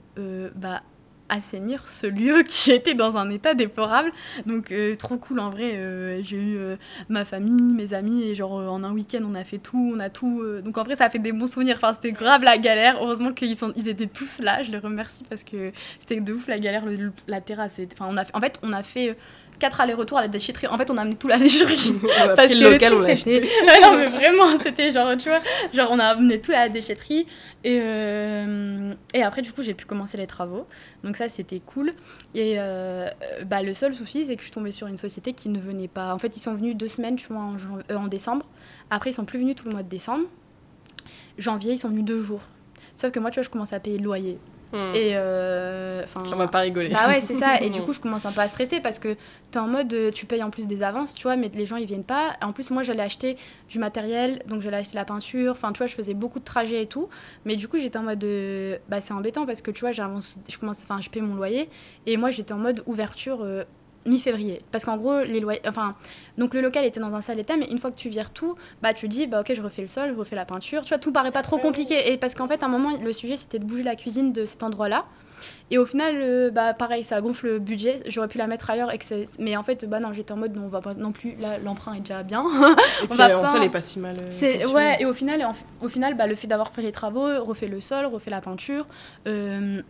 bah, 0.56 0.82
assainir 1.28 1.86
ce 1.88 2.06
lieu 2.06 2.42
qui 2.46 2.72
était 2.72 2.94
dans 2.94 3.16
un 3.16 3.30
état 3.30 3.54
déplorable. 3.54 4.12
Donc 4.46 4.72
euh, 4.72 4.94
trop 4.94 5.16
cool 5.16 5.40
en 5.40 5.50
vrai 5.50 5.72
euh, 5.74 6.20
j'ai 6.22 6.36
eu 6.36 6.56
euh, 6.58 6.76
ma 7.08 7.24
famille 7.24 7.72
mes 7.74 7.94
amis 7.94 8.22
et 8.22 8.34
genre 8.34 8.52
en 8.52 8.82
un 8.84 8.92
week-end 8.92 9.20
on 9.24 9.34
a 9.34 9.44
fait 9.44 9.58
tout 9.58 9.92
on 9.94 10.00
a 10.00 10.10
tout 10.10 10.42
donc 10.64 10.78
en 10.78 10.82
vrai 10.84 10.96
ça 10.96 11.04
a 11.06 11.10
fait 11.10 11.18
des 11.18 11.32
bons 11.32 11.46
souvenirs. 11.46 11.76
Enfin 11.76 11.94
c'était 11.94 12.12
grave 12.12 12.42
la 12.42 12.58
galère. 12.58 12.98
Heureusement 13.02 13.32
qu'ils 13.32 13.56
sont 13.56 13.72
ils 13.76 13.88
étaient 13.88 14.06
tous 14.06 14.40
là 14.40 14.62
je 14.62 14.70
les 14.70 14.78
remercie 14.78 15.24
parce 15.28 15.44
que 15.44 15.72
c'était 15.98 16.20
de 16.20 16.32
ouf 16.32 16.48
la 16.48 16.58
galère. 16.58 16.86
Le- 16.86 17.12
la 17.26 17.40
terrasse 17.40 17.80
enfin 17.92 18.06
on 18.10 18.16
a 18.16 18.24
en 18.34 18.40
fait 18.40 18.58
on 18.62 18.72
a 18.72 18.82
fait 18.82 19.16
quatre 19.58 19.80
allers-retours 19.80 20.18
à 20.18 20.22
la 20.22 20.28
déchetterie 20.28 20.66
en 20.68 20.78
fait 20.78 20.90
on 20.90 20.96
a 20.96 21.02
amené 21.02 21.16
tout 21.16 21.28
la 21.28 21.38
déchetterie 21.38 21.92
On 22.02 22.30
a 22.30 22.34
parce 22.34 22.48
pris 22.48 22.58
que 22.58 22.64
le 22.64 22.70
local, 22.72 22.92
truc, 22.92 23.02
on 23.04 23.06
l'a 23.08 23.16
c'était- 23.16 23.36
acheté. 23.38 23.48
Ouais, 23.66 23.80
non, 23.82 23.96
mais 23.96 24.06
vraiment, 24.06 24.58
c'était 24.62 24.90
genre, 24.92 25.16
tu 25.16 25.28
vois, 25.28 25.40
genre 25.74 25.88
on 25.90 25.98
a 25.98 26.04
amené 26.06 26.40
tout 26.40 26.52
à 26.52 26.56
la 26.64 26.68
déchetterie 26.68 27.26
et, 27.64 27.80
euh, 27.82 28.94
et 29.14 29.22
après, 29.22 29.42
du 29.42 29.52
coup, 29.52 29.62
j'ai 29.62 29.74
pu 29.74 29.84
commencer 29.84 30.16
les 30.16 30.26
travaux. 30.26 30.66
Donc 31.04 31.16
ça, 31.16 31.28
c'était 31.28 31.60
cool. 31.60 31.92
Et 32.34 32.54
euh, 32.58 33.08
bah, 33.46 33.62
le 33.62 33.74
seul 33.74 33.92
souci, 33.94 34.24
c'est 34.24 34.34
que 34.34 34.40
je 34.40 34.44
suis 34.44 34.52
tombée 34.52 34.70
sur 34.72 34.86
une 34.86 34.96
société 34.98 35.32
qui 35.32 35.48
ne 35.48 35.58
venait 35.58 35.88
pas. 35.88 36.14
En 36.14 36.18
fait, 36.18 36.36
ils 36.36 36.40
sont 36.40 36.54
venus 36.54 36.76
deux 36.76 36.88
semaines, 36.88 37.16
tu 37.16 37.26
vois, 37.32 37.42
en, 37.42 37.58
jan- 37.58 37.78
euh, 37.90 37.96
en 37.96 38.06
décembre. 38.06 38.46
Après, 38.90 39.10
ils 39.10 39.12
sont 39.14 39.24
plus 39.24 39.38
venus 39.40 39.56
tout 39.56 39.64
le 39.66 39.72
mois 39.72 39.82
de 39.82 39.88
décembre. 39.88 40.24
Janvier, 41.36 41.72
ils 41.72 41.78
sont 41.78 41.88
venus 41.88 42.04
deux 42.04 42.22
jours. 42.22 42.42
Sauf 42.94 43.10
que 43.12 43.18
moi, 43.20 43.30
tu 43.30 43.36
vois, 43.36 43.42
je 43.44 43.50
commence 43.50 43.72
à 43.72 43.80
payer 43.80 43.98
le 43.98 44.04
loyer. 44.04 44.38
Hmm. 44.72 44.94
Et 44.94 45.12
euh, 45.14 46.02
enfin. 46.04 46.24
J'en 46.28 46.36
vais 46.36 46.46
pas 46.48 46.60
rigoler. 46.60 46.88
Bah 46.90 47.08
ouais, 47.08 47.20
c'est 47.20 47.34
ça. 47.34 47.60
Et 47.62 47.70
du 47.70 47.80
coup, 47.82 47.92
je 47.92 48.00
commence 48.00 48.26
un 48.26 48.32
peu 48.32 48.40
à 48.40 48.48
stresser 48.48 48.80
parce 48.80 48.98
que 48.98 49.16
t'es 49.50 49.58
en 49.58 49.66
mode, 49.66 49.92
euh, 49.94 50.10
tu 50.10 50.26
payes 50.26 50.42
en 50.42 50.50
plus 50.50 50.66
des 50.66 50.82
avances, 50.82 51.14
tu 51.14 51.22
vois, 51.22 51.36
mais 51.36 51.50
les 51.54 51.64
gens 51.66 51.76
ils 51.76 51.86
viennent 51.86 52.04
pas. 52.04 52.36
En 52.42 52.52
plus, 52.52 52.70
moi 52.70 52.82
j'allais 52.82 53.02
acheter 53.02 53.36
du 53.70 53.78
matériel, 53.78 54.42
donc 54.46 54.60
j'allais 54.60 54.76
acheter 54.78 54.96
la 54.96 55.04
peinture. 55.04 55.52
Enfin, 55.52 55.72
tu 55.72 55.78
vois, 55.78 55.86
je 55.86 55.94
faisais 55.94 56.14
beaucoup 56.14 56.38
de 56.38 56.44
trajets 56.44 56.82
et 56.82 56.86
tout. 56.86 57.08
Mais 57.44 57.56
du 57.56 57.66
coup, 57.68 57.78
j'étais 57.78 57.98
en 57.98 58.02
mode, 58.02 58.22
euh, 58.24 58.76
bah 58.88 59.00
c'est 59.00 59.14
embêtant 59.14 59.46
parce 59.46 59.62
que 59.62 59.70
tu 59.70 59.80
vois, 59.80 59.92
j'avance, 59.92 60.38
je 60.50 60.58
commence, 60.58 60.80
enfin, 60.82 61.00
je 61.00 61.08
paye 61.08 61.22
mon 61.22 61.34
loyer. 61.34 61.70
Et 62.06 62.16
moi, 62.16 62.30
j'étais 62.30 62.52
en 62.52 62.58
mode 62.58 62.82
ouverture. 62.86 63.40
euh, 63.42 63.64
mi-février. 64.06 64.62
Parce 64.72 64.84
qu'en 64.84 64.96
gros, 64.96 65.20
les 65.22 65.40
loyers. 65.40 65.60
Enfin, 65.66 65.94
donc 66.38 66.54
le 66.54 66.60
local 66.60 66.84
était 66.84 67.00
dans 67.00 67.12
un 67.14 67.20
sale 67.20 67.38
état, 67.38 67.56
mais 67.56 67.66
une 67.66 67.78
fois 67.78 67.90
que 67.90 67.96
tu 67.96 68.08
vires 68.08 68.30
tout, 68.30 68.54
bah 68.82 68.94
tu 68.94 69.08
dis, 69.08 69.26
bah 69.26 69.40
ok, 69.40 69.52
je 69.54 69.62
refais 69.62 69.82
le 69.82 69.88
sol, 69.88 70.10
je 70.14 70.18
refais 70.18 70.36
la 70.36 70.44
peinture. 70.44 70.82
Tu 70.82 70.88
vois, 70.88 70.98
tout 70.98 71.12
paraît 71.12 71.32
pas 71.32 71.42
trop 71.42 71.58
compliqué. 71.58 72.12
Et 72.12 72.16
parce 72.16 72.34
qu'en 72.34 72.48
fait, 72.48 72.62
à 72.62 72.66
un 72.66 72.70
moment, 72.70 72.90
le 73.02 73.12
sujet, 73.12 73.36
c'était 73.36 73.58
de 73.58 73.64
bouger 73.64 73.82
la 73.82 73.96
cuisine 73.96 74.32
de 74.32 74.44
cet 74.46 74.62
endroit-là. 74.62 75.04
Et 75.70 75.78
au 75.78 75.86
final, 75.86 76.16
euh, 76.16 76.50
bah 76.50 76.74
pareil, 76.74 77.04
ça 77.04 77.20
gonfle 77.20 77.46
le 77.46 77.58
budget. 77.60 78.00
J'aurais 78.08 78.26
pu 78.26 78.38
la 78.38 78.48
mettre 78.48 78.70
ailleurs. 78.70 78.92
Et 78.92 78.98
que 78.98 79.04
mais 79.38 79.56
en 79.56 79.62
fait, 79.62 79.84
bah 79.84 80.00
non, 80.00 80.12
j'étais 80.12 80.32
en 80.32 80.36
mode, 80.36 80.56
non, 80.56 80.64
on 80.64 80.68
va 80.68 80.80
pas 80.80 80.94
non 80.94 81.12
plus. 81.12 81.36
Là, 81.38 81.58
l'emprunt 81.58 81.92
est 81.94 82.00
déjà 82.00 82.24
bien. 82.24 82.44
Et 83.04 83.06
puis 83.06 83.16
va 83.16 83.38
en 83.38 83.42
pas- 83.42 83.48
soi, 83.48 83.58
elle 83.58 83.66
est 83.66 83.70
pas 83.70 83.80
si 83.80 84.00
mal. 84.00 84.16
euh, 84.20 84.26
C'est 84.30 84.66
ouais 84.66 84.96
et 85.00 85.04
au 85.04 85.12
final 85.12 85.44
en- 85.44 85.54
au 85.80 85.88
final 85.88 86.16
bah, 86.16 86.26
le 86.26 86.34
fait 86.34 86.48
d'avoir 86.48 86.72
fait 86.72 86.82
les 86.82 86.90
travaux 86.90 87.44
refait 87.44 87.68
le 87.68 87.80
sol 87.80 88.06
refait 88.06 88.30
la 88.32 88.40
peinture 88.40 88.84
euh, 89.28 89.80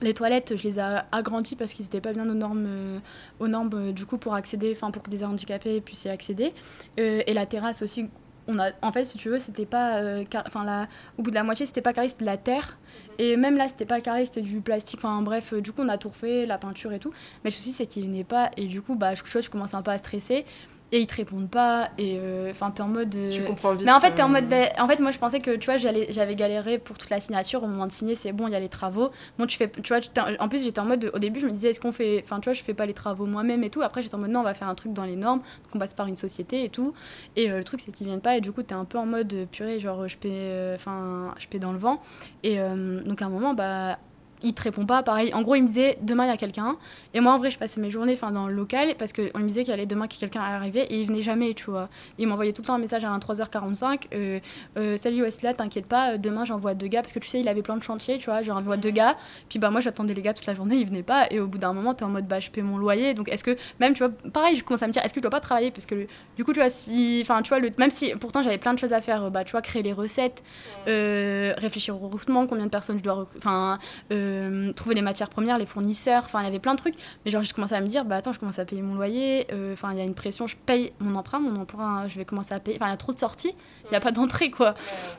les 0.00 0.14
toilettes 0.14 0.56
je 0.56 0.62
les 0.62 0.78
ai 0.78 1.00
agrandies 1.12 1.56
parce 1.56 1.72
qu'ils 1.72 1.84
n'étaient 1.84 2.00
pas 2.00 2.12
bien 2.12 2.28
aux 2.28 2.34
normes 2.34 2.66
euh, 2.66 2.98
aux 3.40 3.48
normes 3.48 3.70
euh, 3.74 3.92
du 3.92 4.06
coup 4.06 4.18
pour 4.18 4.34
accéder 4.34 4.72
enfin 4.76 4.90
pour 4.90 5.02
que 5.02 5.10
des 5.10 5.24
handicapés 5.24 5.80
puissent 5.80 6.04
y 6.04 6.08
accéder. 6.08 6.52
Euh, 6.98 7.22
et 7.26 7.34
la 7.34 7.46
terrasse 7.46 7.82
aussi 7.82 8.08
on 8.46 8.58
a 8.58 8.72
en 8.82 8.92
fait 8.92 9.04
si 9.04 9.16
tu 9.16 9.30
veux 9.30 9.38
c'était 9.38 9.64
pas 9.64 10.02
enfin 10.46 10.86
au 11.16 11.22
bout 11.22 11.30
de 11.30 11.34
la 11.34 11.44
moitié 11.44 11.64
c'était 11.64 11.80
pas 11.80 11.94
carré 11.94 12.08
c'était 12.08 12.24
de 12.24 12.30
la 12.30 12.36
terre. 12.36 12.76
Et 13.18 13.36
même 13.36 13.56
là 13.56 13.68
c'était 13.68 13.86
pas 13.86 14.00
carré 14.00 14.26
c'était 14.26 14.42
du 14.42 14.60
plastique 14.60 15.00
enfin 15.02 15.22
bref 15.22 15.54
du 15.54 15.72
coup 15.72 15.80
on 15.82 15.88
a 15.88 15.96
tout 15.96 16.10
refait 16.10 16.44
la 16.44 16.58
peinture 16.58 16.92
et 16.92 16.98
tout. 16.98 17.12
Mais 17.42 17.50
le 17.50 17.54
souci 17.54 17.72
c'est 17.72 17.86
qu'ils 17.86 18.06
venaient 18.06 18.24
pas. 18.24 18.50
Et 18.58 18.66
du 18.66 18.82
coup 18.82 18.96
bah 18.96 19.14
je, 19.14 19.22
je 19.40 19.48
commence 19.48 19.72
un 19.72 19.82
peu 19.82 19.92
à 19.92 19.98
stresser 19.98 20.44
et 20.92 20.98
ils 21.00 21.06
te 21.08 21.16
répondent 21.16 21.50
pas 21.50 21.88
et 21.98 22.18
euh, 22.20 22.50
enfin 22.52 22.70
t'es 22.70 22.82
en 22.82 22.86
mode 22.88 23.16
euh, 23.16 23.28
Tu 23.30 23.42
comprends 23.42 23.72
vite. 23.74 23.84
mais 23.84 23.90
en 23.92 23.98
fait, 23.98 24.12
t'es 24.12 24.22
en 24.22 24.28
euh, 24.28 24.32
mode. 24.32 24.48
ben, 24.48 24.68
en 24.78 24.86
fait, 24.86 25.00
moi, 25.00 25.10
je 25.10 25.18
pensais 25.18 25.40
que 25.40 25.56
tu 25.56 25.64
vois, 25.66 25.76
j'allais- 25.76 26.06
j'avais 26.10 26.36
galéré 26.36 26.78
pour 26.78 26.96
toute 26.98 27.10
la 27.10 27.18
signature. 27.20 27.64
Au 27.64 27.66
moment 27.66 27.86
de 27.88 27.92
signer, 27.92 28.14
c'est 28.14 28.30
bon, 28.32 28.46
il 28.46 28.52
y 28.52 28.54
a 28.54 28.60
les 28.60 28.68
travaux. 28.68 29.10
Bon, 29.38 29.46
tu 29.46 29.56
fais. 29.56 29.68
Tu 29.68 29.92
vois, 29.92 29.98
en 30.38 30.48
plus, 30.48 30.62
j'étais 30.62 30.78
en 30.80 30.84
mode. 30.84 31.10
Au 31.12 31.18
début, 31.18 31.40
je 31.40 31.46
me 31.46 31.50
disais, 31.50 31.70
est-ce 31.70 31.80
qu'on 31.80 31.90
fait. 31.92 32.22
Enfin, 32.24 32.38
tu 32.38 32.44
vois, 32.44 32.52
je 32.52 32.62
fais 32.62 32.74
pas 32.74 32.86
les 32.86 32.94
travaux 32.94 33.26
moi-même 33.26 33.64
et 33.64 33.70
tout. 33.70 33.82
Après, 33.82 34.02
j'étais 34.02 34.14
en 34.14 34.18
mode, 34.18 34.30
non, 34.30 34.40
on 34.40 34.44
va 34.44 34.54
faire 34.54 34.68
un 34.68 34.74
truc 34.76 34.92
dans 34.92 35.04
les 35.04 35.16
normes. 35.16 35.40
Donc, 35.40 35.74
on 35.74 35.78
passe 35.80 35.94
par 35.94 36.06
une 36.06 36.16
société 36.16 36.62
et 36.64 36.68
tout. 36.68 36.94
Et 37.34 37.50
euh, 37.50 37.58
le 37.58 37.64
truc, 37.64 37.80
c'est 37.80 37.90
qu'ils 37.90 38.06
viennent 38.06 38.20
pas. 38.20 38.36
Et 38.36 38.40
du 38.40 38.52
coup, 38.52 38.62
t'es 38.62 38.74
un 38.74 38.84
peu 38.84 38.98
en 38.98 39.06
mode 39.06 39.32
euh, 39.34 39.46
purée, 39.46 39.80
genre, 39.80 40.06
je 40.06 40.16
paie. 40.16 40.28
euh, 40.32 40.76
Enfin, 40.76 41.34
je 41.38 41.48
paie 41.48 41.58
dans 41.58 41.72
le 41.72 41.78
vent. 41.78 42.00
Et 42.44 42.60
euh, 42.60 43.00
donc, 43.02 43.20
à 43.20 43.26
un 43.26 43.30
moment, 43.30 43.52
bah. 43.54 43.98
Il 44.44 44.52
te 44.52 44.62
répond 44.62 44.84
pas, 44.84 45.02
pareil. 45.02 45.32
En 45.32 45.42
gros, 45.42 45.54
il 45.54 45.62
me 45.62 45.66
disait 45.66 45.98
demain 46.02 46.24
il 46.24 46.28
y 46.28 46.32
a 46.32 46.36
quelqu'un. 46.36 46.76
Et 47.14 47.20
moi, 47.20 47.32
en 47.32 47.38
vrai, 47.38 47.50
je 47.50 47.58
passais 47.58 47.80
mes 47.80 47.90
journées 47.90 48.12
enfin, 48.12 48.30
dans 48.30 48.46
le 48.46 48.54
local 48.54 48.94
parce 48.98 49.12
qu'on 49.12 49.38
me 49.38 49.48
disait 49.48 49.62
qu'il 49.62 49.70
y 49.70 49.72
allait 49.72 49.86
demain 49.86 50.06
que 50.06 50.16
quelqu'un 50.16 50.42
arriver 50.42 50.82
et 50.82 51.00
il 51.00 51.08
venait 51.08 51.22
jamais, 51.22 51.54
tu 51.54 51.70
vois. 51.70 51.88
Il 52.18 52.28
m'envoyait 52.28 52.52
tout 52.52 52.60
le 52.60 52.66
temps 52.66 52.74
un 52.74 52.78
message 52.78 53.04
à 53.04 53.18
23h45. 53.18 54.08
euh, 54.12 54.40
euh, 54.76 54.96
salut 54.98 55.22
Wesley, 55.22 55.54
t'inquiète 55.54 55.86
pas, 55.86 56.12
euh, 56.12 56.18
demain 56.18 56.44
j'envoie 56.44 56.74
deux 56.74 56.88
gars 56.88 57.00
parce 57.00 57.12
que 57.12 57.18
tu 57.18 57.28
sais, 57.28 57.40
il 57.40 57.48
avait 57.48 57.62
plein 57.62 57.76
de 57.76 57.82
chantiers, 57.82 58.18
tu 58.18 58.26
vois. 58.26 58.42
J'envoie 58.42 58.76
deux 58.76 58.90
gars. 58.90 59.16
Puis 59.48 59.58
bah, 59.58 59.70
moi, 59.70 59.80
j'attendais 59.80 60.12
les 60.12 60.22
gars 60.22 60.34
toute 60.34 60.46
la 60.46 60.54
journée, 60.54 60.76
ils 60.76 60.86
venaient 60.86 61.02
pas. 61.02 61.26
Et 61.30 61.40
au 61.40 61.46
bout 61.46 61.58
d'un 61.58 61.72
moment, 61.72 61.94
t'es 61.94 62.04
en 62.04 62.10
mode 62.10 62.26
bah, 62.26 62.40
je 62.40 62.50
paie 62.50 62.62
mon 62.62 62.76
loyer. 62.76 63.14
Donc 63.14 63.30
est-ce 63.30 63.44
que, 63.44 63.56
même, 63.80 63.94
tu 63.94 64.04
vois, 64.04 64.12
pareil, 64.32 64.56
je 64.56 64.64
commence 64.64 64.82
à 64.82 64.86
me 64.86 64.92
dire, 64.92 65.02
est-ce 65.02 65.14
que 65.14 65.20
je 65.20 65.22
dois 65.22 65.30
pas 65.30 65.40
travailler? 65.40 65.70
Parce 65.70 65.86
que 65.86 66.06
du 66.36 66.44
coup, 66.44 66.52
tu 66.52 66.60
vois, 66.60 66.70
si. 66.70 67.20
Enfin, 67.22 67.40
tu 67.40 67.48
vois, 67.48 67.60
le, 67.60 67.70
même 67.78 67.90
si 67.90 68.14
pourtant 68.16 68.42
j'avais 68.42 68.58
plein 68.58 68.74
de 68.74 68.78
choses 68.78 68.92
à 68.92 69.00
faire, 69.00 69.30
bah, 69.30 69.44
tu 69.44 69.52
vois, 69.52 69.62
créer 69.62 69.82
les 69.82 69.92
recettes, 69.94 70.42
euh, 70.88 71.54
réfléchir 71.56 71.94
au 71.94 71.98
recrutement, 71.98 72.46
combien 72.46 72.66
de 72.66 72.70
personnes 72.70 72.98
je 72.98 73.04
dois. 73.04 73.26
Enfin, 73.38 73.78
euh, 74.12 74.33
trouver 74.74 74.94
les 74.94 75.02
matières 75.02 75.30
premières, 75.30 75.58
les 75.58 75.66
fournisseurs, 75.66 76.22
enfin 76.24 76.40
il 76.40 76.44
y 76.44 76.48
avait 76.48 76.58
plein 76.58 76.74
de 76.74 76.78
trucs. 76.78 76.94
Mais 77.24 77.30
genre 77.30 77.42
je 77.42 77.52
commençais 77.54 77.74
à 77.76 77.80
me 77.80 77.86
dire, 77.86 78.04
bah 78.04 78.16
attends, 78.16 78.32
je 78.32 78.38
commence 78.38 78.58
à 78.58 78.64
payer 78.64 78.82
mon 78.82 78.94
loyer, 78.94 79.46
euh, 79.52 79.72
enfin 79.74 79.92
il 79.92 79.98
y 79.98 80.00
a 80.00 80.04
une 80.04 80.14
pression, 80.14 80.46
je 80.46 80.56
paye 80.56 80.92
mon 81.00 81.14
emprunt, 81.16 81.40
mon 81.40 81.60
emprunt, 81.60 82.06
je 82.08 82.16
vais 82.18 82.24
commencer 82.24 82.54
à 82.54 82.60
payer, 82.60 82.76
enfin 82.78 82.88
il 82.88 82.90
y 82.90 82.94
a 82.94 82.98
trop 82.98 83.12
de 83.12 83.18
sorties, 83.18 83.54
il 83.84 83.90
n'y 83.90 83.96
a 83.96 84.00
pas 84.00 84.12
d'entrée 84.12 84.50
quoi. 84.50 84.74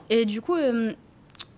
Et 0.10 0.26
du 0.26 0.42
coup, 0.42 0.56
euh, 0.56 0.94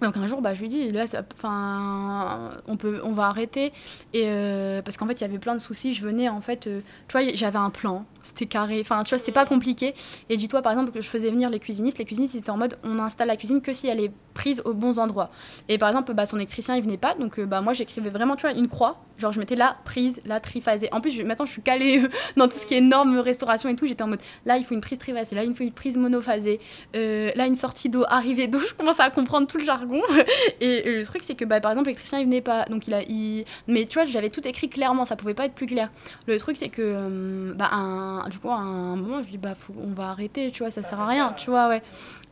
donc 0.02 0.16
un 0.16 0.28
jour, 0.28 0.42
bah, 0.42 0.54
je 0.54 0.62
lui 0.62 0.70
dis, 0.70 0.92
là, 0.92 1.08
ça- 1.08 1.24
on 1.44 2.78
on 3.04 3.12
va 3.14 3.26
arrêter. 3.28 3.74
Et 4.14 4.26
euh, 4.28 4.82
parce 4.84 4.96
qu'en 4.98 5.08
fait, 5.08 5.14
il 5.14 5.22
y 5.22 5.26
avait 5.26 5.40
plein 5.40 5.56
de 5.56 5.60
soucis. 5.60 5.94
Je 5.94 6.04
venais, 6.04 6.30
en 6.30 6.42
fait, 6.42 6.68
euh, 6.68 6.82
tu 7.08 7.18
vois, 7.18 7.28
j'avais 7.34 7.58
un 7.58 7.70
plan, 7.72 8.06
c'était 8.28 8.46
carré. 8.46 8.80
Enfin, 8.82 9.04
tu 9.04 9.10
vois, 9.10 9.18
c'était 9.18 9.32
pas 9.32 9.46
compliqué. 9.46 9.94
Et 10.30 10.38
dis-toi, 10.38 10.62
par 10.62 10.72
exemple, 10.72 10.92
que 10.92 11.02
je 11.02 11.10
faisais 11.10 11.30
venir 11.32 11.50
les 11.50 11.60
cuisinistes. 11.60 11.98
Les 11.98 12.06
cuisinistes, 12.06 12.34
ils 12.36 12.40
étaient 12.40 12.50
en 12.50 12.58
mode, 12.58 12.78
on 12.84 13.00
installe 13.00 13.28
la 13.28 13.38
cuisine 13.38 13.62
que 13.62 13.74
si 13.74 13.88
elle 13.88 14.00
est 14.00 14.12
prise 14.34 14.62
aux 14.66 14.74
bons 14.74 15.00
endroits. 15.00 15.30
Et 15.70 15.78
par 15.78 15.90
exemple, 15.90 16.14
bah, 16.14 16.26
son 16.26 16.38
électricien, 16.38 16.76
il 16.76 16.84
venait 16.84 16.98
pas. 16.98 17.16
Donc, 17.16 17.40
euh, 17.40 17.46
bah, 17.46 17.62
moi, 17.62 17.74
j'écrivais 17.74 18.10
vraiment, 18.10 18.36
tu 18.36 18.48
vois, 18.48 18.56
une 18.56 18.68
croix. 18.68 18.98
Genre, 19.18 19.32
je 19.32 19.40
mettais 19.40 19.56
là, 19.56 19.78
prise, 19.84 20.22
là, 20.26 20.40
triphasée. 20.40 20.90
En 20.92 21.02
plus, 21.02 21.10
je- 21.10 21.24
maintenant, 21.24 21.46
je 21.46 21.52
suis 21.52 21.62
calée 21.64 22.04
euh, 22.04 22.10
dans 22.36 22.48
tout 22.48 22.58
ce 22.58 22.68
qui 22.68 22.76
est 22.76 22.82
normes, 22.82 23.18
restauration 23.18 23.68
et 23.70 23.76
tout. 23.76 23.88
J'étais 23.88 24.04
en 24.04 24.08
mode, 24.08 24.20
là, 24.46 24.58
il 24.58 24.64
faut 24.66 24.76
une 24.76 24.82
prise 24.82 25.00
triphasée, 25.00 25.36
là, 25.36 25.44
il 25.44 25.56
faut 25.56 25.64
une 25.64 25.72
prise 25.72 25.98
monophasée, 25.98 26.60
euh, 26.96 27.32
là, 27.36 27.48
une 27.48 27.56
sortie 27.56 27.90
d'eau, 27.90 28.04
arrivée 28.08 28.46
d'eau. 28.48 28.60
Je 28.68 28.74
commence 28.76 29.00
à 29.00 29.10
comprendre 29.10 29.48
tout 29.48 29.58
le 29.58 29.64
jargon. 29.66 30.02
Et, 30.62 30.88
et 30.90 30.96
le 30.98 31.04
truc, 31.06 31.24
c'est 31.24 31.34
que, 31.36 31.46
bah, 31.46 31.60
par 31.60 31.72
exemple, 31.72 31.88
l'électricien, 31.88 32.20
il 32.20 32.26
venait 32.26 32.42
pas. 32.42 32.66
Donc, 32.66 32.88
il 32.88 32.94
a. 32.94 33.02
il- 33.04 33.46
Mais 33.68 33.86
tu 33.86 33.96
vois, 33.96 34.06
j'avais 34.06 34.30
tout 34.30 34.48
écrit 34.48 34.70
clairement, 34.70 35.06
ça 35.06 35.16
pouvait 35.16 35.34
pas 35.34 35.46
être 35.46 35.54
plus 35.56 35.66
clair. 35.66 35.90
Le 36.28 36.38
truc, 36.38 36.56
c'est 36.58 36.70
que, 36.70 37.54
bah, 37.56 37.70
un- 37.72 38.17
du 38.30 38.40
coup, 38.40 38.50
à 38.50 38.56
un 38.56 38.96
moment, 38.96 39.22
je 39.24 39.30
dis, 39.30 39.38
bah, 39.38 39.56
faut- 39.56 39.74
on 39.82 39.94
va 39.94 40.10
arrêter, 40.10 40.52
tu 40.52 40.64
vois, 40.64 40.72
ça 40.72 40.82
sert 40.84 41.00
à 41.00 41.08
rien, 41.08 41.34
tu 41.38 41.50
vois, 41.50 41.68
ouais. 41.70 41.82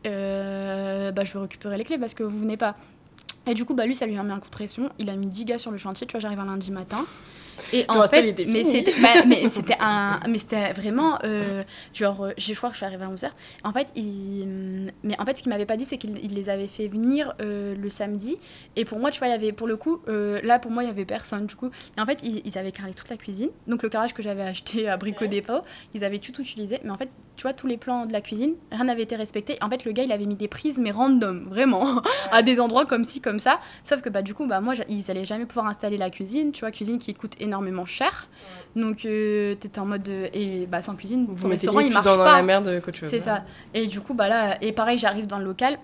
Euh, 0.06 1.12
bah, 1.12 1.24
je 1.24 1.34
vais 1.34 1.40
récupérer 1.40 1.78
les 1.78 1.84
clés 1.84 1.98
parce 1.98 2.14
que 2.14 2.24
vous 2.24 2.38
venez 2.40 2.58
pas. 2.58 2.76
Et 3.48 3.54
du 3.54 3.66
coup, 3.66 3.74
bah, 3.74 3.86
lui, 3.86 3.96
ça 3.96 4.06
lui 4.06 4.18
a 4.18 4.24
mis 4.24 4.32
un 4.32 4.40
coup 4.40 4.48
de 4.48 4.52
pression. 4.52 4.90
Il 5.00 5.10
a 5.10 5.16
mis 5.16 5.28
10 5.28 5.46
gars 5.46 5.58
sur 5.58 5.72
le 5.72 5.78
chantier, 5.78 6.08
tu 6.08 6.12
vois, 6.14 6.20
j'arrive 6.20 6.40
un 6.40 6.46
lundi 6.46 6.72
matin. 6.72 7.06
Et 7.74 7.86
en 7.88 8.02
fait, 8.04 8.28
était 8.28 8.46
mais 8.46 8.60
fini. 8.60 8.72
c'était, 8.72 9.02
bah, 9.02 9.10
mais 9.28 9.50
c'était 9.50 9.78
un, 9.80 10.20
mais 10.28 10.38
c'était 10.38 10.74
vraiment, 10.74 11.20
euh, 11.24 11.64
genre, 11.94 12.26
euh, 12.26 12.32
je 12.38 12.54
crois 12.54 12.70
que 12.70 12.76
je 12.76 12.80
suis 12.80 12.86
arrivée 12.86 13.06
à 13.06 13.10
11h. 13.10 13.30
En 13.64 13.72
fait, 13.72 13.88
il, 13.96 14.92
mais 15.04 15.20
en 15.20 15.26
fait, 15.26 15.38
ce 15.38 15.44
qu'il 15.44 15.52
m'avait 15.52 15.66
pas 15.66 15.78
dit, 15.78 15.86
c'est 15.86 15.98
qu'il 15.98 16.18
il 16.24 16.34
les 16.34 16.50
avait 16.50 16.68
fait 16.68 16.88
venir 16.88 17.34
euh, 17.42 17.76
le 17.76 17.90
samedi. 17.90 18.38
Et 18.76 18.86
pour 18.86 19.00
moi, 19.00 19.12
tu 19.12 19.20
vois, 19.20 19.28
il 19.28 19.32
y 19.32 19.34
avait, 19.34 19.52
pour 19.52 19.68
le 19.68 19.78
coup, 19.78 20.02
euh, 20.08 20.40
là, 20.44 20.60
pour 20.60 20.72
moi, 20.72 20.84
il 20.84 20.88
y 20.88 20.90
avait 20.90 21.06
personne, 21.06 21.46
du 21.46 21.56
coup. 21.56 21.70
Et 21.98 22.02
en 22.02 22.06
fait, 22.06 22.20
ils, 22.24 22.42
ils 22.46 22.58
avaient 22.58 22.72
carrelé 22.72 22.94
toute 22.94 23.10
la 23.10 23.18
cuisine. 23.18 23.50
Donc, 23.68 23.84
le 23.84 23.90
carrelage 23.90 24.14
que 24.14 24.24
j'avais 24.24 24.44
acheté 24.44 24.90
à 24.90 24.98
Brico 24.98 25.26
Dépôt, 25.28 25.62
ils 25.94 26.04
avaient 26.04 26.20
tout 26.20 26.40
utilisé. 26.40 26.80
Mais 26.84 26.92
en 26.92 26.98
fait, 26.98 27.10
tu 27.36 27.44
vois, 27.44 27.54
tous 27.54 27.68
les 27.68 27.78
plans 27.78 28.06
de 28.06 28.14
la 28.14 28.22
cuisine, 28.22 28.54
rien 28.72 28.86
n'avait 28.86 29.04
été 29.04 29.16
respecté. 29.16 29.58
En 29.62 29.70
fait, 29.70 29.86
le 29.86 29.92
gars, 29.92 30.04
il 30.04 30.12
avait 30.12 30.26
mis 30.26 30.36
des 30.36 30.48
prises, 30.48 30.78
mais 30.78 30.92
random, 30.92 31.46
vraiment, 31.50 32.02
à 32.32 32.42
des 32.42 32.60
endroits 32.60 32.86
comme 32.86 33.04
ci, 33.04 33.22
comme 33.22 33.40
ça. 33.40 33.60
Sauf 33.84 34.02
que, 34.02 34.10
bah, 34.10 34.22
du 34.22 34.34
coup, 34.34 34.46
bah, 34.46 34.62
moi, 34.62 34.74
ils 34.90 35.10
allaient 35.12 35.26
jamais 35.26 35.46
pouvoir 35.46 35.68
installer 35.68 35.98
la 35.98 36.10
cuisine, 36.10 36.52
tu 36.52 36.62
vois, 36.62 36.72
cuisine 36.72 37.00
qui 37.00 37.14
coûte 37.14 37.34
énormément 37.46 37.86
cher. 37.86 38.28
Donc, 38.76 39.06
euh, 39.06 39.56
t'étais 39.56 39.80
en 39.80 39.86
mode. 39.86 40.04
de- 40.04 40.30
Et 40.34 40.66
bah, 40.68 40.82
sans 40.82 40.96
cuisine, 40.96 41.26
Vous 41.30 41.44
ton 41.44 41.50
restaurant, 41.50 41.80
il 41.80 41.94
marche 41.94 42.06
dans, 42.06 42.18
pas. 42.18 42.36
la 42.38 42.42
merde 42.44 42.82
qu'autre 42.84 42.98
chose. 42.98 43.10
C'est 43.10 43.22
ça. 43.22 43.46
Et 43.74 43.88
du 43.88 44.02
coup, 44.02 44.14
bah 44.14 44.28
là, 44.28 44.58
et 44.62 44.72
pareil, 44.74 44.98
j'arrive 44.98 45.28
dans 45.28 45.38
le 45.40 45.46
local. 45.46 45.78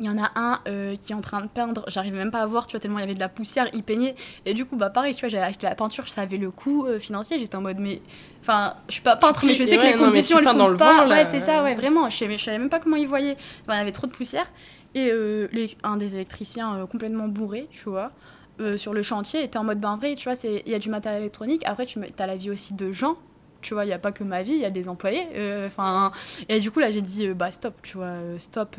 Il 0.00 0.06
y 0.06 0.10
en 0.10 0.16
a 0.16 0.30
un 0.36 0.60
euh, 0.68 0.94
qui 1.00 1.10
est 1.10 1.14
en 1.16 1.20
train 1.20 1.40
de 1.40 1.48
peindre, 1.48 1.82
j'arrive 1.88 2.14
même 2.14 2.30
pas 2.30 2.38
à 2.42 2.46
voir, 2.46 2.68
tu 2.68 2.72
vois, 2.76 2.80
tellement 2.80 2.98
il 2.98 3.00
y 3.00 3.04
avait 3.04 3.14
de 3.16 3.18
la 3.20 3.28
poussière, 3.28 3.66
il 3.72 3.82
peignait. 3.82 4.14
Et 4.46 4.54
du 4.54 4.64
coup, 4.64 4.76
bah 4.76 4.90
pareil, 4.90 5.12
tu 5.12 5.20
vois, 5.22 5.28
j'avais 5.28 5.42
acheté 5.42 5.66
la 5.66 5.74
peinture, 5.74 6.04
je 6.06 6.12
savais 6.12 6.36
le 6.36 6.52
coût 6.52 6.86
euh, 6.86 7.00
financier, 7.00 7.36
j'étais 7.40 7.56
en 7.56 7.62
mode, 7.62 7.78
mais. 7.80 8.00
Enfin, 8.42 8.74
je 8.88 8.92
suis 8.94 9.02
pas 9.02 9.16
peintre, 9.16 9.44
mais 9.44 9.54
je 9.54 9.64
sais 9.64 9.76
que 9.76 9.82
les 9.82 9.94
non, 9.96 10.04
conditions, 10.04 10.38
elles 10.38 10.46
sont 10.46 10.54
dans 10.56 10.68
le 10.68 10.76
pas. 10.76 11.04
vent, 11.04 11.10
ouais, 11.10 11.24
c'est 11.24 11.40
ça, 11.40 11.64
ouais, 11.64 11.74
vraiment. 11.74 12.08
Je 12.10 12.24
je 12.30 12.36
savais 12.44 12.58
même 12.58 12.68
pas 12.68 12.78
comment 12.78 12.94
ils 12.94 13.08
voyaient. 13.08 13.36
Enfin, 13.62 13.74
il 13.74 13.78
y 13.78 13.80
avait 13.80 13.90
trop 13.92 14.06
de 14.06 14.12
poussière. 14.12 14.46
Et 14.94 15.10
euh, 15.10 15.48
les- 15.52 15.76
un 15.82 15.96
des 15.96 16.14
électriciens 16.14 16.76
euh, 16.76 16.86
complètement 16.86 17.26
bourré, 17.26 17.66
tu 17.72 17.88
vois. 17.90 18.12
Euh, 18.60 18.76
sur 18.76 18.92
le 18.92 19.02
chantier, 19.02 19.42
était 19.42 19.58
en 19.58 19.64
mode 19.64 19.80
ben 19.80 19.96
vrai, 19.96 20.14
tu 20.14 20.28
vois, 20.28 20.38
il 20.44 20.68
y 20.68 20.74
a 20.74 20.78
du 20.78 20.90
matériel 20.90 21.22
électronique. 21.22 21.62
Après, 21.66 21.86
tu 21.86 21.98
as 22.18 22.26
la 22.26 22.36
vie 22.36 22.50
aussi 22.50 22.74
de 22.74 22.92
gens, 22.92 23.16
tu 23.60 23.74
vois, 23.74 23.84
il 23.84 23.88
n'y 23.88 23.94
a 23.94 23.98
pas 23.98 24.12
que 24.12 24.24
ma 24.24 24.42
vie, 24.42 24.52
il 24.52 24.60
y 24.60 24.64
a 24.64 24.70
des 24.70 24.88
employés. 24.88 25.26
euh, 25.36 25.66
Enfin, 25.66 26.12
et 26.48 26.60
du 26.60 26.70
coup, 26.70 26.80
là, 26.80 26.90
j'ai 26.90 27.02
dit, 27.02 27.28
euh, 27.28 27.34
bah 27.34 27.50
stop, 27.50 27.74
tu 27.82 27.96
vois, 27.96 28.14
stop. 28.38 28.76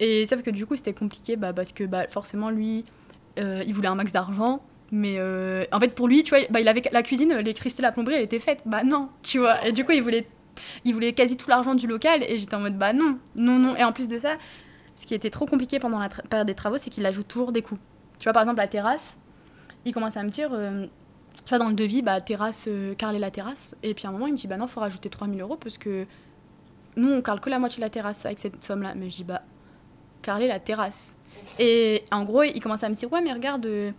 Et 0.00 0.26
sauf 0.26 0.42
que 0.42 0.50
du 0.50 0.66
coup, 0.66 0.76
c'était 0.76 0.94
compliqué 0.94 1.36
bah, 1.36 1.52
parce 1.52 1.72
que 1.72 1.84
bah, 1.84 2.06
forcément, 2.08 2.50
lui, 2.50 2.84
il 3.36 3.72
voulait 3.72 3.88
un 3.88 3.94
max 3.94 4.12
d'argent. 4.12 4.62
Mais 4.90 5.20
en 5.70 5.80
fait, 5.80 5.94
pour 5.94 6.08
lui, 6.08 6.24
tu 6.24 6.34
vois, 6.34 6.44
bah, 6.50 6.60
il 6.60 6.68
avait 6.68 6.82
la 6.90 7.02
cuisine, 7.02 7.34
l'électricité, 7.34 7.82
la 7.82 7.92
plomberie, 7.92 8.14
elle 8.14 8.22
était 8.22 8.38
faite. 8.38 8.62
Bah 8.64 8.82
non, 8.84 9.10
tu 9.22 9.38
vois. 9.38 9.66
Et 9.66 9.72
du 9.72 9.84
coup, 9.84 9.92
il 9.92 10.02
voulait, 10.02 10.26
il 10.84 10.94
voulait 10.94 11.12
quasi 11.12 11.36
tout 11.36 11.50
l'argent 11.50 11.74
du 11.74 11.86
local. 11.86 12.24
Et 12.26 12.38
j'étais 12.38 12.54
en 12.54 12.60
mode, 12.60 12.78
bah 12.78 12.92
non, 12.94 13.18
non, 13.36 13.58
non. 13.58 13.76
Et 13.76 13.84
en 13.84 13.92
plus 13.92 14.08
de 14.08 14.16
ça, 14.18 14.36
ce 14.96 15.06
qui 15.06 15.14
était 15.14 15.30
trop 15.30 15.46
compliqué 15.46 15.78
pendant 15.78 15.98
la 15.98 16.08
période 16.08 16.46
des 16.46 16.54
travaux, 16.54 16.78
c'est 16.78 16.90
qu'il 16.90 17.04
ajoute 17.06 17.28
toujours 17.28 17.52
des 17.52 17.62
coûts. 17.62 17.78
Tu 18.18 18.24
vois, 18.24 18.32
par 18.32 18.42
exemple, 18.42 18.58
la 18.58 18.68
terrasse, 18.68 19.16
il 19.84 19.92
commence 19.92 20.16
à 20.16 20.22
me 20.22 20.30
dire, 20.30 20.50
euh, 20.52 20.86
tu 21.44 21.48
vois, 21.48 21.58
dans 21.58 21.68
le 21.68 21.74
devis, 21.74 22.02
bah, 22.02 22.20
terrasse, 22.20 22.64
euh, 22.68 22.94
carreler 22.94 23.18
la 23.18 23.30
terrasse. 23.30 23.76
Et 23.82 23.94
puis 23.94 24.06
à 24.06 24.10
un 24.10 24.12
moment, 24.12 24.26
il 24.26 24.32
me 24.32 24.38
dit, 24.38 24.46
bah 24.46 24.56
non, 24.56 24.66
faut 24.66 24.80
rajouter 24.80 25.08
3000 25.08 25.40
euros 25.40 25.56
parce 25.56 25.78
que 25.78 26.06
nous, 26.96 27.10
on 27.10 27.22
carle 27.22 27.40
que 27.40 27.50
la 27.50 27.58
moitié 27.58 27.76
de 27.76 27.82
la 27.86 27.90
terrasse 27.90 28.26
avec 28.26 28.38
cette 28.38 28.62
somme-là. 28.64 28.94
Mais 28.94 29.08
je 29.08 29.16
dis, 29.16 29.24
bah, 29.24 29.42
carler 30.22 30.48
la 30.48 30.58
terrasse. 30.58 31.14
Et 31.58 32.04
en 32.10 32.24
gros, 32.24 32.42
il 32.42 32.60
commence 32.60 32.82
à 32.82 32.88
me 32.88 32.94
dire, 32.94 33.10
ouais, 33.12 33.20
mais 33.20 33.32
regarde, 33.32 33.66
euh, 33.66 33.92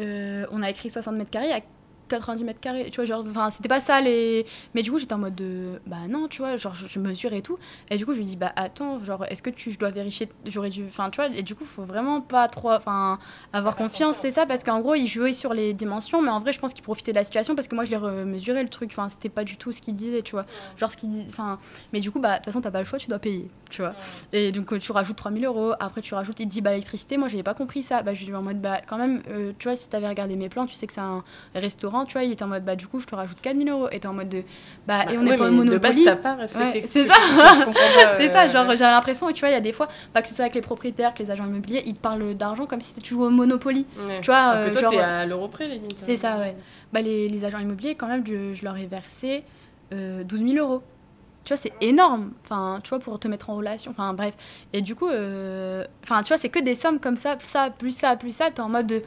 euh, 0.00 0.46
on 0.50 0.62
a 0.62 0.70
écrit 0.70 0.90
60 0.90 1.16
mètres 1.16 1.30
carrés, 1.30 1.62
90 2.08 2.44
mètres 2.44 2.60
carrés, 2.60 2.88
tu 2.90 2.96
vois, 2.96 3.04
genre, 3.04 3.24
enfin, 3.28 3.50
c'était 3.50 3.68
pas 3.68 3.80
ça 3.80 4.00
les. 4.00 4.44
Mais 4.74 4.82
du 4.82 4.90
coup, 4.90 4.98
j'étais 4.98 5.14
en 5.14 5.18
mode 5.18 5.34
de, 5.34 5.80
bah 5.86 5.96
non, 6.08 6.28
tu 6.28 6.42
vois, 6.42 6.56
genre, 6.56 6.74
je, 6.74 6.86
je 6.88 6.98
mesure 6.98 7.32
et 7.32 7.42
tout. 7.42 7.58
Et 7.90 7.96
du 7.96 8.04
coup, 8.06 8.12
je 8.12 8.18
lui 8.18 8.24
dis, 8.24 8.36
bah 8.36 8.52
attends, 8.56 9.02
genre, 9.04 9.24
est-ce 9.28 9.42
que 9.42 9.50
tu, 9.50 9.70
je 9.72 9.78
dois 9.78 9.90
vérifier, 9.90 10.28
j'aurais 10.46 10.70
dû, 10.70 10.84
enfin, 10.88 11.10
tu 11.10 11.16
vois, 11.16 11.28
et 11.34 11.42
du 11.42 11.54
coup, 11.54 11.64
faut 11.64 11.84
vraiment 11.84 12.20
pas 12.20 12.48
trop, 12.48 12.72
enfin, 12.72 13.18
avoir 13.52 13.76
confiance, 13.76 14.16
c'est 14.18 14.30
ça, 14.30 14.46
parce 14.46 14.64
qu'en 14.64 14.80
gros, 14.80 14.94
il 14.94 15.06
jouait 15.06 15.32
sur 15.34 15.54
les 15.54 15.72
dimensions, 15.74 16.22
mais 16.22 16.30
en 16.30 16.40
vrai, 16.40 16.52
je 16.52 16.58
pense 16.58 16.72
qu'il 16.74 16.82
profitait 16.84 17.12
de 17.12 17.16
la 17.16 17.24
situation 17.24 17.54
parce 17.54 17.68
que 17.68 17.74
moi, 17.74 17.84
je 17.84 17.90
l'ai 17.90 17.96
remesuré 17.96 18.62
le 18.62 18.68
truc, 18.68 18.90
enfin, 18.92 19.08
c'était 19.08 19.28
pas 19.28 19.44
du 19.44 19.56
tout 19.56 19.72
ce 19.72 19.80
qu'il 19.80 19.94
disait, 19.94 20.22
tu 20.22 20.32
vois, 20.32 20.46
genre, 20.76 20.90
ce 20.90 20.96
qu'il 20.96 21.10
dit, 21.10 21.24
enfin, 21.28 21.58
mais 21.92 22.00
du 22.00 22.10
coup, 22.10 22.20
bah, 22.20 22.32
de 22.32 22.36
toute 22.36 22.46
façon, 22.46 22.60
t'as 22.60 22.70
pas 22.70 22.80
le 22.80 22.84
choix, 22.86 22.98
tu 22.98 23.08
dois 23.08 23.18
payer, 23.18 23.48
tu 23.70 23.82
vois. 23.82 23.94
Et 24.32 24.52
donc, 24.52 24.78
tu 24.78 24.92
rajoutes 24.92 25.16
3000 25.16 25.44
euros, 25.44 25.72
après, 25.80 26.00
tu 26.02 26.14
rajoutes, 26.14 26.40
il 26.40 26.46
dit, 26.46 26.60
bah, 26.60 26.70
l'électricité, 26.70 27.16
moi, 27.16 27.28
j'avais 27.28 27.42
pas 27.42 27.54
compris 27.54 27.82
ça, 27.82 28.02
bah, 28.02 28.14
je 28.14 28.20
lui 28.20 28.26
dis 28.26 28.34
en 28.34 28.42
mode, 28.42 28.60
bah, 28.60 28.80
quand 28.86 28.98
même, 28.98 29.22
euh, 29.28 29.52
tu 29.58 29.68
vois, 29.68 29.76
si 29.76 29.88
t'avais 29.88 30.08
regardé 30.08 30.36
mes 30.36 30.48
plans, 30.48 30.66
tu 30.66 30.74
sais 30.74 30.86
que 30.86 30.92
c'est 30.92 31.00
un 31.00 31.24
restaurant 31.54 31.97
tu 32.04 32.14
vois, 32.14 32.22
il 32.24 32.32
était 32.32 32.42
en 32.42 32.48
mode, 32.48 32.64
bah, 32.64 32.76
du 32.76 32.86
coup, 32.86 32.98
je 33.00 33.06
te 33.06 33.14
rajoute 33.14 33.40
4000 33.40 33.68
euros. 33.68 33.88
Et 33.92 34.00
t'es 34.00 34.08
en 34.08 34.12
mode 34.12 34.28
de, 34.28 34.42
bah, 34.86 35.04
et 35.10 35.16
on 35.18 35.22
Ouais, 35.22 35.30
n'est 35.30 35.36
pas 35.36 35.48
au 35.48 35.50
mais 35.52 35.58
De 35.58 35.64
Monopoly. 35.64 36.04
base, 36.04 36.16
pas 36.22 36.34
respecté. 36.34 36.78
Ouais, 36.80 36.82
ce 36.82 36.88
c'est 36.88 37.04
ça. 37.06 37.14
pas, 37.14 37.72
C'est 38.18 38.28
euh, 38.28 38.32
ça, 38.32 38.48
genre 38.48 38.64
j'avais 38.76 38.90
l'impression, 38.92 39.30
tu 39.32 39.40
vois, 39.40 39.48
il 39.50 39.52
y 39.52 39.56
a 39.56 39.60
des 39.60 39.72
fois, 39.72 39.88
pas 40.12 40.22
que 40.22 40.28
ce 40.28 40.34
soit 40.34 40.44
avec 40.44 40.54
les 40.54 40.60
propriétaires, 40.60 41.14
que 41.14 41.22
les 41.22 41.30
agents 41.30 41.46
immobiliers, 41.46 41.82
ils 41.86 41.94
te 41.94 42.00
parlent 42.00 42.34
d'argent 42.34 42.66
comme 42.66 42.80
si 42.80 42.94
tu 43.00 43.14
jouais 43.14 43.26
au 43.26 43.30
Monopoly. 43.30 43.86
ouais. 44.06 44.20
Tu 44.20 44.26
vois, 44.30 44.52
euh, 44.56 44.70
toi, 44.72 44.80
genre- 44.80 44.90
t'es 44.90 44.98
à 45.00 45.26
l'euro 45.26 45.48
près, 45.48 45.68
limite. 45.68 45.96
C'est 46.00 46.12
hein. 46.14 46.16
ça, 46.16 46.38
ouais. 46.38 46.56
Bah, 46.92 47.00
les, 47.02 47.28
les 47.28 47.44
agents 47.44 47.58
immobiliers, 47.58 47.94
quand 47.94 48.06
même, 48.08 48.24
je, 48.26 48.54
je 48.54 48.64
leur 48.64 48.76
ai 48.76 48.86
versé 48.86 49.44
euh, 49.92 50.24
12 50.24 50.40
000 50.52 50.52
euros. 50.66 50.82
Tu 51.44 51.54
vois, 51.54 51.62
c'est 51.62 51.72
énorme. 51.80 52.32
Enfin, 52.44 52.78
tu 52.82 52.90
vois, 52.90 52.98
pour 52.98 53.18
te 53.18 53.26
mettre 53.26 53.48
en 53.48 53.56
relation. 53.56 53.90
Enfin, 53.90 54.12
bref. 54.12 54.34
Et 54.74 54.82
du 54.82 54.94
coup, 54.94 55.08
euh, 55.08 55.82
enfin, 56.02 56.20
tu 56.22 56.28
vois, 56.28 56.36
c'est 56.36 56.50
que 56.50 56.58
des 56.58 56.74
sommes 56.74 56.98
comme 57.00 57.16
ça, 57.16 57.36
plus 57.36 57.46
ça, 57.48 57.70
plus 57.70 57.90
ça, 57.96 58.16
plus 58.16 58.32
ça. 58.36 58.50
T'es 58.50 58.60
en 58.60 58.68
mode 58.68 58.86
de. 58.86 59.02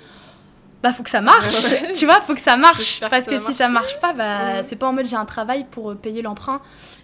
Bah, 0.81 0.93
faut 0.93 1.03
que 1.03 1.09
ça 1.09 1.21
marche. 1.21 1.73
Tu 1.95 2.05
vois, 2.05 2.21
faut 2.21 2.33
que 2.33 2.41
ça 2.41 2.57
marche. 2.57 2.99
Que 2.99 3.09
Parce 3.09 3.27
que 3.27 3.37
si 3.39 3.53
ça 3.53 3.69
marche 3.69 3.99
pas, 3.99 4.13
bah, 4.13 4.63
c'est 4.63 4.75
pas 4.75 4.87
en 4.87 4.93
mode 4.93 5.05
j'ai 5.05 5.15
un 5.15 5.25
travail 5.25 5.65
pour 5.69 5.91
euh, 5.91 5.95
payer 5.95 6.21
l'emprunt. 6.21 6.61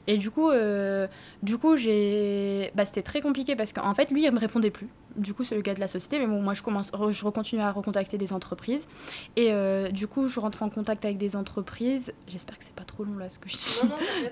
Et 0.07 0.17
du 0.17 0.31
coup, 0.31 0.49
euh, 0.49 1.07
du 1.43 1.57
coup, 1.57 1.75
j'ai, 1.75 2.71
bah, 2.75 2.85
c'était 2.85 3.03
très 3.03 3.21
compliqué 3.21 3.55
parce 3.55 3.73
qu'en 3.73 3.93
fait, 3.93 4.09
lui, 4.11 4.25
il 4.25 4.31
me 4.31 4.39
répondait 4.39 4.71
plus. 4.71 4.87
Du 5.17 5.33
coup, 5.33 5.43
c'est 5.43 5.55
le 5.55 5.61
gars 5.61 5.73
de 5.73 5.79
la 5.79 5.87
société. 5.87 6.19
Mais 6.19 6.27
bon, 6.27 6.41
moi, 6.41 6.53
je 6.53 6.61
commence, 6.61 6.91
re- 6.91 7.09
je 7.11 7.23
continue 7.27 7.61
à 7.61 7.71
recontacter 7.71 8.17
des 8.17 8.33
entreprises. 8.33 8.87
Et 9.35 9.47
euh, 9.51 9.89
du 9.89 10.07
coup, 10.07 10.27
je 10.27 10.39
rentre 10.39 10.63
en 10.63 10.69
contact 10.69 11.03
avec 11.05 11.17
des 11.17 11.35
entreprises. 11.35 12.13
J'espère 12.27 12.57
que 12.57 12.63
c'est 12.63 12.73
pas 12.73 12.83
trop 12.85 13.03
long 13.03 13.17
là, 13.17 13.29
ce 13.29 13.39
que 13.39 13.49
je 13.49 13.55
dis. 13.55 13.81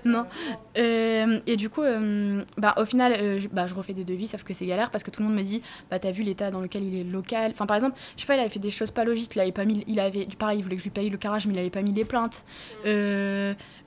Non, 0.06 0.26
euh, 0.78 1.40
et 1.48 1.56
du 1.58 1.70
coup, 1.70 1.82
euh, 1.82 2.44
bah, 2.58 2.74
au 2.78 2.86
final, 2.86 3.40
je, 3.40 3.48
bah, 3.48 3.68
je 3.68 3.74
refais 3.76 3.94
des 3.94 4.04
devis, 4.04 4.28
sauf 4.28 4.44
que 4.44 4.54
c'est 4.54 4.66
galère 4.66 4.92
parce 4.92 5.04
que 5.04 5.12
tout 5.12 5.22
le 5.22 5.28
monde 5.28 5.38
me 5.38 5.44
dit, 5.44 5.62
bah, 5.90 6.00
t'as 6.00 6.12
vu 6.12 6.24
l'état 6.24 6.52
dans 6.52 6.62
lequel 6.62 6.84
il 6.84 6.96
est 7.00 7.04
local? 7.04 7.52
Enfin, 7.52 7.66
par 7.66 7.76
exemple, 7.76 7.98
je 8.16 8.22
sais 8.22 8.28
pas, 8.28 8.36
il 8.36 8.40
avait 8.40 8.50
fait 8.50 8.60
des 8.60 8.72
choses 8.72 8.92
pas 8.92 9.04
logiques. 9.04 9.36
Il 9.36 9.42
avait 9.42 9.52
pas 9.52 9.66
mis, 9.66 9.84
il 9.88 10.00
avait, 10.00 10.28
pareil, 10.38 10.60
il 10.60 10.64
voulait 10.64 10.76
que 10.76 10.82
je 10.82 10.86
lui 10.88 10.92
paye 10.92 11.10
le 11.10 11.18
carrelage, 11.18 11.48
mais 11.48 11.54
il 11.54 11.60
avait 11.60 11.70
pas 11.70 11.82
mis 11.82 11.94
les 11.94 12.06
plaintes. 12.06 12.44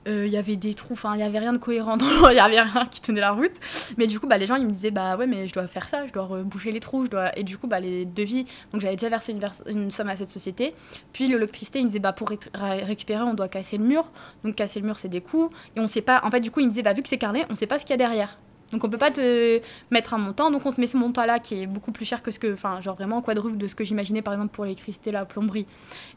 Euh, 0.07 0.25
Il 0.25 0.31
y 0.31 0.37
avait 0.37 0.55
des 0.55 0.73
trous, 0.73 0.93
enfin, 0.93 1.13
il 1.15 1.19
y 1.19 1.23
avait 1.23 1.39
rien 1.39 1.51
de 1.53 1.57
cohérent, 1.57 1.97
il 2.31 2.35
y 2.35 2.39
avait 2.39 2.61
rien 2.61 2.85
qui 2.85 3.01
tenait 3.01 3.19
la 3.19 3.31
route. 3.31 3.51
Mais 3.97 4.07
du 4.07 4.19
coup, 4.19 4.27
bah, 4.27 4.37
les 4.37 4.45
gens, 4.45 4.55
ils 4.55 4.65
me 4.65 4.71
disaient, 4.71 4.91
bah 4.91 5.17
ouais, 5.17 5.27
mais 5.27 5.47
je 5.47 5.53
dois 5.53 5.67
faire 5.67 5.89
ça, 5.89 6.07
je 6.07 6.13
dois 6.13 6.23
reboucher 6.23 6.71
les 6.71 6.79
trous, 6.79 7.05
je 7.05 7.09
dois. 7.11 7.37
Et 7.37 7.43
du 7.43 7.57
coup, 7.57 7.67
bah, 7.67 7.79
les 7.79 8.05
devis, 8.05 8.45
donc 8.71 8.81
j'avais 8.81 8.95
déjà 8.95 9.09
versé 9.09 9.35
une, 9.67 9.91
somme 9.91 10.09
à 10.09 10.15
cette 10.15 10.29
société. 10.29 10.73
Puis 11.13 11.27
l'électricité, 11.27 11.79
il 11.79 11.83
me 11.83 11.87
disait, 11.87 11.99
bah, 11.99 12.13
pour 12.13 12.29
ré- 12.29 12.39
ré- 12.53 12.83
récupérer, 12.83 13.23
on 13.23 13.33
doit 13.33 13.49
casser 13.49 13.77
le 13.77 13.83
mur. 13.83 14.09
Donc 14.43 14.55
casser 14.55 14.79
le 14.79 14.85
mur, 14.85 14.97
c'est 14.99 15.09
des 15.09 15.21
coûts. 15.21 15.49
Et 15.75 15.79
on 15.79 15.87
sait 15.87 16.01
pas. 16.01 16.21
En 16.23 16.31
fait, 16.31 16.39
du 16.39 16.49
coup, 16.51 16.59
il 16.61 16.65
me 16.65 16.69
disait, 16.71 16.83
bah, 16.83 16.93
vu 16.93 17.01
que 17.01 17.09
c'est 17.09 17.17
carrelé, 17.17 17.45
on 17.49 17.55
sait 17.55 17.67
pas 17.67 17.77
ce 17.77 17.85
qu'il 17.85 17.91
y 17.91 17.95
a 17.95 17.97
derrière. 17.97 18.37
Donc 18.71 18.83
on 18.83 18.89
peut 18.89 18.97
pas 18.97 19.11
te 19.11 19.61
mettre 19.89 20.13
un 20.13 20.17
montant, 20.19 20.51
donc 20.51 20.65
on 20.65 20.71
te 20.71 20.79
met 20.79 20.87
ce 20.87 20.97
montant-là 20.97 21.39
qui 21.39 21.63
est 21.63 21.67
beaucoup 21.67 21.91
plus 21.91 22.05
cher 22.05 22.21
que 22.21 22.31
ce 22.31 22.39
que, 22.39 22.53
enfin 22.53 22.81
genre 22.81 22.95
vraiment 22.95 23.21
quadruple 23.21 23.57
de 23.57 23.67
ce 23.67 23.75
que 23.75 23.83
j'imaginais 23.83 24.21
par 24.21 24.33
exemple 24.33 24.53
pour 24.53 24.63
l'électricité, 24.65 25.11
la 25.11 25.25
plomberie. 25.25 25.65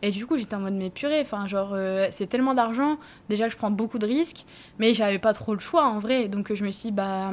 Et 0.02 0.10
du 0.10 0.26
coup 0.26 0.36
j'étais 0.36 0.54
en 0.54 0.60
mode 0.60 0.74
mais 0.74 0.90
purée, 0.90 1.20
enfin 1.22 1.46
genre 1.46 1.70
euh, 1.72 2.08
c'est 2.10 2.26
tellement 2.26 2.54
d'argent, 2.54 2.98
déjà 3.28 3.48
je 3.48 3.56
prends 3.56 3.70
beaucoup 3.70 3.98
de 3.98 4.06
risques, 4.06 4.44
mais 4.78 4.92
j'avais 4.92 5.18
pas 5.18 5.32
trop 5.32 5.54
le 5.54 5.60
choix 5.60 5.86
en 5.86 5.98
vrai, 5.98 6.28
donc 6.28 6.52
je 6.52 6.64
me 6.64 6.70
suis 6.70 6.90
dit, 6.90 6.92
bah 6.92 7.30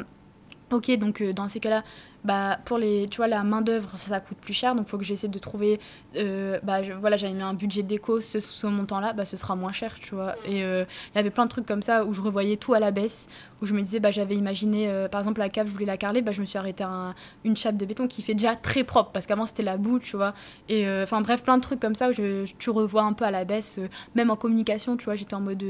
ok 0.72 0.98
donc 0.98 1.22
euh, 1.22 1.34
dans 1.34 1.48
ces 1.48 1.60
cas-là, 1.60 1.84
bah 2.24 2.60
pour 2.66 2.78
les, 2.78 3.08
tu 3.10 3.18
vois 3.18 3.28
la 3.28 3.44
main 3.44 3.62
d'œuvre 3.62 3.90
ça, 3.96 4.10
ça 4.10 4.20
coûte 4.20 4.38
plus 4.40 4.54
cher, 4.54 4.76
donc 4.76 4.88
faut 4.88 4.98
que 4.98 5.04
j'essaie 5.06 5.28
de 5.30 5.40
trouver, 5.40 5.80
euh, 6.18 6.60
bah 6.64 6.84
je- 6.84 6.94
voilà 6.94 7.16
j'avais 7.18 7.34
mis 7.34 7.41
un 7.41 7.54
budget 7.54 7.84
déco, 7.84 8.20
ce, 8.22 8.40
ce 8.40 8.68
montant-là, 8.68 9.14
bah 9.14 9.26
ce 9.26 9.38
sera 9.38 9.56
moins 9.56 9.72
cher, 9.72 9.96
tu 10.00 10.16
vois. 10.16 10.36
Et 10.46 10.64
euh, 10.64 10.84
il 11.14 11.18
y 11.18 11.20
avait 11.20 11.30
plein 11.30 11.46
de 11.46 11.50
trucs 11.50 11.66
comme 11.66 11.82
ça 11.82 12.06
où 12.06 12.14
je 12.14 12.22
revoyais 12.22 12.58
tout 12.58 12.74
à 12.74 12.80
la 12.80 12.91
baisse, 12.91 13.30
où 13.62 13.66
je 13.66 13.74
me 13.74 13.82
disais, 13.82 14.00
bah, 14.00 14.12
j'avais 14.12 14.36
imaginé, 14.36 14.88
euh, 14.88 15.08
par 15.10 15.20
exemple, 15.20 15.40
la 15.40 15.50
cave, 15.50 15.68
je 15.68 15.74
voulais 15.74 15.86
la 15.86 15.98
carreler, 15.98 16.22
bah, 16.22 16.32
je 16.32 16.40
me 16.41 16.46
suis 16.46 16.58
arrêtée 16.58 16.84
à 16.84 16.90
un- 16.90 17.16
une 17.44 17.58
chape 17.58 17.76
de 17.78 17.86
béton 17.86 18.08
qui 18.08 18.22
fait 18.22 18.34
déjà 18.34 18.56
très 18.56 18.84
propre, 18.86 19.12
parce 19.12 19.26
qu'avant 19.26 19.46
c'était 19.46 19.64
la 19.64 19.78
boue, 19.78 20.00
tu 20.00 20.16
vois. 20.16 20.34
Et 20.70 20.86
enfin, 21.04 21.22
bref, 21.22 21.44
plein 21.44 21.58
de 21.58 21.62
trucs 21.62 21.80
comme 21.80 21.96
ça 21.96 22.10
où 22.10 22.14
je, 22.14 22.46
je- 22.46 22.54
tu 22.58 22.70
revois 22.70 23.04
un 23.04 23.14
peu 23.14 23.26
à 23.26 23.32
la 23.32 23.44
baisse, 23.46 23.80
même 24.16 24.30
en 24.30 24.36
communication, 24.36 24.96
tu 24.98 25.06
vois, 25.06 25.16
j'étais 25.16 25.34
en 25.36 25.41
mode, 25.41 25.64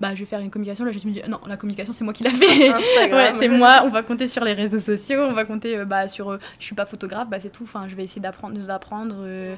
bah, 0.00 0.14
je 0.14 0.20
vais 0.20 0.26
faire 0.26 0.40
une 0.40 0.50
communication, 0.50 0.84
là, 0.84 0.92
je 0.92 0.98
me 1.06 1.12
dis, 1.12 1.22
non, 1.28 1.38
la 1.46 1.56
communication, 1.56 1.92
c'est 1.92 2.04
moi 2.04 2.12
qui 2.12 2.22
l'a 2.24 2.30
fait. 2.30 2.68
Instagram. 2.74 3.10
Ouais, 3.12 3.32
c'est 3.38 3.48
moi, 3.48 3.82
on 3.84 3.88
va 3.88 4.02
compter 4.02 4.26
sur 4.28 4.44
les 4.44 4.52
réseaux 4.52 4.78
sociaux, 4.78 5.20
on 5.22 5.32
va 5.32 5.44
compter 5.44 5.84
bah, 5.92 6.08
sur. 6.08 6.30
euh, 6.30 6.38
je 6.58 6.64
suis 6.64 6.74
pas 6.74 6.86
photographe, 6.86 7.28
bah, 7.28 7.38
c'est 7.38 7.50
tout. 7.50 7.64
Enfin, 7.64 7.86
je 7.86 7.94
vais 7.94 8.02
essayer 8.04 8.22
d'apprendre. 8.22 8.58
d'apprendre 8.58 9.16
euh, 9.18 9.54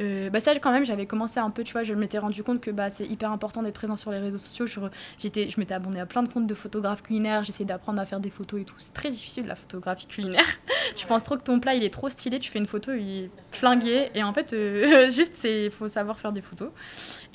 euh, 0.00 0.28
bah, 0.28 0.38
ça, 0.38 0.54
quand 0.58 0.70
même, 0.70 0.84
j'avais 0.84 1.06
commencé 1.06 1.40
un 1.40 1.48
peu, 1.48 1.64
tu 1.64 1.72
vois, 1.72 1.82
je 1.82 1.94
m'étais 1.94 2.18
rendu 2.18 2.42
compte 2.42 2.60
que 2.60 2.70
bah, 2.70 2.90
c'est 2.90 3.06
hyper 3.06 3.32
important 3.32 3.62
d'être 3.62 3.74
présent 3.74 3.96
sur 3.96 4.10
les 4.10 4.18
réseaux 4.18 4.36
sociaux. 4.36 4.66
Je, 4.66 4.80
j'étais, 5.18 5.48
je 5.48 5.58
m'étais 5.58 5.72
abonnée 5.72 6.00
à 6.00 6.04
plein 6.04 6.22
de 6.22 6.28
comptes 6.28 6.46
de 6.46 6.54
photographes 6.54 7.02
culinaires, 7.02 7.42
j'essayais 7.42 7.64
d'apprendre 7.64 8.00
à 8.02 8.06
faire 8.06 8.20
des 8.20 8.28
photos 8.28 8.60
et 8.60 8.64
tout. 8.64 8.74
C'est 8.78 8.92
très 8.92 9.10
difficile 9.10 9.46
la 9.46 9.54
photographie 9.54 10.06
culinaire. 10.06 10.44
tu 10.94 11.06
penses 11.06 11.24
trop 11.24 11.36
que 11.36 11.42
ton 11.42 11.58
plat 11.58 11.74
il 11.74 11.82
est 11.82 11.92
trop 11.92 12.10
stylé, 12.10 12.38
tu 12.38 12.50
fais 12.50 12.58
une 12.58 12.66
photo, 12.66 12.92
il 12.92 13.24
est 13.24 13.30
flingué. 13.50 14.10
Et 14.14 14.22
en 14.22 14.34
fait, 14.34 14.52
euh, 14.52 15.10
juste, 15.18 15.36
c'est 15.36 15.70
faut 15.70 15.88
savoir 15.88 16.20
faire 16.20 16.32
des 16.32 16.42
photos. 16.42 16.68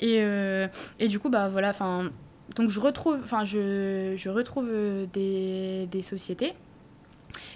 Et, 0.00 0.18
euh, 0.20 0.68
et 1.00 1.08
du 1.08 1.18
coup, 1.18 1.28
bah 1.28 1.48
voilà, 1.48 1.70
enfin 1.70 2.10
donc 2.54 2.68
je 2.68 2.78
retrouve, 2.78 3.18
enfin 3.24 3.42
je, 3.42 4.14
je 4.16 4.28
retrouve 4.30 4.70
des, 5.12 5.88
des 5.90 6.02
sociétés. 6.02 6.54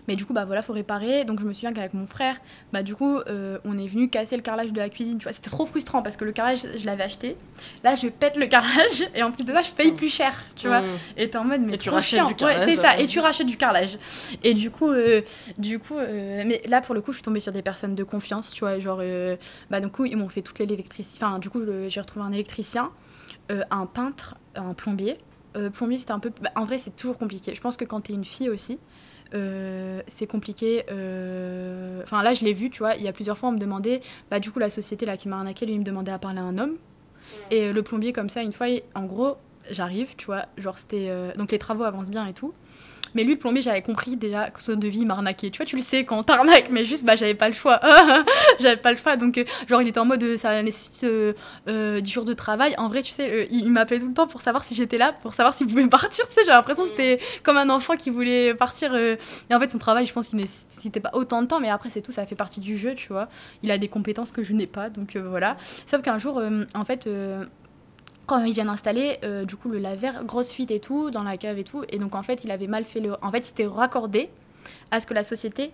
Mais 0.07 0.17
du 0.17 0.25
coup, 0.25 0.33
bah 0.33 0.45
voilà, 0.45 0.63
faut 0.63 0.73
réparer. 0.73 1.25
Donc 1.25 1.41
je 1.41 1.45
me 1.45 1.53
souviens 1.53 1.73
qu'avec 1.73 1.95
mon 1.95 2.07
frère, 2.07 2.37
bah 2.73 2.83
du 2.83 2.95
coup, 2.95 3.19
euh, 3.19 3.59
on 3.65 3.77
est 3.79 3.87
venu 3.87 4.09
casser 4.09 4.37
le 4.37 4.43
carrelage 4.43 4.73
de 4.73 4.79
la 4.79 4.89
cuisine. 4.89 5.19
Tu 5.19 5.25
vois, 5.25 5.33
c'était 5.33 5.51
trop 5.51 5.67
frustrant 5.67 6.03
parce 6.03 6.17
que 6.17 6.25
le 6.25 6.33
carrelage, 6.33 6.67
je 6.77 6.87
l'avais 6.87 7.05
acheté. 7.05 7.37
Là, 7.85 7.95
je 7.95 8.09
pète 8.09 8.37
le 8.37 8.47
carrelage 8.47 9.05
et 9.15 9.23
en 9.23 9.31
plus 9.33 9.45
de 9.45 9.53
ça, 9.53 9.63
je 9.63 9.73
paye 9.73 9.93
plus 9.93 10.09
cher, 10.09 10.35
tu 10.57 10.69
vois. 10.69 10.81
Mm. 10.81 10.87
Et 11.17 11.31
t'es 11.31 11.39
en 11.39 11.45
mode, 11.45 11.61
mais 11.63 11.75
Et 11.75 11.79
tu 11.79 11.91
rachètes 11.91 12.19
chiant. 12.21 12.27
du 12.27 12.33
Ouais, 12.33 12.39
carrelage, 12.39 12.69
c'est 12.69 12.77
ça, 12.77 12.97
ouais. 12.97 13.05
et 13.05 13.07
tu 13.07 13.21
rachètes 13.21 13.47
du 13.47 13.57
carrelage. 13.57 13.99
Et 14.43 14.55
du 14.55 14.71
coup, 14.71 14.91
euh, 14.91 15.23
du 15.59 15.79
coup 15.79 15.99
euh, 15.99 16.43
mais 16.47 16.63
là, 16.67 16.81
pour 16.81 16.95
le 16.95 17.01
coup, 17.01 17.13
je 17.13 17.17
suis 17.17 17.25
tombée 17.25 17.41
sur 17.41 17.53
des 17.53 17.63
personnes 17.63 17.95
de 17.95 18.05
confiance, 18.05 18.51
tu 18.51 18.61
vois. 18.61 18.79
Genre, 18.79 19.03
bah, 19.71 19.81
du 19.81 19.89
coup, 19.89 20.05
ils 20.05 20.17
m'ont 20.17 20.29
fait 20.29 20.43
toutes 20.43 20.59
les 20.59 20.73
électricités. 20.73 21.25
Enfin, 21.25 21.39
du 21.39 21.51
coup, 21.51 21.61
j'ai 21.89 22.01
retrouvé 22.01 22.25
un 22.25 22.33
électricien, 22.33 22.91
un 23.51 23.87
peintre, 23.87 24.37
un 24.55 24.75
plombier. 24.75 25.19
Plombier, 25.73 25.99
c'était 25.99 26.13
un 26.13 26.21
peu. 26.21 26.31
bah, 26.41 26.51
en 26.55 26.65
vrai, 26.65 26.79
c'est 26.79 26.95
toujours 26.95 27.19
compliqué. 27.19 27.55
Je 27.55 27.61
pense 27.61 27.77
que 27.77 27.85
quand 27.85 28.03
t'es 28.03 28.13
une 28.13 28.25
fille 28.25 28.49
aussi, 28.49 28.79
euh, 29.35 30.03
c'est 30.09 30.27
compliqué. 30.27 30.85
euh, 30.91 32.03
Enfin, 32.05 32.23
là, 32.23 32.35
je 32.35 32.45
l'ai 32.45 32.53
vu, 32.53 32.71
tu 32.71 32.79
vois. 32.79 32.95
Il 32.97 33.03
y 33.03 33.09
a 33.09 33.13
plusieurs 33.13 33.37
fois, 33.39 33.49
on 33.51 33.53
me 33.53 33.59
demandait. 33.59 34.01
Bah, 34.31 34.41
du 34.41 34.51
coup, 34.51 34.59
la 34.59 34.71
société 34.71 35.07
là 35.07 35.17
qui 35.17 35.29
m'a 35.29 35.37
arnaqué, 35.39 35.67
lui, 35.67 35.75
il 35.75 35.79
me 35.81 35.85
demandait 35.85 36.13
à 36.13 36.19
parler 36.19 36.39
à 36.39 36.43
un 36.43 36.59
homme. 36.59 36.77
Et 37.51 37.65
euh, 37.65 37.73
le 37.73 37.83
plombier, 37.83 38.13
comme 38.13 38.29
ça, 38.29 38.43
une 38.43 38.53
fois, 38.53 38.69
il- 38.69 38.83
en 38.95 39.05
gros, 39.05 39.37
j'arrive, 39.71 40.15
tu 40.17 40.27
vois. 40.27 40.47
Genre, 40.57 40.79
c'était. 40.79 41.11
Donc, 41.37 41.53
les 41.53 41.59
travaux 41.59 41.85
avancent 41.85 42.11
bien 42.11 42.27
et 42.27 42.33
tout. 42.33 42.55
Mais 43.15 43.25
lui, 43.25 43.33
le 43.35 43.39
plombier, 43.39 43.63
j'avais 43.63 43.83
compris 43.83 44.17
déjà 44.17 44.51
que 44.51 44.61
ce 44.61 44.73
devis 44.73 45.05
m'a 45.05 45.15
arnaqué. 45.15 45.51
Tu 45.51 45.59
vois, 45.59 45.67
tu 45.67 45.77
le 45.77 45.83
sais 45.83 46.05
quand 46.05 46.19
on 46.19 46.23
t'arnaque, 46.23 46.71
mais 46.71 46.85
juste, 46.85 47.05
bah, 47.05 47.17
j'avais 47.17 47.35
pas 47.35 47.49
le 47.49 47.55
choix. 47.55 47.81
j'avais 48.61 48.77
pas 48.77 48.93
le 48.93 48.99
choix. 48.99 49.17
Donc, 49.17 49.39
euh, 49.39 49.45
genre, 49.69 49.83
il 49.83 49.89
était 49.89 50.01
en 50.01 50.05
mode, 50.05 50.23
euh, 50.23 50.37
ça 50.37 50.63
nécessite 50.63 51.05
euh, 51.05 51.33
euh, 51.69 52.01
10 52.01 52.11
jours 52.11 52.25
de 52.25 52.33
travail. 52.33 52.75
En 52.79 52.89
vrai, 52.89 53.03
tu 53.03 53.13
sais, 53.13 53.31
euh, 53.31 53.47
il, 53.51 53.71
m'appelait 53.71 53.99
tout 53.99 54.09
le 54.09 54.15
temps 54.15 54.27
pour 54.27 54.41
savoir 54.41 54.65
si 54.65 54.75
j'étais 54.75 54.99
là, 54.99 55.13
pour 55.13 55.35
savoir 55.35 55.55
s'il 55.55 55.67
pouvait 55.67 55.87
partir. 55.89 56.27
Tu 56.29 56.35
sais, 56.35 56.43
j'ai 56.45 56.53
l'impression 56.53 56.85
que 56.85 56.91
c'était 56.91 57.21
comme 57.43 57.57
un 57.57 57.71
enfant 57.71 57.97
qui 57.97 58.11
voulait 58.11 58.55
partir. 58.55 58.95
Et 58.95 59.19
en 59.53 59.61
fait, 59.61 59.71
son 59.71 59.79
travail, 59.79 60.07
je 60.07 60.13
pense 60.13 60.29
qu'il 60.29 60.39
nécessitait 60.39 61.01
pas 61.01 61.11
autant 61.13 61.43
de 61.43 61.47
temps, 61.47 61.61
mais 61.61 61.71
après, 61.71 61.91
c'est 61.91 62.03
tout, 62.03 62.13
ça 62.13 62.27
fait 62.27 62.35
partie 62.37 62.61
du 62.61 62.77
jeu, 62.79 62.95
tu 62.95 63.09
vois. 63.09 63.29
Il 63.63 63.71
a 63.71 63.79
des 63.79 63.89
compétences 63.89 64.31
que 64.31 64.43
je 64.43 64.53
n'ai 64.53 64.67
pas, 64.67 64.91
donc 64.91 65.17
voilà. 65.17 65.57
Sauf 65.87 66.03
qu'un 66.03 66.19
jour, 66.19 66.43
en 66.75 66.85
fait. 66.85 67.09
Quand 68.29 68.45
il 68.45 68.53
vient 68.53 68.67
d'installer, 68.67 69.19
euh, 69.25 69.45
du 69.45 69.57
coup, 69.57 69.71
le 69.71 69.79
laveur, 69.79 70.23
grosse 70.25 70.53
fuite 70.53 70.71
et 70.71 70.81
tout, 70.81 71.11
dans 71.11 71.23
la 71.23 71.39
cave 71.39 71.59
et 71.59 71.65
tout. 71.65 71.83
Et 71.89 71.99
donc, 71.99 72.15
en 72.15 72.23
fait, 72.23 72.45
il 72.45 72.51
avait 72.51 72.67
mal 72.67 72.85
fait 72.85 73.01
le. 73.01 73.15
En 73.23 73.33
fait, 73.33 73.39
il 73.39 73.45
s'était 73.47 73.67
raccordé 73.67 74.29
à 74.91 75.01
ce 75.01 75.07
que 75.07 75.15
la 75.15 75.25
société, 75.25 75.73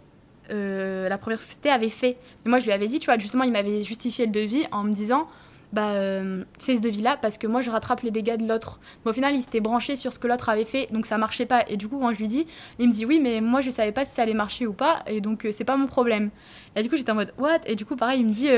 euh, 0.51 1.09
la 1.09 1.19
première 1.19 1.41
société, 1.41 1.69
avait 1.69 1.89
fait. 1.89 2.17
Mais 2.45 2.51
moi, 2.51 2.61
je 2.61 2.65
lui 2.65 2.73
avais 2.73 2.87
dit, 2.87 3.01
tu 3.01 3.07
vois, 3.07 3.19
justement, 3.19 3.43
il 3.43 3.53
m'avait 3.53 3.83
justifié 3.83 4.27
le 4.27 4.33
devis 4.33 4.65
en 4.71 4.85
me 4.85 4.95
disant, 4.95 5.27
bah, 5.75 5.95
euh, 5.95 6.45
c'est 6.59 6.77
ce 6.77 6.81
devis-là 6.83 7.19
parce 7.21 7.37
que 7.37 7.49
moi, 7.49 7.61
je 7.61 7.69
rattrape 7.69 8.03
les 8.03 8.13
dégâts 8.13 8.37
de 8.37 8.47
l'autre. 8.47 8.79
Mais 9.05 9.11
au 9.11 9.13
final, 9.13 9.35
il 9.35 9.43
s'était 9.43 9.59
branché 9.59 9.97
sur 9.97 10.13
ce 10.13 10.21
que 10.21 10.29
l'autre 10.29 10.49
avait 10.49 10.65
fait, 10.65 10.87
donc 10.93 11.05
ça 11.05 11.19
marchait 11.19 11.47
pas. 11.47 11.65
Et 11.69 11.77
du 11.77 11.89
coup, 11.89 11.99
quand 11.99 12.15
je 12.15 12.21
lui 12.21 12.29
dis, 12.29 12.47
il 12.79 12.87
me 12.87 12.93
dit, 12.93 13.05
oui, 13.05 13.19
mais 13.21 13.41
moi, 13.41 13.61
je 13.61 13.71
savais 13.71 13.91
pas 13.91 14.05
si 14.05 14.13
ça 14.15 14.23
allait 14.23 14.35
marcher 14.35 14.69
ou 14.69 14.73
pas, 14.73 15.03
et 15.09 15.21
donc, 15.21 15.45
euh, 15.45 15.51
c'est 15.51 15.65
pas 15.65 15.77
mon 15.77 15.89
problème. 15.89 16.31
Et 16.77 16.83
du 16.85 16.89
coup, 16.89 16.97
j'étais 16.97 17.11
en 17.11 17.17
mode, 17.17 17.35
what? 17.39 17.59
Et 17.67 17.75
du 17.75 17.85
coup, 17.85 17.97
pareil, 17.97 18.21
il 18.21 18.27
me 18.27 18.33
dit, 18.33 18.49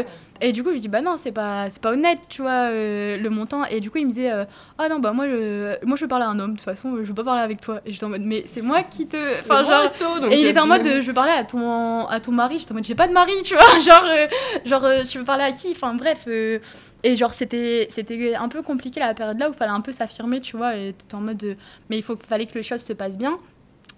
et 0.41 0.53
du 0.53 0.63
coup, 0.63 0.71
je 0.71 0.75
lui 0.75 0.81
dis, 0.81 0.89
bah 0.89 1.01
non, 1.01 1.17
c'est 1.17 1.33
pas, 1.33 1.71
c'est 1.71 1.81
pas 1.81 1.93
honnête, 1.93 2.21
tu 2.29 2.43
vois, 2.43 2.71
euh, 2.71 3.17
le 3.17 3.31
montant. 3.31 3.65
Et 3.67 3.81
du 3.81 3.91
coup, 3.91 3.99
il 3.99 4.05
me 4.07 4.11
disait, 4.11 4.33
euh, 4.33 4.45
ah 4.79 4.89
non, 4.89 4.99
bah 4.99 5.13
moi 5.13 5.27
je, 5.27 5.85
moi, 5.85 5.97
je 5.97 6.03
veux 6.03 6.09
parler 6.09 6.25
à 6.25 6.29
un 6.29 6.39
homme, 6.39 6.53
de 6.53 6.57
toute 6.57 6.65
façon, 6.65 6.97
je 6.99 7.09
veux 7.09 7.15
pas 7.15 7.25
parler 7.25 7.43
avec 7.43 7.61
toi. 7.61 7.81
Et 7.87 7.93
j'étais 7.93 8.05
en 8.05 8.11
mode, 8.11 8.23
mais 8.23 8.45
c'est 8.47 8.63
moi 8.63 8.83
qui 8.83 9.07
te. 9.07 9.17
Enfin, 9.41 9.63
bon 9.63 9.69
genre. 9.69 9.83
resto, 9.83 10.21
donc, 10.21 10.33
Et 10.33 10.41
il 10.41 10.47
était 10.47 10.61
en 10.61 10.67
mode, 10.67 10.85
je 10.85 11.01
veux 11.01 11.15
parler 11.15 11.33
à 11.33 11.45
ton, 11.45 12.07
à 12.07 12.21
ton 12.21 12.33
mari. 12.33 12.59
J'étais 12.59 12.73
en 12.73 12.75
mode, 12.75 12.85
j'ai 12.85 12.95
pas 12.95 13.09
de 13.09 13.13
mari, 13.13 13.33
tu 13.45 13.55
vois. 13.55 13.79
Genre, 13.81 14.05
euh, 14.05 14.27
genre 14.65 14.85
euh, 14.85 15.05
tu 15.05 15.19
veux 15.19 15.25
parler 15.25 15.45
à 15.45 15.53
qui? 15.53 15.71
Enfin, 15.71 15.95
bref. 15.95 16.27
et 16.27 17.17
genre, 17.17 17.33
c'était, 17.33 17.87
c'était 17.91 18.35
un 18.35 18.49
peu 18.49 18.63
compliqué 18.63 19.01
la 19.01 19.15
période 19.15 19.39
là 19.39 19.49
où 19.49 19.53
il 19.53 19.57
fallait 19.57 19.71
un 19.71 19.81
peu 19.81 19.93
s'affirmer, 19.93 20.41
tu 20.41 20.57
vois. 20.57 20.77
Et 20.77 20.93
t'étais 20.93 21.15
en 21.15 21.21
mode, 21.21 21.43
euh, 21.45 21.55
mais 21.89 21.99
il 21.99 22.03
faut, 22.03 22.17
fallait 22.17 22.47
que 22.47 22.55
les 22.55 22.63
choses 22.63 22.83
se 22.83 22.93
passent 22.93 23.19
bien. 23.19 23.39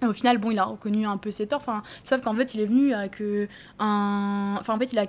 Et 0.03 0.07
au 0.07 0.13
final, 0.13 0.39
bon, 0.39 0.51
il 0.51 0.59
a 0.59 0.65
reconnu 0.65 1.07
un 1.07 1.17
peu 1.17 1.31
ses 1.31 1.47
torts. 1.47 1.61
Enfin, 1.61 1.83
sauf 2.05 2.21
qu'en 2.21 2.35
fait, 2.35 2.55
il 2.55 2.61
est 2.61 2.67
venu 2.67 2.93
avec 2.93 3.21
un. 3.79 4.57
Enfin, 4.61 4.75
en 4.75 4.79
fait, 4.79 4.93
il 4.93 4.99
a. 4.99 5.07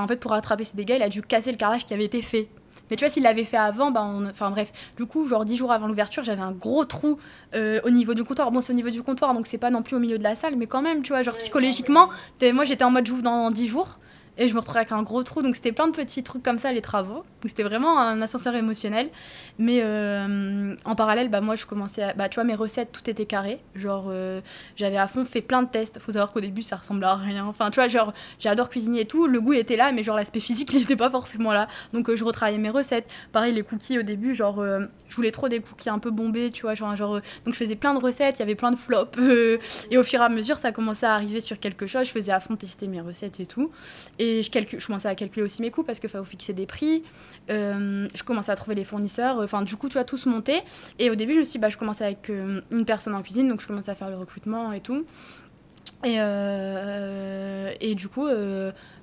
en 0.00 0.08
fait, 0.08 0.18
pour 0.18 0.30
rattraper 0.30 0.64
ses 0.64 0.76
dégâts, 0.76 0.94
il 0.96 1.02
a 1.02 1.08
dû 1.08 1.22
casser 1.22 1.50
le 1.50 1.56
carrelage 1.56 1.84
qui 1.84 1.94
avait 1.94 2.04
été 2.04 2.22
fait. 2.22 2.48
Mais 2.90 2.96
tu 2.96 3.04
vois, 3.04 3.10
s'il 3.10 3.22
l'avait 3.22 3.44
fait 3.44 3.56
avant, 3.56 3.90
bah 3.90 4.02
on... 4.04 4.26
enfin 4.26 4.50
bref. 4.50 4.70
Du 4.96 5.06
coup, 5.06 5.26
genre 5.26 5.44
10 5.44 5.56
jours 5.56 5.72
avant 5.72 5.86
l'ouverture, 5.86 6.24
j'avais 6.24 6.42
un 6.42 6.52
gros 6.52 6.84
trou 6.84 7.18
euh, 7.54 7.80
au 7.84 7.90
niveau 7.90 8.12
du 8.12 8.24
comptoir. 8.24 8.50
Bon, 8.50 8.60
c'est 8.60 8.72
au 8.72 8.76
niveau 8.76 8.90
du 8.90 9.02
comptoir, 9.02 9.32
donc 9.34 9.46
c'est 9.46 9.58
pas 9.58 9.70
non 9.70 9.82
plus 9.82 9.96
au 9.96 9.98
milieu 9.98 10.18
de 10.18 10.22
la 10.22 10.34
salle, 10.34 10.56
mais 10.56 10.66
quand 10.66 10.82
même, 10.82 11.02
tu 11.02 11.12
vois, 11.12 11.22
genre 11.22 11.36
psychologiquement, 11.38 12.08
moi 12.52 12.64
j'étais 12.64 12.84
en 12.84 12.90
mode 12.90 13.06
j'ouvre 13.06 13.22
dans 13.22 13.50
10 13.50 13.66
jours. 13.66 13.98
Et 14.38 14.48
je 14.48 14.54
me 14.54 14.60
retrouvais 14.60 14.80
avec 14.80 14.92
un 14.92 15.02
gros 15.02 15.22
trou. 15.22 15.42
Donc 15.42 15.56
c'était 15.56 15.72
plein 15.72 15.88
de 15.88 15.92
petits 15.92 16.22
trucs 16.22 16.42
comme 16.42 16.58
ça, 16.58 16.72
les 16.72 16.80
travaux. 16.80 17.16
Donc 17.16 17.48
c'était 17.48 17.62
vraiment 17.62 17.98
un 17.98 18.22
ascenseur 18.22 18.54
émotionnel. 18.54 19.10
Mais 19.58 19.80
euh, 19.82 20.74
en 20.84 20.94
parallèle, 20.94 21.28
bah, 21.28 21.40
moi 21.40 21.54
je 21.54 21.66
commençais. 21.66 22.14
Bah, 22.16 22.28
tu 22.28 22.36
vois, 22.36 22.44
mes 22.44 22.54
recettes, 22.54 22.92
tout 22.92 23.08
était 23.10 23.26
carré. 23.26 23.60
Genre, 23.74 24.06
euh, 24.08 24.40
j'avais 24.76 24.96
à 24.96 25.06
fond 25.06 25.24
fait 25.24 25.42
plein 25.42 25.62
de 25.62 25.68
tests. 25.68 25.98
Faut 25.98 26.12
savoir 26.12 26.32
qu'au 26.32 26.40
début, 26.40 26.62
ça 26.62 26.76
ressemblait 26.76 27.06
à 27.06 27.14
rien. 27.14 27.44
Enfin, 27.44 27.70
tu 27.70 27.76
vois, 27.80 27.88
genre, 27.88 28.14
j'adore 28.38 28.70
cuisiner 28.70 29.00
et 29.00 29.04
tout. 29.04 29.26
Le 29.26 29.40
goût 29.40 29.52
était 29.52 29.76
là, 29.76 29.92
mais 29.92 30.02
genre 30.02 30.16
l'aspect 30.16 30.40
physique, 30.40 30.70
il 30.72 30.80
n'était 30.80 30.96
pas 30.96 31.10
forcément 31.10 31.52
là. 31.52 31.68
Donc 31.92 32.08
euh, 32.08 32.16
je 32.16 32.24
retravaillais 32.24 32.58
mes 32.58 32.70
recettes. 32.70 33.06
Pareil, 33.32 33.52
les 33.52 33.62
cookies 33.62 33.98
au 33.98 34.02
début, 34.02 34.34
genre, 34.34 34.64
je 34.64 35.16
voulais 35.16 35.30
trop 35.30 35.48
des 35.48 35.60
cookies 35.60 35.90
un 35.90 35.98
peu 35.98 36.10
bombés, 36.10 36.50
tu 36.50 36.62
vois. 36.62 36.74
Genre, 36.74 36.96
genre 36.96 37.20
donc 37.44 37.54
je 37.54 37.58
faisais 37.58 37.76
plein 37.76 37.92
de 37.92 38.00
recettes, 38.00 38.36
il 38.36 38.40
y 38.40 38.42
avait 38.42 38.54
plein 38.54 38.70
de 38.70 38.76
flops. 38.76 39.18
et 39.90 39.98
au 39.98 40.04
fur 40.04 40.20
et 40.20 40.24
à 40.24 40.28
mesure, 40.30 40.58
ça 40.58 40.72
commençait 40.72 41.06
à 41.06 41.14
arriver 41.14 41.40
sur 41.40 41.58
quelque 41.58 41.86
chose. 41.86 42.06
Je 42.06 42.12
faisais 42.12 42.32
à 42.32 42.40
fond 42.40 42.56
tester 42.56 42.86
mes 42.86 43.00
recettes 43.00 43.38
et 43.38 43.46
tout. 43.46 43.70
Je, 44.42 44.50
calcule, 44.50 44.80
je 44.80 44.86
commençais 44.86 45.08
à 45.08 45.14
calculer 45.14 45.44
aussi 45.44 45.62
mes 45.62 45.70
coûts 45.70 45.82
parce 45.82 45.98
qu'il 45.98 46.08
faut 46.08 46.24
fixer 46.24 46.52
des 46.52 46.66
prix. 46.66 47.02
Euh, 47.50 48.08
je 48.14 48.22
commençais 48.22 48.52
à 48.52 48.54
trouver 48.54 48.74
les 48.74 48.84
fournisseurs. 48.84 49.38
Enfin, 49.38 49.62
du 49.62 49.76
coup, 49.76 49.88
tu 49.88 49.94
vois, 49.94 50.04
tout 50.04 50.16
se 50.16 50.28
monter. 50.28 50.60
Et 50.98 51.10
au 51.10 51.14
début, 51.14 51.34
je 51.34 51.38
me 51.38 51.44
suis 51.44 51.52
dit, 51.52 51.58
bah, 51.58 51.68
je 51.68 51.78
commençais 51.78 52.04
avec 52.04 52.30
euh, 52.30 52.60
une 52.70 52.84
personne 52.84 53.14
en 53.14 53.22
cuisine, 53.22 53.48
donc 53.48 53.60
je 53.60 53.66
commençais 53.66 53.90
à 53.90 53.94
faire 53.94 54.10
le 54.10 54.16
recrutement 54.16 54.72
et 54.72 54.80
tout. 54.80 55.04
Et, 56.04 56.16
euh, 56.18 57.72
et 57.80 57.94
du 57.94 58.08
coup, 58.08 58.26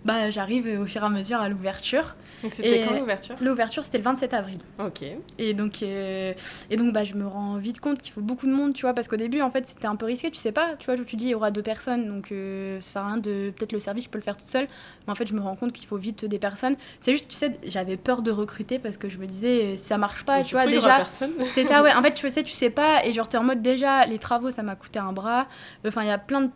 bah, 0.06 0.30
j'arrive 0.30 0.80
au 0.82 0.86
fur 0.86 1.02
et 1.04 1.06
à 1.06 1.10
mesure 1.10 1.42
à 1.42 1.50
l'ouverture. 1.50 2.16
Donc 2.42 2.54
c'était 2.54 2.82
quand 2.82 2.98
l'ouverture? 2.98 3.36
L'ouverture, 3.42 3.84
c'était 3.84 3.98
le 3.98 4.06
27 4.06 4.34
avril. 4.34 4.58
Ok. 4.80 5.04
Et 5.38 5.54
donc, 5.54 5.84
euh, 5.84 6.34
et 6.70 6.78
donc 6.78 6.94
bah, 6.94 7.04
je 7.04 7.16
me 7.16 7.28
rends 7.28 7.58
vite 7.58 7.82
compte 7.82 8.00
qu'il 8.00 8.14
faut 8.14 8.22
beaucoup 8.22 8.46
de 8.46 8.54
monde, 8.54 8.74
tu 8.74 8.84
vois, 8.84 8.94
parce 8.94 9.10
qu'au 9.10 9.18
début, 9.18 9.42
en 9.42 9.52
fait, 9.52 9.68
c'était 9.68 9.88
un 9.88 9.98
peu 9.98 10.06
risqué, 10.06 10.32
tu 10.32 10.38
sais 10.38 10.54
pas, 10.54 10.76
tu 10.80 10.86
vois, 10.86 11.04
tu 11.04 11.16
dis, 11.18 11.26
il 11.26 11.30
y 11.32 11.36
aura 11.36 11.52
deux 11.52 11.62
personnes, 11.62 12.08
donc 12.08 12.32
euh, 12.32 12.80
ça 12.80 12.92
sert 12.92 13.02
à 13.02 13.08
rien 13.08 13.18
de... 13.18 13.52
Peut-être 13.56 13.74
le 13.74 13.80
service, 13.80 14.06
je 14.06 14.10
peux 14.10 14.18
le 14.18 14.24
faire 14.24 14.38
toute 14.38 14.48
seule, 14.48 14.68
mais 15.06 15.12
en 15.12 15.16
fait, 15.16 15.28
je 15.28 15.34
me 15.34 15.42
rends 15.42 15.56
compte 15.56 15.74
qu'il 15.74 15.88
faut 15.88 15.98
vite 15.98 16.24
des 16.24 16.40
personnes. 16.40 16.78
C'est 17.00 17.12
juste, 17.12 17.30
tu 17.30 17.36
sais, 17.36 17.58
j'avais 17.64 17.98
peur 17.98 18.22
de 18.22 18.32
recruter 18.32 18.80
parce 18.80 18.98
que 18.98 19.10
je 19.10 19.18
me 19.18 19.28
disais, 19.28 19.76
ça 19.76 19.98
marche 19.98 20.24
pas, 20.24 20.44
tu 20.44 20.56
vois, 20.56 20.66
déjà... 20.66 21.04
C'est 21.52 21.66
ça, 21.66 21.84
ouais, 21.84 21.94
en 21.94 22.02
fait, 22.02 22.14
tu 22.14 22.30
sais, 22.30 22.44
tu 22.44 22.54
sais 22.54 22.70
pas, 22.70 23.06
et 23.06 23.12
genre, 23.12 23.28
t'es 23.28 23.38
en 23.38 23.44
mode, 23.44 23.62
déjà, 23.62 24.06
les 24.06 24.20
travaux, 24.20 24.50
ça 24.50 24.64
m'a 24.64 24.76
coûté 24.76 25.00
un 25.00 25.12
bras, 25.12 25.48
enfin, 25.86 26.04
il 26.04 26.08
y 26.08 26.12
a 26.12 26.18
plein 26.18 26.42
de 26.42 26.50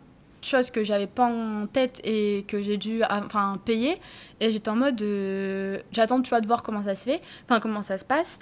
choses 0.46 0.70
que 0.70 0.84
j'avais 0.84 1.06
pas 1.06 1.26
en 1.26 1.66
tête 1.66 2.00
et 2.04 2.44
que 2.48 2.62
j'ai 2.62 2.76
dû 2.76 3.02
enfin 3.04 3.60
payer. 3.64 4.00
Et 4.40 4.50
j'étais 4.50 4.68
en 4.68 4.76
mode 4.76 5.00
euh, 5.02 5.78
j'attends 5.92 6.20
tu 6.22 6.30
vois 6.30 6.40
de 6.40 6.46
voir 6.46 6.62
comment 6.62 6.82
ça 6.82 6.94
se 6.94 7.04
fait 7.04 7.20
enfin 7.44 7.60
comment 7.60 7.82
ça 7.82 7.98
se 7.98 8.04
passe. 8.04 8.38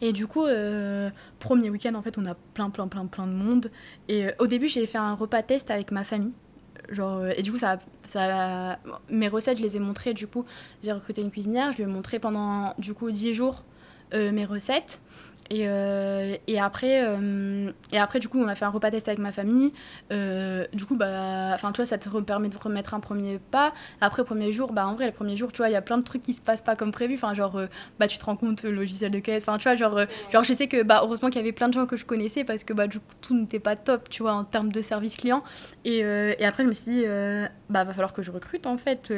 Et 0.00 0.12
du 0.12 0.26
coup 0.26 0.44
euh, 0.44 1.10
premier 1.38 1.70
week-end 1.70 1.94
en 1.94 2.02
fait 2.02 2.18
on 2.18 2.26
a 2.26 2.34
plein 2.54 2.70
plein 2.70 2.88
plein 2.88 3.06
plein 3.06 3.26
de 3.26 3.32
monde. 3.32 3.70
Et 4.08 4.26
euh, 4.26 4.30
au 4.38 4.46
début 4.46 4.68
j'ai 4.68 4.86
fait 4.86 4.98
un 4.98 5.14
repas 5.14 5.42
test 5.42 5.70
avec 5.70 5.92
ma 5.92 6.04
famille. 6.04 6.32
Genre 6.90 7.26
et 7.28 7.42
du 7.42 7.52
coup 7.52 7.58
ça 7.58 7.78
ça 8.08 8.78
mes 9.08 9.28
recettes 9.28 9.58
je 9.58 9.62
les 9.62 9.76
ai 9.76 9.80
montrées 9.80 10.14
du 10.14 10.26
coup. 10.26 10.44
J'ai 10.82 10.92
recruté 10.92 11.22
une 11.22 11.30
cuisinière 11.30 11.72
je 11.72 11.78
lui 11.78 11.84
ai 11.84 11.86
montré 11.86 12.18
pendant 12.18 12.74
du 12.78 12.94
coup 12.94 13.10
10 13.10 13.34
jours 13.34 13.64
mes 14.12 14.44
recettes 14.44 15.00
et, 15.50 15.64
euh, 15.66 16.36
et, 16.46 16.60
après, 16.60 17.02
euh, 17.04 17.70
et 17.92 17.98
après, 17.98 18.20
du 18.20 18.28
coup, 18.28 18.38
on 18.38 18.48
a 18.48 18.54
fait 18.54 18.64
un 18.64 18.70
repas 18.70 18.90
test 18.90 19.08
avec 19.08 19.18
ma 19.18 19.32
famille. 19.32 19.72
Euh, 20.12 20.66
du 20.72 20.84
coup, 20.86 20.96
bah, 20.96 21.56
tu 21.58 21.76
vois, 21.76 21.84
ça 21.84 21.98
te 21.98 22.08
permet 22.20 22.48
de 22.48 22.56
remettre 22.56 22.94
un 22.94 23.00
premier 23.00 23.38
pas. 23.50 23.72
Après, 24.00 24.24
premier 24.24 24.52
jour, 24.52 24.72
bah, 24.72 24.86
en 24.86 24.94
vrai, 24.94 25.06
le 25.06 25.12
premier 25.12 25.36
jour, 25.36 25.52
tu 25.52 25.58
vois, 25.58 25.68
il 25.68 25.72
y 25.72 25.76
a 25.76 25.82
plein 25.82 25.98
de 25.98 26.04
trucs 26.04 26.22
qui 26.22 26.32
se 26.32 26.40
passent 26.40 26.62
pas 26.62 26.76
comme 26.76 26.92
prévu. 26.92 27.14
Enfin, 27.14 27.34
genre, 27.34 27.60
bah, 27.98 28.06
tu 28.06 28.18
te 28.18 28.24
rends 28.24 28.36
compte, 28.36 28.62
logiciel 28.62 29.10
de 29.10 29.18
caisse. 29.18 29.42
Enfin, 29.46 29.58
tu 29.58 29.64
vois, 29.64 29.76
genre, 29.76 30.00
genre, 30.32 30.44
je 30.44 30.52
sais 30.52 30.68
que, 30.68 30.82
bah, 30.82 31.00
heureusement 31.02 31.28
qu'il 31.28 31.40
y 31.40 31.44
avait 31.44 31.52
plein 31.52 31.68
de 31.68 31.74
gens 31.74 31.86
que 31.86 31.96
je 31.96 32.04
connaissais 32.04 32.44
parce 32.44 32.64
que, 32.64 32.72
bah, 32.72 32.86
du 32.86 33.00
coup, 33.00 33.14
tout 33.20 33.34
n'était 33.34 33.60
pas 33.60 33.76
top, 33.76 34.08
tu 34.08 34.22
vois, 34.22 34.32
en 34.32 34.44
termes 34.44 34.72
de 34.72 34.82
service 34.82 35.16
client. 35.16 35.42
Et, 35.84 35.98
et 35.98 36.44
après, 36.44 36.62
je 36.62 36.68
me 36.68 36.72
suis 36.72 36.90
dit, 36.90 37.04
bah, 37.68 37.84
va 37.84 37.92
falloir 37.92 38.12
que 38.12 38.22
je 38.22 38.30
recrute, 38.30 38.66
en 38.66 38.76
fait. 38.76 39.12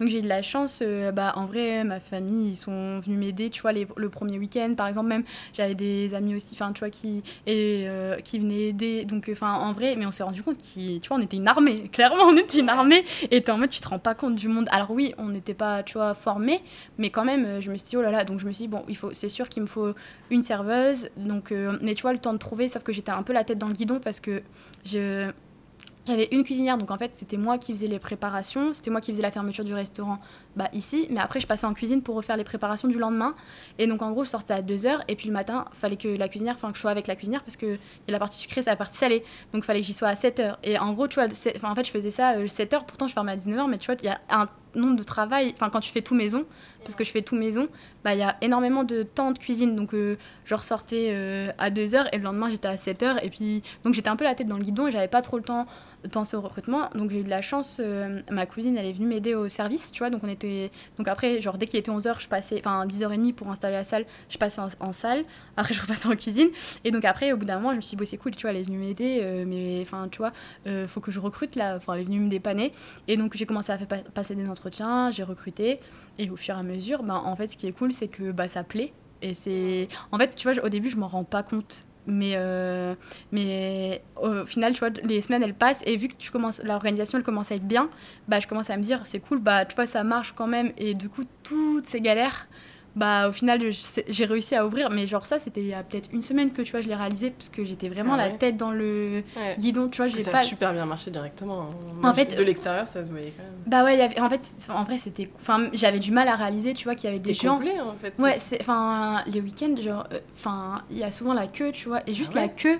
donc, 0.00 0.08
j'ai 0.08 0.20
eu 0.20 0.22
de 0.22 0.28
la 0.28 0.42
chance. 0.42 0.82
bah, 1.12 1.32
en 1.36 1.46
vrai, 1.46 1.84
ma 1.84 2.00
famille, 2.00 2.50
ils 2.50 2.56
sont 2.56 3.00
venus 3.00 3.18
m'aider, 3.18 3.50
tu 3.50 3.62
vois, 3.62 3.72
le 3.72 4.08
premier 4.08 4.38
week-end, 4.38 4.74
par 4.76 4.86
exemple, 4.88 5.08
même, 5.08 5.24
j'avais 5.56 5.74
des 5.74 6.14
amis 6.14 6.34
aussi, 6.34 6.50
enfin, 6.52 6.72
tu 6.72 6.80
vois, 6.80 6.90
qui, 6.90 7.22
et, 7.46 7.84
euh, 7.86 8.16
qui 8.20 8.38
venaient 8.38 8.68
aider. 8.68 9.04
Donc, 9.04 9.28
enfin, 9.32 9.54
en 9.54 9.72
vrai, 9.72 9.96
mais 9.96 10.04
on 10.04 10.10
s'est 10.10 10.22
rendu 10.22 10.42
compte 10.42 10.58
qu'on, 10.58 11.00
tu 11.00 11.08
vois, 11.08 11.16
on 11.16 11.20
était 11.20 11.38
une 11.38 11.48
armée. 11.48 11.88
Clairement, 11.92 12.24
on 12.24 12.36
était 12.36 12.60
une 12.60 12.68
armée. 12.68 13.04
Et 13.30 13.42
en 13.48 13.58
mode, 13.58 13.70
tu 13.70 13.80
te 13.80 13.88
rends 13.88 13.98
pas 13.98 14.14
compte 14.14 14.34
du 14.34 14.48
monde. 14.48 14.68
Alors 14.70 14.90
oui, 14.90 15.14
on 15.18 15.28
n'était 15.28 15.54
pas, 15.54 15.82
tu 15.82 15.94
vois, 15.94 16.14
formés, 16.14 16.62
mais 16.98 17.10
quand 17.10 17.24
même, 17.24 17.44
euh, 17.46 17.60
je 17.60 17.70
me 17.70 17.76
suis 17.76 17.88
dit, 17.88 17.96
oh 17.96 18.02
là 18.02 18.10
là. 18.10 18.24
Donc, 18.24 18.38
je 18.40 18.46
me 18.46 18.52
suis 18.52 18.64
dit, 18.64 18.68
bon, 18.68 18.84
il 18.88 18.96
faut, 18.96 19.12
c'est 19.12 19.28
sûr 19.28 19.48
qu'il 19.48 19.62
me 19.62 19.68
faut 19.68 19.94
une 20.30 20.42
serveuse. 20.42 21.08
Donc, 21.16 21.52
euh, 21.52 21.78
mais 21.80 21.94
tu 21.94 22.02
vois, 22.02 22.12
le 22.12 22.18
temps 22.18 22.34
de 22.34 22.38
trouver, 22.38 22.68
sauf 22.68 22.82
que 22.82 22.92
j'étais 22.92 23.12
un 23.12 23.22
peu 23.22 23.32
la 23.32 23.44
tête 23.44 23.58
dans 23.58 23.68
le 23.68 23.74
guidon 23.74 24.00
parce 24.02 24.20
que 24.20 24.42
je 24.84 25.30
j'avais 26.06 26.28
une 26.30 26.44
cuisinière, 26.44 26.78
donc 26.78 26.90
en 26.90 26.98
fait 26.98 27.12
c'était 27.14 27.36
moi 27.36 27.58
qui 27.58 27.72
faisais 27.72 27.86
les 27.86 27.98
préparations, 27.98 28.72
c'était 28.72 28.90
moi 28.90 29.00
qui 29.00 29.10
faisais 29.10 29.22
la 29.22 29.30
fermeture 29.30 29.64
du 29.64 29.74
restaurant 29.74 30.18
bah, 30.54 30.68
ici, 30.72 31.08
mais 31.10 31.20
après 31.20 31.40
je 31.40 31.46
passais 31.46 31.66
en 31.66 31.74
cuisine 31.74 32.02
pour 32.02 32.14
refaire 32.14 32.36
les 32.36 32.44
préparations 32.44 32.88
du 32.88 32.98
lendemain. 32.98 33.34
Et 33.78 33.86
donc 33.86 34.02
en 34.02 34.10
gros 34.12 34.24
je 34.24 34.30
sortais 34.30 34.54
à 34.54 34.62
2h 34.62 35.00
et 35.08 35.16
puis 35.16 35.26
le 35.28 35.32
matin 35.32 35.66
fallait 35.72 35.96
que 35.96 36.08
la 36.08 36.28
cuisinière, 36.28 36.54
enfin 36.54 36.70
que 36.70 36.76
je 36.76 36.80
sois 36.80 36.90
avec 36.90 37.06
la 37.06 37.16
cuisinière 37.16 37.42
parce 37.42 37.56
qu'il 37.56 37.70
y 37.70 38.10
a 38.10 38.12
la 38.12 38.18
partie 38.18 38.38
sucrée, 38.38 38.62
c'est 38.62 38.70
la 38.70 38.76
partie 38.76 38.98
salée. 38.98 39.24
Donc 39.52 39.62
il 39.62 39.66
fallait 39.66 39.80
que 39.80 39.86
j'y 39.86 39.94
sois 39.94 40.08
à 40.08 40.14
7h. 40.14 40.56
Et 40.62 40.78
en 40.78 40.92
gros 40.92 41.08
tu 41.08 41.16
vois, 41.16 41.24
en 41.24 41.74
fait 41.74 41.84
je 41.84 41.90
faisais 41.90 42.10
ça 42.10 42.38
7h, 42.38 42.74
euh, 42.74 42.78
pourtant 42.86 43.08
je 43.08 43.12
fermais 43.12 43.32
à 43.32 43.36
19h, 43.36 43.68
mais 43.68 43.78
tu 43.78 43.86
vois, 43.86 43.96
il 44.00 44.06
y 44.06 44.08
a 44.08 44.20
un 44.30 44.48
nombre 44.74 44.96
de 44.96 45.02
travail, 45.02 45.52
enfin 45.54 45.70
quand 45.70 45.80
tu 45.80 45.90
fais 45.90 46.02
tout 46.02 46.14
maison, 46.14 46.44
parce 46.86 46.94
que 46.94 47.04
je 47.04 47.10
fais 47.10 47.22
tout 47.22 47.34
maison, 47.34 47.68
bah 48.04 48.14
il 48.14 48.20
y 48.20 48.22
a 48.22 48.36
énormément 48.40 48.84
de 48.84 49.02
temps 49.02 49.32
de 49.32 49.38
cuisine. 49.38 49.74
Donc 49.74 49.92
euh, 49.92 50.16
je 50.44 50.54
ressortais 50.54 51.08
euh, 51.10 51.50
à 51.58 51.70
2h 51.70 52.08
et 52.12 52.18
le 52.18 52.22
lendemain 52.22 52.48
j'étais 52.48 52.68
à 52.68 52.76
7h. 52.76 53.18
Et 53.22 53.30
puis 53.30 53.62
donc 53.84 53.94
j'étais 53.94 54.08
un 54.08 54.16
peu 54.16 54.24
la 54.24 54.34
tête 54.34 54.46
dans 54.46 54.56
le 54.56 54.62
guidon 54.62 54.86
et 54.86 54.92
j'avais 54.92 55.08
pas 55.08 55.22
trop 55.22 55.36
le 55.36 55.42
temps 55.42 55.66
de 56.04 56.08
penser 56.08 56.36
au 56.36 56.40
recrutement. 56.40 56.88
Donc 56.94 57.10
j'ai 57.10 57.20
eu 57.20 57.24
de 57.24 57.28
la 57.28 57.42
chance, 57.42 57.80
euh, 57.80 58.20
ma 58.30 58.46
cousine 58.46 58.76
elle 58.76 58.86
est 58.86 58.92
venue 58.92 59.06
m'aider 59.06 59.34
au 59.34 59.48
service, 59.48 59.90
tu 59.90 59.98
vois. 59.98 60.10
Donc 60.10 60.22
on 60.22 60.28
était. 60.28 60.70
Donc 60.98 61.08
après, 61.08 61.40
genre 61.40 61.58
dès 61.58 61.66
qu'il 61.66 61.80
était 61.80 61.90
11h, 61.90 62.20
je 62.20 62.28
passais, 62.28 62.62
enfin 62.64 62.86
10h30 62.86 63.34
pour 63.34 63.48
installer 63.48 63.74
la 63.74 63.84
salle, 63.84 64.04
je 64.28 64.38
passais 64.38 64.60
en, 64.80 64.92
salle. 64.92 65.24
Après 65.56 65.74
je 65.74 65.80
repassais 65.80 66.08
en 66.08 66.14
cuisine. 66.14 66.48
Et 66.84 66.92
donc 66.92 67.04
après, 67.04 67.32
au 67.32 67.36
bout 67.36 67.44
d'un 67.44 67.56
moment, 67.56 67.70
je 67.72 67.76
me 67.76 67.80
suis 67.80 67.90
dit, 67.90 67.96
bon, 67.96 68.04
c'est 68.04 68.18
cool, 68.18 68.36
tu 68.36 68.42
vois, 68.42 68.50
elle 68.50 68.58
est 68.58 68.62
venue 68.62 68.78
m'aider, 68.78 69.44
mais 69.46 69.80
enfin 69.82 70.08
tu 70.10 70.18
vois, 70.18 70.32
faut 70.86 71.00
que 71.00 71.10
je 71.10 71.18
recrute 71.18 71.56
là. 71.56 71.76
Enfin 71.76 71.94
elle 71.94 72.02
est 72.02 72.04
venue 72.04 72.20
me 72.20 72.28
dépanner. 72.28 72.72
Et 73.08 73.16
donc 73.16 73.36
j'ai 73.36 73.46
commencé 73.46 73.72
à 73.72 73.78
faire 73.78 74.02
passer 74.14 74.36
des 74.36 74.48
entretiens, 74.48 75.10
j'ai 75.10 75.24
recruté. 75.24 75.80
Et 76.18 76.30
au 76.30 76.36
fur 76.36 76.56
et 76.56 76.58
à 76.58 76.62
mesure, 76.62 77.02
bah, 77.02 77.20
en 77.24 77.36
fait, 77.36 77.48
ce 77.48 77.56
qui 77.56 77.66
est 77.66 77.72
cool, 77.72 77.92
c'est 77.92 78.08
que 78.08 78.32
bah, 78.32 78.48
ça 78.48 78.64
plaît. 78.64 78.92
Et 79.22 79.34
c'est. 79.34 79.88
En 80.12 80.18
fait, 80.18 80.34
tu 80.34 80.50
vois, 80.50 80.64
au 80.64 80.68
début, 80.68 80.88
je 80.88 80.96
m'en 80.96 81.08
rends 81.08 81.24
pas 81.24 81.42
compte. 81.42 81.84
Mais, 82.08 82.34
euh, 82.36 82.94
mais 83.32 84.02
au 84.22 84.46
final, 84.46 84.72
tu 84.72 84.78
vois, 84.78 84.90
les 84.90 85.20
semaines, 85.20 85.42
elles 85.42 85.54
passent. 85.54 85.82
Et 85.86 85.96
vu 85.96 86.08
que 86.08 86.14
tu 86.14 86.30
commences, 86.30 86.62
l'organisation, 86.62 87.18
elle 87.18 87.24
commence 87.24 87.50
à 87.50 87.56
être 87.56 87.66
bien, 87.66 87.90
bah, 88.28 88.38
je 88.38 88.46
commence 88.46 88.70
à 88.70 88.76
me 88.76 88.82
dire, 88.82 89.00
c'est 89.04 89.18
cool, 89.18 89.40
bah, 89.40 89.64
tu 89.64 89.74
vois, 89.74 89.86
ça 89.86 90.04
marche 90.04 90.32
quand 90.32 90.46
même. 90.46 90.72
Et 90.78 90.94
du 90.94 91.08
coup, 91.08 91.22
toutes 91.42 91.86
ces 91.86 92.00
galères, 92.00 92.46
bah 92.96 93.28
au 93.28 93.32
final 93.32 93.60
j'ai 94.08 94.24
réussi 94.24 94.54
à 94.54 94.66
ouvrir 94.66 94.90
mais 94.90 95.06
genre 95.06 95.26
ça 95.26 95.38
c'était 95.38 95.60
il 95.60 95.66
y 95.68 95.74
a 95.74 95.82
peut-être 95.82 96.08
une 96.12 96.22
semaine 96.22 96.50
que 96.50 96.62
tu 96.62 96.72
vois 96.72 96.80
je 96.80 96.88
l'ai 96.88 96.94
réalisé 96.94 97.30
parce 97.30 97.50
que 97.50 97.62
j'étais 97.62 97.90
vraiment 97.90 98.14
ah 98.14 98.16
la 98.16 98.30
tête 98.30 98.56
dans 98.56 98.70
le 98.70 99.22
guidon 99.58 99.88
tu 99.88 100.02
vois 100.02 100.10
j'ai 100.10 100.24
pas 100.24 100.38
a 100.38 100.42
super 100.42 100.72
bien 100.72 100.86
marché 100.86 101.10
directement 101.10 101.68
hein. 101.68 102.08
en 102.08 102.14
fait 102.14 102.36
de 102.36 102.42
l'extérieur 102.42 102.88
ça 102.88 103.04
se 103.04 103.10
voyait 103.10 103.32
quand 103.36 103.42
même. 103.42 103.52
Bah 103.66 103.84
ouais 103.84 103.98
y 103.98 104.00
avait, 104.00 104.18
en 104.18 104.30
fait 104.30 104.40
en 104.70 104.84
vrai 104.84 104.96
c'était 104.96 105.30
enfin 105.40 105.68
j'avais 105.74 105.98
du 105.98 106.10
mal 106.10 106.26
à 106.28 106.36
réaliser 106.36 106.72
tu 106.72 106.84
vois 106.84 106.94
qu'il 106.94 107.10
y 107.10 107.12
avait 107.12 107.20
des 107.20 107.34
gens 107.34 107.56
complet, 107.56 107.78
en 107.80 107.94
fait. 107.94 108.14
Ouais 108.18 108.36
c'est 108.38 108.60
enfin 108.62 109.22
les 109.26 109.42
week-ends 109.42 109.74
genre 109.78 110.06
euh, 110.12 110.20
enfin 110.34 110.82
il 110.90 110.98
y 110.98 111.04
a 111.04 111.10
souvent 111.12 111.34
la 111.34 111.46
queue 111.46 111.72
tu 111.72 111.88
vois 111.88 112.00
et 112.06 112.14
juste 112.14 112.32
ah 112.34 112.40
la 112.40 112.48
queue 112.48 112.78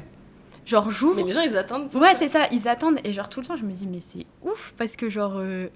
genre 0.64 0.90
j'ouvre. 0.90 1.16
Mais 1.16 1.24
les 1.24 1.32
gens 1.32 1.42
ils 1.42 1.56
attendent 1.56 1.94
ouais 1.94 2.14
c'est 2.14 2.28
ça 2.28 2.48
ils 2.52 2.66
attendent 2.68 3.00
et 3.04 3.12
genre 3.12 3.28
tout 3.28 3.40
le 3.40 3.46
temps 3.46 3.56
je 3.56 3.64
me 3.64 3.72
dis 3.72 3.86
mais 3.86 4.00
c'est 4.00 4.24
ouf 4.42 4.72
parce 4.78 4.96
que 4.96 5.10
genre 5.10 5.34
euh, 5.36 5.68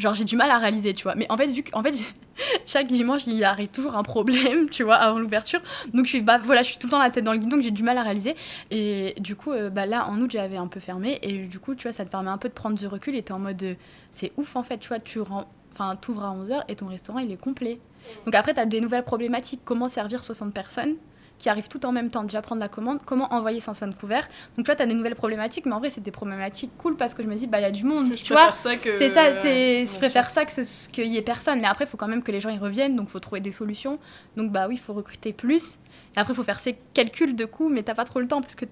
genre 0.00 0.14
j'ai 0.14 0.24
du 0.24 0.36
mal 0.36 0.50
à 0.50 0.58
réaliser 0.58 0.94
tu 0.94 1.04
vois. 1.04 1.14
Mais 1.14 1.26
en 1.30 1.36
fait 1.36 1.46
vu 1.48 1.62
que 1.62 1.70
en 1.74 1.82
fait 1.82 1.94
chaque 2.66 2.88
dimanche 2.88 3.22
il 3.26 3.34
y 3.34 3.44
arrive 3.44 3.68
toujours 3.68 3.96
un 3.96 4.02
problème 4.02 4.68
tu 4.70 4.82
vois 4.82 4.96
avant 4.96 5.18
l'ouverture. 5.18 5.60
Donc 5.94 6.06
je 6.06 6.10
suis 6.10 6.20
bah 6.22 6.38
voilà 6.42 6.62
je 6.62 6.68
suis 6.68 6.78
tout 6.78 6.86
le 6.86 6.92
temps 6.92 6.98
la 6.98 7.10
tête 7.10 7.24
dans 7.24 7.32
le 7.32 7.38
guidon 7.38 7.56
donc 7.56 7.62
j'ai 7.62 7.70
du 7.70 7.82
mal 7.82 7.98
à 7.98 8.02
réaliser. 8.02 8.34
Et 8.70 9.14
du 9.18 9.36
coup 9.36 9.52
euh, 9.52 9.70
bah 9.70 9.86
là 9.86 10.08
en 10.08 10.20
août 10.20 10.30
j'avais 10.30 10.56
un 10.56 10.66
peu 10.66 10.80
fermé. 10.80 11.18
Et 11.22 11.46
du 11.46 11.58
coup 11.58 11.74
tu 11.74 11.84
vois 11.84 11.92
ça 11.92 12.04
te 12.04 12.10
permet 12.10 12.30
un 12.30 12.38
peu 12.38 12.48
de 12.48 12.54
prendre 12.54 12.76
du 12.76 12.86
recul 12.86 13.14
et 13.14 13.22
t'es 13.22 13.32
en 13.32 13.38
mode 13.38 13.62
euh, 13.62 13.74
c'est 14.10 14.32
ouf 14.36 14.56
en 14.56 14.62
fait 14.62 14.78
tu 14.78 14.88
vois 14.88 15.00
tu 15.00 15.20
rends 15.20 15.46
enfin 15.72 15.96
t'ouvres 15.96 16.24
à 16.24 16.34
11h 16.34 16.64
et 16.68 16.76
ton 16.76 16.86
restaurant 16.86 17.18
il 17.18 17.30
est 17.30 17.40
complet. 17.40 17.78
Donc 18.24 18.34
après 18.34 18.54
tu 18.54 18.60
as 18.60 18.66
des 18.66 18.80
nouvelles 18.80 19.04
problématiques. 19.04 19.60
Comment 19.64 19.88
servir 19.88 20.24
60 20.24 20.52
personnes? 20.52 20.96
Qui 21.40 21.48
arrivent 21.48 21.68
tout 21.68 21.84
en 21.84 21.90
même 21.90 22.10
temps. 22.10 22.22
Déjà 22.22 22.42
prendre 22.42 22.60
la 22.60 22.68
commande, 22.68 23.00
comment 23.04 23.32
envoyer 23.34 23.58
sans 23.58 23.74
son 23.74 23.92
couvert. 23.92 24.28
Donc 24.56 24.64
tu 24.66 24.70
vois, 24.70 24.76
tu 24.76 24.82
as 24.82 24.86
des 24.86 24.94
nouvelles 24.94 25.16
problématiques, 25.16 25.66
mais 25.66 25.72
en 25.72 25.80
vrai, 25.80 25.90
c'est 25.90 26.02
des 26.02 26.12
problématiques 26.12 26.70
cool 26.78 26.96
parce 26.96 27.14
que 27.14 27.22
je 27.22 27.28
me 27.28 27.34
dis, 27.34 27.48
bah 27.48 27.58
il 27.58 27.62
y 27.62 27.66
a 27.66 27.70
du 27.72 27.84
monde. 27.84 28.12
Je 28.14 28.22
tu 28.22 28.32
vois, 28.32 28.52
ça 28.52 28.76
que. 28.76 28.96
C'est 28.96 29.10
ça, 29.10 29.40
c'est, 29.42 29.86
je 29.86 29.96
préfère 29.96 30.30
ça 30.30 30.44
que 30.44 30.90
qu'il 30.92 31.06
y 31.06 31.16
ait 31.16 31.22
personne. 31.22 31.60
Mais 31.60 31.66
après, 31.66 31.86
il 31.86 31.88
faut 31.88 31.96
quand 31.96 32.08
même 32.08 32.22
que 32.22 32.30
les 32.30 32.40
gens 32.40 32.50
y 32.50 32.58
reviennent, 32.58 32.94
donc 32.94 33.08
il 33.08 33.12
faut 33.12 33.20
trouver 33.20 33.40
des 33.40 33.52
solutions. 33.52 33.98
Donc 34.36 34.52
bah 34.52 34.66
oui, 34.68 34.74
il 34.74 34.80
faut 34.80 34.92
recruter 34.92 35.32
plus. 35.32 35.78
Et 36.14 36.20
après, 36.20 36.34
il 36.34 36.36
faut 36.36 36.44
faire 36.44 36.60
ces 36.60 36.76
calculs 36.94 37.34
de 37.34 37.44
coûts, 37.46 37.68
mais 37.68 37.82
t'as 37.82 37.94
pas 37.94 38.04
trop 38.04 38.20
le 38.20 38.28
temps 38.28 38.42
parce 38.42 38.54
que 38.54 38.66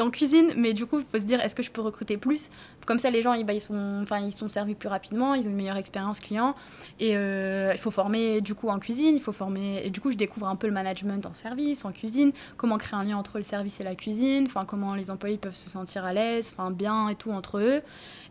en 0.00 0.10
cuisine, 0.10 0.52
mais 0.56 0.72
du 0.72 0.86
coup, 0.86 1.00
il 1.00 1.06
faut 1.10 1.18
se 1.18 1.26
dire 1.26 1.40
est-ce 1.40 1.54
que 1.54 1.62
je 1.62 1.70
peux 1.70 1.80
recruter 1.80 2.16
plus? 2.16 2.50
Comme 2.86 2.98
ça, 2.98 3.10
les 3.10 3.22
gens, 3.22 3.32
ils, 3.34 3.44
bah, 3.44 3.52
ils, 3.52 3.60
sont, 3.60 4.04
ils 4.22 4.32
sont 4.32 4.48
servis 4.48 4.74
plus 4.74 4.88
rapidement, 4.88 5.34
ils 5.34 5.46
ont 5.46 5.50
une 5.50 5.56
meilleure 5.56 5.76
expérience 5.76 6.20
client. 6.20 6.54
Et 6.98 7.16
euh, 7.16 7.72
il 7.72 7.78
faut 7.78 7.90
former 7.90 8.40
du 8.40 8.54
coup 8.54 8.68
en 8.68 8.78
cuisine, 8.78 9.16
il 9.16 9.22
faut 9.22 9.32
former. 9.32 9.84
Et 9.84 9.90
du 9.90 10.00
coup, 10.00 10.10
je 10.10 10.16
découvre 10.16 10.48
un 10.48 10.56
peu 10.56 10.66
le 10.66 10.72
management 10.72 11.24
en 11.26 11.34
service, 11.34 11.84
en 11.84 11.92
cuisine, 11.92 12.32
comment 12.56 12.78
créer 12.78 12.98
un 12.98 13.04
lien 13.04 13.16
entre 13.16 13.38
le 13.38 13.44
service 13.44 13.80
et 13.80 13.84
la 13.84 13.94
cuisine, 13.94 14.46
enfin, 14.46 14.64
comment 14.64 14.94
les 14.94 15.10
employés 15.10 15.38
peuvent 15.38 15.54
se 15.54 15.68
sentir 15.68 16.04
à 16.04 16.12
l'aise, 16.12 16.52
enfin, 16.52 16.70
bien 16.70 17.08
et 17.08 17.14
tout 17.14 17.32
entre 17.32 17.58
eux. 17.58 17.82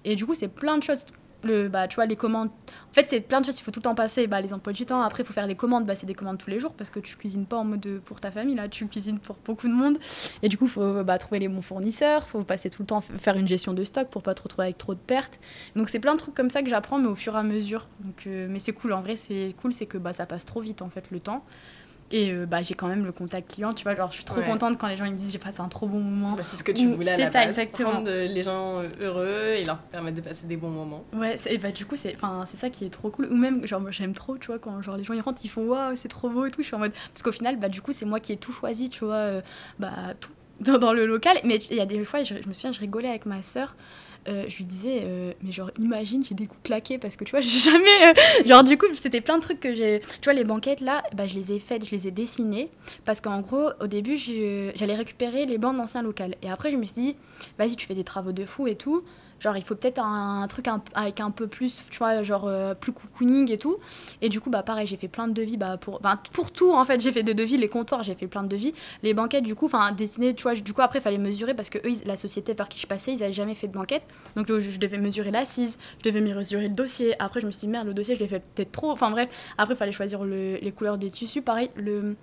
Et 0.06 0.16
du 0.16 0.26
coup, 0.26 0.36
c'est 0.36 0.48
plein 0.48 0.78
de 0.78 0.84
choses 0.84 1.06
le, 1.44 1.68
bah, 1.70 1.88
tu 1.88 1.95
vois, 1.95 2.06
les 2.06 2.16
commandes. 2.16 2.49
En 2.49 2.94
fait, 2.94 3.07
c'est 3.10 3.22
plein 3.22 3.40
de 3.41 3.45
choses, 3.45 3.60
il 3.60 3.64
faut 3.64 3.72
tout 3.72 3.80
le 3.80 3.84
temps 3.84 3.95
passer. 3.95 4.28
Bah, 4.28 4.41
les 4.41 4.53
emplois 4.53 4.74
du 4.74 4.86
temps, 4.86 5.02
après, 5.02 5.24
il 5.24 5.26
faut 5.26 5.34
faire 5.34 5.48
les 5.48 5.56
commandes. 5.56 5.86
Bah, 5.86 5.95
c'est 5.95 6.06
des 6.06 6.14
commandes 6.14 6.38
tous 6.38 6.49
les 6.49 6.60
jours 6.60 6.74
parce 6.74 6.90
que 6.90 6.99
tu 6.99 7.16
cuisines 7.16 7.45
pas 7.45 7.57
en 7.57 7.64
mode 7.64 7.80
de- 7.80 7.99
pour 7.99 8.20
ta 8.20 8.32
famille, 8.32 8.56
là, 8.56 8.68
tu 8.68 8.86
cuisines 8.88 9.20
pour 9.20 9.38
beaucoup 9.45 9.68
de 9.68 9.74
monde. 9.74 9.98
Et 10.44 10.49
du 10.49 10.57
coup, 10.57 10.66
il 10.66 10.72
faut 10.72 11.03
bah, 11.03 11.18
trouver 11.18 11.40
les 11.40 11.48
bons 11.48 11.61
fournisseurs, 11.61 12.28
faut 12.28 12.44
passer 12.44 12.70
tout 12.70 12.82
le 12.82 12.88
temps 12.88 13.02
faire 13.02 13.38
une 13.38 13.48
gestion 13.48 13.74
de 13.74 13.84
stock 13.84 14.10
pour 14.10 14.22
pas 14.24 14.34
te 14.36 14.41
retrouver 14.44 14.66
avec 14.66 14.78
trop 14.78 14.94
de 14.94 14.99
pertes. 14.99 15.40
Donc, 15.76 15.90
c'est 15.90 15.99
plein 15.99 16.14
de 16.14 16.20
trucs 16.20 16.36
comme 16.36 16.49
ça 16.49 16.61
que 16.61 16.70
j'apprends, 16.70 16.99
mais 16.99 17.07
au 17.07 17.16
fur 17.16 17.36
et 17.36 17.40
à 17.40 17.44
mesure. 17.44 17.88
Donc, 18.02 18.24
euh, 18.28 18.48
mais 18.49 18.60
c'est 18.60 18.74
cool, 18.74 18.94
en 18.94 19.02
vrai, 19.02 19.16
c'est 19.16 19.56
cool, 19.61 19.74
c'est 19.74 19.86
que 19.86 19.98
bah, 19.98 20.14
ça 20.14 20.26
passe 20.26 20.45
trop 20.45 20.61
vite, 20.61 20.82
en 20.82 20.90
fait, 20.90 21.06
le 21.11 21.20
temps. 21.20 21.44
Et 22.11 22.31
euh, 22.31 22.45
bah, 22.48 22.61
j'ai 22.64 22.73
quand 22.73 22.88
même 22.88 23.06
le 23.06 23.11
contact 23.11 23.53
client, 23.53 23.72
tu 23.73 23.84
vois. 23.84 23.95
Genre, 23.95 24.10
je 24.11 24.15
suis 24.18 24.26
trop 24.26 24.40
Ouais. 24.40 24.45
contente 24.45 24.77
quand 24.80 24.88
les 24.88 24.98
gens 24.98 25.06
ils 25.06 25.11
me 25.14 25.18
disent 25.18 25.31
j'ai 25.31 25.38
passé 25.38 25.61
un 25.61 25.68
trop 25.68 25.86
bon 25.86 25.99
moment. 25.99 26.31
Bah, 26.36 26.44
c'est 26.49 26.57
ce 26.57 26.64
que 26.64 26.72
tu 26.72 26.88
Ou- 26.88 26.95
voulais 26.95 27.11
à 27.11 27.15
c'est 27.15 27.22
la 27.26 27.27
ça, 27.31 27.40
base, 27.40 27.49
exactement. 27.49 27.91
rendre 27.91 28.10
euh, 28.10 28.26
les 28.27 28.41
gens 28.41 28.80
euh, 28.80 28.88
heureux 28.99 29.53
et 29.57 29.64
leur 29.64 29.77
permettre 29.77 30.18
de 30.18 30.22
passer 30.22 30.48
des 30.48 30.57
bons 30.57 30.69
moments. 30.72 31.03
Ouais, 31.14 31.36
et 31.48 31.57
bah 31.60 31.72
du 31.72 31.86
coup 31.86 31.95
c'est 31.95 32.14
enfin 32.15 32.45
c'est 32.48 32.57
ça 32.57 32.69
qui 32.69 32.86
est 32.86 32.90
trop 32.90 33.10
cool 33.10 33.27
ou 33.31 33.36
même 33.36 33.65
genre 33.68 33.80
moi, 33.81 33.91
j'aime 33.91 34.14
trop 34.14 34.38
tu 34.38 34.48
vois 34.48 34.57
quand 34.60 34.81
genre 34.81 34.98
les 34.98 35.03
gens 35.03 35.14
ils 35.14 35.22
rentrent 35.22 35.41
ils 35.44 35.49
font 35.49 35.65
waouh 35.68 35.95
c'est 35.95 36.07
trop 36.07 36.30
beau 36.30 36.45
et 36.45 36.52
tout 36.52 36.61
je 36.61 36.68
suis 36.68 36.76
en 36.76 36.80
mode 36.80 36.94
parce 37.14 37.22
qu'au 37.23 37.31
final 37.31 37.57
bah 37.60 37.69
du 37.69 37.81
coup 37.81 37.91
c'est 37.91 38.06
moi 38.06 38.19
qui 38.19 38.31
ai 38.34 38.38
tout 38.38 38.52
choisi 38.52 38.90
tu 38.90 39.06
vois 39.06 39.14
euh, 39.15 39.41
bah 39.77 39.91
tout 40.19 40.31
dans, 40.61 40.77
dans 40.77 40.94
le 40.94 41.06
local 41.06 41.38
mais 41.44 41.57
il 41.69 41.77
y 41.77 41.80
a 41.81 41.86
des 41.86 42.03
fois 42.03 42.23
je, 42.23 42.36
je 42.41 42.48
me 42.48 42.53
souviens 42.53 42.72
je 42.72 42.80
rigolais 42.80 43.10
avec 43.10 43.26
ma 43.26 43.41
sœur 43.41 43.76
euh, 44.28 44.46
je 44.48 44.58
lui 44.58 44.66
disais 44.66 45.02
euh, 45.04 45.32
mais 45.41 45.52
genre 45.52 45.72
imagine 45.80 46.26
j'ai 46.26 46.36
des 46.36 46.46
coups 46.46 46.62
claqués 46.64 46.98
parce 46.98 47.16
que 47.16 47.24
tu 47.24 47.32
vois 47.32 47.40
j'ai 47.41 47.60
jamais 47.60 48.10
euh, 48.10 48.46
genre 48.46 48.64
du 48.64 48.78
coup 48.78 48.86
c'était 48.94 49.22
plein 49.22 49.38
de 49.38 49.41
trucs 49.41 49.62
que 49.62 49.74
j'ai 49.74 50.02
tu 50.02 50.26
vois 50.26 50.34
les 50.34 50.44
banquettes 50.44 50.82
là 50.82 51.04
bah 51.14 51.26
je 51.26 51.36
les 51.36 51.54
ai 51.54 51.60
faites 51.60 51.86
je 51.86 51.91
les 51.91 52.08
ai 52.08 52.12
dessinées 52.12 52.70
parce 53.06 53.22
qu'en 53.22 53.40
gros 53.40 53.70
au 53.80 53.88
début 53.88 54.18
j'allais 54.18 54.96
récupérer 54.96 55.46
les 55.46 55.58
bancs 55.58 55.76
d'anciens 55.76 56.02
locales 56.02 56.36
et 56.41 56.50
après 56.50 56.70
je 56.70 56.76
me 56.76 56.86
suis 56.86 57.02
dit 57.02 57.16
vas-y 57.58 57.78
tu 57.78 57.88
fais 57.88 57.96
des 57.96 58.04
travaux 58.04 58.34
de 58.34 58.46
fou 58.46 58.68
et 58.68 58.76
tout 58.76 59.04
genre 59.40 59.57
il 59.57 59.64
faut 59.64 59.76
peut-être 59.76 59.99
un, 59.99 60.45
truc 60.48 60.68
un- 60.68 60.82
avec 60.94 61.20
un 61.20 61.32
peu 61.32 61.48
plus 61.48 61.84
tu 61.90 61.98
vois 61.99 62.24
genre 62.24 62.45
euh, 62.48 62.74
plus 62.74 62.91
cocooning 62.91 63.52
et 63.52 63.57
tout. 63.57 63.78
Et 64.22 64.30
du 64.30 64.41
coup 64.41 64.49
bah 64.49 64.64
pareil 64.64 64.86
j'ai 64.88 64.98
fait 64.98 65.07
plein 65.07 65.28
de 65.28 65.34
devis 65.34 65.57
bah 65.57 65.78
pour 65.78 66.02
pour 66.32 66.52
tout 66.52 66.72
en 66.74 66.86
fait 66.86 66.99
j'ai 67.02 67.11
fait 67.11 67.24
des 67.24 67.34
devis 67.34 67.57
les 67.57 67.70
comptoirs 67.70 68.03
j'ai 68.03 68.16
fait 68.16 68.28
plein 68.28 68.44
de 68.44 68.48
devis. 68.49 68.74
Les 69.03 69.14
banquettes 69.14 69.44
du 69.44 69.56
coup 69.56 69.66
enfin 69.66 69.91
dessiner 69.91 70.34
tu 70.36 70.44
vois 70.44 70.56
du 70.56 70.74
coup 70.74 70.82
après 70.82 70.99
il 70.99 71.02
fallait 71.02 71.18
mesurer 71.18 71.53
parce 71.53 71.70
que 71.70 71.80
la 72.06 72.16
société 72.16 72.53
par 72.53 72.70
qui 72.70 72.80
je 72.80 72.88
passais 72.88 73.14
ils 73.14 73.24
avaient 73.24 73.34
jamais 73.34 73.56
fait 73.56 73.68
de 73.68 73.74
banquette. 73.74 74.06
Donc 74.36 74.48
je, 74.48 74.78
devais 74.78 74.98
mesurer 74.98 75.32
l'assise 75.32 75.78
je 76.03 76.10
devais 76.10 76.22
mesurer 76.22 76.68
le 76.68 76.74
dossier. 76.76 77.16
Après 77.22 77.40
je 77.41 77.45
me 77.45 77.52
suis 77.52 77.61
dit 77.61 77.68
merde 77.68 77.88
le 77.88 77.94
dossier 77.94 78.16
je 78.16 78.20
l'ai 78.20 78.28
fait 78.28 78.44
peut-être 78.56 78.72
trop. 78.72 78.91
Enfin 78.91 79.10
bref 79.11 79.30
après 79.57 79.74
il 79.74 79.78
fallait 79.78 79.91
choisir 79.91 80.24
le- 80.24 80.57
les 80.57 80.72
couleurs 80.72 80.98
des 80.98 81.10
tissus. 81.10 81.41
Pareil 81.41 81.70
le 81.76 82.16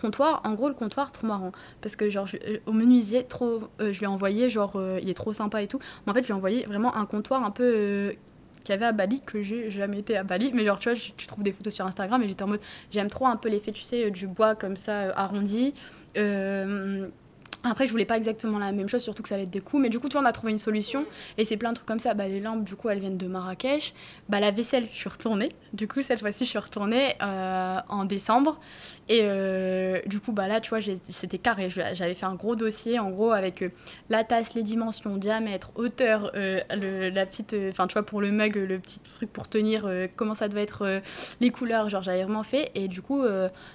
comptoir 0.00 0.40
en 0.44 0.54
gros 0.54 0.68
le 0.68 0.74
comptoir 0.74 1.12
trop 1.12 1.26
marrant 1.26 1.52
parce 1.80 1.96
que 1.96 2.08
genre 2.08 2.26
je- 2.26 2.36
euh, 2.36 2.58
au 2.66 2.72
menuisier 2.72 3.24
trop 3.24 3.60
euh, 3.80 3.92
je 3.92 3.98
lui 3.98 4.04
ai 4.04 4.08
envoyé 4.08 4.48
genre 4.50 4.72
euh, 4.76 4.98
il 5.02 5.08
est 5.10 5.14
trop 5.14 5.32
sympa 5.32 5.62
et 5.62 5.66
tout 5.68 5.78
mais 6.06 6.12
en 6.12 6.14
fait 6.14 6.22
je 6.22 6.26
lui 6.28 6.32
ai 6.32 6.36
envoyé 6.36 6.64
vraiment 6.66 6.94
un 6.96 7.06
comptoir 7.06 7.44
un 7.44 7.50
peu 7.50 8.14
qu'il 8.64 8.72
y 8.74 8.76
avait 8.76 8.86
à 8.86 8.92
Bali 8.92 9.20
que 9.20 9.42
j'ai 9.42 9.70
jamais 9.70 9.98
été 10.00 10.16
à 10.16 10.22
Bali 10.24 10.50
mais 10.54 10.64
genre 10.64 10.78
tu 10.78 10.90
vois 10.90 10.98
tu 11.16 11.26
trouves 11.26 11.44
des 11.44 11.52
photos 11.52 11.72
sur 11.74 11.86
Instagram 11.86 12.22
et 12.22 12.28
j'étais 12.28 12.42
en 12.42 12.48
mode 12.48 12.60
j'aime 12.90 13.08
trop 13.08 13.26
un 13.26 13.36
peu 13.36 13.48
l'effet 13.48 13.72
tu 13.72 13.82
sais 13.82 14.10
du 14.10 14.26
bois 14.26 14.54
comme 14.54 14.76
ça 14.76 15.12
arrondi 15.16 15.74
après, 17.62 17.86
je 17.86 17.92
voulais 17.92 18.06
pas 18.06 18.16
exactement 18.16 18.58
la 18.58 18.72
même 18.72 18.88
chose, 18.88 19.02
surtout 19.02 19.22
que 19.22 19.28
ça 19.28 19.34
allait 19.34 19.44
être 19.44 19.50
des 19.50 19.60
coups. 19.60 19.82
Mais 19.82 19.90
du 19.90 19.98
coup, 20.00 20.08
tu 20.08 20.14
vois, 20.14 20.22
on 20.22 20.24
a 20.24 20.32
trouvé 20.32 20.50
une 20.50 20.58
solution. 20.58 21.04
Et 21.36 21.44
c'est 21.44 21.58
plein 21.58 21.70
de 21.70 21.74
trucs 21.74 21.86
comme 21.86 21.98
ça. 21.98 22.14
Bah, 22.14 22.26
les 22.26 22.40
lampes, 22.40 22.64
du 22.64 22.74
coup, 22.74 22.88
elles 22.88 23.00
viennent 23.00 23.18
de 23.18 23.26
Marrakech. 23.26 23.92
Bah, 24.30 24.40
la 24.40 24.50
vaisselle, 24.50 24.88
je 24.90 24.96
suis 24.96 25.10
retournée. 25.10 25.50
Du 25.74 25.86
coup, 25.86 26.02
cette 26.02 26.20
fois-ci, 26.20 26.46
je 26.46 26.50
suis 26.50 26.58
retournée 26.58 27.16
en 27.20 28.04
décembre. 28.06 28.58
Et 29.12 29.22
euh, 29.24 29.98
du 30.06 30.20
coup, 30.20 30.30
bah, 30.30 30.46
là, 30.46 30.60
tu 30.60 30.68
vois, 30.70 30.78
c'était 31.08 31.38
carré. 31.38 31.68
J'avais 31.68 32.14
fait 32.14 32.26
un 32.26 32.36
gros 32.36 32.54
dossier, 32.54 33.00
en 33.00 33.10
gros, 33.10 33.32
avec 33.32 33.62
euh, 33.62 33.70
la 34.08 34.22
tasse, 34.22 34.54
les 34.54 34.62
dimensions, 34.62 35.16
diamètre, 35.16 35.72
hauteur, 35.74 36.30
euh, 36.36 36.60
la 36.70 37.26
petite. 37.26 37.56
Enfin, 37.70 37.88
tu 37.88 37.94
vois, 37.94 38.04
pour 38.04 38.20
le 38.20 38.30
mug, 38.30 38.54
le 38.54 38.78
petit 38.78 39.00
truc 39.00 39.32
pour 39.32 39.48
tenir, 39.48 39.90
comment 40.14 40.34
ça 40.34 40.46
devait 40.48 40.62
être, 40.62 41.02
les 41.40 41.50
couleurs. 41.50 41.88
Genre, 41.88 42.02
j'avais 42.02 42.22
vraiment 42.22 42.44
fait. 42.44 42.70
Et 42.76 42.86
du 42.86 43.02
coup, 43.02 43.24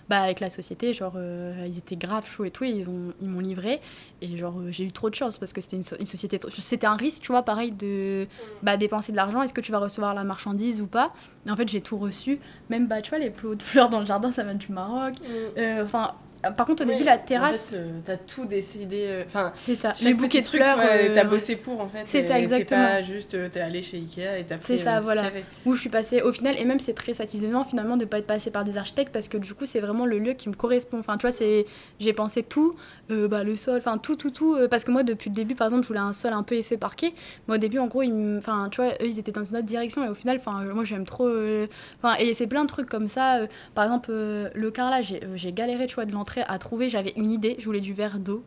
bah, 0.07 0.21
avec 0.21 0.39
la 0.39 0.49
société, 0.49 0.93
genre, 0.93 1.17
ils 1.65 1.77
étaient 1.77 1.97
grave 1.97 2.25
chauds 2.25 2.45
et 2.45 2.51
tout. 2.51 2.63
ils 2.63 2.87
ont- 2.87 3.13
ils 3.19 3.27
m'ont 3.27 3.41
livré. 3.41 3.81
Et 4.21 4.37
genre, 4.37 4.55
j'ai 4.69 4.85
eu 4.85 4.91
trop 4.93 5.09
de 5.09 5.15
chance 5.15 5.37
parce 5.37 5.51
que 5.51 5.59
c'était 5.59 5.75
une, 5.75 5.83
so- 5.83 5.97
une 5.99 6.05
société. 6.05 6.39
C'était 6.57 6.87
un 6.87 6.95
risque, 6.95 7.21
tu 7.23 7.31
vois, 7.33 7.43
pareil, 7.43 7.71
de 7.73 8.25
bah, 8.61 8.77
dépenser 8.77 9.11
de 9.11 9.17
l'argent. 9.17 9.41
Est-ce 9.41 9.53
que 9.53 9.59
tu 9.61 9.73
vas 9.73 9.79
recevoir 9.79 10.13
la 10.13 10.23
marchandise 10.23 10.79
ou 10.81 10.87
pas? 10.87 11.13
Et 11.45 11.51
en 11.51 11.55
fait, 11.57 11.67
j'ai 11.67 11.81
tout 11.81 11.97
reçu. 11.97 12.39
Même, 12.69 12.87
bah, 12.87 13.01
tu 13.01 13.09
vois, 13.09 13.19
les 13.19 13.29
plots 13.29 13.55
de 13.55 13.61
fleurs 13.61 13.89
dans 13.89 13.99
le 13.99 14.05
jardin, 14.05 14.31
ça 14.31 14.43
vient 14.43 14.55
du 14.55 14.71
Maroc. 14.71 15.15
Euh, 15.26 15.84
Enfin, 15.84 16.24
par 16.51 16.65
contre, 16.65 16.84
au 16.84 16.85
début, 16.85 17.03
la 17.03 17.17
terrasse, 17.17 17.67
En 17.69 17.72
fait, 17.72 17.77
euh, 17.77 17.99
t'as 18.05 18.17
tout 18.17 18.45
décidé. 18.45 19.05
euh, 19.07 19.23
Enfin, 19.26 19.53
c'est 19.57 19.76
ça. 19.76 19.93
Les 20.03 20.13
bouquets 20.13 20.41
de 20.41 20.45
truc, 20.45 20.61
fleurs. 20.61 20.76
toi, 20.76 20.84
euh, 20.85 21.09
t'as 21.13 21.23
ouais. 21.23 21.27
bossé 21.30 21.55
pour 21.55 21.81
en 21.81 21.88
fait. 21.88 22.03
C'est 22.05 22.23
ça, 22.23 22.39
exactement. 22.39 22.85
C'est 22.85 22.95
pas 22.95 23.01
juste, 23.01 23.34
euh, 23.35 23.49
t'es 23.51 23.59
allé 23.61 23.81
chez 23.81 23.97
Ikea 23.97 24.39
et 24.39 24.43
t'as 24.43 24.57
C'est 24.57 24.76
pris 24.76 24.84
ça, 24.84 24.95
euh, 24.95 24.99
ce 24.99 25.03
voilà. 25.03 25.23
où 25.65 25.73
je 25.73 25.80
suis 25.81 25.89
passée 25.89 26.22
au 26.22 26.31
final 26.31 26.55
et 26.59 26.65
même 26.65 26.80
c'est 26.80 26.93
très 26.93 27.13
satisfaisant 27.13 27.63
finalement 27.65 27.97
de 27.97 28.05
pas 28.05 28.19
être 28.19 28.27
passée 28.27 28.51
par 28.51 28.63
des 28.63 28.77
architectes 28.77 29.11
parce 29.13 29.27
que 29.27 29.38
du 29.38 29.53
coup 29.53 29.65
c'est 29.65 29.80
vraiment 29.80 30.05
le 30.05 30.19
lieu 30.19 30.34
qui 30.34 30.49
me 30.49 30.53
correspond 30.55 30.99
enfin 30.99 31.17
tu 31.17 31.22
vois 31.27 31.31
c'est 31.31 31.65
j'ai 31.99 32.13
pensé 32.13 32.43
tout 32.43 32.76
euh, 33.11 33.27
bah, 33.27 33.43
le 33.43 33.55
sol 33.55 33.77
enfin 33.77 33.97
tout 33.97 34.15
tout 34.15 34.31
tout 34.31 34.55
euh, 34.55 34.67
parce 34.67 34.84
que 34.84 34.91
moi 34.91 35.03
depuis 35.03 35.30
le 35.30 35.35
début 35.35 35.55
par 35.55 35.67
exemple 35.67 35.84
je 35.84 35.88
voulais 35.88 35.99
un 35.99 36.13
sol 36.13 36.34
un 36.34 36.43
peu 36.43 36.55
effet 36.55 36.77
parquet 36.77 37.13
mais 37.47 37.55
au 37.55 37.57
début 37.57 37.80
en 37.80 37.88
gros 37.88 38.01
ils 38.03 38.13
me- 38.13 38.38
enfin 38.38 38.67
tu 38.72 38.81
vois 38.81 38.91
eux 39.01 39.05
ils 39.07 39.19
étaient 39.19 39.31
dans 39.31 39.43
une 39.43 39.55
autre 39.57 39.65
direction 39.65 40.03
et 40.05 40.09
au 40.09 40.15
final 40.15 40.38
enfin 40.39 40.63
euh, 40.63 40.73
moi 40.73 40.84
j'aime 40.84 41.05
trop 41.05 41.27
euh, 41.27 41.67
enfin 42.01 42.15
et 42.19 42.34
c'est 42.34 42.47
plein 42.47 42.63
de 42.63 42.69
trucs 42.69 42.89
comme 42.89 43.07
ça 43.07 43.38
euh, 43.38 43.47
par 43.73 43.84
exemple 43.85 44.09
euh, 44.11 44.49
le 44.53 44.72
carrelage 44.72 45.13
euh, 45.13 45.17
j'ai 45.35 45.51
galéré 45.53 45.88
tu 45.88 45.95
vois 45.95 46.05
de 46.05 46.11
l'entrée 46.11 46.34
à 46.41 46.57
trouver 46.57 46.89
j'avais 46.89 47.13
une 47.15 47.31
idée 47.31 47.55
je 47.59 47.65
voulais 47.65 47.81
du 47.81 47.93
verre 47.93 48.19
d'eau 48.19 48.43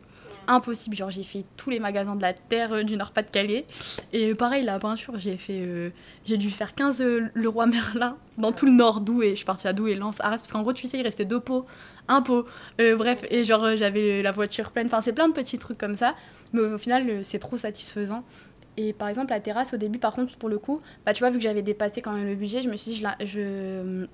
impossible 0.47 0.95
genre 0.95 1.11
j'ai 1.11 1.23
fait 1.23 1.45
tous 1.57 1.69
les 1.69 1.79
magasins 1.79 2.15
de 2.15 2.21
la 2.21 2.33
terre 2.33 2.73
euh, 2.73 2.83
du 2.83 2.97
Nord-Pas-de-Calais 2.97 3.65
et 4.13 4.35
pareil 4.35 4.63
la 4.63 4.79
peinture 4.79 5.19
j'ai 5.19 5.37
fait 5.37 5.61
euh, 5.61 5.89
j'ai 6.25 6.37
dû 6.37 6.49
faire 6.49 6.73
15 6.75 7.01
euh, 7.01 7.29
le 7.33 7.49
roi 7.49 7.67
Merlin 7.67 8.17
dans 8.37 8.51
tout 8.53 8.65
le 8.65 8.71
nord 8.71 9.01
Douai. 9.01 9.31
Je 9.31 9.35
suis 9.35 9.45
partie 9.45 9.67
à 9.67 9.73
Douai, 9.73 9.95
Lens, 9.95 10.21
Arras, 10.21 10.37
parce 10.37 10.53
qu'en 10.53 10.61
gros, 10.61 10.71
tu 10.71 10.87
sais, 10.87 10.97
il 10.97 11.03
restait 11.03 11.25
deux 11.25 11.41
pots, 11.41 11.65
un 12.07 12.21
pot. 12.21 12.45
Bref, 12.77 13.25
et 13.29 13.43
genre, 13.43 13.75
j'avais 13.75 14.21
la 14.21 14.31
voiture 14.31 14.71
pleine. 14.71 14.87
Enfin, 14.87 15.01
c'est 15.01 15.11
plein 15.11 15.27
de 15.27 15.33
petits 15.33 15.57
trucs 15.57 15.77
comme 15.77 15.93
ça. 15.93 16.15
Mais 16.53 16.61
au 16.61 16.77
final, 16.77 17.21
c'est 17.25 17.39
trop 17.39 17.57
satisfaisant. 17.57 18.23
Et 18.77 18.93
par 18.93 19.09
exemple, 19.09 19.31
la 19.31 19.41
terrasse, 19.41 19.73
au 19.73 19.77
début, 19.77 19.99
par 19.99 20.13
contre, 20.13 20.37
pour 20.37 20.47
le 20.47 20.57
coup, 20.57 20.79
bah, 21.05 21.11
tu 21.11 21.19
vois, 21.19 21.31
vu 21.31 21.37
que 21.37 21.43
j'avais 21.43 21.61
dépassé 21.61 22.01
quand 22.01 22.13
même 22.13 22.25
le 22.25 22.35
budget, 22.35 22.61
je 22.61 22.69
me 22.69 22.77
suis 22.77 22.91
dit, 22.91 22.97
je 22.97 23.03
la, 23.03 23.17
je, 23.25 24.07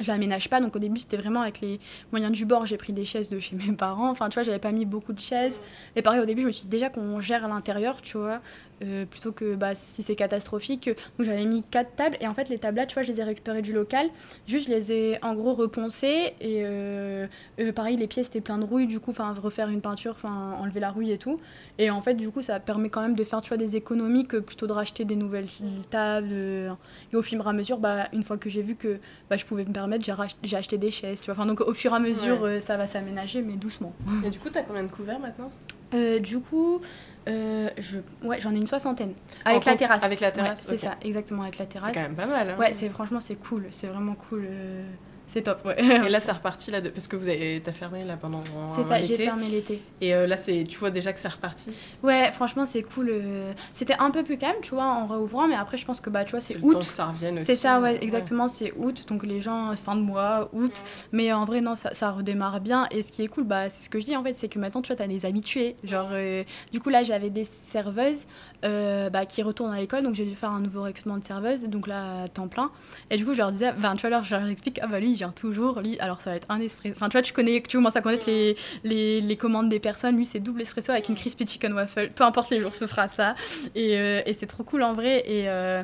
je 0.00 0.10
l'aménage 0.10 0.48
pas. 0.48 0.60
Donc 0.60 0.76
au 0.76 0.78
début, 0.78 0.98
c'était 1.00 1.16
vraiment 1.16 1.42
avec 1.42 1.60
les 1.60 1.80
moyens 2.10 2.32
du 2.32 2.44
bord. 2.44 2.66
J'ai 2.66 2.76
pris 2.76 2.92
des 2.92 3.04
chaises 3.04 3.30
de 3.30 3.38
chez 3.38 3.56
mes 3.56 3.72
parents. 3.72 4.10
Enfin, 4.10 4.28
tu 4.28 4.34
vois, 4.34 4.42
j'avais 4.42 4.58
pas 4.58 4.72
mis 4.72 4.84
beaucoup 4.84 5.12
de 5.12 5.20
chaises. 5.20 5.60
Et 5.96 6.02
pareil, 6.02 6.20
au 6.20 6.26
début, 6.26 6.42
je 6.42 6.46
me 6.46 6.52
suis 6.52 6.62
dit 6.62 6.68
déjà 6.68 6.88
qu'on 6.88 7.20
gère 7.20 7.44
à 7.44 7.48
l'intérieur, 7.48 8.00
tu 8.02 8.18
vois. 8.18 8.40
Euh, 8.82 9.04
plutôt 9.06 9.32
que 9.32 9.54
bah, 9.54 9.74
si 9.74 10.02
c'est 10.02 10.16
catastrophique. 10.16 10.88
Donc 10.88 11.26
j'avais 11.26 11.44
mis 11.44 11.62
quatre 11.70 11.94
tables 11.96 12.16
et 12.20 12.26
en 12.26 12.34
fait 12.34 12.48
les 12.48 12.58
tables 12.58 12.76
là, 12.78 12.86
tu 12.86 12.94
vois, 12.94 13.02
je 13.02 13.12
les 13.12 13.20
ai 13.20 13.24
récupérées 13.24 13.62
du 13.62 13.72
local. 13.72 14.08
Juste, 14.46 14.68
je 14.68 14.72
les 14.72 14.92
ai 14.92 15.18
en 15.24 15.34
gros 15.34 15.54
reponcées 15.54 16.32
et 16.40 16.62
euh, 16.64 17.26
euh, 17.60 17.72
pareil, 17.72 17.96
les 17.96 18.06
pièces 18.06 18.28
étaient 18.28 18.40
plein 18.40 18.58
de 18.58 18.64
rouille, 18.64 18.86
du 18.86 19.00
coup, 19.00 19.10
enfin 19.10 19.34
refaire 19.40 19.68
une 19.68 19.80
peinture, 19.80 20.12
enfin 20.12 20.56
enlever 20.58 20.80
la 20.80 20.90
rouille 20.90 21.12
et 21.12 21.18
tout. 21.18 21.38
Et 21.78 21.90
en 21.90 22.00
fait, 22.02 22.14
du 22.14 22.30
coup, 22.30 22.42
ça 22.42 22.60
permet 22.60 22.88
quand 22.90 23.00
même 23.02 23.14
de 23.14 23.24
faire, 23.24 23.40
tu 23.42 23.48
vois, 23.48 23.56
des 23.56 23.76
économies 23.76 24.26
que 24.26 24.36
plutôt 24.38 24.66
de 24.66 24.72
racheter 24.72 25.04
des 25.04 25.16
nouvelles 25.16 25.48
tables. 25.90 26.28
euh, 26.32 26.72
et 27.12 27.16
au 27.16 27.22
fur 27.22 27.44
et 27.44 27.48
à 27.48 27.52
mesure, 27.52 27.78
bah, 27.78 28.08
une 28.12 28.22
fois 28.22 28.36
que 28.36 28.48
j'ai 28.48 28.62
vu 28.62 28.74
que 28.76 28.98
bah, 29.30 29.36
je 29.36 29.44
pouvais 29.44 29.64
me 29.64 29.72
permettre, 29.72 30.04
j'ai 30.04 30.12
rach- 30.12 30.36
j'ai 30.42 30.56
acheté 30.56 30.78
des 30.78 30.90
chaises, 30.90 31.20
tu 31.20 31.26
vois. 31.26 31.34
Enfin, 31.34 31.46
donc 31.46 31.60
au 31.60 31.74
fur 31.74 31.92
et 31.92 31.96
à 31.96 31.98
mesure, 31.98 32.42
Ouais. 32.42 32.60
ça 32.60 32.76
va 32.76 32.86
s'aménager, 32.86 33.42
mais 33.42 33.54
doucement. 33.54 33.92
Et 34.24 34.30
du 34.30 34.38
coup, 34.38 34.48
t'as 34.50 34.62
combien 34.62 34.82
de 34.82 34.88
couverts 34.90 35.20
maintenant? 35.20 35.50
Euh, 35.94 36.18
du 36.18 36.40
coup, 36.40 36.80
euh, 37.28 37.70
je... 37.78 37.98
ouais, 38.22 38.40
j'en 38.40 38.52
ai 38.54 38.58
une 38.58 38.66
soixantaine. 38.66 39.14
Avec 39.44 39.66
En 39.66 39.70
la 39.70 39.76
terrasse. 39.76 40.02
avec 40.04 40.20
la 40.20 40.28
Ouais, 40.28 40.32
terrasse, 40.34 40.64
c'est 40.66 40.76
ça, 40.76 40.96
exactement, 41.02 41.42
avec 41.42 41.58
la 41.58 41.64
C'est 41.64 41.70
terrasse. 41.70 41.92
quand 41.94 42.00
même 42.02 42.14
pas 42.16 42.26
mal. 42.26 42.50
Hein 42.50 42.56
Ouais, 42.58 42.72
c'est 42.72 42.88
franchement, 42.88 43.20
c'est 43.20 43.36
cool. 43.36 43.66
C'est 43.70 43.86
vraiment 43.86 44.14
cool. 44.14 44.46
euh, 44.48 44.84
C'est 45.32 45.42
top, 45.42 45.64
ouais. 45.64 45.76
Et 46.04 46.08
là, 46.10 46.20
c'est 46.20 46.32
reparti 46.32 46.70
là, 46.70 46.82
de... 46.82 46.90
parce 46.90 47.08
que 47.08 47.16
vous 47.16 47.28
avez, 47.30 47.60
t'as 47.64 47.72
fermé 47.72 48.04
là 48.04 48.18
pendant 48.20 48.42
c'est 48.68 48.84
ça, 48.84 49.02
j'ai 49.02 49.16
fermé 49.16 49.46
l'été. 49.48 49.80
Et 50.02 50.14
euh, 50.14 50.26
là, 50.26 50.36
c'est, 50.36 50.64
tu 50.68 50.78
vois 50.78 50.90
déjà 50.90 51.12
que 51.14 51.18
c'est 51.18 51.28
reparti. 51.28 51.70
Ouais, 52.02 52.30
franchement, 52.32 52.66
c'est 52.66 52.82
cool. 52.82 53.08
euh, 53.10 53.52
C'était 53.72 53.96
un 53.98 54.10
peu 54.10 54.24
plus 54.24 54.36
calme, 54.36 54.58
tu 54.60 54.74
vois, 54.74 54.84
en 54.84 55.06
réouvrant, 55.06 55.48
mais 55.48 55.54
après, 55.54 55.78
je 55.78 55.86
pense 55.86 56.00
que 56.02 56.10
bah, 56.10 56.24
tu 56.24 56.32
vois, 56.32 56.40
c'est 56.40 56.54
le 56.54 56.60
temps 56.60 56.68
que 56.68 56.76
août. 56.76 56.82
ça 56.82 57.06
revienne 57.06 57.36
aussi. 57.38 57.46
C'est 57.46 57.56
ça, 57.56 57.80
ouais, 57.80 57.94
euh, 57.96 58.00
exactement, 58.02 58.46
c'est 58.46 58.74
août, 58.76 59.06
donc 59.08 59.24
les 59.24 59.40
gens, 59.40 59.74
fin 59.76 59.96
de 59.96 60.02
mois, 60.02 60.50
août. 60.52 60.82
Mais 61.12 61.32
en 61.32 61.46
vrai, 61.46 61.62
non, 61.62 61.76
ça, 61.76 61.94
ça 61.94 62.10
redémarre 62.10 62.60
bien. 62.60 62.86
Et 62.90 63.00
ce 63.00 63.10
qui 63.10 63.22
est 63.22 63.28
cool, 63.28 63.44
bah, 63.44 63.70
c'est 63.70 63.84
ce 63.84 63.88
que 63.90 63.98
je 64.00 64.04
dis 64.04 64.16
en 64.16 64.22
fait, 64.22 64.34
c'est 64.36 64.48
que 64.48 64.58
maintenant, 64.58 64.82
tu 64.82 64.88
vois, 64.88 64.96
t'as 64.96 65.06
des 65.06 65.24
habitués. 65.24 65.76
Genre, 65.82 66.10
euh, 66.12 66.44
du 66.72 66.80
coup, 66.80 66.90
là, 66.90 67.04
j'avais 67.04 67.30
des 67.30 67.44
serveuses 67.44 68.26
euh, 68.64 69.10
bah, 69.10 69.26
qui 69.26 69.42
retournent 69.42 69.72
à 69.72 69.78
l'école, 69.78 70.02
donc 70.02 70.14
j'ai 70.14 70.24
dû 70.24 70.34
faire 70.34 70.50
un 70.50 70.60
nouveau 70.60 70.82
recrutement 70.82 71.16
de 71.16 71.24
serveuses, 71.24 71.64
donc 71.64 71.86
là, 71.86 72.22
à 72.24 72.28
temps 72.28 72.48
plein. 72.48 72.70
Et 73.10 73.16
du 73.16 73.24
coup, 73.24 73.32
je 73.32 73.38
leur 73.38 73.52
disais, 73.52 73.72
ben, 73.72 73.94
tu 73.94 74.02
vois, 74.02 74.08
alors, 74.16 74.24
je 74.24 74.34
leur 74.34 74.46
explique, 74.46 74.78
ah 74.82 74.86
bah 74.86 75.00
lui, 75.00 75.10
il 75.10 75.16
vient 75.16 75.32
toujours, 75.32 75.80
lui, 75.80 75.98
alors 76.00 76.20
ça 76.20 76.30
va 76.30 76.36
être 76.36 76.46
un 76.50 76.60
espresso. 76.60 76.94
Enfin, 76.96 77.08
tu 77.08 77.12
vois, 77.12 77.22
tu 77.22 77.32
connais, 77.32 77.60
tu 77.66 77.76
commences 77.76 77.96
à 77.96 78.00
connaître 78.02 78.24
les, 78.26 78.56
les, 78.84 79.20
les 79.20 79.36
commandes 79.36 79.68
des 79.68 79.80
personnes, 79.80 80.16
lui, 80.16 80.24
c'est 80.26 80.40
double 80.40 80.62
espresso 80.62 80.92
avec 80.92 81.08
une 81.08 81.14
crispy 81.16 81.46
chicken 81.46 81.72
waffle. 81.72 82.10
Peu 82.14 82.24
importe 82.24 82.50
les 82.50 82.60
jours, 82.60 82.74
ce 82.74 82.86
sera 82.86 83.08
ça. 83.08 83.34
Et, 83.74 83.98
euh, 83.98 84.22
et 84.26 84.32
c'est 84.32 84.46
trop 84.46 84.64
cool 84.64 84.82
en 84.82 84.92
vrai. 84.94 85.22
Et. 85.26 85.48
euh, 85.48 85.82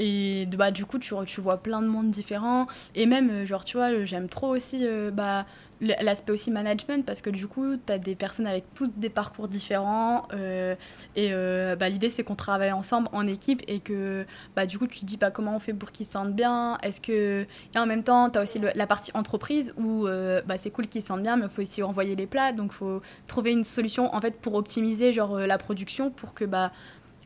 et 0.00 0.46
bah, 0.56 0.70
du 0.70 0.84
coup, 0.86 1.00
tu, 1.00 1.12
tu 1.26 1.40
vois 1.40 1.56
plein 1.60 1.82
de 1.82 1.88
mondes 1.88 2.12
différents. 2.12 2.68
Et 2.94 3.04
même, 3.04 3.44
genre, 3.44 3.64
tu 3.64 3.76
vois, 3.76 4.04
j'aime 4.04 4.28
trop 4.28 4.54
aussi, 4.54 4.86
bah, 5.12 5.44
l'aspect 5.80 6.32
aussi 6.32 6.50
management 6.50 7.04
parce 7.06 7.20
que 7.20 7.30
du 7.30 7.46
coup 7.46 7.76
tu 7.76 7.92
as 7.92 7.98
des 7.98 8.14
personnes 8.14 8.46
avec 8.46 8.64
tous 8.74 8.88
des 8.88 9.10
parcours 9.10 9.48
différents 9.48 10.26
euh, 10.32 10.74
et 11.14 11.30
euh, 11.32 11.76
bah, 11.76 11.88
l'idée 11.88 12.10
c'est 12.10 12.24
qu'on 12.24 12.34
travaille 12.34 12.72
ensemble 12.72 13.08
en 13.12 13.26
équipe 13.26 13.62
et 13.68 13.80
que 13.80 14.26
bah, 14.56 14.66
du 14.66 14.78
coup 14.78 14.86
tu 14.86 15.00
te 15.00 15.04
dis 15.04 15.16
bah, 15.16 15.30
comment 15.30 15.56
on 15.56 15.60
fait 15.60 15.72
pour 15.72 15.92
qu'ils 15.92 16.06
se 16.06 16.12
sentent 16.12 16.34
bien? 16.34 16.78
Est-ce 16.82 17.00
que 17.00 17.46
et 17.74 17.78
en 17.78 17.86
même 17.86 18.02
temps 18.02 18.30
tu 18.30 18.38
as 18.38 18.42
aussi 18.42 18.60
la 18.74 18.86
partie 18.86 19.12
entreprise 19.14 19.72
où 19.76 20.06
euh, 20.06 20.42
bah, 20.46 20.58
c'est 20.58 20.70
cool 20.70 20.88
qu'ils 20.88 21.02
se 21.02 21.08
sentent 21.08 21.22
bien 21.22 21.36
mais 21.36 21.44
il 21.44 21.50
faut 21.50 21.62
aussi 21.62 21.82
envoyer 21.82 22.16
les 22.16 22.26
plats 22.26 22.52
donc 22.52 22.72
il 22.72 22.76
faut 22.76 23.02
trouver 23.26 23.52
une 23.52 23.64
solution 23.64 24.14
en 24.14 24.20
fait 24.20 24.40
pour 24.40 24.54
optimiser 24.54 25.12
genre 25.12 25.38
la 25.38 25.58
production 25.58 26.10
pour 26.10 26.34
que 26.34 26.44
bah 26.44 26.72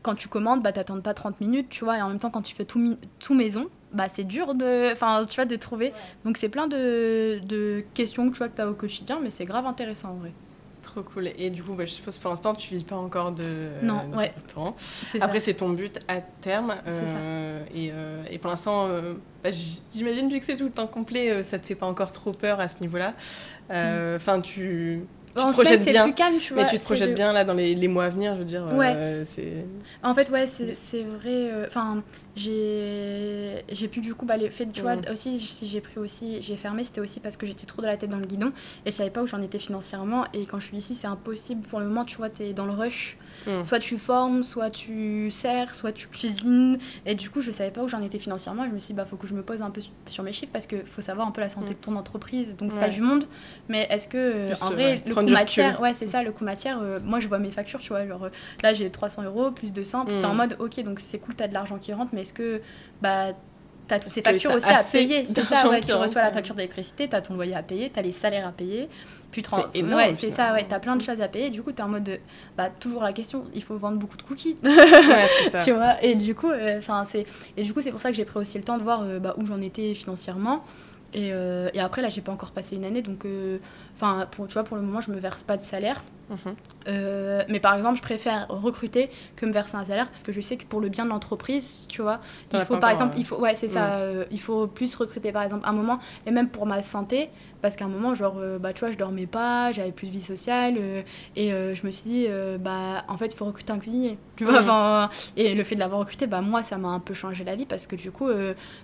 quand 0.03 0.15
tu 0.15 0.27
commandes, 0.27 0.61
bah, 0.61 0.73
t'attendes 0.73 1.01
pas 1.01 1.13
30 1.13 1.39
minutes, 1.39 1.69
tu 1.69 1.85
vois, 1.85 1.97
et 1.97 2.01
en 2.01 2.09
même 2.09 2.19
temps, 2.19 2.29
quand 2.29 2.41
tu 2.41 2.53
fais 2.53 2.65
tout 2.65 3.33
maison, 3.33 3.69
bah, 3.93 4.09
c'est 4.09 4.23
dur 4.23 4.55
de, 4.55 4.91
enfin, 4.91 5.25
tu 5.27 5.35
vois, 5.35 5.45
de 5.45 5.55
trouver. 5.55 5.93
Donc, 6.25 6.37
c'est 6.37 6.49
plein 6.49 6.67
de, 6.67 7.39
de, 7.43 7.83
questions 7.93 8.27
que 8.27 8.33
tu 8.33 8.37
vois 8.39 8.49
que 8.49 8.55
tu 8.55 8.61
as 8.61 8.69
au 8.69 8.73
quotidien, 8.73 9.19
mais 9.21 9.29
c'est 9.29 9.45
grave 9.45 9.65
intéressant 9.65 10.09
en 10.09 10.15
vrai. 10.15 10.31
Trop 10.81 11.01
cool. 11.01 11.31
Et 11.37 11.49
du 11.49 11.63
coup, 11.63 11.73
bah, 11.73 11.85
je 11.85 11.91
suppose 11.91 12.17
pour 12.17 12.29
l'instant, 12.29 12.53
tu 12.53 12.73
vis 12.75 12.83
pas 12.83 12.95
encore 12.97 13.31
de, 13.31 13.69
non, 13.81 14.01
ouais. 14.15 14.33
restaurant. 14.35 14.75
Après, 15.21 15.39
c'est 15.39 15.53
ton 15.53 15.69
but 15.69 15.99
à 16.07 16.19
terme. 16.19 16.75
Euh, 16.87 17.63
et, 17.73 17.89
euh, 17.93 18.23
et, 18.29 18.37
pour 18.37 18.49
l'instant, 18.49 18.87
euh, 18.87 19.13
bah, 19.43 19.49
j'imagine, 19.93 20.29
vu 20.29 20.39
que 20.39 20.45
c'est 20.45 20.57
tout 20.57 20.65
le 20.65 20.71
temps 20.71 20.87
complet, 20.87 21.41
ça 21.43 21.57
te 21.57 21.65
fait 21.65 21.75
pas 21.75 21.85
encore 21.85 22.11
trop 22.11 22.31
peur 22.31 22.59
à 22.59 22.67
ce 22.67 22.81
niveau-là. 22.81 23.13
Mm. 23.69 24.15
Enfin, 24.15 24.41
tu 25.35 25.41
tu 25.41 25.47
te 25.47 25.51
projettes 25.53 25.85
bien. 25.85 26.03
Plus 26.03 26.13
calme, 26.13 26.37
tu 26.37 26.53
vois, 26.53 26.63
mais 26.63 26.69
tu 26.69 26.77
te 26.77 26.83
projettes 26.83 27.15
bien 27.15 27.33
là 27.33 27.43
dans 27.43 27.53
les, 27.53 27.75
les, 27.75 27.87
mois 27.87 28.05
à 28.05 28.09
venir, 28.09 28.33
je 28.35 28.39
veux 28.39 28.45
dire. 28.45 28.65
Ouais. 28.73 28.93
Euh, 28.95 29.23
en 30.03 30.13
fait, 30.13 30.29
ouais, 30.29 30.45
c'est 30.47 31.03
vrai. 31.03 31.49
Euh, 31.51 31.65
enfin, 31.67 32.03
j'ai 32.35 33.63
j'ai 33.71 33.87
pu 33.87 33.99
du 34.01 34.15
coup 34.15 34.25
bah, 34.25 34.37
les 34.37 34.49
fait 34.49 34.65
tu 34.71 34.81
vois 34.81 34.95
aussi 35.11 35.39
si 35.39 35.67
j'ai 35.67 35.81
pris 35.81 35.99
aussi 35.99 36.41
j'ai 36.41 36.55
fermé 36.55 36.83
c'était 36.83 37.01
aussi 37.01 37.19
parce 37.19 37.37
que 37.37 37.45
j'étais 37.45 37.67
trop 37.67 37.81
dans 37.81 37.87
la 37.87 37.97
tête 37.97 38.09
dans 38.09 38.17
le 38.17 38.25
guidon 38.25 38.51
et 38.85 38.91
je 38.91 38.95
savais 38.95 39.11
pas 39.11 39.21
où 39.21 39.27
j'en 39.27 39.41
étais 39.41 39.59
financièrement 39.59 40.25
et 40.33 40.45
quand 40.45 40.59
je 40.59 40.65
suis 40.65 40.77
ici 40.77 40.95
c'est 40.95 41.05
impossible 41.05 41.61
pour 41.61 41.79
le 41.79 41.85
moment 41.85 42.05
tu 42.05 42.17
vois 42.17 42.29
tu 42.29 42.43
es 42.43 42.53
dans 42.53 42.65
le 42.65 42.73
rush 42.73 43.17
mm. 43.47 43.63
soit 43.63 43.79
tu 43.79 43.97
formes 43.97 44.43
soit 44.43 44.69
tu 44.69 45.31
sers 45.31 45.75
soit 45.75 45.91
tu 45.91 46.07
cuisines 46.07 46.77
et 47.05 47.15
du 47.15 47.29
coup 47.29 47.41
je 47.41 47.51
savais 47.51 47.71
pas 47.71 47.81
où 47.81 47.87
j'en 47.87 48.01
étais 48.01 48.19
financièrement 48.19 48.65
je 48.65 48.69
me 48.69 48.79
suis 48.79 48.93
dit 48.93 48.97
bah 48.97 49.05
faut 49.09 49.17
que 49.17 49.27
je 49.27 49.33
me 49.33 49.43
pose 49.43 49.61
un 49.61 49.69
peu 49.69 49.81
sur 50.07 50.23
mes 50.23 50.33
chiffres 50.33 50.51
parce 50.51 50.67
que 50.67 50.77
faut 50.85 51.01
savoir 51.01 51.27
un 51.27 51.31
peu 51.31 51.41
la 51.41 51.49
santé 51.49 51.71
mm. 51.71 51.75
de 51.75 51.79
ton 51.79 51.95
entreprise 51.95 52.55
donc 52.57 52.73
ouais. 52.73 52.89
tu 52.89 52.95
du 52.95 53.01
monde 53.01 53.25
mais 53.69 53.87
est-ce 53.89 54.07
que 54.07 54.51
en 54.63 54.69
vrai 54.71 55.01
le 55.05 55.15
coût 55.15 55.21
matière 55.21 55.81
ouais 55.81 55.93
c'est 55.93 56.07
ça 56.07 56.23
le 56.23 56.31
coût 56.31 56.43
matière 56.43 56.79
euh, 56.81 56.99
moi 57.03 57.19
je 57.19 57.27
vois 57.27 57.39
mes 57.39 57.51
factures 57.51 57.79
tu 57.79 57.89
vois 57.89 58.05
genre 58.07 58.29
là 58.61 58.73
j'ai 58.73 58.89
300 58.89 59.23
euros 59.23 59.51
plus 59.51 59.73
200 59.73 60.05
puis 60.05 60.19
mm. 60.19 60.25
en 60.25 60.33
mode 60.33 60.57
ok 60.59 60.83
donc 60.83 60.99
c'est 60.99 61.19
cool 61.19 61.35
tu 61.35 61.43
as 61.43 61.47
de 61.47 61.53
l'argent 61.53 61.77
qui 61.77 61.93
rentre 61.93 62.11
mais 62.13 62.21
est-ce 62.21 62.33
que 62.33 62.61
bah, 63.01 63.33
tu 63.87 63.93
as 63.93 63.99
toutes 63.99 64.11
ces 64.11 64.21
factures 64.21 64.51
aussi 64.51 64.71
à 64.71 64.83
payer? 64.83 65.25
C'est 65.25 65.43
ça, 65.43 65.67
ouais, 65.69 65.81
tu 65.81 65.93
reçois 65.93 66.21
la 66.21 66.31
facture 66.31 66.55
d'électricité, 66.55 67.07
tu 67.07 67.15
as 67.15 67.21
ton 67.21 67.35
loyer 67.35 67.55
à 67.55 67.63
payer, 67.63 67.89
tu 67.89 67.99
as 67.99 68.01
les 68.01 68.11
salaires 68.11 68.47
à 68.47 68.51
payer. 68.51 68.89
Puis 69.33 69.43
c'est 69.49 69.79
énorme. 69.79 69.95
Ouais, 69.95 70.13
c'est 70.13 70.29
ça, 70.29 70.53
ouais, 70.53 70.65
tu 70.67 70.73
as 70.73 70.79
plein 70.79 70.95
de 70.95 71.01
choses 71.01 71.19
à 71.19 71.27
payer. 71.27 71.49
Du 71.49 71.63
coup, 71.63 71.71
tu 71.71 71.79
es 71.79 71.81
en 71.81 71.89
mode 71.89 72.03
de, 72.03 72.19
bah, 72.55 72.69
toujours 72.79 73.01
la 73.01 73.11
question, 73.13 73.45
il 73.55 73.63
faut 73.63 73.75
vendre 73.75 73.97
beaucoup 73.97 74.15
de 74.15 74.21
cookies. 74.21 74.55
ouais, 74.63 75.49
ça. 75.49 75.59
tu 75.65 75.71
vois, 75.71 76.01
et 76.03 76.13
du 76.13 76.35
coup, 76.35 76.51
euh, 76.51 76.79
c'est 77.05 77.25
et 77.57 77.63
du 77.63 77.73
coup, 77.73 77.81
c'est 77.81 77.91
pour 77.91 77.99
ça 77.99 78.11
que 78.11 78.15
j'ai 78.15 78.25
pris 78.25 78.39
aussi 78.39 78.57
le 78.59 78.63
temps 78.63 78.77
de 78.77 78.83
voir 78.83 79.01
euh, 79.01 79.19
bah, 79.19 79.33
où 79.37 79.45
j'en 79.45 79.59
étais 79.59 79.95
financièrement. 79.95 80.63
Et, 81.15 81.31
euh, 81.31 81.69
et, 81.73 81.79
après, 81.79 82.01
là, 82.01 82.09
j'ai 82.09 82.21
pas 82.21 82.31
encore 82.31 82.51
passé 82.51 82.75
une 82.75 82.85
année, 82.85 83.01
donc, 83.01 83.25
enfin, 83.95 84.27
pour, 84.31 84.47
tu 84.47 84.53
vois, 84.53 84.63
pour 84.63 84.77
le 84.77 84.83
moment, 84.83 85.01
je 85.01 85.11
me 85.11 85.19
verse 85.19 85.43
pas 85.43 85.57
de 85.57 85.61
salaire. 85.61 86.03
Mhm. 86.29 86.55
Euh, 86.87 87.43
mais 87.49 87.59
par 87.59 87.75
exemple, 87.75 87.97
je 87.97 88.01
préfère 88.01 88.47
recruter 88.49 89.09
que 89.35 89.45
me 89.45 89.51
verser 89.51 89.75
un 89.75 89.85
salaire 89.85 90.09
parce 90.09 90.23
que 90.23 90.31
je 90.31 90.41
sais 90.41 90.57
que 90.57 90.65
pour 90.65 90.81
le 90.81 90.89
bien 90.89 91.05
de 91.05 91.09
l'entreprise, 91.09 91.85
tu 91.89 92.01
vois, 92.01 92.19
il 92.53 92.59
faut 92.61 92.77
par 92.77 92.89
exemple, 92.89 93.15
il 93.17 93.25
faut, 93.25 93.37
ouais, 93.37 93.55
c'est 93.55 93.67
ça, 93.67 93.95
euh, 93.95 94.25
il 94.31 94.39
faut 94.39 94.67
plus 94.67 94.95
recruter 94.95 95.31
par 95.31 95.43
exemple 95.43 95.63
un 95.67 95.73
moment 95.73 95.99
et 96.25 96.31
même 96.31 96.49
pour 96.49 96.65
ma 96.65 96.81
santé 96.81 97.29
parce 97.61 97.77
qu'à 97.77 97.85
un 97.85 97.89
moment, 97.89 98.13
genre, 98.13 98.35
euh, 98.39 98.59
bah, 98.59 98.73
tu 98.73 98.81
vois, 98.81 98.91
je 98.91 98.97
dormais 98.97 99.25
pas, 99.25 99.71
j'avais 99.71 99.93
plus 99.93 100.07
de 100.07 100.11
vie 100.11 100.21
sociale 100.21 100.75
et 101.37 101.49
je 101.49 101.85
me 101.85 101.91
suis 101.91 102.03
dit, 102.03 102.27
bah, 102.59 103.03
en 103.07 103.17
fait, 103.17 103.27
il 103.27 103.35
faut 103.35 103.45
recruter 103.45 103.71
un 103.71 103.79
cuisinier, 103.79 104.17
tu 104.35 104.43
vois, 104.45 104.59
enfin, 104.59 105.09
et 105.37 105.55
le 105.55 105.63
fait 105.63 105.75
de 105.75 105.79
l'avoir 105.79 105.99
recruté, 106.01 106.27
bah, 106.27 106.41
moi, 106.41 106.63
ça 106.63 106.77
m'a 106.77 106.89
un 106.89 106.99
peu 106.99 107.13
changé 107.13 107.43
la 107.43 107.55
vie 107.55 107.65
parce 107.65 107.87
que 107.87 107.95
du 107.95 108.11
coup, 108.11 108.29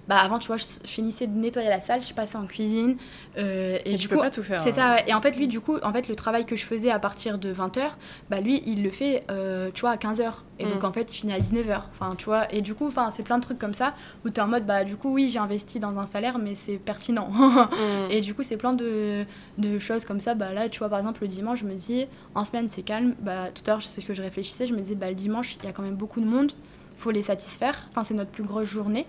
bah, 0.08 0.18
avant, 0.18 0.40
tu 0.40 0.48
vois, 0.48 0.58
je 0.58 0.66
finissais 0.86 1.28
de 1.28 1.38
nettoyer 1.38 1.70
la 1.70 1.80
salle, 1.80 2.02
je 2.02 2.14
passais 2.14 2.38
en 2.38 2.46
cuisine 2.46 2.98
et, 3.36 3.82
et, 3.86 3.96
du 3.96 4.08
coup, 4.08 4.18
pas 4.18 4.30
tout 4.30 4.44
faire. 4.44 4.62
C'est 4.62 4.72
ça, 4.72 5.06
et 5.06 5.14
en 5.14 5.22
fait, 5.22 5.36
lui, 5.36 5.48
du 5.48 5.60
coup, 5.60 5.78
en 5.84 5.92
fait, 5.92 6.08
le 6.08 6.16
travail 6.16 6.46
que 6.46 6.56
je 6.56 6.66
faisais 6.66 6.92
à 6.92 7.00
partir 7.00 7.29
de 7.38 7.54
20h, 7.54 7.92
bah 8.30 8.40
lui, 8.40 8.62
il 8.66 8.84
le 8.84 8.92
fait, 8.92 9.24
euh, 9.30 9.70
tu 9.74 9.82
vois, 9.82 9.92
à 9.92 9.96
15h. 9.98 10.32
Et 10.60 10.66
donc, 10.66 10.84
mm. 10.84 10.86
en 10.86 10.92
fait, 10.92 11.14
il 11.14 11.18
finit 11.18 11.34
à 11.34 11.40
19h. 11.40 11.84
Enfin, 11.92 12.16
tu 12.18 12.26
vois, 12.26 12.52
et 12.54 12.62
du 12.62 12.74
coup, 12.74 12.90
c'est 13.12 13.24
plein 13.24 13.38
de 13.38 13.44
trucs 13.44 13.60
comme 13.60 13.74
ça 13.74 13.94
où 14.26 14.30
tu 14.30 14.40
es 14.40 14.44
en 14.44 14.48
mode, 14.48 14.66
bah, 14.66 14.84
du 14.84 14.98
coup, 14.98 15.14
oui, 15.14 15.30
j'ai 15.32 15.40
investi 15.40 15.80
dans 15.80 16.00
un 16.00 16.06
salaire, 16.06 16.40
mais 16.40 16.56
c'est 16.56 16.78
pertinent. 16.78 17.32
Mm. 17.70 18.12
Et 18.12 18.22
du 18.22 18.34
coup, 18.34 18.44
c'est 18.44 18.58
plein 18.58 18.74
de, 18.74 19.26
de, 19.58 19.80
choses 19.80 20.04
comme 20.04 20.20
ça. 20.20 20.34
Bah, 20.34 20.54
là, 20.54 20.70
tu 20.70 20.80
vois, 20.80 20.90
par 20.90 21.00
exemple, 21.00 21.22
le 21.22 21.28
dimanche, 21.28 21.60
je 21.60 21.66
me 21.66 21.76
dis, 21.76 22.08
en 22.36 22.44
semaine, 22.46 22.68
c'est 22.70 22.82
calme. 22.82 23.16
Bah, 23.20 23.50
tout 23.54 23.64
à 23.68 23.72
l'heure, 23.72 23.82
c'est 23.82 24.02
ce 24.02 24.06
que 24.06 24.14
je 24.14 24.22
réfléchissais. 24.22 24.66
Je 24.66 24.74
me 24.74 24.80
disais, 24.80 24.96
bah, 24.96 25.10
le 25.10 25.16
dimanche, 25.16 25.56
il 25.56 25.66
y 25.66 25.68
a 25.68 25.72
quand 25.72 25.84
même 25.84 25.96
beaucoup 25.96 26.20
de 26.20 26.26
monde. 26.26 26.52
Il 26.96 27.00
faut 27.00 27.12
les 27.12 27.22
satisfaire. 27.22 27.88
Enfin, 27.92 28.04
c'est 28.04 28.14
notre 28.14 28.32
plus 28.32 28.44
grosse 28.44 28.68
journée. 28.68 29.06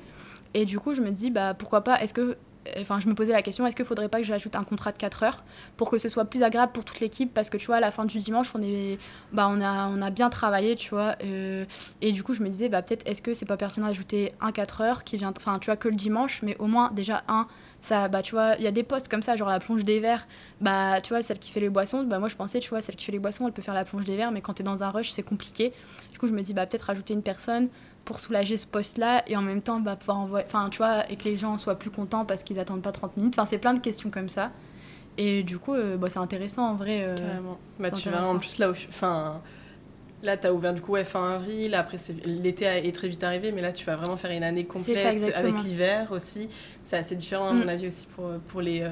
Et 0.55 0.65
du 0.65 0.79
coup, 0.79 0.95
je 0.95 1.01
me 1.01 1.11
dis, 1.11 1.31
bah, 1.31 1.55
pourquoi 1.55 1.83
pas, 1.83 2.01
est-ce 2.03 2.15
que 2.15 2.37
enfin 2.79 3.01
je 3.01 3.09
me 3.09 3.15
posais 3.15 3.33
la 3.33 3.43
question 3.43 3.67
est-ce 3.67 3.77
qu'il 3.77 3.85
faudrait 3.85 4.09
pas 4.09 4.19
que 4.19 4.27
j'ajoute 4.27 4.57
un 4.57 4.65
contrat 4.65 4.93
de 4.93 4.99
4 4.99 5.23
heures 5.23 5.45
pour 5.77 5.91
que 5.91 5.99
ce 5.99 6.09
soit 6.09 6.25
plus 6.25 6.43
agréable 6.43 6.73
pour 6.73 6.85
toute 6.85 7.01
l'équipe? 7.01 7.33
Parce 7.33 7.51
que 7.51 7.57
tu 7.57 7.67
vois 7.67 7.77
à 7.77 7.81
la 7.81 7.91
fin 7.91 8.05
du 8.05 8.19
dimanche 8.19 8.53
on 8.55 8.63
est 8.63 8.99
bah 9.33 9.49
on 9.51 9.61
a 9.61 9.89
on 9.89 10.03
a 10.03 10.11
bien 10.11 10.31
travaillé 10.31 10.77
tu 10.77 10.91
vois 10.91 11.17
euh, 11.25 11.65
et 12.01 12.13
du 12.13 12.23
coup 12.23 12.35
je 12.35 12.43
me 12.43 12.49
disais 12.49 12.69
bah 12.69 12.83
peut-être 12.83 13.07
est-ce 13.07 13.23
que 13.23 13.35
c'est 13.35 13.47
pas 13.47 13.57
pertinent 13.57 13.87
d'ajouter 13.87 14.33
un 14.41 14.53
4 14.53 14.81
heures 14.81 15.05
qui 15.05 15.17
vient 15.17 15.33
enfin 15.37 15.59
tu 15.59 15.67
vois 15.67 15.77
que 15.77 15.89
le 15.89 15.97
dimanche 15.97 16.43
mais 16.43 16.57
au 16.59 16.67
moins 16.67 16.91
déjà 16.93 17.23
un 17.29 17.47
ça 17.81 18.09
bah 18.09 18.23
tu 18.23 18.33
vois 18.33 18.57
il 18.59 18.63
y 18.63 18.67
a 18.67 18.73
des 18.73 18.83
postes 18.83 19.09
comme 19.09 19.23
ça 19.23 19.37
genre 19.37 19.49
la 19.49 19.59
plonge 19.59 19.85
des 19.85 20.01
verres 20.01 20.27
bah 20.61 21.01
tu 21.01 21.15
vois 21.15 21.23
celle 21.23 21.39
qui 21.39 21.51
fait 21.51 21.61
les 21.61 21.71
boissons 21.71 22.05
bah 22.05 22.19
moi 22.19 22.29
je 22.29 22.37
pensais 22.37 22.61
tu 22.61 22.69
vois 22.69 22.81
celle 22.81 22.97
qui 22.97 23.05
fait 23.05 23.13
les 23.13 23.19
boissons 23.19 23.47
elle 23.47 23.53
peut 23.53 23.63
faire 23.63 23.75
la 23.75 23.85
plonge 23.85 24.05
des 24.05 24.17
verres 24.17 24.33
mais 24.33 24.41
quand 24.41 24.55
tu 24.55 24.63
es 24.63 24.65
dans 24.65 24.83
un 24.83 24.91
rush 24.91 25.11
c'est 25.13 25.23
compliqué. 25.23 25.73
Du 26.13 26.19
coup 26.19 26.27
je 26.27 26.33
me 26.33 26.43
dis 26.43 26.55
bah 26.55 26.67
peut-être 26.67 26.83
rajouter 26.83 27.15
une 27.15 27.23
personne 27.23 27.69
pour 28.11 28.19
soulager 28.19 28.57
ce 28.57 28.67
poste-là 28.67 29.23
et 29.29 29.37
en 29.37 29.43
même 29.43 29.63
temps 29.63 29.79
bah, 29.79 29.95
pouvoir 29.95 30.19
envoyer, 30.19 30.45
enfin 30.45 30.69
tu 30.69 30.79
vois, 30.79 31.09
et 31.09 31.15
que 31.15 31.23
les 31.23 31.37
gens 31.37 31.57
soient 31.59 31.79
plus 31.79 31.91
contents 31.91 32.25
parce 32.25 32.43
qu'ils 32.43 32.59
attendent 32.59 32.83
pas 32.83 32.91
30 32.91 33.17
minutes. 33.17 33.35
Enfin, 33.39 33.47
c'est 33.47 33.59
plein 33.59 33.73
de 33.73 33.79
questions 33.79 34.11
comme 34.11 34.29
ça. 34.29 34.51
Et 35.17 35.45
du 35.45 35.59
coup, 35.59 35.75
euh, 35.75 35.97
bah, 35.97 36.11
c'est 36.11 36.19
intéressant 36.19 36.71
en 36.71 36.75
vrai. 36.75 37.05
Euh, 37.05 37.15
Carrément. 37.15 37.59
Bah, 37.79 37.93
tu 37.93 38.09
vas 38.09 38.27
en 38.27 38.41
plus 38.41 38.59
là, 38.59 38.71
enfin, 38.89 39.41
là, 40.25 40.37
tu 40.37 40.45
as 40.49 40.53
ouvert 40.53 40.75
du 40.75 40.81
coup 40.81 40.97
fin 41.05 41.35
avril. 41.35 41.77
Après, 41.77 41.99
l'été 42.25 42.65
est 42.65 42.93
très 42.93 43.07
vite 43.07 43.23
arrivé, 43.23 43.53
mais 43.53 43.63
là, 43.63 43.73
tu 43.73 43.87
vas 43.87 43.95
vraiment 43.95 44.17
faire 44.17 44.33
une 44.33 44.43
année 44.43 44.65
complète 44.65 45.33
avec 45.37 45.63
l'hiver 45.63 46.11
aussi. 46.11 46.49
C'est 46.85 46.97
assez 46.97 47.15
différent 47.15 47.51
à 47.51 47.53
mon 47.53 47.67
mm. 47.67 47.69
avis 47.69 47.87
aussi 47.87 48.09
pour, 48.09 48.29
pour 48.49 48.61
les, 48.61 48.83
euh, 48.83 48.91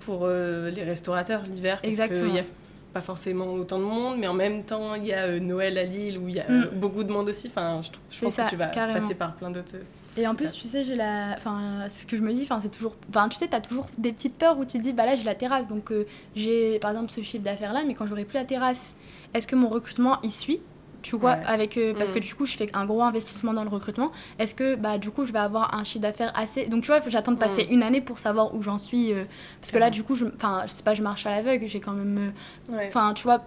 pour, 0.00 0.26
les 0.26 0.84
restaurateurs 0.84 1.42
l'hiver. 1.42 1.80
Exactement. 1.82 2.34
Y 2.34 2.38
a 2.38 2.44
pas 2.92 3.00
forcément 3.00 3.52
autant 3.52 3.78
de 3.78 3.84
monde, 3.84 4.18
mais 4.18 4.26
en 4.26 4.34
même 4.34 4.64
temps, 4.64 4.94
il 4.94 5.06
y 5.06 5.12
a 5.12 5.24
euh, 5.24 5.40
Noël 5.40 5.76
à 5.78 5.84
Lille 5.84 6.18
où 6.18 6.28
il 6.28 6.36
y 6.36 6.40
a 6.40 6.48
mm. 6.48 6.62
euh, 6.62 6.66
beaucoup 6.72 7.04
de 7.04 7.12
monde 7.12 7.28
aussi. 7.28 7.48
Enfin, 7.48 7.80
je, 7.82 7.90
je 8.16 8.24
pense 8.24 8.36
que 8.36 8.48
tu 8.48 8.56
vas 8.56 8.68
passer 8.68 9.14
par 9.14 9.34
plein 9.34 9.50
d'autres. 9.50 9.76
Et 10.16 10.26
en 10.26 10.34
plus, 10.34 10.52
tu 10.52 10.66
sais, 10.66 10.84
j'ai 10.84 10.96
la. 10.96 11.34
Enfin, 11.36 11.86
ce 11.88 12.04
que 12.04 12.16
je 12.16 12.22
me 12.22 12.32
dis, 12.32 12.42
enfin, 12.42 12.60
c'est 12.60 12.70
toujours. 12.70 12.96
Enfin, 13.10 13.28
tu 13.28 13.36
sais, 13.36 13.46
t'as 13.46 13.60
toujours 13.60 13.86
des 13.98 14.12
petites 14.12 14.34
peurs 14.34 14.58
où 14.58 14.64
tu 14.64 14.78
te 14.78 14.82
dis, 14.82 14.92
bah 14.92 15.06
là, 15.06 15.14
j'ai 15.14 15.24
la 15.24 15.36
terrasse, 15.36 15.68
donc 15.68 15.92
euh, 15.92 16.06
j'ai 16.34 16.78
par 16.80 16.90
exemple 16.90 17.10
ce 17.10 17.20
chiffre 17.20 17.44
d'affaires 17.44 17.72
là, 17.72 17.84
mais 17.86 17.94
quand 17.94 18.06
j'aurai 18.06 18.24
plus 18.24 18.36
la 18.36 18.44
terrasse, 18.44 18.96
est-ce 19.34 19.46
que 19.46 19.54
mon 19.54 19.68
recrutement 19.68 20.20
y 20.22 20.30
suit? 20.30 20.60
Tu 21.08 21.16
vois, 21.16 21.30
avec, 21.30 21.78
euh, 21.78 21.94
parce 21.96 22.12
que 22.12 22.18
mm. 22.18 22.22
du 22.22 22.34
coup, 22.34 22.44
je 22.44 22.54
fais 22.54 22.68
un 22.74 22.84
gros 22.84 23.02
investissement 23.02 23.54
dans 23.54 23.64
le 23.64 23.70
recrutement. 23.70 24.12
Est-ce 24.38 24.54
que, 24.54 24.74
bah, 24.74 24.98
du 24.98 25.10
coup, 25.10 25.24
je 25.24 25.32
vais 25.32 25.38
avoir 25.38 25.74
un 25.74 25.82
chiffre 25.82 26.02
d'affaires 26.02 26.32
assez. 26.36 26.66
Donc, 26.66 26.82
tu 26.82 26.88
vois, 26.88 27.00
j'attends 27.06 27.32
de 27.32 27.38
passer 27.38 27.64
mm. 27.64 27.72
une 27.72 27.82
année 27.82 28.00
pour 28.02 28.18
savoir 28.18 28.54
où 28.54 28.60
j'en 28.60 28.76
suis. 28.76 29.14
Euh, 29.14 29.24
parce 29.58 29.70
que 29.70 29.78
là, 29.78 29.88
du 29.88 30.02
coup, 30.02 30.14
je, 30.14 30.26
enfin, 30.26 30.64
je 30.66 30.72
sais 30.72 30.82
pas, 30.82 30.92
je 30.92 31.02
marche 31.02 31.24
à 31.24 31.30
l'aveugle, 31.30 31.66
j'ai 31.66 31.80
quand 31.80 31.94
même. 31.94 32.32
Euh, 32.70 32.86
enfin, 32.88 33.14
tu 33.14 33.22
vois, 33.22 33.40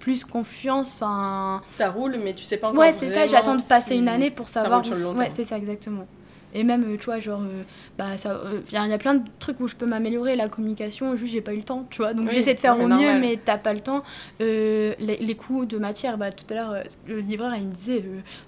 plus 0.00 0.24
confiance. 0.24 0.96
Ça 0.98 1.90
roule, 1.94 2.16
mais 2.22 2.32
tu 2.32 2.42
sais 2.42 2.56
pas 2.56 2.70
encore. 2.70 2.80
Ouais, 2.80 2.92
c'est 2.92 3.08
ça, 3.08 3.28
j'attends 3.28 3.54
de 3.54 3.62
passer 3.62 3.94
une 3.94 4.08
année 4.08 4.32
pour 4.32 4.48
savoir. 4.48 4.82
Où... 4.84 5.16
Ouais, 5.16 5.30
c'est 5.30 5.44
ça, 5.44 5.56
exactement. 5.56 6.08
Et 6.56 6.64
même, 6.64 6.84
euh, 6.84 6.96
tu 6.96 7.04
vois, 7.04 7.20
genre, 7.20 7.42
euh, 7.42 7.62
bah, 7.98 8.16
ça, 8.16 8.40
il 8.72 8.76
euh, 8.76 8.86
y, 8.86 8.92
a 8.92 8.98
plein 8.98 9.16
de 9.16 9.22
trucs 9.38 9.60
où 9.60 9.68
je 9.68 9.76
peux 9.76 9.84
m'améliorer. 9.84 10.36
La 10.36 10.48
communication, 10.48 11.14
juste, 11.14 11.34
j'ai 11.34 11.42
pas 11.42 11.52
eu 11.52 11.58
le 11.58 11.62
temps, 11.62 11.86
tu 11.90 11.98
vois. 11.98 12.14
Donc, 12.14 12.30
j'essaie 12.30 12.54
de 12.54 12.60
faire 12.60 12.80
au 12.80 12.86
mieux, 12.88 13.20
mais 13.20 13.38
t'as 13.44 13.58
pas 13.58 13.74
le 13.74 13.80
temps. 13.80 14.02
les, 14.40 14.96
les, 14.98 15.34
coûts 15.34 15.66
de 15.66 15.76
matière, 15.76 16.16
bah, 16.16 16.32
tout 16.32 16.46
à 16.48 16.54
l'heure, 16.54 16.82
le 17.06 17.18
livreur, 17.18 17.54
il 17.54 17.66
me 17.66 17.72
disait, 17.72 18.02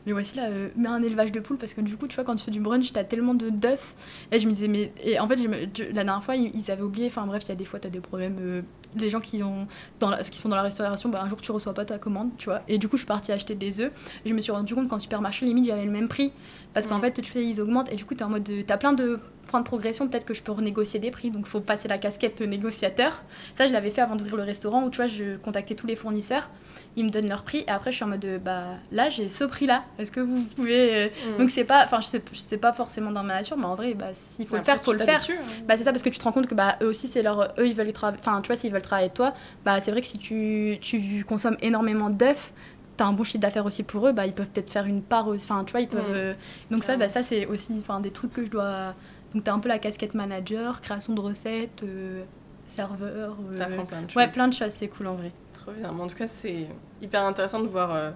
mais 0.06 0.12
voici 0.12 0.38
là, 0.38 0.48
mets 0.76 0.88
un 0.88 1.02
élevage 1.02 1.32
de 1.32 1.40
poules, 1.40 1.58
parce 1.58 1.74
que 1.74 1.82
du 1.82 1.96
coup, 1.98 2.08
tu 2.08 2.14
vois, 2.14 2.24
quand 2.24 2.34
tu 2.34 2.44
fais 2.44 2.50
du 2.50 2.60
brunch, 2.60 2.92
t'as 2.92 3.04
tellement 3.04 3.34
de 3.34 3.50
d'œufs. 3.50 3.94
Et 4.32 4.40
je 4.40 4.46
me 4.46 4.52
disais, 4.52 4.68
mais. 4.68 4.90
Et 5.04 5.20
en 5.20 5.28
fait, 5.28 5.36
la 5.36 6.04
dernière 6.04 6.24
fois, 6.24 6.36
ils, 6.36 6.70
avaient 6.70 6.82
oublié, 6.82 7.08
enfin, 7.08 7.26
bref, 7.26 7.42
il 7.44 7.50
y 7.50 7.52
a 7.52 7.56
des 7.56 7.66
fois, 7.66 7.78
t'as 7.78 7.90
des 7.90 8.00
problèmes 8.00 8.64
les 8.96 9.10
gens 9.10 9.20
qui, 9.20 9.42
ont 9.42 9.66
dans 10.00 10.16
qui 10.18 10.38
sont 10.38 10.48
dans 10.48 10.56
la 10.56 10.62
restauration, 10.62 11.08
bah, 11.08 11.22
un 11.22 11.28
jour 11.28 11.40
tu 11.40 11.52
reçois 11.52 11.74
pas 11.74 11.84
ta 11.84 11.98
commande, 11.98 12.30
tu 12.38 12.46
vois. 12.46 12.62
Et 12.68 12.78
du 12.78 12.88
coup, 12.88 12.96
je 12.96 13.00
suis 13.00 13.06
partie 13.06 13.32
acheter 13.32 13.54
des 13.54 13.80
œufs. 13.80 13.92
Et 14.24 14.28
je 14.28 14.34
me 14.34 14.40
suis 14.40 14.52
rendu 14.52 14.74
compte 14.74 14.88
qu'en 14.88 14.98
supermarché, 14.98 15.46
limite, 15.46 15.66
j'avais 15.66 15.84
le 15.84 15.90
même 15.90 16.08
prix. 16.08 16.32
Parce 16.74 16.86
qu'en 16.86 17.00
fait, 17.00 17.12
tu 17.12 17.30
fais, 17.30 17.44
ils 17.44 17.60
augmentent. 17.60 17.92
Et 17.92 17.96
du 17.96 18.04
coup, 18.04 18.14
tu 18.14 18.24
en 18.24 18.28
mode. 18.28 18.48
T'as 18.66 18.76
plein 18.76 18.92
de. 18.92 19.18
point 19.46 19.60
de 19.60 19.64
progression, 19.64 20.08
peut-être 20.08 20.26
que 20.26 20.34
je 20.34 20.42
peux 20.42 20.52
renégocier 20.52 21.00
des 21.00 21.10
prix. 21.10 21.30
Donc, 21.30 21.44
il 21.46 21.50
faut 21.50 21.60
passer 21.60 21.88
la 21.88 21.98
casquette 21.98 22.40
négociateur. 22.40 23.22
Ça, 23.54 23.66
je 23.66 23.72
l'avais 23.72 23.90
fait 23.90 24.00
avant 24.00 24.16
d'ouvrir 24.16 24.36
le 24.36 24.42
restaurant 24.42 24.84
où, 24.84 24.90
tu 24.90 24.96
vois, 24.96 25.06
je 25.06 25.36
contactais 25.36 25.74
tous 25.74 25.86
les 25.86 25.96
fournisseurs. 25.96 26.50
Ils 26.96 27.04
me 27.04 27.10
donnent 27.10 27.28
leur 27.28 27.42
prix. 27.44 27.58
Et 27.58 27.68
après, 27.68 27.92
je 27.92 27.96
suis 27.96 28.04
en 28.04 28.08
mode, 28.08 28.18
de, 28.20 28.38
bah 28.38 28.64
là, 28.90 29.08
j'ai 29.08 29.28
ce 29.30 29.44
prix-là. 29.44 29.84
Est-ce 30.00 30.10
que 30.10 30.18
vous 30.20 30.42
pouvez. 30.56 30.96
euh, 30.96 31.08
Mm. 31.34 31.38
Donc, 31.38 31.50
c'est 31.50 31.64
pas. 31.64 31.84
Enfin, 31.84 32.00
je 32.00 32.06
sais, 32.06 32.22
je 32.32 32.38
sais 32.38 32.56
pas 32.56 32.72
forcément 32.72 33.12
dans 33.12 33.22
ma 33.22 33.34
nature, 33.34 33.56
mais 33.56 33.66
en 33.66 33.76
vrai, 33.76 33.94
bah, 33.94 34.06
s'il 34.14 34.46
faut 34.48 34.56
le 34.56 34.62
faire, 34.62 34.82
faut 34.82 34.92
le 34.92 34.98
faire. 34.98 35.20
hein. 35.30 35.34
Bah 35.68 35.76
c'est 35.76 35.84
ça 35.84 35.92
parce 35.92 36.02
que 36.02 36.08
tu 36.08 36.18
te 36.18 36.24
rends 36.24 36.32
compte 36.32 36.46
que 36.48 36.54
bah 36.56 36.76
eux 36.82 36.86
aussi 36.88 37.06
c'est 37.06 37.22
leur 37.22 37.52
eux 37.58 37.66
ils 37.68 37.74
veulent 37.74 37.92
travailler 37.92 38.18
enfin 38.20 38.40
tu 38.40 38.46
vois 38.48 38.56
s'ils 38.56 38.72
veulent 38.72 38.82
travailler 38.82 39.06
avec 39.06 39.14
toi 39.14 39.34
bah 39.64 39.80
c'est 39.80 39.90
vrai 39.90 40.00
que 40.00 40.06
si 40.06 40.18
tu, 40.18 40.78
tu 40.80 41.24
consommes 41.28 41.56
énormément 41.60 42.08
d'œufs 42.10 42.52
t'as 42.96 43.04
un 43.04 43.12
bon 43.12 43.22
chiffre 43.24 43.40
d'affaires 43.42 43.66
aussi 43.66 43.82
pour 43.82 44.08
eux 44.08 44.12
bah 44.12 44.26
ils 44.26 44.32
peuvent 44.32 44.48
peut-être 44.48 44.70
faire 44.70 44.86
une 44.86 45.02
part 45.02 45.28
enfin 45.28 45.62
tu 45.64 45.72
vois 45.72 45.80
ils 45.82 45.88
peuvent 45.88 46.10
Mm. 46.10 46.14
euh, 46.14 46.34
donc 46.70 46.84
ça 46.84 46.96
bah 46.96 47.08
ça 47.08 47.22
c'est 47.22 47.46
aussi 47.46 47.74
enfin 47.80 48.00
des 48.00 48.10
trucs 48.10 48.32
que 48.32 48.44
je 48.44 48.50
dois 48.50 48.94
donc 49.34 49.44
t'as 49.44 49.52
un 49.52 49.58
peu 49.58 49.68
la 49.68 49.78
casquette 49.78 50.14
manager 50.14 50.80
création 50.80 51.12
de 51.14 51.20
recettes 51.20 51.82
euh, 51.84 52.22
serveur 52.66 53.36
euh, 53.52 53.58
T'apprends 53.58 53.84
plein 53.84 54.02
de 54.02 54.10
choses. 54.10 54.16
ouais 54.16 54.28
plein 54.28 54.48
de 54.48 54.54
choses 54.54 54.70
c'est 54.72 54.88
cool 54.88 55.06
en 55.08 55.14
vrai 55.14 55.32
Mais 55.80 55.86
en 55.86 56.06
tout 56.06 56.16
cas, 56.16 56.26
c'est 56.26 56.66
hyper 57.02 57.22
intéressant 57.24 57.60
de 57.60 57.68
voir 57.68 57.94
euh, 57.94 58.10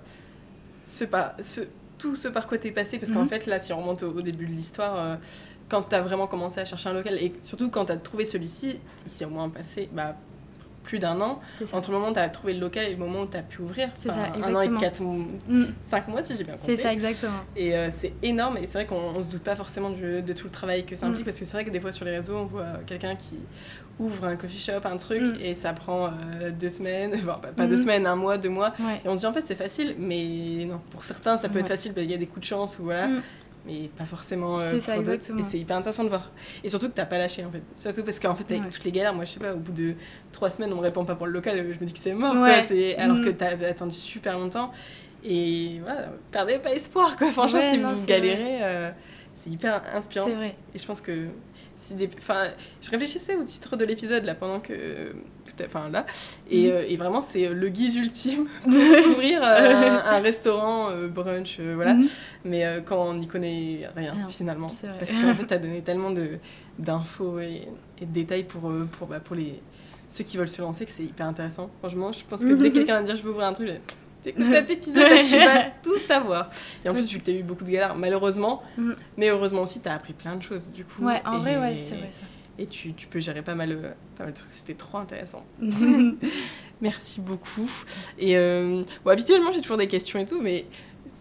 ce 0.84 1.04
par- 1.04 1.34
ce- 1.40 1.60
tout 1.98 2.16
ce 2.16 2.28
par 2.28 2.46
quoi 2.46 2.58
t'es 2.58 2.70
passé. 2.70 2.98
Parce 2.98 3.12
qu'en 3.12 3.22
Mhm. 3.22 3.28
fait, 3.28 3.46
là, 3.46 3.60
si 3.60 3.72
on 3.72 3.80
remonte 3.80 4.02
au, 4.02 4.10
au 4.10 4.22
début 4.22 4.46
de 4.46 4.52
l'histoire, 4.52 4.96
euh, 4.98 5.16
quand 5.68 5.82
t'as 5.82 6.00
vraiment 6.00 6.26
commencé 6.26 6.60
à 6.60 6.64
chercher 6.64 6.88
un 6.88 6.92
local, 6.94 7.14
et 7.20 7.32
surtout 7.42 7.70
quand 7.70 7.84
t'as 7.86 7.96
trouvé 7.96 8.24
celui-ci, 8.24 8.78
il 9.06 9.10
s'est 9.10 9.24
au 9.24 9.30
moins 9.30 9.48
passé 9.48 9.88
bah, 9.92 10.16
plus 10.82 10.98
d'un 10.98 11.20
an. 11.20 11.40
Entre 11.72 11.92
le 11.92 11.96
moment 11.98 12.10
où 12.10 12.12
t'as 12.12 12.28
trouvé 12.28 12.54
le 12.54 12.58
local 12.58 12.86
et 12.86 12.90
le 12.90 12.96
moment 12.96 13.20
où 13.22 13.26
t'as 13.26 13.42
pu 13.42 13.62
ouvrir. 13.62 13.90
C'est 13.94 14.08
ça, 14.08 14.14
Un 14.14 14.18
an 14.54 14.60
et 14.60 14.64
exactement. 14.66 14.80
quatre, 14.80 15.00
Mm, 15.02 15.64
cinq 15.80 16.08
mois, 16.08 16.24
si 16.24 16.36
j'ai 16.36 16.42
bien 16.42 16.56
compté. 16.56 16.74
c'est 16.76 16.82
ça 16.82 16.92
exactement 16.92 17.38
Et 17.54 17.76
euh, 17.76 17.88
c'est 17.96 18.12
énorme, 18.20 18.56
et 18.56 18.62
c'est 18.62 18.72
vrai 18.72 18.86
qu'on 18.86 18.96
on 18.96 19.22
se 19.22 19.28
doute 19.28 19.44
pas 19.44 19.54
forcément 19.54 19.90
du- 19.90 20.22
de 20.22 20.32
tout 20.32 20.46
le 20.46 20.50
travail 20.50 20.84
que 20.84 20.96
ça 20.96 21.06
implique, 21.06 21.22
Mm. 21.22 21.26
parce 21.26 21.38
que 21.38 21.44
c'est 21.44 21.56
vrai 21.56 21.64
que 21.64 21.70
des 21.70 21.78
fois 21.80 21.92
sur 21.92 22.04
les 22.04 22.10
réseaux, 22.16 22.36
on 22.36 22.46
voit 22.46 22.80
quelqu'un 22.84 23.14
qui 23.14 23.36
ouvre 24.00 24.24
un 24.24 24.36
coffee 24.36 24.58
shop, 24.58 24.80
un 24.84 24.96
truc, 24.96 25.22
Mm. 25.22 25.34
et 25.42 25.54
ça 25.54 25.72
prend 25.72 26.06
euh, 26.06 26.50
deux 26.50 26.70
semaines, 26.70 27.12
enfin, 27.14 27.36
pas, 27.40 27.48
pas 27.48 27.66
deux 27.66 27.76
Mm. 27.76 27.82
semaines, 27.82 28.06
un 28.06 28.16
mois, 28.16 28.38
deux 28.38 28.48
mois. 28.48 28.72
ouais 28.80 29.00
Et 29.04 29.08
on 29.08 29.14
se 29.14 29.20
dit 29.20 29.26
en 29.26 29.32
fait 29.32 29.42
c'est 29.42 29.54
facile, 29.54 29.94
mais 29.98 30.64
non, 30.66 30.80
pour 30.90 31.04
certains 31.04 31.36
ça 31.36 31.48
peut 31.48 31.58
être 31.58 31.68
facile, 31.68 31.92
qu'il 31.94 32.10
y 32.10 32.14
a 32.14 32.18
des 32.18 32.26
coups 32.26 32.40
de 32.40 32.46
chance, 32.46 32.78
ou 32.78 32.84
voilà, 32.84 33.08
Mm. 33.08 33.22
mais 33.66 33.90
pas 33.96 34.04
forcément 34.04 34.58
euh, 34.60 34.80
C'est. 34.80 34.98
Et 34.98 35.44
c'est 35.48 35.58
hyper 35.58 35.76
intéressant 35.76 36.02
de 36.04 36.08
voir. 36.08 36.30
Et 36.64 36.68
surtout 36.68 36.88
que 36.88 36.94
t'as 36.94 37.04
pas 37.06 37.18
lâché 37.18 37.44
en 37.44 37.50
fait. 37.50 37.62
Surtout 37.76 38.02
parce 38.02 38.18
qu'en 38.18 38.34
fait 38.34 38.50
avec 38.50 38.64
Ouais. 38.64 38.68
toutes 38.70 38.84
les 38.84 38.92
galères, 38.92 39.14
moi 39.14 39.24
je 39.24 39.32
sais 39.32 39.40
pas, 39.40 39.52
au 39.54 39.58
bout 39.58 39.72
de 39.72 39.94
trois 40.32 40.50
semaines 40.50 40.72
on 40.72 40.76
me 40.76 40.80
répond 40.82 41.04
pas 41.04 41.14
pour 41.14 41.26
le 41.26 41.32
local, 41.32 41.58
je 41.58 41.78
me 41.78 41.84
dis 41.84 41.92
que 41.92 41.98
c'est 42.00 42.14
mort, 42.14 42.34
quoi. 42.34 42.48
Alors 42.98 43.20
que 43.24 43.30
t'avais 43.30 43.66
attendu 43.66 43.94
super 43.94 44.38
longtemps. 44.38 44.72
Et 45.24 45.78
voilà, 45.84 46.08
perdez 46.32 46.58
pas 46.58 46.74
espoir 46.74 47.16
quoi. 47.16 47.30
Franchement, 47.30 47.60
si 47.62 47.78
non, 47.78 47.92
vous 47.92 48.04
galérez, 48.06 48.58
euh, 48.62 48.90
c'est 49.34 49.50
hyper 49.50 49.80
inspirant. 49.94 50.26
c'est 50.26 50.34
vrai 50.34 50.56
Et 50.74 50.78
je 50.80 50.84
pense 50.86 51.00
que 51.00 51.28
si 51.82 51.94
des... 51.94 52.08
enfin, 52.18 52.44
je 52.80 52.90
réfléchissais 52.90 53.34
au 53.36 53.44
titre 53.44 53.76
de 53.76 53.84
l'épisode 53.84 54.24
là 54.24 54.34
pendant 54.34 54.60
que, 54.60 55.12
tout 55.44 55.62
à- 55.62 55.66
enfin 55.66 55.88
là, 55.90 56.06
et, 56.50 56.66
Mhm. 56.68 56.70
euh, 56.72 56.84
et 56.88 56.96
vraiment 56.96 57.20
c'est 57.22 57.46
euh, 57.48 57.54
le 57.54 57.68
guide 57.68 57.94
ultime 57.96 58.46
pour 58.62 58.72
ouvrir 59.10 59.42
euh, 59.42 59.90
un, 59.90 60.02
un 60.16 60.20
restaurant 60.20 60.90
euh, 60.90 61.08
brunch, 61.08 61.58
voilà. 61.60 61.94
Mhm. 61.94 62.08
Mais 62.44 62.64
quand 62.86 63.02
on 63.08 63.14
n'y 63.14 63.26
connaît 63.26 63.88
rien, 63.96 64.12
Rien, 64.14 64.28
finalement, 64.28 64.68
parce 64.98 65.14
qu'en 65.16 65.34
fait 65.34 65.46
t'as 65.46 65.58
donné 65.58 65.82
tellement 65.82 66.10
de 66.10 66.38
d'infos 66.78 67.38
et, 67.40 67.68
et 68.00 68.06
de 68.06 68.12
détails 68.12 68.44
pour 68.44 68.70
pour 68.92 69.06
bah, 69.08 69.20
pour 69.20 69.36
les 69.36 69.60
ceux 70.08 70.24
qui 70.24 70.36
veulent 70.36 70.48
se 70.48 70.60
lancer 70.62 70.84
que 70.84 70.90
c'est 70.90 71.04
hyper 71.04 71.26
intéressant. 71.26 71.70
Franchement, 71.80 72.12
je 72.12 72.22
pense 72.28 72.44
que 72.44 72.52
dès 72.52 72.68
que 72.70 72.74
quelqu'un 72.78 72.96
va 72.96 73.02
dire 73.02 73.16
je 73.16 73.22
veux 73.22 73.30
ouvrir 73.30 73.46
un 73.46 73.52
truc, 73.54 73.68
T'écoutes 74.22 74.44
cet 74.52 74.70
épisode 74.70 75.10
et 75.12 75.22
tu 75.22 75.36
vas 75.36 75.64
tout 75.82 75.98
savoir. 75.98 76.48
Et 76.84 76.88
en 76.88 76.94
plus, 76.94 77.08
vu 77.10 77.18
que 77.18 77.24
t'as 77.24 77.32
eu 77.32 77.42
beaucoup 77.42 77.64
de 77.64 77.70
galères, 77.70 77.94
malheureusement, 77.96 78.62
Mhm. 78.78 78.94
mais 79.16 79.28
heureusement 79.30 79.62
aussi, 79.62 79.80
t'as 79.80 79.94
appris 79.94 80.12
plein 80.12 80.36
de 80.36 80.42
choses 80.42 80.70
du 80.70 80.84
coup. 80.84 81.04
ouais 81.04 81.20
en 81.24 81.40
vrai 81.40 81.58
ouais 81.58 81.76
c'est 81.76 81.96
vrai 81.96 82.08
ça 82.10 82.20
Et 82.58 82.66
tu, 82.66 82.92
tu 82.94 83.06
peux 83.08 83.18
gérer 83.20 83.42
pas 83.42 83.54
mal, 83.54 83.72
euh, 83.72 83.90
pas 84.16 84.24
mal 84.24 84.32
de 84.32 84.38
trucs. 84.38 84.52
C'était 84.52 84.74
trop 84.74 84.98
intéressant. 84.98 85.44
Merci 86.80 87.20
beaucoup. 87.20 87.70
Et 88.18 88.36
euh, 88.36 88.82
bon, 89.04 89.10
habituellement, 89.10 89.52
j'ai 89.52 89.60
toujours 89.60 89.76
des 89.76 89.86
questions 89.88 90.18
et 90.18 90.24
tout, 90.26 90.40
mais 90.40 90.64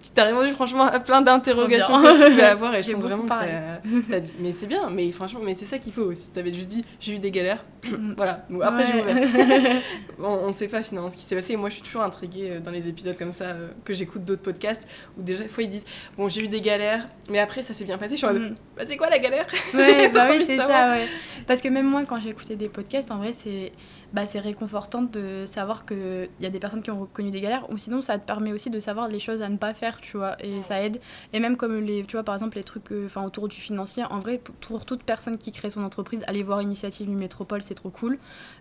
tu 0.03 0.09
t'as 0.13 0.23
répondu 0.25 0.51
franchement 0.51 0.83
à 0.85 0.99
plein 0.99 1.21
d'interrogations 1.21 2.01
que 2.01 2.07
je 2.07 2.29
pouvais 2.29 2.43
avoir 2.43 2.73
et 2.75 2.83
je 2.83 2.91
pense 2.91 3.01
vraiment 3.03 3.23
que 3.23 3.29
t'as- 4.09 4.19
dit- 4.19 4.33
Mais 4.39 4.53
c'est 4.53 4.67
bien, 4.67 4.89
mais 4.89 5.11
franchement, 5.11 5.41
mais 5.43 5.53
c'est 5.55 5.65
ça 5.65 5.77
qu'il 5.77 5.93
faut 5.93 6.03
aussi. 6.03 6.31
T'avais 6.31 6.51
juste 6.53 6.69
dit, 6.69 6.83
j'ai 6.99 7.13
eu 7.15 7.19
des 7.19 7.31
galères. 7.31 7.63
Voilà. 8.17 8.35
Après, 8.63 8.85
j'ai 8.85 8.99
ouvert. 9.01 9.15
on, 10.19 10.23
on 10.25 10.53
sait 10.53 10.67
pas 10.67 10.83
finalement 10.83 11.09
ce 11.09 11.17
qui 11.17 11.23
s'est 11.23 11.35
passé. 11.35 11.53
Et 11.53 11.57
moi, 11.57 11.69
je 11.69 11.75
suis 11.75 11.83
toujours 11.83 12.01
intriguée 12.03 12.49
euh, 12.51 12.59
dans 12.59 12.71
les 12.71 12.87
épisodes 12.87 13.17
comme 13.17 13.31
ça, 13.31 13.45
euh, 13.45 13.69
que 13.85 13.93
j'écoute 13.93 14.23
d'autres 14.25 14.41
podcasts, 14.41 14.87
où 15.17 15.21
déjà, 15.23 15.43
des 15.43 15.49
fois, 15.49 15.63
ils 15.63 15.69
disent, 15.69 15.85
bon, 16.17 16.29
j'ai 16.29 16.43
eu 16.43 16.47
des 16.47 16.61
galères, 16.61 17.07
mais 17.29 17.39
après, 17.39 17.63
ça 17.63 17.73
s'est 17.73 17.85
bien 17.85 17.97
passé. 17.97 18.11
Je 18.11 18.17
suis 18.17 18.27
en 18.27 18.33
mode, 18.33 18.41
Mm. 18.51 18.55
bah, 18.77 18.83
c'est 18.85 18.97
quoi 18.97 19.09
la 19.09 19.19
galère? 19.19 19.45
Ouais, 19.73 19.83
J'ai 19.83 20.09
bah 20.09 20.27
oui, 20.29 20.43
c'est 20.45 20.57
ça, 20.57 20.89
ouais. 20.91 21.07
Parce 21.47 21.61
que 21.61 21.69
même 21.69 21.87
moi, 21.87 22.03
quand 22.07 22.19
j'ai 22.19 22.29
écouté 22.29 22.55
des 22.55 22.69
podcasts, 22.69 23.11
en 23.11 23.17
vrai, 23.17 23.31
c'est 23.33 23.71
bah, 24.13 24.25
c'est 24.25 24.39
réconfortant 24.39 25.01
de 25.01 25.45
savoir 25.45 25.85
qu'il 25.85 26.29
y 26.39 26.45
a 26.45 26.49
des 26.49 26.59
personnes 26.59 26.81
qui 26.81 26.91
ont 26.91 27.01
reconnu 27.01 27.31
des 27.31 27.41
galères, 27.41 27.69
ou 27.69 27.77
sinon, 27.77 28.01
ça 28.01 28.19
te 28.19 28.25
permet 28.25 28.51
aussi 28.51 28.69
de 28.69 28.79
savoir 28.79 29.07
les 29.07 29.19
choses 29.19 29.41
à 29.41 29.49
ne 29.49 29.57
pas 29.57 29.73
faire, 29.73 29.99
tu 30.01 30.17
vois, 30.17 30.35
et 30.43 30.63
ça 30.63 30.81
aide. 30.81 30.99
Et 31.33 31.39
même 31.39 31.57
comme 31.57 31.79
les, 31.79 32.03
tu 32.03 32.17
vois, 32.17 32.23
par 32.23 32.35
exemple, 32.35 32.57
les 32.57 32.63
trucs 32.63 32.91
euh, 32.91 33.07
autour 33.23 33.47
du 33.47 33.55
financier, 33.55 34.03
en 34.09 34.19
vrai, 34.19 34.41
pour, 34.61 34.85
toute 34.85 35.03
personne 35.03 35.37
qui 35.37 35.51
crée 35.51 35.69
son 35.69 35.83
entreprise, 35.83 36.23
aller 36.27 36.43
voir 36.43 36.61
Initiative 36.61 37.07
du 37.07 37.15
Métropole, 37.15 37.63
c'est 37.63 37.75
trop 37.75 37.89
cool. 37.89 38.17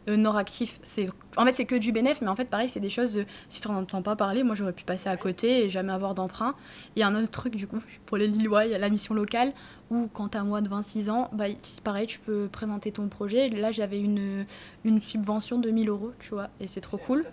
Euh, 0.09 0.17
Nord 0.17 0.37
Actif, 0.37 0.79
c'est 0.83 1.09
en 1.37 1.45
fait, 1.45 1.53
c'est 1.53 1.65
que 1.65 1.77
du 1.77 1.93
bénéf, 1.93 2.21
mais 2.21 2.29
en 2.29 2.37
fait, 2.37 2.47
pareil, 2.47 2.69
c'est 2.69 2.81
des 2.81 2.91
choses, 2.91 3.15
de, 3.15 3.25
si 3.49 3.61
tu 3.61 3.69
n'en 3.69 3.79
entends 3.79 4.03
pas 4.03 4.17
parler, 4.17 4.43
moi, 4.43 4.55
j'aurais 4.55 4.73
pu 4.73 4.85
passer 4.85 5.09
à 5.09 5.17
côté 5.17 5.65
et 5.65 5.71
jamais 5.71 5.93
avoir 5.93 6.15
d'emprunt. 6.15 6.55
Il 6.97 7.01
y 7.01 7.03
a 7.03 7.09
un 7.09 7.15
autre 7.15 7.31
truc, 7.31 7.57
du 7.57 7.67
coup, 7.67 7.81
pour 8.07 8.17
les 8.17 8.27
Lillois, 8.27 8.67
il 8.67 8.73
y 8.73 8.75
a 8.75 8.79
la 8.79 8.89
mission 8.89 9.15
locale 9.15 9.53
où 9.91 10.09
quand 10.13 10.29
t'as 10.29 10.43
moins 10.45 10.63
de 10.63 10.69
26 10.69 11.11
ans, 11.11 11.29
bah, 11.33 11.47
c'est 11.63 11.83
pareil, 11.83 12.07
tu 12.07 12.19
peux 12.21 12.49
présenter 12.51 12.93
ton 12.93 13.09
projet. 13.09 13.49
Là, 13.49 13.73
j'avais 13.73 14.01
une, 14.01 14.47
une 14.85 15.03
subvention 15.03 15.59
de 15.59 15.71
1000 15.71 15.89
euros, 15.89 16.13
tu 16.21 16.31
vois, 16.31 16.49
et 16.61 16.67
c'est 16.67 16.81
trop 16.81 16.97
cool. 16.99 17.25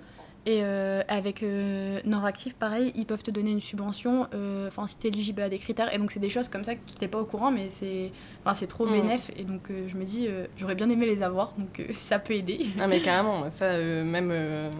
Et 0.45 0.61
euh, 0.63 1.01
avec 1.09 1.43
euh, 1.43 1.99
Noractif, 2.05 2.55
pareil, 2.55 2.93
ils 2.95 3.05
peuvent 3.05 3.21
te 3.21 3.31
donner 3.31 3.51
une 3.51 3.59
subvention, 3.59 4.27
euh, 4.33 4.69
enfin, 4.69 4.87
si 4.87 4.97
t'es 4.97 5.09
éligible 5.09 5.41
à 5.41 5.49
des 5.49 5.57
critères. 5.59 5.93
Et 5.93 5.97
donc, 5.97 6.09
c'est 6.09 6.21
des 6.21 6.29
choses 6.29 6.47
comme 6.47 6.63
ça 6.63 6.75
que 6.75 6.79
t'es 6.97 7.09
pas 7.09 7.19
au 7.19 7.25
courant, 7.25 7.51
mais 7.51 7.69
c'est 7.69 8.13
enfin, 8.45 8.53
c'est 8.53 8.67
trop 8.67 8.85
Mm. 8.87 8.91
bénéf. 8.93 9.29
Et 9.35 9.43
donc, 9.43 9.69
euh, 9.69 9.89
je 9.89 9.97
me 9.97 10.05
dis, 10.05 10.25
euh, 10.29 10.47
j'aurais 10.55 10.75
bien 10.75 10.89
aimé 10.89 11.05
les 11.05 11.21
avoir, 11.21 11.51
donc 11.57 11.81
euh, 11.81 11.87
ça 11.93 12.17
peut 12.17 12.33
aider. 12.33 12.65
Ah 12.79 12.87
mais 12.87 13.01
carrément, 13.01 13.49
ça 13.51 13.65
euh, 13.65 14.05
même 14.05 14.29
euh, 14.31 14.71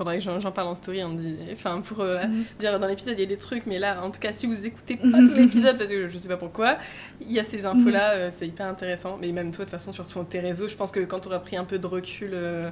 faudrait 0.00 0.18
que 0.18 0.24
j'en 0.24 0.52
parle 0.52 0.68
en 0.68 0.74
story, 0.74 1.04
on 1.04 1.10
dit, 1.12 1.36
enfin 1.52 1.82
pour 1.82 2.00
euh, 2.00 2.24
Mhm. 2.26 2.44
dire 2.58 2.80
dans 2.80 2.86
l'épisode 2.86 3.14
il 3.18 3.20
y 3.20 3.24
a 3.24 3.26
des 3.26 3.36
trucs, 3.36 3.66
mais 3.66 3.78
là 3.78 4.02
en 4.02 4.10
tout 4.10 4.18
cas 4.20 4.32
si 4.32 4.46
vous 4.46 4.64
écoutez 4.64 4.96
pas 4.96 5.18
tout 5.18 5.34
l'épisode 5.34 5.76
parce 5.76 5.90
que 5.90 6.08
je 6.08 6.16
sais 6.16 6.28
pas 6.28 6.38
pourquoi, 6.38 6.78
il 7.20 7.30
y 7.32 7.38
a 7.38 7.44
ces 7.44 7.66
infos 7.66 7.90
là, 7.90 8.30
c'est 8.30 8.46
hyper 8.46 8.66
intéressant. 8.66 9.18
Mais 9.20 9.30
même 9.32 9.50
toi 9.50 9.64
de 9.66 9.70
toute 9.70 9.78
façon 9.78 9.92
sur 9.92 10.06
ton- 10.06 10.24
tes 10.24 10.40
réseaux, 10.40 10.68
je 10.68 10.76
pense 10.76 10.90
que 10.90 11.00
quand 11.00 11.20
tu 11.20 11.28
auras 11.28 11.40
pris 11.40 11.56
un 11.58 11.64
peu 11.64 11.78
de 11.78 11.86
recul 11.86 12.30
euh, 12.32 12.70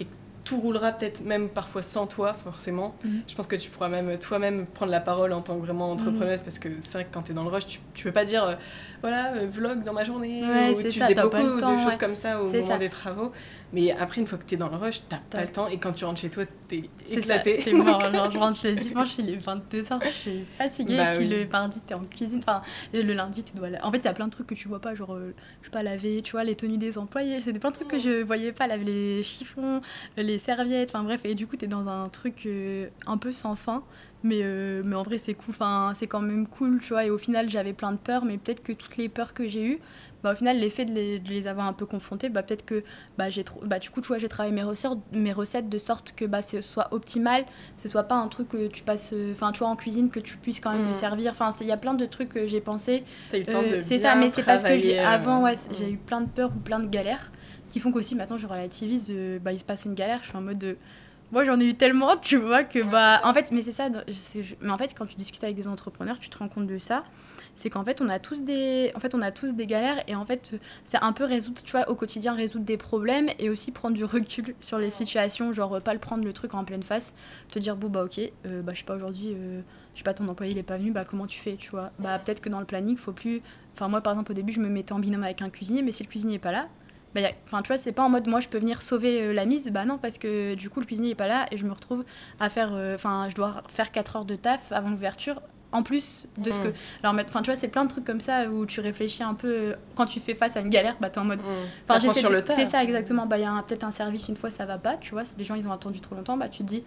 et 0.00 0.04
que 0.04 0.10
tout 0.44 0.60
roulera 0.60 0.92
peut-être 0.92 1.24
même 1.24 1.48
parfois 1.48 1.82
sans 1.82 2.06
toi 2.06 2.34
forcément, 2.34 2.94
Mhm. 3.04 3.22
je 3.26 3.34
pense 3.34 3.46
que 3.46 3.56
tu 3.56 3.70
pourras 3.70 3.88
même 3.88 4.18
toi-même 4.18 4.66
prendre 4.66 4.92
la 4.92 5.00
parole 5.00 5.32
en 5.32 5.40
tant 5.40 5.56
que 5.58 5.64
vraiment 5.64 5.90
entrepreneuse 5.92 6.42
parce 6.42 6.58
que 6.58 6.68
c'est 6.82 6.92
vrai 6.92 7.04
que 7.06 7.14
quand 7.14 7.22
tu 7.22 7.32
es 7.32 7.34
dans 7.34 7.44
le 7.44 7.50
rush, 7.50 7.66
tu, 7.66 7.78
tu 7.94 8.04
peux 8.04 8.12
pas 8.12 8.24
dire 8.26 8.44
euh, 8.44 8.54
voilà 9.02 9.32
euh, 9.34 9.46
vlog 9.50 9.82
dans 9.84 9.92
ma 9.92 10.04
journée 10.04 10.42
Ouais, 10.42 10.70
ou 10.70 10.82
tu 10.82 10.90
ça, 10.90 11.06
faisais 11.06 11.20
beaucoup 11.20 11.36
temps, 11.58 11.72
de 11.72 11.78
choses 11.78 11.92
ouais. 11.92 11.98
comme 11.98 12.14
ça 12.14 12.42
au 12.42 12.46
moment 12.46 12.62
ça. 12.68 12.78
des 12.78 12.88
travaux. 12.88 13.32
Mais 13.72 13.92
après, 13.92 14.20
une 14.20 14.26
fois 14.26 14.36
que 14.36 14.44
tu 14.44 14.54
es 14.54 14.58
dans 14.58 14.68
le 14.68 14.76
rush, 14.76 15.00
t'as 15.08 15.18
pas 15.30 15.42
le 15.42 15.48
temps. 15.48 15.68
Et 15.68 15.78
quand 15.78 15.92
tu 15.92 16.04
rentres 16.04 16.20
chez 16.20 16.28
toi, 16.30 16.42
t'es 16.66 16.90
C'est 17.06 17.22
ça, 17.22 17.36
éclaté. 17.36 17.60
C'est 17.62 17.72
mort. 17.72 18.00
Genre, 18.12 18.30
je 18.30 18.38
rentre 18.38 18.60
le 18.66 18.74
dimanche, 18.74 19.16
il 19.18 19.30
est 19.30 19.36
22h, 19.36 20.04
je 20.04 20.08
suis 20.08 20.44
fatiguée. 20.58 20.96
Bah 20.96 21.14
et 21.14 21.18
puis 21.18 21.28
oui. 21.28 21.30
le 21.36 21.46
mardi, 21.46 21.80
t'es 21.80 21.94
en 21.94 22.00
cuisine. 22.04 22.40
Enfin, 22.40 22.62
le 22.92 23.02
lundi, 23.14 23.44
tu 23.44 23.56
dois. 23.56 23.68
En 23.82 23.92
fait, 23.92 23.98
il 23.98 24.04
y 24.04 24.08
a 24.08 24.12
plein 24.12 24.26
de 24.26 24.32
trucs 24.32 24.48
que 24.48 24.54
tu 24.54 24.66
vois 24.66 24.80
pas. 24.80 24.94
Genre, 24.94 25.14
euh, 25.14 25.32
je 25.60 25.66
sais 25.66 25.70
pas, 25.70 25.84
laver, 25.84 26.20
tu 26.22 26.32
vois, 26.32 26.42
les 26.42 26.56
tenues 26.56 26.78
des 26.78 26.98
employés. 26.98 27.38
C'est 27.40 27.52
des 27.52 27.60
plein 27.60 27.70
de 27.70 27.76
trucs 27.76 27.88
que 27.88 27.98
je 27.98 28.22
voyais 28.24 28.50
pas. 28.52 28.66
Laver 28.66 28.84
les 28.84 29.22
chiffons, 29.22 29.80
euh, 30.18 30.22
les 30.22 30.38
serviettes. 30.38 30.90
Enfin, 30.92 31.04
bref. 31.04 31.20
Et 31.24 31.36
du 31.36 31.46
coup, 31.46 31.56
t'es 31.56 31.68
dans 31.68 31.88
un 31.88 32.08
truc 32.08 32.42
euh, 32.46 32.88
un 33.06 33.18
peu 33.18 33.30
sans 33.30 33.54
fin. 33.54 33.84
Mais, 34.22 34.40
euh, 34.42 34.82
mais 34.84 34.96
en 34.96 35.02
vrai, 35.02 35.16
c'est 35.18 35.34
cool. 35.34 35.50
Enfin, 35.54 35.92
c'est 35.94 36.06
quand 36.06 36.20
même 36.20 36.46
cool, 36.46 36.80
tu 36.80 36.88
vois. 36.88 37.04
Et 37.04 37.10
au 37.10 37.16
final, 37.18 37.48
j'avais 37.48 37.72
plein 37.72 37.92
de 37.92 37.96
peurs. 37.96 38.24
Mais 38.24 38.36
peut-être 38.38 38.62
que 38.62 38.72
toutes 38.72 38.96
les 38.98 39.08
peurs 39.08 39.32
que 39.32 39.48
j'ai 39.48 39.64
eues, 39.64 39.78
bah, 40.22 40.32
au 40.32 40.34
final, 40.36 40.58
l'effet 40.58 40.84
de 40.84 40.92
les, 40.92 41.18
de 41.18 41.30
les 41.30 41.46
avoir 41.46 41.66
un 41.66 41.72
peu 41.72 41.86
confrontées, 41.86 42.28
bah, 42.28 42.42
peut-être 42.42 42.66
que 42.66 42.84
bah, 43.16 43.30
j'ai 43.30 43.44
bah, 43.64 43.78
du 43.78 43.88
coup, 43.88 44.02
tu 44.02 44.08
vois, 44.08 44.18
j'ai 44.18 44.28
travaillé 44.28 44.54
mes 44.54 44.62
recettes, 44.62 44.92
mes 45.12 45.32
recettes 45.32 45.70
de 45.70 45.78
sorte 45.78 46.12
que 46.14 46.26
bah, 46.26 46.42
ce 46.42 46.60
soit 46.60 46.88
optimal, 46.92 47.44
ce 47.78 47.88
soit 47.88 48.02
pas 48.02 48.16
un 48.16 48.28
truc 48.28 48.50
que 48.50 48.66
tu 48.66 48.82
passes, 48.82 49.12
euh, 49.14 49.32
enfin, 49.32 49.52
tu 49.52 49.60
vois, 49.60 49.68
en 49.68 49.76
cuisine, 49.76 50.10
que 50.10 50.20
tu 50.20 50.36
puisses 50.36 50.60
quand 50.60 50.72
même 50.72 50.84
Mm. 50.84 50.88
me 50.88 50.92
servir. 50.92 51.32
Enfin, 51.32 51.48
il 51.62 51.66
y 51.66 51.72
a 51.72 51.78
plein 51.78 51.94
de 51.94 52.04
trucs 52.04 52.28
que 52.28 52.46
j'ai 52.46 52.60
pensé. 52.60 53.04
T'as 53.30 53.38
eu 53.38 53.40
le 53.40 53.46
temps 53.46 53.62
Euh, 53.62 53.76
de 53.76 53.80
c'est 53.80 53.98
ça, 53.98 54.14
mais 54.16 54.28
c'est 54.28 54.42
parce 54.44 54.62
que 54.62 54.68
travailler, 54.68 54.98
euh, 55.00 55.06
avant, 55.06 55.42
ouais, 55.42 55.54
mm. 55.54 55.74
j'ai 55.78 55.90
eu 55.92 55.96
plein 55.96 56.20
de 56.20 56.28
peurs 56.28 56.50
ou 56.54 56.58
plein 56.60 56.80
de 56.80 56.88
galères 56.88 57.32
qui 57.70 57.78
font 57.80 57.90
qu'aussi 57.92 58.14
maintenant 58.16 58.36
je 58.36 58.46
relativise. 58.48 59.06
de- 59.06 59.40
bah, 59.42 59.52
il 59.52 59.58
se 59.58 59.64
passe 59.64 59.84
une 59.86 59.94
galère, 59.94 60.18
je 60.22 60.28
suis 60.28 60.36
en 60.36 60.42
mode 60.42 60.58
de 60.58 60.76
moi 61.32 61.44
j'en 61.44 61.58
ai 61.60 61.64
eu 61.64 61.74
tellement, 61.74 62.16
tu 62.16 62.36
vois, 62.36 62.64
que 62.64 62.82
bah. 62.82 63.20
En 63.24 63.32
fait, 63.32 63.52
mais 63.52 63.62
c'est 63.62 63.72
ça, 63.72 63.88
mais 64.60 64.70
en 64.70 64.78
fait, 64.78 64.94
quand 64.96 65.06
tu 65.06 65.16
discutes 65.16 65.44
avec 65.44 65.56
des 65.56 65.68
entrepreneurs, 65.68 66.18
tu 66.18 66.28
te 66.28 66.38
rends 66.38 66.48
compte 66.48 66.66
de 66.66 66.78
ça. 66.78 67.04
C'est 67.54 67.68
qu'en 67.68 67.84
fait, 67.84 68.00
on 68.00 68.08
a 68.08 68.18
tous 68.18 68.42
des, 68.42 68.90
en 68.94 69.00
fait, 69.00 69.14
on 69.14 69.22
a 69.22 69.30
tous 69.30 69.54
des 69.54 69.66
galères 69.66 70.02
et 70.08 70.14
en 70.14 70.24
fait, 70.24 70.52
c'est 70.84 71.02
un 71.02 71.12
peu 71.12 71.24
résoudre, 71.24 71.62
tu 71.62 71.72
vois, 71.72 71.88
au 71.90 71.94
quotidien, 71.94 72.32
résoudre 72.32 72.64
des 72.64 72.76
problèmes 72.76 73.28
et 73.38 73.50
aussi 73.50 73.70
prendre 73.70 73.96
du 73.96 74.04
recul 74.04 74.54
sur 74.60 74.78
les 74.78 74.90
situations, 74.90 75.52
genre 75.52 75.80
pas 75.80 75.92
le 75.92 76.00
prendre 76.00 76.24
le 76.24 76.32
truc 76.32 76.54
en 76.54 76.64
pleine 76.64 76.82
face, 76.82 77.12
te 77.48 77.58
dire 77.58 77.76
bon 77.76 77.88
bah 77.88 78.04
ok, 78.04 78.20
euh, 78.46 78.62
bah 78.62 78.72
je 78.74 78.78
sais 78.78 78.84
pas 78.84 78.94
aujourd'hui, 78.94 79.32
euh, 79.34 79.60
je 79.94 79.98
sais 79.98 80.04
pas 80.04 80.14
ton 80.14 80.28
employé 80.28 80.52
il 80.52 80.58
est 80.58 80.62
pas 80.62 80.78
venu, 80.78 80.90
bah 80.90 81.04
comment 81.04 81.26
tu 81.26 81.40
fais, 81.40 81.56
tu 81.56 81.70
vois, 81.70 81.90
bah 81.98 82.18
peut-être 82.18 82.40
que 82.40 82.48
dans 82.48 82.60
le 82.60 82.66
planning 82.66 82.96
faut 82.96 83.12
plus, 83.12 83.42
enfin 83.74 83.88
moi 83.88 84.00
par 84.00 84.12
exemple 84.12 84.32
au 84.32 84.34
début 84.34 84.52
je 84.52 84.60
me 84.60 84.68
mettais 84.68 84.92
en 84.92 84.98
binôme 84.98 85.24
avec 85.24 85.42
un 85.42 85.50
cuisinier, 85.50 85.82
mais 85.82 85.92
si 85.92 86.02
le 86.02 86.08
cuisinier 86.08 86.36
est 86.36 86.38
pas 86.38 86.52
là, 86.52 86.68
enfin, 87.16 87.62
tu 87.62 87.68
vois, 87.68 87.78
c'est 87.78 87.92
pas 87.92 88.02
en 88.02 88.08
mode 88.08 88.26
moi 88.28 88.40
je 88.40 88.48
peux 88.48 88.58
venir 88.58 88.82
sauver 88.82 89.22
euh, 89.22 89.32
la 89.32 89.46
mise, 89.46 89.68
bah 89.68 89.84
non, 89.84 89.98
parce 89.98 90.18
que 90.18 90.54
du 90.54 90.70
coup 90.70 90.80
le 90.80 90.86
cuisinier 90.86 91.10
est 91.10 91.16
pas 91.16 91.26
là 91.26 91.46
et 91.50 91.56
je 91.56 91.64
me 91.64 91.72
retrouve 91.72 92.04
à 92.38 92.48
faire, 92.48 92.70
euh, 92.72 92.94
enfin, 92.94 93.28
je 93.28 93.34
dois 93.34 93.62
faire 93.68 93.90
4 93.90 94.16
heures 94.16 94.24
de 94.24 94.36
taf 94.36 94.72
avant 94.72 94.90
l'ouverture. 94.90 95.40
En 95.72 95.84
plus 95.84 96.26
de 96.36 96.50
ce 96.50 96.58
mm. 96.58 96.62
que. 96.64 96.68
Alors, 97.04 97.14
enfin, 97.24 97.42
tu 97.42 97.50
vois, 97.50 97.54
c'est 97.54 97.68
plein 97.68 97.84
de 97.84 97.90
trucs 97.90 98.04
comme 98.04 98.18
ça 98.18 98.48
où 98.48 98.66
tu 98.66 98.80
réfléchis 98.80 99.22
un 99.22 99.34
peu. 99.34 99.48
Euh, 99.48 99.74
quand 99.94 100.06
tu 100.06 100.18
fais 100.18 100.34
face 100.34 100.56
à 100.56 100.60
une 100.62 100.68
galère, 100.68 100.96
bah, 101.00 101.10
t'es 101.10 101.20
en 101.20 101.24
mode. 101.24 101.38
Mm. 101.42 101.88
Enfin, 101.88 102.00
j'essaie. 102.00 102.26
C'est 102.46 102.66
ça, 102.66 102.82
exactement. 102.82 103.24
Bah, 103.26 103.38
il 103.38 103.42
y 103.42 103.44
a 103.44 103.62
peut-être 103.62 103.84
un 103.84 103.92
service, 103.92 104.28
une 104.28 104.34
fois, 104.34 104.50
ça 104.50 104.66
va 104.66 104.78
pas, 104.78 104.96
tu 104.96 105.12
vois. 105.12 105.24
Si 105.24 105.36
les 105.38 105.44
gens, 105.44 105.54
ils 105.54 105.68
ont 105.68 105.72
attendu 105.72 106.00
trop 106.00 106.16
longtemps, 106.16 106.36
bah, 106.36 106.48
tu 106.48 106.64
te 106.64 106.64
dis, 106.64 106.82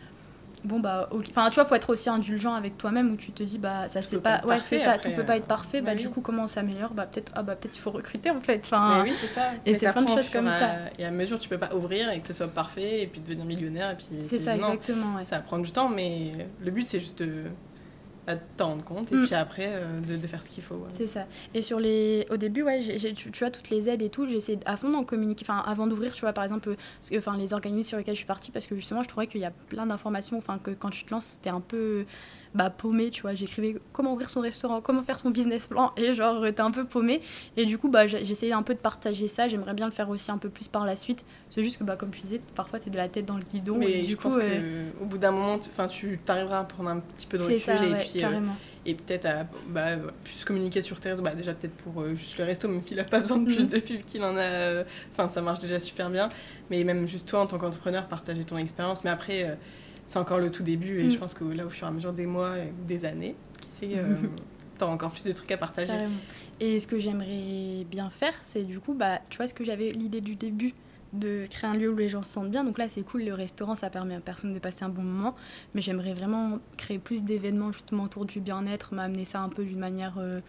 bon 0.64 0.80
bah 0.80 1.10
enfin 1.11 1.49
tu 1.49 1.56
vois 1.56 1.65
faut 1.65 1.76
être 1.76 1.90
aussi 1.90 2.10
indulgent 2.10 2.53
avec 2.53 2.77
toi-même 2.77 3.11
où 3.11 3.15
tu 3.15 3.31
te 3.31 3.44
dis 3.44 3.57
bah 3.57 3.88
ça 3.90 4.02
c'est 4.02 4.22
pas, 4.22 4.41
ouais 4.45 4.60
c'est 4.60 4.80
ça 4.80 4.98
tout 4.98 5.10
peut 5.11 5.26
pas 5.26 5.38
être 5.38 5.45
parfait. 5.45 5.81
Bah, 5.81 5.95
du 5.95 6.10
coup 6.10 6.22
comment 6.22 6.44
on 6.44 6.48
s'améliore? 6.48 6.94
Bah 6.94 7.06
peut-être 7.06 7.31
ah 7.35 7.44
bah 7.44 7.56
peut-être 7.56 7.76
il 7.76 7.80
faut 7.80 7.91
recruter 7.91 8.30
en 8.30 8.41
fait. 8.41 8.61
Enfin 8.65 9.03
oui 9.03 9.14
c'est 9.19 9.27
ça. 9.27 9.52
et 9.65 9.76
c'est 9.76 9.91
plein 9.91 10.02
de 10.02 10.10
choses 10.10 10.30
comme 10.30 10.49
ça. 10.49 10.76
et 10.98 11.06
à 11.06 11.11
mesure 11.11 11.40
tu 11.40 11.49
peux 11.49 11.57
pas 11.57 11.73
ouvrir 11.73 12.10
et 12.11 12.19
que 12.19 12.27
ce 12.27 12.34
soit 12.34 12.48
parfait 12.48 13.02
et 13.02 13.07
puis 13.07 13.22
devenir 13.22 13.45
millionnaire 13.45 13.91
et 13.91 13.95
puis 13.95 14.07
c'est 14.27 14.40
ça 14.40 14.56
exactement 14.56 15.23
ça 15.23 15.40
prend 15.40 15.60
du 15.60 15.72
temps 15.72 15.90
mais 15.90 16.31
le 16.60 16.72
but 16.72 16.88
c'est 16.88 16.99
juste 16.99 17.22
de 17.22 17.44
à 18.28 18.36
t'en 18.36 18.70
rendre 18.70 18.84
compte 18.84 19.12
et 19.12 19.16
mm. 19.16 19.26
puis 19.26 19.36
après 19.36 19.68
euh, 19.68 20.00
de, 20.02 20.16
de, 20.16 20.28
faire 20.28 20.41
ce 20.41 20.50
qu'il 20.50 20.64
faut. 20.64 20.86
C'est 20.90 21.08
ça. 21.08 21.26
Et 21.54 21.62
sur 21.62 21.80
les, 21.80 22.26
au 22.30 22.38
début, 22.38 22.64
ouais, 22.64 22.80
j'ai, 22.80 23.14
tu, 23.14 23.30
vois, 23.40 23.52
toutes 23.52 23.70
les 23.70 23.90
aides 23.90 24.02
et 24.02 24.10
tout, 24.10 24.28
j'essaie 24.28 24.60
à 24.66 24.78
fond 24.78 24.90
d'en 24.90 25.04
communiquer, 25.04 25.45
enfin, 25.48 25.64
avant 25.66 25.88
d'ouvrir, 25.88 26.14
tu 26.14 26.22
vois, 26.22 26.34
par 26.34 26.44
exemple, 26.44 26.76
enfin, 27.16 27.38
les 27.38 27.54
organismes 27.54 27.90
sur 27.90 27.98
lesquels 27.98 28.16
je 28.16 28.20
suis 28.20 28.28
partie, 28.28 28.52
parce 28.52 28.66
que 28.66 28.76
justement, 28.76 29.04
je 29.04 29.10
trouvais 29.10 29.28
qu'il 29.28 29.41
y 29.41 29.45
a 29.45 29.52
plein 29.52 29.86
d'informations, 29.86 30.38
enfin, 30.38 30.58
que 30.58 30.72
quand 30.72 30.90
tu 30.90 31.04
te 31.04 31.12
lances, 31.12 31.38
c'était 31.38 31.50
un 31.50 31.62
peu 31.62 32.06
bah, 32.56 32.70
paumé, 32.70 33.10
tu 33.10 33.24
vois. 33.24 33.34
J'écrivais 33.36 33.76
comment 33.92 34.14
ouvrir 34.14 34.30
son 34.30 34.42
restaurant, 34.42 34.82
comment 34.82 35.04
faire 35.04 35.20
son 35.20 35.30
business 35.30 35.68
plan, 35.68 35.92
et 35.98 36.14
genre, 36.14 36.44
t'es 36.44 36.62
un 36.62 36.72
peu 36.72 36.86
paumé. 36.86 37.22
Et 37.58 37.66
du 37.66 37.78
coup, 37.78 37.90
bah, 37.90 38.08
j'essayais 38.08 38.54
un 38.54 38.64
peu 38.64 38.74
de 38.74 38.80
partager 38.80 39.28
ça. 39.28 39.48
J'aimerais 39.48 39.74
bien 39.74 39.86
le 39.86 39.92
faire 39.92 40.10
aussi 40.10 40.32
un 40.32 40.38
peu 40.38 40.50
plus 40.50 40.68
par 40.68 40.86
la 40.86 40.96
suite. 40.96 41.26
C'est 41.50 41.64
juste 41.64 41.78
que, 41.78 41.84
bah, 41.84 41.96
comme 41.96 42.12
tu 42.12 42.22
disais, 42.22 42.42
parfois, 42.56 42.80
t'es 42.80 42.90
de 42.90 42.98
la 42.98 43.08
tête 43.08 43.26
dans 43.26 43.38
le 43.38 43.44
guidon. 43.44 43.78
Mais 43.78 43.92
et 43.92 44.02
du 44.02 44.18
coup, 44.18 44.30
euh, 44.30 44.90
au 45.02 45.06
bout 45.06 45.18
d'un 45.18 45.32
moment, 45.32 45.60
tu, 45.60 45.70
tu 45.90 46.20
t'arriveras 46.24 46.60
à 46.60 46.64
prendre 46.64 46.90
un 46.90 47.00
petit 47.00 47.28
peu 47.28 47.38
de 47.38 47.44
recul. 47.44 47.60
Ça, 47.60 47.76
et 47.76 47.94
puis, 47.96 48.24
euh, 48.24 48.40
et 48.86 48.96
peut-être 48.96 49.26
à 49.26 49.46
bah, 49.68 49.96
plus 50.24 50.44
communiquer 50.46 50.82
sur 50.82 51.00
tes 51.00 51.10
réseaux. 51.10 51.24
Bah, 51.24 51.36
déjà, 51.36 51.54
peut-être 51.54 51.76
pour 51.76 52.02
euh, 52.02 52.16
juste 52.16 52.38
le 52.38 52.44
resto, 52.44 52.68
même 52.68 52.82
s'il 52.82 53.00
a 53.00 53.04
pas 53.04 53.20
besoin 53.20 53.38
de 53.38 53.46
plus 53.46 53.64
mm. 53.64 53.68
de 53.68 53.80
pub 53.80 54.02
qu'il 54.02 54.24
en 54.24 54.36
a. 54.38 54.84
Enfin, 55.12 55.30
ça 55.32 55.42
marche 55.42 55.60
déjà 55.60 55.80
super 55.80 56.10
bien. 56.10 56.30
Mais 56.70 56.84
même 56.84 57.08
juste 57.08 57.28
toi, 57.28 57.42
en 57.42 57.48
tant 57.48 57.58
qu'entrepreneur, 57.58 58.08
partager 58.08 58.44
ton 58.44 58.58
expérience. 58.58 59.04
Mais 59.04 59.12
après 59.12 59.58
c'est 60.14 60.19
encore 60.19 60.38
le 60.38 60.52
tout 60.52 60.61
début 60.61 60.99
et 60.99 61.10
je 61.10 61.15
mm. 61.15 61.19
pense 61.19 61.34
que 61.34 61.44
là, 61.44 61.65
au 61.65 61.72
fur 61.72 61.88
et 61.88 61.90
à 61.90 61.91
mesure 61.91 62.14
des 62.14 62.27
mois 62.27 62.60
et 62.60 62.72
des 62.88 63.03
années, 63.03 63.35
qui 63.60 63.68
sait, 63.68 63.98
euh, 63.98 64.15
t'as 64.77 64.85
encore 64.85 65.11
plus 65.11 65.23
de 65.23 65.31
trucs 65.31 65.52
à 65.52 65.57
partager. 65.57 65.91
Et 66.60 66.80
ce 66.80 66.85
que 66.85 66.99
j'aimerais 66.99 67.84
bien 67.90 68.11
faire, 68.11 68.35
c'est 68.44 68.61
du 68.61 68.80
coup, 68.80 68.94
bah, 68.94 69.22
tu 69.31 69.38
vois, 69.38 69.48
ce 69.48 69.56
que 69.56 69.64
j'avais 69.64 69.90
l'idée 69.90 70.22
du 70.22 70.35
début 70.35 70.76
de 71.14 71.48
créer 71.49 71.68
un 71.68 71.73
lieu 71.76 71.90
où 71.90 71.95
les 71.95 72.10
gens 72.10 72.22
se 72.22 72.31
sentent 72.31 72.52
bien. 72.52 72.64
Donc 72.64 72.77
là, 72.77 72.88
c'est 72.90 73.02
cool, 73.02 73.23
le 73.23 73.34
restaurant, 73.34 73.76
ça 73.76 73.90
permet 73.90 74.14
à 74.14 74.19
personne 74.19 74.53
de 74.53 74.60
passer 74.60 74.85
un 74.85 74.90
bon 74.90 75.02
moment. 75.02 75.34
Mais 75.73 75.81
j'aimerais 75.81 76.14
vraiment 76.14 76.60
créer 76.77 76.99
plus 76.99 77.23
d'événements 77.23 77.72
justement 77.72 78.03
autour 78.03 78.26
du 78.26 78.40
bien-être, 78.40 78.94
m'amener 78.94 79.26
ça 79.26 79.41
un 79.41 79.49
peu 79.49 79.64
d'une 79.64 79.80
manière 79.80 80.19
euh, 80.19 80.41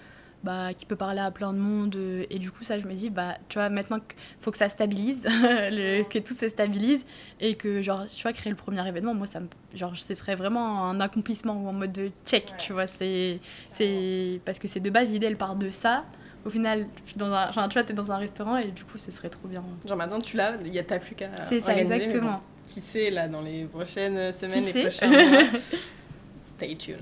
bah, 0.45 0.75
qui 0.75 0.85
peut 0.85 0.97
parler 0.97 1.21
à 1.21 1.31
plein 1.31 1.53
de 1.53 1.59
monde. 1.59 1.97
Euh, 1.97 2.27
et 2.31 2.39
du 2.39 2.51
coup, 2.51 2.65
ça, 2.65 2.79
je 2.79 2.87
me 2.87 2.93
dis, 2.93 3.11
bah, 3.11 3.37
tu 3.49 3.59
vois, 3.59 3.71
maintenant 3.71 3.99
faut 4.41 4.51
que 4.51 4.59
ça 4.59 4.69
stabilise, 4.69 5.23
que 5.25 6.19
tout 6.19 6.35
se 6.35 6.49
stabilise, 6.49 7.05
et 7.41 7.55
que, 7.55 7.81
genre, 7.81 8.05
tu 8.05 8.23
vois, 8.23 8.33
créer 8.33 8.51
le 8.51 8.57
premier 8.57 8.87
événement, 8.87 9.15
moi, 9.15 9.27
ça 9.27 9.41
me, 9.41 9.49
genre, 9.75 9.97
ce 9.97 10.15
serait 10.15 10.37
vraiment 10.37 10.85
un 10.85 11.01
accomplissement 11.01 11.55
ou 11.55 11.69
en 11.69 11.73
mode 11.73 11.93
de 11.93 12.11
check, 12.27 12.53
tu 12.59 12.73
vois. 12.73 12.87
C'est, 12.87 13.41
c'est, 13.71 14.41
parce 14.45 14.59
que 14.59 14.69
c'est 14.69 14.81
de 14.81 14.91
base, 14.91 15.11
l'idée, 15.11 15.27
elle 15.27 15.39
part 15.39 15.57
de 15.57 15.71
ça. 15.71 16.05
Au 16.45 16.51
final, 16.51 16.87
dans 17.17 17.33
un, 17.33 17.69
tu 17.69 17.75
vois, 17.75 17.85
t'es 17.85 17.95
dans 17.95 18.13
un 18.13 18.19
restaurant 18.19 18.59
et 18.59 18.67
du 18.67 18.85
coup, 18.85 18.99
ce 18.99 19.11
serait 19.11 19.31
trop 19.31 19.49
bien. 19.49 19.65
Genre 19.87 19.97
maintenant, 19.97 20.19
tu 20.19 20.37
l'as, 20.37 20.57
il 20.63 20.75
y 20.75 20.79
a 20.79 20.85
t'as 20.85 20.99
plus 20.99 21.15
qu'à. 21.15 21.31
C'est 21.49 21.61
ça, 21.61 21.75
exactement. 21.75 22.43
qui 22.67 22.83
sait, 22.83 23.09
là, 23.09 23.29
dans 23.29 23.41
les 23.41 23.65
prochaines 23.65 24.31
semaines, 24.31 24.65
les 24.67 24.83
prochains 24.83 25.09
mois? 25.09 25.43
stay 26.57 26.77
tuned. 26.77 26.99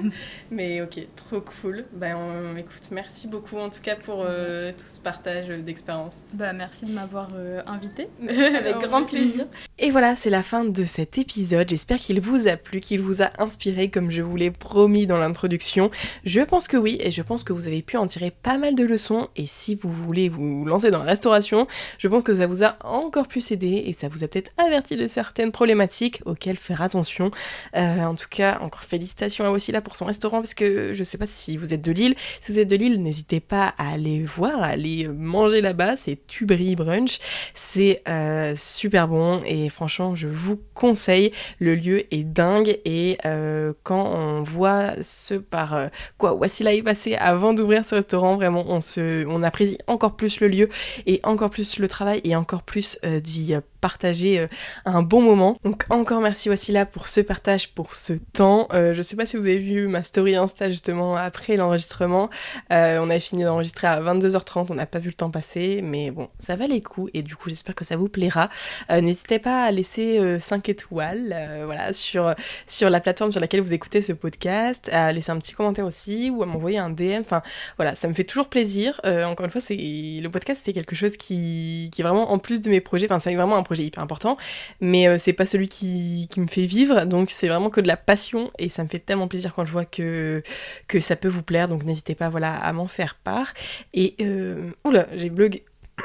Mais 0.50 0.80
ok, 0.80 1.06
trop 1.14 1.40
cool. 1.40 1.84
Ben, 1.92 2.16
écoute, 2.56 2.88
merci 2.90 3.28
beaucoup 3.28 3.58
en 3.58 3.70
tout 3.70 3.80
cas 3.82 3.96
pour 3.96 4.22
euh, 4.24 4.72
tout 4.72 4.84
ce 4.84 5.00
partage 5.00 5.48
d'expérience. 5.48 6.16
Bah, 6.34 6.52
merci 6.52 6.86
de 6.86 6.92
m'avoir 6.92 7.28
euh, 7.34 7.62
invité. 7.66 8.08
Avec 8.28 8.78
grand 8.82 9.04
plaisir. 9.04 9.46
Et 9.78 9.90
voilà, 9.90 10.16
c'est 10.16 10.30
la 10.30 10.42
fin 10.42 10.64
de 10.64 10.84
cet 10.84 11.18
épisode. 11.18 11.68
J'espère 11.68 11.98
qu'il 11.98 12.20
vous 12.20 12.48
a 12.48 12.56
plu, 12.56 12.80
qu'il 12.80 13.00
vous 13.00 13.22
a 13.22 13.30
inspiré 13.38 13.90
comme 13.90 14.10
je 14.10 14.22
vous 14.22 14.36
l'ai 14.36 14.50
promis 14.50 15.06
dans 15.06 15.18
l'introduction. 15.18 15.90
Je 16.24 16.40
pense 16.40 16.68
que 16.68 16.76
oui, 16.76 16.96
et 17.00 17.10
je 17.10 17.22
pense 17.22 17.44
que 17.44 17.52
vous 17.52 17.66
avez 17.66 17.82
pu 17.82 17.96
en 17.96 18.06
tirer 18.06 18.30
pas 18.30 18.58
mal 18.58 18.74
de 18.74 18.84
leçons. 18.84 19.28
Et 19.36 19.46
si 19.46 19.74
vous 19.74 19.90
voulez 19.90 20.28
vous 20.28 20.64
lancer 20.64 20.90
dans 20.90 21.00
la 21.00 21.10
restauration, 21.10 21.66
je 21.98 22.08
pense 22.08 22.22
que 22.22 22.34
ça 22.34 22.46
vous 22.46 22.64
a 22.64 22.76
encore 22.84 23.28
plus 23.28 23.50
aidé 23.50 23.84
et 23.86 23.92
ça 23.92 24.08
vous 24.08 24.24
a 24.24 24.28
peut-être 24.28 24.52
averti 24.56 24.96
de 24.96 25.06
certaines 25.08 25.52
problématiques 25.52 26.22
auxquelles 26.24 26.56
faire 26.56 26.80
attention. 26.80 27.30
Euh, 27.76 28.04
en 28.04 28.14
tout 28.14 28.28
cas, 28.30 28.58
encore 28.60 28.84
félicitations 28.86 29.44
à 29.44 29.50
Wassila 29.50 29.80
pour 29.80 29.96
son 29.96 30.04
restaurant 30.04 30.38
parce 30.38 30.54
que 30.54 30.92
je 30.92 31.04
sais 31.04 31.18
pas 31.18 31.26
si 31.26 31.56
vous 31.56 31.74
êtes 31.74 31.82
de 31.82 31.92
Lille. 31.92 32.14
Si 32.40 32.52
vous 32.52 32.58
êtes 32.58 32.68
de 32.68 32.76
Lille, 32.76 33.02
n'hésitez 33.02 33.40
pas 33.40 33.74
à 33.78 33.92
aller 33.92 34.22
voir, 34.22 34.62
à 34.62 34.66
aller 34.66 35.08
manger 35.08 35.60
là-bas. 35.60 35.96
C'est 35.96 36.26
Tubry 36.26 36.76
Brunch. 36.76 37.18
C'est 37.54 38.02
euh, 38.08 38.54
super 38.56 39.08
bon 39.08 39.42
et 39.44 39.68
franchement, 39.68 40.14
je 40.14 40.28
vous 40.28 40.60
conseille. 40.74 41.32
Le 41.58 41.74
lieu 41.74 42.12
est 42.14 42.24
dingue 42.24 42.78
et 42.84 43.18
euh, 43.24 43.72
quand 43.82 44.06
on 44.06 44.42
voit 44.42 44.92
ce 45.02 45.34
par 45.34 45.74
euh, 45.74 45.88
quoi 46.18 46.34
Wassila 46.34 46.74
est 46.74 46.82
passé 46.82 47.14
avant 47.16 47.52
d'ouvrir 47.52 47.86
ce 47.86 47.96
restaurant, 47.96 48.36
vraiment, 48.36 48.64
on, 48.68 48.80
se, 48.80 49.26
on 49.26 49.42
apprécie 49.42 49.78
encore 49.86 50.16
plus 50.16 50.40
le 50.40 50.48
lieu 50.48 50.68
et 51.06 51.20
encore 51.22 51.50
plus 51.50 51.78
le 51.78 51.88
travail 51.88 52.20
et 52.24 52.36
encore 52.36 52.62
plus 52.62 52.98
d'y 53.22 53.54
partager 53.86 54.40
euh, 54.40 54.48
un 54.84 55.02
bon 55.02 55.22
moment. 55.22 55.58
Donc 55.62 55.84
encore 55.90 56.20
merci 56.20 56.48
Wassila 56.48 56.86
pour 56.86 57.06
ce 57.06 57.20
partage, 57.20 57.72
pour 57.72 57.94
ce 57.94 58.14
temps. 58.14 58.66
Euh, 58.74 58.94
je 58.94 59.02
sais 59.02 59.14
pas 59.14 59.26
si 59.26 59.36
vous 59.36 59.46
avez 59.46 59.58
vu 59.58 59.86
ma 59.86 60.02
story 60.02 60.34
Insta 60.34 60.68
justement 60.68 61.14
après 61.14 61.56
l'enregistrement. 61.56 62.28
Euh, 62.72 62.98
on 63.00 63.08
avait 63.10 63.20
fini 63.20 63.44
d'enregistrer 63.44 63.86
à 63.86 64.00
22h30, 64.00 64.66
on 64.70 64.74
n'a 64.74 64.86
pas 64.86 64.98
vu 64.98 65.10
le 65.10 65.14
temps 65.14 65.30
passer, 65.30 65.82
mais 65.84 66.10
bon, 66.10 66.28
ça 66.40 66.56
valait 66.56 66.74
le 66.74 66.80
coup 66.80 67.08
et 67.14 67.22
du 67.22 67.36
coup 67.36 67.48
j'espère 67.48 67.76
que 67.76 67.84
ça 67.84 67.96
vous 67.96 68.08
plaira. 68.08 68.50
N'hésitez 68.90 69.38
pas 69.38 69.62
à 69.62 69.70
laisser 69.70 70.36
5 70.40 70.68
étoiles 70.68 71.62
voilà, 71.64 71.92
sur, 71.92 72.34
sur 72.66 72.90
la 72.90 72.98
plateforme 72.98 73.30
sur 73.30 73.40
laquelle 73.40 73.60
vous 73.60 73.72
écoutez 73.72 74.02
ce 74.02 74.12
podcast, 74.12 74.90
à 74.92 75.12
laisser 75.12 75.30
un 75.30 75.38
petit 75.38 75.52
commentaire 75.52 75.86
aussi 75.86 76.28
ou 76.30 76.42
à 76.42 76.46
m'envoyer 76.46 76.78
un 76.78 76.90
DM. 76.90 77.20
Enfin 77.20 77.42
voilà, 77.76 77.94
ça 77.94 78.08
me 78.08 78.14
fait 78.14 78.24
toujours 78.24 78.48
plaisir. 78.48 79.00
encore 79.04 79.44
une 79.44 79.52
fois, 79.52 79.60
c'est 79.60 79.76
le 79.76 80.28
podcast 80.28 80.62
c'est 80.64 80.72
quelque 80.72 80.96
chose 80.96 81.16
qui, 81.16 81.88
qui 81.92 82.00
est 82.00 82.04
vraiment 82.04 82.32
en 82.32 82.38
plus 82.38 82.60
de 82.60 82.68
mes 82.68 82.80
projets, 82.80 83.06
enfin 83.06 83.20
c'est 83.20 83.34
vraiment 83.36 83.56
un 83.56 83.62
projet 83.62 83.75
hyper 83.84 84.02
important, 84.02 84.36
mais 84.80 85.08
euh, 85.08 85.18
c'est 85.18 85.32
pas 85.32 85.46
celui 85.46 85.68
qui, 85.68 86.28
me 86.36 86.46
fait 86.46 86.66
vivre, 86.66 87.04
donc 87.04 87.30
c'est 87.30 87.48
vraiment 87.48 87.70
que 87.70 87.80
de 87.80 87.88
la 87.88 87.96
passion 87.96 88.50
et 88.58 88.68
ça 88.68 88.84
me 88.84 88.88
fait 88.88 88.98
tellement 88.98 89.28
plaisir 89.28 89.54
quand 89.54 89.64
je 89.64 89.72
vois 89.72 89.84
que, 89.84 90.42
que 90.88 91.00
ça 91.00 91.16
peut 91.16 91.28
vous 91.28 91.42
plaire, 91.42 91.68
donc 91.68 91.84
n'hésitez 91.84 92.14
pas 92.14 92.28
voilà, 92.28 92.54
à 92.54 92.72
m'en 92.72 92.86
faire 92.88 93.16
part. 93.22 93.52
Et 93.94 94.14
euh, 94.20 94.70
oula, 94.84 95.06
j'ai 95.14 95.30
blog. 95.30 95.62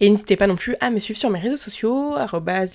Et 0.00 0.08
n'hésitez 0.08 0.36
pas 0.36 0.46
non 0.46 0.56
plus 0.56 0.76
à 0.80 0.90
me 0.90 0.98
suivre 0.98 1.18
sur 1.18 1.30
mes 1.30 1.40
réseaux 1.40 1.56
sociaux, 1.56 2.14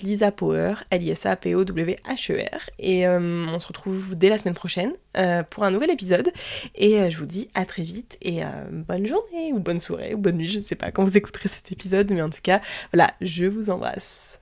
lisapower, 0.02 0.74
L-I-S-A-P-O-W-H-E-R. 0.90 2.70
Et 2.78 3.06
euh, 3.06 3.46
on 3.48 3.58
se 3.58 3.66
retrouve 3.66 4.14
dès 4.14 4.28
la 4.28 4.36
semaine 4.36 4.54
prochaine 4.54 4.92
euh, 5.16 5.42
pour 5.42 5.64
un 5.64 5.70
nouvel 5.70 5.90
épisode. 5.90 6.30
Et 6.74 7.00
euh, 7.00 7.10
je 7.10 7.16
vous 7.16 7.26
dis 7.26 7.48
à 7.54 7.64
très 7.64 7.82
vite 7.82 8.18
et 8.20 8.42
bonne 8.70 9.06
journée, 9.06 9.52
ou 9.52 9.58
bonne 9.58 9.80
soirée, 9.80 10.14
ou 10.14 10.18
bonne 10.18 10.36
nuit, 10.36 10.48
je 10.48 10.58
sais 10.58 10.74
pas 10.74 10.90
quand 10.90 11.04
vous 11.04 11.16
écouterez 11.16 11.48
cet 11.48 11.72
épisode, 11.72 12.12
mais 12.12 12.22
en 12.22 12.30
tout 12.30 12.42
cas, 12.42 12.60
voilà, 12.92 13.12
je 13.20 13.46
vous 13.46 13.70
embrasse. 13.70 14.40